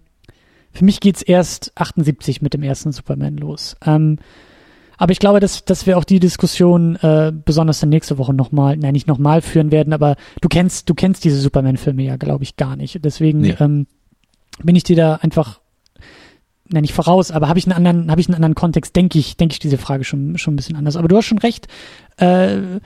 für 0.72 0.84
mich 0.84 1.00
geht's 1.00 1.22
erst 1.22 1.72
78 1.76 2.42
mit 2.42 2.56
dem 2.56 2.64
ersten 2.64 2.92
Superman 2.92 3.38
los. 3.38 3.78
Ähm, 3.86 4.18
aber 4.98 5.12
ich 5.12 5.20
glaube, 5.20 5.40
dass, 5.40 5.64
dass 5.64 5.86
wir 5.86 5.96
auch 5.98 6.04
die 6.04 6.20
Diskussion 6.20 6.96
äh, 6.98 7.32
besonders 7.34 7.82
dann 7.82 7.90
nächste 7.90 8.18
Woche 8.18 8.34
nochmal, 8.34 8.78
nein, 8.78 8.94
nicht 8.94 9.08
nochmal 9.08 9.42
führen 9.42 9.72
werden, 9.72 9.94
aber 9.94 10.16
du 10.42 10.50
kennst, 10.50 10.90
du 10.90 10.96
kennst 10.96 11.24
diese 11.24 11.40
Superman-Filme 11.40 12.02
ja, 12.02 12.18
glaube 12.18 12.44
ich, 12.44 12.58
gar 12.58 12.76
nicht. 12.76 13.06
Deswegen 13.06 13.42
nee. 13.42 13.56
ähm, 13.60 13.86
bin 14.64 14.76
ich 14.76 14.84
dir 14.84 14.96
da 14.96 15.16
einfach, 15.16 15.60
nein, 16.68 16.82
nicht 16.82 16.94
voraus, 16.94 17.30
aber 17.30 17.48
habe 17.48 17.60
ich 17.60 17.68
einen 17.68 17.78
anderen, 17.78 18.10
habe 18.10 18.22
ich 18.22 18.28
einen 18.28 18.36
anderen 18.36 18.56
Kontext, 18.56 18.96
denke 18.96 19.20
ich, 19.20 19.38
denke 19.38 19.54
ich 19.54 19.60
diese 19.60 19.78
Frage 19.78 20.04
schon, 20.04 20.40
schon 20.40 20.54
ein 20.54 20.58
bisschen 20.58 20.78
anders. 20.78 20.96
Aber 20.96 21.10
du 21.10 21.16
hast 21.16 21.26
schon 21.26 21.38
recht, 21.38 21.68
äh, 22.18 22.80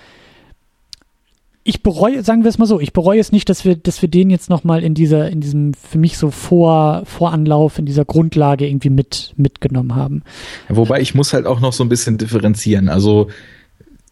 ich 1.69 1.83
bereue, 1.83 2.23
sagen 2.23 2.43
wir 2.43 2.49
es 2.49 2.57
mal 2.57 2.65
so, 2.65 2.79
ich 2.79 2.93
bereue 2.93 3.19
es 3.19 3.31
nicht, 3.31 3.47
dass 3.47 3.63
wir, 3.63 3.75
dass 3.75 4.01
wir 4.01 4.09
den 4.09 4.31
jetzt 4.31 4.49
nochmal 4.49 4.83
in 4.83 4.95
dieser, 4.95 5.29
in 5.29 5.39
diesem 5.39 5.75
für 5.75 5.99
mich 5.99 6.17
so 6.17 6.31
Vor, 6.31 7.03
Voranlauf, 7.05 7.77
in 7.77 7.85
dieser 7.85 8.05
Grundlage 8.05 8.67
irgendwie 8.67 8.89
mit, 8.89 9.35
mitgenommen 9.37 9.95
haben. 9.95 10.23
Wobei 10.67 10.99
ich 10.99 11.13
muss 11.13 11.31
halt 11.31 11.45
auch 11.45 11.59
noch 11.59 11.71
so 11.71 11.83
ein 11.83 11.89
bisschen 11.89 12.17
differenzieren. 12.17 12.89
Also 12.89 13.27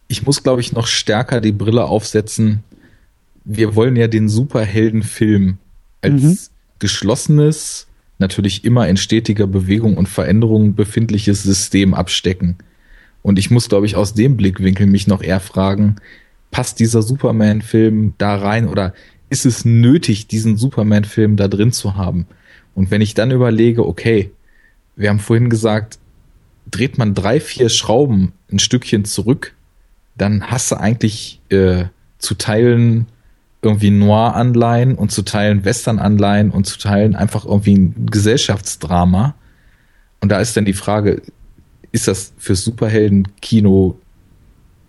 ich 0.06 0.24
muss, 0.24 0.44
glaube 0.44 0.60
ich, 0.60 0.72
noch 0.72 0.86
stärker 0.86 1.40
die 1.40 1.50
Brille 1.50 1.86
aufsetzen. 1.86 2.62
Wir 3.44 3.74
wollen 3.74 3.96
ja 3.96 4.06
den 4.06 4.28
Superheldenfilm 4.28 5.58
als 6.00 6.22
mhm. 6.22 6.38
geschlossenes, 6.78 7.88
natürlich 8.18 8.64
immer 8.64 8.86
in 8.86 8.96
stetiger 8.96 9.48
Bewegung 9.48 9.96
und 9.96 10.08
Veränderung 10.08 10.76
befindliches 10.76 11.42
System 11.42 11.92
abstecken. 11.92 12.58
Und 13.22 13.36
ich 13.36 13.50
muss, 13.50 13.68
glaube 13.68 13.86
ich, 13.86 13.96
aus 13.96 14.14
dem 14.14 14.36
Blickwinkel 14.36 14.86
mich 14.86 15.08
noch 15.08 15.22
eher 15.22 15.40
fragen, 15.40 15.96
passt 16.50 16.80
dieser 16.80 17.02
Superman-Film 17.02 18.14
da 18.18 18.36
rein 18.36 18.66
oder 18.66 18.94
ist 19.30 19.46
es 19.46 19.64
nötig, 19.64 20.26
diesen 20.26 20.56
Superman-Film 20.56 21.36
da 21.36 21.48
drin 21.48 21.72
zu 21.72 21.96
haben? 21.96 22.26
Und 22.74 22.90
wenn 22.90 23.00
ich 23.00 23.14
dann 23.14 23.30
überlege, 23.30 23.86
okay, 23.86 24.30
wir 24.96 25.10
haben 25.10 25.18
vorhin 25.18 25.50
gesagt, 25.50 25.98
dreht 26.70 26.98
man 26.98 27.14
drei, 27.14 27.40
vier 27.40 27.68
Schrauben 27.68 28.32
ein 28.50 28.58
Stückchen 28.58 29.04
zurück, 29.04 29.54
dann 30.16 30.50
hast 30.50 30.70
du 30.70 30.76
eigentlich 30.76 31.40
äh, 31.50 31.84
zu 32.18 32.34
teilen 32.34 33.06
irgendwie 33.62 33.90
Noir-Anleihen 33.90 34.94
und 34.94 35.10
zu 35.10 35.22
teilen 35.22 35.64
Western-Anleihen 35.64 36.50
und 36.50 36.66
zu 36.66 36.78
teilen 36.78 37.16
einfach 37.16 37.44
irgendwie 37.44 37.74
ein 37.74 38.06
Gesellschaftsdrama. 38.06 39.34
Und 40.20 40.30
da 40.30 40.40
ist 40.40 40.56
dann 40.56 40.64
die 40.64 40.72
Frage, 40.72 41.22
ist 41.90 42.08
das 42.08 42.32
für 42.38 42.54
Superhelden-Kino 42.54 43.98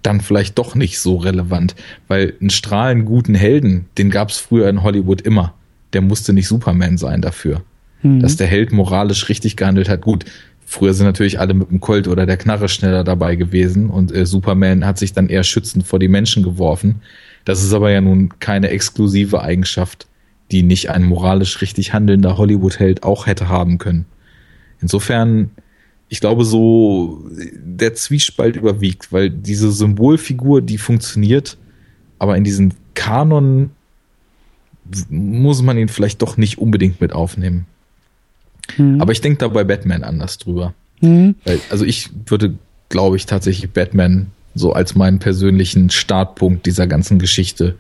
dann 0.04 0.22
vielleicht 0.22 0.58
doch 0.58 0.76
nicht 0.76 1.00
so 1.00 1.18
relevant, 1.18 1.76
weil 2.08 2.34
einen 2.40 2.50
strahlend 2.50 3.06
guten 3.06 3.36
Helden, 3.36 3.86
den 3.98 4.10
gab 4.10 4.30
es 4.30 4.38
früher 4.38 4.70
in 4.70 4.84
Hollywood 4.84 5.22
immer. 5.22 5.54
Der 5.94 6.02
musste 6.02 6.34
nicht 6.34 6.48
Superman 6.48 6.98
sein 6.98 7.22
dafür. 7.22 7.64
Mhm. 8.02 8.22
Dass 8.22 8.38
der 8.38 8.48
Held 8.48 8.72
moralisch 8.72 9.28
richtig 9.30 9.58
gehandelt 9.58 9.90
hat. 9.90 10.02
Gut, 10.02 10.26
früher 10.66 10.94
sind 10.94 11.06
natürlich 11.06 11.40
alle 11.40 11.54
mit 11.54 11.70
dem 11.70 11.82
Colt 11.82 12.08
oder 12.08 12.26
der 12.26 12.38
Knarre 12.38 12.70
schneller 12.70 13.04
dabei 13.04 13.36
gewesen 13.36 13.90
und 13.90 14.16
äh, 14.16 14.26
Superman 14.26 14.86
hat 14.86 14.98
sich 14.98 15.14
dann 15.14 15.28
eher 15.28 15.44
schützend 15.44 15.86
vor 15.86 16.00
die 16.00 16.08
Menschen 16.08 16.44
geworfen. 16.44 17.02
Das 17.46 17.64
ist 17.64 17.74
aber 17.74 17.92
ja 17.92 18.02
nun 18.02 18.40
keine 18.40 18.70
exklusive 18.70 19.42
Eigenschaft, 19.42 20.08
die 20.52 20.64
nicht 20.64 20.90
ein 20.90 21.04
moralisch 21.04 21.62
richtig 21.62 21.94
handelnder 21.94 22.38
Hollywood-Held 22.38 23.04
auch 23.04 23.28
hätte 23.28 23.50
haben 23.50 23.78
können. 23.80 24.06
Insofern 24.82 25.52
ich 26.10 26.20
glaube, 26.20 26.44
so 26.44 27.24
der 27.54 27.94
Zwiespalt 27.94 28.56
überwiegt, 28.56 29.14
weil 29.14 29.30
diese 29.30 29.72
Symbolfigur, 29.72 30.62
die 30.62 30.80
funktioniert, 30.80 31.58
aber 32.18 32.36
in 32.36 32.44
diesen 32.44 32.74
Kanon 32.96 33.72
muss 35.10 35.62
man 35.62 35.78
ihn 35.78 35.88
vielleicht 35.88 36.22
doch 36.24 36.36
nicht 36.36 36.58
unbedingt 36.58 37.00
mit 37.00 37.14
aufnehmen. 37.14 37.68
Mhm. 38.78 39.00
Aber 39.00 39.12
ich 39.12 39.22
denke 39.22 39.38
da 39.38 39.48
bei 39.48 39.64
Batman 39.64 40.04
anders 40.04 40.40
drüber. 40.40 40.74
Mhm. 41.00 41.36
Weil, 41.46 41.60
also 41.70 41.86
ich 41.86 42.10
würde, 42.26 42.56
glaube 42.90 43.16
ich, 43.16 43.28
tatsächlich 43.28 43.72
Batman 43.72 44.32
so 44.56 44.74
als 44.74 44.96
meinen 44.96 45.20
persönlichen 45.20 45.92
Startpunkt 45.92 46.66
dieser 46.66 46.88
ganzen 46.88 47.20
Geschichte 47.20 47.76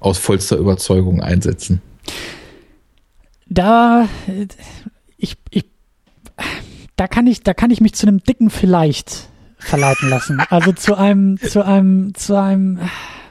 aus 0.00 0.18
vollster 0.18 0.56
Überzeugung 0.56 1.22
einsetzen. 1.22 1.80
Da, 3.48 4.08
ich, 5.16 5.36
ich 5.50 5.64
da 7.00 7.08
kann 7.08 7.26
ich, 7.26 7.42
da 7.42 7.54
kann 7.54 7.70
ich 7.70 7.80
mich 7.80 7.94
zu 7.94 8.06
einem 8.06 8.22
dicken 8.22 8.50
vielleicht 8.50 9.30
verleiten 9.56 10.10
lassen. 10.10 10.42
Also 10.50 10.72
zu 10.72 10.96
einem, 10.96 11.38
zu 11.38 11.64
einem, 11.64 12.14
zu 12.14 12.38
einem 12.38 12.78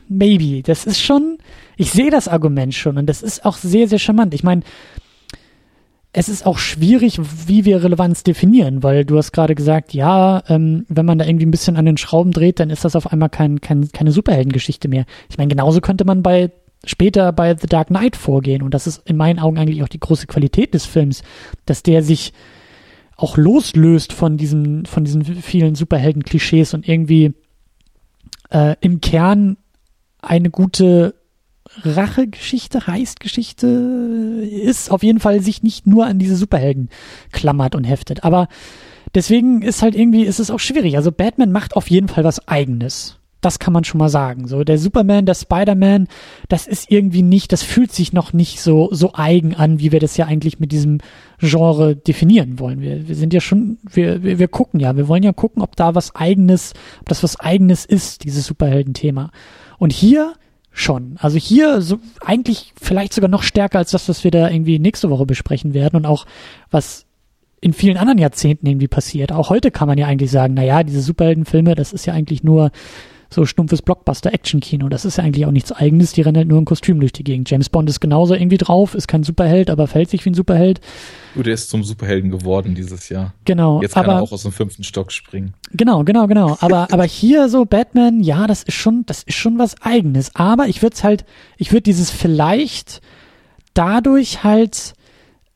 Maybe. 0.07 0.63
Das 0.63 0.87
ist 0.87 0.99
schon, 0.99 1.37
ich 1.77 1.91
sehe 1.91 2.09
das 2.09 2.27
Argument 2.27 2.73
schon 2.73 2.97
und 2.97 3.05
das 3.05 3.21
ist 3.21 3.45
auch 3.45 3.57
sehr, 3.57 3.87
sehr 3.87 3.99
charmant. 3.99 4.33
Ich 4.33 4.43
meine, 4.43 4.63
es 6.13 6.29
ist 6.29 6.47
auch 6.47 6.57
schwierig, 6.57 7.19
wie 7.45 7.63
wir 7.63 7.83
Relevanz 7.83 8.23
definieren, 8.23 8.81
weil 8.81 9.05
du 9.05 9.19
hast 9.19 9.33
gerade 9.33 9.53
gesagt, 9.53 9.93
ja, 9.93 10.41
ähm, 10.47 10.87
wenn 10.89 11.05
man 11.05 11.19
da 11.19 11.25
irgendwie 11.25 11.45
ein 11.45 11.51
bisschen 11.51 11.77
an 11.77 11.85
den 11.85 11.97
Schrauben 11.97 12.31
dreht, 12.31 12.59
dann 12.59 12.71
ist 12.71 12.85
das 12.85 12.95
auf 12.95 13.13
einmal 13.13 13.29
kein, 13.29 13.61
kein, 13.61 13.91
keine 13.91 14.11
Superheldengeschichte 14.11 14.87
mehr. 14.87 15.05
Ich 15.29 15.37
meine, 15.37 15.49
genauso 15.49 15.79
könnte 15.79 16.05
man 16.05 16.23
bei 16.23 16.49
später 16.85 17.31
bei 17.33 17.55
The 17.55 17.67
Dark 17.67 17.89
Knight 17.89 18.15
vorgehen 18.15 18.63
und 18.63 18.73
das 18.73 18.87
ist 18.87 19.07
in 19.07 19.15
meinen 19.15 19.37
Augen 19.37 19.59
eigentlich 19.59 19.83
auch 19.83 19.89
die 19.89 19.99
große 19.99 20.25
Qualität 20.25 20.73
des 20.73 20.87
Films, 20.87 21.21
dass 21.67 21.83
der 21.83 22.01
sich 22.01 22.33
auch 23.19 23.37
loslöst 23.37 24.13
von 24.13 24.37
diesen, 24.37 24.85
von 24.85 25.03
diesen 25.03 25.23
vielen 25.25 25.75
Superhelden-Klischees 25.75 26.73
und 26.73 26.87
irgendwie 26.87 27.33
äh, 28.49 28.75
im 28.79 29.01
Kern 29.01 29.57
eine 30.21 30.49
gute 30.49 31.15
Rachegeschichte, 31.83 32.87
Heistgeschichte 32.87 33.67
ist, 33.67 34.89
auf 34.89 35.03
jeden 35.03 35.19
Fall 35.19 35.41
sich 35.41 35.63
nicht 35.63 35.85
nur 35.85 36.05
an 36.05 36.17
diese 36.17 36.35
Superhelden 36.35 36.89
klammert 37.31 37.75
und 37.75 37.83
heftet. 37.83 38.23
Aber 38.23 38.47
deswegen 39.13 39.61
ist 39.61 39.81
halt 39.81 39.95
irgendwie, 39.95 40.23
ist 40.23 40.39
es 40.39 40.49
auch 40.49 40.59
schwierig. 40.59 40.95
Also 40.95 41.11
Batman 41.11 41.51
macht 41.51 41.75
auf 41.75 41.89
jeden 41.89 42.07
Fall 42.07 42.23
was 42.23 42.47
eigenes. 42.47 43.18
Das 43.41 43.59
kann 43.59 43.73
man 43.73 43.83
schon 43.83 43.99
mal 43.99 44.09
sagen. 44.09 44.47
So, 44.47 44.63
der 44.63 44.77
Superman, 44.77 45.25
der 45.25 45.33
Spider-Man, 45.33 46.07
das 46.49 46.67
ist 46.67 46.91
irgendwie 46.91 47.21
nicht, 47.21 47.51
das 47.51 47.63
fühlt 47.63 47.91
sich 47.91 48.11
noch 48.11 48.33
nicht 48.33 48.61
so, 48.61 48.89
so 48.91 49.11
eigen 49.13 49.55
an, 49.55 49.79
wie 49.79 49.91
wir 49.91 49.99
das 49.99 50.17
ja 50.17 50.25
eigentlich 50.25 50.59
mit 50.59 50.71
diesem 50.71 50.99
Genre 51.39 51.95
definieren 51.95 52.59
wollen. 52.59 52.81
Wir, 52.81 53.07
wir 53.07 53.15
sind 53.15 53.33
ja 53.33 53.39
schon, 53.39 53.77
wir, 53.89 54.23
wir, 54.23 54.39
wir 54.39 54.47
gucken 54.47 54.79
ja, 54.79 54.97
wir 54.97 55.07
wollen 55.07 55.23
ja 55.23 55.31
gucken, 55.31 55.61
ob 55.61 55.75
da 55.75 55.95
was 55.95 56.15
eigenes, 56.15 56.73
ob 56.99 57.07
das 57.07 57.23
was 57.23 57.39
eigenes 57.39 57.85
ist, 57.85 58.23
dieses 58.25 58.45
Superhelden-Thema. 58.45 59.31
Und 59.77 59.93
hier 59.93 60.33
schon. 60.71 61.15
Also 61.19 61.37
hier 61.37 61.81
so 61.81 61.99
eigentlich 62.21 62.73
vielleicht 62.79 63.13
sogar 63.13 63.29
noch 63.29 63.43
stärker 63.43 63.79
als 63.79 63.91
das, 63.91 64.07
was 64.09 64.23
wir 64.23 64.31
da 64.31 64.49
irgendwie 64.49 64.79
nächste 64.79 65.09
Woche 65.09 65.25
besprechen 65.25 65.73
werden 65.73 65.97
und 65.97 66.05
auch 66.05 66.25
was 66.71 67.05
in 67.61 67.73
vielen 67.73 67.97
anderen 67.97 68.19
Jahrzehnten 68.19 68.65
irgendwie 68.65 68.87
passiert. 68.87 69.31
Auch 69.31 69.49
heute 69.49 69.71
kann 69.71 69.87
man 69.87 69.97
ja 69.97 70.07
eigentlich 70.07 70.31
sagen, 70.31 70.53
na 70.53 70.63
ja, 70.63 70.83
diese 70.83 71.01
Superheldenfilme, 71.01 71.75
das 71.75 71.91
ist 71.91 72.05
ja 72.05 72.13
eigentlich 72.13 72.43
nur 72.43 72.71
so 73.31 73.45
stumpfes 73.45 73.81
Blockbuster-Action-Kino. 73.81 74.89
Das 74.89 75.05
ist 75.05 75.17
ja 75.17 75.23
eigentlich 75.23 75.45
auch 75.45 75.51
nichts 75.51 75.71
Eigenes. 75.71 76.13
Die 76.13 76.21
rennen 76.21 76.37
halt 76.37 76.47
nur 76.47 76.57
im 76.57 76.65
Kostüm 76.65 76.99
durch 76.99 77.13
die 77.13 77.23
Gegend. 77.23 77.49
James 77.49 77.69
Bond 77.69 77.89
ist 77.89 77.99
genauso 77.99 78.33
irgendwie 78.33 78.57
drauf, 78.57 78.95
ist 78.95 79.07
kein 79.07 79.23
Superheld, 79.23 79.69
aber 79.69 79.87
verhält 79.87 80.09
sich 80.09 80.25
wie 80.25 80.31
ein 80.31 80.33
Superheld. 80.33 80.81
Gut, 81.35 81.45
er 81.45 81.53
ist 81.53 81.69
zum 81.69 81.83
Superhelden 81.83 82.31
geworden 82.31 82.73
dieses 82.73 83.09
Jahr. 83.09 83.33
Genau. 83.45 83.81
Jetzt 83.81 83.93
kann 83.93 84.05
aber, 84.05 84.13
er 84.15 84.21
auch 84.23 84.31
aus 84.31 84.41
dem 84.41 84.51
fünften 84.51 84.83
Stock 84.83 85.11
springen. 85.11 85.53
Genau, 85.71 86.03
genau, 86.03 86.25
genau. 86.27 86.57
Aber, 86.59 86.91
aber 86.91 87.03
hier 87.03 87.49
so 87.49 87.65
Batman, 87.65 88.21
ja, 88.21 88.47
das 88.47 88.63
ist 88.63 88.75
schon, 88.75 89.05
das 89.05 89.23
ist 89.23 89.37
schon 89.37 89.59
was 89.59 89.79
Eigenes. 89.81 90.35
Aber 90.35 90.67
ich 90.67 90.81
würde 90.81 90.95
es 90.95 91.03
halt, 91.03 91.23
ich 91.57 91.71
würde 91.71 91.83
dieses 91.83 92.09
vielleicht 92.09 93.01
dadurch 93.75 94.43
halt 94.43 94.93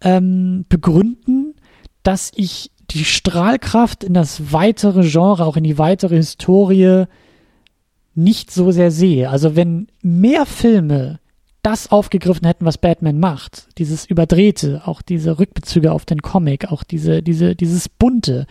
ähm, 0.02 0.66
begründen, 0.70 1.56
dass 2.04 2.32
ich 2.36 2.70
die 2.92 3.06
Strahlkraft 3.06 4.04
in 4.04 4.14
das 4.14 4.54
weitere 4.54 5.10
Genre, 5.10 5.46
auch 5.46 5.58
in 5.58 5.64
die 5.64 5.80
weitere 5.80 6.18
Historie 6.18 7.06
nicht 8.16 8.52
so 8.52 8.72
sehr 8.72 8.92
sehe. 8.92 9.30
Also 9.30 9.56
wenn 9.56 9.88
mehr 10.02 10.46
Filme 10.46 11.20
das 11.64 11.92
aufgegriffen 11.92 12.46
hätten, 12.46 12.66
was 12.66 12.78
Batman 12.78 13.20
macht, 13.20 13.68
dieses 13.78 14.06
Überdrehte, 14.06 14.82
auch 14.86 15.02
diese 15.02 15.40
Rückbezüge 15.40 15.92
auf 15.92 16.06
den 16.06 16.22
Comic, 16.22 16.72
auch 16.72 16.84
diese, 16.84 17.24
diese, 17.24 17.56
dieses 17.56 17.88
Bunte, 17.88 18.46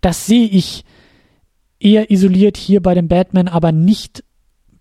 das 0.00 0.26
sehe 0.26 0.46
ich 0.46 0.84
eher 1.80 2.10
isoliert 2.10 2.56
hier 2.56 2.80
bei 2.80 2.94
dem 2.94 3.08
Batman, 3.08 3.48
aber 3.48 3.72
nicht 3.72 4.22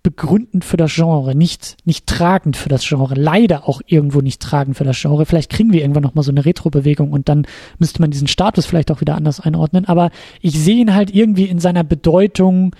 begründend 0.03 0.65
für 0.65 0.77
das 0.77 0.93
Genre, 0.93 1.35
nicht, 1.35 1.77
nicht 1.85 2.07
tragend 2.07 2.57
für 2.57 2.69
das 2.69 2.87
Genre, 2.87 3.13
leider 3.15 3.67
auch 3.67 3.81
irgendwo 3.85 4.21
nicht 4.21 4.41
tragend 4.41 4.75
für 4.75 4.83
das 4.83 4.99
Genre. 4.99 5.25
Vielleicht 5.25 5.51
kriegen 5.51 5.73
wir 5.73 5.81
irgendwann 5.81 6.03
nochmal 6.03 6.23
so 6.23 6.31
eine 6.31 6.45
Retro-Bewegung 6.45 7.11
und 7.11 7.29
dann 7.29 7.45
müsste 7.77 8.01
man 8.01 8.11
diesen 8.11 8.27
Status 8.27 8.65
vielleicht 8.65 8.91
auch 8.91 9.01
wieder 9.01 9.15
anders 9.15 9.39
einordnen, 9.39 9.85
aber 9.85 10.09
ich 10.41 10.59
sehe 10.59 10.77
ihn 10.77 10.93
halt 10.93 11.13
irgendwie 11.13 11.45
in 11.45 11.59
seiner 11.59 11.83
Bedeutung 11.83 12.75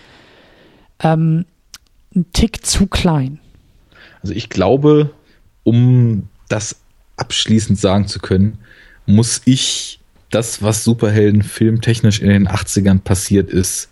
ähm, 1.04 1.46
ein 2.16 2.26
Tick 2.34 2.66
zu 2.66 2.88
klein. 2.88 3.40
Also 4.22 4.34
ich 4.34 4.50
glaube, 4.50 5.12
um 5.64 6.28
das 6.50 6.76
abschließend 7.18 7.80
sagen 7.80 8.08
zu 8.08 8.20
können, 8.20 8.60
muss 9.06 9.42
ich 9.46 10.00
das, 10.30 10.62
was 10.62 10.84
Superhelden 10.84 11.44
filmtechnisch 11.44 12.22
in 12.22 12.30
den 12.30 12.48
80ern 12.48 13.00
passiert 13.00 13.50
ist, 13.50 13.92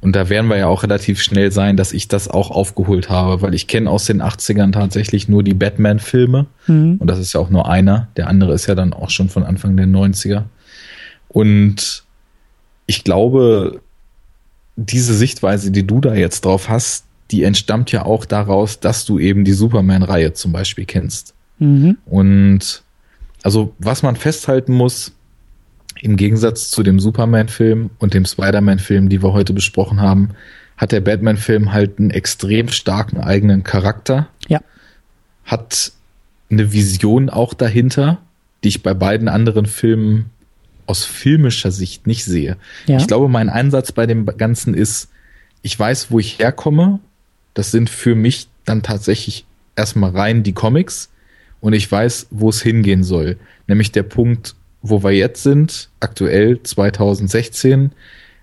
und 0.00 0.16
da 0.16 0.28
werden 0.30 0.48
wir 0.48 0.56
ja 0.56 0.66
auch 0.66 0.82
relativ 0.82 1.22
schnell 1.22 1.52
sein, 1.52 1.76
dass 1.76 1.92
ich 1.92 2.08
das 2.08 2.26
auch 2.28 2.50
aufgeholt 2.50 3.10
habe, 3.10 3.42
weil 3.42 3.54
ich 3.54 3.66
kenne 3.66 3.90
aus 3.90 4.06
den 4.06 4.22
80ern 4.22 4.72
tatsächlich 4.72 5.28
nur 5.28 5.42
die 5.42 5.54
Batman-Filme. 5.54 6.46
Mhm. 6.66 6.96
Und 6.98 7.06
das 7.06 7.18
ist 7.18 7.34
ja 7.34 7.40
auch 7.40 7.50
nur 7.50 7.68
einer. 7.68 8.08
Der 8.16 8.28
andere 8.28 8.54
ist 8.54 8.66
ja 8.66 8.74
dann 8.74 8.94
auch 8.94 9.10
schon 9.10 9.28
von 9.28 9.42
Anfang 9.42 9.76
der 9.76 9.86
90er. 9.86 10.44
Und 11.28 12.04
ich 12.86 13.04
glaube, 13.04 13.82
diese 14.76 15.14
Sichtweise, 15.14 15.70
die 15.70 15.86
du 15.86 16.00
da 16.00 16.14
jetzt 16.14 16.44
drauf 16.44 16.68
hast, 16.68 17.04
die 17.30 17.44
entstammt 17.44 17.92
ja 17.92 18.04
auch 18.04 18.24
daraus, 18.24 18.80
dass 18.80 19.04
du 19.04 19.18
eben 19.18 19.44
die 19.44 19.52
Superman-Reihe 19.52 20.32
zum 20.32 20.52
Beispiel 20.52 20.84
kennst. 20.84 21.34
Mhm. 21.58 21.98
Und 22.06 22.82
also 23.42 23.74
was 23.78 24.02
man 24.02 24.16
festhalten 24.16 24.74
muss, 24.74 25.12
im 26.00 26.16
Gegensatz 26.16 26.70
zu 26.70 26.82
dem 26.82 26.98
Superman-Film 26.98 27.90
und 27.98 28.14
dem 28.14 28.24
Spider-Man-Film, 28.24 29.08
die 29.08 29.22
wir 29.22 29.32
heute 29.32 29.52
besprochen 29.52 30.00
haben, 30.00 30.30
hat 30.76 30.92
der 30.92 31.00
Batman-Film 31.00 31.72
halt 31.72 31.98
einen 31.98 32.10
extrem 32.10 32.68
starken 32.68 33.20
eigenen 33.20 33.64
Charakter. 33.64 34.28
Ja. 34.48 34.60
Hat 35.44 35.92
eine 36.50 36.72
Vision 36.72 37.28
auch 37.28 37.52
dahinter, 37.52 38.18
die 38.64 38.68
ich 38.68 38.82
bei 38.82 38.94
beiden 38.94 39.28
anderen 39.28 39.66
Filmen 39.66 40.30
aus 40.90 41.04
filmischer 41.04 41.70
Sicht 41.70 42.08
nicht 42.08 42.24
sehe. 42.24 42.56
Ja. 42.86 42.98
Ich 42.98 43.06
glaube, 43.06 43.28
mein 43.28 43.48
Einsatz 43.48 43.92
bei 43.92 44.06
dem 44.06 44.26
Ganzen 44.26 44.74
ist, 44.74 45.08
ich 45.62 45.78
weiß, 45.78 46.10
wo 46.10 46.18
ich 46.18 46.40
herkomme. 46.40 46.98
Das 47.54 47.70
sind 47.70 47.88
für 47.88 48.16
mich 48.16 48.48
dann 48.64 48.82
tatsächlich 48.82 49.46
erstmal 49.76 50.10
rein 50.10 50.42
die 50.42 50.52
Comics 50.52 51.10
und 51.60 51.74
ich 51.74 51.90
weiß, 51.90 52.26
wo 52.30 52.48
es 52.48 52.60
hingehen 52.60 53.04
soll. 53.04 53.36
Nämlich 53.68 53.92
der 53.92 54.02
Punkt, 54.02 54.56
wo 54.82 55.02
wir 55.04 55.12
jetzt 55.12 55.44
sind, 55.44 55.90
aktuell 56.00 56.60
2016. 56.60 57.92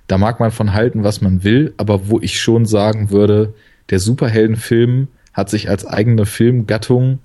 Da 0.08 0.18
mag 0.18 0.40
man 0.40 0.52
von 0.52 0.74
halten, 0.74 1.04
was 1.04 1.20
man 1.20 1.44
will, 1.44 1.74
aber 1.76 2.08
wo 2.08 2.22
ich 2.22 2.40
schon 2.40 2.66
sagen 2.66 3.10
würde, 3.10 3.54
der 3.90 4.00
Superheldenfilm 4.00 5.10
hat 5.34 5.50
sich 5.50 5.70
als 5.70 5.86
eigene 5.86 6.26
Filmgattung 6.26 7.20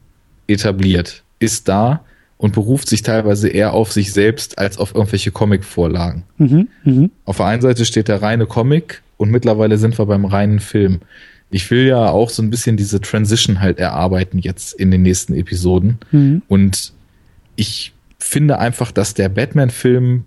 etabliert, 0.48 1.22
ist 1.38 1.68
da 1.68 2.04
und 2.42 2.52
beruft 2.54 2.88
sich 2.88 3.02
teilweise 3.02 3.48
eher 3.48 3.72
auf 3.72 3.92
sich 3.92 4.12
selbst 4.12 4.58
als 4.58 4.76
auf 4.76 4.96
irgendwelche 4.96 5.30
Comic-Vorlagen. 5.30 6.24
Mhm, 6.38 6.68
mh. 6.82 7.08
Auf 7.24 7.36
der 7.36 7.46
einen 7.46 7.62
Seite 7.62 7.84
steht 7.84 8.08
der 8.08 8.20
reine 8.20 8.46
Comic 8.46 9.00
und 9.16 9.30
mittlerweile 9.30 9.78
sind 9.78 9.96
wir 9.96 10.06
beim 10.06 10.24
reinen 10.24 10.58
Film. 10.58 10.98
Ich 11.52 11.70
will 11.70 11.86
ja 11.86 12.08
auch 12.08 12.30
so 12.30 12.42
ein 12.42 12.50
bisschen 12.50 12.76
diese 12.76 13.00
Transition 13.00 13.60
halt 13.60 13.78
erarbeiten 13.78 14.40
jetzt 14.40 14.72
in 14.74 14.90
den 14.90 15.02
nächsten 15.02 15.34
Episoden. 15.34 15.98
Mhm. 16.10 16.42
Und 16.48 16.92
ich 17.54 17.92
finde 18.18 18.58
einfach, 18.58 18.90
dass 18.90 19.14
der 19.14 19.28
Batman-Film 19.28 20.24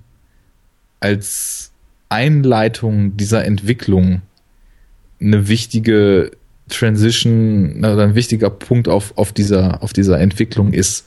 als 1.01 1.73
Einleitung 2.07 3.17
dieser 3.17 3.43
Entwicklung 3.43 4.21
eine 5.19 5.49
wichtige 5.49 6.31
Transition 6.69 7.79
oder 7.79 8.03
ein 8.03 8.15
wichtiger 8.15 8.51
Punkt 8.51 8.87
auf, 8.87 9.17
auf, 9.17 9.33
dieser, 9.33 9.83
auf 9.83 9.91
dieser 9.91 10.17
Entwicklung 10.21 10.71
ist. 10.71 11.05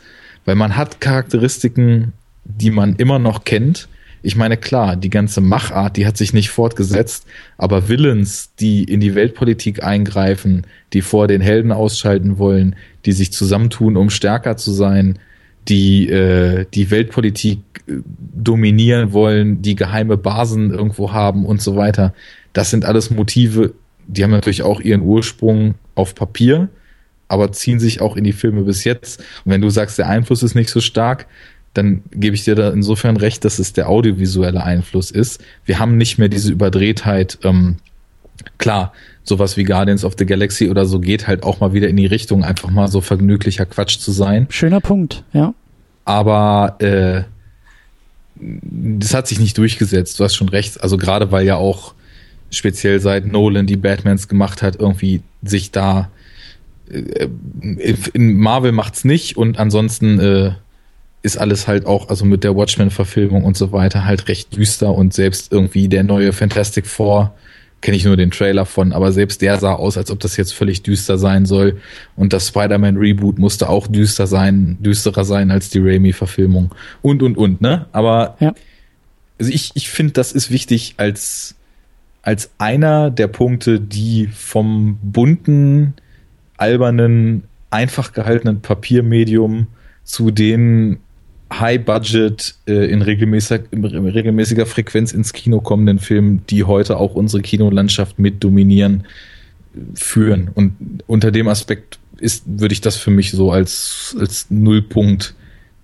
Weil 0.48 0.54
man 0.54 0.78
hat 0.78 1.02
Charakteristiken, 1.02 2.14
die 2.42 2.70
man 2.70 2.96
immer 2.96 3.18
noch 3.18 3.44
kennt. 3.44 3.86
Ich 4.22 4.34
meine, 4.34 4.56
klar, 4.56 4.96
die 4.96 5.10
ganze 5.10 5.42
Machart, 5.42 5.98
die 5.98 6.06
hat 6.06 6.16
sich 6.16 6.32
nicht 6.32 6.48
fortgesetzt, 6.48 7.26
aber 7.58 7.90
Villains, 7.90 8.54
die 8.58 8.84
in 8.84 9.00
die 9.00 9.14
Weltpolitik 9.14 9.84
eingreifen, 9.84 10.66
die 10.94 11.02
vor 11.02 11.28
den 11.28 11.42
Helden 11.42 11.70
ausschalten 11.70 12.38
wollen, 12.38 12.76
die 13.04 13.12
sich 13.12 13.30
zusammentun, 13.30 13.98
um 13.98 14.08
stärker 14.08 14.56
zu 14.56 14.72
sein, 14.72 15.18
die 15.68 16.08
äh, 16.08 16.64
die 16.72 16.90
Weltpolitik 16.90 17.58
äh, 17.86 17.96
dominieren 18.06 19.12
wollen, 19.12 19.60
die 19.60 19.76
geheime 19.76 20.16
Basen 20.16 20.70
irgendwo 20.70 21.12
haben 21.12 21.44
und 21.44 21.60
so 21.60 21.76
weiter. 21.76 22.14
Das 22.54 22.70
sind 22.70 22.86
alles 22.86 23.10
Motive, 23.10 23.74
die 24.06 24.24
haben 24.24 24.30
natürlich 24.30 24.62
auch 24.62 24.80
ihren 24.80 25.02
Ursprung 25.02 25.74
auf 25.94 26.14
Papier, 26.14 26.70
aber 27.28 27.52
ziehen 27.52 27.78
sich 27.78 28.00
auch 28.00 28.16
in 28.16 28.24
die 28.24 28.32
Filme 28.32 28.62
bis 28.62 28.84
jetzt. 28.84 29.20
Und 29.44 29.52
wenn 29.52 29.60
du 29.60 29.70
sagst, 29.70 29.98
der 29.98 30.08
Einfluss 30.08 30.42
ist 30.42 30.54
nicht 30.54 30.70
so 30.70 30.80
stark, 30.80 31.26
dann 31.74 32.02
gebe 32.12 32.34
ich 32.34 32.44
dir 32.44 32.54
da 32.54 32.70
insofern 32.70 33.16
recht, 33.16 33.44
dass 33.44 33.58
es 33.58 33.72
der 33.72 33.88
audiovisuelle 33.88 34.62
Einfluss 34.64 35.10
ist. 35.10 35.42
Wir 35.64 35.78
haben 35.78 35.96
nicht 35.96 36.18
mehr 36.18 36.28
diese 36.28 36.50
Überdrehtheit. 36.50 37.38
Ähm, 37.44 37.76
klar, 38.56 38.92
sowas 39.22 39.56
wie 39.56 39.64
Guardians 39.64 40.04
of 40.04 40.14
the 40.18 40.26
Galaxy 40.26 40.70
oder 40.70 40.86
so 40.86 40.98
geht 40.98 41.28
halt 41.28 41.44
auch 41.44 41.60
mal 41.60 41.72
wieder 41.74 41.88
in 41.88 41.96
die 41.96 42.06
Richtung, 42.06 42.42
einfach 42.42 42.70
mal 42.70 42.88
so 42.88 43.00
vergnüglicher 43.00 43.66
Quatsch 43.66 43.98
zu 43.98 44.10
sein. 44.10 44.46
Schöner 44.50 44.80
Punkt, 44.80 45.22
ja. 45.32 45.54
Aber 46.04 46.76
äh, 46.80 47.22
das 48.40 49.14
hat 49.14 49.28
sich 49.28 49.38
nicht 49.38 49.58
durchgesetzt. 49.58 50.18
Du 50.18 50.24
hast 50.24 50.34
schon 50.34 50.48
recht. 50.48 50.82
Also 50.82 50.96
gerade 50.96 51.30
weil 51.30 51.44
ja 51.44 51.56
auch 51.56 51.94
speziell 52.50 52.98
seit 53.00 53.26
Nolan 53.26 53.66
die 53.66 53.76
Batmans 53.76 54.28
gemacht 54.28 54.62
hat, 54.62 54.76
irgendwie 54.76 55.20
sich 55.42 55.70
da 55.70 56.08
in 56.90 58.36
Marvel 58.38 58.72
macht's 58.72 59.04
nicht 59.04 59.36
und 59.36 59.58
ansonsten 59.58 60.18
äh, 60.20 60.52
ist 61.22 61.36
alles 61.36 61.68
halt 61.68 61.86
auch, 61.86 62.08
also 62.08 62.24
mit 62.24 62.44
der 62.44 62.54
Watchmen-Verfilmung 62.56 63.44
und 63.44 63.56
so 63.56 63.72
weiter, 63.72 64.04
halt 64.04 64.28
recht 64.28 64.56
düster 64.56 64.94
und 64.94 65.12
selbst 65.12 65.52
irgendwie 65.52 65.88
der 65.88 66.04
neue 66.04 66.32
Fantastic 66.32 66.86
Four, 66.86 67.34
kenne 67.80 67.96
ich 67.96 68.04
nur 68.04 68.16
den 68.16 68.30
Trailer 68.30 68.66
von, 68.66 68.92
aber 68.92 69.12
selbst 69.12 69.40
der 69.40 69.58
sah 69.58 69.74
aus, 69.74 69.96
als 69.96 70.10
ob 70.10 70.18
das 70.20 70.36
jetzt 70.36 70.52
völlig 70.52 70.82
düster 70.82 71.16
sein 71.16 71.46
soll. 71.46 71.80
Und 72.16 72.32
das 72.32 72.48
Spider-Man-Reboot 72.48 73.38
musste 73.38 73.68
auch 73.68 73.86
düster 73.86 74.26
sein, 74.26 74.78
düsterer 74.80 75.24
sein 75.24 75.50
als 75.50 75.70
die 75.70 75.78
Raimi-Verfilmung. 75.78 76.74
Und, 77.02 77.22
und, 77.22 77.36
und, 77.36 77.60
ne? 77.60 77.86
Aber 77.92 78.36
ja. 78.40 78.52
also 79.38 79.52
ich, 79.52 79.70
ich 79.74 79.88
finde, 79.90 80.14
das 80.14 80.32
ist 80.32 80.50
wichtig 80.50 80.94
als, 80.96 81.54
als 82.22 82.50
einer 82.58 83.10
der 83.10 83.28
Punkte, 83.28 83.78
die 83.78 84.26
vom 84.26 84.98
bunten, 85.00 85.94
albernen, 86.58 87.44
einfach 87.70 88.12
gehaltenen 88.12 88.60
Papiermedium 88.60 89.68
zu 90.04 90.30
den 90.30 90.98
High-Budget 91.52 92.56
äh, 92.66 92.90
in, 92.90 93.02
regelmäßiger, 93.02 93.64
in 93.70 93.84
regelmäßiger 93.84 94.66
Frequenz 94.66 95.12
ins 95.12 95.32
Kino 95.32 95.60
kommenden 95.60 95.98
Filmen, 95.98 96.42
die 96.50 96.64
heute 96.64 96.98
auch 96.98 97.14
unsere 97.14 97.42
Kinolandschaft 97.42 98.18
mit 98.18 98.44
dominieren, 98.44 99.06
führen. 99.94 100.50
Und 100.54 101.02
unter 101.06 101.30
dem 101.30 101.48
Aspekt 101.48 101.98
ist, 102.18 102.44
würde 102.46 102.72
ich 102.72 102.80
das 102.80 102.96
für 102.96 103.10
mich 103.10 103.30
so 103.30 103.50
als, 103.50 104.16
als 104.18 104.46
Nullpunkt 104.50 105.34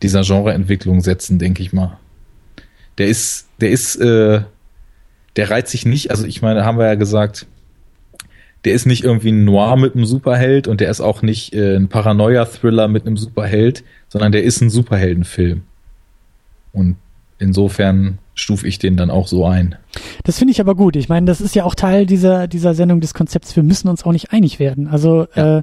dieser 0.02 0.22
Genreentwicklung 0.22 1.00
setzen, 1.00 1.38
denke 1.38 1.62
ich 1.62 1.72
mal. 1.72 1.98
Der 2.98 3.06
ist, 3.06 3.46
der 3.60 3.70
ist, 3.70 3.96
äh, 3.96 4.42
der 5.36 5.50
reizt 5.50 5.70
sich 5.70 5.86
nicht, 5.86 6.10
also 6.10 6.26
ich 6.26 6.42
meine, 6.42 6.64
haben 6.64 6.78
wir 6.78 6.86
ja 6.86 6.94
gesagt, 6.94 7.46
der 8.64 8.74
ist 8.74 8.86
nicht 8.86 9.04
irgendwie 9.04 9.30
ein 9.30 9.44
Noir 9.44 9.76
mit 9.76 9.94
einem 9.94 10.06
Superheld 10.06 10.68
und 10.68 10.80
der 10.80 10.90
ist 10.90 11.00
auch 11.00 11.22
nicht 11.22 11.54
äh, 11.54 11.76
ein 11.76 11.88
Paranoia-Thriller 11.88 12.88
mit 12.88 13.06
einem 13.06 13.16
Superheld, 13.16 13.84
sondern 14.08 14.32
der 14.32 14.42
ist 14.42 14.60
ein 14.60 14.70
Superheldenfilm. 14.70 15.62
Und 16.72 16.96
insofern 17.38 18.18
stufe 18.34 18.66
ich 18.66 18.78
den 18.78 18.96
dann 18.96 19.10
auch 19.10 19.28
so 19.28 19.46
ein. 19.46 19.76
Das 20.24 20.38
finde 20.38 20.52
ich 20.52 20.60
aber 20.60 20.74
gut. 20.74 20.96
Ich 20.96 21.08
meine, 21.08 21.26
das 21.26 21.40
ist 21.40 21.54
ja 21.54 21.64
auch 21.64 21.74
Teil 21.74 22.06
dieser, 22.06 22.48
dieser 22.48 22.74
Sendung 22.74 23.00
des 23.00 23.14
Konzepts. 23.14 23.54
Wir 23.54 23.62
müssen 23.62 23.88
uns 23.88 24.04
auch 24.04 24.12
nicht 24.12 24.32
einig 24.32 24.58
werden. 24.58 24.88
Also, 24.88 25.26
ja. 25.34 25.58
äh, 25.58 25.62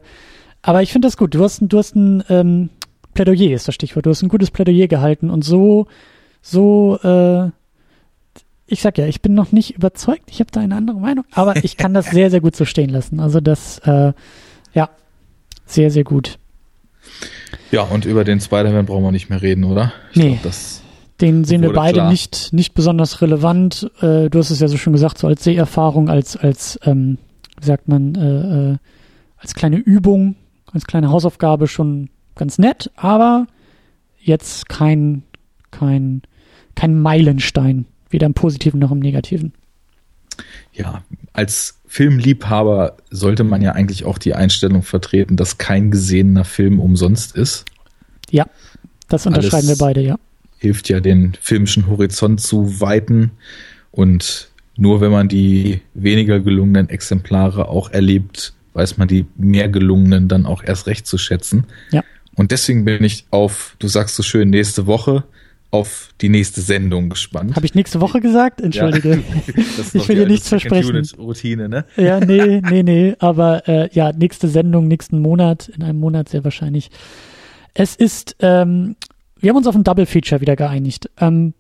aber 0.61 0.81
ich 0.83 0.91
finde 0.91 1.07
das 1.07 1.17
gut. 1.17 1.33
Du 1.33 1.43
hast, 1.43 1.61
du 1.61 1.77
hast 1.77 1.95
ein 1.95 2.23
ähm, 2.29 2.69
Plädoyer, 3.13 3.55
ist 3.55 3.67
das 3.67 3.75
Stichwort. 3.75 4.05
Du 4.05 4.11
hast 4.11 4.21
ein 4.21 4.29
gutes 4.29 4.51
Plädoyer 4.51 4.87
gehalten 4.87 5.29
und 5.29 5.43
so, 5.43 5.87
so, 6.41 6.97
äh, 7.03 7.49
ich 8.71 8.81
sag 8.81 8.97
ja, 8.97 9.05
ich 9.05 9.21
bin 9.21 9.33
noch 9.33 9.51
nicht 9.51 9.75
überzeugt. 9.75 10.23
Ich 10.27 10.39
habe 10.39 10.51
da 10.51 10.61
eine 10.61 10.75
andere 10.75 10.99
Meinung, 10.99 11.25
aber 11.31 11.63
ich 11.63 11.77
kann 11.77 11.93
das 11.93 12.09
sehr, 12.11 12.29
sehr 12.29 12.41
gut 12.41 12.55
so 12.55 12.65
stehen 12.65 12.89
lassen. 12.89 13.19
Also 13.19 13.39
das, 13.39 13.79
äh, 13.79 14.13
ja, 14.73 14.89
sehr, 15.65 15.91
sehr 15.91 16.03
gut. 16.03 16.37
Ja, 17.71 17.83
und 17.83 18.05
über 18.05 18.23
den 18.23 18.39
Spider-Man 18.39 18.85
brauchen 18.85 19.03
wir 19.03 19.11
nicht 19.11 19.29
mehr 19.29 19.41
reden, 19.41 19.63
oder? 19.63 19.93
Ich 20.11 20.17
nee. 20.17 20.29
Glaub, 20.29 20.43
das 20.43 20.81
den 21.21 21.43
sehen 21.43 21.61
wir 21.61 21.71
beide 21.71 22.07
nicht, 22.07 22.51
nicht 22.51 22.73
besonders 22.73 23.21
relevant. 23.21 23.91
Äh, 24.01 24.29
du 24.29 24.39
hast 24.39 24.49
es 24.49 24.59
ja 24.59 24.67
so 24.67 24.77
schon 24.77 24.93
gesagt, 24.93 25.19
so 25.19 25.27
als 25.27 25.43
Seherfahrung, 25.43 26.09
als, 26.09 26.35
als 26.35 26.79
ähm, 26.83 27.19
wie 27.59 27.65
sagt 27.65 27.87
man, 27.87 28.15
äh, 28.15 28.71
äh, 28.71 28.77
als 29.37 29.53
kleine 29.53 29.77
Übung, 29.77 30.35
als 30.71 30.87
kleine 30.87 31.11
Hausaufgabe 31.11 31.67
schon 31.67 32.09
ganz 32.35 32.57
nett, 32.57 32.89
aber 32.95 33.45
jetzt 34.19 34.67
kein, 34.67 35.23
kein, 35.69 36.23
kein 36.75 36.99
Meilenstein, 36.99 37.85
weder 38.11 38.25
im 38.25 38.33
Positiven 38.33 38.79
noch 38.79 38.91
im 38.91 38.99
Negativen. 38.99 39.53
Ja, 40.73 41.03
als 41.33 41.79
Filmliebhaber 41.87 42.97
sollte 43.09 43.43
man 43.43 43.61
ja 43.61 43.73
eigentlich 43.73 44.05
auch 44.05 44.17
die 44.17 44.33
Einstellung 44.33 44.83
vertreten, 44.83 45.35
dass 45.35 45.57
kein 45.57 45.91
gesehener 45.91 46.45
Film 46.45 46.79
umsonst 46.79 47.35
ist. 47.35 47.65
Ja, 48.29 48.45
das 49.09 49.25
unterschreiben 49.25 49.67
Alles, 49.67 49.79
wir 49.79 49.85
beide, 49.85 50.01
ja 50.01 50.17
hilft 50.61 50.89
ja, 50.89 50.99
den 50.99 51.33
filmischen 51.41 51.87
Horizont 51.87 52.39
zu 52.39 52.79
weiten. 52.79 53.31
Und 53.89 54.49
nur 54.77 55.01
wenn 55.01 55.11
man 55.11 55.27
die 55.27 55.81
weniger 55.95 56.39
gelungenen 56.39 56.87
Exemplare 56.87 57.67
auch 57.67 57.89
erlebt, 57.89 58.53
weiß 58.73 58.97
man 58.97 59.07
die 59.07 59.25
mehr 59.35 59.69
gelungenen 59.69 60.27
dann 60.27 60.45
auch 60.45 60.63
erst 60.63 60.85
recht 60.85 61.07
zu 61.07 61.17
schätzen. 61.17 61.65
Ja. 61.91 62.03
Und 62.35 62.51
deswegen 62.51 62.85
bin 62.85 63.03
ich 63.03 63.25
auf, 63.31 63.75
du 63.79 63.87
sagst 63.87 64.15
so 64.15 64.21
schön, 64.21 64.51
nächste 64.51 64.85
Woche 64.85 65.23
auf 65.71 66.09
die 66.19 66.29
nächste 66.29 66.61
Sendung 66.61 67.09
gespannt. 67.09 67.55
Habe 67.55 67.65
ich 67.65 67.75
nächste 67.75 68.01
Woche 68.01 68.19
gesagt? 68.19 68.61
Entschuldige. 68.61 69.23
Ja. 69.55 70.01
ich 70.01 70.07
will 70.07 70.15
dir 70.15 70.27
nichts 70.27 70.49
versprechen. 70.49 71.01
Routine, 71.17 71.69
ne? 71.69 71.85
Ja, 71.97 72.19
nee, 72.19 72.61
nee, 72.69 72.83
nee. 72.83 73.15
Aber 73.19 73.67
äh, 73.67 73.89
ja, 73.93 74.11
nächste 74.11 74.47
Sendung, 74.47 74.87
nächsten 74.87 75.21
Monat, 75.21 75.69
in 75.69 75.83
einem 75.83 75.99
Monat 75.99 76.29
sehr 76.29 76.43
wahrscheinlich. 76.43 76.89
Es 77.73 77.95
ist 77.95 78.35
ähm, 78.39 78.95
wir 79.41 79.49
haben 79.49 79.57
uns 79.57 79.67
auf 79.67 79.75
ein 79.75 79.83
Double 79.83 80.05
Feature 80.05 80.39
wieder 80.39 80.55
geeinigt. 80.55 81.09
Ähm, 81.19 81.53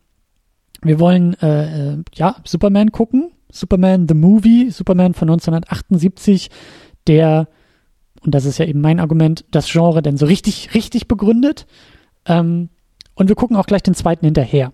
wir 0.81 0.99
wollen 0.99 1.35
äh, 1.41 1.93
äh, 1.93 2.03
ja 2.13 2.37
Superman 2.45 2.91
gucken, 2.91 3.31
Superman 3.51 4.07
the 4.07 4.13
Movie, 4.13 4.69
Superman 4.69 5.13
von 5.13 5.29
1978, 5.29 6.49
der 7.07 7.49
und 8.23 8.35
das 8.35 8.45
ist 8.45 8.59
ja 8.59 8.65
eben 8.65 8.81
mein 8.81 8.99
Argument, 8.99 9.45
das 9.49 9.71
Genre 9.71 10.03
denn 10.03 10.15
so 10.15 10.27
richtig 10.27 10.75
richtig 10.75 11.07
begründet. 11.07 11.65
Ähm, 12.25 12.69
und 13.21 13.29
wir 13.29 13.35
gucken 13.35 13.55
auch 13.55 13.65
gleich 13.65 13.83
den 13.83 13.93
zweiten 13.93 14.25
hinterher 14.25 14.73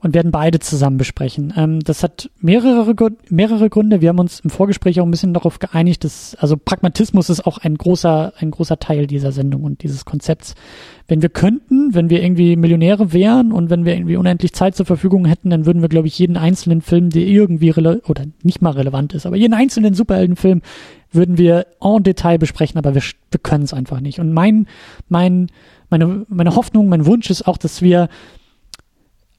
und 0.00 0.14
werden 0.14 0.30
beide 0.30 0.58
zusammen 0.58 0.98
besprechen. 0.98 1.54
Ähm, 1.56 1.80
das 1.80 2.02
hat 2.02 2.30
mehrere, 2.40 2.94
mehrere 3.30 3.70
Gründe. 3.70 4.00
Wir 4.00 4.10
haben 4.10 4.18
uns 4.18 4.40
im 4.40 4.50
Vorgespräch 4.50 5.00
auch 5.00 5.04
ein 5.04 5.10
bisschen 5.10 5.32
darauf 5.32 5.58
geeinigt, 5.58 6.04
dass, 6.04 6.36
also 6.38 6.56
Pragmatismus 6.56 7.30
ist 7.30 7.46
auch 7.46 7.58
ein 7.58 7.76
großer, 7.76 8.34
ein 8.36 8.50
großer 8.50 8.78
Teil 8.78 9.06
dieser 9.06 9.32
Sendung 9.32 9.64
und 9.64 9.82
dieses 9.82 10.04
Konzepts. 10.04 10.54
Wenn 11.08 11.22
wir 11.22 11.28
könnten, 11.28 11.94
wenn 11.94 12.10
wir 12.10 12.22
irgendwie 12.22 12.56
Millionäre 12.56 13.12
wären 13.12 13.52
und 13.52 13.70
wenn 13.70 13.84
wir 13.84 13.94
irgendwie 13.94 14.16
unendlich 14.16 14.52
Zeit 14.52 14.76
zur 14.76 14.86
Verfügung 14.86 15.24
hätten, 15.24 15.50
dann 15.50 15.66
würden 15.66 15.80
wir, 15.80 15.88
glaube 15.88 16.08
ich, 16.08 16.18
jeden 16.18 16.36
einzelnen 16.36 16.82
Film, 16.82 17.10
der 17.10 17.22
irgendwie 17.22 17.72
oder 17.72 18.24
nicht 18.42 18.60
mal 18.60 18.70
relevant 18.70 19.14
ist, 19.14 19.24
aber 19.24 19.36
jeden 19.36 19.54
einzelnen 19.54 19.94
Superheldenfilm 19.94 20.62
würden 21.10 21.38
wir 21.38 21.66
en 21.80 22.02
Detail 22.02 22.38
besprechen, 22.38 22.78
aber 22.78 22.94
wir, 22.94 23.02
wir 23.30 23.40
können 23.40 23.64
es 23.64 23.72
einfach 23.72 24.00
nicht. 24.00 24.20
Und 24.20 24.32
mein, 24.32 24.66
mein, 25.08 25.48
meine, 25.90 26.26
meine 26.28 26.56
Hoffnung, 26.56 26.88
mein 26.88 27.06
Wunsch 27.06 27.30
ist 27.30 27.46
auch, 27.46 27.56
dass 27.56 27.82
wir 27.82 28.08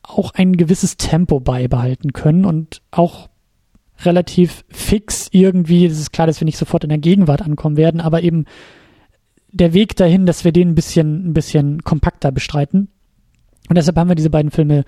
auch 0.04 0.32
ein 0.34 0.56
gewisses 0.56 0.98
Tempo 0.98 1.40
beibehalten 1.40 2.14
können 2.14 2.46
und 2.46 2.82
auch 2.92 3.30
relativ 4.00 4.64
fix 4.70 5.28
irgendwie, 5.32 5.86
es 5.86 6.00
ist 6.00 6.14
klar, 6.14 6.28
dass 6.28 6.40
wir 6.40 6.46
nicht 6.46 6.58
sofort 6.58 6.84
in 6.84 6.90
der 6.90 7.00
Gegenwart 7.00 7.42
ankommen 7.42 7.78
werden, 7.78 8.00
aber 8.00 8.22
eben 8.24 8.46
der 9.52 9.74
Weg 9.74 9.96
dahin, 9.96 10.26
dass 10.26 10.44
wir 10.44 10.52
den 10.52 10.70
ein 10.70 10.76
bisschen, 10.76 11.30
ein 11.30 11.34
bisschen 11.34 11.84
kompakter 11.84 12.32
bestreiten. 12.32 12.90
Und 13.70 13.76
deshalb 13.78 13.98
haben 13.98 14.10
wir 14.10 14.16
diese 14.16 14.30
beiden 14.30 14.52
Filme 14.52 14.86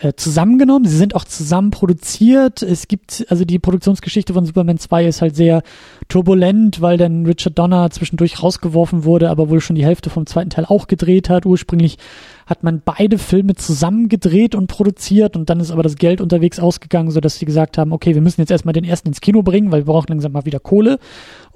äh, 0.00 0.14
zusammengenommen. 0.16 0.88
Sie 0.88 0.96
sind 0.96 1.14
auch 1.14 1.24
zusammen 1.24 1.70
produziert. 1.70 2.62
Es 2.62 2.88
gibt, 2.88 3.26
also 3.28 3.44
die 3.44 3.58
Produktionsgeschichte 3.58 4.32
von 4.32 4.46
Superman 4.46 4.78
2 4.78 5.04
ist 5.04 5.20
halt 5.20 5.36
sehr 5.36 5.62
turbulent, 6.08 6.80
weil 6.80 6.96
dann 6.96 7.26
Richard 7.26 7.58
Donner 7.58 7.90
zwischendurch 7.90 8.42
rausgeworfen 8.42 9.04
wurde, 9.04 9.28
aber 9.28 9.50
wohl 9.50 9.60
schon 9.60 9.76
die 9.76 9.84
Hälfte 9.84 10.08
vom 10.08 10.24
zweiten 10.24 10.48
Teil 10.48 10.64
auch 10.64 10.86
gedreht 10.86 11.28
hat. 11.28 11.44
Ursprünglich 11.44 11.98
hat 12.46 12.62
man 12.62 12.80
beide 12.82 13.18
Filme 13.18 13.56
zusammen 13.56 14.08
gedreht 14.08 14.54
und 14.54 14.68
produziert 14.68 15.36
und 15.36 15.50
dann 15.50 15.60
ist 15.60 15.70
aber 15.70 15.82
das 15.82 15.96
Geld 15.96 16.22
unterwegs 16.22 16.58
ausgegangen, 16.58 17.10
sodass 17.10 17.38
sie 17.38 17.44
gesagt 17.44 17.76
haben, 17.76 17.92
okay, 17.92 18.14
wir 18.14 18.22
müssen 18.22 18.40
jetzt 18.40 18.50
erstmal 18.50 18.72
den 18.72 18.84
ersten 18.84 19.08
ins 19.08 19.20
Kino 19.20 19.42
bringen, 19.42 19.70
weil 19.70 19.82
wir 19.82 19.92
brauchen 19.92 20.08
langsam 20.08 20.32
mal 20.32 20.46
wieder 20.46 20.60
Kohle. 20.60 20.98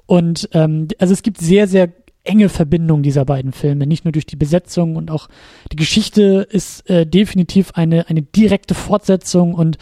Und 0.05 0.49
ähm, 0.53 0.87
also 0.99 1.13
es 1.13 1.23
gibt 1.23 1.39
sehr, 1.39 1.67
sehr 1.67 1.89
enge 2.25 2.49
Verbindung 2.49 3.03
dieser 3.03 3.25
beiden 3.25 3.51
Filme, 3.51 3.87
nicht 3.87 4.05
nur 4.05 4.11
durch 4.11 4.25
die 4.25 4.35
Besetzung 4.35 4.95
und 4.95 5.11
auch 5.11 5.27
die 5.71 5.75
Geschichte 5.77 6.47
ist 6.49 6.89
äh, 6.89 7.05
definitiv 7.05 7.71
eine, 7.75 8.09
eine 8.09 8.21
direkte 8.21 8.73
Fortsetzung 8.73 9.53
und 9.53 9.77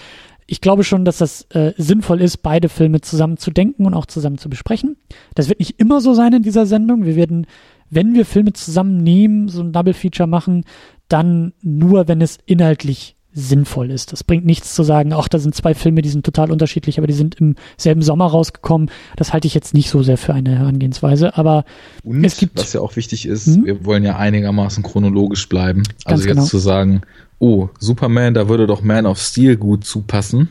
ich 0.45 0.61
glaube 0.61 0.83
schon, 0.83 1.05
dass 1.05 1.17
das 1.17 1.43
äh, 1.51 1.73
sinnvoll 1.77 2.21
ist, 2.21 2.37
beide 2.37 2.69
Filme 2.69 3.01
zusammen 3.01 3.37
zu 3.37 3.49
denken 3.49 3.85
und 3.85 3.93
auch 3.93 4.05
zusammen 4.05 4.37
zu 4.37 4.49
besprechen. 4.49 4.97
Das 5.35 5.49
wird 5.49 5.59
nicht 5.59 5.79
immer 5.79 6.01
so 6.01 6.13
sein 6.13 6.33
in 6.33 6.43
dieser 6.43 6.65
Sendung. 6.65 7.05
Wir 7.05 7.15
werden, 7.15 7.47
wenn 7.89 8.13
wir 8.13 8.25
Filme 8.25 8.53
zusammennehmen, 8.53 9.47
so 9.47 9.61
ein 9.61 9.71
Double 9.71 9.93
Feature 9.93 10.27
machen, 10.27 10.65
dann 11.07 11.53
nur, 11.61 12.07
wenn 12.07 12.21
es 12.21 12.39
inhaltlich 12.45 13.15
sinnvoll 13.33 13.91
ist. 13.91 14.11
Das 14.11 14.23
bringt 14.23 14.45
nichts 14.45 14.75
zu 14.75 14.83
sagen, 14.83 15.13
auch 15.13 15.27
da 15.27 15.39
sind 15.39 15.55
zwei 15.55 15.73
Filme, 15.73 16.01
die 16.01 16.09
sind 16.09 16.25
total 16.25 16.51
unterschiedlich, 16.51 16.97
aber 16.97 17.07
die 17.07 17.13
sind 17.13 17.35
im 17.35 17.55
selben 17.77 18.01
Sommer 18.01 18.27
rausgekommen. 18.27 18.91
Das 19.15 19.33
halte 19.33 19.47
ich 19.47 19.53
jetzt 19.53 19.73
nicht 19.73 19.89
so 19.89 20.03
sehr 20.03 20.17
für 20.17 20.33
eine 20.33 20.57
Herangehensweise, 20.57 21.35
aber 21.37 21.65
Und, 22.03 22.23
es 22.23 22.37
gibt. 22.37 22.59
Was 22.59 22.73
ja 22.73 22.81
auch 22.81 22.95
wichtig 22.95 23.25
ist, 23.25 23.47
hm? 23.47 23.65
wir 23.65 23.85
wollen 23.85 24.03
ja 24.03 24.17
einigermaßen 24.17 24.83
chronologisch 24.83 25.49
bleiben. 25.49 25.83
Also 26.05 26.23
jetzt 26.23 26.35
genau. 26.35 26.45
zu 26.45 26.57
sagen, 26.59 27.01
oh, 27.39 27.69
Superman, 27.79 28.33
da 28.33 28.47
würde 28.49 28.67
doch 28.67 28.81
Man 28.81 29.05
of 29.05 29.19
Steel 29.19 29.57
gut 29.57 29.85
zupassen. 29.85 30.49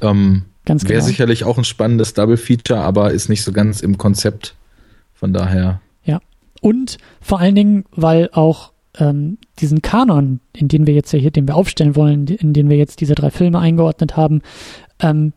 Ähm, 0.00 0.44
Wäre 0.64 0.78
genau. 0.78 1.04
sicherlich 1.04 1.44
auch 1.44 1.58
ein 1.58 1.64
spannendes 1.64 2.14
Double 2.14 2.36
Feature, 2.36 2.80
aber 2.80 3.12
ist 3.12 3.28
nicht 3.28 3.44
so 3.44 3.52
ganz 3.52 3.80
im 3.80 3.98
Konzept. 3.98 4.54
Von 5.14 5.32
daher. 5.32 5.80
Ja. 6.04 6.20
Und 6.60 6.98
vor 7.20 7.40
allen 7.40 7.54
Dingen, 7.54 7.84
weil 7.92 8.28
auch 8.32 8.72
ähm, 8.98 9.38
diesen 9.58 9.82
Kanon, 9.82 10.40
in 10.52 10.68
den 10.68 10.86
wir 10.86 10.94
jetzt 10.94 11.10
hier, 11.10 11.30
den 11.30 11.48
wir 11.48 11.56
aufstellen 11.56 11.96
wollen, 11.96 12.26
in 12.26 12.52
den 12.52 12.68
wir 12.68 12.76
jetzt 12.76 13.00
diese 13.00 13.14
drei 13.14 13.30
Filme 13.30 13.58
eingeordnet 13.58 14.16
haben, 14.16 14.42
ähm, 15.00 15.32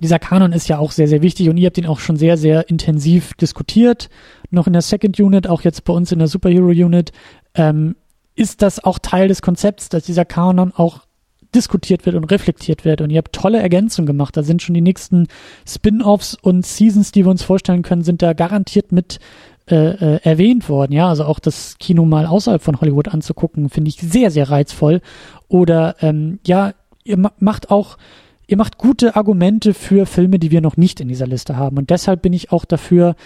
dieser 0.00 0.18
Kanon 0.18 0.52
ist 0.52 0.68
ja 0.68 0.78
auch 0.78 0.90
sehr, 0.90 1.08
sehr 1.08 1.22
wichtig 1.22 1.48
und 1.48 1.56
ihr 1.56 1.66
habt 1.66 1.78
ihn 1.78 1.86
auch 1.86 2.00
schon 2.00 2.16
sehr, 2.16 2.36
sehr 2.36 2.68
intensiv 2.68 3.34
diskutiert. 3.34 4.08
Noch 4.50 4.66
in 4.66 4.72
der 4.72 4.82
Second 4.82 5.18
Unit, 5.18 5.46
auch 5.46 5.62
jetzt 5.62 5.84
bei 5.84 5.92
uns 5.92 6.12
in 6.12 6.18
der 6.18 6.28
Superhero 6.28 6.68
Unit, 6.68 7.12
ähm, 7.54 7.96
ist 8.34 8.62
das 8.62 8.84
auch 8.84 8.98
Teil 8.98 9.28
des 9.28 9.40
Konzepts, 9.40 9.88
dass 9.88 10.04
dieser 10.04 10.24
Kanon 10.24 10.72
auch 10.74 11.06
diskutiert 11.54 12.04
wird 12.04 12.16
und 12.16 12.24
reflektiert 12.24 12.84
wird. 12.84 13.00
Und 13.00 13.10
ihr 13.10 13.18
habt 13.18 13.32
tolle 13.32 13.60
Ergänzungen 13.60 14.06
gemacht. 14.06 14.36
Da 14.36 14.42
sind 14.42 14.62
schon 14.62 14.74
die 14.74 14.82
nächsten 14.82 15.26
Spin-offs 15.66 16.36
und 16.40 16.66
Seasons, 16.66 17.12
die 17.12 17.24
wir 17.24 17.30
uns 17.30 17.42
vorstellen 17.42 17.82
können, 17.82 18.02
sind 18.02 18.20
da 18.20 18.34
garantiert 18.34 18.92
mit 18.92 19.18
äh, 19.68 20.16
äh, 20.16 20.20
erwähnt 20.22 20.68
worden. 20.68 20.92
Ja, 20.92 21.08
also 21.08 21.24
auch 21.24 21.38
das 21.38 21.76
Kino 21.78 22.04
mal 22.04 22.26
außerhalb 22.26 22.62
von 22.62 22.80
Hollywood 22.80 23.08
anzugucken, 23.08 23.68
finde 23.68 23.88
ich 23.88 23.96
sehr, 23.96 24.30
sehr 24.30 24.50
reizvoll. 24.50 25.00
Oder 25.48 25.96
ähm, 26.00 26.38
ja, 26.46 26.72
ihr 27.04 27.18
macht 27.38 27.70
auch 27.70 27.96
ihr 28.46 28.56
macht 28.56 28.78
gute 28.78 29.16
Argumente 29.16 29.74
für 29.74 30.06
Filme, 30.06 30.38
die 30.38 30.50
wir 30.50 30.60
noch 30.60 30.76
nicht 30.76 31.00
in 31.00 31.08
dieser 31.08 31.26
Liste 31.26 31.56
haben. 31.56 31.78
Und 31.78 31.90
deshalb 31.90 32.22
bin 32.22 32.32
ich 32.32 32.52
auch 32.52 32.64
dafür, 32.64 33.16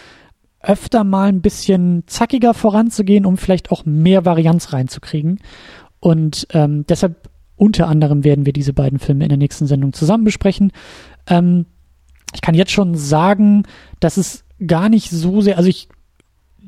öfter 0.62 1.04
mal 1.04 1.28
ein 1.28 1.40
bisschen 1.40 2.04
zackiger 2.06 2.54
voranzugehen, 2.54 3.24
um 3.24 3.36
vielleicht 3.36 3.70
auch 3.70 3.84
mehr 3.84 4.24
Varianz 4.24 4.72
reinzukriegen. 4.72 5.40
Und 6.00 6.46
ähm, 6.52 6.84
deshalb 6.86 7.30
unter 7.56 7.88
anderem 7.88 8.24
werden 8.24 8.46
wir 8.46 8.52
diese 8.52 8.72
beiden 8.72 8.98
Filme 8.98 9.24
in 9.24 9.28
der 9.30 9.38
nächsten 9.38 9.66
Sendung 9.66 9.92
zusammen 9.92 10.24
besprechen. 10.24 10.72
Ähm, 11.26 11.66
ich 12.34 12.42
kann 12.42 12.54
jetzt 12.54 12.72
schon 12.72 12.94
sagen, 12.94 13.64
dass 14.00 14.16
es 14.16 14.44
gar 14.66 14.88
nicht 14.88 15.10
so 15.10 15.40
sehr, 15.40 15.56
also 15.56 15.68
ich 15.68 15.88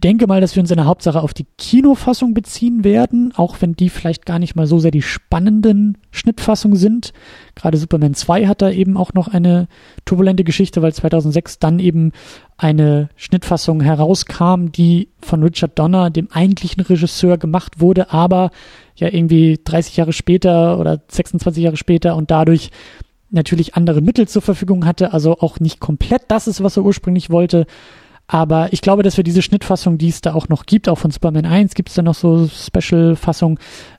denke 0.03 0.27
mal, 0.27 0.41
dass 0.41 0.57
wir 0.57 0.61
uns 0.61 0.71
in 0.71 0.77
der 0.77 0.87
Hauptsache 0.87 1.21
auf 1.23 1.35
die 1.35 1.47
Kinofassung 1.59 2.35
beziehen 2.35 2.85
werden, 2.85 3.33
auch 3.37 3.57
wenn 3.61 3.75
die 3.75 3.89
vielleicht 3.89 4.27
gar 4.27 4.39
nicht 4.39 4.55
mal 4.55 4.67
so 4.67 4.79
sehr 4.79 4.91
die 4.91 5.03
spannenden 5.03 5.99
Schnittfassungen 6.11 6.77
sind. 6.77 7.13
Gerade 7.55 7.79
Superman 7.79 8.15
2 8.15 8.47
hat 8.47 8.63
da 8.63 8.71
eben 8.71 8.97
auch 8.97 9.15
noch 9.15 9.29
eine 9.29 9.69
turbulente 10.05 10.45
Geschichte, 10.45 10.83
weil 10.83 10.93
2006 10.93 11.59
dann 11.59 11.79
eben 11.79 12.13
eine 12.57 13.09
Schnittfassung 13.17 13.81
herauskam, 13.81 14.73
die 14.73 15.09
von 15.21 15.43
Richard 15.43 15.79
Donner, 15.79 16.11
dem 16.11 16.31
eigentlichen 16.31 16.83
Regisseur, 16.83 17.39
gemacht 17.39 17.81
wurde, 17.81 18.13
aber 18.13 18.51
ja 18.97 19.09
irgendwie 19.13 19.61
30 19.63 19.97
Jahre 19.97 20.13
später 20.13 20.79
oder 20.79 21.03
26 21.09 21.63
Jahre 21.63 21.77
später 21.77 22.17
und 22.17 22.31
dadurch 22.31 22.71
natürlich 23.31 23.75
andere 23.75 24.01
Mittel 24.01 24.29
zur 24.29 24.43
Verfügung 24.43 24.85
hatte, 24.85 25.13
also 25.13 25.39
auch 25.39 25.59
nicht 25.59 25.81
komplett 25.81 26.23
das 26.29 26.47
ist, 26.47 26.63
was 26.63 26.77
er 26.77 26.85
ursprünglich 26.85 27.31
wollte. 27.31 27.67
Aber 28.27 28.73
ich 28.73 28.81
glaube, 28.81 29.03
dass 29.03 29.17
wir 29.17 29.25
diese 29.25 29.43
Schnittfassung, 29.43 29.99
die 29.99 30.09
es 30.09 30.21
da 30.21 30.35
auch 30.35 30.49
noch 30.49 30.65
gibt, 30.65 30.89
auch 30.89 30.99
von 30.99 31.11
Superman 31.11 31.45
1 31.45 31.75
gibt 31.75 31.91
es 31.91 31.97
da 31.97 32.03
noch 32.03 32.15
so 32.15 32.49
Special-Fassungen, 32.49 33.59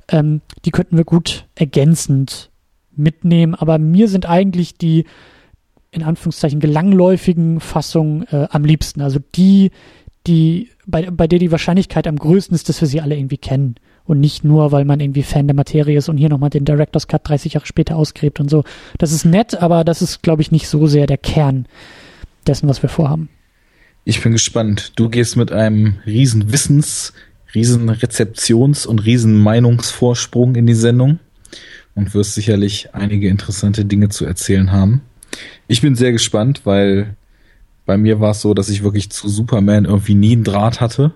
ähm, 0.10 0.42
die 0.66 0.72
könnten 0.72 0.98
wir 0.98 1.04
gut 1.04 1.46
ergänzend 1.56 2.50
mitnehmen. 2.96 3.54
Aber 3.56 3.78
mir 3.78 4.08
sind 4.08 4.28
eigentlich 4.28 4.78
die, 4.78 5.06
in 5.92 6.04
Anführungszeichen, 6.04 6.60
gelangläufigen 6.60 7.60
Fassungen 7.60 8.26
äh, 8.32 8.48
am 8.50 8.66
liebsten. 8.66 9.02
Also 9.02 9.20
die, 9.36 9.72
die, 10.26 10.70
bei, 10.86 11.10
bei 11.12 11.28
der 11.28 11.40
die 11.40 11.52
Wahrscheinlichkeit 11.52 12.08
am 12.08 12.18
größten 12.18 12.56
ist, 12.56 12.70
dass 12.70 12.82
wir 12.82 12.88
sie 12.88 13.02
alle 13.02 13.16
irgendwie 13.16 13.38
kennen. 13.38 13.76
Und 14.06 14.20
nicht 14.20 14.44
nur, 14.44 14.72
weil 14.72 14.84
man 14.84 15.00
irgendwie 15.00 15.24
Fan 15.24 15.48
der 15.48 15.56
Materie 15.56 15.98
ist 15.98 16.10
und 16.10 16.18
hier 16.18 16.28
nochmal 16.30 16.50
den 16.50 16.66
Director's 16.66 17.08
Cut 17.08 17.28
30 17.28 17.54
Jahre 17.54 17.66
später 17.66 17.96
ausgräbt 17.96 18.40
und 18.40 18.50
so. 18.50 18.64
Das 18.98 19.14
ist 19.14 19.26
nett, 19.26 19.62
aber 19.62 19.84
das 19.84 20.02
ist, 20.02 20.24
glaube 20.24 20.42
ich, 20.42 20.52
nicht 20.52 20.68
so 20.68 20.88
sehr 20.88 21.08
der 21.08 21.18
Kern 21.18 21.68
dessen, 22.46 22.68
was 22.68 22.82
wir 22.82 22.90
vorhaben. 22.90 23.30
Ich 24.06 24.22
bin 24.22 24.34
gespannt. 24.34 24.94
Du 24.98 25.10
gehst 25.10 25.38
mit 25.38 25.52
einem 25.52 25.96
riesen 26.06 26.52
Wissens, 26.52 27.14
riesen 27.56 27.90
Rezeptions- 27.90 28.86
und 28.86 29.00
riesen 29.00 29.40
Meinungsvorsprung 29.40 30.56
in 30.56 30.66
die 30.66 30.74
Sendung 30.74 31.20
und 31.96 32.14
wirst 32.14 32.34
sicherlich 32.34 32.94
einige 32.94 33.30
interessante 33.30 33.86
Dinge 33.86 34.10
zu 34.10 34.26
erzählen 34.26 34.72
haben. 34.74 35.02
Ich 35.68 35.82
bin 35.82 35.96
sehr 35.96 36.12
gespannt, 36.12 36.62
weil 36.66 37.16
bei 37.86 37.98
mir 37.98 38.20
war 38.20 38.32
es 38.32 38.42
so, 38.42 38.54
dass 38.54 38.70
ich 38.70 38.84
wirklich 38.84 39.10
zu 39.10 39.30
Superman 39.30 39.86
irgendwie 39.86 40.16
nie 40.16 40.34
einen 40.34 40.44
Draht 40.44 40.82
hatte. 40.82 41.14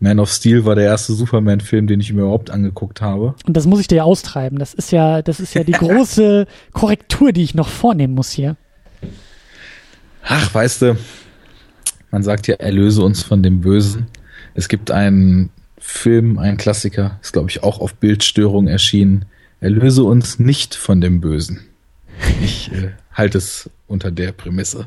Man 0.00 0.18
of 0.18 0.30
Steel 0.30 0.64
war 0.64 0.74
der 0.74 0.84
erste 0.84 1.12
Superman-Film, 1.12 1.86
den 1.86 2.00
ich 2.00 2.12
mir 2.12 2.22
überhaupt 2.22 2.50
angeguckt 2.50 3.00
habe. 3.00 3.36
Und 3.46 3.56
das 3.56 3.66
muss 3.66 3.80
ich 3.80 3.86
dir 3.86 3.96
ja 3.96 4.02
austreiben. 4.02 4.58
Das 4.58 4.74
ist 4.74 4.90
ja, 4.90 5.22
das 5.22 5.38
ist 5.38 5.54
ja 5.54 5.62
die 5.62 5.72
große 5.72 6.46
Korrektur, 6.72 7.30
die 7.30 7.42
ich 7.42 7.54
noch 7.54 7.68
vornehmen 7.68 8.14
muss 8.14 8.30
hier. 8.30 8.56
Ach, 10.26 10.52
weißt 10.52 10.82
du, 10.82 10.96
man 12.14 12.22
sagt 12.22 12.46
ja, 12.46 12.54
erlöse 12.54 13.02
uns 13.02 13.24
von 13.24 13.42
dem 13.42 13.60
Bösen. 13.60 14.06
Es 14.54 14.68
gibt 14.68 14.92
einen 14.92 15.50
Film, 15.78 16.38
einen 16.38 16.58
Klassiker, 16.58 17.18
ist 17.20 17.32
glaube 17.32 17.50
ich 17.50 17.64
auch 17.64 17.80
auf 17.80 17.96
Bildstörung 17.96 18.68
erschienen. 18.68 19.24
Erlöse 19.60 20.04
uns 20.04 20.38
nicht 20.38 20.76
von 20.76 21.00
dem 21.00 21.20
Bösen. 21.20 21.64
Ich 22.40 22.70
äh, 22.70 22.90
halte 23.12 23.38
es 23.38 23.68
unter 23.88 24.12
der 24.12 24.30
Prämisse. 24.30 24.86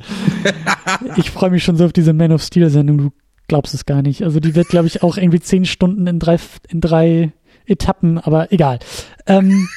ich 1.18 1.30
freue 1.30 1.50
mich 1.50 1.66
schon 1.66 1.76
so 1.76 1.84
auf 1.84 1.92
diese 1.92 2.14
Man 2.14 2.32
of 2.32 2.42
Steel 2.42 2.70
Sendung. 2.70 2.98
Du 2.98 3.12
glaubst 3.50 3.74
es 3.74 3.86
gar 3.86 4.02
nicht. 4.02 4.24
Also 4.24 4.40
die 4.40 4.56
wird, 4.56 4.70
glaube 4.70 4.88
ich, 4.88 5.04
auch 5.04 5.18
irgendwie 5.18 5.42
zehn 5.42 5.66
Stunden 5.66 6.08
in 6.08 6.20
drei, 6.20 6.40
in 6.70 6.80
drei 6.80 7.34
Etappen, 7.66 8.20
aber 8.20 8.54
egal. 8.54 8.80
Ähm, 9.26 9.68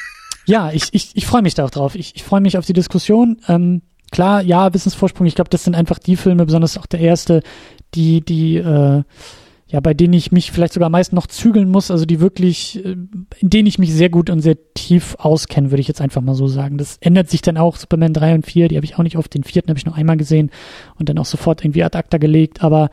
ja, 0.45 0.71
ich, 0.71 0.85
ich, 0.93 1.17
ich 1.17 1.27
freue 1.27 1.43
mich 1.43 1.55
da 1.55 1.65
auch 1.65 1.71
drauf. 1.71 1.97
Ich, 1.97 2.15
ich 2.15 2.23
freue 2.23 2.43
mich 2.43 2.57
auf 2.59 2.67
die 2.67 2.75
Diskussion. 2.75 3.39
Ähm, 3.49 3.83
klar, 4.11 4.43
ja, 4.43 4.73
Wissensvorsprung, 4.73 5.27
ich 5.27 5.35
glaube, 5.35 5.51
das 5.51 5.65
sind 5.65 5.75
einfach 5.75 5.99
die 5.99 6.17
Filme, 6.17 6.47
besonders 6.47 6.79
auch 6.79 6.87
der 6.87 7.01
erste, 7.01 7.43
die, 7.95 8.21
die, 8.21 8.57
äh, 8.57 9.03
ja, 9.71 9.79
bei 9.81 9.95
denen 9.95 10.15
ich 10.15 10.33
mich 10.33 10.51
vielleicht 10.51 10.73
sogar 10.73 10.87
am 10.87 10.93
meisten 10.93 11.15
noch 11.15 11.29
zügeln 11.29 11.71
muss, 11.71 11.91
also 11.91 12.05
die 12.05 12.21
wirklich, 12.21 12.85
äh, 12.85 12.97
in 13.39 13.51
denen 13.51 13.69
ich 13.69 13.79
mich 13.79 13.93
sehr 13.93 14.11
gut 14.11 14.29
und 14.29 14.41
sehr 14.41 14.57
tief 14.75 15.15
auskenne, 15.19 15.71
würde 15.71 15.81
ich 15.81 15.89
jetzt 15.89 16.01
einfach 16.01 16.23
mal 16.23 16.35
so 16.35 16.49
sagen. 16.49 16.77
Das 16.77 16.97
ändert 17.01 17.31
sich 17.31 17.41
dann 17.41 17.57
auch, 17.57 17.77
Superman 17.77 18.13
3 18.13 18.35
und 18.35 18.47
4, 18.47 18.69
die 18.69 18.77
habe 18.77 18.85
ich 18.85 18.99
auch 18.99 19.05
nicht 19.05 19.17
oft, 19.17 19.33
den 19.33 19.45
vierten 19.45 19.69
habe 19.69 19.79
ich 19.79 19.87
noch 19.87 19.97
einmal 19.97 20.17
gesehen 20.17 20.51
und 20.99 21.09
dann 21.09 21.19
auch 21.19 21.27
sofort 21.27 21.65
irgendwie 21.65 21.85
ad 21.85 21.97
acta 21.97 22.19
gelegt, 22.19 22.63
aber 22.65 22.91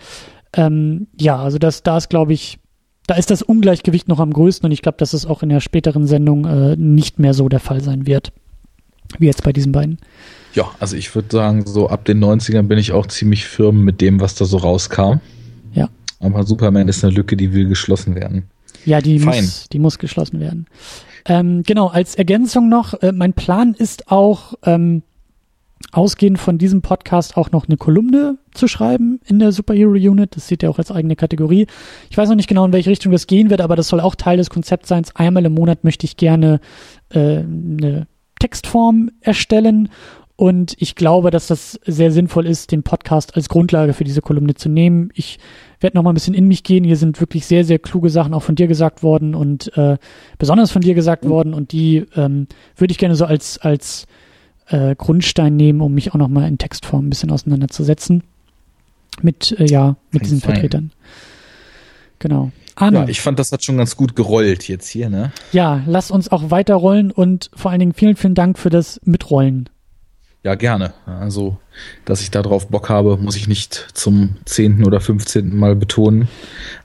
ähm, 0.54 1.08
ja, 1.20 1.38
also 1.38 1.58
das, 1.58 1.84
da 1.84 1.98
ist, 1.98 2.10
glaube 2.10 2.34
ich, 2.34 2.60
da 3.08 3.16
ist 3.16 3.32
das 3.32 3.42
Ungleichgewicht 3.42 4.08
noch 4.08 4.20
am 4.20 4.32
größten 4.32 4.68
und 4.68 4.72
ich 4.72 4.82
glaube, 4.82 4.98
dass 4.98 5.14
es 5.14 5.26
auch 5.26 5.42
in 5.42 5.50
der 5.50 5.62
späteren 5.62 6.06
Sendung 6.06 6.46
äh, 6.46 6.76
nicht 6.76 7.20
mehr 7.20 7.34
so 7.34 7.50
der 7.50 7.60
Fall 7.60 7.82
sein 7.82 8.06
wird, 8.06 8.34
wie 9.18 9.26
jetzt 9.26 9.44
bei 9.44 9.54
diesen 9.54 9.72
beiden. 9.72 9.98
Ja, 10.58 10.72
also 10.80 10.96
ich 10.96 11.14
würde 11.14 11.28
sagen, 11.32 11.68
so 11.68 11.88
ab 11.88 12.04
den 12.06 12.20
90ern 12.20 12.64
bin 12.64 12.80
ich 12.80 12.92
auch 12.92 13.06
ziemlich 13.06 13.46
firm 13.46 13.84
mit 13.84 14.02
dem, 14.02 14.20
was 14.20 14.34
da 14.34 14.46
so 14.46 14.58
rauskam. 14.58 15.20
Ja. 15.72 15.88
Aber 16.20 16.44
Superman 16.46 16.88
ist 16.88 17.04
eine 17.04 17.14
Lücke, 17.14 17.38
die 17.38 17.54
will 17.54 17.68
geschlossen 17.68 18.16
werden. 18.16 18.50
Ja, 18.84 19.00
die, 19.00 19.20
muss, 19.20 19.70
die 19.72 19.78
muss 19.78 20.00
geschlossen 20.00 20.40
werden. 20.40 20.66
Ähm, 21.26 21.62
genau, 21.62 21.90
als 21.90 22.16
Ergänzung 22.16 22.70
noch, 22.70 22.96
äh, 23.04 23.12
mein 23.12 23.34
Plan 23.34 23.76
ist 23.76 24.12
auch, 24.12 24.56
ähm, 24.64 25.04
ausgehend 25.92 26.40
von 26.40 26.58
diesem 26.58 26.82
Podcast 26.82 27.38
auch 27.38 27.52
noch 27.52 27.68
eine 27.68 27.78
Kolumne 27.78 28.40
zu 28.52 28.68
schreiben 28.68 29.20
in 29.28 29.38
der 29.38 29.52
Superhero 29.52 29.92
Unit. 29.92 30.36
Das 30.36 30.48
sieht 30.48 30.64
ja 30.64 30.70
auch 30.70 30.80
als 30.80 30.90
eigene 30.90 31.16
Kategorie. 31.16 31.68
Ich 32.10 32.18
weiß 32.18 32.30
noch 32.30 32.36
nicht 32.36 32.50
genau, 32.50 32.66
in 32.66 32.74
welche 32.74 32.90
Richtung 32.90 33.12
das 33.12 33.28
gehen 33.28 33.52
wird, 33.52 33.62
aber 33.62 33.76
das 33.76 33.90
soll 33.90 34.00
auch 34.00 34.16
Teil 34.16 34.38
des 34.38 34.50
Konzepts 34.50 34.90
sein. 34.90 35.04
Einmal 35.14 35.46
im 35.46 35.54
Monat 35.54 35.84
möchte 35.84 36.06
ich 36.06 36.18
gerne 36.18 36.62
äh, 37.10 37.44
eine 37.44 38.08
Textform 38.40 39.12
erstellen 39.22 39.90
und 40.38 40.76
ich 40.78 40.94
glaube, 40.94 41.32
dass 41.32 41.48
das 41.48 41.80
sehr 41.84 42.12
sinnvoll 42.12 42.46
ist, 42.46 42.72
den 42.72 42.84
Podcast 42.84 43.36
als 43.36 43.50
Grundlage 43.50 43.94
für 43.94 44.04
diese 44.04 44.22
Kolumne 44.22 44.54
zu 44.54 44.70
nehmen. 44.70 45.10
Ich 45.16 45.40
werde 45.80 45.98
noch 45.98 46.04
mal 46.04 46.12
ein 46.12 46.14
bisschen 46.14 46.36
in 46.36 46.48
mich 46.48 46.64
gehen. 46.64 46.84
Hier 46.84 46.96
sind 46.96 47.20
wirklich 47.20 47.48
sehr, 47.48 47.66
sehr 47.66 47.80
kluge 47.80 48.12
Sachen 48.12 48.36
auch 48.36 48.44
von 48.44 48.54
dir 48.54 48.68
gesagt 48.68 49.02
worden 49.02 49.34
und 49.34 49.76
äh, 49.76 49.98
besonders 50.38 50.70
von 50.70 50.84
dir 50.84 50.94
gesagt 50.94 51.26
mhm. 51.26 51.30
worden. 51.30 51.54
Und 51.56 51.72
die 51.72 52.06
ähm, 52.16 52.46
würde 52.76 52.92
ich 52.92 53.00
gerne 53.00 53.16
so 53.16 53.26
als, 53.26 53.58
als 53.58 54.06
äh, 54.68 54.96
Grundstein 54.96 55.56
nehmen, 55.56 55.82
um 55.82 55.96
mich 55.96 56.12
auch 56.14 56.18
noch 56.18 56.28
mal 56.28 56.48
in 56.48 56.60
Textform 56.60 57.08
ein 57.08 57.10
bisschen 57.10 57.32
auseinanderzusetzen. 57.32 58.22
Mit, 59.24 59.60
äh, 59.60 59.66
ja, 59.66 59.96
mit 60.12 60.22
diesen 60.22 60.40
fein. 60.40 60.52
Vertretern. 60.52 60.92
Genau. 62.20 62.52
Arne. 62.76 63.00
Ja, 63.00 63.08
ich 63.08 63.22
fand, 63.22 63.40
das 63.40 63.52
hat 63.52 63.64
schon 63.64 63.78
ganz 63.78 63.96
gut 63.96 64.16
gerollt 64.16 64.68
jetzt 64.68 64.88
hier, 64.88 65.10
ne? 65.10 65.32
Ja, 65.52 65.82
lass 65.88 66.12
uns 66.12 66.32
auch 66.32 66.52
weiter 66.52 66.76
rollen 66.76 67.10
und 67.10 67.50
vor 67.56 67.72
allen 67.72 67.80
Dingen 67.80 67.94
vielen, 67.94 68.16
vielen 68.16 68.36
Dank 68.36 68.60
für 68.60 68.70
das 68.70 69.02
Mitrollen. 69.04 69.68
Ja, 70.48 70.56
gerne. 70.56 70.94
Also, 71.06 71.58
dass 72.06 72.22
ich 72.22 72.32
da 72.32 72.42
drauf 72.42 72.70
Bock 72.70 72.88
habe, 72.88 73.18
muss 73.18 73.36
ich 73.36 73.50
nicht 73.50 73.88
zum 73.94 74.38
zehnten 74.46 74.86
oder 74.86 75.02
fünfzehnten 75.02 75.60
Mal 75.60 75.76
betonen. 75.76 76.30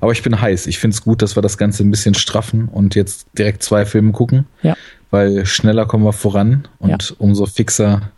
Aber 0.00 0.10
ich 0.10 0.20
bin 0.24 0.40
heiß. 0.40 0.66
Ich 0.66 0.80
finde 0.80 0.96
es 0.96 1.02
gut, 1.04 1.22
dass 1.22 1.36
wir 1.36 1.42
das 1.42 1.58
Ganze 1.58 1.84
ein 1.84 1.90
bisschen 1.92 2.14
straffen 2.14 2.66
und 2.66 2.96
jetzt 2.96 3.28
direkt 3.38 3.62
zwei 3.62 3.86
Filme 3.86 4.10
gucken. 4.10 4.46
Ja. 4.64 4.76
Weil 5.12 5.46
schneller 5.46 5.86
kommen 5.86 6.02
wir 6.04 6.12
voran 6.12 6.66
und 6.80 7.10
ja. 7.10 7.16
umso 7.18 7.46
fixer 7.46 8.10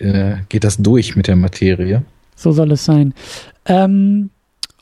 äh, 0.00 0.34
geht 0.50 0.64
das 0.64 0.76
durch 0.76 1.16
mit 1.16 1.28
der 1.28 1.36
Materie. 1.36 2.02
So 2.36 2.52
soll 2.52 2.72
es 2.72 2.84
sein. 2.84 3.14
Ähm, 3.64 4.28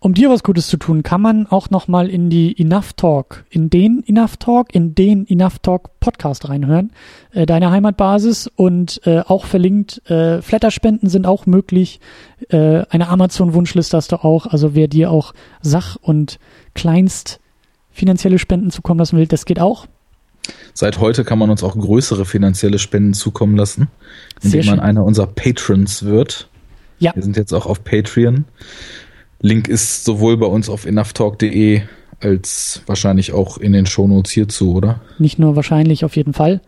um 0.03 0.15
dir 0.15 0.31
was 0.31 0.43
Gutes 0.43 0.67
zu 0.67 0.79
tun, 0.79 1.05
kann 1.05 1.21
man 1.21 1.47
auch 1.47 1.71
nochmal 1.71 2.11
in 2.11 2.29
die 2.29 2.61
Enough 2.61 2.95
Talk, 2.95 3.45
in 3.51 3.71
den 3.71 4.03
Enough 4.05 4.37
Talk, 4.37 4.75
in 4.75 4.97
den 4.97 5.29
Enough 5.29 5.61
Talk 5.61 6.01
Podcast 6.01 6.49
reinhören, 6.49 6.91
äh, 7.31 7.47
deine 7.47 7.71
Heimatbasis 7.71 8.51
und 8.57 9.01
äh, 9.07 9.21
auch 9.21 9.45
verlinkt, 9.45 10.03
äh, 10.11 10.43
Flatterspenden 10.43 11.09
sind 11.09 11.25
auch 11.25 11.47
möglich, 11.47 12.01
äh, 12.49 12.85
eine 12.91 13.09
Amazon-Wunschliste 13.09 13.97
hast 13.97 14.11
du 14.11 14.17
auch, 14.17 14.47
also 14.47 14.75
wer 14.75 14.89
dir 14.89 15.13
auch 15.13 15.35
Sach- 15.61 15.97
und 16.03 16.41
Kleinst 16.75 17.39
finanzielle 17.93 18.41
Spenden 18.41 18.73
zukommen 18.73 18.99
lassen 18.99 19.17
will, 19.17 19.29
das 19.29 19.45
geht 19.45 19.61
auch. 19.61 19.87
Seit 20.75 20.99
heute 20.99 21.23
kann 21.23 21.39
man 21.39 21.49
uns 21.49 21.63
auch 21.63 21.79
größere 21.79 22.25
finanzielle 22.25 22.81
Spenden 22.81 23.15
zukommen 23.15 23.57
lassen, 23.57 23.87
indem 24.43 24.67
man 24.67 24.81
einer 24.81 25.05
unserer 25.05 25.29
Patrons 25.29 26.03
wird. 26.03 26.49
Ja. 26.99 27.15
Wir 27.15 27.23
sind 27.23 27.37
jetzt 27.37 27.53
auch 27.53 27.67
auf 27.67 27.85
Patreon. 27.85 28.47
Link 29.43 29.69
ist 29.69 30.05
sowohl 30.05 30.37
bei 30.37 30.47
uns 30.47 30.69
auf 30.69 30.87
enoughtalk.de 30.87 31.83
als 32.21 32.83
wahrscheinlich 32.87 33.33
auch 33.33 33.59
in 33.59 33.73
den 33.73 33.87
Shownotes 33.87 34.33
hierzu, 34.33 34.75
oder? 34.75 35.01
Nicht 35.19 35.39
nur 35.39 35.57
wahrscheinlich, 35.57 36.05
auf 36.05 36.17
jeden 36.17 36.33
Fall. 36.33 36.61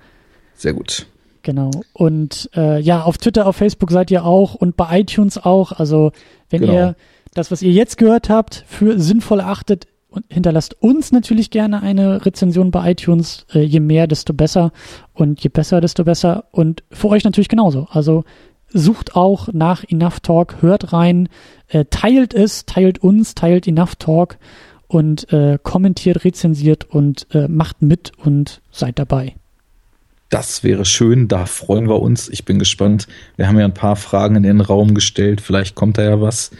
Sehr 0.54 0.74
gut. 0.74 1.06
Genau. 1.42 1.70
Und 1.92 2.50
äh, 2.56 2.80
ja, 2.80 3.02
auf 3.02 3.18
Twitter, 3.18 3.46
auf 3.46 3.56
Facebook 3.56 3.90
seid 3.90 4.10
ihr 4.10 4.24
auch 4.24 4.54
und 4.54 4.76
bei 4.76 5.00
iTunes 5.00 5.38
auch. 5.38 5.72
Also 5.72 6.12
wenn 6.50 6.62
genau. 6.62 6.72
ihr 6.72 6.96
das, 7.34 7.50
was 7.50 7.62
ihr 7.62 7.70
jetzt 7.70 7.98
gehört 7.98 8.28
habt, 8.28 8.64
für 8.66 8.98
sinnvoll 8.98 9.40
achtet, 9.40 9.86
hinterlasst 10.28 10.80
uns 10.80 11.12
natürlich 11.12 11.50
gerne 11.50 11.82
eine 11.82 12.24
Rezension 12.24 12.70
bei 12.70 12.92
iTunes. 12.92 13.46
Äh, 13.52 13.60
je 13.60 13.80
mehr, 13.80 14.06
desto 14.06 14.32
besser. 14.32 14.72
Und 15.12 15.42
je 15.42 15.50
besser, 15.50 15.80
desto 15.80 16.04
besser. 16.04 16.44
Und 16.50 16.82
für 16.90 17.08
euch 17.08 17.24
natürlich 17.24 17.48
genauso. 17.48 17.86
Also 17.90 18.24
sucht 18.74 19.16
auch 19.16 19.48
nach 19.52 19.84
Enough 19.88 20.20
Talk, 20.20 20.56
hört 20.60 20.92
rein, 20.92 21.28
äh, 21.68 21.86
teilt 21.88 22.34
es, 22.34 22.66
teilt 22.66 22.98
uns, 22.98 23.34
teilt 23.34 23.66
Enough 23.66 23.96
Talk 23.96 24.36
und 24.86 25.32
äh, 25.32 25.58
kommentiert, 25.62 26.24
rezensiert 26.24 26.84
und 26.90 27.26
äh, 27.32 27.48
macht 27.48 27.80
mit 27.80 28.12
und 28.18 28.60
seid 28.70 28.98
dabei. 28.98 29.34
Das 30.28 30.64
wäre 30.64 30.84
schön, 30.84 31.28
da 31.28 31.46
freuen 31.46 31.88
wir 31.88 32.02
uns. 32.02 32.28
Ich 32.28 32.44
bin 32.44 32.58
gespannt. 32.58 33.06
Wir 33.36 33.46
haben 33.46 33.58
ja 33.58 33.64
ein 33.64 33.74
paar 33.74 33.94
Fragen 33.94 34.34
in 34.34 34.42
den 34.42 34.60
Raum 34.60 34.94
gestellt. 34.94 35.40
Vielleicht 35.40 35.76
kommt 35.76 35.96
da 35.96 36.02
ja 36.02 36.20
was 36.20 36.50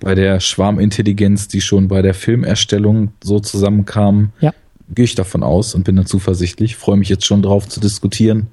bei 0.00 0.16
der 0.16 0.40
Schwarmintelligenz, 0.40 1.46
die 1.46 1.60
schon 1.60 1.86
bei 1.86 2.02
der 2.02 2.14
Filmerstellung 2.14 3.12
so 3.22 3.38
zusammenkam. 3.38 4.32
Ja. 4.40 4.52
Gehe 4.92 5.04
ich 5.04 5.14
davon 5.14 5.44
aus 5.44 5.76
und 5.76 5.84
bin 5.84 5.94
da 5.94 6.04
zuversichtlich. 6.04 6.74
Freue 6.74 6.96
mich 6.96 7.08
jetzt 7.08 7.24
schon 7.24 7.42
drauf 7.42 7.68
zu 7.68 7.78
diskutieren 7.78 8.48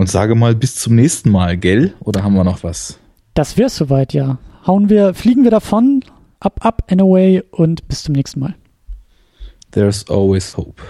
und 0.00 0.08
sage 0.08 0.34
mal 0.34 0.54
bis 0.54 0.76
zum 0.76 0.94
nächsten 0.94 1.30
Mal, 1.30 1.58
gell? 1.58 1.92
Oder 2.00 2.24
haben 2.24 2.32
wir 2.32 2.42
noch 2.42 2.64
was? 2.64 2.98
Das 3.34 3.58
wär's 3.58 3.76
soweit, 3.76 4.14
ja. 4.14 4.38
Hauen 4.66 4.88
wir, 4.88 5.12
fliegen 5.12 5.44
wir 5.44 5.50
davon, 5.50 6.02
up, 6.40 6.64
up 6.64 6.84
and 6.90 7.02
away 7.02 7.42
und 7.50 7.86
bis 7.86 8.04
zum 8.04 8.14
nächsten 8.14 8.40
Mal. 8.40 8.54
There's 9.72 10.08
always 10.08 10.56
hope. 10.56 10.80